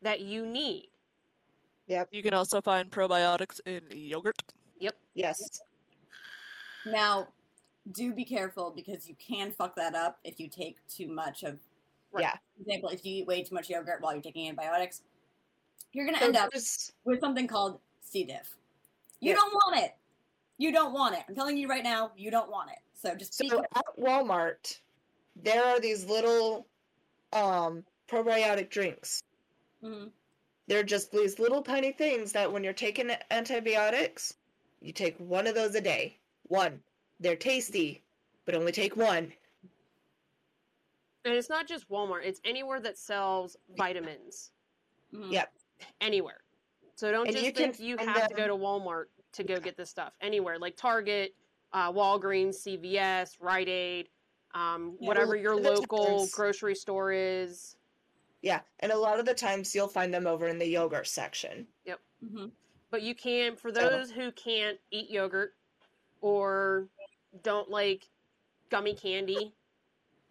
that 0.03 0.21
you 0.21 0.45
need. 0.47 0.89
Yep. 1.87 2.09
You 2.12 2.23
can 2.23 2.35
also 2.35 2.61
find 2.61 2.91
probiotics 2.91 3.61
in 3.67 3.81
yogurt. 3.91 4.37
Yep. 4.79 4.95
Yes. 5.15 5.62
Now, 6.87 7.29
do 7.93 8.12
be 8.12 8.25
careful 8.25 8.71
because 8.75 9.09
you 9.09 9.15
can 9.17 9.51
fuck 9.53 9.75
that 9.77 9.95
up 9.95 10.19
if 10.25 10.39
you 10.39 10.49
take 10.49 10.77
too 10.89 11.09
much 11.09 11.43
of. 11.45 11.59
Right. 12.13 12.23
Yeah. 12.23 12.37
For 12.57 12.63
example, 12.63 12.89
if 12.91 13.05
you 13.05 13.17
eat 13.17 13.27
way 13.27 13.43
too 13.43 13.55
much 13.55 13.71
yogurt 13.71 14.01
while 14.03 14.13
you're 14.13 14.23
taking 14.23 14.47
antibiotics, 14.49 15.03
you're 15.93 16.07
gonna 16.07 16.19
end 16.19 16.37
up 16.37 16.51
with 17.05 17.21
something 17.21 17.47
called 17.47 17.81
C. 18.01 18.25
diff. 18.25 18.57
You 19.21 19.31
Yeah. 19.31 19.37
don't 19.37 19.53
want 19.55 19.79
it. 19.81 19.97
You 20.59 20.73
don't 20.73 20.93
want 20.93 21.15
it. 21.17 21.25
I'm 21.29 21.35
telling 21.35 21.57
you 21.57 21.69
right 21.69 21.83
now, 21.83 22.13
you 22.17 22.31
don't 22.31 22.51
want 22.51 22.71
it. 22.71 22.79
So 22.95 23.15
just 23.15 23.39
be 23.39 23.49
So 23.49 23.61
careful. 23.61 23.77
at 23.77 23.97
Walmart, 23.99 24.81
there 25.37 25.65
are 25.65 25.81
these 25.81 26.05
little 26.05 26.67
um 27.33 27.85
probiotic 28.09 28.69
drinks. 28.69 29.23
Mhm. 29.83 30.13
They're 30.67 30.83
just 30.85 31.11
these 31.11 31.39
little 31.39 31.63
tiny 31.63 31.93
things 31.93 32.33
that 32.33 32.53
when 32.53 32.63
you're 32.63 32.73
taking 32.75 33.11
antibiotics, 33.31 34.37
you 34.81 34.93
take 34.93 35.19
one 35.19 35.47
of 35.47 35.55
those 35.55 35.75
a 35.75 35.81
day. 35.81 36.19
One. 36.45 36.83
They're 37.21 37.37
tasty, 37.37 38.03
but 38.45 38.55
only 38.55 38.73
take 38.73 38.97
one. 38.97 39.33
And 41.25 41.34
it's 41.34 41.49
not 41.49 41.67
just 41.68 41.89
Walmart; 41.89 42.25
it's 42.25 42.41
anywhere 42.44 42.81
that 42.81 42.99
sells 42.99 43.57
vitamins. 43.76 44.52
Mhm. 45.12 45.31
Yeah. 45.33 45.47
Anywhere. 46.01 46.42
So 46.94 47.10
don't 47.10 47.26
And 47.26 47.34
just 47.34 47.47
you 47.47 47.52
can 47.52 47.73
think 47.73 47.81
you 47.81 47.97
find 47.97 48.10
have 48.10 48.28
to 48.28 48.34
go 48.34 48.47
to 48.47 48.55
Walmart 48.55 49.07
to 49.33 49.44
go 49.44 49.59
get 49.59 49.76
this 49.76 49.91
stuff. 49.91 50.12
Anywhere, 50.20 50.59
like 50.59 50.76
Target, 50.76 51.34
uh, 51.73 51.91
Walgreens, 51.92 52.55
CVS, 52.57 53.39
Rite 53.41 53.68
Aid, 53.68 54.09
um, 54.55 54.97
Yeah, 55.01 55.09
whatever 55.09 55.36
your 55.36 55.57
local 55.57 55.99
difference- 56.05 56.34
grocery 56.34 56.75
store 56.75 57.12
is. 57.12 57.76
Yeah, 58.42 58.60
and 58.81 58.91
a 58.92 58.97
lot 58.99 59.18
of 59.20 59.26
the 59.26 59.34
times 59.34 59.75
you'll 59.75 59.89
find 59.89 60.12
them 60.12 60.26
over 60.26 60.49
in 60.49 60.59
the 60.59 60.67
yogurt 60.67 61.07
section. 61.07 61.67
Mhm. 62.23 62.52
But 62.91 63.02
you 63.02 63.15
can, 63.15 63.57
for 63.57 63.73
So- 63.75 63.81
those 63.89 64.10
who 64.10 64.31
can't 64.33 64.78
eat 64.91 65.10
yogurt 65.10 65.57
or 66.20 66.89
don't 67.42 67.70
like 67.70 68.09
gummy 68.68 68.94
candy, 68.94 69.55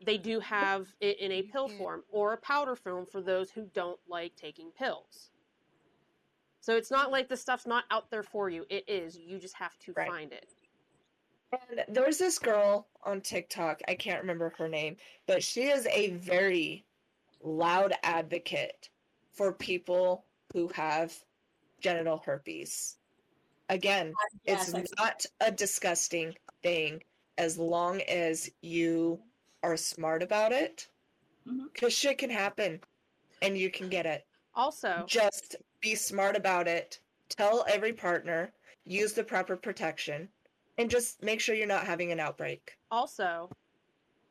they 0.06 0.18
do 0.18 0.40
have 0.40 0.94
it 1.00 1.20
in 1.20 1.32
a 1.32 1.44
pill 1.44 1.68
form 1.68 2.04
or 2.12 2.34
a 2.34 2.38
powder 2.38 2.76
form 2.76 3.06
for 3.06 3.22
those 3.22 3.52
who 3.52 3.66
don't 3.74 4.00
like 4.08 4.36
taking 4.36 4.72
pills. 4.72 5.32
So 6.60 6.76
it's 6.76 6.92
not 6.92 7.12
like 7.12 7.28
the 7.28 7.38
stuff's 7.38 7.66
not 7.66 7.86
out 7.90 8.12
there 8.12 8.24
for 8.24 8.50
you. 8.50 8.66
It 8.70 8.88
is. 8.88 9.18
You 9.18 9.40
just 9.40 9.56
have 9.56 9.78
to 9.80 9.94
Right. 9.94 10.08
find 10.08 10.32
it. 10.32 10.48
And 11.52 11.84
there's 11.90 12.18
this 12.18 12.40
girl 12.40 12.88
on 13.04 13.22
TikTok, 13.22 13.82
I 13.88 13.96
can't 13.96 14.22
remember 14.22 14.54
her 14.58 14.70
name, 14.70 14.96
but 15.26 15.44
she 15.44 15.64
is 15.64 15.86
a 15.88 16.12
very 16.12 16.86
loud 17.42 17.94
advocate 18.04 18.90
for 19.34 19.52
people 19.54 20.26
who 20.54 20.70
have 20.70 21.26
genital 21.80 22.20
herpes. 22.20 22.98
Again, 23.70 24.14
uh, 24.22 24.38
Yes, 24.46 24.74
it's 24.74 24.94
not 24.98 25.26
a 25.42 25.52
disgusting 25.52 26.36
thing 26.62 27.04
as 27.38 27.58
long 27.58 28.02
as 28.02 28.50
you 28.62 29.22
are 29.64 29.78
smart 29.78 30.24
about 30.24 30.52
it. 30.52 30.88
Mm-hmm. 31.48 31.66
Because 31.74 31.94
shit 31.94 32.18
can 32.18 32.30
happen 32.30 32.80
and 33.42 33.58
you 33.58 33.72
can 33.72 33.90
get 33.90 34.06
it. 34.06 34.26
Also, 34.56 35.04
Just 35.08 35.56
be 35.82 35.96
smart 35.96 36.36
about 36.36 36.68
it. 36.68 37.00
Tell 37.30 37.66
every 37.68 37.94
partner, 37.94 38.52
use 38.86 39.14
the 39.14 39.24
proper 39.24 39.56
protection, 39.56 40.28
and 40.78 40.90
just 40.90 41.24
make 41.24 41.40
sure 41.40 41.56
you're 41.56 41.66
not 41.68 41.86
having 41.86 42.12
an 42.12 42.20
outbreak. 42.20 42.78
also, 42.92 43.50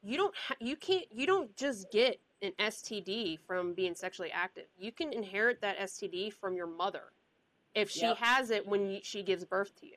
you 0.02 0.16
don't 0.16 0.34
ha- 0.34 0.56
you 0.60 0.76
can't 0.76 1.04
you 1.12 1.26
don't 1.26 1.54
just 1.56 1.90
get 1.90 2.18
an 2.42 2.52
STD 2.58 3.38
from 3.46 3.74
being 3.74 3.94
sexually 3.94 4.30
active. 4.30 4.64
You 4.78 4.92
can 4.92 5.12
inherit 5.12 5.60
that 5.60 5.78
STD 5.78 6.32
from 6.32 6.56
your 6.56 6.66
mother 6.66 7.12
if 7.74 7.90
she 7.90 8.00
Yep. 8.06 8.16
has 8.18 8.50
it 8.50 8.66
when 8.66 8.88
you, 8.90 9.00
she 9.02 9.22
gives 9.22 9.44
birth 9.44 9.74
to 9.80 9.86
you. 9.86 9.96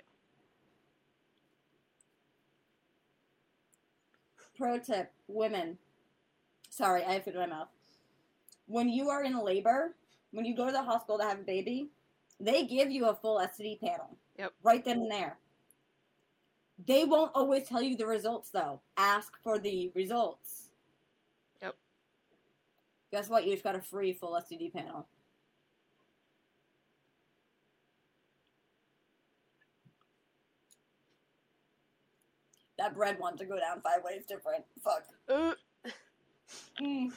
Pro 4.58 4.78
tip, 4.80 5.12
women. 5.34 5.78
Sorry, 6.70 7.04
I 7.04 7.14
have 7.14 7.24
food 7.24 7.36
in 7.36 7.40
my 7.42 7.46
mouth. 7.48 7.68
When 8.68 8.90
you 8.90 9.10
are 9.10 9.24
in 9.24 9.38
labor, 9.38 9.96
when 10.32 10.46
you 10.46 10.56
go 10.56 10.66
to 10.66 10.72
the 10.72 10.82
hospital 10.84 11.20
to 11.20 11.26
have 11.26 11.40
a 11.40 11.44
baby, 11.44 11.90
they 12.40 12.66
give 12.66 12.92
you 12.92 13.08
a 13.08 13.16
full 13.16 13.40
STD 13.40 13.80
panel. 13.80 14.18
Yep. 14.40 14.54
Right 14.64 14.84
then 14.84 15.02
and 15.02 15.12
there. 15.12 15.38
They 16.86 17.06
won't 17.06 17.32
always 17.36 17.68
tell 17.68 17.82
you 17.82 17.96
the 17.96 18.08
results 18.08 18.50
though. 18.50 18.82
Ask 18.98 19.34
for 19.44 19.60
the 19.60 19.92
results. 19.96 20.70
Yep. 21.62 21.76
Guess 23.12 23.30
what? 23.30 23.46
You 23.46 23.52
just 23.52 23.64
got 23.64 23.76
a 23.76 23.82
free 23.82 24.14
full 24.14 24.34
STD 24.34 24.74
panel. 24.74 25.08
That 32.84 32.96
bread 32.96 33.18
wants 33.18 33.40
to 33.40 33.46
go 33.46 33.58
down 33.58 33.80
five 33.80 34.04
ways 34.04 34.24
different. 34.28 34.66
Fuck. 34.84 35.06
Uh, 35.30 35.54
Mm. 36.82 37.16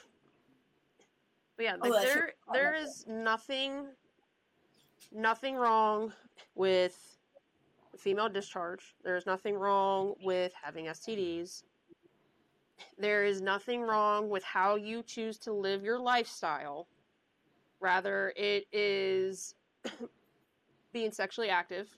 but 1.56 1.62
yeah, 1.64 1.76
Oh, 1.82 1.88
like, 1.88 2.02
there 2.06 2.32
oh, 2.48 2.52
there 2.52 2.76
that's 2.78 3.00
is 3.00 3.06
nothing 3.08 3.86
nothing 5.10 5.56
wrong 5.56 6.12
with 6.54 7.18
female 7.98 8.28
discharge. 8.28 8.94
There's 9.02 9.26
nothing 9.26 9.56
wrong 9.56 10.14
with 10.22 10.52
having 10.62 10.86
STDs. 10.86 11.64
There 12.96 13.24
is 13.24 13.40
nothing 13.40 13.80
wrong 13.82 14.28
with 14.28 14.44
how 14.44 14.76
you 14.76 15.02
choose 15.02 15.36
to 15.40 15.52
live 15.52 15.82
your 15.82 15.98
lifestyle. 15.98 16.86
Rather, 17.80 18.32
it 18.36 18.66
is 18.72 19.56
being 20.92 21.10
sexually 21.10 21.48
active 21.50 21.88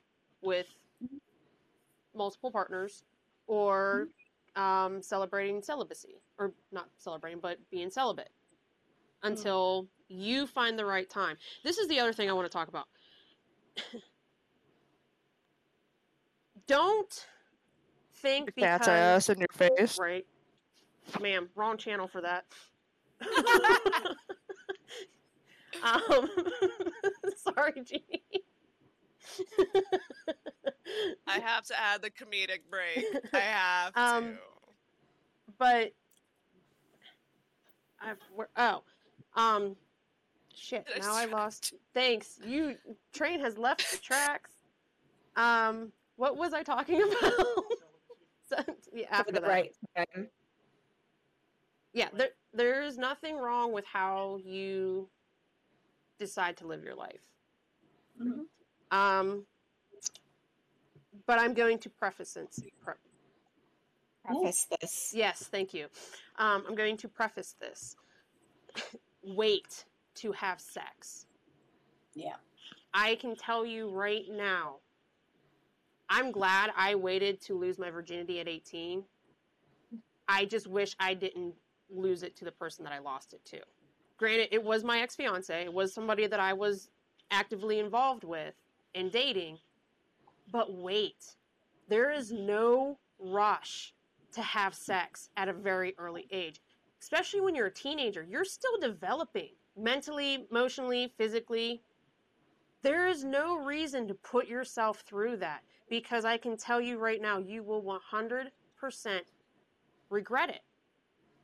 with 0.41 0.69
multiple 2.15 2.51
partners 2.51 3.05
or 3.49 4.07
um, 4.55 5.03
celebrating 5.03 5.61
celibacy. 5.63 6.21
Or 6.39 6.53
not 6.71 6.89
celebrating, 6.99 7.41
but 7.41 7.59
being 7.71 7.91
celibate 7.91 8.31
until 9.25 9.89
you 10.09 10.47
find 10.47 10.79
the 10.79 10.85
right 10.85 11.11
time. 11.11 11.37
This 11.65 11.79
is 11.79 11.89
the 11.89 11.99
other 11.99 12.13
thing 12.13 12.31
I 12.31 12.33
want 12.33 12.47
to 12.47 12.53
talk 12.53 12.69
about. 12.69 12.87
Don't 16.69 17.27
think 18.17 18.53
Your 18.57 18.67
cat's 18.67 18.87
because 18.87 19.29
ass 19.29 19.29
in 19.31 19.39
your 19.39 19.49
face. 19.53 19.99
right, 19.99 20.27
ma'am, 21.21 21.49
wrong 21.57 21.77
channel 21.77 22.07
for 22.07 22.21
that. 22.21 22.45
um, 25.83 26.29
sorry, 27.37 27.83
Jeannie. 27.85 28.45
I 31.27 31.39
have 31.41 31.65
to 31.67 31.79
add 31.79 32.03
the 32.03 32.11
comedic 32.11 32.61
break. 32.71 33.05
I 33.33 33.39
have 33.41 33.93
Um, 33.97 34.25
to. 34.35 34.39
but 35.59 35.93
I 38.01 38.13
where, 38.35 38.49
oh 38.57 38.83
um 39.35 39.77
shit 40.55 40.87
Get 40.87 40.99
now 40.99 41.15
I 41.15 41.25
distracted. 41.27 41.33
lost 41.37 41.75
thanks 41.95 42.39
you 42.47 42.77
train 43.13 43.41
has 43.41 43.59
left 43.59 43.91
the 43.91 43.99
tracks 43.99 44.51
um 45.37 45.93
what 46.17 46.37
was 46.37 46.53
I 46.55 46.63
talking 46.63 47.03
about 47.23 48.67
yeah, 48.95 49.07
after 49.11 49.33
the 49.33 49.41
that 49.41 49.49
right 49.49 49.73
time. 49.97 50.29
yeah 51.93 52.09
there 52.15 52.31
there's 52.55 52.97
nothing 52.99 53.37
wrong 53.37 53.73
with 53.73 53.85
how 53.85 54.39
you 54.45 55.09
decide 56.19 56.57
to 56.59 56.67
live 56.67 56.83
your 56.83 56.95
life 56.95 57.21
Mhm. 58.21 58.47
Um 58.91 59.45
but 61.27 61.39
I'm 61.39 61.53
going 61.55 61.79
to 61.81 61.91
preface 61.91 62.33
this 62.33 62.61
pre- 62.83 62.95
Preface 64.25 64.67
this. 64.81 65.13
Yes, 65.15 65.49
thank 65.51 65.73
you. 65.73 65.87
Um, 66.39 66.65
I'm 66.69 66.75
going 66.75 66.97
to 66.99 67.09
preface 67.09 67.55
this. 67.61 67.97
Wait 69.23 69.85
to 70.17 70.33
have 70.33 70.61
sex. 70.61 71.27
Yeah. 72.15 72.35
I 72.93 73.15
can 73.17 73.37
tell 73.37 73.65
you 73.65 73.91
right 73.91 74.25
now, 74.31 74.77
I'm 76.11 76.31
glad 76.31 76.71
I 76.77 76.95
waited 76.95 77.41
to 77.43 77.55
lose 77.55 77.79
my 77.79 77.91
virginity 77.91 78.41
at 78.41 78.49
18. 78.49 79.05
I 80.29 80.45
just 80.45 80.67
wish 80.67 80.95
I 80.99 81.15
didn't 81.15 81.55
lose 81.91 82.23
it 82.23 82.37
to 82.37 82.45
the 82.45 82.53
person 82.53 82.85
that 82.85 82.93
I 82.93 82.99
lost 82.99 83.33
it 83.33 83.45
to. 83.47 83.61
Granted, 84.19 84.49
it 84.51 84.63
was 84.63 84.85
my 84.85 85.01
ex 85.01 85.15
fiance, 85.17 85.63
it 85.63 85.73
was 85.73 85.95
somebody 85.95 86.27
that 86.27 86.41
I 86.41 86.53
was 86.53 86.91
actively 87.31 87.79
involved 87.79 88.25
with 88.25 88.55
and 88.95 89.13
dating, 89.13 89.59
But 90.51 90.73
wait, 90.73 91.37
there 91.89 92.11
is 92.11 92.33
no 92.33 92.99
rush 93.19 93.95
to 94.33 94.43
have 94.43 94.75
sex 94.75 95.31
at 95.37 95.49
a 95.49 95.53
very 95.53 95.95
early 95.99 96.27
age, 96.31 96.61
especially 97.01 97.41
when 97.41 97.55
you're 97.55 97.67
a 97.67 97.73
teenager. 97.75 98.23
You're 98.29 98.45
still 98.45 98.79
developing 98.81 99.51
mentally, 99.77 100.47
emotionally, 100.51 101.13
physically. 101.19 101.83
There 102.83 103.09
is 103.09 103.25
no 103.25 103.59
reason 103.59 104.09
to 104.09 104.15
put 104.15 104.47
yourself 104.49 105.01
through 105.07 105.39
that 105.39 105.63
because 105.91 106.25
I 106.25 106.37
can 106.37 106.57
tell 106.57 106.81
you 106.81 106.99
right 106.99 107.21
now, 107.21 107.39
you 107.39 107.63
will 107.63 107.83
100% 107.83 108.51
regret 110.11 110.51
it. 110.51 110.63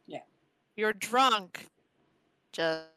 Yeah. 0.06 0.20
You're 0.76 0.92
drunk. 0.92 1.68
Just 2.52 2.88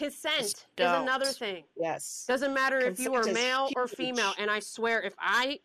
Consent 0.00 0.42
is 0.42 0.54
don't. 0.76 1.02
another 1.02 1.26
thing. 1.26 1.64
Yes. 1.76 2.24
Doesn't 2.26 2.54
matter 2.54 2.78
if 2.80 2.98
you 2.98 3.12
are 3.14 3.22
Consent 3.22 3.36
is 3.36 3.44
male 3.44 3.70
or 3.76 3.86
female. 3.86 4.32
And 4.38 4.50
I 4.50 4.60
swear, 4.60 5.02
if 5.02 5.14
I, 5.18 5.60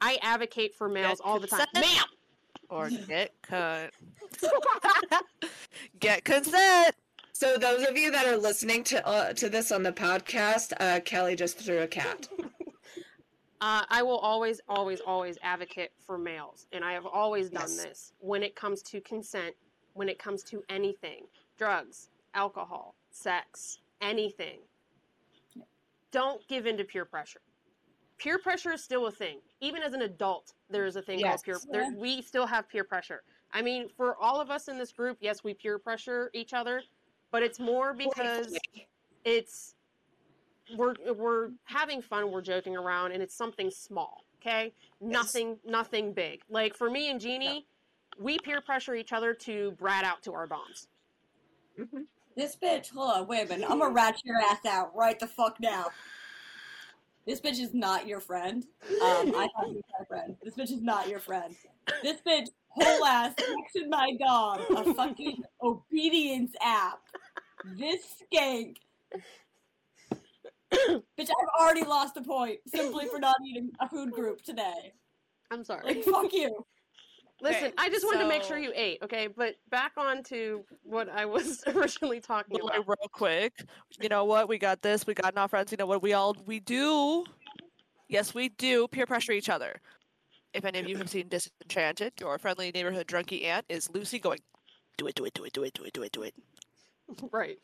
I 0.00 0.18
advocate 0.22 0.74
for 0.74 0.88
males 0.88 1.20
all 1.24 1.38
the 1.38 1.46
time. 1.46 1.64
consent. 1.72 2.06
Or 2.70 2.90
get 2.90 3.32
cut. 3.40 3.92
get 6.00 6.24
consent. 6.24 6.94
So 7.32 7.56
those 7.56 7.86
of 7.86 7.96
you 7.96 8.10
that 8.10 8.26
are 8.26 8.36
listening 8.36 8.82
to 8.84 9.06
uh, 9.06 9.32
to 9.34 9.48
this 9.48 9.70
on 9.70 9.84
the 9.84 9.92
podcast, 9.92 10.72
uh, 10.80 10.98
Kelly 11.04 11.36
just 11.36 11.58
threw 11.58 11.78
a 11.82 11.86
cat. 11.86 12.28
Uh, 13.60 13.82
I 13.90 14.02
will 14.04 14.18
always, 14.18 14.60
always, 14.68 15.00
always 15.00 15.36
advocate 15.42 15.90
for 16.06 16.16
males, 16.16 16.68
and 16.70 16.84
I 16.84 16.92
have 16.92 17.06
always 17.06 17.50
done 17.50 17.62
Yes. 17.62 17.82
this 17.82 18.12
when 18.20 18.44
it 18.44 18.54
comes 18.54 18.82
to 18.82 19.00
consent, 19.00 19.52
when 19.94 20.08
it 20.08 20.16
comes 20.16 20.44
to 20.44 20.62
anything 20.68 21.24
drugs, 21.56 22.08
alcohol, 22.34 22.94
sex, 23.22 23.78
anything. 24.00 24.58
Don't 26.10 26.46
give 26.48 26.66
in 26.66 26.76
to 26.78 26.84
peer 26.84 27.04
pressure. 27.04 27.40
Peer 28.18 28.38
pressure 28.38 28.72
is 28.72 28.82
still 28.82 29.06
a 29.06 29.10
thing. 29.12 29.38
Even 29.60 29.82
as 29.82 29.92
an 29.92 30.02
adult, 30.02 30.54
there 30.70 30.86
is 30.86 30.96
a 30.96 31.02
thing 31.02 31.18
Yes. 31.20 31.42
called 31.42 31.62
peer. 31.62 31.72
There, 31.72 31.82
Yeah. 31.92 31.98
we 31.98 32.22
still 32.22 32.46
have 32.46 32.68
peer 32.68 32.84
pressure. 32.84 33.22
I 33.52 33.62
mean, 33.62 33.88
for 33.90 34.16
all 34.16 34.40
of 34.40 34.50
us 34.50 34.68
in 34.68 34.78
this 34.78 34.92
group, 34.92 35.18
yes, 35.20 35.44
we 35.44 35.54
peer 35.54 35.78
pressure 35.78 36.30
each 36.34 36.52
other, 36.52 36.82
but 37.30 37.42
it's 37.42 37.58
more 37.60 37.92
because 37.94 38.58
it's 39.24 39.74
we're 40.76 40.94
we're 41.14 41.50
having 41.64 42.02
fun, 42.02 42.30
we're 42.30 42.42
joking 42.42 42.76
around, 42.76 43.12
and 43.12 43.22
it's 43.22 43.34
something 43.34 43.70
small. 43.70 44.24
Okay, 44.40 44.72
nothing 45.00 45.58
nothing 45.64 46.12
big. 46.12 46.42
Like 46.48 46.74
for 46.74 46.90
me 46.90 47.08
and 47.10 47.20
Jeannie, 47.20 47.66
we 48.18 48.38
peer 48.38 48.60
pressure 48.60 48.94
each 48.94 49.12
other 49.12 49.32
to 49.34 49.70
brat 49.72 50.04
out 50.04 50.22
to 50.24 50.32
our 50.34 50.46
doms. 50.46 50.88
Mhm. 51.78 52.06
This 52.38 52.54
bitch, 52.54 52.90
hold 52.90 53.10
on, 53.10 53.26
wait 53.26 53.46
a 53.46 53.48
minute. 53.48 53.68
I'm 53.68 53.80
gonna 53.80 53.92
rat 53.92 54.14
your 54.24 54.36
ass 54.36 54.64
out 54.64 54.94
right 54.94 55.18
the 55.18 55.26
fuck 55.26 55.58
now. 55.58 55.86
This 57.26 57.40
bitch 57.40 57.58
is 57.58 57.74
not 57.74 58.06
your 58.06 58.20
friend. 58.20 58.64
Um, 59.02 59.32
I 59.34 59.48
thought 59.56 59.74
was 59.74 59.82
my 59.98 60.04
friend. 60.06 60.36
This 60.44 60.54
bitch 60.54 60.70
is 60.70 60.80
not 60.80 61.08
your 61.08 61.18
friend. 61.18 61.56
This 62.00 62.20
bitch 62.24 62.46
whole 62.68 63.04
ass 63.04 63.34
texted 63.34 63.88
my 63.88 64.12
dog 64.24 64.60
a 64.70 64.94
fucking 64.94 65.42
obedience 65.60 66.52
app. 66.62 67.00
This 67.76 68.02
skank. 68.32 68.76
bitch, 70.72 71.02
I've 71.18 71.60
already 71.60 71.82
lost 71.82 72.16
a 72.18 72.22
point 72.22 72.60
simply 72.68 73.06
for 73.06 73.18
not 73.18 73.34
eating 73.44 73.72
a 73.80 73.88
food 73.88 74.12
group 74.12 74.42
today. 74.42 74.92
I'm 75.50 75.64
sorry. 75.64 75.82
Like, 75.82 76.04
fuck 76.04 76.32
you. 76.32 76.64
Listen, 77.40 77.66
Okay, 77.66 77.74
I 77.78 77.88
just 77.88 78.04
wanted 78.04 78.20
to 78.20 78.28
make 78.28 78.42
sure 78.42 78.58
you 78.58 78.72
ate, 78.74 78.98
okay? 79.02 79.28
But 79.28 79.54
back 79.70 79.92
on 79.96 80.22
to 80.24 80.64
what 80.82 81.08
I 81.08 81.24
was 81.24 81.62
originally 81.68 82.20
talking 82.20 82.58
Like, 82.60 82.74
about. 82.80 82.88
real 82.88 83.08
quick. 83.12 83.64
You 84.00 84.08
know 84.08 84.24
what? 84.24 84.48
We 84.48 84.58
got 84.58 84.82
this. 84.82 85.06
We 85.06 85.14
got 85.14 85.34
not 85.34 85.50
friends. 85.50 85.70
You 85.70 85.76
know 85.78 85.86
what? 85.86 86.02
We 86.02 86.14
all 86.14 86.36
we 86.46 86.58
do. 86.60 87.24
Yes, 88.08 88.34
we 88.34 88.48
do 88.48 88.88
peer 88.88 89.06
pressure 89.06 89.32
each 89.32 89.48
other. 89.48 89.80
If 90.54 90.64
any 90.64 90.78
of 90.80 90.88
you 90.88 90.96
have 90.96 91.10
seen 91.10 91.28
Disenchanted, 91.28 92.14
your 92.20 92.38
friendly 92.38 92.70
neighborhood 92.72 93.06
drunkie 93.06 93.44
aunt 93.44 93.66
is 93.68 93.86
Luci 93.88 94.20
going, 94.20 94.40
"Do 94.96 95.06
it, 95.06 95.14
do 95.14 95.24
it, 95.26 95.34
do 95.34 95.44
it, 95.44 95.52
do 95.52 95.62
it, 95.62 95.74
do 95.74 95.84
it, 95.84 95.92
do 95.92 96.02
it, 96.02 96.12
do 96.12 96.22
it." 96.22 96.34
Right. 97.30 97.58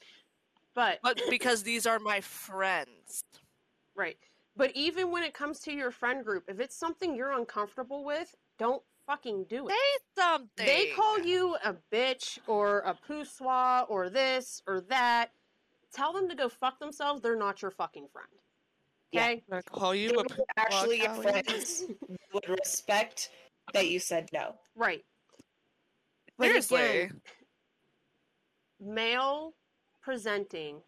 But 0.74 0.98
But 1.02 1.20
because 1.30 1.62
these 1.62 1.86
are 1.86 1.98
my 1.98 2.20
friends, 2.20 3.24
Right. 3.96 4.16
But 4.56 4.70
even 4.74 5.10
when 5.10 5.22
it 5.24 5.34
comes 5.34 5.58
to 5.60 5.72
your 5.72 5.90
friend 5.90 6.24
group, 6.24 6.44
if 6.48 6.60
it's 6.60 6.76
something 6.76 7.16
you're 7.16 7.32
uncomfortable 7.32 8.04
with, 8.04 8.34
don't 8.58 8.82
fucking 9.06 9.46
do 9.48 9.68
it. 9.68 9.72
say 9.72 10.22
something. 10.22 10.66
They 10.66 10.90
call 10.96 11.18
you 11.20 11.56
a 11.64 11.74
bitch 11.92 12.38
or 12.46 12.80
a 12.80 12.94
poussoir 12.94 13.86
or 13.88 14.10
this 14.10 14.62
or 14.66 14.80
that. 14.82 15.30
Tell 15.92 16.12
them 16.12 16.28
to 16.28 16.34
go 16.34 16.48
fuck 16.48 16.78
themselves. 16.80 17.22
They're 17.22 17.36
not 17.36 17.62
your 17.62 17.70
fucking 17.70 18.08
friend. 18.12 18.28
Yeah. 19.12 19.24
Okay? 19.24 19.42
They 19.48 19.60
call 19.70 19.94
you 19.94 20.08
They 20.08 20.14
a 20.14 20.16
would 20.18 20.32
actually 20.56 21.02
your 21.02 21.14
friends 21.14 21.84
would 22.32 22.48
respect 22.48 23.30
that 23.72 23.88
you 23.88 24.00
said 24.00 24.28
no. 24.32 24.56
Right. 24.74 25.04
But 26.36 26.46
Seriously. 26.46 26.80
again, 26.80 27.20
male 28.80 29.54
presenting, 30.02 30.78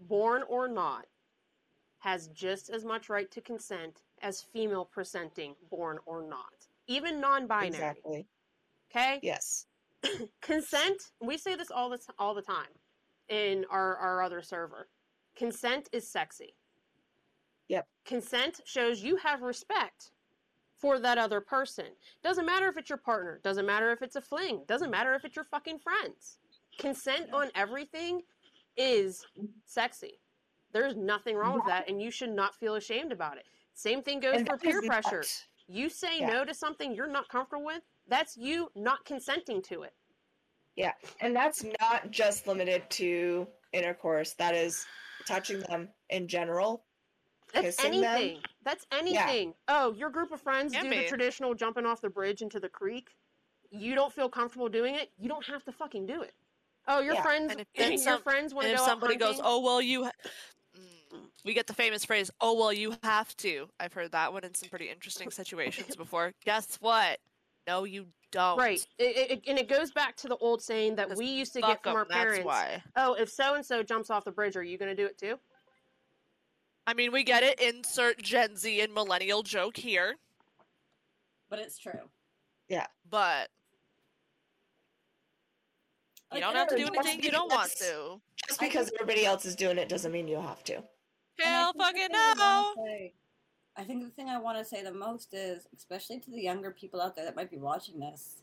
born 0.00 0.42
or 0.48 0.68
not, 0.68 1.06
has 1.98 2.28
just 2.28 2.70
as 2.70 2.84
much 2.84 3.10
right 3.10 3.30
to 3.30 3.42
consent 3.42 4.00
as 4.22 4.42
female 4.52 4.84
presenting, 4.84 5.54
born 5.70 5.98
or 6.06 6.22
not. 6.26 6.66
Even 6.86 7.20
non 7.20 7.46
binary. 7.46 7.74
Exactly. 7.74 8.26
Okay? 8.90 9.20
Yes. 9.22 9.66
consent 10.40 11.12
we 11.20 11.36
say 11.36 11.54
this 11.56 11.70
all 11.70 11.90
the 11.90 11.98
all 12.18 12.34
the 12.34 12.42
time 12.42 12.68
in 13.28 13.64
our 13.70 13.96
our 13.96 14.22
other 14.22 14.40
server 14.42 14.88
consent 15.36 15.88
is 15.92 16.08
sexy 16.08 16.54
Yep. 17.68 17.86
consent 18.04 18.60
shows 18.64 19.02
you 19.02 19.16
have 19.16 19.42
respect 19.42 20.10
for 20.78 20.98
that 20.98 21.18
other 21.18 21.40
person 21.40 21.86
doesn't 22.22 22.46
matter 22.46 22.66
if 22.68 22.76
it's 22.78 22.88
your 22.88 22.98
partner 22.98 23.40
doesn't 23.44 23.66
matter 23.66 23.92
if 23.92 24.02
it's 24.02 24.16
a 24.16 24.20
fling 24.20 24.62
doesn't 24.66 24.90
matter 24.90 25.14
if 25.14 25.24
it's 25.24 25.36
your 25.36 25.44
fucking 25.44 25.78
friends 25.78 26.38
consent 26.78 27.32
on 27.32 27.50
everything 27.54 28.22
is 28.76 29.24
sexy 29.66 30.18
there's 30.72 30.96
nothing 30.96 31.36
wrong 31.36 31.54
with 31.54 31.66
that 31.66 31.88
and 31.88 32.00
you 32.00 32.10
should 32.10 32.30
not 32.30 32.54
feel 32.56 32.76
ashamed 32.76 33.12
about 33.12 33.36
it 33.36 33.44
same 33.80 34.02
thing 34.02 34.20
goes 34.20 34.36
And 34.36 34.46
for 34.46 34.56
peer 34.58 34.82
pressure 34.82 35.18
not- 35.18 35.46
you 35.66 35.88
say 35.88 36.18
Yeah. 36.20 36.26
no 36.28 36.44
to 36.44 36.52
something 36.54 36.94
you're 36.94 37.06
not 37.06 37.28
comfortable 37.28 37.64
with 37.64 37.82
that's 38.06 38.36
you 38.36 38.70
not 38.74 39.04
consenting 39.04 39.62
to 39.62 39.82
it 39.82 39.94
Yeah, 40.76 40.92
and 41.20 41.34
that's 41.34 41.64
not 41.80 42.10
just 42.10 42.46
limited 42.46 42.88
to 42.90 43.46
intercourse. 43.72 44.32
That 44.34 44.54
is 44.54 44.86
touching 45.26 45.60
them 45.60 45.88
in 46.08 46.26
general. 46.26 46.84
That's 47.52 47.76
kissing 47.76 48.00
them. 48.00 48.16
anything. 48.16 48.42
That's 48.62 48.86
anything. 48.92 49.48
Yeah. 49.48 49.54
Oh, 49.84 49.92
your 49.92 50.10
group 50.10 50.30
of 50.32 50.40
friends 50.40 50.72
Can 50.72 50.84
do 50.84 50.90
be. 50.90 50.98
the 50.98 51.08
traditional 51.08 51.54
jumping 51.54 51.84
off 51.86 52.00
the 52.00 52.08
bridge 52.10 52.40
into 52.42 52.58
the 52.60 52.68
creek. 52.68 53.10
You 53.70 53.94
don't 53.94 54.12
feel 54.12 54.28
comfortable 54.28 54.68
doing 54.68 54.94
it. 54.94 55.12
You 55.18 55.28
don't 55.28 55.44
have 55.46 55.64
to 55.64 55.72
fucking 55.72 56.06
do 56.06 56.22
it. 56.22 56.34
Oh, 56.88 57.00
your 57.00 57.14
Yeah, 57.14 57.22
friends. 57.22 57.52
and 57.52 57.60
if 57.60 57.66
then 57.74 57.92
your 57.92 57.98
some- 57.98 58.22
friends 58.22 58.54
want 58.54 58.66
And 58.68 58.76
to 58.76 58.82
if 58.82 58.88
somebody 58.88 59.14
out 59.14 59.20
goes, 59.20 59.40
"Oh 59.42 59.60
well, 59.60 59.82
you," 59.82 60.04
ha-, 60.04 60.12
we 61.44 61.54
get 61.54 61.66
the 61.66 61.74
famous 61.74 62.04
phrase, 62.04 62.30
"Oh 62.40 62.54
well, 62.58 62.72
you 62.72 62.94
have 63.02 63.36
to." 63.38 63.68
I've 63.78 63.92
heard 63.92 64.12
that 64.12 64.32
one 64.32 64.44
in 64.44 64.54
some 64.54 64.68
pretty 64.68 64.88
interesting 64.90 65.30
situations 65.30 65.96
before. 65.96 66.32
Guess 66.44 66.76
what? 66.80 67.18
No, 67.66 67.84
you 67.84 68.06
don't. 68.32 68.58
right, 68.58 68.84
it, 68.98 69.30
it, 69.30 69.42
and 69.46 69.58
it 69.58 69.68
goes 69.68 69.90
back 69.92 70.16
to 70.16 70.28
the 70.28 70.36
old 70.36 70.62
saying 70.62 70.96
that 70.96 71.14
we 71.16 71.26
used 71.26 71.52
to 71.54 71.60
get 71.60 71.82
from 71.82 71.96
our 71.96 72.06
that's 72.08 72.16
parents. 72.18 72.44
why. 72.44 72.82
Oh, 72.96 73.14
if 73.14 73.28
so 73.30 73.54
and 73.54 73.64
so 73.64 73.82
jumps 73.82 74.10
off 74.10 74.24
the 74.24 74.32
bridge, 74.32 74.56
are 74.56 74.62
you 74.62 74.78
going 74.78 74.94
to 74.94 75.00
do 75.00 75.06
it 75.06 75.18
too? 75.18 75.38
I 76.86 76.94
mean, 76.94 77.12
we 77.12 77.22
get 77.22 77.42
it. 77.42 77.60
Insert 77.60 78.20
Gen 78.22 78.56
Z 78.56 78.80
and 78.80 78.92
millennial 78.94 79.42
joke 79.42 79.76
here, 79.76 80.16
But 81.48 81.58
it's 81.60 81.78
true. 81.78 82.08
Yeah. 82.68 82.86
But 83.08 83.50
you 86.32 86.40
Like, 86.40 86.42
don't 86.42 86.54
have 86.54 86.68
to 86.68 86.76
do 86.76 86.86
anything 86.86 87.22
you 87.22 87.30
don't 87.30 87.50
want 87.52 87.70
to. 87.78 88.20
Just 88.48 88.60
because 88.60 88.90
everybody 88.98 89.26
else 89.26 89.44
is 89.44 89.54
doing 89.54 89.76
it 89.78 89.88
doesn't 89.88 90.10
mean 90.12 90.26
you 90.28 90.40
have 90.40 90.64
to. 90.64 90.82
And 91.44 91.54
I 91.54 91.58
Hell 91.58 91.72
think 91.72 91.76
the 91.78 91.84
fucking 91.84 92.08
thing 92.08 92.16
I 92.16 92.34
no. 92.36 92.74
wanna 92.76 92.88
say- 92.90 93.12
I 93.76 93.84
think 93.84 94.02
the 94.04 94.10
thing 94.10 94.28
I 94.28 94.36
want 94.38 94.58
to 94.58 94.64
say 94.64 94.82
the 94.82 94.92
most 94.92 95.32
is, 95.32 95.66
especially 95.74 96.18
to 96.20 96.30
the 96.30 96.40
younger 96.40 96.70
people 96.70 97.00
out 97.00 97.14
there 97.14 97.24
that 97.24 97.36
might 97.36 97.50
be 97.50 97.56
watching 97.56 97.98
this, 97.98 98.42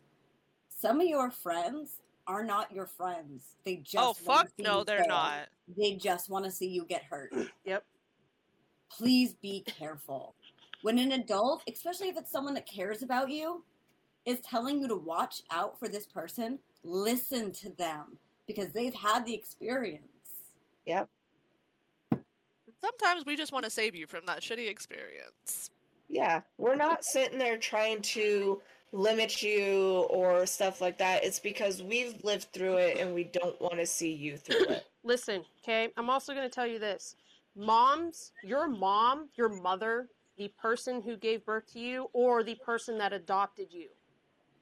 some 0.70 1.00
of 1.02 1.06
your 1.08 1.30
friends 1.30 2.02
are 2.26 2.44
not 2.44 2.72
your 2.72 2.88
friends. 2.88 3.56
They 3.64 3.76
just 3.78 3.98
Oh 4.04 4.14
fuck 4.14 4.50
no, 4.58 4.84
they're 4.84 5.00
fail. 5.00 5.08
not. 5.10 5.50
They 5.78 5.96
just 5.96 6.30
want 6.30 6.46
to 6.46 6.52
see 6.52 6.68
you 6.68 6.86
get 6.86 7.04
hurt. 7.04 7.32
Yep. 7.66 7.86
Please 8.90 9.34
be 9.36 9.62
careful. 9.68 10.34
When 10.82 10.98
an 10.98 11.12
adult, 11.12 11.62
especially 11.72 12.08
if 12.10 12.18
it's 12.18 12.32
someone 12.32 12.54
that 12.56 12.66
cares 12.66 13.04
about 13.04 13.30
you, 13.30 13.64
is 14.26 14.40
telling 14.42 14.80
you 14.82 14.88
to 14.88 14.96
watch 14.96 15.42
out 15.52 15.78
for 15.78 15.88
this 15.88 16.06
person, 16.06 16.58
listen 16.84 17.52
to 17.52 17.70
them 17.72 18.18
because 18.48 18.72
they've 18.72 18.94
had 18.94 19.26
the 19.26 19.34
experience. 19.34 20.02
Yep. 20.86 21.10
Sometimes 22.80 23.26
we 23.26 23.36
just 23.36 23.52
want 23.52 23.66
to 23.66 23.72
save 23.72 23.96
you 23.96 24.08
from 24.08 24.26
that 24.28 24.42
shitty 24.42 24.70
experience. 24.70 25.72
Yeah, 26.10 26.42
we're 26.58 26.76
not 26.76 27.04
sitting 27.04 27.38
there 27.38 27.58
trying 27.58 28.02
to 28.02 28.62
limit 28.92 29.44
you 29.44 30.08
or 30.10 30.46
stuff 30.46 30.80
like 30.80 30.98
that. 31.00 31.24
It's 31.24 31.40
because 31.40 31.84
we've 31.84 32.24
lived 32.24 32.54
through 32.54 32.78
it 32.78 32.98
and 32.98 33.14
we 33.14 33.26
don't 33.26 33.60
want 33.60 33.76
to 33.76 33.86
see 33.86 34.14
you 34.14 34.38
through 34.38 34.66
it. 34.70 34.86
Listen, 35.04 35.44
okay. 35.64 35.90
I'm 35.98 36.10
also 36.10 36.34
going 36.34 36.48
to 36.48 36.54
tell 36.54 36.68
you 36.68 36.80
this: 36.80 37.16
moms, 37.56 38.32
your 38.44 38.68
mom, 38.68 39.30
your 39.36 39.50
mother 39.50 40.08
the 40.38 40.52
person 40.60 41.02
who 41.02 41.18
gave 41.18 41.44
birth 41.46 41.72
to 41.74 41.80
you 41.80 42.10
or 42.14 42.44
the 42.44 42.56
person 42.56 42.98
that 43.00 43.12
adopted 43.12 43.68
you. 43.72 43.90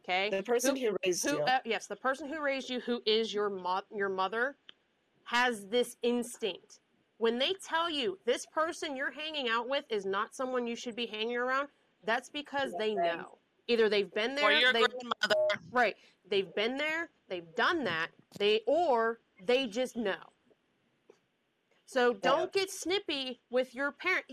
Okay? 0.03 0.30
The 0.30 0.44
person 0.44 0.76
who 0.76 0.95
raised 1.06 1.27
who, 1.27 1.38
you. 1.38 1.44
uh, 1.44 1.60
yes, 1.66 1.88
the 1.88 1.95
person 1.95 2.30
who 2.30 2.42
raised 2.42 2.69
you, 2.69 2.80
who 2.80 3.02
is 3.06 3.34
your 3.34 3.50
mo- 3.50 3.82
your 3.92 4.10
mother, 4.10 4.56
has 5.26 5.68
this 5.68 5.98
instinct. 6.02 6.80
When 7.18 7.40
they 7.40 7.53
tell 7.66 7.90
you 7.90 8.19
this 8.26 8.45
person 8.45 8.95
you're 8.95 9.11
hanging 9.11 9.48
out 9.50 9.69
with 9.69 9.85
is 9.90 10.06
not 10.06 10.35
someone 10.35 10.68
you 10.68 10.76
should 10.76 10.95
be 10.95 11.06
hanging 11.06 11.38
around, 11.38 11.69
that's 12.03 12.30
because 12.30 12.74
they 12.77 12.94
know. 12.94 13.38
Either 13.68 13.90
they've 13.90 14.14
been 14.14 14.35
there, 14.35 14.45
Or 14.45 14.52
your 14.52 14.74
they, 14.74 14.82
grandmother. 14.82 15.61
right? 15.72 15.95
They've 16.30 16.53
been 16.53 16.77
there, 16.77 17.10
they've 17.30 17.56
done 17.56 17.84
that, 17.85 18.10
they 18.38 18.61
or 18.68 19.19
they 19.45 19.68
just 19.68 19.95
know. 19.95 20.14
So 21.85 22.14
don't 22.14 22.52
get 22.52 22.69
snippy 22.69 23.40
with 23.50 23.74
your 23.74 23.92
parent. 23.92 24.26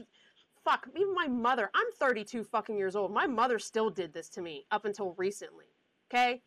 Fuck, 0.65 0.89
even 0.97 1.15
my 1.15 1.28
mother. 1.28 1.70
I'm 1.75 1.91
32 1.99 2.44
fucking 2.44 2.77
years 2.77 2.97
old. 2.97 3.12
My 3.12 3.27
mother 3.27 3.59
still 3.59 3.91
did 3.91 4.12
this 4.12 4.28
to 4.31 4.41
me 4.41 4.67
up 4.70 4.85
until 4.85 5.15
recently. 5.19 5.67
Okay? 6.11 6.43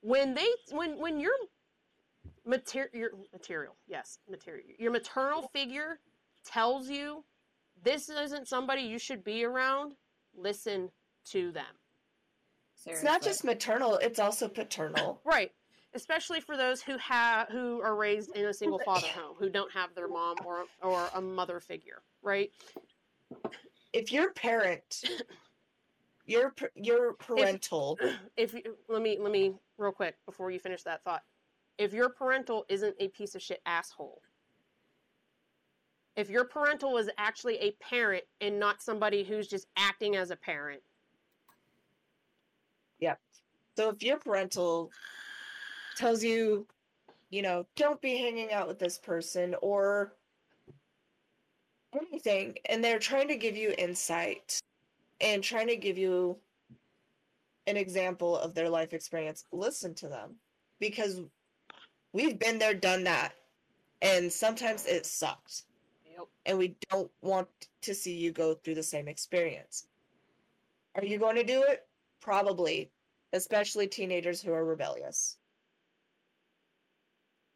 When 0.00 0.34
they 0.34 0.46
when 0.70 0.98
when 0.98 1.18
your 1.18 1.32
material 2.46 2.90
your 2.92 3.10
material, 3.32 3.74
yes, 3.86 4.18
material. 4.28 4.66
Your 4.78 4.92
maternal 4.92 5.48
figure 5.52 5.98
tells 6.44 6.88
you 6.88 7.24
this 7.82 8.08
isn't 8.08 8.48
somebody 8.48 8.82
you 8.82 8.98
should 8.98 9.24
be 9.24 9.44
around, 9.44 9.94
listen 10.36 10.90
to 11.30 11.52
them. 11.52 11.64
It's 12.86 13.02
not 13.02 13.22
just 13.22 13.44
maternal, 13.44 13.96
it's 13.96 14.18
also 14.18 14.48
paternal. 14.48 15.20
Right. 15.24 15.52
Especially 15.96 16.40
for 16.40 16.56
those 16.56 16.82
who 16.82 16.98
have 16.98 17.48
who 17.50 17.80
are 17.80 17.94
raised 17.94 18.34
in 18.36 18.46
a 18.46 18.52
single 18.52 18.80
father 18.80 19.06
home, 19.06 19.36
who 19.38 19.48
don't 19.48 19.70
have 19.72 19.94
their 19.94 20.08
mom 20.08 20.34
or 20.44 20.64
or 20.82 21.08
a 21.14 21.20
mother 21.20 21.60
figure, 21.60 22.02
right? 22.20 22.50
If 23.92 24.10
your 24.10 24.32
parent, 24.32 25.04
your 26.26 26.52
your 26.74 27.12
parental, 27.12 27.96
If 28.36 28.54
you, 28.54 28.62
let 28.88 29.02
me 29.02 29.18
let 29.20 29.30
me 29.30 29.54
real 29.78 29.92
quick 29.92 30.16
before 30.26 30.50
you 30.50 30.58
finish 30.58 30.82
that 30.82 31.04
thought. 31.04 31.22
If 31.78 31.92
your 31.92 32.10
parental 32.10 32.64
isn't 32.68 32.94
a 33.00 33.08
piece 33.08 33.34
of 33.34 33.42
shit 33.42 33.60
asshole, 33.66 34.22
if 36.16 36.30
your 36.30 36.44
parental 36.44 36.96
is 36.96 37.10
actually 37.18 37.56
a 37.56 37.72
parent 37.72 38.24
and 38.40 38.60
not 38.60 38.82
somebody 38.82 39.24
who's 39.24 39.48
just 39.48 39.66
acting 39.76 40.14
as 40.14 40.30
a 40.30 40.36
parent, 40.36 40.82
Yep. 43.00 43.20
So 43.76 43.90
if 43.90 44.02
your 44.02 44.18
parental 44.18 44.90
tells 45.96 46.22
you, 46.22 46.66
you 47.30 47.42
know, 47.42 47.66
don't 47.76 48.00
be 48.00 48.16
hanging 48.16 48.52
out 48.52 48.68
with 48.68 48.78
this 48.78 48.98
person 48.98 49.54
or 49.60 50.14
anything, 51.94 52.56
and 52.66 52.82
they're 52.82 52.98
trying 52.98 53.28
to 53.28 53.36
give 53.36 53.56
you 53.56 53.74
insight 53.76 54.58
and 55.20 55.42
trying 55.42 55.66
to 55.68 55.76
give 55.76 55.98
you 55.98 56.36
an 57.66 57.76
example 57.76 58.38
of 58.38 58.54
their 58.54 58.68
life 58.68 58.92
experience, 58.92 59.44
listen 59.52 59.94
to 59.94 60.08
them 60.08 60.36
because 60.80 61.20
we've 62.14 62.38
been 62.38 62.58
there, 62.58 62.72
done 62.72 63.04
that. 63.04 63.34
And 64.00 64.32
sometimes 64.32 64.86
it 64.86 65.04
sucks. 65.04 65.64
Yep. 66.10 66.28
And 66.46 66.56
we 66.56 66.76
don't 66.90 67.10
want 67.20 67.48
to 67.82 67.94
see 67.94 68.14
you 68.14 68.32
go 68.32 68.54
through 68.54 68.76
the 68.76 68.82
same 68.82 69.08
experience. 69.08 69.86
Are 70.94 71.04
you 71.04 71.18
going 71.18 71.36
to 71.36 71.44
do 71.44 71.62
it? 71.62 71.86
Probably, 72.22 72.90
especially 73.32 73.88
teenagers 73.88 74.40
who 74.40 74.52
are 74.52 74.64
rebellious. 74.64 75.36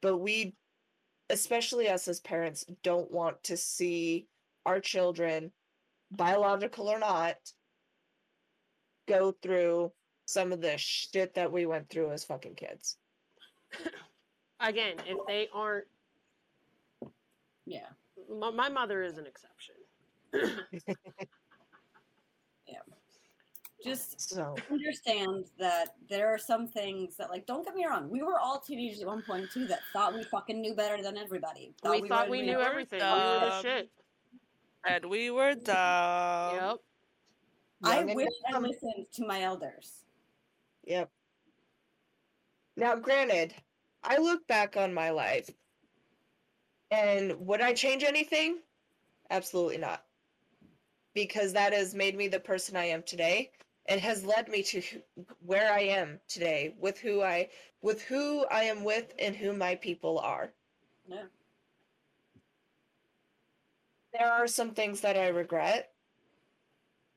But 0.02 0.18
we, 0.18 0.54
especially 1.30 1.88
us 1.88 2.08
as 2.08 2.20
parents, 2.20 2.66
don't 2.82 3.10
want 3.10 3.42
to 3.44 3.56
see 3.56 4.26
our 4.66 4.80
children, 4.80 5.52
biological 6.10 6.88
or 6.88 6.98
not, 6.98 7.36
go 9.06 9.34
through 9.42 9.92
some 10.26 10.52
of 10.52 10.60
the 10.60 10.76
shit 10.76 11.34
that 11.34 11.50
we 11.50 11.64
went 11.64 11.88
through 11.88 12.10
as 12.10 12.24
fucking 12.24 12.54
kids. 12.54 12.96
again, 14.60 14.96
if 15.06 15.18
they 15.26 15.48
aren't, 15.52 15.86
Yeah. 17.66 17.86
my, 18.30 18.50
my 18.50 18.68
mother 18.68 19.02
is 19.02 19.18
an 19.18 19.26
exception. 19.26 19.74
Yeah. 22.66 22.80
Just 23.82 24.20
So, 24.20 24.54
understand 24.70 25.46
that 25.58 25.94
there 26.10 26.28
are 26.28 26.36
some 26.36 26.66
things 26.68 27.16
that, 27.16 27.30
like, 27.30 27.46
don't 27.46 27.64
get 27.64 27.74
me 27.74 27.86
wrong, 27.86 28.10
we 28.10 28.22
were 28.22 28.38
all 28.38 28.60
teenagers 28.60 29.00
at 29.00 29.06
one 29.06 29.22
point 29.22 29.50
too 29.50 29.66
that 29.68 29.80
thought 29.92 30.12
we 30.14 30.22
fucking 30.24 30.60
knew 30.60 30.74
better 30.74 31.02
than 31.02 31.16
everybody. 31.16 31.72
we, 31.82 32.06
thought 32.08 32.28
we 32.28 32.42
knew 32.42 32.58
best. 32.58 32.68
everything. 32.68 32.98
We 33.00 33.06
were 33.06 33.40
the 33.40 33.62
shit. 33.62 33.90
And 34.86 35.04
we 35.06 35.30
were 35.30 35.54
dumb. 35.54 36.54
Yep. 36.56 36.76
I 37.84 37.98
young 38.00 38.08
and 38.10 38.16
wish 38.16 38.28
I 38.52 38.58
listened 38.58 39.06
to 39.14 39.26
my 39.26 39.42
elders. 39.42 40.04
Yep. 40.84 41.10
Now, 42.76 42.96
granted, 42.96 43.54
I 44.02 44.18
look 44.18 44.46
back 44.46 44.76
on 44.76 44.94
my 44.94 45.10
life 45.10 45.50
and 46.90 47.46
would 47.46 47.60
I 47.60 47.72
change 47.72 48.02
anything? 48.02 48.58
Absolutely 49.30 49.78
not. 49.78 50.04
Because 51.14 51.52
that 51.52 51.72
has 51.72 51.94
made 51.94 52.16
me 52.16 52.28
the 52.28 52.40
person 52.40 52.76
I 52.76 52.86
am 52.86 53.02
today 53.02 53.50
and 53.86 54.00
has 54.00 54.24
led 54.24 54.48
me 54.48 54.62
to 54.64 54.82
where 55.44 55.72
I 55.72 55.80
am 55.80 56.20
today 56.28 56.74
with 56.78 56.98
who 56.98 57.22
I 57.22 57.48
with 57.82 58.02
who 58.02 58.44
I 58.50 58.64
am 58.64 58.84
with 58.84 59.12
and 59.18 59.34
who 59.34 59.52
my 59.52 59.74
people 59.76 60.18
are. 60.18 60.52
Yeah. 61.08 61.24
There 64.12 64.30
are 64.30 64.46
some 64.46 64.72
things 64.72 65.00
that 65.00 65.16
I 65.16 65.28
regret. 65.28 65.90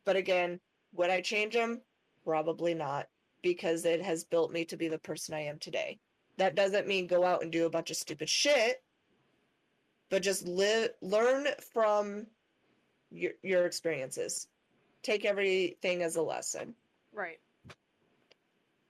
But 0.06 0.16
again, 0.16 0.60
would 0.94 1.10
I 1.10 1.22
change 1.22 1.54
them? 1.54 1.82
Probably 2.26 2.74
not 2.74 3.08
because 3.42 3.86
it 3.86 4.02
has 4.02 4.24
built 4.24 4.52
me 4.52 4.66
to 4.66 4.78
be 4.78 4.88
the 4.88 5.00
person 5.00 5.34
I 5.34 5.42
am 5.42 5.58
today. 5.60 6.00
That 6.42 6.56
doesn't 6.56 6.88
mean 6.88 7.06
go 7.06 7.24
out 7.24 7.44
and 7.44 7.52
do 7.52 7.68
a 7.68 7.70
bunch 7.70 7.92
of 7.92 7.98
stupid 7.98 8.28
shit, 8.28 8.82
but 10.10 10.24
just 10.24 10.48
live 10.48 10.90
learn 11.04 11.46
from 11.72 12.26
your 13.12 13.34
your 13.44 13.68
experiences. 13.68 14.48
Take 15.04 15.24
everything 15.24 16.02
as 16.02 16.16
a 16.16 16.22
lesson. 16.24 16.74
Right. 17.14 17.38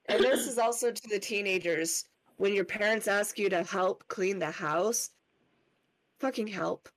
And 0.06 0.24
this 0.24 0.48
is 0.48 0.56
also 0.56 0.92
to 0.92 1.08
the 1.10 1.18
teenagers 1.18 2.06
when 2.38 2.54
your 2.54 2.64
parents 2.64 3.06
ask 3.06 3.38
you 3.38 3.50
to 3.50 3.62
help 3.64 4.08
clean 4.08 4.38
the 4.38 4.50
house, 4.50 5.10
fucking 6.20 6.46
help. 6.46 6.88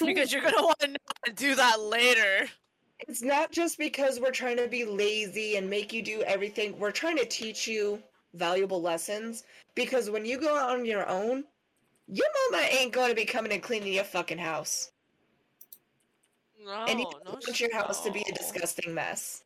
Because 0.00 0.32
you're 0.32 0.40
gonna 0.40 0.62
want 0.62 0.78
to 0.80 0.96
to 1.26 1.32
do 1.34 1.54
that 1.54 1.82
later. 1.82 2.48
It's 3.00 3.20
not 3.20 3.52
just 3.52 3.76
because 3.76 4.20
we're 4.20 4.30
trying 4.30 4.56
to 4.56 4.68
be 4.68 4.86
lazy 4.86 5.56
and 5.56 5.68
make 5.68 5.92
you 5.92 6.00
do 6.00 6.22
everything. 6.22 6.78
We're 6.78 6.92
trying 6.92 7.18
to 7.18 7.26
teach 7.26 7.68
you 7.68 8.02
valuable 8.36 8.80
lessons 8.80 9.44
because 9.74 10.10
when 10.10 10.24
you 10.24 10.38
go 10.38 10.56
out 10.56 10.70
on 10.70 10.84
your 10.84 11.08
own, 11.08 11.44
your 12.08 12.26
mama 12.50 12.64
ain't 12.70 12.92
going 12.92 13.10
to 13.10 13.16
be 13.16 13.24
coming 13.24 13.52
and 13.52 13.62
cleaning 13.62 13.92
your 13.92 14.04
fucking 14.04 14.38
house. 14.38 14.92
No, 16.64 16.84
and 16.88 16.98
you 16.98 17.04
no, 17.04 17.10
don't 17.24 17.46
want 17.46 17.60
your 17.60 17.74
house 17.74 18.02
to 18.02 18.10
be 18.10 18.24
a 18.28 18.32
disgusting 18.32 18.94
mess. 18.94 19.44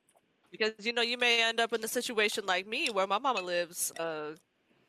Because 0.51 0.73
you 0.81 0.93
know 0.93 1.03
you 1.03 1.17
may 1.17 1.43
end 1.43 1.61
up 1.61 1.73
in 1.73 1.81
the 1.81 1.89
situation 1.89 2.45
like 2.47 2.67
me, 2.67 2.89
where 2.91 3.07
my 3.07 3.19
mama 3.19 3.41
lives 3.41 3.93
a 3.99 4.33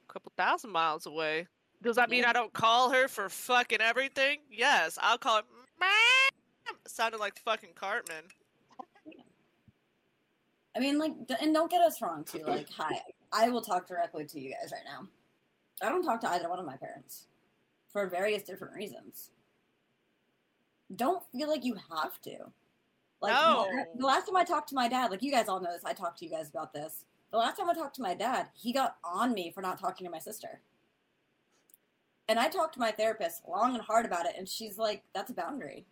couple 0.07 0.31
thousand 0.37 0.71
miles 0.71 1.05
away. 1.05 1.47
Does 1.83 1.95
that 1.95 2.09
mean 2.09 2.25
I 2.25 2.33
don't 2.33 2.53
call 2.53 2.91
her 2.91 3.07
for 3.07 3.29
fucking 3.29 3.81
everything? 3.81 4.39
Yes, 4.49 4.97
I'll 5.01 5.17
call 5.17 5.37
her. 5.37 5.43
Mom! 5.79 6.75
Sounded 6.87 7.19
like 7.19 7.39
fucking 7.39 7.71
Cartman. 7.75 8.23
I 10.75 10.79
mean, 10.79 10.99
like, 10.99 11.11
and 11.41 11.53
don't 11.53 11.69
get 11.69 11.81
us 11.81 12.01
wrong, 12.01 12.23
too. 12.23 12.43
Like, 12.45 12.69
hi, 12.69 13.01
I 13.31 13.49
will 13.49 13.61
talk 13.61 13.87
directly 13.87 14.25
to 14.25 14.39
you 14.39 14.51
guys 14.51 14.71
right 14.71 14.81
now. 14.85 15.07
I 15.81 15.89
don't 15.89 16.03
talk 16.03 16.21
to 16.21 16.29
either 16.29 16.49
one 16.49 16.59
of 16.59 16.65
my 16.65 16.77
parents 16.77 17.25
for 17.91 18.07
various 18.07 18.43
different 18.43 18.75
reasons. 18.75 19.31
Don't 20.95 21.23
feel 21.31 21.49
like 21.49 21.63
you 21.65 21.77
have 21.89 22.21
to. 22.23 22.51
Like, 23.21 23.33
No. 23.33 23.67
the 23.95 24.05
last 24.05 24.25
time 24.25 24.35
I 24.35 24.43
talked 24.43 24.69
to 24.69 24.75
my 24.75 24.87
dad, 24.87 25.11
like, 25.11 25.21
you 25.21 25.31
guys 25.31 25.47
all 25.47 25.59
know 25.59 25.71
this, 25.71 25.85
I 25.85 25.93
talked 25.93 26.19
to 26.19 26.25
you 26.25 26.31
guys 26.31 26.49
about 26.49 26.73
this. 26.73 27.05
The 27.31 27.37
last 27.37 27.57
time 27.57 27.69
I 27.69 27.73
talked 27.73 27.95
to 27.95 28.01
my 28.01 28.13
dad, 28.13 28.49
he 28.53 28.73
got 28.73 28.97
on 29.03 29.33
me 29.33 29.51
for 29.51 29.61
not 29.61 29.79
talking 29.79 30.05
to 30.05 30.11
my 30.11 30.19
sister. 30.19 30.61
And 32.27 32.39
I 32.39 32.49
talked 32.49 32.73
to 32.73 32.79
my 32.79 32.91
therapist 32.91 33.47
long 33.47 33.73
and 33.75 33.83
hard 33.83 34.05
about 34.05 34.25
it, 34.25 34.35
and 34.37 34.47
she's 34.47 34.77
like, 34.77 35.03
that's 35.13 35.31
a 35.31 35.33
boundary. 35.35 35.85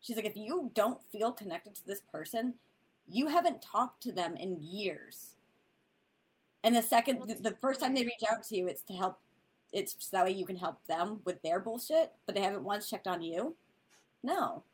She's 0.00 0.16
like, 0.16 0.24
if 0.24 0.36
you 0.36 0.70
don't 0.74 1.02
feel 1.12 1.32
connected 1.32 1.74
to 1.76 1.86
this 1.86 2.00
person, 2.00 2.54
you 3.06 3.28
haven't 3.28 3.62
talked 3.62 4.02
to 4.04 4.12
them 4.12 4.36
in 4.36 4.60
years. 4.60 5.34
And 6.68 6.76
the 6.76 6.82
second, 6.82 7.22
the, 7.26 7.34
the 7.34 7.56
first 7.62 7.80
time 7.80 7.94
they 7.94 8.04
reach 8.04 8.22
out 8.30 8.42
to 8.42 8.56
you, 8.58 8.66
it's 8.66 8.82
to 8.82 8.92
help. 8.92 9.18
It's 9.72 9.96
so 9.98 10.18
that 10.18 10.26
way 10.26 10.32
you 10.32 10.44
can 10.44 10.56
help 10.56 10.86
them 10.86 11.20
with 11.24 11.40
their 11.40 11.60
bullshit, 11.60 12.12
but 12.26 12.34
they 12.34 12.42
haven't 12.42 12.62
once 12.62 12.90
checked 12.90 13.06
on 13.06 13.22
you. 13.22 13.56
No, 14.22 14.64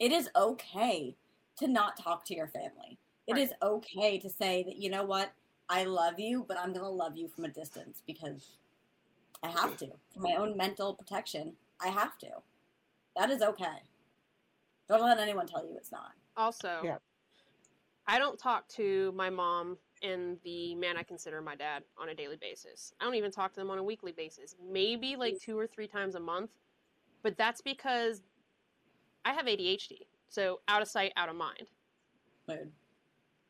it 0.00 0.10
is 0.10 0.28
okay 0.34 1.14
to 1.60 1.68
not 1.68 1.96
talk 1.96 2.24
to 2.24 2.34
your 2.34 2.48
family. 2.48 2.98
It 3.28 3.38
is 3.38 3.52
okay 3.62 4.18
to 4.18 4.28
say 4.28 4.64
that 4.64 4.78
you 4.78 4.90
know 4.90 5.04
what, 5.04 5.32
I 5.68 5.84
love 5.84 6.18
you, 6.18 6.44
but 6.48 6.58
I'm 6.58 6.72
gonna 6.72 6.90
love 6.90 7.16
you 7.16 7.28
from 7.28 7.44
a 7.44 7.50
distance 7.50 8.02
because 8.04 8.56
I 9.44 9.50
have 9.50 9.76
to 9.76 9.86
for 10.12 10.22
my 10.22 10.34
own 10.34 10.56
mental 10.56 10.92
protection. 10.92 11.52
I 11.80 11.86
have 11.86 12.18
to. 12.18 12.30
That 13.16 13.30
is 13.30 13.42
okay. 13.42 13.78
Don't 14.88 15.02
let 15.02 15.20
anyone 15.20 15.46
tell 15.46 15.64
you 15.64 15.76
it's 15.76 15.92
not. 15.92 16.14
Also, 16.36 16.80
Yeah. 16.82 16.98
I 18.08 18.18
don't 18.18 18.40
talk 18.40 18.66
to 18.70 19.12
my 19.12 19.30
mom 19.30 19.78
and 20.02 20.38
the 20.44 20.74
man 20.74 20.96
I 20.96 21.02
consider 21.02 21.40
my 21.40 21.54
dad 21.54 21.82
on 21.98 22.10
a 22.10 22.14
daily 22.14 22.36
basis. 22.36 22.92
I 23.00 23.04
don't 23.04 23.14
even 23.14 23.30
talk 23.30 23.52
to 23.54 23.60
them 23.60 23.70
on 23.70 23.78
a 23.78 23.82
weekly 23.82 24.12
basis. 24.12 24.54
Maybe 24.70 25.16
like 25.16 25.38
two 25.40 25.58
or 25.58 25.66
three 25.66 25.86
times 25.86 26.14
a 26.14 26.20
month. 26.20 26.50
But 27.22 27.36
that's 27.36 27.60
because 27.60 28.22
I 29.24 29.32
have 29.32 29.46
ADHD. 29.46 30.06
So 30.28 30.60
out 30.68 30.82
of 30.82 30.88
sight, 30.88 31.12
out 31.16 31.28
of 31.28 31.36
mind. 31.36 31.68
Mood. 32.48 32.70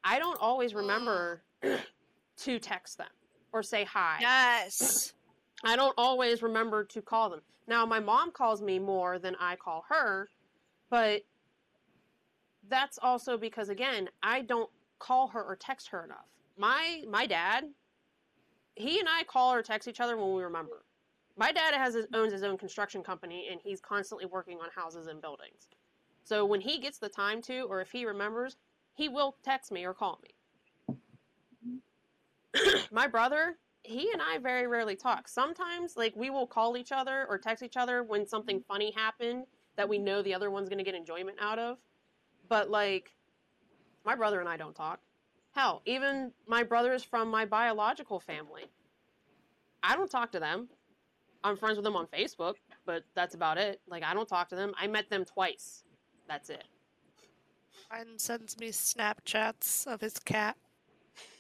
I 0.05 0.19
don't 0.19 0.41
always 0.41 0.75
remember 0.75 1.43
to 2.39 2.59
text 2.59 2.99
them 2.99 3.09
or 3.53 3.63
say 3.63 3.85
hi. 3.85 4.19
Yes. 4.21 5.13
I 5.65 5.77
don't 5.77 5.95
always 5.99 6.43
remember 6.43 6.85
to 6.85 7.03
call 7.03 7.31
them. 7.31 7.41
Now, 7.67 7.85
my 7.85 7.99
mom 7.99 8.31
calls 8.31 8.63
me 8.63 8.79
more 8.79 9.19
than 9.19 9.35
I 9.41 9.57
call 9.57 9.85
her, 9.89 10.31
but 10.91 11.23
that's 12.69 12.99
also 13.03 13.37
because 13.37 13.69
again, 13.69 14.09
I 14.23 14.43
don't 14.43 14.71
call 14.99 15.29
her 15.29 15.43
or 15.43 15.57
text 15.57 15.89
her 15.89 16.05
enough. 16.05 16.27
My 16.59 17.03
my 17.11 17.27
dad, 17.27 17.65
he 18.75 18.99
and 18.99 19.09
I 19.09 19.25
call 19.25 19.53
or 19.53 19.63
text 19.63 19.89
each 19.89 20.01
other 20.01 20.17
when 20.17 20.35
we 20.35 20.43
remember. 20.43 20.85
My 21.39 21.53
dad 21.53 21.75
has 21.75 21.95
his, 21.95 22.07
owns 22.15 22.33
his 22.33 22.43
own 22.43 22.57
construction 22.57 23.03
company 23.03 23.49
and 23.51 23.61
he's 23.63 23.81
constantly 23.81 24.25
working 24.27 24.59
on 24.59 24.69
houses 24.75 25.07
and 25.07 25.21
buildings. 25.21 25.69
So 26.25 26.47
when 26.47 26.63
he 26.63 26.79
gets 26.79 26.99
the 26.99 27.11
time 27.11 27.43
to 27.43 27.61
or 27.69 27.81
if 27.83 27.93
he 27.93 28.07
remembers, 28.07 28.57
he 28.95 29.09
will 29.09 29.37
text 29.43 29.71
me 29.71 29.85
or 29.85 29.93
call 29.93 30.19
me. 30.23 30.97
my 32.91 33.07
brother, 33.07 33.59
he 33.83 34.11
and 34.13 34.21
I 34.21 34.39
very 34.39 34.67
rarely 34.67 34.97
talk. 34.97 35.29
Sometimes, 35.29 35.97
like, 35.97 36.15
we 36.17 36.31
will 36.31 36.47
call 36.47 36.77
each 36.77 36.93
other 36.93 37.27
or 37.29 37.39
text 37.39 37.63
each 37.63 37.77
other 37.77 38.03
when 38.03 38.27
something 38.27 38.63
funny 38.67 38.93
happened 38.97 39.45
that 39.77 39.89
we 39.89 39.99
know 39.99 40.23
the 40.23 40.35
other 40.35 40.51
one's 40.51 40.69
going 40.69 40.79
to 40.79 40.85
get 40.85 40.95
enjoyment 40.95 41.37
out 41.41 41.59
of. 41.59 41.79
But, 42.49 42.71
like, 42.71 43.13
my 44.05 44.15
brother 44.17 44.41
and 44.41 44.49
I 44.49 44.57
don't 44.57 44.75
talk. 44.75 45.01
Hell, 45.57 45.81
even 45.87 46.33
my 46.47 46.63
brothers 46.63 47.03
from 47.03 47.31
my 47.31 47.47
biological 47.47 48.21
family, 48.21 48.65
I 49.83 49.97
don't 49.97 50.11
talk 50.11 50.31
to 50.33 50.39
them. 50.39 50.69
I'm 51.43 51.57
friends 51.57 51.77
with 51.77 51.85
them 51.85 51.97
on 51.97 52.07
Facebook, 52.09 52.57
but 52.85 53.05
that's 53.15 53.35
about 53.35 53.57
it. 53.57 53.81
Like, 53.89 54.03
I 54.03 54.13
don't 54.13 54.29
talk 54.29 54.51
to 54.51 54.55
them. 54.55 54.75
I 54.79 54.87
met 54.87 55.09
them 55.09 55.25
twice. 55.25 55.85
That's 56.29 56.51
it. 56.51 56.65
Ryan 57.91 58.19
sends 58.19 58.59
me 58.59 58.69
Snapchats 58.69 59.87
of 59.87 60.03
his 60.03 60.19
cat. 60.19 60.57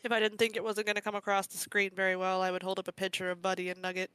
If 0.03 0.11
I 0.11 0.19
didn't 0.19 0.39
think 0.39 0.57
it 0.57 0.65
wasn't 0.65 0.87
going 0.87 0.97
to 0.97 1.03
come 1.03 1.15
across 1.15 1.47
the 1.49 1.59
screen 1.59 1.91
very 1.95 2.17
well, 2.17 2.41
I 2.41 2.51
would 2.51 2.63
hold 2.63 2.79
up 2.79 2.89
a 2.89 2.93
picture 2.93 3.31
of 3.31 3.43
Buddy 3.43 3.69
and 3.69 3.83
Nugget. 3.83 4.11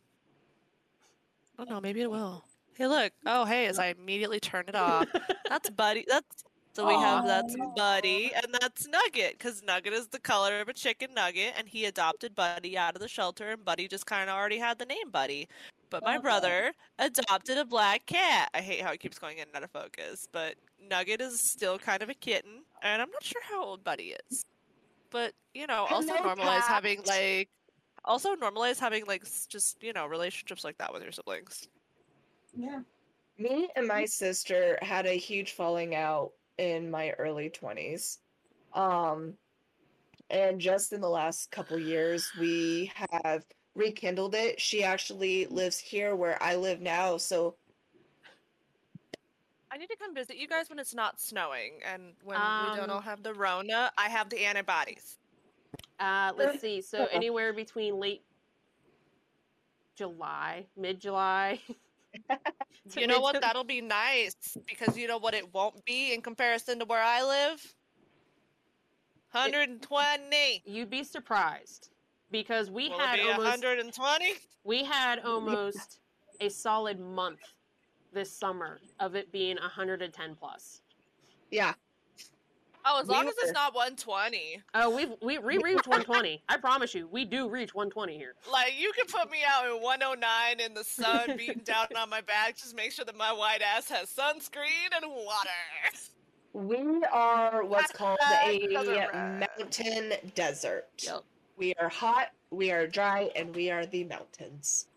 Oh, 1.59 1.63
I 1.63 1.65
don't 1.65 1.75
know, 1.75 1.81
maybe 1.81 2.01
it 2.01 2.09
will. 2.09 2.43
Hey, 2.73 2.87
look. 2.87 3.13
Oh, 3.27 3.45
hey, 3.45 3.67
as 3.67 3.77
I 3.77 3.87
immediately 3.87 4.39
turn 4.39 4.65
it 4.67 4.75
off. 4.75 5.07
That's 5.49 5.69
Buddy. 5.69 6.05
That's 6.07 6.43
so 6.73 6.87
we 6.87 6.93
have 6.93 7.25
that's 7.25 7.55
Buddy 7.75 8.31
and 8.33 8.53
that's 8.59 8.87
Nugget 8.87 9.33
because 9.33 9.61
Nugget 9.63 9.93
is 9.93 10.07
the 10.07 10.19
color 10.19 10.59
of 10.61 10.69
a 10.69 10.73
chicken 10.73 11.13
nugget, 11.13 11.53
and 11.57 11.67
he 11.67 11.85
adopted 11.85 12.35
Buddy 12.35 12.77
out 12.77 12.95
of 12.95 13.01
the 13.01 13.07
shelter, 13.07 13.49
and 13.51 13.63
Buddy 13.65 13.87
just 13.87 14.05
kind 14.05 14.29
of 14.29 14.35
already 14.35 14.57
had 14.57 14.79
the 14.79 14.85
name 14.85 15.09
Buddy. 15.11 15.47
But 15.89 16.03
my 16.05 16.17
Okay. 16.17 16.21
brother 16.21 16.73
adopted 16.99 17.57
a 17.57 17.65
black 17.65 18.05
cat. 18.05 18.49
I 18.53 18.61
hate 18.61 18.81
how 18.81 18.91
it 18.93 18.99
keeps 19.01 19.19
going 19.19 19.37
in 19.39 19.47
and 19.47 19.55
out 19.57 19.63
of 19.63 19.71
focus, 19.71 20.27
but 20.31 20.55
Nugget 20.79 21.21
is 21.21 21.39
still 21.41 21.77
kind 21.79 22.01
of 22.01 22.09
a 22.09 22.13
kitten, 22.13 22.63
and 22.81 23.01
I'm 23.01 23.11
not 23.11 23.23
sure 23.23 23.41
how 23.43 23.63
old 23.63 23.83
Buddy 23.83 24.15
is. 24.29 24.45
But 25.11 25.33
you 25.53 25.67
know, 25.67 25.85
also 25.85 26.17
Hello, 26.17 26.19
normalize 26.19 26.67
having 26.67 27.03
like, 27.03 27.49
also 28.05 28.35
normalize 28.35 28.79
having 28.79 29.05
like 29.05 29.25
just 29.49 29.83
you 29.83 29.93
know 29.93 30.07
relationships 30.07 30.63
like 30.63 30.77
that 30.79 30.93
with 30.93 31.03
your 31.03 31.11
siblings. 31.11 31.67
Yeah. 32.53 32.81
Me 33.37 33.69
and 33.75 33.87
my 33.87 34.05
sister 34.05 34.77
had 34.81 35.05
a 35.05 35.17
huge 35.17 35.53
falling 35.53 35.95
out 35.95 36.33
in 36.61 36.91
my 36.91 37.09
early 37.11 37.49
20s. 37.49 38.19
Um 38.73 39.33
and 40.29 40.61
just 40.61 40.93
in 40.93 41.01
the 41.01 41.09
last 41.09 41.51
couple 41.51 41.77
years 41.77 42.31
we 42.39 42.91
have 42.95 43.43
rekindled 43.75 44.35
it. 44.35 44.61
She 44.61 44.83
actually 44.83 45.47
lives 45.47 45.77
here 45.79 46.15
where 46.15 46.41
I 46.41 46.55
live 46.55 46.79
now, 46.79 47.17
so 47.17 47.55
I 49.71 49.77
need 49.77 49.89
to 49.89 49.95
come 49.95 50.13
visit 50.13 50.35
you 50.35 50.47
guys 50.47 50.69
when 50.69 50.79
it's 50.79 50.93
not 50.93 51.19
snowing 51.19 51.79
and 51.85 52.13
when 52.23 52.37
we 52.37 52.75
don't 52.77 52.89
Um, 52.89 52.89
all 52.89 53.01
have 53.01 53.23
the 53.23 53.33
Rona. 53.33 53.91
I 53.97 54.09
have 54.09 54.29
the 54.29 54.45
antibodies. 54.45 55.17
Uh, 55.97 56.33
let's 56.35 56.59
see. 56.59 56.81
So 56.81 57.05
anywhere 57.11 57.53
between 57.53 57.97
late 57.97 58.23
July, 59.95 60.65
mid 60.75 60.99
July. 60.99 61.61
You 62.97 63.07
know 63.07 63.19
what? 63.21 63.39
That'll 63.39 63.63
be 63.63 63.79
nice 63.79 64.35
because 64.67 64.97
you 64.97 65.07
know 65.07 65.17
what 65.17 65.33
it 65.33 65.53
won't 65.53 65.85
be 65.85 66.13
in 66.13 66.21
comparison 66.21 66.79
to 66.79 66.85
where 66.85 67.01
I 67.01 67.23
live. 67.23 67.73
120. 69.31 70.63
You'd 70.65 70.89
be 70.89 71.03
surprised 71.03 71.89
because 72.31 72.69
we 72.69 72.89
Will 72.89 72.99
had 72.99 73.19
it 73.19 73.27
almost 73.27 73.45
120? 73.63 74.33
we 74.63 74.83
had 74.83 75.19
almost 75.25 75.99
a 76.41 76.49
solid 76.49 76.99
month 76.99 77.39
this 78.11 78.31
summer 78.31 78.79
of 78.99 79.15
it 79.15 79.31
being 79.31 79.57
110 79.57 80.35
plus. 80.35 80.81
yeah. 81.49 81.73
Oh, 82.85 83.01
as 83.01 83.07
We 83.07 83.13
long 83.13 83.27
as 83.27 83.35
it's 83.39 83.51
not 83.51 83.73
120. 83.75 84.61
Oh, 84.73 84.89
we've 84.95 85.09
we 85.21 85.37
we 85.37 85.57
reached 85.63 85.87
120. 85.87 86.41
I 86.49 86.57
promise 86.57 86.93
you, 86.93 87.07
we 87.11 87.25
do 87.25 87.49
reach 87.49 87.73
120 87.75 88.17
here. 88.17 88.35
Like 88.51 88.73
you 88.79 88.91
can 88.93 89.05
put 89.07 89.29
me 89.31 89.39
out 89.47 89.65
in 89.65 89.81
109 89.81 90.59
in 90.59 90.73
the 90.73 90.83
sun, 90.83 91.33
beating 91.37 91.63
down 91.63 91.87
on 91.97 92.09
my 92.09 92.21
back. 92.21 92.57
Just 92.57 92.75
make 92.75 92.91
sure 92.91 93.05
that 93.05 93.17
my 93.17 93.31
white 93.31 93.61
ass 93.61 93.89
has 93.89 94.09
sunscreen 94.09 94.89
and 94.95 95.11
water. 95.11 95.49
We 96.53 97.03
are 97.11 97.63
what's 97.63 97.91
called 97.91 98.19
a 98.21 98.25
Hashtag 98.25 98.73
Southern 98.73 99.39
Red. 99.39 99.49
mountain 99.57 100.13
desert. 100.35 100.87
Yep. 101.03 101.23
We 101.57 101.73
are 101.75 101.89
hot, 101.89 102.29
we 102.49 102.71
are 102.71 102.87
dry, 102.87 103.29
and 103.35 103.55
we 103.55 103.69
are 103.69 103.85
the 103.85 104.03
mountains. 104.05 104.87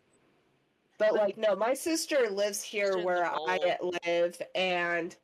But 0.99 1.15
like 1.15 1.37
no, 1.37 1.55
my 1.55 1.75
sister 1.75 2.29
lives 2.31 2.63
here 2.63 2.99
where 2.99 3.27
I 3.27 3.77
live 4.07 4.41
and 4.55 5.15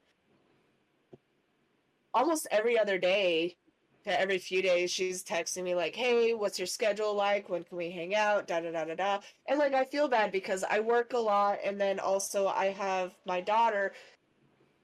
almost 2.14 2.46
every 2.50 2.78
other 2.78 2.98
day 2.98 3.56
to 4.04 4.20
every 4.20 4.38
few 4.38 4.62
days 4.62 4.90
she's 4.90 5.22
texting 5.22 5.62
me 5.62 5.74
like, 5.74 5.94
"Hey, 5.94 6.32
what's 6.32 6.58
your 6.58 6.66
schedule 6.66 7.14
like? 7.14 7.48
When 7.48 7.64
can 7.64 7.76
we 7.76 7.90
hang 7.90 8.14
out?" 8.14 8.46
da 8.46 8.60
da 8.60 8.70
da 8.70 8.84
da 8.84 8.94
da. 8.94 9.20
And 9.46 9.58
like 9.58 9.74
I 9.74 9.84
feel 9.84 10.08
bad 10.08 10.32
because 10.32 10.64
I 10.64 10.80
work 10.80 11.12
a 11.12 11.18
lot 11.18 11.58
and 11.64 11.80
then 11.80 11.98
also 11.98 12.48
I 12.48 12.66
have 12.66 13.14
my 13.26 13.40
daughter. 13.40 13.92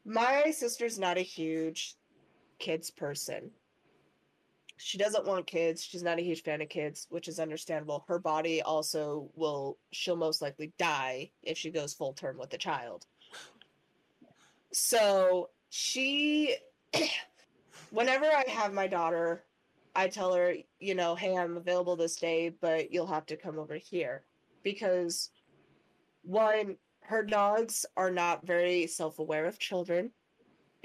My 0.04 0.50
sister's 0.50 0.98
not 0.98 1.18
a 1.18 1.22
huge 1.22 1.96
kids 2.58 2.90
person. 2.90 3.50
She 4.78 4.98
doesn't 4.98 5.26
want 5.26 5.46
kids. 5.46 5.82
She's 5.82 6.02
not 6.02 6.18
a 6.18 6.22
huge 6.22 6.42
fan 6.42 6.60
of 6.60 6.68
kids, 6.68 7.06
which 7.08 7.28
is 7.28 7.40
understandable. 7.40 8.04
Her 8.08 8.18
body 8.18 8.60
also 8.60 9.30
will 9.34 9.78
she'll 9.90 10.16
most 10.16 10.42
likely 10.42 10.72
die 10.78 11.30
if 11.42 11.56
she 11.56 11.70
goes 11.70 11.94
full 11.94 12.12
term 12.12 12.36
with 12.38 12.52
a 12.52 12.58
child. 12.58 13.06
So 14.72 15.48
she 15.70 16.56
whenever 17.90 18.26
I 18.26 18.44
have 18.48 18.72
my 18.72 18.86
daughter, 18.86 19.44
I 19.94 20.08
tell 20.08 20.34
her, 20.34 20.54
you 20.78 20.94
know, 20.94 21.14
hey, 21.14 21.36
I'm 21.36 21.56
available 21.56 21.96
this 21.96 22.16
day, 22.16 22.50
but 22.60 22.92
you'll 22.92 23.06
have 23.06 23.26
to 23.26 23.36
come 23.36 23.58
over 23.58 23.76
here. 23.76 24.24
Because 24.62 25.30
one, 26.22 26.76
her 27.02 27.22
dogs 27.22 27.86
are 27.96 28.10
not 28.10 28.46
very 28.46 28.86
self 28.86 29.18
aware 29.18 29.46
of 29.46 29.58
children, 29.58 30.10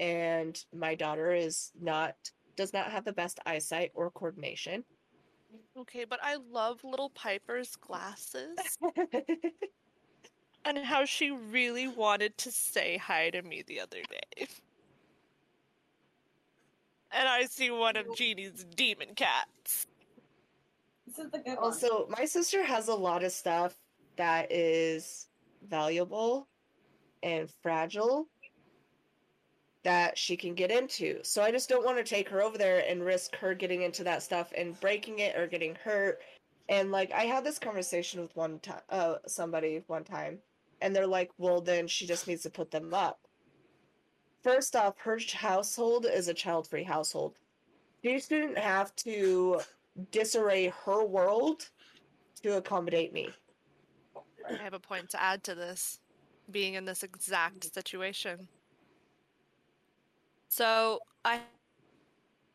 and 0.00 0.62
my 0.74 0.94
daughter 0.94 1.32
is 1.32 1.72
not 1.80 2.14
does 2.56 2.72
not 2.72 2.90
have 2.90 3.04
the 3.04 3.12
best 3.12 3.40
eyesight 3.46 3.90
or 3.94 4.10
coordination. 4.10 4.84
Okay, 5.76 6.04
but 6.04 6.20
I 6.22 6.36
love 6.50 6.82
little 6.84 7.10
Piper's 7.10 7.76
glasses 7.76 8.56
and 10.64 10.78
how 10.78 11.04
she 11.04 11.30
really 11.30 11.88
wanted 11.88 12.36
to 12.38 12.50
say 12.50 12.96
hi 12.96 13.30
to 13.30 13.42
me 13.42 13.62
the 13.66 13.80
other 13.80 14.00
day. 14.08 14.46
And 17.12 17.28
I 17.28 17.44
see 17.44 17.70
one 17.70 17.96
of 17.96 18.14
Jeannie's 18.16 18.64
demon 18.74 19.14
cats. 19.14 19.86
This 21.06 21.18
is 21.18 21.30
the 21.30 21.38
good 21.38 21.56
one. 21.56 21.64
Also, 21.64 22.06
my 22.08 22.24
sister 22.24 22.64
has 22.64 22.88
a 22.88 22.94
lot 22.94 23.22
of 23.22 23.32
stuff 23.32 23.76
that 24.16 24.50
is 24.50 25.28
valuable 25.68 26.48
and 27.22 27.50
fragile 27.62 28.26
that 29.84 30.16
she 30.16 30.36
can 30.36 30.54
get 30.54 30.70
into. 30.70 31.18
So 31.22 31.42
I 31.42 31.50
just 31.50 31.68
don't 31.68 31.84
want 31.84 31.98
to 31.98 32.04
take 32.04 32.28
her 32.28 32.42
over 32.42 32.56
there 32.56 32.84
and 32.88 33.04
risk 33.04 33.36
her 33.36 33.54
getting 33.54 33.82
into 33.82 34.04
that 34.04 34.22
stuff 34.22 34.52
and 34.56 34.78
breaking 34.80 35.18
it 35.18 35.36
or 35.36 35.46
getting 35.46 35.74
hurt. 35.74 36.20
And 36.68 36.92
like 36.92 37.10
I 37.12 37.24
had 37.24 37.44
this 37.44 37.58
conversation 37.58 38.22
with 38.22 38.34
one 38.36 38.60
time 38.60 38.80
uh 38.88 39.16
somebody 39.26 39.82
one 39.88 40.04
time 40.04 40.38
and 40.80 40.94
they're 40.94 41.06
like, 41.06 41.30
"Well, 41.38 41.60
then 41.60 41.88
she 41.88 42.06
just 42.06 42.26
needs 42.28 42.42
to 42.42 42.50
put 42.50 42.70
them 42.70 42.94
up." 42.94 43.20
First 44.42 44.74
off, 44.74 44.98
her 44.98 45.18
household 45.34 46.06
is 46.06 46.28
a 46.28 46.34
child-free 46.34 46.84
household. 46.84 47.34
She 48.02 48.18
shouldn't 48.18 48.58
have 48.58 48.94
to 48.96 49.60
disarray 50.10 50.72
her 50.84 51.04
world 51.04 51.68
to 52.42 52.56
accommodate 52.56 53.12
me. 53.12 53.30
I 54.48 54.54
have 54.54 54.74
a 54.74 54.80
point 54.80 55.10
to 55.10 55.22
add 55.22 55.44
to 55.44 55.54
this 55.54 56.00
being 56.50 56.74
in 56.74 56.84
this 56.84 57.04
exact 57.04 57.72
situation. 57.72 58.48
So 60.48 60.98
I 61.24 61.40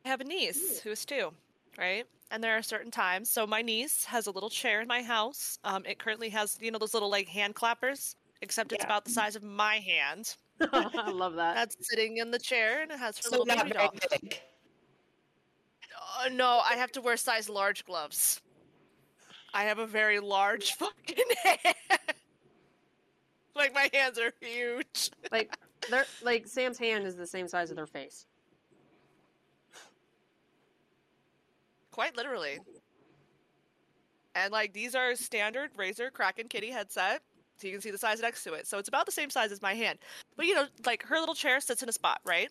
have 0.03 0.19
a 0.19 0.25
niece 0.25 0.79
who 0.79 0.91
is 0.91 1.05
two, 1.05 1.31
right? 1.77 2.05
And 2.31 2.43
there 2.43 2.57
are 2.57 2.61
certain 2.61 2.91
times. 2.91 3.31
So 3.31 3.47
my 3.47 3.61
niece 3.61 4.03
has 4.03 4.27
a 4.27 4.31
little 4.31 4.49
chair 4.49 4.81
in 4.81 4.87
my 4.87 5.01
house. 5.01 5.57
Um, 5.63 5.85
it 5.85 5.99
currently 5.99 6.29
has, 6.29 6.57
you 6.59 6.69
know, 6.69 6.77
those 6.77 6.93
little 6.93 7.09
like 7.09 7.29
hand 7.29 7.55
clappers, 7.55 8.17
except 8.41 8.73
it's 8.73 8.83
Yeah. 8.83 8.87
about 8.87 9.05
the 9.05 9.11
size 9.11 9.37
of 9.37 9.43
my 9.43 9.75
hand. 9.77 10.35
I 10.71 11.09
love 11.11 11.35
that. 11.35 11.55
That's 11.55 11.75
sitting 11.87 12.17
in 12.17 12.31
the 12.31 12.39
chair, 12.39 12.81
and 12.81 12.91
it 12.91 12.99
has 12.99 13.17
her 13.17 13.23
So 13.23 13.31
little 13.31 13.45
baby 13.45 13.69
doll. 13.71 13.93
big. 14.11 14.41
Uh, 16.19 16.29
no, 16.29 16.61
I 16.67 16.75
have 16.75 16.91
to 16.93 17.01
wear 17.01 17.17
size 17.17 17.47
large 17.49 17.85
gloves. 17.85 18.41
I 19.53 19.63
have 19.63 19.79
a 19.79 19.87
very 19.87 20.19
large 20.19 20.73
fucking 20.75 21.25
hand. 21.43 21.75
like 23.55 23.73
my 23.73 23.89
hands 23.93 24.17
are 24.19 24.33
huge. 24.41 25.11
Like 25.31 25.55
they're 25.89 26.05
like 26.23 26.47
Sam's 26.47 26.77
hand 26.77 27.05
is 27.05 27.15
the 27.15 27.27
same 27.27 27.47
size 27.47 27.69
as 27.69 27.75
their 27.75 27.85
face. 27.87 28.25
Quite 31.91 32.15
literally. 32.15 32.59
And 34.35 34.51
like 34.51 34.73
these 34.73 34.93
are 34.95 35.15
standard 35.15 35.73
Razer 35.75 36.11
Kraken 36.11 36.47
Kitty 36.47 36.69
headset. 36.71 37.21
So 37.57 37.67
you 37.67 37.73
can 37.73 37.81
see 37.81 37.91
the 37.91 37.97
size 37.97 38.21
next 38.21 38.43
to 38.43 38.53
it. 38.53 38.67
So 38.67 38.77
it's 38.77 38.87
about 38.87 39.05
the 39.05 39.11
same 39.11 39.29
size 39.29 39.51
as 39.51 39.61
my 39.61 39.73
hand. 39.73 39.99
But 40.35 40.45
you 40.45 40.55
know, 40.55 40.65
like 40.85 41.03
her 41.03 41.19
little 41.19 41.35
chair 41.35 41.59
sits 41.59 41.83
in 41.83 41.89
a 41.89 41.93
spot, 41.93 42.21
right? 42.23 42.49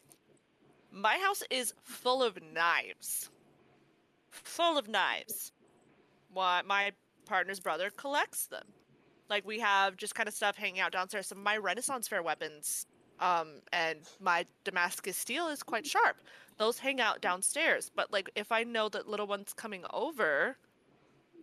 My 0.93 1.19
house 1.19 1.43
is 1.51 1.75
full 1.85 2.23
of 2.23 2.39
knives. 2.53 3.31
Full 4.31 4.77
of 4.77 4.89
knives. 4.89 5.53
Why 6.33 6.63
my 6.67 6.93
partner's 7.27 7.61
brother 7.61 7.91
collects 7.97 8.47
them. 8.47 8.67
Like 9.29 9.47
we 9.47 9.61
have 9.61 9.97
just 9.97 10.15
kind 10.15 10.29
of 10.29 10.35
stuff 10.35 10.57
hanging 10.57 10.81
out 10.81 10.93
downstairs. 10.93 11.27
Some 11.27 11.39
of 11.39 11.45
my 11.45 11.57
Renaissance 11.57 12.09
fair 12.09 12.23
weapons, 12.23 12.87
um, 13.21 13.61
and 13.73 14.01
my 14.21 14.47
Damascus 14.65 15.17
steel 15.17 15.49
is 15.49 15.63
quite 15.63 15.87
sharp. 15.87 16.17
Those 16.59 16.79
hang 16.79 17.01
out 17.01 17.21
downstairs. 17.21 17.91
But 17.95 18.13
like 18.13 18.31
if 18.35 18.53
I 18.53 18.65
know 18.65 18.89
that 18.89 19.09
little 19.09 19.27
one's 19.27 19.53
coming 19.53 19.85
over, 19.93 20.57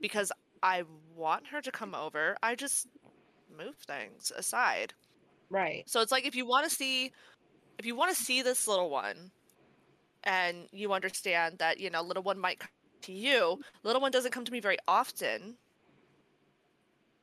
because 0.01 0.31
I 0.61 0.83
want 1.15 1.47
her 1.47 1.61
to 1.61 1.71
come 1.71 1.93
over, 1.93 2.37
I 2.41 2.55
just 2.55 2.87
move 3.53 3.77
things 3.77 4.31
aside. 4.35 4.95
Right. 5.49 5.87
So 5.87 6.01
it's 6.01 6.11
like 6.11 6.25
if 6.25 6.35
you 6.35 6.45
want 6.45 6.69
to 6.69 6.75
see 6.75 7.13
if 7.79 7.85
you 7.85 7.95
want 7.95 8.15
to 8.15 8.23
see 8.23 8.41
this 8.43 8.67
little 8.67 8.89
one 8.89 9.31
and 10.23 10.69
you 10.71 10.93
understand 10.93 11.59
that, 11.59 11.79
you 11.79 11.89
know, 11.89 12.01
little 12.01 12.23
one 12.23 12.39
might 12.39 12.59
come 12.59 12.69
to 13.03 13.13
you, 13.13 13.59
little 13.83 14.01
one 14.01 14.11
doesn't 14.11 14.31
come 14.31 14.45
to 14.45 14.51
me 14.51 14.59
very 14.61 14.77
often, 14.87 15.59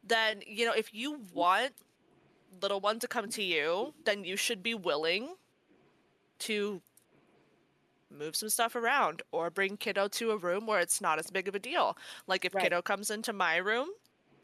then, 0.02 0.42
you 0.46 0.64
know, 0.66 0.72
if 0.72 0.92
you 0.94 1.12
want 1.32 1.74
little 2.50 2.80
one 2.80 3.00
to 3.00 3.08
come 3.08 3.28
to 3.30 3.42
you, 3.42 3.94
then 4.04 4.24
you 4.24 4.36
should 4.36 4.62
be 4.62 4.74
willing 4.74 5.36
to 6.40 6.82
move 8.10 8.34
some 8.34 8.48
stuff 8.48 8.74
around 8.74 9.22
or 9.32 9.50
bring 9.50 9.76
kiddo 9.76 10.08
to 10.08 10.32
a 10.32 10.36
room 10.36 10.66
where 10.66 10.80
it's 10.80 11.00
not 11.00 11.18
as 11.18 11.30
big 11.30 11.46
of 11.48 11.54
a 11.54 11.58
deal. 11.60 11.96
Like 12.26 12.44
if 12.44 12.52
Right. 12.52 12.58
kiddo 12.58 12.82
comes 12.82 13.10
into 13.10 13.32
my 13.32 13.56
room, 13.56 13.88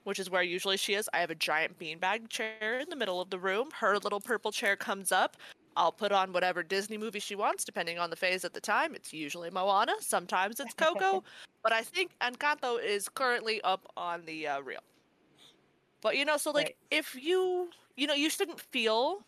which 0.07 0.21
is 0.21 0.31
where 0.31 0.43
usually 0.43 0.77
she 0.77 0.95
is, 0.95 1.11
I 1.13 1.19
have 1.19 1.31
a 1.31 1.35
giant 1.35 1.81
beanbag 1.81 2.29
chair 2.29 2.79
in 2.79 2.89
the 2.91 2.95
middle 2.95 3.21
of 3.21 3.29
the 3.29 3.41
room. 3.41 3.71
Her 3.73 3.99
little 3.99 4.21
purple 4.21 4.53
chair 4.53 4.77
comes 4.77 5.11
up. 5.11 5.37
I'll 5.77 5.91
put 5.91 6.13
on 6.13 6.33
whatever 6.33 6.63
Disney 6.63 6.97
movie 6.97 7.19
she 7.19 7.35
wants, 7.35 7.65
depending 7.65 7.99
on 7.99 8.11
the 8.11 8.15
phase 8.15 8.45
at 8.45 8.55
the 8.55 8.61
time. 8.61 8.95
It's 8.95 9.13
usually 9.13 9.51
Moana, 9.51 9.95
sometimes 9.99 10.61
it's 10.61 10.75
Coco, 10.75 11.25
but 11.65 11.73
I 11.73 11.83
think 11.83 12.13
Encanto 12.21 12.81
is 12.83 13.09
currently 13.09 13.61
up 13.63 13.91
on 13.97 14.25
the 14.27 14.47
uh, 14.47 14.61
reel. 14.61 14.79
But 16.03 16.17
you 16.17 16.25
know, 16.25 16.37
so 16.37 16.53
like 16.53 16.67
Right. 16.67 16.77
if 16.93 17.17
you, 17.21 17.71
you 17.97 18.07
know, 18.07 18.15
you 18.15 18.31
shouldn't 18.31 18.61
feel 18.61 19.25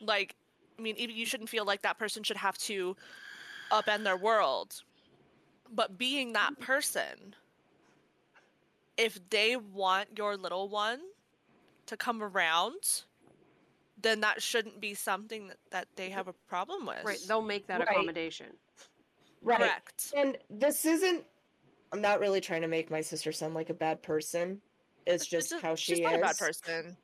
like, 0.00 0.36
I 0.78 0.82
mean, 0.82 0.94
you 0.96 1.26
shouldn't 1.26 1.50
feel 1.50 1.64
like 1.64 1.82
that 1.82 1.98
person 1.98 2.22
should 2.22 2.36
have 2.36 2.56
to 2.58 2.94
upend 3.72 4.04
their 4.04 4.16
world. 4.16 4.80
But 5.74 5.98
being 5.98 6.34
that 6.34 6.60
person, 6.60 7.34
if 8.96 9.18
they 9.30 9.56
want 9.56 10.08
your 10.16 10.36
little 10.36 10.68
one 10.68 11.00
to 11.86 11.96
come 11.96 12.22
around, 12.22 13.02
then 14.00 14.20
that 14.20 14.42
shouldn't 14.42 14.80
be 14.80 14.94
something 14.94 15.48
that, 15.48 15.58
that 15.70 15.88
they 15.96 16.10
have 16.10 16.28
a 16.28 16.32
problem 16.48 16.86
with. 16.86 17.04
Right. 17.04 17.18
They'll 17.26 17.42
make 17.42 17.66
that 17.68 17.80
Right. 17.80 17.88
accommodation. 17.90 18.56
Right. 19.42 19.58
Correct. 19.58 20.12
And 20.16 20.38
this 20.50 20.84
isn't. 20.84 21.24
I'm 21.92 22.00
not 22.00 22.18
really 22.20 22.40
trying 22.40 22.62
to 22.62 22.68
make 22.68 22.90
my 22.90 23.00
sister 23.00 23.30
sound 23.30 23.54
like 23.54 23.70
a 23.70 23.74
bad 23.74 24.02
person. 24.02 24.60
It's 25.06 25.26
just 25.26 25.50
She's- 25.50 25.62
how 25.62 25.74
she 25.74 25.92
she's 25.92 25.98
is. 25.98 26.04
not 26.04 26.14
a 26.14 26.18
bad 26.18 26.38
person. 26.38 26.96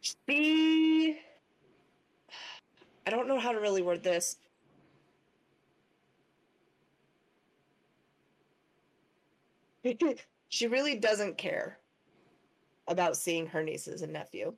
She. 0.00 1.18
I 3.06 3.10
don't 3.10 3.28
know 3.28 3.38
how 3.38 3.52
to 3.52 3.60
really 3.60 3.82
word 3.82 4.02
this. 4.02 4.36
she 10.54 10.68
really 10.68 10.94
doesn't 10.94 11.36
care 11.36 11.80
about 12.86 13.16
seeing 13.16 13.44
her 13.44 13.60
nieces 13.60 14.02
and 14.02 14.12
nephew. 14.12 14.54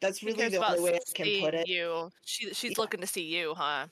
That's 0.00 0.20
really 0.24 0.48
the 0.48 0.66
only 0.66 0.80
way 0.82 0.96
I 0.96 1.12
can 1.14 1.40
put 1.44 1.54
it. 1.54 1.68
You. 1.68 2.10
She, 2.24 2.52
she's 2.52 2.72
Yeah. 2.72 2.78
looking 2.78 3.00
to 3.00 3.06
see 3.06 3.22
you, 3.22 3.54
huh? 3.54 3.86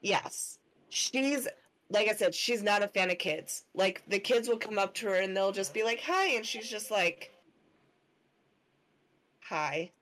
Yes. 0.00 0.58
She's 0.88 1.46
like 1.88 2.08
I 2.08 2.14
said, 2.14 2.34
she's 2.34 2.64
not 2.64 2.82
a 2.82 2.88
fan 2.88 3.10
of 3.12 3.18
kids. 3.18 3.64
Like 3.74 4.02
the 4.08 4.18
kids 4.18 4.48
will 4.48 4.58
come 4.58 4.76
up 4.76 4.92
to 4.94 5.06
her 5.06 5.14
and 5.14 5.36
they'll 5.36 5.52
just 5.52 5.72
be 5.72 5.84
like, 5.84 6.00
"Hi," 6.00 6.34
and 6.34 6.44
she's 6.44 6.68
just 6.68 6.90
like, 6.90 7.32
"Hi." 9.44 9.92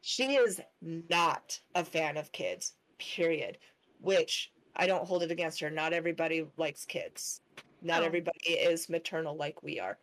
She 0.00 0.36
is 0.36 0.60
not 0.80 1.60
a 1.74 1.84
fan 1.84 2.16
of 2.16 2.32
kids. 2.32 2.72
Period. 2.98 3.58
Which 4.00 4.52
I 4.74 4.86
don't 4.86 5.06
hold 5.06 5.22
it 5.22 5.30
against 5.30 5.60
her. 5.60 5.68
Not 5.70 5.92
everybody 5.92 6.46
likes 6.56 6.86
kids. 6.86 7.42
Not 7.82 8.00
No. 8.00 8.06
everybody 8.06 8.50
is 8.50 8.88
maternal 8.88 9.36
like 9.36 9.62
we 9.62 9.80
are. 9.80 9.98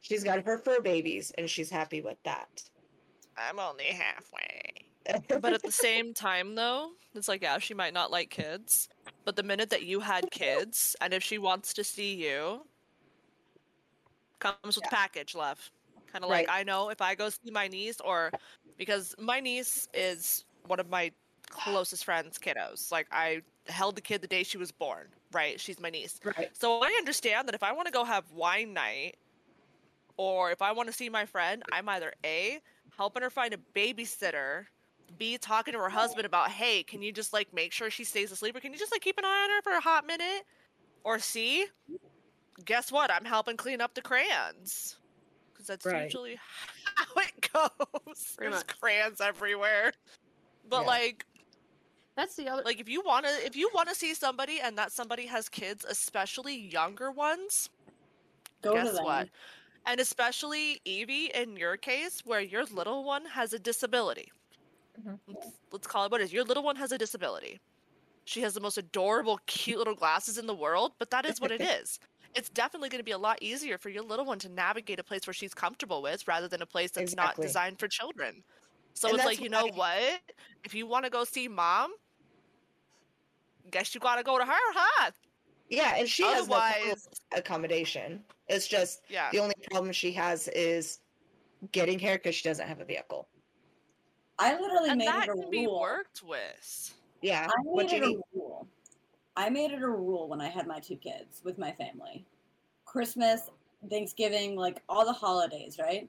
She's 0.00 0.24
got 0.24 0.44
her 0.44 0.58
fur 0.58 0.80
babies 0.80 1.32
and 1.38 1.48
she's 1.48 1.70
happy 1.70 2.00
with 2.00 2.22
that. 2.24 2.62
I'm 3.36 3.58
only 3.58 3.84
halfway. 3.84 4.72
But 5.40 5.52
at 5.52 5.62
the 5.62 5.72
same 5.72 6.14
time, 6.14 6.54
though, 6.54 6.90
it's 7.14 7.26
like, 7.26 7.42
yeah, 7.42 7.58
she 7.58 7.74
might 7.74 7.92
not 7.92 8.12
like 8.12 8.30
kids. 8.30 8.88
But 9.24 9.34
the 9.34 9.42
minute 9.42 9.68
that 9.70 9.82
you 9.82 9.98
had 9.98 10.30
kids, 10.30 10.94
and 11.00 11.12
if 11.12 11.24
she 11.24 11.38
wants 11.38 11.72
to 11.74 11.82
see 11.82 12.14
you, 12.14 12.64
comes 14.38 14.56
with 14.64 14.76
the 14.76 14.90
package, 14.90 15.34
love. 15.34 15.70
Kind 16.12 16.24
of 16.24 16.30
like, 16.30 16.46
I 16.48 16.62
know 16.62 16.88
if 16.90 17.00
I 17.00 17.14
go 17.16 17.30
see 17.30 17.50
my 17.50 17.66
niece, 17.68 18.00
or 18.00 18.30
because 18.76 19.14
my 19.18 19.40
niece 19.40 19.88
is 19.92 20.44
one 20.66 20.78
of 20.78 20.88
my 20.88 21.10
closest 21.50 22.04
friends' 22.04 22.38
kiddos. 22.38 22.92
Like, 22.92 23.06
I 23.10 23.42
held 23.66 23.96
the 23.96 24.02
kid 24.02 24.22
the 24.22 24.28
day 24.28 24.42
she 24.44 24.58
was 24.58 24.70
born, 24.70 25.08
right? 25.32 25.60
She's 25.60 25.80
my 25.80 25.90
niece. 25.90 26.20
right. 26.24 26.50
So 26.56 26.80
I 26.80 26.88
understand 26.98 27.48
that 27.48 27.54
if 27.54 27.62
I 27.62 27.72
want 27.72 27.86
to 27.86 27.92
go 27.92 28.04
have 28.04 28.30
wine 28.32 28.72
night 28.72 29.16
or 30.16 30.50
if 30.50 30.62
I 30.62 30.72
want 30.72 30.88
to 30.88 30.92
see 30.92 31.08
my 31.08 31.24
friend, 31.26 31.62
I'm 31.72 31.88
either 31.88 32.12
A, 32.24 32.60
helping 32.96 33.22
her 33.22 33.30
find 33.30 33.54
a 33.54 33.58
babysitter, 33.74 34.66
B, 35.18 35.38
talking 35.38 35.72
to 35.72 35.80
her 35.80 35.88
husband 35.88 36.26
about, 36.26 36.50
hey, 36.50 36.82
can 36.82 37.02
you 37.02 37.12
just 37.12 37.32
like 37.32 37.52
make 37.52 37.72
sure 37.72 37.90
she 37.90 38.04
stays 38.04 38.30
asleep 38.32 38.56
or 38.56 38.60
can 38.60 38.72
you 38.72 38.78
just 38.78 38.92
like 38.92 39.00
keep 39.02 39.18
an 39.18 39.24
eye 39.24 39.44
on 39.44 39.50
her 39.50 39.62
for 39.62 39.72
a 39.72 39.80
hot 39.80 40.06
minute? 40.06 40.44
Or 41.04 41.18
C, 41.18 41.66
guess 42.64 42.92
what? 42.92 43.10
I'm 43.10 43.24
helping 43.24 43.56
clean 43.56 43.80
up 43.80 43.94
the 43.94 44.02
crayons. 44.02 44.96
Because 45.52 45.66
that's 45.66 45.86
Right. 45.86 46.04
usually 46.04 46.38
how 46.96 47.04
it 47.16 47.50
goes. 47.52 48.36
There's 48.38 48.62
crayons 48.62 49.20
everywhere. 49.20 49.92
But 50.68 50.82
Yeah. 50.82 50.86
like 50.86 51.26
That's 52.16 52.36
the 52.36 52.48
other. 52.48 52.62
like 52.64 52.80
if 52.80 52.88
you 52.88 53.02
want 53.04 53.26
to 53.26 53.30
if 53.46 53.56
you 53.56 53.70
want 53.74 53.88
to 53.88 53.94
see 53.94 54.14
somebody 54.14 54.60
and 54.60 54.76
that 54.78 54.92
somebody 54.92 55.26
has 55.26 55.48
kids 55.48 55.84
especially 55.88 56.56
younger 56.56 57.10
ones 57.10 57.70
Go 58.62 58.74
guess 58.74 59.00
what 59.00 59.28
and 59.86 60.00
especially 60.00 60.80
evie 60.84 61.26
in 61.34 61.56
your 61.56 61.76
case 61.76 62.20
where 62.24 62.40
your 62.40 62.64
little 62.64 63.04
one 63.04 63.26
has 63.26 63.52
a 63.52 63.58
disability 63.58 64.30
Mhm. 64.98 65.18
let's, 65.26 65.60
let's 65.72 65.86
call 65.86 66.04
it 66.06 66.10
what 66.10 66.20
it 66.20 66.24
is 66.24 66.32
your 66.32 66.44
little 66.44 66.62
one 66.62 66.76
has 66.76 66.92
a 66.92 66.98
disability 66.98 67.60
she 68.24 68.42
has 68.42 68.54
the 68.54 68.60
most 68.60 68.78
adorable 68.78 69.40
cute 69.46 69.78
little 69.78 69.94
glasses 69.94 70.38
in 70.38 70.46
the 70.46 70.54
world 70.54 70.92
but 70.98 71.10
that 71.10 71.26
is 71.26 71.40
what 71.40 71.52
it 71.52 71.60
is 71.62 71.98
it's 72.34 72.50
definitely 72.50 72.88
going 72.88 73.00
to 73.00 73.04
be 73.04 73.10
a 73.12 73.18
lot 73.18 73.38
easier 73.42 73.78
for 73.78 73.90
your 73.90 74.02
little 74.04 74.24
one 74.26 74.38
to 74.40 74.48
navigate 74.48 75.00
a 75.00 75.04
place 75.04 75.26
where 75.26 75.34
she's 75.34 75.54
comfortable 75.54 76.02
with 76.02 76.28
rather 76.28 76.48
than 76.48 76.62
a 76.62 76.66
place 76.66 76.92
that's 76.92 77.14
Exactly. 77.14 77.16
not 77.16 77.40
designed 77.40 77.78
for 77.78 77.88
children 77.88 78.44
so 78.94 79.08
And 79.08 79.16
it's 79.16 79.24
like 79.24 79.40
you 79.40 79.48
know 79.48 79.66
why- 79.66 80.12
what 80.20 80.34
if 80.64 80.74
you 80.74 80.86
want 80.86 81.04
to 81.04 81.10
go 81.10 81.24
see 81.24 81.48
mom 81.48 81.92
guess 83.70 83.94
you 83.94 84.00
gotta 84.00 84.22
go 84.22 84.38
to 84.38 84.44
her 84.44 84.52
huh 84.52 85.10
Yeah, 85.68 85.94
and 85.96 86.08
she 86.08 86.24
has 86.24 86.48
no 86.48 86.54
problem 86.54 86.96
accommodation. 87.32 88.24
It's 88.48 88.68
just 88.68 89.02
yeah 89.08 89.30
the 89.30 89.38
only 89.38 89.54
problem 89.70 89.92
she 89.92 90.12
has 90.12 90.48
is 90.48 91.00
getting 91.70 91.98
here 91.98 92.16
because 92.16 92.34
she 92.34 92.48
doesn't 92.48 92.66
have 92.66 92.80
a 92.80 92.84
vehicle. 92.84 93.28
I 94.38 94.58
literally 94.58 94.90
and 94.90 94.98
made 94.98 95.06
that 95.06 95.28
it 95.28 95.30
a 95.30 95.34
can 95.34 95.50
be 95.50 95.66
rule. 95.66 95.80
worked 95.80 96.22
with 96.22 96.94
Yeah, 97.22 97.46
I 97.48 97.54
what 97.62 97.86
made 97.86 97.92
you 97.92 97.98
it 97.98 98.02
a 98.04 98.08
need. 98.08 98.20
rule. 98.34 98.68
I 99.36 99.48
made 99.48 99.70
it 99.70 99.80
a 99.82 99.88
rule 99.88 100.28
when 100.28 100.40
I 100.40 100.48
had 100.48 100.66
my 100.66 100.80
two 100.80 100.96
kids 100.96 101.40
with 101.44 101.56
my 101.56 101.72
family. 101.72 102.26
Christmas, 102.84 103.48
Thanksgiving, 103.88 104.56
like 104.56 104.82
all 104.88 105.04
the 105.06 105.12
holidays, 105.12 105.78
right? 105.78 106.08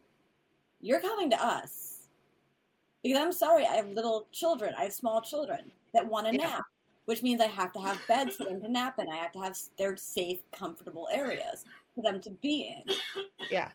You're 0.82 1.00
coming 1.00 1.30
to 1.30 1.42
us. 1.46 1.93
Because 3.04 3.20
I'm 3.20 3.34
sorry, 3.34 3.66
I 3.66 3.76
have 3.76 3.90
little 3.90 4.28
children. 4.32 4.74
I 4.78 4.84
have 4.84 4.94
small 4.94 5.22
children 5.22 5.72
that 5.94 6.08
want 6.08 6.28
to 6.28 6.34
Yeah. 6.34 6.48
nap, 6.48 6.66
which 7.06 7.22
means 7.22 7.42
I 7.42 7.48
have 7.48 7.74
to 7.74 7.80
have 7.80 8.00
beds 8.08 8.38
for 8.38 8.46
them 8.46 8.62
to 8.62 8.70
nap 8.70 8.98
in. 9.00 9.10
I 9.10 9.18
have 9.18 9.34
to 9.34 9.40
have 9.40 9.58
their 9.78 9.98
safe, 9.98 10.40
comfortable 10.52 11.10
areas 11.12 11.66
for 11.94 12.02
them 12.02 12.22
to 12.22 12.30
be 12.30 12.74
in. 12.74 12.96
Yeah. 13.52 13.72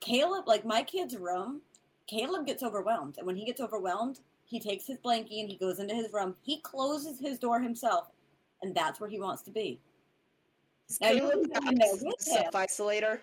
Caleb, 0.00 0.46
like 0.48 0.64
my 0.64 0.82
kid's 0.82 1.16
room, 1.16 1.62
Caleb 2.06 2.46
gets 2.46 2.62
overwhelmed. 2.62 3.18
And 3.18 3.26
when 3.26 3.36
he 3.36 3.44
gets 3.44 3.60
overwhelmed, 3.60 4.20
he 4.44 4.60
takes 4.60 4.86
his 4.86 4.98
blankie 4.98 5.40
and 5.40 5.48
he 5.48 5.56
goes 5.56 5.78
into 5.78 5.94
his 5.94 6.12
room. 6.12 6.36
He 6.42 6.60
closes 6.60 7.18
his 7.18 7.38
door 7.38 7.60
himself, 7.60 8.10
and 8.62 8.74
that's 8.74 9.00
where 9.00 9.10
he 9.10 9.18
wants 9.20 9.42
to 9.42 9.50
be. 9.50 9.80
Now 11.00 11.08
Caleb 11.08 11.32
can 11.32 11.62
go 11.62 11.68
in 11.68 11.74
there 11.76 11.88
has 11.88 12.02
with 12.02 12.20
a 12.20 12.22
self 12.22 12.52
isolator. 12.52 13.20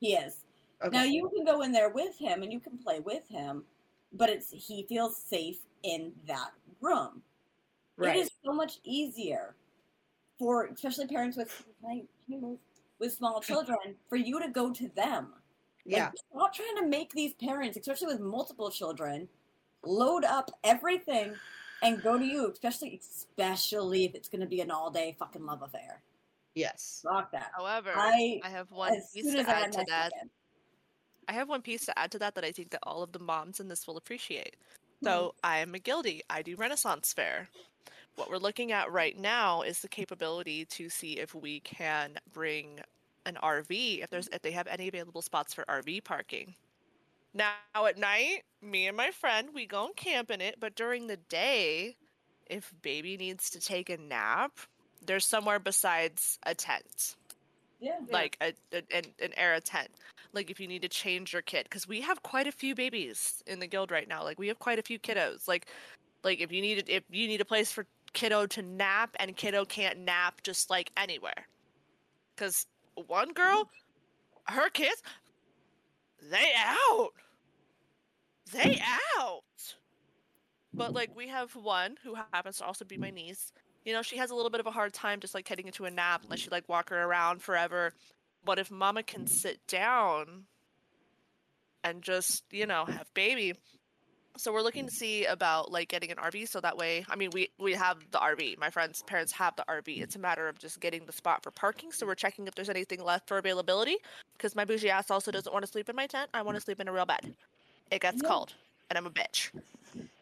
He 0.00 0.14
is. 0.14 0.44
Okay. 0.82 0.96
Now 0.96 1.04
you 1.04 1.28
can 1.30 1.44
go 1.44 1.62
in 1.62 1.72
there 1.72 1.88
with 1.88 2.16
him 2.18 2.42
and 2.42 2.52
you 2.52 2.60
can 2.60 2.78
play 2.78 3.00
with 3.00 3.26
him, 3.28 3.64
but 4.14 4.30
it's 4.30 4.50
he 4.50 4.84
feels 4.88 5.16
safe 5.16 5.58
in 5.82 6.12
that 6.26 6.50
room. 6.80 7.22
right. 7.96 8.16
It 8.16 8.20
is 8.20 8.30
so 8.44 8.52
much 8.52 8.78
easier 8.84 9.54
for 10.38 10.66
especially 10.66 11.06
parents 11.06 11.36
with 11.36 11.48
can 11.80 11.90
I- 11.90 11.94
can 11.94 12.34
you 12.34 12.40
move? 12.40 12.58
with 12.98 13.12
small 13.12 13.40
children 13.50 13.96
for 14.08 14.16
you 14.16 14.40
to 14.40 14.48
go 14.48 14.72
to 14.72 14.88
them. 14.94 15.32
Like, 15.86 15.96
yeah. 15.96 16.10
stop 16.30 16.54
trying 16.54 16.76
to 16.78 16.86
make 16.86 17.12
these 17.12 17.34
parents, 17.34 17.76
especially 17.76 18.06
with 18.06 18.20
multiple 18.20 18.70
children, 18.70 19.28
load 19.84 20.24
up 20.24 20.50
everything 20.62 21.34
and 21.82 22.02
go 22.02 22.18
to 22.18 22.24
you, 22.24 22.50
especially 22.50 22.98
especially 23.02 24.04
if 24.06 24.14
it's 24.14 24.28
going 24.28 24.40
to 24.40 24.46
be 24.46 24.60
an 24.60 24.70
all 24.70 24.90
day 24.90 25.14
fucking 25.18 25.44
love 25.44 25.62
affair. 25.62 26.00
Yes. 26.54 27.04
Fuck 27.06 27.32
that. 27.32 27.50
However, 27.56 27.92
I, 27.94 28.40
I 28.42 28.48
have 28.48 28.70
one 28.70 28.94
as 28.94 29.10
piece 29.12 29.24
soon 29.24 29.36
as 29.36 29.46
to 29.46 29.52
add 29.52 29.72
to 29.72 29.84
that. 29.88 30.12
second. 30.12 30.30
I 31.28 31.32
have 31.32 31.48
one 31.48 31.62
piece 31.62 31.86
to 31.86 31.98
add 31.98 32.10
to 32.12 32.18
that 32.20 32.34
that 32.34 32.44
I 32.44 32.52
think 32.52 32.70
that 32.70 32.80
all 32.82 33.02
of 33.02 33.12
the 33.12 33.18
moms 33.18 33.60
in 33.60 33.68
this 33.68 33.86
will 33.86 33.96
appreciate. 33.96 34.56
Hmm. 35.00 35.06
So 35.06 35.34
I 35.42 35.58
am 35.58 35.74
a 35.74 35.78
guildie. 35.78 36.20
I 36.30 36.42
do 36.42 36.56
Renaissance 36.56 37.12
Fair. 37.12 37.48
What 38.16 38.30
we're 38.30 38.38
looking 38.38 38.70
at 38.72 38.92
right 38.92 39.18
now 39.18 39.62
is 39.62 39.80
the 39.80 39.88
capability 39.88 40.64
to 40.66 40.88
see 40.88 41.14
if 41.14 41.34
we 41.34 41.60
can 41.60 42.12
bring 42.32 42.80
an 43.26 43.38
RV 43.42 44.02
if 44.02 44.10
there's 44.10 44.28
if 44.28 44.42
they 44.42 44.52
have 44.52 44.66
any 44.66 44.88
available 44.88 45.22
spots 45.22 45.54
for 45.54 45.64
RV 45.64 46.04
parking. 46.04 46.54
Now 47.32 47.54
at 47.86 47.98
night, 47.98 48.42
me 48.62 48.86
and 48.86 48.96
my 48.96 49.10
friend 49.10 49.48
we 49.52 49.66
go 49.66 49.86
and 49.86 49.96
camp 49.96 50.30
in 50.30 50.40
it, 50.40 50.56
but 50.60 50.76
during 50.76 51.06
the 51.06 51.16
day, 51.16 51.96
if 52.46 52.72
baby 52.82 53.16
needs 53.16 53.50
to 53.50 53.60
take 53.60 53.90
a 53.90 53.96
nap, 53.96 54.52
there's 55.04 55.26
somewhere 55.26 55.58
besides 55.58 56.38
a 56.44 56.54
tent 56.54 57.16
Yeah. 57.80 57.98
like 58.10 58.36
a, 58.40 58.54
a 58.72 58.82
an, 58.96 59.04
an 59.20 59.32
era 59.36 59.60
tent 59.60 59.88
like 60.32 60.50
if 60.50 60.58
you 60.58 60.66
need 60.66 60.82
to 60.82 60.88
change 60.88 61.32
your 61.32 61.42
kid 61.42 61.64
because 61.64 61.86
we 61.86 62.00
have 62.00 62.22
quite 62.22 62.46
a 62.46 62.52
few 62.52 62.74
babies 62.74 63.42
in 63.46 63.58
the 63.58 63.66
guild 63.66 63.90
right 63.90 64.08
now 64.08 64.22
like 64.22 64.38
we 64.38 64.48
have 64.48 64.58
quite 64.58 64.78
a 64.78 64.82
few 64.82 64.98
kiddos 64.98 65.46
like 65.46 65.66
like 66.24 66.40
if 66.40 66.50
you 66.50 66.62
need 66.62 66.84
if 66.88 67.04
you 67.10 67.28
need 67.28 67.40
a 67.40 67.44
place 67.44 67.70
for 67.70 67.86
kiddo 68.14 68.46
to 68.46 68.62
nap 68.62 69.14
and 69.20 69.36
kiddo 69.36 69.64
can't 69.66 69.98
nap 69.98 70.40
just 70.42 70.70
like 70.70 70.90
anywhere. 70.96 71.46
Because 72.34 72.66
one 73.06 73.32
girl 73.32 73.64
mm-hmm. 73.64 74.54
her 74.58 74.70
kids 74.70 75.02
they 76.30 76.52
out. 76.56 77.10
They 78.52 78.80
out. 79.18 79.42
But 80.72 80.94
like 80.94 81.14
we 81.14 81.28
have 81.28 81.54
one 81.54 81.96
who 82.02 82.14
happens 82.32 82.58
to 82.58 82.64
also 82.64 82.84
be 82.84 82.96
my 82.96 83.10
niece 83.10 83.52
you 83.84 83.92
know 83.92 84.02
she 84.02 84.16
has 84.16 84.30
a 84.30 84.34
little 84.34 84.50
bit 84.50 84.60
of 84.60 84.66
a 84.66 84.70
hard 84.70 84.92
time 84.92 85.20
just 85.20 85.34
like 85.34 85.46
getting 85.46 85.66
into 85.66 85.84
a 85.84 85.90
nap 85.90 86.22
unless 86.24 86.44
you 86.44 86.50
like 86.50 86.68
walk 86.68 86.90
her 86.90 87.02
around 87.02 87.42
forever. 87.42 87.92
But 88.44 88.58
if 88.58 88.70
mama 88.70 89.02
can 89.02 89.26
sit 89.26 89.66
down 89.66 90.44
and 91.82 92.02
just 92.02 92.42
you 92.50 92.66
know 92.66 92.84
have 92.86 93.12
baby 93.14 93.54
so 94.36 94.52
we're 94.52 94.62
looking 94.62 94.86
to 94.86 94.90
see 94.90 95.26
about 95.26 95.70
like 95.70 95.88
getting 95.88 96.10
an 96.10 96.16
rv 96.16 96.48
so 96.48 96.60
that 96.60 96.76
way 96.76 97.04
i 97.08 97.14
mean 97.14 97.30
we 97.32 97.48
we 97.58 97.72
have 97.74 97.98
the 98.10 98.18
rv 98.18 98.58
my 98.58 98.70
friend's 98.70 99.02
parents 99.02 99.32
have 99.32 99.54
the 99.56 99.64
rv 99.68 99.86
it's 100.02 100.16
a 100.16 100.18
matter 100.18 100.48
of 100.48 100.58
just 100.58 100.80
getting 100.80 101.04
the 101.06 101.12
spot 101.12 101.42
for 101.42 101.50
parking. 101.50 101.92
So 101.92 102.06
we're 102.06 102.14
checking 102.14 102.46
if 102.46 102.54
there's 102.54 102.70
anything 102.70 103.02
left 103.04 103.28
for 103.28 103.38
availability 103.38 103.96
because 104.36 104.56
my 104.56 104.64
bougie 104.64 104.90
ass 104.90 105.10
also 105.10 105.30
doesn't 105.30 105.52
want 105.52 105.64
to 105.64 105.70
sleep 105.70 105.88
in 105.88 105.94
my 105.94 106.06
tent. 106.06 106.30
I 106.34 106.42
want 106.42 106.56
to 106.56 106.60
mm. 106.62 106.64
sleep 106.64 106.80
in 106.80 106.88
a 106.88 106.92
real 106.92 107.06
bed. 107.06 107.34
It 107.90 108.00
gets 108.00 108.22
Yeah. 108.22 108.28
cold 108.28 108.54
and 108.88 108.98
i'm 108.98 109.06
a 109.06 109.10
bitch 109.10 109.50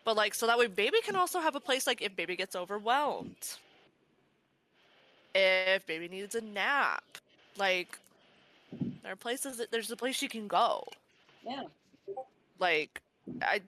but 0.04 0.16
like 0.16 0.34
so 0.34 0.46
that 0.46 0.58
way 0.58 0.66
baby 0.66 0.98
can 1.04 1.16
also 1.16 1.40
have 1.40 1.54
a 1.56 1.60
place 1.60 1.86
like 1.86 2.02
if 2.02 2.14
baby 2.16 2.36
gets 2.36 2.56
overwhelmed. 2.56 3.56
If 5.34 5.86
baby 5.86 6.08
needs 6.08 6.34
a 6.34 6.40
nap. 6.40 7.04
Like 7.56 7.98
there 9.02 9.12
are 9.12 9.16
places 9.16 9.58
that 9.58 9.70
there's 9.70 9.90
a 9.90 9.96
place 9.96 10.22
you 10.22 10.28
can 10.28 10.48
go. 10.48 10.84
Yeah. 11.44 11.64
like 12.58 13.00
i 13.42 13.60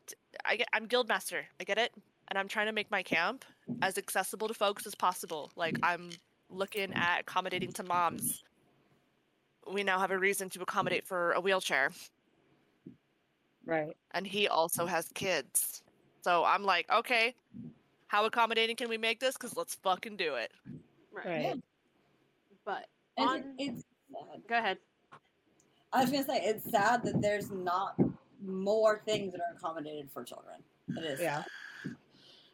i 0.45 0.57
get 0.57 0.69
i'm 0.73 0.87
guildmaster 0.89 1.43
i 1.61 1.65
get 1.65 1.79
it? 1.79 1.93
And 2.29 2.39
i'm 2.39 2.49
trying 2.49 2.67
to 2.67 2.73
make 2.73 2.91
my 2.91 3.03
camp 3.03 3.45
as 3.83 3.99
accessible 3.99 4.49
to 4.49 4.55
folks 4.55 4.87
as 4.87 4.95
possible. 4.95 5.51
Like 5.57 5.79
i'm 5.83 6.11
looking 6.51 6.93
at 6.95 7.21
accommodating 7.21 7.73
to 7.73 7.83
moms. 7.83 8.43
We 9.73 9.83
now 9.83 9.99
have 9.99 10.11
a 10.11 10.19
reason 10.19 10.51
to 10.51 10.63
accommodate 10.63 11.07
for 11.07 11.33
a 11.33 11.41
wheelchair. 11.41 11.91
Right. 13.67 13.97
and 14.13 14.27
he 14.27 14.47
also 14.47 14.85
has 14.85 15.09
kids 15.15 15.83
so 16.25 16.45
i'm 16.45 16.63
like 16.63 16.91
okay 16.91 17.35
how 18.07 18.25
accommodating 18.25 18.77
can 18.77 18.89
we 18.89 18.97
make 18.97 19.21
this 19.21 19.35
because 19.35 19.57
let's 19.57 19.75
fucking 19.77 20.17
do 20.17 20.35
it 20.35 20.51
Right. 21.13 21.27
Right. 21.27 21.63
But 22.65 22.87
on, 23.17 23.45
it's 23.59 23.85
sad. 24.11 24.43
go 24.49 24.59
ahead. 24.59 24.79
I 25.93 26.01
was 26.01 26.11
gonna 26.11 26.25
say 26.25 26.41
it's 26.43 26.69
sad 26.71 27.05
that 27.05 27.23
there's 27.23 27.51
not 27.51 27.95
more 28.45 29.01
things 29.07 29.33
that 29.33 29.41
are 29.41 29.57
accommodated 29.57 30.11
for 30.11 30.25
children. 30.25 30.57
It 30.97 31.05
is. 31.05 31.21
Yeah. 31.21 31.45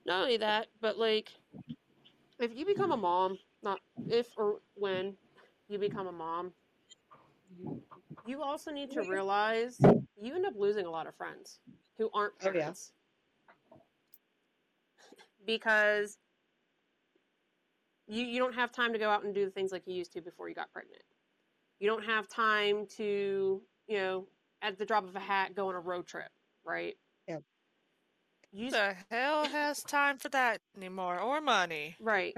Not 0.04 0.22
only 0.22 0.36
that, 0.38 0.66
but 0.80 0.98
like, 0.98 1.30
if 2.38 2.54
you 2.56 2.66
become 2.66 2.92
a 2.92 2.96
mom, 2.96 3.38
not 3.62 3.80
if 4.08 4.26
or 4.36 4.60
when 4.74 5.16
you 5.68 5.78
become 5.78 6.06
a 6.06 6.12
mom, 6.12 6.52
you 8.26 8.42
also 8.42 8.70
need 8.70 8.90
to 8.90 9.02
realize 9.02 9.78
you 10.20 10.34
end 10.34 10.44
up 10.44 10.54
losing 10.56 10.84
a 10.86 10.90
lot 10.90 11.06
of 11.06 11.14
friends 11.14 11.60
who 11.96 12.10
aren't 12.12 12.34
Oh, 12.42 12.46
yeah. 12.46 12.52
parents. 12.52 12.92
Because 15.58 16.18
you, 18.06 18.24
you 18.24 18.38
don't 18.38 18.54
have 18.54 18.72
time 18.72 18.92
to 18.92 18.98
go 18.98 19.08
out 19.08 19.24
and 19.24 19.34
do 19.34 19.44
the 19.44 19.50
things 19.50 19.72
like 19.72 19.82
you 19.86 19.94
used 19.94 20.12
to 20.12 20.20
before 20.20 20.48
you 20.48 20.54
got 20.54 20.72
pregnant. 20.72 21.02
You 21.78 21.88
don't 21.88 22.04
have 22.04 22.28
time 22.28 22.86
to, 22.96 23.62
you 23.86 23.96
know, 23.96 24.26
at 24.62 24.78
the 24.78 24.84
drop 24.84 25.04
of 25.04 25.16
a 25.16 25.20
hat, 25.20 25.54
go 25.54 25.68
on 25.68 25.74
a 25.74 25.80
road 25.80 26.06
trip, 26.06 26.30
right? 26.64 26.96
Yep. 27.28 27.42
You 28.52 28.64
Who 28.66 28.70
the 28.72 28.96
hell 29.10 29.46
has 29.46 29.82
time 29.82 30.18
for 30.18 30.28
that 30.30 30.60
anymore 30.76 31.18
or 31.20 31.40
money 31.40 31.96
Right. 32.00 32.34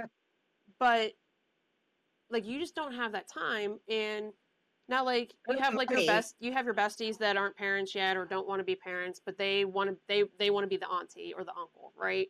But 0.78 1.12
like 2.30 2.46
you 2.46 2.58
just 2.58 2.74
don't 2.74 2.94
have 2.94 3.12
that 3.12 3.28
time 3.28 3.78
and 3.88 4.32
now 4.88 5.04
like 5.04 5.34
you 5.48 5.58
have 5.58 5.74
like 5.74 5.90
your 5.90 6.04
best 6.06 6.34
you 6.40 6.52
have 6.52 6.64
your 6.64 6.74
besties 6.74 7.18
that 7.18 7.36
aren't 7.36 7.56
parents 7.56 7.94
yet 7.94 8.16
or 8.16 8.24
don't 8.24 8.48
want 8.48 8.60
to 8.60 8.64
be 8.64 8.74
parents, 8.74 9.20
but 9.24 9.38
they 9.38 9.64
want 9.64 9.90
to 9.90 9.96
they 10.08 10.24
they 10.38 10.50
want 10.50 10.64
to 10.64 10.68
be 10.68 10.76
the 10.76 10.88
auntie 10.88 11.32
or 11.36 11.44
the 11.44 11.54
uncle, 11.56 11.92
right? 11.96 12.28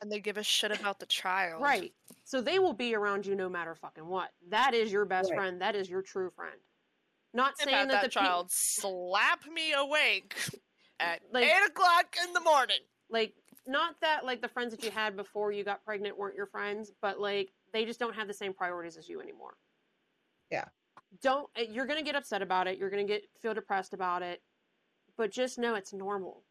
And 0.00 0.10
they 0.10 0.20
give 0.20 0.36
a 0.36 0.42
shit 0.42 0.70
about 0.78 0.98
the 1.00 1.06
child 1.06 1.62
Right. 1.62 1.92
So 2.24 2.40
they 2.40 2.58
will 2.58 2.72
be 2.72 2.94
around 2.94 3.26
you 3.26 3.34
no 3.34 3.48
matter 3.48 3.74
fucking 3.74 4.06
what. 4.06 4.30
That 4.48 4.74
is 4.74 4.92
your 4.92 5.04
best 5.04 5.30
Right. 5.30 5.36
friend. 5.38 5.60
That 5.60 5.74
is 5.74 5.88
your 5.90 6.02
true 6.02 6.30
friend. 6.30 6.56
Not 7.34 7.58
saying 7.58 7.88
that, 7.88 8.02
that 8.02 8.02
the 8.02 8.08
pe- 8.08 8.24
child 8.24 8.50
slap 8.50 9.44
me 9.46 9.72
awake 9.72 10.34
at 11.00 11.20
Like- 11.32 11.44
eight 11.44 11.66
o'clock 11.66 12.14
in 12.26 12.32
the 12.32 12.40
morning. 12.40 12.80
like 13.10 13.34
not 13.66 13.94
that 14.00 14.24
like 14.24 14.40
the 14.42 14.48
friends 14.48 14.72
that 14.74 14.82
you 14.84 14.90
had 14.90 15.16
before 15.16 15.52
you 15.52 15.62
got 15.64 15.84
pregnant 15.84 16.16
weren't 16.18 16.34
your 16.34 16.46
friends 16.46 16.90
but 17.00 17.20
like 17.20 17.52
they 17.72 17.84
just 17.84 18.00
don't 18.00 18.14
have 18.14 18.26
the 18.26 18.34
same 18.34 18.52
priorities 18.52 18.96
as 18.96 19.08
you 19.08 19.20
anymore 19.20 19.54
Yeah. 20.50 20.64
don't 21.20 21.48
uh, 21.58 21.62
you're 21.62 21.86
gonna 21.86 22.02
get 22.02 22.14
upset 22.16 22.42
about 22.42 22.66
it 22.66 22.76
you're 22.78 22.90
gonna 22.90 23.04
get 23.04 23.22
feel 23.40 23.54
depressed 23.54 23.92
about 23.94 24.22
it 24.22 24.42
but 25.16 25.30
just 25.30 25.58
know 25.58 25.74
it's 25.76 25.92
normal 25.92 26.42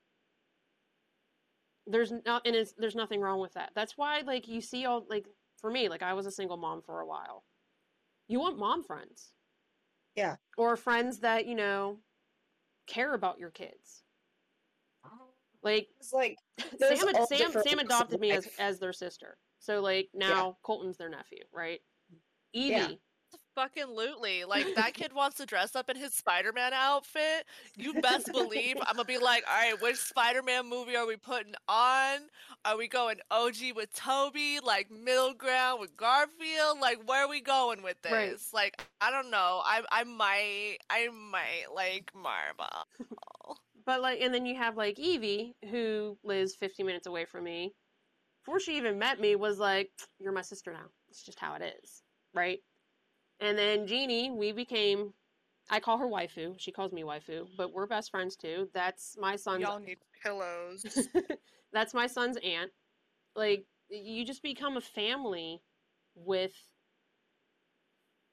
there's 1.91 2.11
not 2.25 2.45
and 2.45 2.55
it's, 2.55 2.73
there's 2.77 2.95
nothing 2.95 3.21
wrong 3.21 3.39
with 3.39 3.53
that 3.53 3.71
that's 3.75 3.97
why 3.97 4.21
like 4.21 4.47
you 4.47 4.61
see 4.61 4.85
all 4.85 5.05
like 5.09 5.27
for 5.59 5.69
me 5.69 5.89
like 5.89 6.01
i 6.01 6.13
was 6.13 6.25
a 6.25 6.31
single 6.31 6.57
mom 6.57 6.81
for 6.81 7.01
a 7.01 7.05
while 7.05 7.43
you 8.27 8.39
want 8.39 8.57
mom 8.57 8.83
friends 8.83 9.33
Yeah. 10.15 10.37
or 10.57 10.75
friends 10.75 11.19
that 11.19 11.45
you 11.45 11.55
know 11.55 11.99
care 12.87 13.13
about 13.13 13.39
your 13.39 13.51
kids 13.51 14.03
like 15.63 15.89
It's 15.99 16.11
like 16.13 16.37
Sam, 16.79 16.97
Sam, 17.27 17.51
Sam 17.63 17.79
adopted 17.79 18.19
me 18.19 18.31
as, 18.31 18.47
as 18.57 18.79
their 18.79 18.93
sister. 18.93 19.37
So 19.59 19.79
like 19.81 20.09
now 20.13 20.57
Colton's 20.63 20.97
their 20.97 21.09
nephew, 21.09 21.43
right? 21.51 21.79
Evie, 22.53 22.69
Yeah. 22.71 22.87
Fucking 23.55 23.87
lootly. 23.87 24.47
Like 24.47 24.65
that 24.75 24.93
kid 24.93 25.13
wants 25.13 25.37
to 25.37 25.45
dress 25.45 25.75
up 25.75 25.89
in 25.89 25.97
his 25.97 26.13
Spider-Man 26.13 26.73
outfit. 26.73 27.45
You 27.75 27.93
best 28.01 28.31
believe 28.31 28.77
I'm 28.81 28.95
gonna 28.95 29.05
be 29.05 29.17
like, 29.17 29.43
all 29.49 29.71
right, 29.71 29.81
which 29.81 29.97
Spider-Man 29.97 30.69
movie 30.69 30.95
are 30.95 31.05
we 31.05 31.17
putting 31.17 31.53
on? 31.67 32.19
Are 32.65 32.77
we 32.77 32.87
going 32.87 33.17
OG 33.29 33.73
with 33.75 33.93
Tobey, 33.93 34.59
like 34.63 34.89
middle 34.91 35.33
ground 35.33 35.79
with 35.79 35.95
Garfield? 35.97 36.79
Like 36.79 37.07
where 37.07 37.25
are 37.25 37.29
we 37.29 37.41
going 37.41 37.83
with 37.83 38.01
this? 38.01 38.11
Right. 38.11 38.37
Like 38.53 38.85
I 39.01 39.11
don't 39.11 39.31
know. 39.31 39.61
I 39.63 39.81
I 39.91 40.03
might 40.03 40.77
I 40.89 41.09
might 41.09 41.65
like 41.73 42.11
Marvel. 42.15 43.17
but 43.85 44.01
like, 44.01 44.21
and 44.21 44.33
then 44.33 44.45
you 44.45 44.55
have 44.55 44.77
like 44.77 44.99
Evie, 44.99 45.55
who 45.69 46.17
lives 46.23 46.55
50 46.55 46.83
minutes 46.83 47.07
away 47.07 47.25
from 47.25 47.43
me. 47.43 47.73
Before 48.43 48.59
she 48.59 48.77
even 48.77 48.97
met 48.97 49.19
me, 49.19 49.35
was 49.35 49.59
like, 49.59 49.91
"You're 50.19 50.31
my 50.31 50.41
sister 50.41 50.71
now. 50.73 50.89
It's 51.09 51.23
just 51.23 51.39
how 51.39 51.53
it 51.55 51.75
is, 51.83 52.01
right?" 52.33 52.59
And 53.41 53.57
then 53.57 53.87
Jeannie, 53.87 54.31
we 54.31 54.51
became. 54.51 55.13
I 55.69 55.79
call 55.79 55.97
her 55.97 56.07
waifu. 56.07 56.55
She 56.57 56.71
calls 56.71 56.91
me 56.91 57.03
waifu, 57.03 57.47
but 57.57 57.73
we're 57.73 57.87
best 57.87 58.11
friends 58.11 58.35
too. 58.35 58.69
That's 58.73 59.15
my 59.19 59.35
son's. 59.35 59.61
Y'all 59.61 59.79
need 59.79 59.97
pillows. 60.23 60.85
That's 61.73 61.93
my 61.93 62.07
son's 62.07 62.37
aunt. 62.43 62.71
Like, 63.35 63.65
you 63.89 64.25
just 64.25 64.43
become 64.43 64.77
a 64.77 64.81
family 64.81 65.61
with 66.15 66.53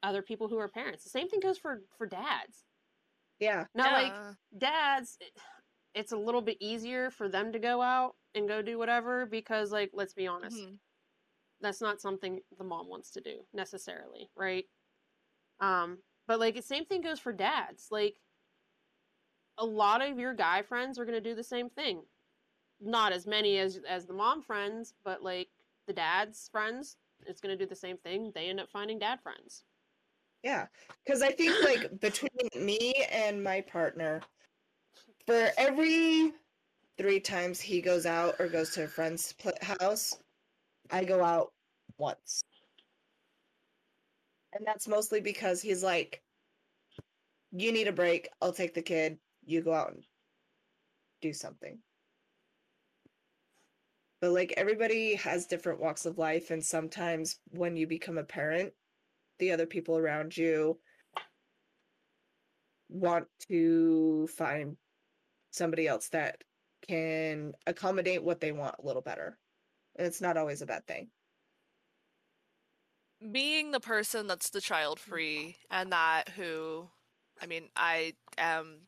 other 0.03 0.23
people 0.23 0.49
who 0.49 0.59
are 0.59 0.69
parents. 0.69 1.05
The 1.05 1.11
same 1.11 1.29
thing 1.29 1.41
goes 1.41 1.59
for 1.59 1.83
for 1.97 2.07
dads. 2.07 2.65
Yeah. 3.39 3.65
Now, 3.75 3.93
like 3.93 4.13
dads, 4.57 5.17
it's 5.95 6.13
a 6.13 6.17
little 6.17 6.43
bit 6.43 6.57
easier 6.61 7.11
for 7.11 7.29
them 7.29 7.53
to 7.53 7.59
go 7.59 7.81
out 7.81 8.17
and 8.35 8.49
go 8.49 8.63
do 8.63 8.79
whatever 8.79 9.27
because, 9.27 9.71
like, 9.73 9.91
let's 9.95 10.15
be 10.15 10.27
honest, 10.27 10.57
Mhm. 10.57 10.79
that's 11.61 11.81
not 11.81 12.01
something 12.01 12.41
the 12.57 12.65
mom 12.65 12.89
wants 12.89 13.11
to 13.13 13.21
do 13.21 13.47
necessarily, 13.53 14.31
right? 14.35 14.69
Um, 15.61 15.99
but 16.27 16.41
like 16.41 16.55
the 16.55 16.63
same 16.63 16.85
thing 16.85 17.01
goes 17.01 17.19
for 17.19 17.33
dads. 17.33 17.89
Like 17.91 18.17
a 19.59 19.65
lot 19.65 20.03
of 20.03 20.19
your 20.19 20.35
guy 20.35 20.63
friends 20.63 20.99
are 20.99 21.05
going 21.05 21.23
to 21.23 21.29
do 21.29 21.35
the 21.35 21.43
same 21.43 21.69
thing. 21.69 22.03
Not 22.81 23.13
as 23.13 23.27
many 23.27 23.59
as 23.59 23.81
as 23.89 24.07
the 24.07 24.13
mom 24.13 24.43
friends, 24.43 24.95
but 25.05 25.23
like 25.23 25.49
the 25.87 25.93
dad's 25.93 26.49
friends, 26.53 26.97
it's 27.27 27.41
going 27.41 27.57
to 27.57 27.65
do 27.65 27.69
the 27.69 27.75
same 27.75 27.97
thing. 27.97 28.31
They 28.35 28.49
end 28.49 28.61
up 28.61 28.69
finding 28.71 28.99
dad 28.99 29.21
friends. 29.21 29.65
Yeah, 30.45 30.67
because 31.05 31.23
I 31.23 31.33
think 31.33 31.65
like 31.65 31.99
between 32.01 32.31
me 32.55 32.95
and 33.11 33.43
my 33.43 33.61
partner, 33.63 34.21
for 35.27 35.51
every 35.59 36.33
three 36.97 37.21
times 37.21 37.61
he 37.61 37.81
goes 37.81 38.07
out 38.07 38.37
or 38.39 38.49
goes 38.49 38.71
to 38.71 38.85
a 38.85 38.89
friend's 38.89 39.35
house, 39.81 40.17
I 40.91 41.05
go 41.05 41.25
out 41.25 41.53
once, 41.97 42.43
and 44.59 44.67
that's 44.67 44.89
mostly 44.89 45.21
because 45.21 45.63
he's 45.63 45.83
like, 45.83 46.23
"You 47.53 47.73
need 47.73 47.89
a 47.89 47.93
break. 47.93 48.29
I'll 48.43 48.53
take 48.53 48.75
the 48.75 48.83
kid. 48.83 49.19
You 49.45 49.63
go 49.63 49.73
out 49.73 49.93
and 49.93 50.05
do 51.23 51.33
something." 51.33 51.83
But 54.21 54.33
like 54.33 54.53
everybody 54.57 55.15
has 55.15 55.47
different 55.47 55.81
walks 55.81 56.05
of 56.05 56.19
life, 56.19 56.51
and 56.51 56.65
sometimes 56.65 57.39
when 57.51 57.77
you 57.77 57.87
become 57.87 58.19
a 58.19 58.25
parent, 58.25 58.75
the 59.39 59.53
other 59.53 59.67
people 59.67 59.97
around 59.97 60.37
you 60.37 60.81
want 62.89 63.29
to 63.49 64.27
find 64.27 64.77
somebody 65.51 65.87
else 65.87 66.09
that 66.09 66.43
can 66.89 67.53
accommodate 67.67 68.25
what 68.25 68.41
they 68.41 68.51
want 68.51 68.77
a 68.79 68.87
little 68.87 69.03
better. 69.03 69.39
And 69.97 70.07
it's 70.07 70.21
not 70.21 70.37
always 70.37 70.63
a 70.63 70.67
bad 70.67 70.87
thing. 70.87 71.11
Being 73.33 73.73
the 73.73 73.81
person 73.81 74.27
that's 74.27 74.51
the 74.51 74.61
child 74.61 74.99
mm. 74.99 75.03
free 75.03 75.57
and 75.71 75.93
that 75.93 76.31
who 76.31 76.89
I 77.41 77.47
mean, 77.47 77.69
I 77.77 78.15
am 78.37 78.81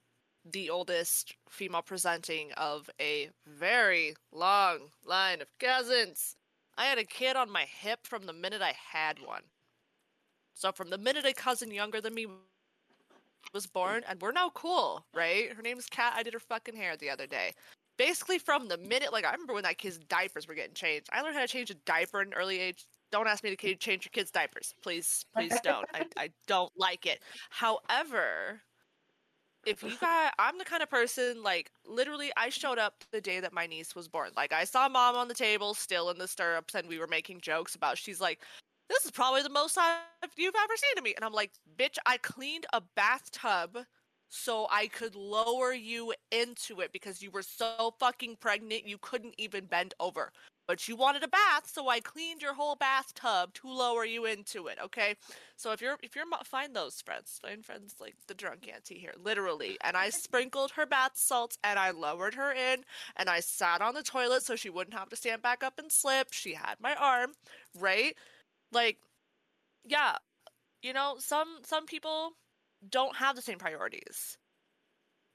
the 0.44 0.70
oldest 0.70 1.34
female 1.48 1.82
presenting 1.82 2.52
of 2.52 2.90
a 3.00 3.30
very 3.46 4.14
long 4.32 4.90
line 5.04 5.40
of 5.40 5.48
cousins. 5.58 6.36
I 6.76 6.86
had 6.86 6.98
a 6.98 7.04
kid 7.04 7.36
on 7.36 7.50
my 7.50 7.64
hip 7.64 8.06
from 8.06 8.26
the 8.26 8.32
minute 8.32 8.62
I 8.62 8.74
had 8.92 9.18
one. 9.24 9.42
So 10.54 10.72
from 10.72 10.90
the 10.90 10.98
minute 10.98 11.26
a 11.26 11.32
cousin 11.32 11.70
younger 11.70 12.00
than 12.00 12.14
me 12.14 12.26
was 13.52 13.66
born, 13.66 14.02
and 14.08 14.20
we're 14.20 14.32
now 14.32 14.50
cool, 14.54 15.04
right? 15.14 15.52
Her 15.52 15.62
name's 15.62 15.86
Kat. 15.86 16.12
I 16.16 16.22
did 16.22 16.34
her 16.34 16.40
fucking 16.40 16.76
hair 16.76 16.96
the 16.96 17.10
other 17.10 17.26
day. 17.26 17.52
Basically, 17.96 18.38
from 18.38 18.68
the 18.68 18.78
minute, 18.78 19.12
like 19.12 19.24
I 19.24 19.32
remember 19.32 19.54
when 19.54 19.64
that 19.64 19.78
kid's 19.78 19.98
diapers 19.98 20.48
were 20.48 20.54
getting 20.54 20.74
changed. 20.74 21.08
I 21.12 21.20
learned 21.20 21.34
how 21.34 21.42
to 21.42 21.48
change 21.48 21.70
a 21.70 21.74
diaper 21.74 22.20
at 22.20 22.26
an 22.28 22.34
early 22.34 22.58
age. 22.58 22.86
Don't 23.10 23.26
ask 23.26 23.42
me 23.42 23.54
to 23.54 23.74
change 23.76 24.04
your 24.04 24.10
kids' 24.10 24.30
diapers, 24.30 24.74
please, 24.82 25.24
please 25.34 25.58
don't. 25.64 25.86
I, 25.92 26.06
I 26.16 26.30
don't 26.46 26.72
like 26.76 27.06
it. 27.06 27.20
However, 27.50 28.62
if 29.66 29.82
you 29.82 29.92
got, 30.00 30.32
I'm 30.38 30.58
the 30.58 30.64
kind 30.64 30.82
of 30.82 30.88
person 30.88 31.42
like 31.42 31.70
literally. 31.86 32.32
I 32.36 32.48
showed 32.48 32.78
up 32.78 33.04
the 33.12 33.20
day 33.20 33.40
that 33.40 33.52
my 33.52 33.66
niece 33.66 33.94
was 33.94 34.08
born. 34.08 34.30
Like 34.36 34.52
I 34.52 34.64
saw 34.64 34.88
mom 34.88 35.16
on 35.16 35.28
the 35.28 35.34
table, 35.34 35.74
still 35.74 36.10
in 36.10 36.18
the 36.18 36.28
stirrups, 36.28 36.74
and 36.74 36.88
we 36.88 36.98
were 36.98 37.06
making 37.06 37.40
jokes 37.40 37.74
about. 37.74 37.98
She's 37.98 38.20
like, 38.20 38.40
"This 38.88 39.04
is 39.04 39.10
probably 39.10 39.42
the 39.42 39.50
most 39.50 39.76
I've, 39.76 40.30
you've 40.36 40.54
ever 40.54 40.76
seen 40.76 40.98
of 40.98 41.04
me," 41.04 41.14
and 41.14 41.24
I'm 41.24 41.32
like, 41.32 41.52
"Bitch, 41.78 41.98
I 42.06 42.16
cleaned 42.18 42.66
a 42.72 42.80
bathtub." 42.96 43.78
So 44.32 44.68
I 44.70 44.86
could 44.86 45.16
lower 45.16 45.72
you 45.72 46.14
into 46.30 46.80
it 46.80 46.92
because 46.92 47.20
you 47.20 47.32
were 47.32 47.42
so 47.42 47.96
fucking 47.98 48.36
pregnant 48.36 48.86
you 48.86 48.96
couldn't 48.96 49.34
even 49.38 49.64
bend 49.66 49.92
over. 49.98 50.30
But 50.70 50.86
you 50.86 50.94
wanted 50.94 51.24
a 51.24 51.28
bath, 51.28 51.68
so 51.68 51.88
I 51.88 51.98
cleaned 51.98 52.42
your 52.42 52.54
whole 52.54 52.76
bathtub 52.76 53.54
to 53.54 53.66
lower 53.66 54.04
you 54.04 54.24
into 54.24 54.68
it. 54.68 54.78
Okay, 54.80 55.16
so 55.56 55.72
if 55.72 55.80
you're 55.80 55.96
if 56.00 56.14
you're 56.14 56.26
find 56.44 56.76
those 56.76 57.00
friends, 57.00 57.40
find 57.42 57.64
friends 57.64 57.96
like 57.98 58.14
the 58.28 58.34
drunk 58.34 58.70
auntie 58.72 59.00
here, 59.00 59.14
literally. 59.20 59.78
And 59.82 59.96
I 59.96 60.10
sprinkled 60.10 60.70
her 60.76 60.86
bath 60.86 61.16
salts 61.16 61.58
and 61.64 61.76
I 61.76 61.90
lowered 61.90 62.34
her 62.34 62.52
in 62.52 62.84
and 63.16 63.28
I 63.28 63.40
sat 63.40 63.82
on 63.82 63.94
the 63.94 64.04
toilet 64.04 64.44
so 64.44 64.54
she 64.54 64.70
wouldn't 64.70 64.96
have 64.96 65.08
to 65.08 65.16
stand 65.16 65.42
back 65.42 65.64
up 65.64 65.76
and 65.76 65.90
slip. 65.90 66.32
She 66.32 66.54
had 66.54 66.76
my 66.78 66.94
arm, 66.94 67.32
right? 67.76 68.14
Like, 68.70 68.98
yeah, 69.84 70.18
you 70.82 70.92
know, 70.92 71.16
some 71.18 71.48
some 71.64 71.84
people 71.84 72.34
don't 72.88 73.16
have 73.16 73.34
the 73.34 73.42
same 73.42 73.58
priorities. 73.58 74.38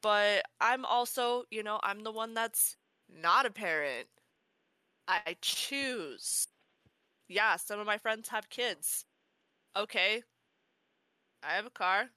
But 0.01 0.45
I'm 0.61 0.85
also, 0.85 1.43
you 1.51 1.61
know, 1.61 1.81
I'm 1.83 2.03
the 2.03 2.11
one 2.13 2.33
that's 2.33 2.77
not 3.09 3.45
a 3.45 3.51
parent. 3.51 4.07
I 5.07 5.37
choose. 5.41 6.47
Yeah, 7.27 7.55
some 7.57 7.79
of 7.79 7.85
my 7.85 7.97
friends 7.97 8.29
have 8.29 8.49
kids. 8.49 9.05
Okay. 9.75 10.23
I 11.43 11.53
have 11.53 11.65
a 11.65 11.71
car. 11.71 12.09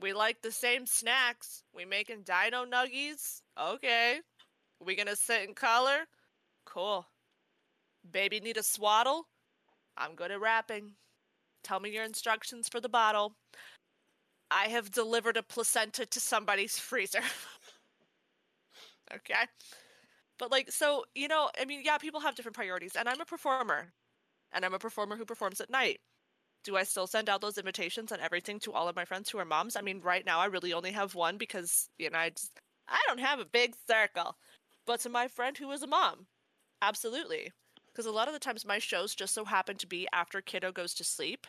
We 0.00 0.12
like 0.12 0.42
the 0.42 0.52
same 0.52 0.86
snacks. 0.86 1.62
We 1.74 1.84
making 1.84 2.22
dino 2.22 2.64
nuggies. 2.64 3.42
Okay. 3.60 4.20
We 4.80 4.96
gonna 4.96 5.16
sit 5.16 5.46
in 5.48 5.54
color? 5.54 6.06
Cool. 6.64 7.06
Baby 8.10 8.40
need 8.40 8.56
a 8.56 8.62
swaddle? 8.62 9.28
I'm 9.96 10.14
good 10.14 10.30
at 10.30 10.40
rapping. 10.40 10.92
Tell 11.62 11.80
me 11.80 11.90
your 11.90 12.04
instructions 12.04 12.68
for 12.68 12.80
the 12.80 12.88
bottle. 12.88 13.34
I 14.50 14.68
have 14.68 14.90
delivered 14.90 15.36
a 15.36 15.42
placenta 15.42 16.06
to 16.06 16.20
somebody's 16.20 16.78
freezer. 16.78 17.20
okay. 19.14 19.46
But 20.40 20.50
like 20.50 20.72
so, 20.72 21.04
you 21.14 21.28
know, 21.28 21.50
I 21.60 21.66
mean, 21.66 21.82
yeah, 21.84 21.98
people 21.98 22.20
have 22.20 22.34
different 22.34 22.56
priorities 22.56 22.96
and 22.96 23.08
I'm 23.08 23.20
a 23.20 23.26
performer. 23.26 23.92
And 24.52 24.64
I'm 24.64 24.74
a 24.74 24.78
performer 24.78 25.16
who 25.16 25.26
performs 25.26 25.60
at 25.60 25.70
night. 25.70 26.00
Do 26.64 26.76
I 26.76 26.82
still 26.82 27.06
send 27.06 27.28
out 27.28 27.42
those 27.42 27.58
invitations 27.58 28.10
and 28.10 28.20
everything 28.22 28.58
to 28.60 28.72
all 28.72 28.88
of 28.88 28.96
my 28.96 29.04
friends 29.04 29.28
who 29.30 29.38
are 29.38 29.44
moms? 29.44 29.76
I 29.76 29.82
mean, 29.82 30.00
right 30.00 30.24
now 30.24 30.40
I 30.40 30.46
really 30.46 30.72
only 30.72 30.92
have 30.92 31.14
one 31.14 31.36
because, 31.36 31.90
you 31.98 32.10
know, 32.10 32.18
I 32.18 32.30
just 32.30 32.52
I 32.88 32.98
don't 33.06 33.20
have 33.20 33.38
a 33.38 33.44
big 33.44 33.74
circle. 33.86 34.36
But 34.86 35.00
to 35.00 35.10
my 35.10 35.28
friend 35.28 35.56
who 35.58 35.70
is 35.72 35.82
a 35.82 35.86
mom, 35.86 36.26
absolutely. 36.82 37.52
Because 37.86 38.06
a 38.06 38.10
lot 38.10 38.26
of 38.26 38.34
the 38.34 38.40
times 38.40 38.64
my 38.64 38.78
shows 38.78 39.14
just 39.14 39.34
so 39.34 39.44
happen 39.44 39.76
to 39.76 39.86
be 39.86 40.08
after 40.12 40.40
kiddo 40.40 40.72
goes 40.72 40.94
to 40.94 41.04
sleep. 41.04 41.46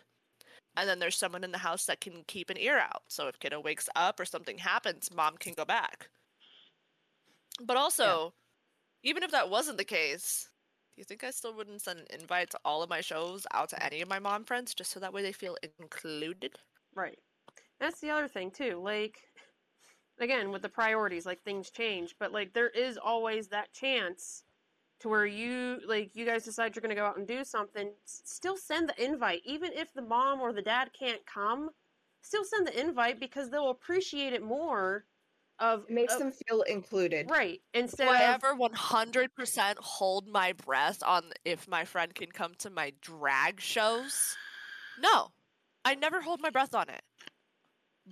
And 0.75 0.87
then 0.87 0.99
there's 0.99 1.17
someone 1.17 1.45
in 1.45 1.51
the 1.53 1.57
house 1.59 1.85
that 1.85 2.01
can 2.01 2.23
keep 2.27 2.49
an 2.49 2.57
ear 2.57 2.77
out. 2.77 3.03
So 3.07 3.27
if 3.27 3.39
kiddo 3.39 3.61
wakes 3.61 3.89
up 3.95 4.19
or 4.19 4.25
something 4.25 4.57
happens, 4.57 5.09
mom 5.13 5.37
can 5.37 5.53
go 5.53 5.65
back. 5.65 6.09
But 7.63 7.77
also, 7.77 8.33
even 9.03 9.23
if 9.23 9.31
that 9.31 9.49
wasn't 9.49 9.77
the 9.77 9.83
case, 9.83 10.49
do 10.95 11.01
you 11.01 11.05
think 11.05 11.23
I 11.23 11.31
still 11.31 11.53
wouldn't 11.53 11.81
send 11.81 11.99
an 11.99 12.07
invite 12.19 12.49
to 12.51 12.59
all 12.65 12.83
of 12.83 12.89
my 12.89 13.01
shows 13.01 13.47
out 13.53 13.69
to 13.69 13.83
any 13.83 14.01
of 14.01 14.09
my 14.09 14.19
mom 14.19 14.43
friends 14.43 14.73
just 14.73 14.91
so 14.91 14.99
that 14.99 15.13
way 15.13 15.21
they 15.21 15.31
feel 15.31 15.57
included? 15.79 16.57
Right. 16.95 17.19
That's 17.79 17.99
the 17.99 18.11
other 18.11 18.27
thing 18.27 18.51
too. 18.51 18.79
Like 18.83 19.19
again, 20.19 20.51
with 20.51 20.61
the 20.61 20.69
priorities, 20.69 21.25
like 21.25 21.41
things 21.43 21.71
change, 21.71 22.15
but 22.19 22.31
like 22.31 22.53
there 22.53 22.69
is 22.69 22.97
always 22.97 23.47
that 23.47 23.73
chance 23.73 24.43
to 24.99 25.09
where 25.09 25.25
you 25.25 25.79
like 25.87 26.15
you 26.15 26.25
guys 26.25 26.43
decide 26.43 26.75
you're 26.75 26.81
going 26.81 26.95
to 26.95 27.01
go 27.01 27.05
out 27.05 27.17
and 27.17 27.27
do 27.27 27.43
something, 27.43 27.91
still 28.05 28.57
send 28.57 28.89
the 28.89 29.03
invite 29.03 29.41
even 29.45 29.71
if 29.73 29.93
the 29.93 30.01
mom 30.01 30.41
or 30.41 30.53
the 30.53 30.61
dad 30.61 30.91
can't 30.97 31.25
come. 31.25 31.69
Still 32.21 32.43
send 32.43 32.67
the 32.67 32.79
invite 32.79 33.19
because 33.19 33.49
they'll 33.49 33.71
appreciate 33.71 34.33
it 34.33 34.43
more 34.43 35.05
of 35.61 35.85
It 35.85 35.91
makes 35.91 36.13
of- 36.13 36.19
them 36.19 36.31
feel 36.33 36.63
included. 36.63 37.29
right 37.29 37.61
instead 37.73 38.05
Do 38.05 38.11
I 38.11 38.23
of 38.33 38.43
ever 38.43 38.53
100% 38.55 39.77
hold 39.77 40.27
my 40.27 40.51
breath 40.53 41.01
on 41.03 41.31
if 41.45 41.67
my 41.69 41.85
friend 41.85 42.13
can 42.13 42.31
come 42.31 42.55
to 42.59 42.69
my 42.69 42.91
drag 43.01 43.61
shows? 43.61 44.35
No. 44.99 45.29
I 45.85 45.95
never 45.95 46.21
hold 46.21 46.41
my 46.41 46.49
breath 46.49 46.75
on 46.75 46.89
it. 46.89 47.01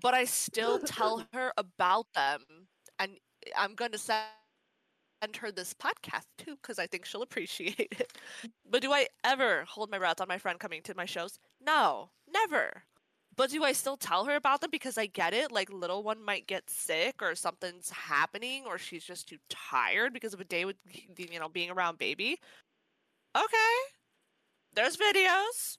But 0.01 0.13
I 0.13 0.23
still 0.25 0.79
tell 0.85 1.27
her 1.33 1.51
about 1.57 2.07
them. 2.15 2.67
And 2.99 3.19
I'm 3.57 3.75
going 3.75 3.91
to 3.91 3.97
send 3.97 4.27
her 5.37 5.51
this 5.51 5.73
podcast 5.73 6.25
too 6.37 6.55
because 6.55 6.79
I 6.79 6.87
think 6.87 7.05
she'll 7.05 7.21
appreciate 7.21 7.75
it. 7.99 8.13
But 8.65 8.81
do 8.81 8.91
I 8.93 9.07
ever 9.23 9.65
hold 9.65 9.91
my 9.91 9.97
breath 9.99 10.21
on 10.21 10.27
my 10.27 10.37
friend 10.37 10.59
coming 10.59 10.81
to 10.83 10.95
my 10.95 11.05
shows? 11.05 11.37
No, 11.61 12.11
never. 12.31 12.83
But 13.39 13.51
do 13.51 13.63
I 13.63 13.71
still 13.71 13.95
tell 13.95 14.25
her 14.25 14.35
about 14.35 14.59
them 14.59 14.69
because 14.69 14.97
I 14.97 15.05
get 15.05 15.33
it? 15.33 15.49
Like 15.49 15.71
little 15.71 16.03
one 16.03 16.21
might 16.21 16.45
get 16.45 16.69
sick 16.69 17.21
or 17.21 17.35
something's 17.35 17.89
happening 17.89 18.65
or 18.67 18.77
she's 18.77 19.05
just 19.05 19.29
too 19.29 19.37
tired 19.47 20.11
because 20.11 20.33
of 20.33 20.41
a 20.41 20.43
day 20.43 20.65
with 20.65 20.75
you 21.17 21.39
know 21.39 21.47
being 21.47 21.71
around 21.71 21.97
baby. 21.97 22.37
Okay. 23.33 23.77
There's 24.73 24.97
videos. 24.97 25.77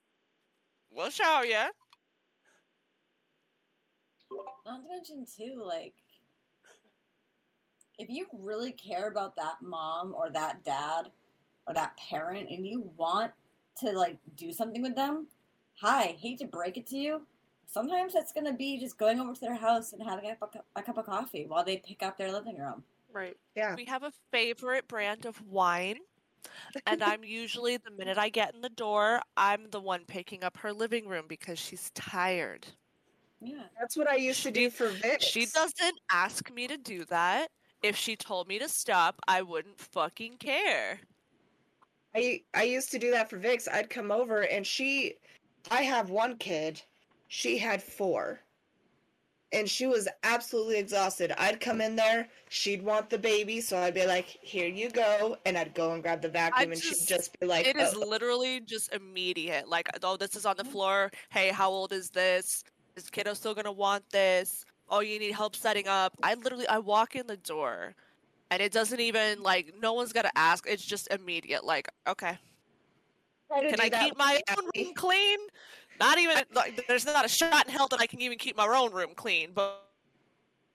We'll 0.91 1.11
show 1.11 1.43
you. 1.43 1.67
Not 4.65 4.83
to 4.83 4.89
mention 4.89 5.27
too, 5.27 5.63
like 5.63 5.93
if 7.99 8.09
you 8.09 8.25
really 8.33 8.73
care 8.73 9.07
about 9.07 9.37
that 9.37 9.57
mom 9.61 10.15
or 10.17 10.31
that 10.31 10.65
dad 10.65 11.11
or 11.67 11.75
that 11.75 11.95
parent 11.99 12.49
and 12.49 12.67
you 12.67 12.91
want 12.97 13.33
to 13.81 13.93
like 13.93 14.17
do 14.35 14.51
something 14.51 14.81
with 14.81 14.97
them, 14.97 15.27
hi, 15.75 16.17
hate 16.19 16.39
to 16.39 16.47
break 16.47 16.79
it 16.79 16.87
to 16.87 16.97
you. 16.97 17.21
Sometimes 17.71 18.13
that's 18.13 18.33
gonna 18.33 18.53
be 18.53 18.79
just 18.81 18.99
going 18.99 19.21
over 19.21 19.33
to 19.33 19.41
their 19.41 19.55
house 19.55 19.93
and 19.93 20.03
having 20.03 20.29
a, 20.31 20.37
cup- 20.37 20.67
a 20.75 20.83
cup 20.83 20.99
of 20.99 21.07
coffee 21.07 21.47
while 21.47 21.65
they 21.65 21.77
pick 21.77 22.03
up 22.03 22.19
their 22.19 22.33
living 22.33 22.59
room. 22.59 22.83
Right. 23.13 23.37
Yeah. 23.55 23.75
We 23.77 23.85
have 23.85 24.03
a 24.03 24.13
favorite 24.33 24.89
brand 24.89 25.25
of 25.25 25.41
wine. 25.47 25.99
and 26.87 27.03
I'm 27.03 27.23
usually 27.25 27.77
the 27.77 27.93
minute 27.93 28.19
I 28.19 28.29
get 28.29 28.55
in 28.55 28.61
the 28.61 28.71
door, 28.71 29.21
I'm 29.37 29.71
the 29.71 29.81
one 29.81 30.05
picking 30.07 30.43
up 30.43 30.57
her 30.59 30.73
living 30.73 31.07
room 31.07 31.27
because 31.29 31.59
she's 31.59 31.91
tired. 31.95 32.67
Yeah. 33.41 33.63
That's 33.79 33.97
what 33.97 34.09
I 34.09 34.17
used 34.17 34.43
to 34.43 34.51
do 34.51 34.69
for 34.69 34.89
Vix. 34.89 35.25
She 35.25 35.47
doesn't 35.47 35.99
ask 36.11 36.53
me 36.53 36.67
to 36.67 36.77
do 36.77 37.05
that. 37.07 37.51
If 37.83 37.97
she 37.97 38.17
told 38.17 38.49
me 38.49 38.59
to 38.59 38.69
stop, 38.69 39.21
I 39.29 39.43
wouldn't 39.43 39.79
fucking 39.79 40.37
care. 40.39 40.99
I 42.15 42.43
I 42.53 42.65
used 42.65 42.91
to 42.91 42.99
do 42.99 43.13
that 43.13 43.31
for 43.31 43.39
Vix. 43.39 43.69
I'd 43.69 43.89
come 43.89 44.11
over 44.11 44.43
and 44.43 44.67
she 44.67 45.15
I 45.71 45.83
have 45.83 46.11
one 46.11 46.37
kid. 46.37 46.83
She 47.33 47.59
had 47.59 47.81
four. 47.81 48.41
And 49.53 49.71
she 49.71 49.87
was 49.87 50.09
absolutely 50.25 50.79
exhausted. 50.79 51.33
I'd 51.39 51.61
come 51.61 51.81
in 51.81 51.95
there, 51.95 52.29
she'd 52.49 52.83
want 52.83 53.09
the 53.09 53.19
baby, 53.19 53.61
so 53.61 53.79
I'd 53.79 53.95
be 53.95 54.05
like, 54.05 54.27
"Here 54.27 54.67
you 54.67 54.91
go," 54.91 55.37
and 55.47 55.57
I'd 55.57 55.73
go 55.73 55.93
and 55.93 56.03
grab 56.03 56.23
the 56.23 56.29
vacuum, 56.29 56.73
and 56.73 56.81
she'd 56.81 56.91
just- 56.91 57.09
just 57.09 57.39
be 57.39 57.47
like, 57.47 57.67
It 57.67 57.77
is 57.77 57.95
"Oh." 57.95 58.01
literally 58.01 58.61
just 58.61 58.93
immediate. 58.93 59.69
Like, 59.69 59.89
oh, 60.03 60.17
this 60.17 60.35
is 60.35 60.45
on 60.45 60.57
the 60.57 60.65
mm-hmm. 60.65 60.73
floor. 60.73 61.13
Hey, 61.31 61.51
how 61.51 61.71
old 61.71 61.93
is 61.93 62.11
this? 62.11 62.65
Is 62.97 63.09
kiddo 63.11 63.35
still 63.35 63.55
gonna 63.55 63.71
want 63.71 64.09
this? 64.11 64.65
Oh, 64.89 65.01
you 65.01 65.21
need 65.21 65.33
help 65.33 65.55
setting 65.55 65.87
up. 65.87 66.13
I 66.25 66.35
literally, 66.35 66.67
I 66.67 66.79
walk 66.79 67.15
in 67.15 67.29
the 67.29 67.37
door, 67.37 67.95
and 68.51 68.61
it 68.61 68.73
doesn't 68.73 69.01
even 69.01 69.41
like 69.41 69.73
no 69.81 69.93
one's 69.93 70.13
gonna 70.13 70.33
ask. 70.35 70.67
It's 70.69 70.85
just 70.85 71.07
immediate. 71.13 71.65
Like, 71.65 71.89
okay, 72.09 72.39
can 73.51 73.81
I 73.81 73.89
keep 73.89 74.17
my 74.17 74.41
own 74.57 74.69
room 74.77 74.95
clean? 74.95 75.39
Not 76.01 76.19
even 76.19 76.37
like, 76.55 76.87
there's 76.89 77.05
not 77.05 77.25
a 77.25 77.29
shot 77.29 77.67
in 77.67 77.73
hell 77.73 77.87
that 77.89 78.01
I 78.01 78.07
can 78.07 78.21
even 78.23 78.39
keep 78.39 78.57
my 78.57 78.67
own 78.67 78.93
room 78.93 79.11
clean. 79.15 79.51
But 79.55 79.87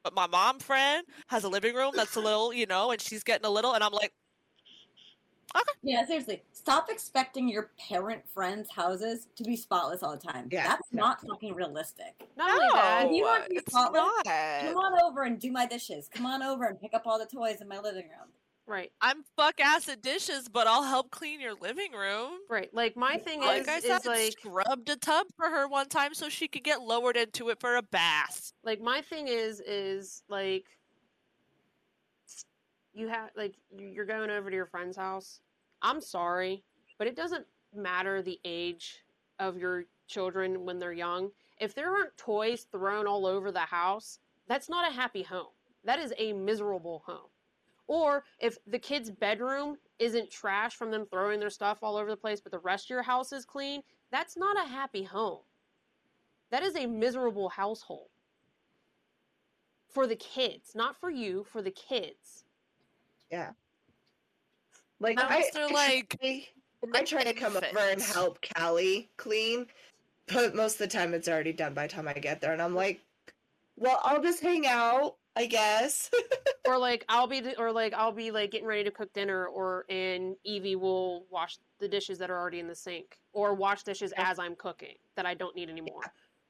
but 0.04 0.14
my 0.14 0.28
mom 0.28 0.60
friend 0.60 1.04
has 1.28 1.44
a 1.45 1.50
living 1.50 1.74
room 1.74 1.94
that's 1.95 2.16
a 2.16 2.22
little, 2.22 2.54
you 2.54 2.68
know, 2.68 2.92
and 2.92 3.02
she's 3.02 3.24
getting 3.24 3.44
a 3.44 3.50
little, 3.50 3.74
and 3.74 3.84
I'm 3.84 3.92
like, 3.92 4.14
okay. 5.56 5.72
Yeah, 5.82 6.06
seriously. 6.06 6.44
Stop 6.54 6.92
expecting 6.92 7.50
your 7.50 7.72
parent 7.90 8.22
friends' 8.32 8.70
houses 8.70 9.28
to 9.36 9.44
be 9.44 9.56
spotless 9.56 10.04
all 10.04 10.16
the 10.16 10.22
time. 10.32 10.48
Yeah, 10.52 10.68
That's 10.68 10.94
no. 10.94 11.02
not 11.02 11.22
fucking 11.28 11.56
realistic. 11.56 12.30
Not 12.38 12.52
only 12.52 12.68
that, 12.76 13.06
If 13.08 13.14
you 13.14 13.24
want 13.24 13.45
to 13.45 13.50
be 13.50 13.56
it's 13.58 13.72
spotless, 13.72 14.04
not. 14.04 14.26
Come 14.26 14.78
on 14.78 15.02
over 15.04 15.24
and 15.24 15.40
do 15.40 15.52
my 15.52 15.66
dishes. 15.66 16.08
Come 16.08 16.28
on 16.28 16.44
over 16.44 16.66
and 16.66 16.80
pick 16.80 16.94
up 16.94 17.08
all 17.08 17.18
the 17.18 17.26
toys 17.26 17.62
in 17.62 17.68
my 17.68 17.80
living 17.80 18.04
room. 18.10 18.30
Right, 18.68 18.92
I'm 19.02 19.24
fuck 19.38 19.60
ass 19.60 19.88
at 19.90 20.02
dishes, 20.02 20.48
but 20.50 20.68
I'll 20.68 20.84
help 20.84 21.11
clean 21.11 21.40
your 21.42 21.53
living 21.53 21.92
room. 21.92 22.40
right. 22.50 22.74
Like 22.74 22.95
my 22.98 23.18
thing 23.18 23.42
Like 23.42 23.61
is, 23.61 23.68
I 23.68 23.80
said, 23.80 24.00
is 24.00 24.06
like, 24.06 24.32
scrubbed 24.32 24.90
a 24.90 24.95
tub 24.95 25.27
for 25.38 25.50
her 25.50 25.68
one 25.68 25.88
time 25.88 26.14
so 26.14 26.30
she 26.30 26.48
could 26.48 26.64
get 26.64 26.82
lowered 26.82 27.18
into 27.18 27.50
it 27.50 27.60
for 27.60 27.76
a 27.76 27.82
bath. 27.84 28.52
like 28.64 28.82
my 28.82 29.02
thing 29.02 29.27
is, 29.27 29.61
is 29.61 30.24
like, 30.30 30.66
you 32.94 33.10
have 33.10 33.30
like 33.35 33.56
you're 33.77 34.06
going 34.06 34.30
over 34.30 34.50
to 34.50 34.56
your 34.56 34.66
friend's 34.66 34.95
house. 34.98 35.42
I'm 35.82 36.00
sorry, 36.00 36.64
but 36.98 37.08
it 37.08 37.16
doesn't 37.16 37.45
matter 37.76 38.22
the 38.22 38.40
age 38.45 39.03
of 39.40 39.58
your 39.58 39.84
children 40.08 40.66
when 40.66 40.80
they're 40.80 40.94
young. 40.94 41.30
If 41.60 41.76
there 41.76 41.92
aren't 41.94 42.16
toys 42.18 42.68
thrown 42.72 43.06
all 43.06 43.26
over 43.26 43.52
the 43.52 43.60
house, 43.60 44.19
that's 44.48 44.69
not 44.69 44.90
a 44.90 44.94
happy 44.94 45.24
home. 45.24 45.48
That 45.84 46.00
is 46.00 46.14
a 46.18 46.34
miserable 46.34 47.03
home. 47.06 47.27
Or 47.88 48.24
if 48.40 48.58
the 48.66 48.80
kid's 48.80 49.12
bedroom 49.12 49.78
isn't 50.00 50.32
trash 50.32 50.76
from 50.76 50.92
them 50.92 51.06
throwing 51.06 51.40
their 51.40 51.50
stuff 51.50 51.80
all 51.82 51.98
over 51.98 52.10
the 52.10 52.18
place, 52.18 52.42
but 52.42 52.52
the 52.52 52.60
rest 52.60 52.86
of 52.86 52.90
your 52.90 53.04
house 53.04 53.32
is 53.32 53.46
clean, 53.46 53.82
that's 54.12 54.36
not 54.36 54.58
a 54.58 54.68
happy 54.68 55.04
home. 55.04 55.42
That 56.52 56.64
is 56.64 56.76
a 56.76 56.86
miserable 56.86 57.50
household. 57.50 58.08
For 59.90 60.08
the 60.08 60.16
kids, 60.16 60.72
not 60.76 61.00
for 61.00 61.10
you, 61.10 61.46
for 61.52 61.62
the 61.62 61.72
kids. 61.72 62.44
Like 65.00 65.20
I, 65.20 65.44
they're 65.54 65.66
I 65.66 65.72
like 65.72 66.18
try- 66.20 66.48
I 66.94 67.04
try 67.04 67.24
to 67.24 67.34
come 67.34 67.58
over 67.58 67.68
and 67.80 68.02
help 68.02 68.40
Callie 68.56 69.10
clean, 69.18 69.68
but 70.28 70.56
most 70.56 70.74
of 70.74 70.80
the 70.80 70.88
time 70.88 71.14
it's 71.14 71.28
already 71.28 71.54
done 71.54 71.74
by 71.74 71.88
the 71.88 71.94
time 71.94 72.08
I 72.08 72.14
get 72.14 72.42
there, 72.42 72.54
and 72.54 72.62
I'm 72.62 72.76
like, 72.76 73.02
"Well, 73.76 74.00
I'll 74.04 74.22
just 74.22 74.42
hang 74.42 74.66
out, 74.68 75.18
I 75.36 75.46
guess." 75.46 76.10
or 76.66 76.78
like 76.78 77.06
I'll 77.10 77.28
be 77.28 77.44
or 77.58 77.72
like 77.72 77.94
I'll 77.94 78.12
be 78.12 78.32
like 78.32 78.52
getting 78.52 78.68
ready 78.68 78.84
to 78.84 78.92
cook 78.92 79.14
dinner 79.14 79.48
or 79.48 79.86
and 79.90 80.36
Evie 80.44 80.76
will 80.76 81.26
wash 81.30 81.58
the 81.80 81.88
dishes 81.88 82.18
that 82.20 82.30
are 82.30 82.38
already 82.38 82.60
in 82.60 82.68
the 82.68 82.76
sink 82.76 83.20
or 83.34 83.54
wash 83.54 83.84
dishes 83.84 84.14
as 84.18 84.40
I'm 84.40 84.56
cooking 84.56 84.96
that 85.16 85.26
I 85.26 85.34
don't 85.34 85.56
need 85.56 85.70
anymore. 85.70 86.02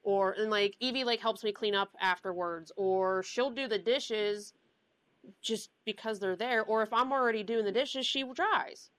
Or 0.03 0.33
and 0.33 0.49
like 0.49 0.75
Evie 0.79 1.03
like 1.03 1.19
helps 1.19 1.43
me 1.43 1.51
clean 1.51 1.75
up 1.75 1.89
afterwards 1.99 2.71
or 2.77 3.23
she'll 3.23 3.51
do 3.51 3.67
the 3.67 3.79
dishes 3.79 4.53
just 5.41 5.71
because 5.85 6.19
they're 6.19 6.35
there 6.35 6.63
or 6.63 6.83
if 6.83 6.93
I'm 6.93 7.11
already 7.11 7.43
doing 7.43 7.65
the 7.65 7.71
dishes 7.71 8.05
she 8.05 8.23
dries. 8.33 8.89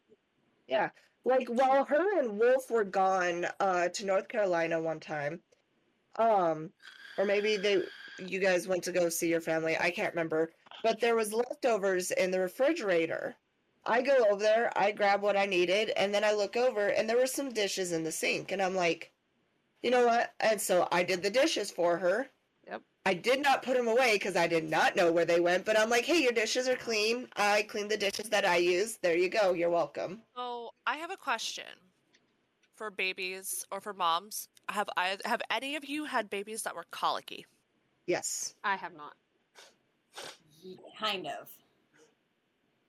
Yeah. 0.67 0.91
Like 1.25 1.49
while 1.49 1.85
her 1.85 2.21
and 2.21 2.39
Wolf 2.39 2.71
were 2.71 2.85
gone 2.85 3.47
uh 3.61 3.89
to 3.89 4.07
North 4.07 4.29
Carolina 4.29 4.81
one 4.81 5.01
time, 5.01 5.41
um 6.17 6.71
or 7.19 7.25
maybe 7.25 7.57
they 7.57 7.83
you 8.19 8.39
guys 8.41 8.69
went 8.69 8.83
to 8.85 8.93
go 8.93 9.09
see 9.09 9.29
your 9.29 9.41
family, 9.41 9.77
I 9.79 9.91
can't 9.91 10.13
remember, 10.13 10.51
but 10.83 11.01
there 11.01 11.17
was 11.17 11.33
leftovers 11.33 12.11
in 12.11 12.31
the 12.31 12.41
refrigerator. 12.41 13.37
I 13.85 14.03
go 14.03 14.17
over 14.31 14.43
there, 14.43 14.73
I 14.77 14.91
grab 14.91 15.23
what 15.23 15.37
I 15.37 15.47
needed, 15.47 15.91
and 15.91 16.13
then 16.13 16.25
I 16.25 16.33
look 16.33 16.57
over 16.57 16.89
and 16.89 17.09
there 17.09 17.19
were 17.19 17.27
some 17.27 17.51
dishes 17.51 17.93
in 17.93 18.03
the 18.03 18.13
sink 18.13 18.51
and 18.51 18.61
I'm 18.61 18.75
like, 18.75 19.13
"You 19.83 19.91
know 19.91 20.07
what?" 20.07 20.33
And 20.41 20.61
so 20.61 20.89
I 20.91 21.05
did 21.05 21.23
the 21.23 21.31
dishes 21.31 21.71
for 21.71 21.97
her. 21.99 22.29
Yep. 22.67 22.83
I 23.05 23.15
did 23.15 23.41
not 23.41 23.63
put 23.63 23.77
them 23.77 23.87
away 23.87 24.15
because 24.15 24.35
I 24.35 24.49
did 24.49 24.69
not 24.69 24.97
know 24.97 25.13
where 25.13 25.25
they 25.25 25.39
went, 25.39 25.65
but 25.65 25.79
I'm 25.79 25.91
like, 25.91 26.05
"Hey, 26.05 26.21
your 26.21 26.33
dishes 26.33 26.67
are 26.69 26.77
clean. 26.77 27.29
I 27.37 27.63
cleaned 27.63 27.91
the 27.91 27.97
dishes 27.97 28.29
that 28.31 28.45
I 28.45 28.57
used. 28.57 29.01
There 29.03 29.17
you 29.17 29.29
go. 29.29 29.53
You're 29.53 29.71
welcome." 29.71 30.23
Oh, 30.35 30.73
I 30.87 30.97
have 30.97 31.13
a 31.13 31.17
question 31.17 31.93
for 32.75 32.91
babies 32.91 33.65
or 33.71 33.81
for 33.81 33.95
moms. 33.95 34.49
Have 34.69 34.89
I 34.97 35.17
have 35.25 35.43
any 35.51 35.77
of 35.77 35.85
you 35.85 36.07
had 36.07 36.29
babies 36.29 36.63
that 36.63 36.75
were 36.75 36.87
colicky? 36.91 37.47
Yes. 38.07 38.55
I 38.65 38.77
have 38.77 38.95
not. 38.97 39.15
Ye- 40.63 40.79
Kind 40.99 41.27
of. 41.27 41.49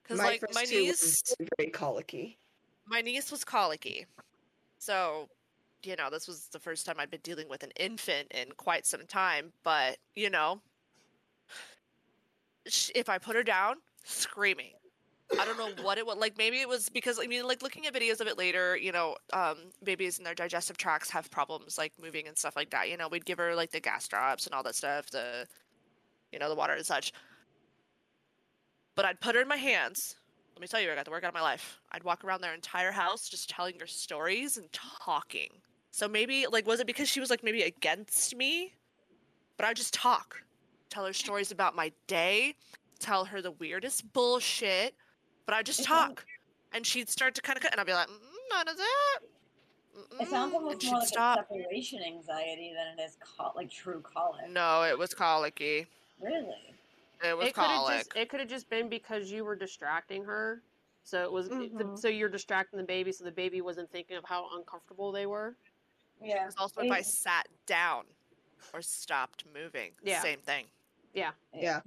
Because 0.04 0.20
like 0.20 0.40
first 0.40 0.54
my 0.56 0.64
two 0.64 0.80
niece, 0.80 1.22
very, 1.38 1.50
very 1.58 1.70
colicky. 1.70 2.38
my 2.86 3.02
niece 3.02 3.30
was 3.30 3.44
colicky. 3.44 4.06
So, 4.80 5.28
you 5.84 5.96
know, 5.98 6.10
this 6.10 6.28
was 6.28 6.48
the 6.54 6.60
first 6.60 6.86
time 6.86 6.96
I'd 7.00 7.12
been 7.12 7.20
dealing 7.24 7.50
with 7.50 7.64
an 7.64 7.72
infant 7.78 8.32
in 8.32 8.52
quite 8.56 8.86
some 8.86 9.06
time. 9.06 9.52
But 9.64 9.98
you 10.16 10.30
know, 10.30 10.62
if 12.96 13.10
I 13.10 13.18
put 13.18 13.36
her 13.36 13.44
down, 13.44 13.76
screaming. 14.06 14.74
I 15.38 15.46
don't 15.46 15.58
know 15.58 15.84
what 15.84 15.98
it 15.98 16.06
was 16.06 16.18
like. 16.18 16.38
Maybe 16.38 16.62
it 16.62 16.70
was 16.70 16.90
because 16.90 17.20
I 17.22 17.28
mean, 17.28 17.46
like 17.46 17.62
looking 17.62 17.86
at 17.86 17.94
videos 17.94 18.22
of 18.22 18.28
it 18.28 18.38
later, 18.38 18.78
you 18.78 18.92
know, 18.92 19.16
um, 19.34 19.58
babies 19.84 20.18
and 20.18 20.26
their 20.26 20.34
digestive 20.34 20.78
tracts 20.78 21.10
have 21.10 21.30
problems 21.30 21.78
like 21.78 21.92
moving 22.02 22.28
and 22.28 22.38
stuff 22.38 22.56
like 22.56 22.70
that. 22.70 22.90
You 22.90 22.98
know, 22.98 23.08
we'd 23.10 23.26
give 23.26 23.38
her 23.38 23.54
like 23.54 23.72
the 23.72 23.80
gas 23.82 24.08
drops 24.08 24.46
and 24.46 24.56
all 24.56 24.64
that 24.64 24.76
stuff, 24.76 25.10
the, 25.10 25.46
you 26.32 26.40
know, 26.40 26.48
the 26.48 26.56
water 26.56 26.74
and 26.74 26.86
such. 26.86 27.12
But 28.96 29.06
I'd 29.06 29.20
put 29.20 29.36
her 29.36 29.42
in 29.42 29.48
my 29.48 29.58
hands. 29.58 30.16
Let 30.56 30.62
me 30.62 30.68
tell 30.68 30.82
you, 30.82 30.92
I 30.92 30.96
got 30.96 31.06
the 31.06 31.12
work 31.12 31.24
out 31.24 31.28
of 31.30 31.34
my 31.34 31.42
life. 31.42 31.78
I'd 31.92 32.04
walk 32.04 32.24
around 32.24 32.42
their 32.42 32.54
entire 32.54 32.92
house 32.92 33.28
just 33.28 33.50
telling 33.50 33.78
her 33.80 33.86
stories 33.86 34.58
and 34.58 34.72
talking. 34.72 35.50
So 35.92 36.08
maybe 36.08 36.48
like 36.50 36.66
was 36.66 36.80
it 36.80 36.88
because 36.88 37.10
she 37.10 37.20
was 37.20 37.30
like 37.30 37.44
maybe 37.44 37.64
against 37.64 38.36
me? 38.36 38.74
But 39.58 39.66
I 39.66 39.70
would 39.70 39.78
just 39.78 39.94
talk, 39.94 40.42
tell 40.90 41.06
her 41.06 41.14
stories 41.14 41.52
about 41.52 41.76
my 41.76 41.92
day, 42.08 42.56
tell 43.00 43.26
her 43.26 43.42
the 43.42 43.52
weirdest 43.52 44.14
bullshit. 44.14 44.96
But 45.48 45.54
I 45.54 45.60
would 45.60 45.66
just 45.66 45.84
talk, 45.86 46.26
and 46.74 46.86
she'd 46.86 47.10
start 47.10 47.34
to 47.36 47.42
kind 47.42 47.56
of, 47.58 47.64
cut, 47.64 47.72
and 47.72 47.80
I'd 47.80 47.88
be 47.88 47.94
like, 47.94 48.10
mm, 48.10 48.20
none 48.52 48.68
of 48.68 48.78
that. 48.78 49.20
It 50.20 50.28
sounds 50.30 50.54
Mm-mm," 50.54 50.56
almost 50.58 50.74
and 50.74 50.82
she'd 50.84 50.90
more 50.92 51.00
like 51.00 51.08
stop. 51.08 51.40
a 51.40 51.42
separation 51.54 52.04
anxiety 52.04 52.74
than 52.76 53.00
it 53.00 53.02
is 53.02 53.18
col- 53.22 53.54
like 53.56 53.72
true 53.72 54.02
colic. 54.02 54.50
No, 54.50 54.84
it 54.84 54.96
was 55.00 55.14
colicky. 55.14 55.88
Really? 56.22 56.76
It 57.24 57.36
was 57.36 57.48
it 57.48 57.54
could 57.56 57.64
have 57.64 57.78
colic. 57.78 57.98
just 58.00 58.16
it 58.16 58.30
could 58.30 58.40
have 58.42 58.50
just 58.50 58.70
been 58.70 58.90
because 58.90 59.32
you 59.32 59.44
were 59.46 59.56
distracting 59.56 60.24
her. 60.26 60.62
So 61.04 61.24
it 61.24 61.32
was 61.32 61.48
the, 61.48 61.56
Mhm. 61.56 61.98
so 61.98 62.10
you're 62.10 62.28
distracting 62.30 62.78
the 62.78 62.86
baby 62.86 63.12
so 63.14 63.24
the 63.24 63.32
baby 63.32 63.62
wasn't 63.62 63.90
thinking 63.90 64.18
of 64.18 64.26
how 64.26 64.50
uncomfortable 64.56 65.12
they 65.14 65.26
were. 65.26 65.56
Yeah. 66.22 66.44
It 66.44 66.46
was 66.48 66.56
also 66.58 66.82
if 66.82 66.92
I 66.92 67.02
sat 67.02 67.48
down. 67.66 68.04
or 68.74 68.82
stopped 68.82 69.46
moving. 69.54 69.94
Yeah. 70.04 70.22
Same 70.22 70.42
thing. 70.42 70.66
Yeah. 71.14 71.32
Yeah. 71.56 71.80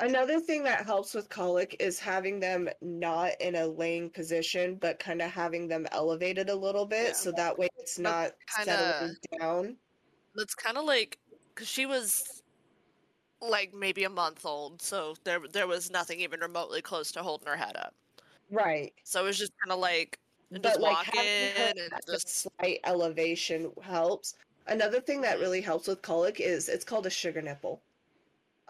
Another 0.00 0.40
thing 0.40 0.64
that 0.64 0.86
helps 0.86 1.14
with 1.14 1.28
colic 1.28 1.76
is 1.78 2.00
having 2.00 2.40
them 2.40 2.68
not 2.80 3.32
in 3.40 3.54
a 3.54 3.66
laying 3.68 4.10
position, 4.10 4.76
but 4.76 4.98
kind 4.98 5.20
of 5.22 5.30
having 5.30 5.68
them 5.68 5.86
elevated 5.92 6.48
a 6.48 6.56
little 6.56 6.86
bit, 6.86 7.08
Yeah. 7.08 7.12
so 7.14 7.32
that 7.32 7.58
way 7.58 7.68
it's 7.76 7.98
not 7.98 8.32
kinda- 8.56 8.64
settling 8.64 9.16
down. 9.38 9.80
That's 10.34 10.54
kind 10.54 10.76
of 10.78 10.84
like 10.84 11.18
because 11.54 11.68
she 11.68 11.86
was 11.86 12.42
like 13.40 13.74
maybe 13.74 14.04
a 14.04 14.10
month 14.10 14.44
old, 14.46 14.82
so 14.82 15.14
there 15.24 15.40
there 15.48 15.66
was 15.66 15.90
nothing 15.90 16.20
even 16.20 16.40
remotely 16.40 16.82
close 16.82 17.12
to 17.12 17.22
holding 17.22 17.48
her 17.48 17.56
head 17.56 17.76
up. 17.76 17.94
Right. 18.50 18.94
So 19.04 19.22
it 19.22 19.24
was 19.26 19.38
just 19.38 19.52
kind 19.62 19.72
of 19.72 19.78
like 19.80 20.20
But 20.62 20.62
just 20.62 20.80
like 20.80 21.06
walking 21.06 21.20
and 21.56 21.78
just 22.06 22.28
slight 22.28 22.80
elevation 22.84 23.72
helps. 23.82 24.34
Another 24.66 25.00
thing 25.00 25.20
that 25.22 25.38
really 25.40 25.60
helps 25.60 25.86
with 25.88 26.02
colic 26.02 26.40
is 26.40 26.68
it's 26.68 26.84
called 26.84 27.06
a 27.06 27.10
sugar 27.10 27.42
nipple. 27.42 27.84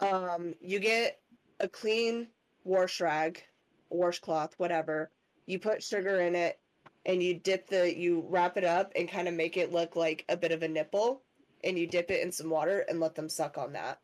Um, 0.01 0.55
you 0.61 0.79
get 0.79 1.21
a 1.61 1.69
clean 1.69 2.29
wash 2.65 3.01
rag, 3.01 3.43
washcloth, 3.91 4.55
whatever. 4.59 5.11
You 5.47 5.59
put 5.59 5.83
sugar 5.83 6.21
in 6.21 6.35
it, 6.35 6.59
and 7.07 7.23
you 7.23 7.35
dip 7.35 7.69
the 7.69 7.95
you 7.97 8.25
wrap 8.29 8.57
it 8.57 8.65
up 8.65 8.93
and 8.97 9.09
kind 9.11 9.29
of 9.29 9.35
make 9.35 9.57
it 9.57 9.73
look 9.73 9.97
like 9.97 10.25
a 10.29 10.37
bit 10.37 10.53
of 10.53 10.63
a 10.63 10.69
nipple, 10.69 11.23
and 11.65 11.79
you 11.79 11.87
dip 11.87 12.11
it 12.11 12.23
in 12.23 12.33
some 12.33 12.51
water 12.51 12.85
and 12.89 13.01
let 13.01 13.15
them 13.15 13.29
suck 13.29 13.59
on 13.59 13.73
that. 13.73 14.01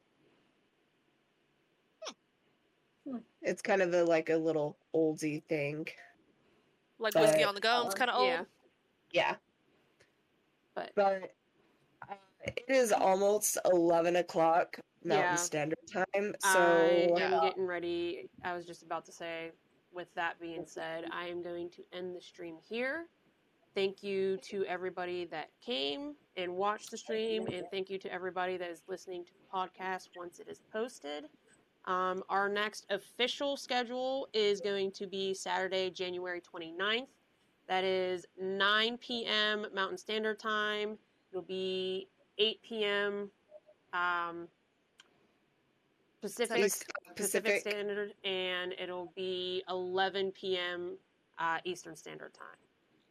Hmm. 3.09 3.19
It's 3.43 3.63
kind 3.63 3.83
of 3.83 3.95
a 3.95 4.05
like 4.05 4.31
a 4.31 4.37
little 4.37 4.77
oldie 4.95 5.43
thing. 5.45 5.87
like 6.99 7.13
But- 7.13 7.23
whiskey 7.23 7.45
on 7.45 7.55
the 7.55 7.61
go. 7.61 7.85
It's 7.87 7.95
kind 7.95 8.11
of 8.11 8.17
old. 8.17 8.29
Yeah. 8.29 8.45
Yeah. 9.13 9.35
But- 10.75 10.93
but 10.95 11.35
it 12.47 12.65
is 12.69 12.93
almost 12.93 13.59
eleven 13.65 14.17
o'clock 14.17 14.79
Mountain 15.05 15.33
Yeah. 15.33 15.37
Standard 15.37 15.79
Time. 15.93 16.35
So 16.41 16.59
I 16.59 16.89
am 16.91 17.19
Yeah. 17.19 17.41
getting 17.41 17.67
ready. 17.67 18.29
I 18.43 18.55
was 18.55 18.67
just 18.67 18.83
about 18.83 19.05
to 19.07 19.13
say, 19.13 19.53
with 19.93 20.13
that 20.15 20.39
being 20.41 20.67
said, 20.67 21.07
I 21.11 21.27
am 21.27 21.43
going 21.43 21.71
to 21.71 21.85
end 21.93 22.15
the 22.15 22.21
stream 22.21 22.59
here. 22.69 23.09
Thank 23.75 24.03
you 24.03 24.39
to 24.39 24.65
everybody 24.65 25.27
that 25.27 25.51
came 25.61 26.17
and 26.37 26.57
watched 26.57 26.91
the 26.91 26.97
stream, 26.99 27.47
and 27.47 27.67
thank 27.71 27.91
you 27.91 27.99
to 27.99 28.13
everybody 28.13 28.57
that 28.57 28.71
is 28.71 28.83
listening 28.89 29.25
to 29.25 29.33
the 29.33 29.57
podcast 29.59 30.09
once 30.17 30.39
it 30.41 30.49
is 30.49 30.61
posted. 30.73 31.29
Um, 31.85 32.25
our 32.29 32.49
next 32.49 32.87
official 32.91 33.57
schedule 33.57 34.29
is 34.33 34.61
going 34.61 34.93
to 34.93 35.07
be 35.07 35.35
Saturday, 35.35 35.91
January 35.91 36.41
29th. 36.41 37.09
That 37.69 37.85
is 37.85 38.27
9 38.41 38.99
p.m. 38.99 39.67
Mountain 39.75 39.99
Standard 39.99 40.39
Time. 40.39 40.99
It'll 41.31 41.43
be 41.43 42.09
8 42.39 42.61
p.m. 42.63 43.31
Um, 43.93 44.49
Pacific 46.21 46.63
Pacific 46.63 47.17
Pacific. 47.17 47.61
Standard, 47.61 48.15
and 48.25 48.73
it'll 48.81 49.13
be 49.15 49.63
11 49.69 50.33
p.m. 50.33 50.97
Uh, 51.39 51.59
Eastern 51.65 51.95
Standard 51.97 52.35
Time. 52.35 52.59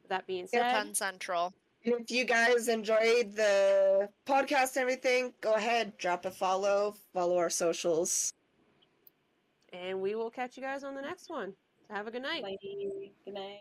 That 0.10 0.28
being 0.28 0.48
said, 0.48 0.72
10 0.72 0.94
Central. 0.95 1.54
And 1.86 1.95
if 2.02 2.12
you 2.12 2.26
guys 2.26 2.68
enjoyed 2.68 3.36
the 3.36 4.10
podcast 4.26 4.76
and 4.76 4.82
everything, 4.82 5.34
go 5.42 5.54
ahead, 5.54 5.95
drop 5.98 6.26
a 6.26 6.32
follow, 6.32 6.95
follow 7.14 7.38
our 7.38 7.50
socials. 7.50 8.34
and 9.72 10.02
we 10.02 10.16
will 10.16 10.30
catch 10.32 10.58
you 10.58 10.64
guys 10.64 10.84
on 10.84 10.95
the 10.95 11.02
next 11.02 11.30
one. 11.30 11.54
Have 11.92 12.08
a 12.08 12.12
good 12.12 12.24
night. 12.24 12.42
Bye. 12.42 12.58
Good 13.26 13.34
night. 13.34 13.60